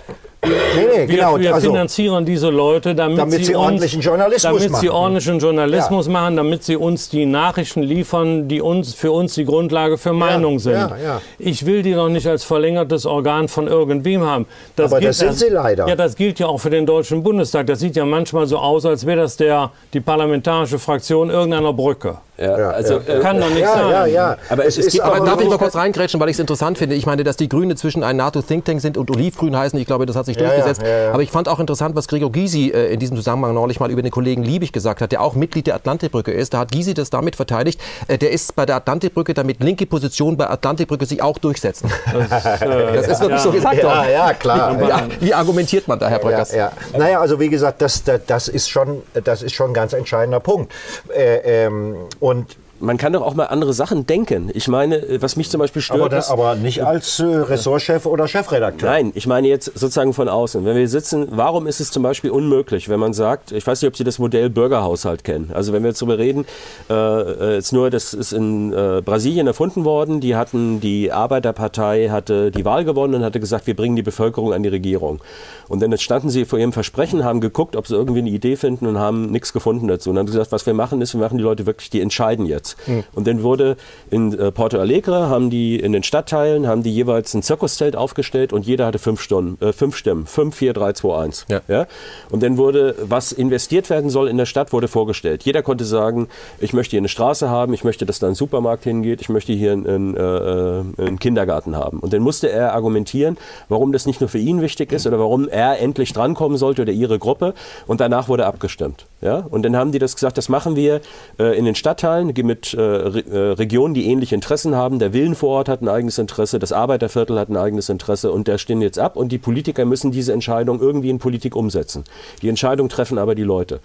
Nee, 0.44 0.52
nee, 0.94 1.06
genau. 1.06 1.36
Wir, 1.36 1.44
wir 1.44 1.54
also, 1.54 1.70
finanzieren 1.70 2.24
diese 2.24 2.50
Leute, 2.50 2.94
damit, 2.94 3.18
damit 3.18 3.38
sie, 3.38 3.44
sie, 3.44 3.56
ordentlichen 3.56 4.00
Journalismus 4.00 4.42
damit 4.42 4.70
machen. 4.70 4.80
sie 4.80 4.90
ordentlichen 4.90 5.38
Journalismus 5.38 6.06
ja. 6.06 6.12
machen, 6.12 6.36
damit 6.36 6.62
sie 6.62 6.76
uns 6.76 7.08
die 7.08 7.26
Nachrichten 7.26 7.82
liefern, 7.82 8.48
die 8.48 8.60
uns, 8.60 8.94
für 8.94 9.12
uns 9.12 9.34
die 9.34 9.44
Grundlage 9.44 9.98
für 9.98 10.12
Meinung 10.12 10.54
ja, 10.54 10.58
sind. 10.58 10.74
Ja, 11.02 11.20
ich 11.38 11.66
will 11.66 11.82
die 11.82 11.94
doch 11.94 12.08
nicht 12.08 12.26
als 12.26 12.44
verlängertes 12.44 13.06
Organ 13.06 13.48
von 13.48 13.66
irgendwem 13.66 14.24
haben. 14.24 14.46
Das 14.76 14.92
Aber 14.92 15.00
gilt, 15.00 15.10
das 15.10 15.18
sind 15.18 15.34
sie 15.34 15.48
leider. 15.48 15.88
Ja, 15.88 15.96
das 15.96 16.14
gilt 16.16 16.38
ja 16.38 16.46
auch 16.46 16.58
für 16.58 16.70
den 16.70 16.86
Deutschen 16.86 17.22
Bundestag. 17.22 17.66
Das 17.66 17.80
sieht 17.80 17.96
ja 17.96 18.04
manchmal 18.04 18.46
so 18.46 18.58
aus, 18.58 18.86
als 18.86 19.06
wäre 19.06 19.22
das 19.22 19.36
der, 19.36 19.70
die 19.92 20.00
parlamentarische 20.00 20.78
Fraktion 20.78 21.30
irgendeiner 21.30 21.72
Brücke. 21.72 22.18
Ja, 22.38 22.54
also 22.70 23.00
ja, 23.06 23.20
kann 23.20 23.40
doch 23.40 23.48
nicht 23.48 23.60
ja, 23.60 23.72
sein. 23.72 23.90
Ja, 23.90 24.06
ja, 24.06 24.36
Aber, 24.50 24.66
es, 24.66 24.76
es 24.76 24.92
gibt 24.92 25.02
aber 25.02 25.24
darf 25.24 25.40
ich 25.40 25.48
mal 25.48 25.56
kurz 25.56 25.74
reingrätschen, 25.74 26.20
weil 26.20 26.28
ich 26.28 26.34
es 26.34 26.40
interessant 26.40 26.76
finde. 26.76 26.94
Ich 26.94 27.06
meine, 27.06 27.24
dass 27.24 27.38
die 27.38 27.48
Grüne 27.48 27.76
zwischen 27.76 28.02
ein 28.02 28.16
NATO-Think 28.16 28.66
Tank 28.66 28.80
sind 28.82 28.98
und 28.98 29.10
Olivgrün 29.10 29.56
heißen, 29.56 29.78
ich 29.78 29.86
glaube, 29.86 30.04
das 30.04 30.16
hat 30.16 30.25
sich 30.26 30.36
durchgesetzt. 30.36 30.82
Aber 30.84 31.22
ich 31.22 31.30
fand 31.30 31.48
auch 31.48 31.58
interessant, 31.58 31.96
was 31.96 32.08
Gregor 32.08 32.30
Gysi 32.30 32.70
äh, 32.70 32.92
in 32.92 33.00
diesem 33.00 33.16
Zusammenhang 33.16 33.54
neulich 33.54 33.80
mal 33.80 33.90
über 33.90 34.02
den 34.02 34.10
Kollegen 34.10 34.42
Liebig 34.42 34.72
gesagt 34.72 35.00
hat, 35.00 35.12
der 35.12 35.22
auch 35.22 35.34
Mitglied 35.34 35.66
der 35.66 35.74
Atlantikbrücke 35.74 36.32
ist. 36.32 36.54
Da 36.54 36.58
hat 36.58 36.72
Gysi 36.72 36.94
das 36.94 37.10
damit 37.10 37.36
verteidigt. 37.36 37.80
Äh, 38.08 38.18
der 38.18 38.30
ist 38.30 38.54
bei 38.56 38.66
der 38.66 38.76
Atlantikbrücke, 38.76 39.34
damit 39.34 39.62
linke 39.62 39.86
Positionen 39.86 40.36
bei 40.36 40.48
Atlantikbrücke 40.48 41.06
sich 41.06 41.22
auch 41.22 41.38
durchsetzen. 41.38 41.90
Das, 42.28 42.44
äh, 42.44 42.94
das 42.94 43.08
ist 43.08 43.20
wirklich 43.20 43.40
so 43.40 43.52
gesagt. 43.52 43.82
Ja, 43.82 44.08
ja, 44.08 44.34
klar. 44.34 44.78
Wie, 44.80 45.26
wie, 45.26 45.34
argumentiert 45.34 45.86
man 45.86 45.98
da, 45.98 46.08
Herr 46.08 46.18
Bröckers? 46.18 46.52
Ja, 46.52 46.72
ja. 46.92 46.98
Naja, 46.98 47.20
also 47.20 47.38
wie 47.38 47.48
gesagt, 47.48 47.82
das, 47.82 48.02
das, 48.04 48.20
das, 48.26 48.48
ist 48.48 48.68
schon, 48.68 49.02
das 49.12 49.42
ist 49.42 49.54
schon 49.54 49.70
ein 49.70 49.74
ganz 49.74 49.92
entscheidender 49.92 50.40
Punkt. 50.40 50.72
Äh, 51.14 51.66
ähm, 51.66 51.96
und 52.20 52.56
man 52.80 52.96
kann 52.96 53.12
doch 53.12 53.22
auch 53.22 53.34
mal 53.34 53.46
andere 53.46 53.72
Sachen 53.72 54.06
denken. 54.06 54.50
Ich 54.54 54.68
meine, 54.68 54.96
äh, 54.96 55.22
was 55.22 55.36
mich 55.36 55.50
zum 55.50 55.60
Beispiel 55.60 55.82
stört. 55.82 56.00
Aber, 56.00 56.08
da, 56.08 56.22
aber 56.28 56.54
nicht 56.56 56.84
als 56.84 57.20
äh, 57.20 57.24
Ressortchef 57.24 58.06
oder 58.06 58.28
Chefredakteur. 58.28 58.88
Nein, 58.88 59.12
ich 59.14 59.26
meine 59.26 59.48
jetzt 59.48 59.66
sozusagen 59.66 60.12
von 60.12 60.28
außen. 60.28 60.64
Wenn 60.64 60.76
wir 60.76 60.88
sitzen, 60.88 61.28
warum 61.30 61.66
ist 61.66 61.80
es 61.80 61.90
zum 61.90 62.02
Beispiel 62.02 62.30
unmöglich, 62.30 62.88
wenn 62.88 63.00
man 63.00 63.12
sagt, 63.12 63.52
ich 63.52 63.66
weiß 63.66 63.82
nicht, 63.82 63.88
ob 63.88 63.96
Sie 63.96 64.04
das 64.04 64.18
Modell 64.18 64.50
Bürgerhaushalt 64.50 65.24
kennen. 65.24 65.50
Also 65.54 65.72
wenn 65.72 65.82
wir 65.82 65.88
jetzt 65.88 66.02
darüber 66.02 66.18
reden, 66.18 66.44
äh, 66.90 67.54
jetzt 67.54 67.72
nur, 67.72 67.90
das 67.90 68.14
ist 68.14 68.32
in 68.32 68.72
äh, 68.72 69.02
Brasilien 69.04 69.46
erfunden 69.46 69.84
worden. 69.84 70.20
Die 70.20 70.36
hatten, 70.36 70.80
die 70.80 71.12
Arbeiterpartei 71.12 72.08
hatte 72.10 72.50
die 72.50 72.64
Wahl 72.64 72.84
gewonnen 72.84 73.14
und 73.14 73.24
hatte 73.24 73.40
gesagt, 73.40 73.66
wir 73.66 73.76
bringen 73.76 73.96
die 73.96 74.02
Bevölkerung 74.02 74.52
an 74.52 74.62
die 74.62 74.68
Regierung. 74.68 75.20
Und 75.68 75.82
dann 75.82 75.96
standen 75.98 76.30
sie 76.30 76.44
vor 76.44 76.58
ihrem 76.58 76.72
Versprechen, 76.72 77.24
haben 77.24 77.40
geguckt, 77.40 77.76
ob 77.76 77.86
sie 77.86 77.94
irgendwie 77.94 78.20
eine 78.20 78.30
Idee 78.30 78.56
finden 78.56 78.86
und 78.86 78.98
haben 78.98 79.30
nichts 79.30 79.52
gefunden 79.52 79.88
dazu. 79.88 80.10
Und 80.10 80.18
haben 80.18 80.26
gesagt, 80.26 80.52
was 80.52 80.66
wir 80.66 80.74
machen 80.74 81.00
ist, 81.00 81.14
wir 81.14 81.20
machen 81.20 81.38
die 81.38 81.44
Leute 81.44 81.66
wirklich, 81.66 81.90
die 81.90 82.00
entscheiden 82.00 82.46
jetzt. 82.46 82.65
Mhm. 82.86 83.04
Und 83.14 83.26
dann 83.26 83.42
wurde 83.42 83.76
in 84.10 84.36
äh, 84.38 84.50
Porto 84.50 84.78
Alegre, 84.78 85.28
haben 85.28 85.50
die 85.50 85.78
in 85.78 85.92
den 85.92 86.02
Stadtteilen, 86.02 86.66
haben 86.66 86.82
die 86.82 86.92
jeweils 86.92 87.34
ein 87.34 87.42
Zirkuszelt 87.42 87.94
aufgestellt 87.94 88.52
und 88.52 88.66
jeder 88.66 88.86
hatte 88.86 88.98
fünf, 88.98 89.20
Stunden, 89.20 89.62
äh, 89.64 89.72
fünf 89.72 89.96
Stimmen. 89.96 90.26
Fünf, 90.26 90.56
vier, 90.56 90.72
drei, 90.72 90.92
zwei, 90.92 91.22
eins. 91.22 91.46
Ja. 91.48 91.60
Ja? 91.68 91.86
Und 92.30 92.42
dann 92.42 92.56
wurde, 92.56 92.94
was 93.02 93.32
investiert 93.32 93.90
werden 93.90 94.10
soll 94.10 94.28
in 94.28 94.36
der 94.36 94.46
Stadt, 94.46 94.72
wurde 94.72 94.88
vorgestellt. 94.88 95.44
Jeder 95.44 95.62
konnte 95.62 95.84
sagen, 95.84 96.28
ich 96.58 96.72
möchte 96.72 96.92
hier 96.92 97.00
eine 97.00 97.08
Straße 97.08 97.48
haben, 97.50 97.74
ich 97.74 97.84
möchte, 97.84 98.06
dass 98.06 98.18
da 98.18 98.26
ein 98.26 98.34
Supermarkt 98.34 98.84
hingeht, 98.84 99.20
ich 99.20 99.28
möchte 99.28 99.52
hier 99.52 99.72
einen, 99.72 100.16
äh, 100.16 100.20
äh, 100.20 100.84
einen 100.98 101.18
Kindergarten 101.18 101.76
haben. 101.76 102.00
Und 102.00 102.12
dann 102.12 102.22
musste 102.22 102.50
er 102.50 102.72
argumentieren, 102.72 103.36
warum 103.68 103.92
das 103.92 104.06
nicht 104.06 104.20
nur 104.20 104.28
für 104.28 104.38
ihn 104.38 104.60
wichtig 104.60 104.92
ist 104.92 105.06
oder 105.06 105.18
warum 105.18 105.48
er 105.48 105.80
endlich 105.80 106.12
drankommen 106.12 106.58
sollte 106.58 106.82
oder 106.82 106.92
ihre 106.92 107.18
Gruppe. 107.18 107.54
Und 107.86 108.00
danach 108.00 108.28
wurde 108.28 108.46
abgestimmt. 108.46 109.06
Ja? 109.20 109.38
Und 109.38 109.62
dann 109.62 109.76
haben 109.76 109.92
die 109.92 109.98
das 109.98 110.14
gesagt, 110.14 110.36
das 110.36 110.48
machen 110.48 110.76
wir 110.76 111.00
äh, 111.38 111.56
in 111.58 111.64
den 111.64 111.74
Stadtteilen 111.74 112.32
mit 112.36 112.74
äh, 112.74 112.80
Re 112.80 113.20
äh, 113.20 113.52
Regionen, 113.52 113.94
die 113.94 114.06
ähnliche 114.06 114.34
Interessen 114.34 114.74
haben. 114.74 114.98
Der 114.98 115.12
Willen 115.12 115.34
vor 115.34 115.50
Ort 115.50 115.68
hat 115.68 115.82
ein 115.82 115.88
eigenes 115.88 116.18
Interesse, 116.18 116.58
das 116.58 116.72
Arbeiterviertel 116.72 117.38
hat 117.38 117.48
ein 117.48 117.56
eigenes 117.56 117.88
Interesse 117.88 118.30
und 118.30 118.46
der 118.46 118.58
stehen 118.58 118.82
jetzt 118.82 118.98
ab 118.98 119.16
und 119.16 119.30
die 119.30 119.38
Politiker 119.38 119.84
müssen 119.84 120.10
diese 120.10 120.32
Entscheidung 120.32 120.80
irgendwie 120.80 121.10
in 121.10 121.18
Politik 121.18 121.56
umsetzen. 121.56 122.04
Die 122.42 122.48
Entscheidung 122.48 122.88
treffen 122.88 123.18
aber 123.18 123.34
die 123.34 123.42
Leute. 123.42 123.80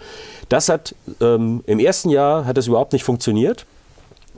Das 0.49 0.69
hat 0.69 0.95
ähm, 1.21 1.63
im 1.65 1.79
ersten 1.79 2.09
Jahr 2.09 2.45
hat 2.45 2.57
das 2.57 2.67
überhaupt 2.67 2.93
nicht 2.93 3.03
funktioniert 3.03 3.65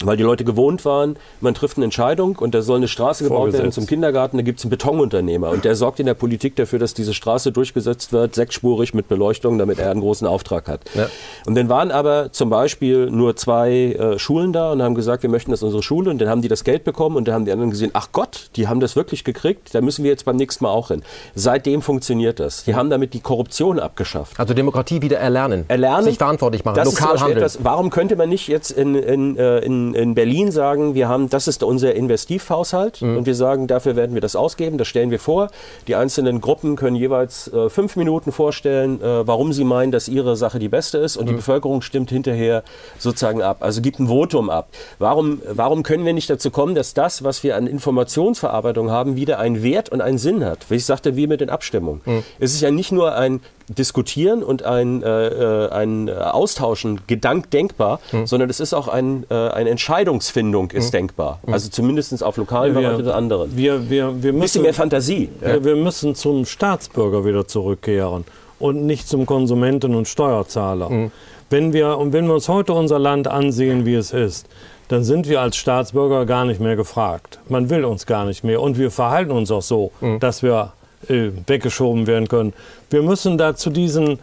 weil 0.06 0.17
die 0.17 0.23
Leute 0.23 0.43
gewohnt 0.43 0.85
waren, 0.85 1.17
man 1.41 1.53
trifft 1.53 1.77
eine 1.77 1.85
Entscheidung 1.85 2.38
und 2.38 2.53
da 2.53 2.61
soll 2.61 2.77
eine 2.77 2.88
Straße 2.88 3.23
gebaut 3.23 3.53
werden 3.53 3.72
zum 3.72 3.85
Kindergarten, 3.85 4.38
da 4.38 4.43
gibt 4.43 4.59
es 4.59 4.65
einen 4.65 4.72
Betonunternehmer 4.72 5.49
und 5.49 5.65
der 5.65 5.75
sorgt 5.75 5.99
in 5.99 6.06
der 6.06 6.14
Politik 6.14 6.56
dafür, 6.56 6.80
dass 6.80 6.93
diese 6.93 7.14
Straße 7.14 7.51
durchgesetzt 7.51 8.14
wird, 8.14 8.35
sechsspurig 8.35 8.93
mit 8.93 9.07
Beleuchtung, 9.07 9.57
damit 9.57 9.80
er 9.80 9.91
einen 9.91 10.01
großen 10.01 10.27
Auftrag 10.27 10.67
hat. 10.67 10.82
Ja. 10.93 11.07
Und 11.45 11.56
dann 11.56 11.69
waren 11.69 11.91
aber 11.91 12.32
zum 12.32 12.49
Beispiel 12.49 13.09
nur 13.09 13.35
zwei 13.35 13.72
äh, 13.72 14.19
Schulen 14.19 14.53
da 14.53 14.72
und 14.72 14.82
haben 14.82 14.95
gesagt, 14.95 15.23
wir 15.23 15.30
möchten 15.30 15.51
das 15.51 15.64
unsere 15.64 15.83
Schule 15.83 16.09
und 16.09 16.19
dann 16.19 16.30
haben 16.30 16.41
die 16.41 16.48
das 16.48 16.64
Geld 16.64 16.83
bekommen 16.83 17.15
und 17.15 17.27
dann 17.27 17.35
haben 17.35 17.45
die 17.45 17.51
anderen 17.51 17.72
gesehen, 17.72 17.91
ach 17.93 18.09
Gott, 18.11 18.49
die 18.56 18.67
haben 18.67 18.80
das 18.80 18.95
wirklich 18.95 19.23
gekriegt, 19.23 19.73
da 19.73 19.82
müssen 19.82 20.03
wir 20.03 20.11
jetzt 20.11 20.25
beim 20.25 20.35
nächsten 20.35 20.64
Mal 20.64 20.72
auch 20.72 20.90
hin. 20.90 21.03
Seitdem 21.35 21.82
funktioniert 21.82 22.40
das. 22.40 22.64
Die 22.64 22.75
haben 22.75 22.90
damit 22.90 23.14
die 23.14 23.19
Korruption 23.19 23.80
abgeschafft. 23.80 24.40
Also 24.40 24.53
Demokratie 24.53 25.01
wieder 25.01 25.17
erlernen. 25.17 25.65
Erlernen. 25.67 26.06
Sich 26.06 26.17
verantwortlich 26.17 26.65
machen, 26.65 26.75
das 26.75 26.85
lokal 26.85 27.19
handeln. 27.19 27.38
Etwas, 27.38 27.64
warum 27.64 27.90
könnte 27.90 28.15
man 28.15 28.30
nicht 28.30 28.48
jetzt 28.48 28.72
in, 28.72 28.95
in, 28.95 29.38
äh, 29.38 29.59
in 29.93 30.13
in 30.13 30.15
Berlin 30.15 30.51
sagen, 30.51 30.93
wir 30.93 31.09
haben, 31.09 31.27
das 31.30 31.47
ist 31.47 31.63
unser 31.63 31.95
Investivhaushalt 31.95 33.01
mhm. 33.01 33.17
und 33.17 33.25
wir 33.25 33.33
sagen, 33.33 33.65
dafür 33.65 33.95
werden 33.95 34.13
wir 34.13 34.22
das 34.22 34.35
ausgeben, 34.35 34.77
das 34.77 34.88
stellen 34.88 35.09
wir 35.09 35.19
vor. 35.19 35.49
Die 35.88 35.95
einzelnen 35.95 36.39
Gruppen 36.39 36.75
können 36.75 36.95
jeweils 36.95 37.51
äh, 37.51 37.69
fünf 37.69 37.95
Minuten 37.95 38.31
vorstellen, 38.31 39.01
äh, 39.01 39.27
warum 39.27 39.53
sie 39.53 39.63
meinen, 39.63 39.91
dass 39.91 40.07
ihre 40.07 40.35
Sache 40.35 40.59
die 40.59 40.69
beste 40.69 40.99
ist 40.99 41.17
und 41.17 41.25
mhm. 41.25 41.30
die 41.30 41.35
Bevölkerung 41.38 41.81
stimmt 41.81 42.11
hinterher 42.11 42.63
sozusagen 42.99 43.41
ab. 43.41 43.57
Also 43.61 43.81
gibt 43.81 43.99
ein 43.99 44.07
Votum 44.07 44.51
ab. 44.51 44.69
Warum, 44.99 45.41
warum 45.49 45.81
können 45.81 46.05
wir 46.05 46.13
nicht 46.13 46.30
dazu 46.30 46.51
kommen, 46.51 46.75
dass 46.75 46.93
das, 46.93 47.23
was 47.23 47.43
wir 47.43 47.55
an 47.55 47.65
Informationsverarbeitung 47.65 48.91
haben, 48.91 49.15
wieder 49.15 49.39
einen 49.39 49.63
Wert 49.63 49.89
und 49.89 50.01
einen 50.01 50.19
Sinn 50.19 50.45
hat? 50.45 50.69
Wie 50.69 50.75
ich 50.75 50.85
sagte, 50.85 51.15
wie 51.15 51.25
mit 51.25 51.41
den 51.41 51.49
Abstimmungen. 51.49 52.01
Mhm. 52.05 52.23
Es 52.39 52.53
ist 52.53 52.61
ja 52.61 52.69
nicht 52.69 52.91
nur 52.91 53.15
ein 53.15 53.41
Diskutieren 53.67 54.43
und 54.43 54.64
ein, 54.64 55.03
äh, 55.03 55.27
äh 55.27 55.69
ein 55.69 56.09
Austauschen 56.09 57.01
gedank 57.08 57.50
denkbar, 57.51 58.00
mhm. 58.11 58.25
sondern 58.27 58.50
es 58.50 58.59
ist 58.59 58.74
auch 58.74 58.88
ein, 58.88 59.25
äh, 59.30 59.33
eine 59.33 59.69
Entscheidungsfindung 59.69 60.72
ist 60.72 60.88
mhm. 60.88 60.98
denkbar. 60.98 61.40
Mhm. 61.45 61.53
Also 61.53 61.69
zumindest 61.69 62.24
auf 62.24 62.38
lokalen 62.38 62.74
Bereich 62.74 62.98
oder 62.98 63.16
anderen. 63.16 63.56
Wir, 63.56 63.90
wir, 63.90 64.22
wir 64.22 64.33
müssen, 64.33 64.42
Bisschen 64.42 64.61
mehr 64.64 64.74
Fantasie. 64.74 65.30
Wir, 65.40 65.64
wir 65.64 65.75
müssen 65.75 66.16
zum 66.16 66.45
Staatsbürger 66.45 67.25
wieder 67.25 67.48
zurückkehren 67.48 68.25
und 68.59 68.85
nicht 68.85 69.08
zum 69.08 69.25
Konsumenten 69.25 69.95
und 69.95 70.08
Steuerzahler. 70.08 70.90
Mhm. 70.90 71.11
Wenn 71.50 71.74
wir, 71.74 71.98
und 71.98 72.14
wenn 72.14 72.25
wir 72.27 72.33
uns 72.33 72.50
heute 72.50 72.74
unser 72.74 73.00
Land 73.00 73.27
ansehen, 73.27 73.85
wie 73.85 73.95
es 73.95 74.11
ist, 74.11 74.48
dann 74.88 75.03
sind 75.03 75.27
wir 75.27 75.42
als 75.42 75.56
Staatsbürger 75.56 76.25
gar 76.25 76.45
nicht 76.45 76.59
mehr 76.59 76.75
gefragt. 76.75 77.40
Man 77.48 77.69
will 77.69 77.85
uns 77.85 78.06
gar 78.06 78.25
nicht 78.25 78.43
mehr. 78.43 78.61
Und 78.61 78.77
wir 78.77 78.92
verhalten 78.92 79.32
uns 79.32 79.51
auch 79.51 79.61
so, 79.61 79.92
mhm. 80.01 80.19
dass 80.19 80.43
wir 80.43 80.74
äh, 81.09 81.32
weggeschoben 81.48 82.07
werden 82.07 82.27
können. 82.27 82.53
Wir 82.90 83.01
müssen 83.01 83.38
da 83.38 83.56
zu 83.56 83.69
diesen 83.69 84.19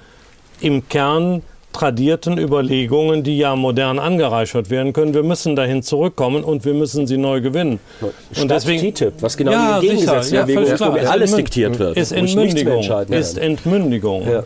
im 0.60 0.88
Kern 0.88 1.42
tradierten 1.72 2.38
Überlegungen, 2.38 3.22
die 3.22 3.38
ja 3.38 3.54
modern 3.54 3.98
angereichert 3.98 4.70
werden 4.70 4.92
können. 4.92 5.14
Wir 5.14 5.22
müssen 5.22 5.56
dahin 5.56 5.82
zurückkommen 5.82 6.42
und 6.42 6.64
wir 6.64 6.74
müssen 6.74 7.06
sie 7.06 7.16
neu 7.16 7.40
gewinnen. 7.40 7.78
Statt 7.98 8.42
und 8.42 8.50
deswegen, 8.50 8.94
TTIP, 8.94 9.14
was 9.20 9.36
genau 9.36 9.52
ja, 9.52 9.80
die 9.80 9.86
gegengesetzte 9.86 10.36
ja, 10.36 10.42
Bewegung 10.42 10.64
ist, 10.64 10.80
wo 10.80 10.84
alles 10.84 11.34
diktiert 11.36 11.78
wird. 11.78 11.96
Ist 11.96 12.12
Entmündigung. 12.12 12.84
Ist 13.10 13.38
Entmündigung. 13.38 14.28
Ja. 14.28 14.44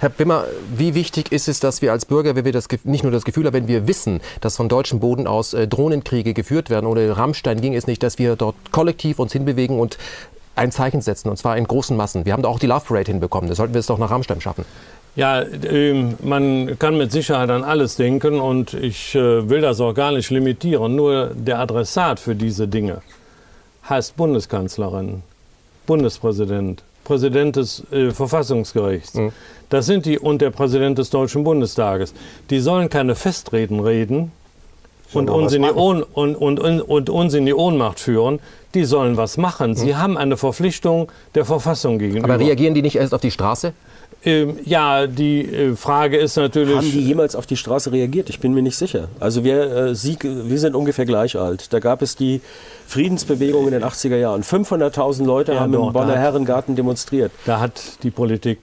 Herr 0.00 0.10
Wimmer, 0.18 0.44
wie 0.76 0.94
wichtig 0.94 1.32
ist 1.32 1.48
es, 1.48 1.60
dass 1.60 1.82
wir 1.82 1.92
als 1.92 2.04
Bürger, 2.04 2.36
wenn 2.36 2.44
wir 2.44 2.52
das 2.52 2.68
nicht 2.84 3.02
nur 3.02 3.12
das 3.12 3.24
Gefühl 3.24 3.46
haben, 3.46 3.54
wenn 3.54 3.68
wir 3.68 3.86
wissen, 3.86 4.20
dass 4.40 4.56
von 4.56 4.68
deutschem 4.68 5.00
Boden 5.00 5.26
aus 5.26 5.54
äh, 5.54 5.68
Drohnenkriege 5.68 6.34
geführt 6.34 6.70
werden, 6.70 6.86
ohne 6.86 7.16
Rammstein 7.16 7.60
ging 7.60 7.74
es 7.74 7.86
nicht, 7.86 8.02
dass 8.02 8.18
wir 8.18 8.36
dort 8.36 8.56
kollektiv 8.72 9.18
uns 9.18 9.32
hinbewegen 9.32 9.78
und 9.78 9.98
ein 10.58 10.72
Zeichen 10.72 11.00
setzen, 11.00 11.28
und 11.28 11.36
zwar 11.36 11.56
in 11.56 11.64
großen 11.64 11.96
Massen. 11.96 12.24
Wir 12.24 12.32
haben 12.32 12.42
doch 12.42 12.50
auch 12.50 12.58
die 12.58 12.66
Love 12.66 12.84
Parade 12.86 13.10
hinbekommen. 13.10 13.48
Da 13.48 13.54
sollten 13.54 13.74
wir 13.74 13.80
es 13.80 13.86
doch 13.86 13.98
nach 13.98 14.10
Rammstein 14.10 14.40
schaffen. 14.40 14.64
Ja, 15.16 15.40
äh, 15.42 16.14
man 16.22 16.78
kann 16.78 16.96
mit 16.96 17.10
Sicherheit 17.10 17.50
an 17.50 17.64
alles 17.64 17.96
denken 17.96 18.40
und 18.40 18.74
ich 18.74 19.14
äh, 19.14 19.48
will 19.48 19.60
das 19.60 19.80
auch 19.80 19.92
gar 19.94 20.12
nicht 20.12 20.30
limitieren. 20.30 20.94
Nur 20.94 21.32
der 21.34 21.58
Adressat 21.58 22.20
für 22.20 22.34
diese 22.34 22.68
Dinge 22.68 23.02
heißt 23.88 24.16
Bundeskanzlerin, 24.16 25.22
Bundespräsident, 25.86 26.84
Präsident 27.04 27.56
des 27.56 27.82
äh, 27.90 28.10
Verfassungsgerichts. 28.10 29.14
Mhm. 29.14 29.32
Das 29.70 29.86
sind 29.86 30.06
die 30.06 30.18
und 30.18 30.40
der 30.40 30.50
Präsident 30.50 30.98
des 30.98 31.10
Deutschen 31.10 31.42
Bundestages. 31.42 32.14
Die 32.50 32.60
sollen 32.60 32.88
keine 32.88 33.14
Festreden 33.14 33.80
reden, 33.80 34.30
und 35.12 35.30
uns, 35.30 35.52
in 35.52 35.62
die 35.62 35.70
und, 35.70 36.02
und, 36.02 36.36
und, 36.36 36.80
und, 36.80 37.10
uns 37.10 37.34
in 37.34 37.46
die 37.46 37.54
Ohnmacht 37.54 38.00
führen, 38.00 38.40
die 38.74 38.84
sollen 38.84 39.16
was 39.16 39.36
machen. 39.36 39.74
Sie 39.74 39.94
hm. 39.94 39.98
haben 39.98 40.18
eine 40.18 40.36
Verpflichtung 40.36 41.10
der 41.34 41.44
Verfassung 41.44 41.98
gegenüber. 41.98 42.24
Aber 42.24 42.38
reagieren 42.38 42.74
die 42.74 42.82
nicht 42.82 42.96
erst 42.96 43.14
auf 43.14 43.20
die 43.20 43.30
Straße? 43.30 43.72
Ähm, 44.24 44.58
ja, 44.64 45.06
die 45.06 45.42
äh, 45.42 45.76
Frage 45.76 46.16
ist 46.16 46.36
natürlich. 46.36 46.76
Haben 46.76 46.90
die 46.90 47.02
jemals 47.02 47.36
auf 47.36 47.46
die 47.46 47.56
Straße 47.56 47.92
reagiert? 47.92 48.28
Ich 48.28 48.40
bin 48.40 48.52
mir 48.52 48.62
nicht 48.62 48.76
sicher. 48.76 49.08
Also 49.20 49.44
wir, 49.44 49.76
äh, 49.76 49.94
Sie, 49.94 50.18
wir 50.20 50.58
sind 50.58 50.74
ungefähr 50.74 51.06
gleich 51.06 51.36
alt. 51.36 51.72
Da 51.72 51.78
gab 51.78 52.02
es 52.02 52.16
die 52.16 52.40
Friedensbewegung 52.88 53.66
in 53.66 53.72
den 53.72 53.84
80er 53.84 54.16
Jahren. 54.16 54.42
500.000 54.42 55.24
Leute 55.24 55.52
ja, 55.52 55.60
haben 55.60 55.72
doch, 55.72 55.86
im 55.86 55.92
Bonner 55.92 56.16
Herrengarten 56.16 56.74
demonstriert. 56.74 57.30
Da 57.46 57.60
hat 57.60 57.80
die 58.02 58.10
Politik 58.10 58.58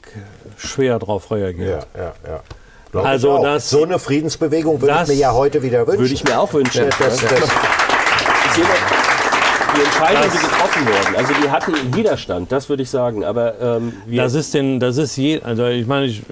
schwer 0.57 0.99
darauf 0.99 1.31
reagiert. 1.31 1.87
Ja, 1.95 2.01
ja, 2.01 2.13
ja. 2.27 2.43
Also 3.03 3.41
das, 3.41 3.69
so 3.69 3.83
eine 3.83 3.99
Friedensbewegung 3.99 4.81
würde 4.81 4.99
ich 5.03 5.07
mir 5.09 5.15
ja 5.15 5.33
heute 5.33 5.61
wieder 5.61 5.85
wünschen. 5.87 5.99
Würde 5.99 6.13
ich 6.13 6.23
mir 6.23 6.39
auch 6.39 6.53
wünschen. 6.53 6.85
Das, 6.87 6.97
das, 6.97 7.21
das, 7.21 7.49
die 9.75 9.81
Entscheidungen, 9.83 10.31
die 10.31 10.37
getroffen 10.37 10.85
wurden, 10.87 11.15
also 11.15 11.33
die 11.33 11.49
hatten 11.49 11.95
Widerstand, 11.95 12.51
das 12.51 12.69
würde 12.69 12.83
ich 12.83 12.89
sagen. 12.89 13.23
Aber 13.23 13.59
ähm, 13.59 13.93
das 14.07 14.33
ist 14.33 14.53
denn, 14.53 14.79
das 14.79 14.97
ist 14.97 15.15
je, 15.17 15.41
also 15.41 15.65
ich 15.67 15.85
meine, 15.85 16.05
ich 16.05 16.23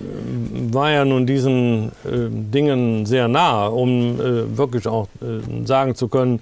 war 0.72 0.92
ja 0.92 1.06
nun 1.06 1.26
diesen 1.26 1.92
äh, 2.06 2.30
Dingen 2.30 3.06
sehr 3.06 3.28
nah, 3.28 3.68
um 3.68 4.20
äh, 4.20 4.58
wirklich 4.58 4.88
auch 4.88 5.08
äh, 5.22 5.66
sagen 5.66 5.96
zu 5.96 6.08
können, 6.08 6.42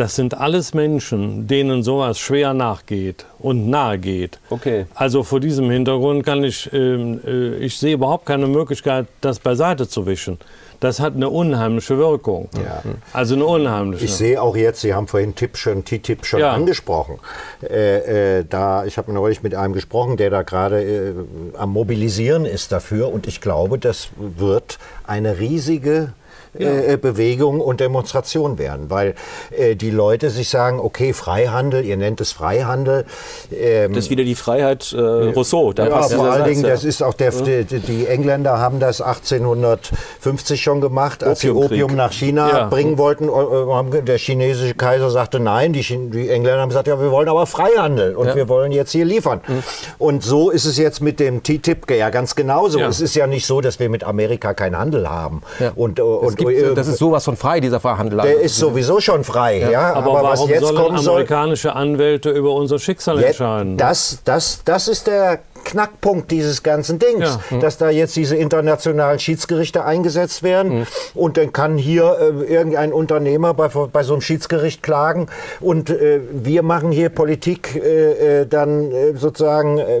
das 0.00 0.16
sind 0.16 0.32
alles 0.32 0.72
Menschen, 0.72 1.46
denen 1.46 1.82
sowas 1.82 2.18
schwer 2.18 2.54
nachgeht 2.54 3.26
und 3.38 3.68
nahe 3.68 3.98
geht. 3.98 4.38
Okay. 4.48 4.86
Also 4.94 5.22
vor 5.24 5.40
diesem 5.40 5.70
Hintergrund 5.70 6.24
kann 6.24 6.42
ich, 6.42 6.72
ähm, 6.72 7.20
äh, 7.26 7.56
ich 7.56 7.78
sehe 7.78 7.94
überhaupt 7.94 8.24
keine 8.24 8.46
Möglichkeit, 8.46 9.08
das 9.20 9.40
beiseite 9.40 9.86
zu 9.88 10.06
wischen. 10.06 10.38
Das 10.80 11.00
hat 11.00 11.14
eine 11.14 11.28
unheimliche 11.28 11.98
Wirkung. 11.98 12.48
Ja. 12.54 12.82
Also 13.12 13.34
eine 13.34 13.44
unheimliche. 13.44 14.06
Ich 14.06 14.14
sehe 14.14 14.40
auch 14.40 14.56
jetzt, 14.56 14.80
Sie 14.80 14.94
haben 14.94 15.06
vorhin 15.06 15.34
TTIP 15.34 15.58
schon, 15.58 15.84
TTIP 15.84 16.24
schon 16.24 16.40
ja. 16.40 16.54
angesprochen. 16.54 17.18
Äh, 17.62 18.38
äh, 18.38 18.44
da, 18.48 18.86
ich 18.86 18.96
habe 18.96 19.12
neulich 19.12 19.42
mit 19.42 19.54
einem 19.54 19.74
gesprochen, 19.74 20.16
der 20.16 20.30
da 20.30 20.40
gerade 20.40 20.82
äh, 20.82 21.12
am 21.58 21.74
Mobilisieren 21.74 22.46
ist 22.46 22.72
dafür. 22.72 23.12
Und 23.12 23.26
ich 23.26 23.42
glaube, 23.42 23.78
das 23.78 24.08
wird 24.16 24.78
eine 25.06 25.38
riesige 25.38 26.14
äh, 26.58 26.96
Bewegungen 26.96 27.60
und 27.60 27.80
Demonstrationen 27.80 28.58
werden, 28.58 28.90
weil 28.90 29.14
äh, 29.56 29.76
die 29.76 29.90
Leute 29.90 30.30
sich 30.30 30.48
sagen, 30.48 30.80
okay, 30.80 31.12
Freihandel, 31.12 31.84
ihr 31.84 31.96
nennt 31.96 32.20
es 32.20 32.32
Freihandel. 32.32 33.04
Ähm, 33.52 33.92
das 33.92 34.04
ist 34.04 34.10
wieder 34.10 34.24
die 34.24 34.34
Freiheit 34.34 34.92
äh, 34.92 35.00
Rousseau. 35.00 35.72
Da 35.72 35.86
ja, 35.86 36.02
vor 36.02 36.30
allen 36.30 36.44
Dingen, 36.44 36.62
das 36.62 36.82
ist 36.82 37.02
auch 37.02 37.14
der, 37.14 37.30
die, 37.30 37.64
die, 37.64 38.06
Engländer 38.06 38.58
haben 38.58 38.80
das 38.80 39.00
1850 39.00 40.60
schon 40.60 40.80
gemacht, 40.80 41.22
als 41.22 41.40
sie 41.40 41.50
Opium 41.50 41.94
nach 41.94 42.12
China 42.12 42.48
ja. 42.48 42.66
bringen 42.66 42.98
wollten. 42.98 43.28
Äh, 43.28 44.02
der 44.02 44.18
chinesische 44.18 44.74
Kaiser 44.74 45.10
sagte 45.10 45.38
nein, 45.38 45.72
die, 45.72 45.82
die, 45.82 46.28
Engländer 46.30 46.62
haben 46.62 46.70
gesagt, 46.70 46.88
ja, 46.88 47.00
wir 47.00 47.12
wollen 47.12 47.28
aber 47.28 47.46
Freihandel 47.46 48.16
und 48.16 48.26
ja. 48.26 48.34
wir 48.34 48.48
wollen 48.48 48.72
jetzt 48.72 48.90
hier 48.90 49.04
liefern. 49.04 49.40
Mhm. 49.46 49.62
Und 49.98 50.24
so 50.24 50.50
ist 50.50 50.64
es 50.64 50.76
jetzt 50.78 51.00
mit 51.00 51.20
dem 51.20 51.42
TTIP 51.44 51.88
ja 51.90 52.10
ganz 52.10 52.34
genauso. 52.34 52.80
Es 52.80 53.00
ist 53.00 53.14
ja 53.14 53.26
nicht 53.26 53.46
so, 53.46 53.60
dass 53.60 53.78
wir 53.78 53.88
mit 53.88 54.02
Amerika 54.02 54.54
keinen 54.54 54.76
Handel 54.76 55.08
haben. 55.08 55.42
Und, 55.76 56.00
und 56.00 56.39
gibt, 56.44 56.52
äh, 56.52 56.74
das 56.74 56.88
ist 56.88 56.98
sowas 56.98 57.24
von 57.24 57.36
frei, 57.36 57.60
dieser 57.60 57.80
Verhandler. 57.80 58.22
Der 58.22 58.40
ist 58.40 58.56
sowieso 58.56 59.00
schon 59.00 59.24
frei. 59.24 59.58
Ja. 59.60 59.70
ja 59.70 59.92
aber, 59.94 60.18
aber 60.18 60.28
was 60.30 60.48
jetzt 60.48 60.62
kommen 60.74 60.98
soll, 60.98 61.14
amerikanische 61.14 61.74
Anwälte 61.74 62.30
über 62.30 62.52
unser 62.52 62.78
Schicksal 62.78 63.22
entscheiden. 63.22 63.76
Das, 63.76 64.18
das, 64.24 64.62
das 64.64 64.88
ist 64.88 65.06
der 65.06 65.40
Knackpunkt 65.64 66.30
dieses 66.30 66.62
ganzen 66.62 66.98
Dings, 66.98 67.24
ja. 67.24 67.40
hm. 67.50 67.60
dass 67.60 67.78
da 67.78 67.90
jetzt 67.90 68.16
diese 68.16 68.36
internationalen 68.36 69.18
Schiedsgerichte 69.18 69.84
eingesetzt 69.84 70.42
werden 70.42 70.70
hm. 70.72 70.86
und 71.14 71.36
dann 71.36 71.52
kann 71.52 71.76
hier 71.76 72.16
äh, 72.18 72.52
irgendein 72.52 72.92
Unternehmer 72.92 73.54
bei, 73.54 73.68
bei 73.68 74.02
so 74.02 74.14
einem 74.14 74.22
Schiedsgericht 74.22 74.82
klagen 74.82 75.28
und 75.60 75.90
äh, 75.90 76.20
wir 76.32 76.62
machen 76.62 76.92
hier 76.92 77.08
Politik 77.08 77.76
äh, 77.76 78.40
äh 78.40 78.46
dann 78.46 78.90
äh, 78.90 79.14
sozusagen 79.16 79.78
äh, 79.78 80.00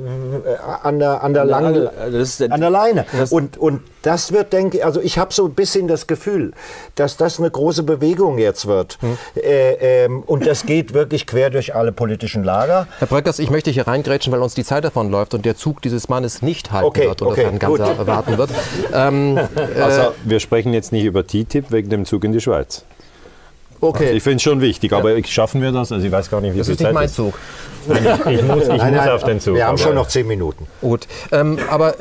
an 0.82 0.98
der, 0.98 1.22
an 1.22 1.34
der, 1.34 1.44
Lang 1.44 1.88
an 2.50 2.60
der 2.60 2.70
Leine. 2.70 3.04
Und, 3.30 3.58
und 3.58 3.82
das 4.02 4.32
wird, 4.32 4.52
denke 4.52 4.78
ich, 4.78 4.84
also 4.84 5.00
ich 5.00 5.18
habe 5.18 5.32
so 5.32 5.46
ein 5.46 5.54
bisschen 5.54 5.88
das 5.88 6.06
Gefühl, 6.06 6.52
dass 6.94 7.16
das 7.16 7.38
eine 7.38 7.50
große 7.50 7.82
Bewegung 7.82 8.38
jetzt 8.38 8.66
wird. 8.66 8.98
Hm. 9.00 9.18
Äh, 9.36 10.04
ähm, 10.04 10.22
und 10.26 10.46
das 10.46 10.66
geht 10.66 10.94
wirklich 10.94 11.26
quer 11.26 11.50
durch 11.50 11.74
alle 11.74 11.92
politischen 11.92 12.44
Lager. 12.44 12.86
Herr 12.98 13.08
Bröckers, 13.08 13.38
ich 13.38 13.50
möchte 13.50 13.70
hier 13.70 13.86
reingrätschen, 13.86 14.32
weil 14.32 14.40
uns 14.40 14.54
die 14.54 14.64
Zeit 14.64 14.84
davon 14.84 15.10
läuft 15.10 15.34
und 15.34 15.44
der 15.44 15.56
Zug 15.56 15.82
dieses 15.82 16.08
Mannes 16.08 16.42
nicht 16.42 16.72
halten 16.72 16.86
okay, 16.86 17.08
wird 17.08 17.22
oder 17.22 17.32
okay, 17.32 17.44
Herrn 17.44 17.58
Ganser 17.58 17.96
erwarten 17.96 18.38
wird. 18.38 18.50
Ähm, 18.92 19.38
also, 19.80 20.00
äh, 20.00 20.10
wir 20.24 20.40
sprechen 20.40 20.72
jetzt 20.72 20.92
nicht 20.92 21.04
über 21.04 21.26
TTIP 21.26 21.70
wegen 21.70 21.90
dem 21.90 22.04
Zug 22.04 22.24
in 22.24 22.32
die 22.32 22.40
Schweiz. 22.40 22.84
Okay. 23.80 24.04
Also 24.04 24.16
ich 24.16 24.22
finde 24.22 24.36
es 24.36 24.42
schon 24.42 24.60
wichtig, 24.60 24.92
aber 24.92 25.16
ja. 25.16 25.24
schaffen 25.24 25.62
wir 25.62 25.72
das? 25.72 25.90
Also 25.92 26.04
ich 26.04 26.12
weiß 26.12 26.30
gar 26.30 26.40
nicht, 26.40 26.54
wie 26.54 26.58
das 26.58 26.66
viel 26.66 26.74
ist 26.74 26.80
nicht 26.80 26.92
mein 26.92 27.08
Zug. 27.08 27.34
Nein, 27.86 28.04
ich 28.28 28.42
muss, 28.42 28.62
ich 28.64 28.68
nein, 28.68 28.94
muss 28.94 29.08
auf 29.08 29.24
den 29.24 29.40
Zug. 29.40 29.54
Wir 29.54 29.66
haben 29.66 29.78
schon 29.78 29.94
noch 29.94 30.06
zehn 30.06 30.26
Minuten. 30.26 30.66
Gut, 30.82 31.06
ähm, 31.32 31.58
aber 31.70 31.94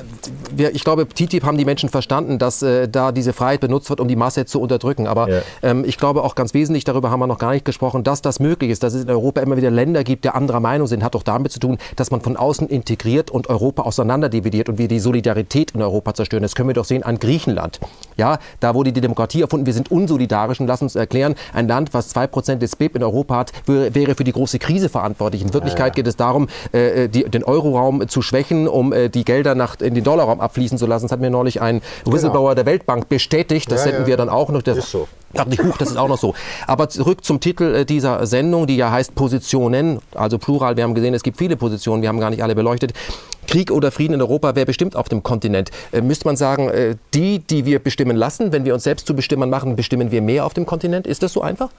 wir, 0.53 0.75
ich 0.75 0.83
glaube, 0.83 1.08
TTIP 1.08 1.43
haben 1.43 1.58
die 1.58 1.66
Menschen 1.66 1.90
verstanden, 1.90 2.38
dass 2.38 2.61
äh, 2.61 2.90
da 2.90 3.11
diese 3.14 3.32
Freiheit 3.32 3.61
benutzt 3.61 3.90
wird, 3.90 4.01
um 4.01 4.08
die 4.08 4.17
Masse 4.17 4.45
zu 4.45 4.61
unterdrücken. 4.61 5.08
Aber 5.08 5.30
ja. 5.30 5.41
ähm, 5.64 5.85
ich 5.88 5.98
glaube 5.98 6.24
auch 6.24 6.35
ganz 6.35 6.53
wesentlich, 6.53 6.83
darüber 6.83 7.11
haben 7.11 7.19
wir 7.19 7.27
noch 7.27 7.40
gar 7.40 7.53
nicht 7.53 7.64
gesprochen, 7.64 8.03
dass 8.03 8.22
das 8.22 8.40
möglich 8.40 8.72
ist, 8.72 8.83
dass 8.83 8.93
es 8.93 9.03
in 9.03 9.09
Europa 9.09 9.41
immer 9.41 9.56
wieder 9.56 9.72
Länder 9.72 10.03
gibt, 10.03 10.25
die 10.25 10.30
anderer 10.30 10.59
Meinung 10.59 10.88
sind, 10.88 11.03
hat 11.03 11.16
doch 11.16 11.24
damit 11.24 11.51
zu 11.51 11.59
tun, 11.59 11.77
dass 11.95 12.11
man 12.11 12.22
von 12.22 12.35
außen 12.35 12.67
integriert 12.67 13.32
und 13.32 13.48
Europa 13.49 13.83
auseinanderdividiert 13.83 14.67
und 14.67 14.77
wir 14.77 14.90
die 14.90 14.99
Solidarität 14.99 15.72
in 15.72 15.82
Europa 15.82 16.14
zerstören. 16.14 16.43
Das 16.43 16.56
können 16.56 16.69
wir 16.69 16.74
doch 16.74 16.85
sehen 16.85 17.03
an 17.03 17.19
Griechenland. 17.19 17.80
Ja, 18.19 18.38
da 18.59 18.75
wurde 18.75 18.91
die 18.91 18.99
Demokratie 18.99 19.41
erfunden. 19.41 19.65
Wir 19.65 19.73
sind 19.73 19.89
unsolidarisch 19.91 20.59
und 20.59 20.67
lassen 20.67 20.83
uns 20.83 20.95
erklären, 20.95 21.35
ein 21.53 21.69
Land, 21.69 21.93
was 21.93 22.14
2% 22.14 22.56
des 22.56 22.75
BIP 22.75 22.98
in 22.98 23.03
Europa 23.03 23.38
hat, 23.38 23.53
wäre 23.65 24.14
für 24.14 24.25
die 24.25 24.33
große 24.33 24.59
Krise 24.59 24.89
verantwortlich. 24.89 25.41
In 25.41 25.53
Wirklichkeit 25.53 25.95
geht 25.95 26.06
es 26.06 26.17
darum, 26.17 26.49
äh, 26.73 27.07
die, 27.07 27.23
den 27.23 27.45
Euroraum 27.45 28.09
zu 28.09 28.22
schwächen, 28.22 28.67
um 28.67 28.91
äh, 28.91 29.09
die 29.09 29.23
Gelder 29.23 29.56
nach, 29.56 29.80
in 29.80 29.95
den 29.95 30.03
Dollarraum 30.03 30.41
abfließen 30.41 30.77
zu 30.77 30.85
lassen. 30.85 31.06
Das 31.06 31.14
hat 31.14 31.22
mir 31.22 31.30
neulich 31.30 31.61
ein 31.61 31.81
genau. 32.03 32.15
Whistleblower 32.15 32.49
genau. 32.49 32.56
der 32.56 32.65
Weltbank 32.65 33.07
bestätigt. 33.07 33.72
Das 33.72 33.80
ja, 33.80 33.83
senden 33.85 34.01
ja. 34.01 34.07
wir 34.07 34.17
dann 34.17 34.30
auch 34.30 34.49
noch. 34.49 34.61
Das 34.61 34.77
ist 34.77 34.91
so. 34.91 35.07
dachte 35.33 35.53
ich, 35.53 35.64
huch, 35.64 35.77
das 35.77 35.91
ist 35.91 35.98
auch 35.98 36.09
noch 36.09 36.17
so. 36.17 36.33
Aber 36.67 36.89
zurück 36.89 37.23
zum 37.23 37.39
Titel 37.39 37.73
äh, 37.73 37.85
dieser 37.85 38.25
Sendung, 38.25 38.67
die 38.67 38.75
ja 38.75 38.91
heißt 38.91 39.15
Positionen, 39.15 39.99
also 40.14 40.38
Plural. 40.38 40.75
Wir 40.75 40.83
haben 40.83 40.93
gesehen, 40.93 41.14
es 41.14 41.23
gibt 41.23 41.38
viele 41.38 41.56
Positionen, 41.56 42.01
wir 42.01 42.09
haben 42.09 42.19
gar 42.19 42.31
nicht 42.31 42.43
alle 42.43 42.56
beleuchtet. 42.56 42.93
Krieg 43.49 43.71
oder 43.71 43.91
Frieden 43.91 44.13
in 44.13 44.21
Europa, 44.21 44.53
wer 44.53 44.65
bestimmt 44.65 44.95
auf 44.95 45.09
dem 45.09 45.23
Kontinent? 45.23 45.71
Äh, 45.91 46.01
müsste 46.01 46.25
man 46.25 46.35
sagen, 46.35 46.69
äh, 46.69 46.95
die, 47.15 47.39
die 47.39 47.65
wir 47.65 47.79
bestimmen 47.79 48.15
lassen, 48.15 48.51
wenn 48.51 48.63
wir 48.63 48.75
uns 48.75 48.83
selbst 48.83 49.07
zu 49.07 49.15
bestimmen 49.15 49.49
machen, 49.49 49.75
bestimmen 49.75 50.11
wir 50.11 50.21
mehr 50.21 50.45
auf 50.45 50.53
dem 50.53 50.67
Kontinent? 50.67 51.07
Ist 51.07 51.23
das 51.23 51.33
so 51.33 51.41
einfach? 51.41 51.69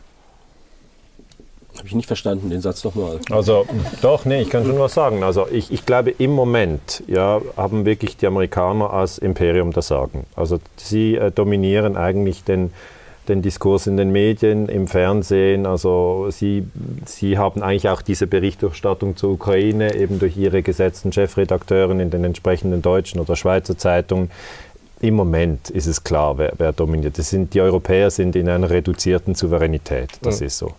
Habe 1.77 1.87
ich 1.87 1.95
nicht 1.95 2.09
verstanden, 2.09 2.51
den 2.51 2.61
Satz 2.61 2.83
nochmal. 2.83 3.21
Also, 3.31 3.67
doch, 4.03 4.25
nee, 4.25 4.43
ich 4.43 4.51
kann 4.51 4.67
schon 4.67 4.81
was 4.81 4.95
sagen. 4.95 5.23
Also, 5.23 5.47
ich, 5.49 5.71
ich 5.71 5.87
glaube, 5.87 6.11
im 6.11 6.33
Moment 6.33 7.05
ja, 7.07 7.41
haben 7.57 7.85
wirklich 7.85 8.17
die 8.17 8.27
Amerikaner 8.27 8.93
als 8.93 9.19
Imperium 9.19 9.73
das 9.73 9.87
Sagen. 9.87 10.27
Also, 10.35 10.59
sie 10.77 11.15
äh, 11.15 11.31
dominieren 11.31 11.97
eigentlich 11.97 12.43
den, 12.43 12.73
den 13.29 13.43
Diskurs 13.43 13.87
in 13.87 13.97
den 13.97 14.11
Medien, 14.11 14.69
im 14.69 14.87
Fernsehen. 14.87 15.67
Also, 15.67 16.29
sie, 16.31 16.65
sie 17.07 17.39
haben 17.39 17.63
eigentlich 17.63 17.89
auch 17.89 18.03
diese 18.03 18.27
Berichterstattung 18.27 19.17
zur 19.17 19.33
Ukraine 19.33 19.95
eben 19.95 20.19
durch 20.19 20.37
ihre 20.37 20.63
gesetzten 20.63 21.13
Chefredakteuren 21.13 22.01
in 22.01 22.11
den 22.11 22.25
entsprechenden 22.25 22.83
deutschen 22.83 23.21
oder 23.21 23.37
Schweizer 23.37 23.77
Zeitungen 23.79 24.31
im 25.01 25.15
Moment 25.15 25.71
ist 25.71 25.87
es 25.87 26.05
klar, 26.05 26.37
wer, 26.37 26.53
wer 26.59 26.73
dominiert. 26.73 27.17
Das 27.19 27.31
sind, 27.31 27.55
die 27.55 27.61
Europäer 27.61 28.11
sind 28.11 28.37
in 28.37 28.49
einer 28.49 28.69
reduzierten 28.69 29.35
Souveränität. 29.35 30.11
Das 30.23 30.41
mhm. 30.41 30.47
ist 30.47 30.59
so. 30.59 30.73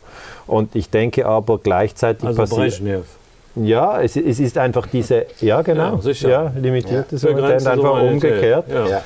Und 0.47 0.75
ich 0.75 0.89
denke 0.89 1.25
aber 1.25 1.57
gleichzeitig 1.57 2.25
also 2.25 2.43
passiert. 2.43 3.03
Ja, 3.55 4.01
es, 4.01 4.15
es, 4.15 4.39
ist 4.39 4.57
einfach 4.57 4.87
diese, 4.87 5.25
ja 5.41 5.61
genau, 5.61 5.99
ja, 6.03 6.29
ja 6.29 6.53
limitierte 6.57 7.15
ja. 7.15 7.17
Souveränität, 7.17 7.67
einfach 7.67 8.01
umgekehrt. 8.01 8.65
Ja. 8.69 9.03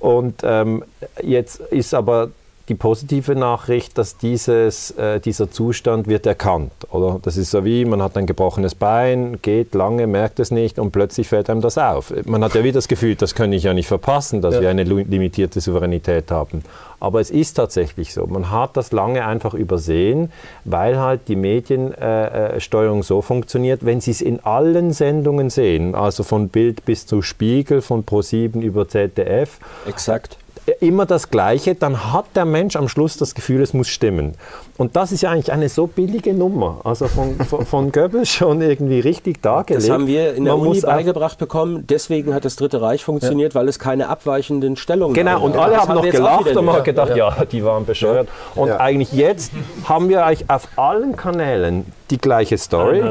Und 0.00 0.42
ähm, 0.42 0.84
jetzt 1.22 1.60
ist 1.60 1.94
aber 1.94 2.30
die 2.68 2.74
positive 2.74 3.36
Nachricht, 3.36 3.96
dass 3.96 4.16
dieses, 4.16 4.90
äh, 4.92 5.20
dieser 5.20 5.50
Zustand 5.50 6.08
wird 6.08 6.26
erkannt. 6.26 6.72
Oder? 6.90 7.20
Das 7.22 7.36
ist 7.36 7.52
so 7.52 7.64
wie, 7.64 7.84
man 7.84 8.02
hat 8.02 8.16
ein 8.16 8.26
gebrochenes 8.26 8.74
Bein, 8.74 9.38
geht 9.40 9.74
lange, 9.74 10.06
merkt 10.06 10.40
es 10.40 10.50
nicht 10.50 10.78
und 10.78 10.90
plötzlich 10.90 11.28
fällt 11.28 11.48
einem 11.48 11.60
das 11.60 11.78
auf. 11.78 12.12
Man 12.24 12.42
hat 12.42 12.54
ja 12.54 12.64
wieder 12.64 12.74
das 12.74 12.88
Gefühl, 12.88 13.14
das 13.14 13.34
kann 13.34 13.52
ich 13.52 13.62
ja 13.62 13.72
nicht 13.72 13.86
verpassen, 13.86 14.42
dass 14.42 14.56
ja. 14.56 14.62
wir 14.62 14.70
eine 14.70 14.82
limitierte 14.82 15.60
Souveränität 15.60 16.30
haben. 16.30 16.62
Aber 16.98 17.20
es 17.20 17.30
ist 17.30 17.54
tatsächlich 17.54 18.12
so. 18.12 18.26
Man 18.26 18.50
hat 18.50 18.76
das 18.76 18.90
lange 18.90 19.24
einfach 19.26 19.54
übersehen, 19.54 20.32
weil 20.64 20.98
halt 20.98 21.28
die 21.28 21.36
Mediensteuerung 21.36 23.00
äh, 23.00 23.02
so 23.02 23.22
funktioniert, 23.22 23.84
wenn 23.84 24.00
Sie 24.00 24.10
es 24.10 24.20
in 24.20 24.40
allen 24.40 24.92
Sendungen 24.92 25.50
sehen, 25.50 25.94
also 25.94 26.22
von 26.22 26.48
Bild 26.48 26.84
bis 26.84 27.06
zu 27.06 27.22
Spiegel, 27.22 27.82
von 27.82 28.04
Pro7 28.04 28.60
über 28.60 28.88
ZDF. 28.88 29.58
Exakt 29.86 30.38
immer 30.80 31.06
das 31.06 31.30
Gleiche, 31.30 31.74
dann 31.74 32.12
hat 32.12 32.26
der 32.34 32.44
Mensch 32.44 32.76
am 32.76 32.88
Schluss 32.88 33.16
das 33.16 33.34
Gefühl, 33.34 33.62
es 33.62 33.72
muss 33.72 33.88
stimmen. 33.88 34.34
Und 34.76 34.96
das 34.96 35.12
ist 35.12 35.22
ja 35.22 35.30
eigentlich 35.30 35.52
eine 35.52 35.68
so 35.68 35.86
billige 35.86 36.34
Nummer, 36.34 36.80
also 36.84 37.06
von, 37.08 37.36
von, 37.36 37.64
von 37.64 37.92
Goebbels 37.92 38.28
schon 38.28 38.60
irgendwie 38.60 39.00
richtig 39.00 39.40
dargelegt. 39.42 39.84
Das 39.84 39.90
haben 39.90 40.06
wir 40.06 40.34
in 40.34 40.44
der 40.44 40.56
Man 40.56 40.68
Uni 40.68 40.80
beigebracht 40.80 41.38
bekommen, 41.38 41.86
deswegen 41.88 42.34
hat 42.34 42.44
das 42.44 42.56
Dritte 42.56 42.82
Reich 42.82 43.04
funktioniert, 43.04 43.54
ja. 43.54 43.60
weil 43.60 43.68
es 43.68 43.78
keine 43.78 44.08
abweichenden 44.08 44.76
Stellungen 44.76 45.14
gab. 45.14 45.24
Genau, 45.24 45.44
und 45.44 45.56
alle 45.56 45.78
haben 45.78 45.94
noch 45.94 46.02
gelacht 46.02 46.56
und 46.56 46.72
hat 46.72 46.84
gedacht, 46.84 47.10
ja. 47.10 47.34
ja, 47.36 47.44
die 47.44 47.64
waren 47.64 47.86
bescheuert. 47.86 48.28
Und 48.54 48.68
ja. 48.68 48.80
eigentlich 48.80 49.12
jetzt 49.12 49.52
haben 49.84 50.08
wir 50.08 50.26
eigentlich 50.26 50.50
auf 50.50 50.68
allen 50.76 51.16
Kanälen 51.16 51.86
die 52.10 52.18
gleiche 52.18 52.58
Story. 52.58 53.02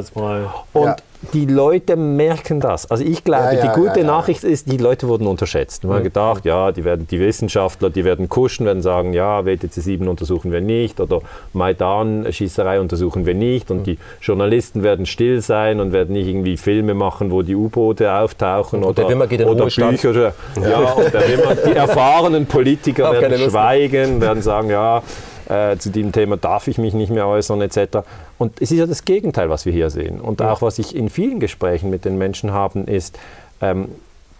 Und 0.74 0.96
die 1.34 1.46
Leute 1.46 1.96
merken 1.96 2.60
das. 2.60 2.90
Also 2.90 3.04
ich 3.04 3.24
glaube, 3.24 3.56
ja, 3.56 3.66
ja, 3.66 3.74
die 3.74 3.80
gute 3.80 4.00
ja, 4.02 4.06
Nachricht 4.06 4.44
ist, 4.44 4.72
die 4.72 4.78
Leute 4.78 5.08
wurden 5.08 5.28
unterschätzt. 5.28 5.84
Man 5.84 5.98
hat 5.98 6.04
gedacht, 6.04 6.46
ja, 6.46 6.72
die, 6.72 6.84
werden, 6.84 7.08
die 7.10 7.20
Wissenschaftler, 7.20 7.90
die 7.90 8.06
werden 8.06 8.30
kuschen, 8.30 8.66
werden 8.66 8.82
sagen, 8.82 9.14
ja, 9.14 9.46
WTC 9.46 9.72
7 9.74 10.08
untersuchen 10.08 10.52
wir 10.52 10.62
nicht 10.62 11.00
oder 11.00 11.22
Maidan-Schießerei 11.54 12.80
untersuchen 12.80 13.26
wir 13.26 13.34
nicht 13.34 13.72
und 13.72 13.86
die 13.88 13.98
Journalisten 14.22 14.84
werden 14.84 15.06
still 15.06 15.42
sein 15.42 15.80
und 15.80 15.94
werden 15.94 16.14
nicht 16.14 16.28
irgendwie 16.28 16.58
Filme 16.58 16.94
machen, 16.94 17.32
wo 17.32 17.42
die 17.42 17.56
U-Boote 17.56 18.12
auftauchen 18.14 18.84
und 18.84 19.00
oder, 19.00 19.08
oder 19.08 19.66
Bücher. 19.66 20.34
Ja, 20.62 20.80
und 20.94 21.14
der 21.14 21.30
Wimmer, 21.30 21.56
die 21.56 21.74
erfahrenen 21.74 22.46
Politiker 22.46 23.12
werden 23.12 23.50
schweigen, 23.50 24.22
werden 24.22 24.42
sagen, 24.42 24.70
ja, 24.70 25.02
äh, 25.50 25.78
zu 25.78 25.90
diesem 25.90 26.12
Thema 26.12 26.38
darf 26.38 26.68
ich 26.68 26.78
mich 26.78 26.94
nicht 26.94 27.10
mehr 27.12 27.28
äußern 27.28 27.62
etc. 27.62 28.00
Und 28.38 28.62
es 28.62 28.72
ist 28.72 28.78
ja 28.78 28.86
das 28.86 29.06
Gegenteil, 29.06 29.50
was 29.50 29.66
wir 29.66 29.74
hier 29.74 29.90
sehen. 29.90 30.20
Und 30.20 30.42
auch 30.42 30.62
was 30.62 30.80
ich 30.80 30.96
in 30.96 31.10
vielen 31.10 31.40
Gesprächen 31.40 31.90
mit 31.90 32.06
den 32.06 32.18
Menschen 32.18 32.52
habe, 32.52 32.80
ist 32.82 33.18
ähm, 33.62 33.90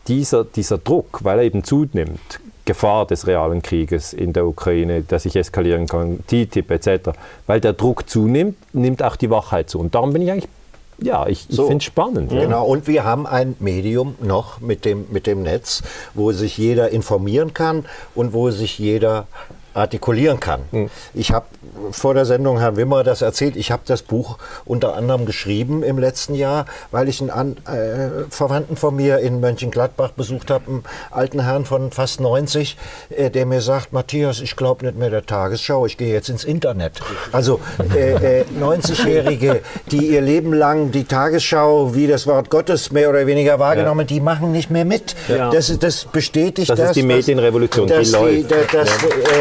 dieser, 0.08 0.44
dieser 0.44 0.78
Druck, 0.78 1.24
weil 1.24 1.40
er 1.40 1.46
eben 1.46 1.64
zunimmt, 1.64 2.40
Gefahr 2.66 3.06
des 3.06 3.28
realen 3.28 3.62
Krieges 3.62 4.12
in 4.12 4.34
der 4.34 4.48
Ukraine, 4.48 5.02
der 5.02 5.20
sich 5.20 5.36
eskalieren 5.36 5.88
kann, 5.88 6.20
TTIP 6.28 6.72
etc. 6.72 7.12
Weil 7.46 7.62
der 7.62 7.74
Druck 7.74 8.10
zunimmt, 8.10 8.58
nimmt 8.74 9.04
auch 9.04 9.16
die 9.16 9.30
Wachheit 9.30 9.70
zu. 9.70 9.80
Und 9.80 9.94
darum 9.94 10.14
bin 10.14 10.24
ich 10.24 10.32
eigentlich 10.32 10.50
ja, 10.98 11.28
ich, 11.28 11.46
so, 11.50 11.68
finde 11.68 11.82
es 11.82 11.84
spannend. 11.84 12.32
Ja. 12.32 12.42
Genau, 12.42 12.66
und 12.66 12.88
wir 12.88 13.04
haben 13.04 13.28
ein 13.28 13.56
Medium 13.60 14.16
noch 14.22 14.62
mit 14.62 14.86
dem, 14.86 15.06
mit 15.12 15.28
dem 15.28 15.44
Netz, 15.44 15.84
wo 16.14 16.32
sich 16.32 16.58
jeder 16.58 16.90
informieren 16.90 17.54
kann 17.54 17.86
und 18.14 18.34
wo 18.34 18.50
sich 18.50 18.80
jeder 18.80 19.28
artikulieren 19.76 20.40
kann. 20.40 20.62
Mhm. 20.72 20.90
Ich 21.14 21.32
habe 21.32 21.46
vor 21.92 22.14
der 22.14 22.26
Sendung 22.26 22.60
Herrn 22.60 22.78
Wimmer 22.78 23.04
das 23.04 23.22
erzählt. 23.22 23.56
Ich 23.56 23.72
habe 23.72 23.84
das 23.86 24.02
Buch 24.02 24.38
unter 24.64 24.96
anderem 24.96 25.26
geschrieben 25.26 25.84
im 25.84 26.00
letzten 26.00 26.36
Jahr, 26.36 26.66
weil 26.92 27.10
ich 27.10 27.22
einen 27.22 27.30
An 27.30 27.58
äh, 27.68 28.26
Verwandten 28.30 28.78
von 28.78 28.96
mir 28.96 29.20
in 29.20 29.40
Mönchengladbach 29.40 30.12
besucht 30.12 30.50
habe, 30.50 30.66
einen 30.68 30.84
alten 31.12 31.42
Herrn 31.42 31.66
von 31.66 31.92
fast 31.92 32.22
90, 32.22 32.78
äh, 33.10 33.30
der 33.30 33.46
mir 33.46 33.62
sagt, 33.62 33.92
Matthias, 33.94 34.40
ich 34.42 34.56
glaube 34.56 34.86
nicht 34.86 34.98
mehr 34.98 35.10
der 35.10 35.26
Tagesschau, 35.26 35.86
ich 35.86 35.98
gehe 35.98 36.14
jetzt 36.14 36.30
ins 36.30 36.44
Internet. 36.44 37.02
Also 37.32 37.60
äh, 37.96 38.44
90-Jährige, 38.60 39.58
äh, 39.58 39.62
die 39.92 40.08
ihr 40.08 40.22
Leben 40.22 40.54
lang 40.54 40.92
die 40.92 41.04
Tagesschau 41.04 41.94
wie 41.94 42.08
das 42.08 42.28
Wort 42.28 42.50
Gottes 42.50 42.92
mehr 42.92 43.10
oder 43.10 43.28
weniger 43.28 43.60
wahrgenommen, 43.60 44.02
ja. 44.02 44.06
die 44.06 44.22
machen 44.22 44.52
nicht 44.52 44.72
mehr 44.72 44.86
mit. 44.86 45.16
Ja. 45.28 45.50
Das, 45.50 45.78
das 45.80 46.06
bestätigt 46.06 46.70
das. 46.70 46.80
Das 46.80 46.90
ist 46.90 46.96
die 46.96 47.04
Medienrevolution, 47.04 47.88
die 47.88 47.94
läuft. 47.94 48.52
Die, 48.52 48.56
das, 48.72 48.90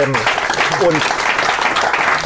ähm, 0.02 0.14
und 0.86 1.02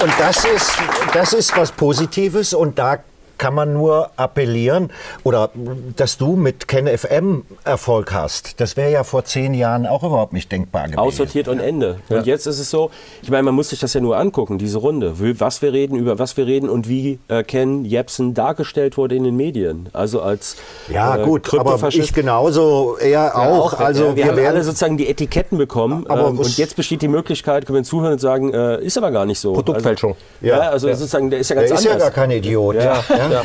und 0.00 0.12
das 0.16 0.44
ist, 0.44 0.78
das 1.12 1.32
ist 1.32 1.56
was 1.56 1.72
Positives 1.72 2.54
und 2.54 2.78
da 2.78 2.98
kann 3.38 3.54
man 3.54 3.72
nur 3.72 4.10
appellieren 4.16 4.90
oder 5.24 5.50
dass 5.96 6.18
du 6.18 6.36
mit 6.36 6.68
KenFM 6.68 7.44
Erfolg 7.64 8.12
hast. 8.12 8.60
Das 8.60 8.76
wäre 8.76 8.90
ja 8.90 9.04
vor 9.04 9.24
zehn 9.24 9.54
Jahren 9.54 9.86
auch 9.86 10.02
überhaupt 10.02 10.32
nicht 10.32 10.50
denkbar 10.50 10.84
gewesen. 10.84 10.98
Aussortiert 10.98 11.48
und 11.48 11.60
Ende. 11.60 12.00
Ja. 12.08 12.18
Und 12.18 12.26
jetzt 12.26 12.46
ist 12.46 12.58
es 12.58 12.70
so, 12.70 12.90
ich 13.22 13.30
meine, 13.30 13.44
man 13.44 13.54
muss 13.54 13.70
sich 13.70 13.80
das 13.80 13.94
ja 13.94 14.00
nur 14.00 14.16
angucken, 14.16 14.58
diese 14.58 14.78
Runde, 14.78 15.14
was 15.40 15.62
wir 15.62 15.72
reden, 15.72 15.96
über 15.96 16.18
was 16.18 16.36
wir 16.36 16.46
reden 16.46 16.68
und 16.68 16.88
wie 16.88 17.18
äh, 17.28 17.42
Ken 17.44 17.84
Jebsen 17.84 18.34
dargestellt 18.34 18.96
wurde 18.96 19.14
in 19.14 19.24
den 19.24 19.36
Medien. 19.36 19.88
Also 19.92 20.20
als 20.20 20.56
Ja 20.88 21.16
äh, 21.16 21.24
gut, 21.24 21.52
aber 21.58 21.78
ich 21.88 22.12
genauso, 22.12 22.96
er 23.00 23.08
ja, 23.08 23.34
auch. 23.34 23.72
auch. 23.74 23.80
Also 23.80 24.06
ja, 24.06 24.16
wir, 24.16 24.24
wir 24.24 24.32
haben 24.32 24.46
alle 24.46 24.64
sozusagen 24.64 24.96
die 24.96 25.08
Etiketten 25.08 25.58
bekommen 25.58 26.06
aber 26.08 26.28
ähm, 26.28 26.38
und 26.38 26.58
jetzt 26.58 26.76
besteht 26.76 27.02
die 27.02 27.08
Möglichkeit, 27.08 27.66
können 27.66 27.78
wir 27.78 27.84
zuhören 27.84 28.12
und 28.14 28.20
sagen, 28.20 28.52
äh, 28.52 28.82
ist 28.82 28.96
aber 28.98 29.10
gar 29.10 29.26
nicht 29.26 29.38
so. 29.38 29.52
Produktfälschung. 29.52 30.16
Also, 30.40 30.46
ja, 30.46 30.58
also 30.70 30.88
sozusagen, 30.88 31.30
der 31.30 31.40
ist 31.40 31.50
ja 31.50 31.56
ganz 31.56 31.68
der 31.68 31.78
anders. 31.78 31.92
ist 31.92 31.92
ja 31.92 31.98
gar 31.98 32.10
kein 32.10 32.30
Idiot. 32.30 32.76
Ja. 32.76 33.02
Ja. 33.30 33.42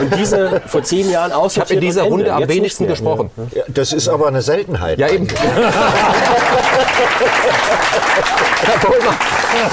Und 0.00 0.14
diese 0.16 0.62
vor 0.66 0.82
zehn 0.82 1.10
Jahren 1.10 1.32
aus. 1.32 1.56
Ich 1.56 1.60
habe 1.60 1.74
in 1.74 1.80
dieser 1.80 2.04
Runde 2.04 2.32
am 2.32 2.48
wenigsten 2.48 2.86
gesprochen. 2.86 3.30
Ja, 3.52 3.64
das 3.68 3.92
ist 3.92 4.08
aber 4.08 4.28
eine 4.28 4.42
Seltenheit. 4.42 4.98
Ja, 4.98 5.08
eben. 5.08 5.28
Herr 8.64 8.78
Pohlmann, 8.78 9.16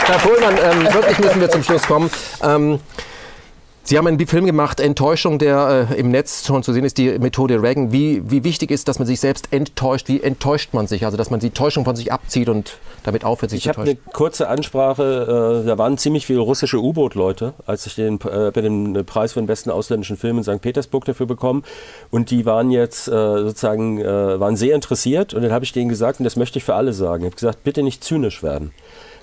Herr 0.06 0.18
Pohlmann 0.20 0.58
ähm, 0.58 0.94
wirklich 0.94 1.20
müssen 1.20 1.42
wir 1.42 1.50
zum 1.50 1.64
Schluss 1.64 1.84
kommen. 1.84 2.10
Ähm, 2.44 2.80
Sie 3.92 3.98
haben 3.98 4.08
einen 4.08 4.26
Film 4.26 4.46
gemacht, 4.46 4.80
Enttäuschung, 4.80 5.38
der 5.38 5.90
äh, 5.92 6.00
im 6.00 6.12
Netz 6.12 6.48
schon 6.48 6.64
zu 6.64 6.72
sehen 6.72 6.86
ist, 6.86 6.98
die 6.98 7.20
Methode 7.20 7.62
Reagan. 7.62 7.92
Wie, 7.92 8.22
wie 8.32 8.46
wichtig 8.46 8.72
ist, 8.72 8.88
dass 8.88 9.00
man 9.00 9.06
sich 9.06 9.20
selbst 9.20 9.52
enttäuscht? 9.52 10.08
Wie 10.08 10.24
enttäuscht 10.24 10.74
man 10.74 10.88
sich? 10.88 11.04
Also, 11.04 11.18
dass 11.18 11.30
man 11.30 11.42
die 11.42 11.50
Täuschung 11.50 11.84
von 11.84 11.98
sich 11.98 12.10
abzieht 12.10 12.48
und 12.48 12.78
damit 13.04 13.26
aufhört, 13.26 13.50
sich 13.50 13.58
ich 13.58 13.64
zu 13.64 13.72
täuschen. 13.74 13.92
Ich 13.92 13.98
habe 13.98 14.06
eine 14.06 14.14
kurze 14.14 14.48
Ansprache. 14.48 15.64
Äh, 15.66 15.68
da 15.68 15.78
waren 15.78 15.98
ziemlich 15.98 16.26
viele 16.26 16.40
russische 16.40 16.82
U-Boot-Leute, 16.82 17.54
als 17.66 17.86
ich 17.86 17.96
den, 17.96 18.22
äh, 18.22 18.54
den 18.54 19.06
Preis 19.06 19.34
für 19.34 19.42
den 19.42 19.48
besten 19.48 19.70
ausländischen 19.70 20.16
Film 20.16 20.38
in 20.38 20.46
St. 20.46 20.62
Petersburg 20.62 21.04
dafür 21.04 21.26
bekommen. 21.26 21.66
Und 22.12 22.32
die 22.32 22.46
waren 22.46 22.72
jetzt 22.72 23.10
äh, 23.10 23.12
sozusagen 23.12 24.00
äh, 24.00 24.40
waren 24.40 24.56
sehr 24.56 24.74
interessiert. 24.74 25.34
Und 25.34 25.42
dann 25.42 25.52
habe 25.52 25.66
ich 25.66 25.74
denen 25.74 25.90
gesagt, 25.90 26.22
und 26.22 26.24
das 26.24 26.38
möchte 26.38 26.60
ich 26.60 26.64
für 26.64 26.76
alle 26.76 26.94
sagen, 26.94 27.24
ich 27.24 27.32
habe 27.32 27.36
gesagt, 27.36 27.66
bitte 27.66 27.84
nicht 27.84 28.06
zynisch 28.06 28.42
werden. 28.42 28.72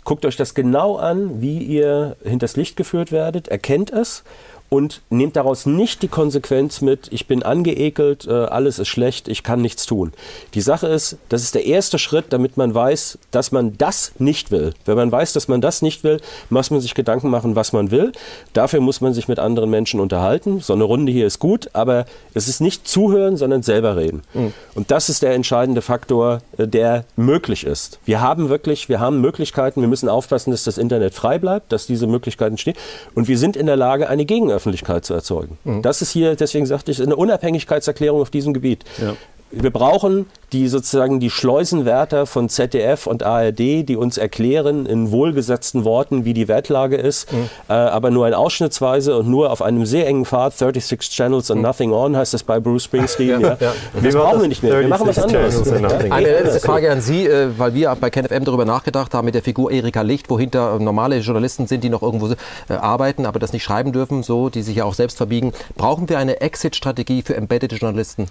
Guckt 0.04 0.24
euch 0.24 0.36
das 0.36 0.54
genau 0.54 0.96
an, 0.96 1.42
wie 1.42 1.58
ihr 1.58 2.16
hinters 2.22 2.56
Licht 2.56 2.76
geführt 2.76 3.12
werdet, 3.12 3.48
erkennt 3.48 3.90
es 3.90 4.24
und 4.70 5.00
nehmt 5.08 5.36
daraus 5.36 5.66
nicht 5.66 6.02
die 6.02 6.08
Konsequenz 6.08 6.80
mit, 6.80 7.08
ich 7.10 7.26
bin 7.26 7.42
angeekelt, 7.42 8.26
äh, 8.26 8.32
alles 8.32 8.78
ist 8.78 8.88
schlecht, 8.88 9.28
ich 9.28 9.42
kann 9.42 9.62
nichts 9.62 9.86
tun. 9.86 10.12
Die 10.54 10.60
Sache 10.60 10.88
ist, 10.88 11.16
das 11.30 11.42
ist 11.42 11.54
der 11.54 11.64
erste 11.64 11.98
Schritt, 11.98 12.26
damit 12.30 12.56
man 12.56 12.74
weiß, 12.74 13.18
dass 13.30 13.50
man 13.50 13.78
das 13.78 14.12
nicht 14.18 14.50
will. 14.50 14.74
Wenn 14.84 14.96
man 14.96 15.10
weiß, 15.10 15.32
dass 15.32 15.48
man 15.48 15.60
das 15.60 15.80
nicht 15.80 16.04
will, 16.04 16.20
muss 16.50 16.70
man 16.70 16.80
sich 16.80 16.94
Gedanken 16.94 17.30
machen, 17.30 17.56
was 17.56 17.72
man 17.72 17.90
will. 17.90 18.12
Dafür 18.52 18.80
muss 18.80 19.00
man 19.00 19.14
sich 19.14 19.26
mit 19.26 19.38
anderen 19.38 19.70
Menschen 19.70 20.00
unterhalten. 20.00 20.60
So 20.60 20.74
eine 20.74 20.84
Runde 20.84 21.12
hier 21.12 21.26
ist 21.26 21.38
gut, 21.38 21.70
aber 21.72 22.04
es 22.34 22.48
ist 22.48 22.60
nicht 22.60 22.86
zuhören, 22.86 23.36
sondern 23.38 23.62
selber 23.62 23.96
reden. 23.96 24.22
Mhm. 24.34 24.52
Und 24.74 24.90
das 24.90 25.08
ist 25.08 25.22
der 25.22 25.32
entscheidende 25.32 25.80
Faktor, 25.80 26.40
äh, 26.58 26.68
der 26.68 27.04
möglich 27.16 27.64
ist. 27.64 28.00
Wir 28.04 28.20
haben 28.20 28.50
wirklich, 28.50 28.90
wir 28.90 29.00
haben 29.00 29.22
Möglichkeiten, 29.22 29.80
wir 29.80 29.88
müssen 29.88 30.10
aufpassen, 30.10 30.50
dass 30.50 30.64
das 30.64 30.76
Internet 30.76 31.14
frei 31.14 31.38
bleibt, 31.38 31.72
dass 31.72 31.86
diese 31.86 32.06
Möglichkeiten 32.06 32.58
stehen. 32.58 32.74
Und 33.14 33.28
wir 33.28 33.38
sind 33.38 33.56
in 33.56 33.64
der 33.64 33.76
Lage, 33.76 34.08
eine 34.08 34.26
Gegenöffnung 34.26 34.57
Öffentlichkeit 34.58 35.04
zu 35.04 35.14
erzeugen. 35.14 35.56
Mhm. 35.64 35.82
Das 35.82 36.02
ist 36.02 36.10
hier, 36.10 36.36
deswegen 36.36 36.66
sagte 36.66 36.90
ich, 36.90 37.00
eine 37.00 37.16
Unabhängigkeitserklärung 37.16 38.20
auf 38.20 38.30
diesem 38.30 38.52
Gebiet. 38.52 38.84
Ja. 39.00 39.14
Wir 39.50 39.70
brauchen 39.70 40.26
die 40.52 40.68
sozusagen 40.68 41.20
die 41.20 41.30
Schleusenwärter 41.30 42.26
von 42.26 42.48
ZDF 42.48 43.06
und 43.06 43.22
ARD, 43.22 43.58
die 43.58 43.96
uns 43.96 44.16
erklären 44.16 44.86
in 44.86 45.10
wohlgesetzten 45.10 45.84
Worten, 45.84 46.24
wie 46.24 46.32
die 46.32 46.48
Wertlage 46.48 46.96
ist, 46.96 47.30
mhm. 47.32 47.50
äh, 47.68 47.72
aber 47.72 48.10
nur 48.10 48.26
in 48.26 48.34
Ausschnittsweise 48.34 49.16
und 49.18 49.28
nur 49.28 49.50
auf 49.50 49.60
einem 49.60 49.84
sehr 49.84 50.06
engen 50.06 50.24
Pfad. 50.24 50.56
36 50.56 51.10
Channels 51.10 51.50
and 51.50 51.60
mhm. 51.60 51.66
Nothing 51.66 51.92
On 51.92 52.16
heißt 52.16 52.34
das 52.34 52.42
bei 52.42 52.60
Bruce 52.60 52.84
Springsteen. 52.84 53.40
ja. 53.40 53.56
Ja. 53.60 53.74
Das 54.02 54.14
brauchen 54.14 54.40
wir 54.40 54.48
nicht 54.48 54.62
mehr. 54.62 54.80
Wir 54.80 54.88
machen 54.88 55.06
was 55.06 55.18
anderes. 55.18 55.70
Eine 55.70 56.26
letzte 56.26 56.60
Frage 56.60 56.90
an 56.90 57.00
Sie, 57.00 57.26
äh, 57.26 57.48
weil 57.58 57.74
wir 57.74 57.94
bei 58.00 58.10
KenFM 58.10 58.44
darüber 58.44 58.64
nachgedacht 58.64 59.12
haben 59.14 59.26
mit 59.26 59.34
der 59.34 59.42
Figur 59.42 59.70
Erika 59.70 60.02
Licht, 60.02 60.30
wohinter 60.30 60.78
normale 60.78 61.18
Journalisten 61.18 61.66
sind, 61.66 61.84
die 61.84 61.90
noch 61.90 62.02
irgendwo 62.02 62.28
äh, 62.28 62.36
arbeiten, 62.74 63.26
aber 63.26 63.38
das 63.38 63.52
nicht 63.52 63.64
schreiben 63.64 63.92
dürfen, 63.92 64.22
so, 64.22 64.48
die 64.48 64.62
sich 64.62 64.76
ja 64.76 64.84
auch 64.84 64.94
selbst 64.94 65.16
verbiegen. 65.16 65.52
Brauchen 65.76 66.08
wir 66.08 66.18
eine 66.18 66.40
Exit-Strategie 66.40 67.22
für 67.22 67.36
embedded 67.36 67.72
Journalisten? 67.72 68.28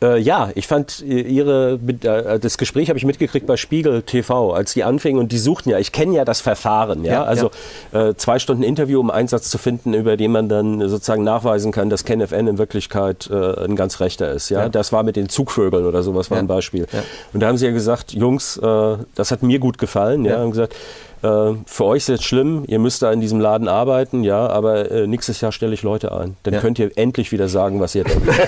Äh, 0.00 0.18
ja, 0.20 0.50
ich 0.54 0.68
fand 0.68 1.02
äh, 1.02 1.20
ihre 1.22 1.80
äh, 2.02 2.38
das 2.38 2.56
Gespräch 2.56 2.88
habe 2.88 2.98
ich 2.98 3.04
mitgekriegt 3.04 3.46
bei 3.46 3.56
Spiegel 3.56 4.02
TV, 4.02 4.52
als 4.52 4.72
die 4.72 4.84
anfingen 4.84 5.20
und 5.20 5.32
die 5.32 5.38
suchten 5.38 5.70
ja, 5.70 5.78
ich 5.78 5.90
kenne 5.90 6.14
ja 6.14 6.24
das 6.24 6.40
Verfahren, 6.40 7.04
ja, 7.04 7.12
ja 7.12 7.24
also 7.24 7.50
ja. 7.92 8.08
Äh, 8.08 8.16
zwei 8.16 8.38
Stunden 8.38 8.62
Interview, 8.62 9.00
um 9.00 9.10
Einsatz 9.10 9.50
zu 9.50 9.58
finden, 9.58 9.94
über 9.94 10.16
den 10.16 10.30
man 10.30 10.48
dann 10.48 10.88
sozusagen 10.88 11.24
nachweisen 11.24 11.72
kann, 11.72 11.90
dass 11.90 12.04
KenFN 12.04 12.46
in 12.46 12.58
Wirklichkeit 12.58 13.28
äh, 13.28 13.64
ein 13.64 13.74
ganz 13.74 13.98
rechter 13.98 14.30
ist, 14.30 14.50
ja? 14.50 14.62
ja? 14.62 14.68
das 14.68 14.92
war 14.92 15.02
mit 15.02 15.16
den 15.16 15.28
Zugvögeln 15.28 15.84
oder 15.84 16.04
sowas 16.04 16.30
war 16.30 16.38
ein 16.38 16.46
Beispiel. 16.46 16.86
Und 17.32 17.40
da 17.40 17.48
haben 17.48 17.58
sie 17.58 17.66
ja 17.66 17.72
gesagt, 17.72 18.12
Jungs, 18.12 18.56
äh, 18.56 18.96
das 19.16 19.32
hat 19.32 19.42
mir 19.42 19.58
gut 19.58 19.78
gefallen, 19.78 20.24
ja, 20.24 20.42
und 20.42 20.52
gesagt 20.52 20.74
äh, 21.22 21.54
für 21.66 21.84
euch 21.84 21.98
ist 21.98 22.08
es 22.08 22.20
jetzt 22.20 22.24
schlimm, 22.24 22.64
ihr 22.66 22.78
müsst 22.78 23.02
da 23.02 23.12
in 23.12 23.20
diesem 23.20 23.40
Laden 23.40 23.68
arbeiten, 23.68 24.24
ja, 24.24 24.46
aber 24.46 24.90
äh, 24.90 25.06
nächstes 25.06 25.40
Jahr 25.40 25.52
stelle 25.52 25.74
ich 25.74 25.82
Leute 25.82 26.12
ein. 26.12 26.36
Dann 26.44 26.54
ja. 26.54 26.60
könnt 26.60 26.78
ihr 26.78 26.90
endlich 26.96 27.32
wieder 27.32 27.48
sagen, 27.48 27.80
was 27.80 27.94
ihr 27.94 28.04
denkt. 28.04 28.24
Bewerbt 28.26 28.40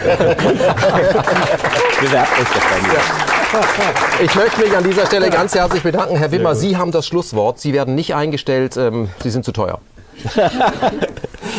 euch 2.41 2.49
doch 2.49 2.65
bei 2.71 2.81
mir. 2.89 2.99
Ich 4.25 4.35
möchte 4.35 4.61
mich 4.61 4.77
an 4.77 4.85
dieser 4.85 5.07
Stelle 5.07 5.29
ganz 5.31 5.55
herzlich 5.55 5.83
bedanken. 5.83 6.17
Herr 6.17 6.31
Wimmer, 6.31 6.55
Sie 6.55 6.77
haben 6.77 6.93
das 6.93 7.07
Schlusswort. 7.07 7.59
Sie 7.59 7.73
werden 7.73 7.97
nicht 7.97 8.15
eingestellt. 8.15 8.77
Ähm, 8.77 9.09
Sie 9.23 9.31
sind 9.31 9.45
zu 9.45 9.53
teuer. 9.53 9.81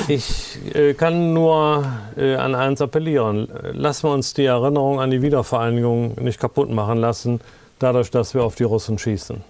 Ich 0.07 0.57
äh, 0.73 0.93
kann 0.93 1.33
nur 1.33 1.85
äh, 2.17 2.35
an 2.35 2.56
eins 2.56 2.81
appellieren. 2.81 3.48
Lassen 3.73 4.07
wir 4.07 4.14
uns 4.14 4.33
die 4.33 4.45
Erinnerung 4.45 4.99
an 4.99 5.11
die 5.11 5.22
Wiedervereinigung 5.22 6.15
nicht 6.19 6.40
kaputt 6.40 6.69
machen 6.69 6.98
lassen, 6.98 7.40
dadurch, 7.80 8.11
dass 8.11 8.33
wir 8.33 8.43
auf 8.43 8.56
die 8.56 8.64
Russen 8.64 8.98
schießen. 8.98 9.43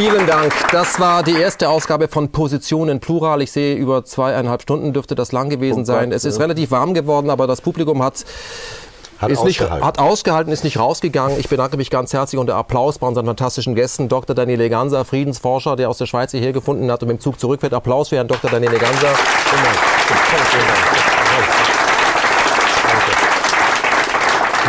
Vielen 0.00 0.26
Dank. 0.26 0.50
Das 0.72 0.98
war 0.98 1.22
die 1.22 1.34
erste 1.34 1.68
Ausgabe 1.68 2.08
von 2.08 2.32
Positionen 2.32 3.00
Plural. 3.00 3.42
Ich 3.42 3.52
sehe, 3.52 3.74
über 3.74 4.02
zweieinhalb 4.02 4.62
Stunden 4.62 4.94
dürfte 4.94 5.14
das 5.14 5.30
lang 5.30 5.50
gewesen 5.50 5.82
oh 5.82 5.84
sein. 5.84 6.10
Es 6.10 6.24
ist 6.24 6.38
ja. 6.38 6.40
relativ 6.40 6.70
warm 6.70 6.94
geworden, 6.94 7.28
aber 7.28 7.46
das 7.46 7.60
Publikum 7.60 8.02
hat 8.02 8.24
hat, 9.18 9.30
ist 9.30 9.40
ausgehalten. 9.40 9.76
Nicht, 9.76 9.84
hat 9.84 9.98
ausgehalten, 9.98 10.52
ist 10.54 10.64
nicht 10.64 10.78
rausgegangen. 10.78 11.38
Ich 11.38 11.50
bedanke 11.50 11.76
mich 11.76 11.90
ganz 11.90 12.14
herzlich 12.14 12.38
und 12.40 12.46
der 12.46 12.56
Applaus 12.56 12.98
bei 12.98 13.06
unseren 13.06 13.26
fantastischen 13.26 13.74
Gästen. 13.74 14.08
Dr. 14.08 14.34
Daniele 14.34 14.70
Ganser, 14.70 15.04
Friedensforscher, 15.04 15.76
der 15.76 15.90
aus 15.90 15.98
der 15.98 16.06
Schweiz 16.06 16.30
hierher 16.30 16.54
gefunden 16.54 16.90
hat 16.90 17.02
und 17.02 17.08
mit 17.08 17.18
dem 17.18 17.20
Zug 17.20 17.38
zurückfährt. 17.38 17.74
Applaus 17.74 18.08
für 18.08 18.16
Herrn 18.16 18.28
Dr. 18.28 18.50
Daniele 18.50 18.78
Ganser. 18.78 19.08
Vielen 19.08 19.62
Dank. 19.64 19.76
Vielen 20.46 20.66
Dank. 20.66 21.69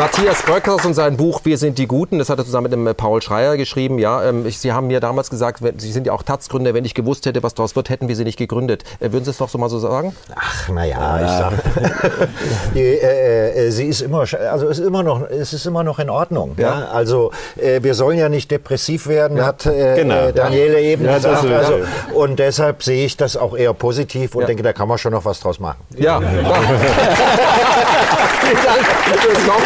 Matthias 0.02 0.42
Bröckers 0.42 0.84
und 0.84 0.96
sein 0.96 1.16
Buch 1.16 1.42
Wir 1.44 1.60
sind 1.60 1.78
die 1.78 1.86
Guten, 1.86 2.18
das 2.18 2.32
hat 2.32 2.40
er 2.40 2.44
zusammen 2.44 2.64
mit 2.64 2.74
dem 2.74 2.88
äh, 2.88 2.96
Paul 2.96 3.22
Schreier 3.22 3.56
geschrieben. 3.56 4.00
Ja, 4.00 4.24
ähm, 4.24 4.48
ich, 4.48 4.58
Sie 4.58 4.74
haben 4.74 4.88
mir 4.88 5.00
damals 5.00 5.30
gesagt, 5.30 5.62
Sie 5.78 5.92
sind 5.92 6.08
ja 6.08 6.14
auch 6.14 6.24
Taz-Gründer. 6.24 6.74
Wenn 6.74 6.86
ich 6.86 6.96
gewusst 6.96 7.28
hätte, 7.28 7.44
was 7.44 7.54
daraus 7.54 7.76
wird, 7.76 7.92
hätten 7.92 8.08
wir 8.08 8.16
Sie 8.16 8.24
nicht 8.24 8.40
gegründet. 8.40 8.84
Äh, 9.00 9.12
würden 9.12 9.26
Sie 9.26 9.30
es 9.30 9.38
doch 9.38 9.48
so 9.48 9.60
mal 9.60 9.70
so 9.70 9.78
sagen? 9.78 10.16
Ach, 10.34 10.70
naja, 10.70 11.20
ja. 11.20 11.24
ich 11.24 11.32
sag, 11.32 11.54
die, 12.74 12.80
äh, 12.80 13.68
äh, 13.68 13.70
sie 13.70 13.86
ist 13.86 14.02
immer, 14.02 14.22
also 14.22 14.70
es 14.70 14.80
ist 14.80 14.88
immer 14.88 15.04
noch, 15.04 15.30
es 15.30 15.54
ist 15.54 15.68
immer 15.68 15.84
noch 15.84 16.00
in 16.00 16.10
Ordnung. 16.10 16.56
Ja. 16.58 16.80
ja? 16.80 16.88
Also 16.88 17.32
äh, 17.58 17.84
wir 17.84 17.94
sollen 17.94 18.18
ja 18.18 18.28
nicht 18.28 18.50
depressiv 18.50 19.06
werden, 19.06 19.38
ja. 19.38 19.46
hat 19.46 19.68
äh, 19.68 19.98
genau. 19.98 20.32
Daniele 20.32 20.82
eben 20.82 21.06
gesagt. 21.06 21.46
Also, 21.46 21.76
und 22.16 22.40
deshalb 22.40 22.82
sehe 22.82 23.06
ich 23.06 23.18
das 23.18 23.38
auch 23.38 23.56
eher 23.56 23.76
positiv 23.76 24.34
und 24.34 24.50
denke, 24.50 24.64
da 24.64 24.74
kann 24.74 24.88
man 24.88 24.98
schon 24.98 25.12
noch 25.12 25.26
was 25.26 25.42
draus 25.42 25.60
machen. 25.60 25.78
Ja. 25.96 26.20
Vielen 28.52 28.66
Dank 28.66 28.86
fürs 29.22 29.48
Kommen. 29.48 29.66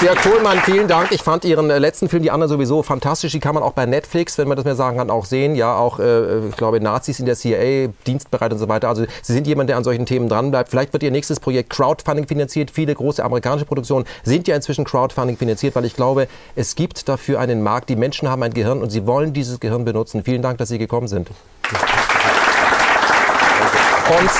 Dirk 0.00 0.22
Kohlmann, 0.22 0.58
vielen 0.64 0.88
Dank. 0.88 1.12
Ich 1.12 1.22
fand 1.22 1.44
Ihren 1.44 1.70
äh, 1.70 1.78
letzten 1.78 2.08
Film, 2.08 2.24
die 2.24 2.32
anderen 2.32 2.48
sowieso 2.48 2.82
fantastisch. 2.82 3.30
Die 3.30 3.38
kann 3.38 3.54
man 3.54 3.62
auch 3.62 3.74
bei 3.74 3.86
Netflix, 3.86 4.38
wenn 4.38 4.48
man 4.48 4.56
das 4.56 4.64
mehr 4.64 4.74
sagen 4.74 4.96
kann, 4.96 5.08
auch 5.08 5.24
sehen. 5.24 5.54
Ja, 5.54 5.76
auch, 5.76 6.00
äh, 6.00 6.48
ich 6.48 6.56
glaube, 6.56 6.80
Nazis 6.80 7.20
in 7.20 7.26
der 7.26 7.36
CIA, 7.36 7.92
dienstbereit 8.08 8.52
und 8.52 8.58
so 8.58 8.68
weiter. 8.68 8.88
Also 8.88 9.04
Sie 9.22 9.32
sind 9.32 9.46
jemand, 9.46 9.70
der 9.70 9.76
an 9.76 9.84
solchen 9.84 10.04
Themen 10.04 10.28
dranbleibt. 10.28 10.70
Vielleicht 10.70 10.92
wird 10.92 11.04
Ihr 11.04 11.12
nächstes 11.12 11.38
Projekt 11.38 11.70
Crowdfunding 11.70 12.26
finanziert. 12.26 12.72
Viele 12.72 12.92
große 12.92 13.22
amerikanische 13.22 13.66
Produktionen 13.66 14.04
sind 14.24 14.48
ja 14.48 14.56
inzwischen 14.56 14.84
Crowdfunding 14.84 15.36
finanziert, 15.36 15.76
weil 15.76 15.84
ich 15.84 15.94
glaube, 15.94 16.26
es 16.56 16.74
gibt 16.74 17.08
dafür 17.08 17.38
einen 17.38 17.62
Markt. 17.62 17.88
Die 17.88 17.96
Menschen 17.96 18.28
haben 18.28 18.42
ein 18.42 18.52
Gehirn 18.52 18.82
und 18.82 18.90
sie 18.90 19.06
wollen 19.06 19.32
dieses 19.32 19.60
Gehirn 19.60 19.84
benutzen. 19.84 20.24
Vielen 20.24 20.42
Dank, 20.42 20.58
dass 20.58 20.70
Sie 20.70 20.78
gekommen 20.78 21.06
sind. 21.06 21.28
Und 24.08 24.30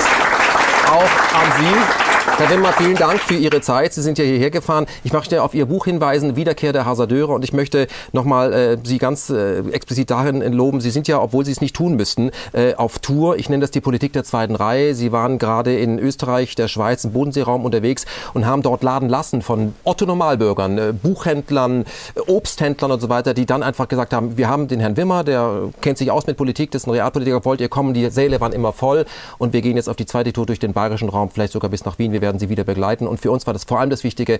auch 0.88 1.38
an 1.38 1.52
Sie. 1.60 2.09
Herr 2.40 2.48
Wimmer, 2.48 2.72
vielen 2.72 2.96
Dank 2.96 3.20
für 3.20 3.34
Ihre 3.34 3.60
Zeit. 3.60 3.92
Sie 3.92 4.00
sind 4.00 4.16
ja 4.16 4.24
hierher 4.24 4.50
gefahren. 4.50 4.86
Ich 5.04 5.12
möchte 5.12 5.42
auf 5.42 5.52
Ihr 5.52 5.66
Buch 5.66 5.84
hinweisen, 5.84 6.36
Wiederkehr 6.36 6.72
der 6.72 6.86
Hasardeure. 6.86 7.34
Und 7.34 7.44
ich 7.44 7.52
möchte 7.52 7.86
nochmal 8.12 8.54
äh, 8.54 8.78
Sie 8.82 8.96
ganz 8.96 9.28
äh, 9.28 9.58
explizit 9.72 10.10
darin 10.10 10.40
loben. 10.54 10.80
Sie 10.80 10.90
sind 10.90 11.06
ja, 11.06 11.20
obwohl 11.20 11.44
Sie 11.44 11.52
es 11.52 11.60
nicht 11.60 11.76
tun 11.76 11.96
müssten, 11.96 12.30
äh, 12.54 12.72
auf 12.76 12.98
Tour. 12.98 13.36
Ich 13.36 13.50
nenne 13.50 13.60
das 13.60 13.72
die 13.72 13.82
Politik 13.82 14.14
der 14.14 14.24
zweiten 14.24 14.54
Reihe. 14.54 14.94
Sie 14.94 15.12
waren 15.12 15.38
gerade 15.38 15.78
in 15.78 15.98
Österreich, 15.98 16.54
der 16.54 16.68
Schweiz, 16.68 17.04
im 17.04 17.12
Bodenseeraum 17.12 17.66
unterwegs 17.66 18.06
und 18.32 18.46
haben 18.46 18.62
dort 18.62 18.82
laden 18.82 19.10
lassen 19.10 19.42
von 19.42 19.74
Otto-Normalbürgern, 19.84 20.78
äh, 20.78 20.94
Buchhändlern, 20.94 21.84
äh, 22.14 22.20
Obsthändlern 22.20 22.90
und 22.90 23.00
so 23.00 23.10
weiter, 23.10 23.34
die 23.34 23.44
dann 23.44 23.62
einfach 23.62 23.86
gesagt 23.86 24.14
haben, 24.14 24.38
wir 24.38 24.48
haben 24.48 24.66
den 24.66 24.80
Herrn 24.80 24.96
Wimmer, 24.96 25.24
der 25.24 25.68
kennt 25.82 25.98
sich 25.98 26.10
aus 26.10 26.26
mit 26.26 26.38
Politik, 26.38 26.70
das 26.70 26.84
ist 26.84 26.86
ein 26.86 26.92
Realpolitiker, 26.92 27.44
wollt 27.44 27.60
ihr 27.60 27.68
kommen? 27.68 27.92
Die 27.92 28.08
Säle 28.08 28.40
waren 28.40 28.52
immer 28.52 28.72
voll 28.72 29.04
und 29.36 29.52
wir 29.52 29.60
gehen 29.60 29.76
jetzt 29.76 29.90
auf 29.90 29.96
die 29.96 30.06
zweite 30.06 30.32
Tour 30.32 30.46
durch 30.46 30.58
den 30.58 30.72
bayerischen 30.72 31.10
Raum, 31.10 31.28
vielleicht 31.28 31.52
sogar 31.52 31.68
bis 31.68 31.84
nach 31.84 31.98
Wien. 31.98 32.12
Wir 32.12 32.22
werden 32.22 32.29
sie 32.38 32.48
wieder 32.48 32.64
begleiten. 32.64 33.06
Und 33.06 33.20
für 33.20 33.30
uns 33.30 33.46
war 33.46 33.52
das 33.52 33.64
vor 33.64 33.80
allem 33.80 33.90
das 33.90 34.04
Wichtige, 34.04 34.38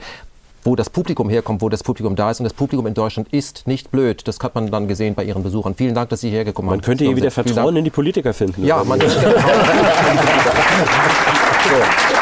wo 0.63 0.77
das 0.77 0.91
Publikum 0.91 1.31
herkommt, 1.31 1.63
wo 1.63 1.69
das 1.69 1.83
Publikum 1.83 2.17
da 2.17 2.31
ist. 2.31 2.41
Und 2.41 2.45
das 2.45 2.53
Publikum 2.53 2.87
in 2.87 2.95
Deutschland 2.95 3.33
ist 3.33 3.67
nicht 3.67 3.91
blöd. 3.91 4.29
Das 4.29 4.39
hat 4.41 4.55
man 4.55 4.71
dann 4.71 4.89
gesehen 4.89 5.15
bei 5.15 5.25
Ihren 5.25 5.43
Besuchern. 5.43 5.75
Vielen 5.75 5.95
Dank, 5.95 6.11
dass 6.11 6.21
Sie 6.21 6.31
hergekommen 6.31 6.71
sind. 6.71 6.79
Man 6.79 6.85
könnte 6.85 7.05
hier 7.05 7.17
wieder 7.17 7.31
Vertrauen 7.31 7.77
in 7.77 7.85
die 7.85 7.91
Politiker 7.91 8.35
finden. 8.35 8.65
Ja, 8.65 8.85
man 8.85 8.99
könnte. 8.99 9.17
So. 11.71 12.20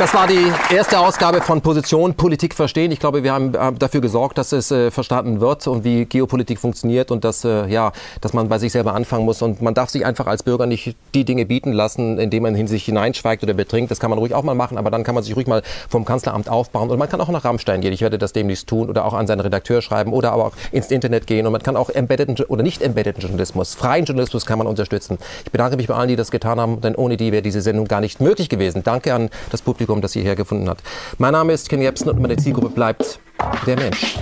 Das 0.00 0.14
war 0.14 0.26
die 0.26 0.50
erste 0.74 0.98
Ausgabe 0.98 1.42
von 1.42 1.60
Position 1.60 2.14
Politik 2.14 2.54
verstehen. 2.54 2.90
Ich 2.90 3.00
glaube, 3.00 3.22
wir 3.22 3.34
haben 3.34 3.52
dafür 3.78 4.00
gesorgt, 4.00 4.38
dass 4.38 4.50
es 4.52 4.70
äh, 4.70 4.90
verstanden 4.90 5.42
wird 5.42 5.66
und 5.66 5.84
wie 5.84 6.06
Geopolitik 6.06 6.58
funktioniert 6.58 7.10
und 7.10 7.22
dass, 7.22 7.44
äh, 7.44 7.66
ja, 7.66 7.92
dass 8.22 8.32
man 8.32 8.48
bei 8.48 8.58
sich 8.58 8.72
selber 8.72 8.94
anfangen 8.94 9.26
muss. 9.26 9.42
Und 9.42 9.60
man 9.60 9.74
darf 9.74 9.90
sich 9.90 10.06
einfach 10.06 10.26
als 10.26 10.42
Bürger 10.42 10.64
nicht 10.64 10.96
die 11.12 11.26
Dinge 11.26 11.44
bieten 11.44 11.72
lassen, 11.72 12.18
indem 12.18 12.44
man 12.44 12.54
in 12.54 12.66
sich 12.66 12.86
hineinschweigt 12.86 13.42
oder 13.42 13.52
betrinkt. 13.52 13.90
Das 13.90 14.00
kann 14.00 14.08
man 14.08 14.18
ruhig 14.18 14.32
auch 14.32 14.42
mal 14.42 14.54
machen, 14.54 14.78
aber 14.78 14.90
dann 14.90 15.04
kann 15.04 15.14
man 15.14 15.22
sich 15.22 15.36
ruhig 15.36 15.46
mal 15.46 15.60
vom 15.90 16.06
Kanzleramt 16.06 16.48
aufbauen. 16.48 16.88
Und 16.88 16.98
man 16.98 17.10
kann 17.10 17.20
auch 17.20 17.28
nach 17.28 17.44
Rammstein 17.44 17.82
gehen. 17.82 17.92
Ich 17.92 18.00
werde 18.00 18.16
das 18.16 18.32
demnächst 18.32 18.68
tun 18.68 18.88
oder 18.88 19.04
auch 19.04 19.12
an 19.12 19.26
seinen 19.26 19.40
Redakteur 19.40 19.82
schreiben 19.82 20.14
oder 20.14 20.32
aber 20.32 20.46
auch 20.46 20.52
ins 20.72 20.90
Internet 20.90 21.26
gehen. 21.26 21.44
Und 21.44 21.52
man 21.52 21.62
kann 21.62 21.76
auch 21.76 21.90
embedded 21.90 22.48
oder 22.48 22.62
nicht 22.62 22.80
embedded 22.80 23.18
Journalismus, 23.18 23.74
freien 23.74 24.06
Journalismus 24.06 24.46
kann 24.46 24.56
man 24.56 24.66
unterstützen. 24.66 25.18
Ich 25.44 25.52
bedanke 25.52 25.76
mich 25.76 25.88
bei 25.88 25.94
allen, 25.94 26.08
die 26.08 26.16
das 26.16 26.30
getan 26.30 26.58
haben, 26.58 26.80
denn 26.80 26.94
ohne 26.94 27.18
die 27.18 27.32
wäre 27.32 27.42
diese 27.42 27.60
Sendung 27.60 27.86
gar 27.86 28.00
nicht 28.00 28.22
möglich 28.22 28.48
gewesen. 28.48 28.82
Danke 28.82 29.12
an 29.12 29.28
das 29.50 29.60
Publikum 29.60 29.89
Publikum, 29.90 30.00
das 30.00 30.12
hierher 30.12 30.36
gefunden 30.36 30.68
hat. 30.68 30.78
Mein 31.18 31.32
Name 31.32 31.52
ist 31.52 31.68
Ken 31.68 31.82
Jebsen 31.82 32.08
und 32.08 32.20
meine 32.20 32.36
Zielgruppe 32.36 32.70
bleibt 32.70 33.18
der 33.66 33.76
Mensch. 33.76 34.18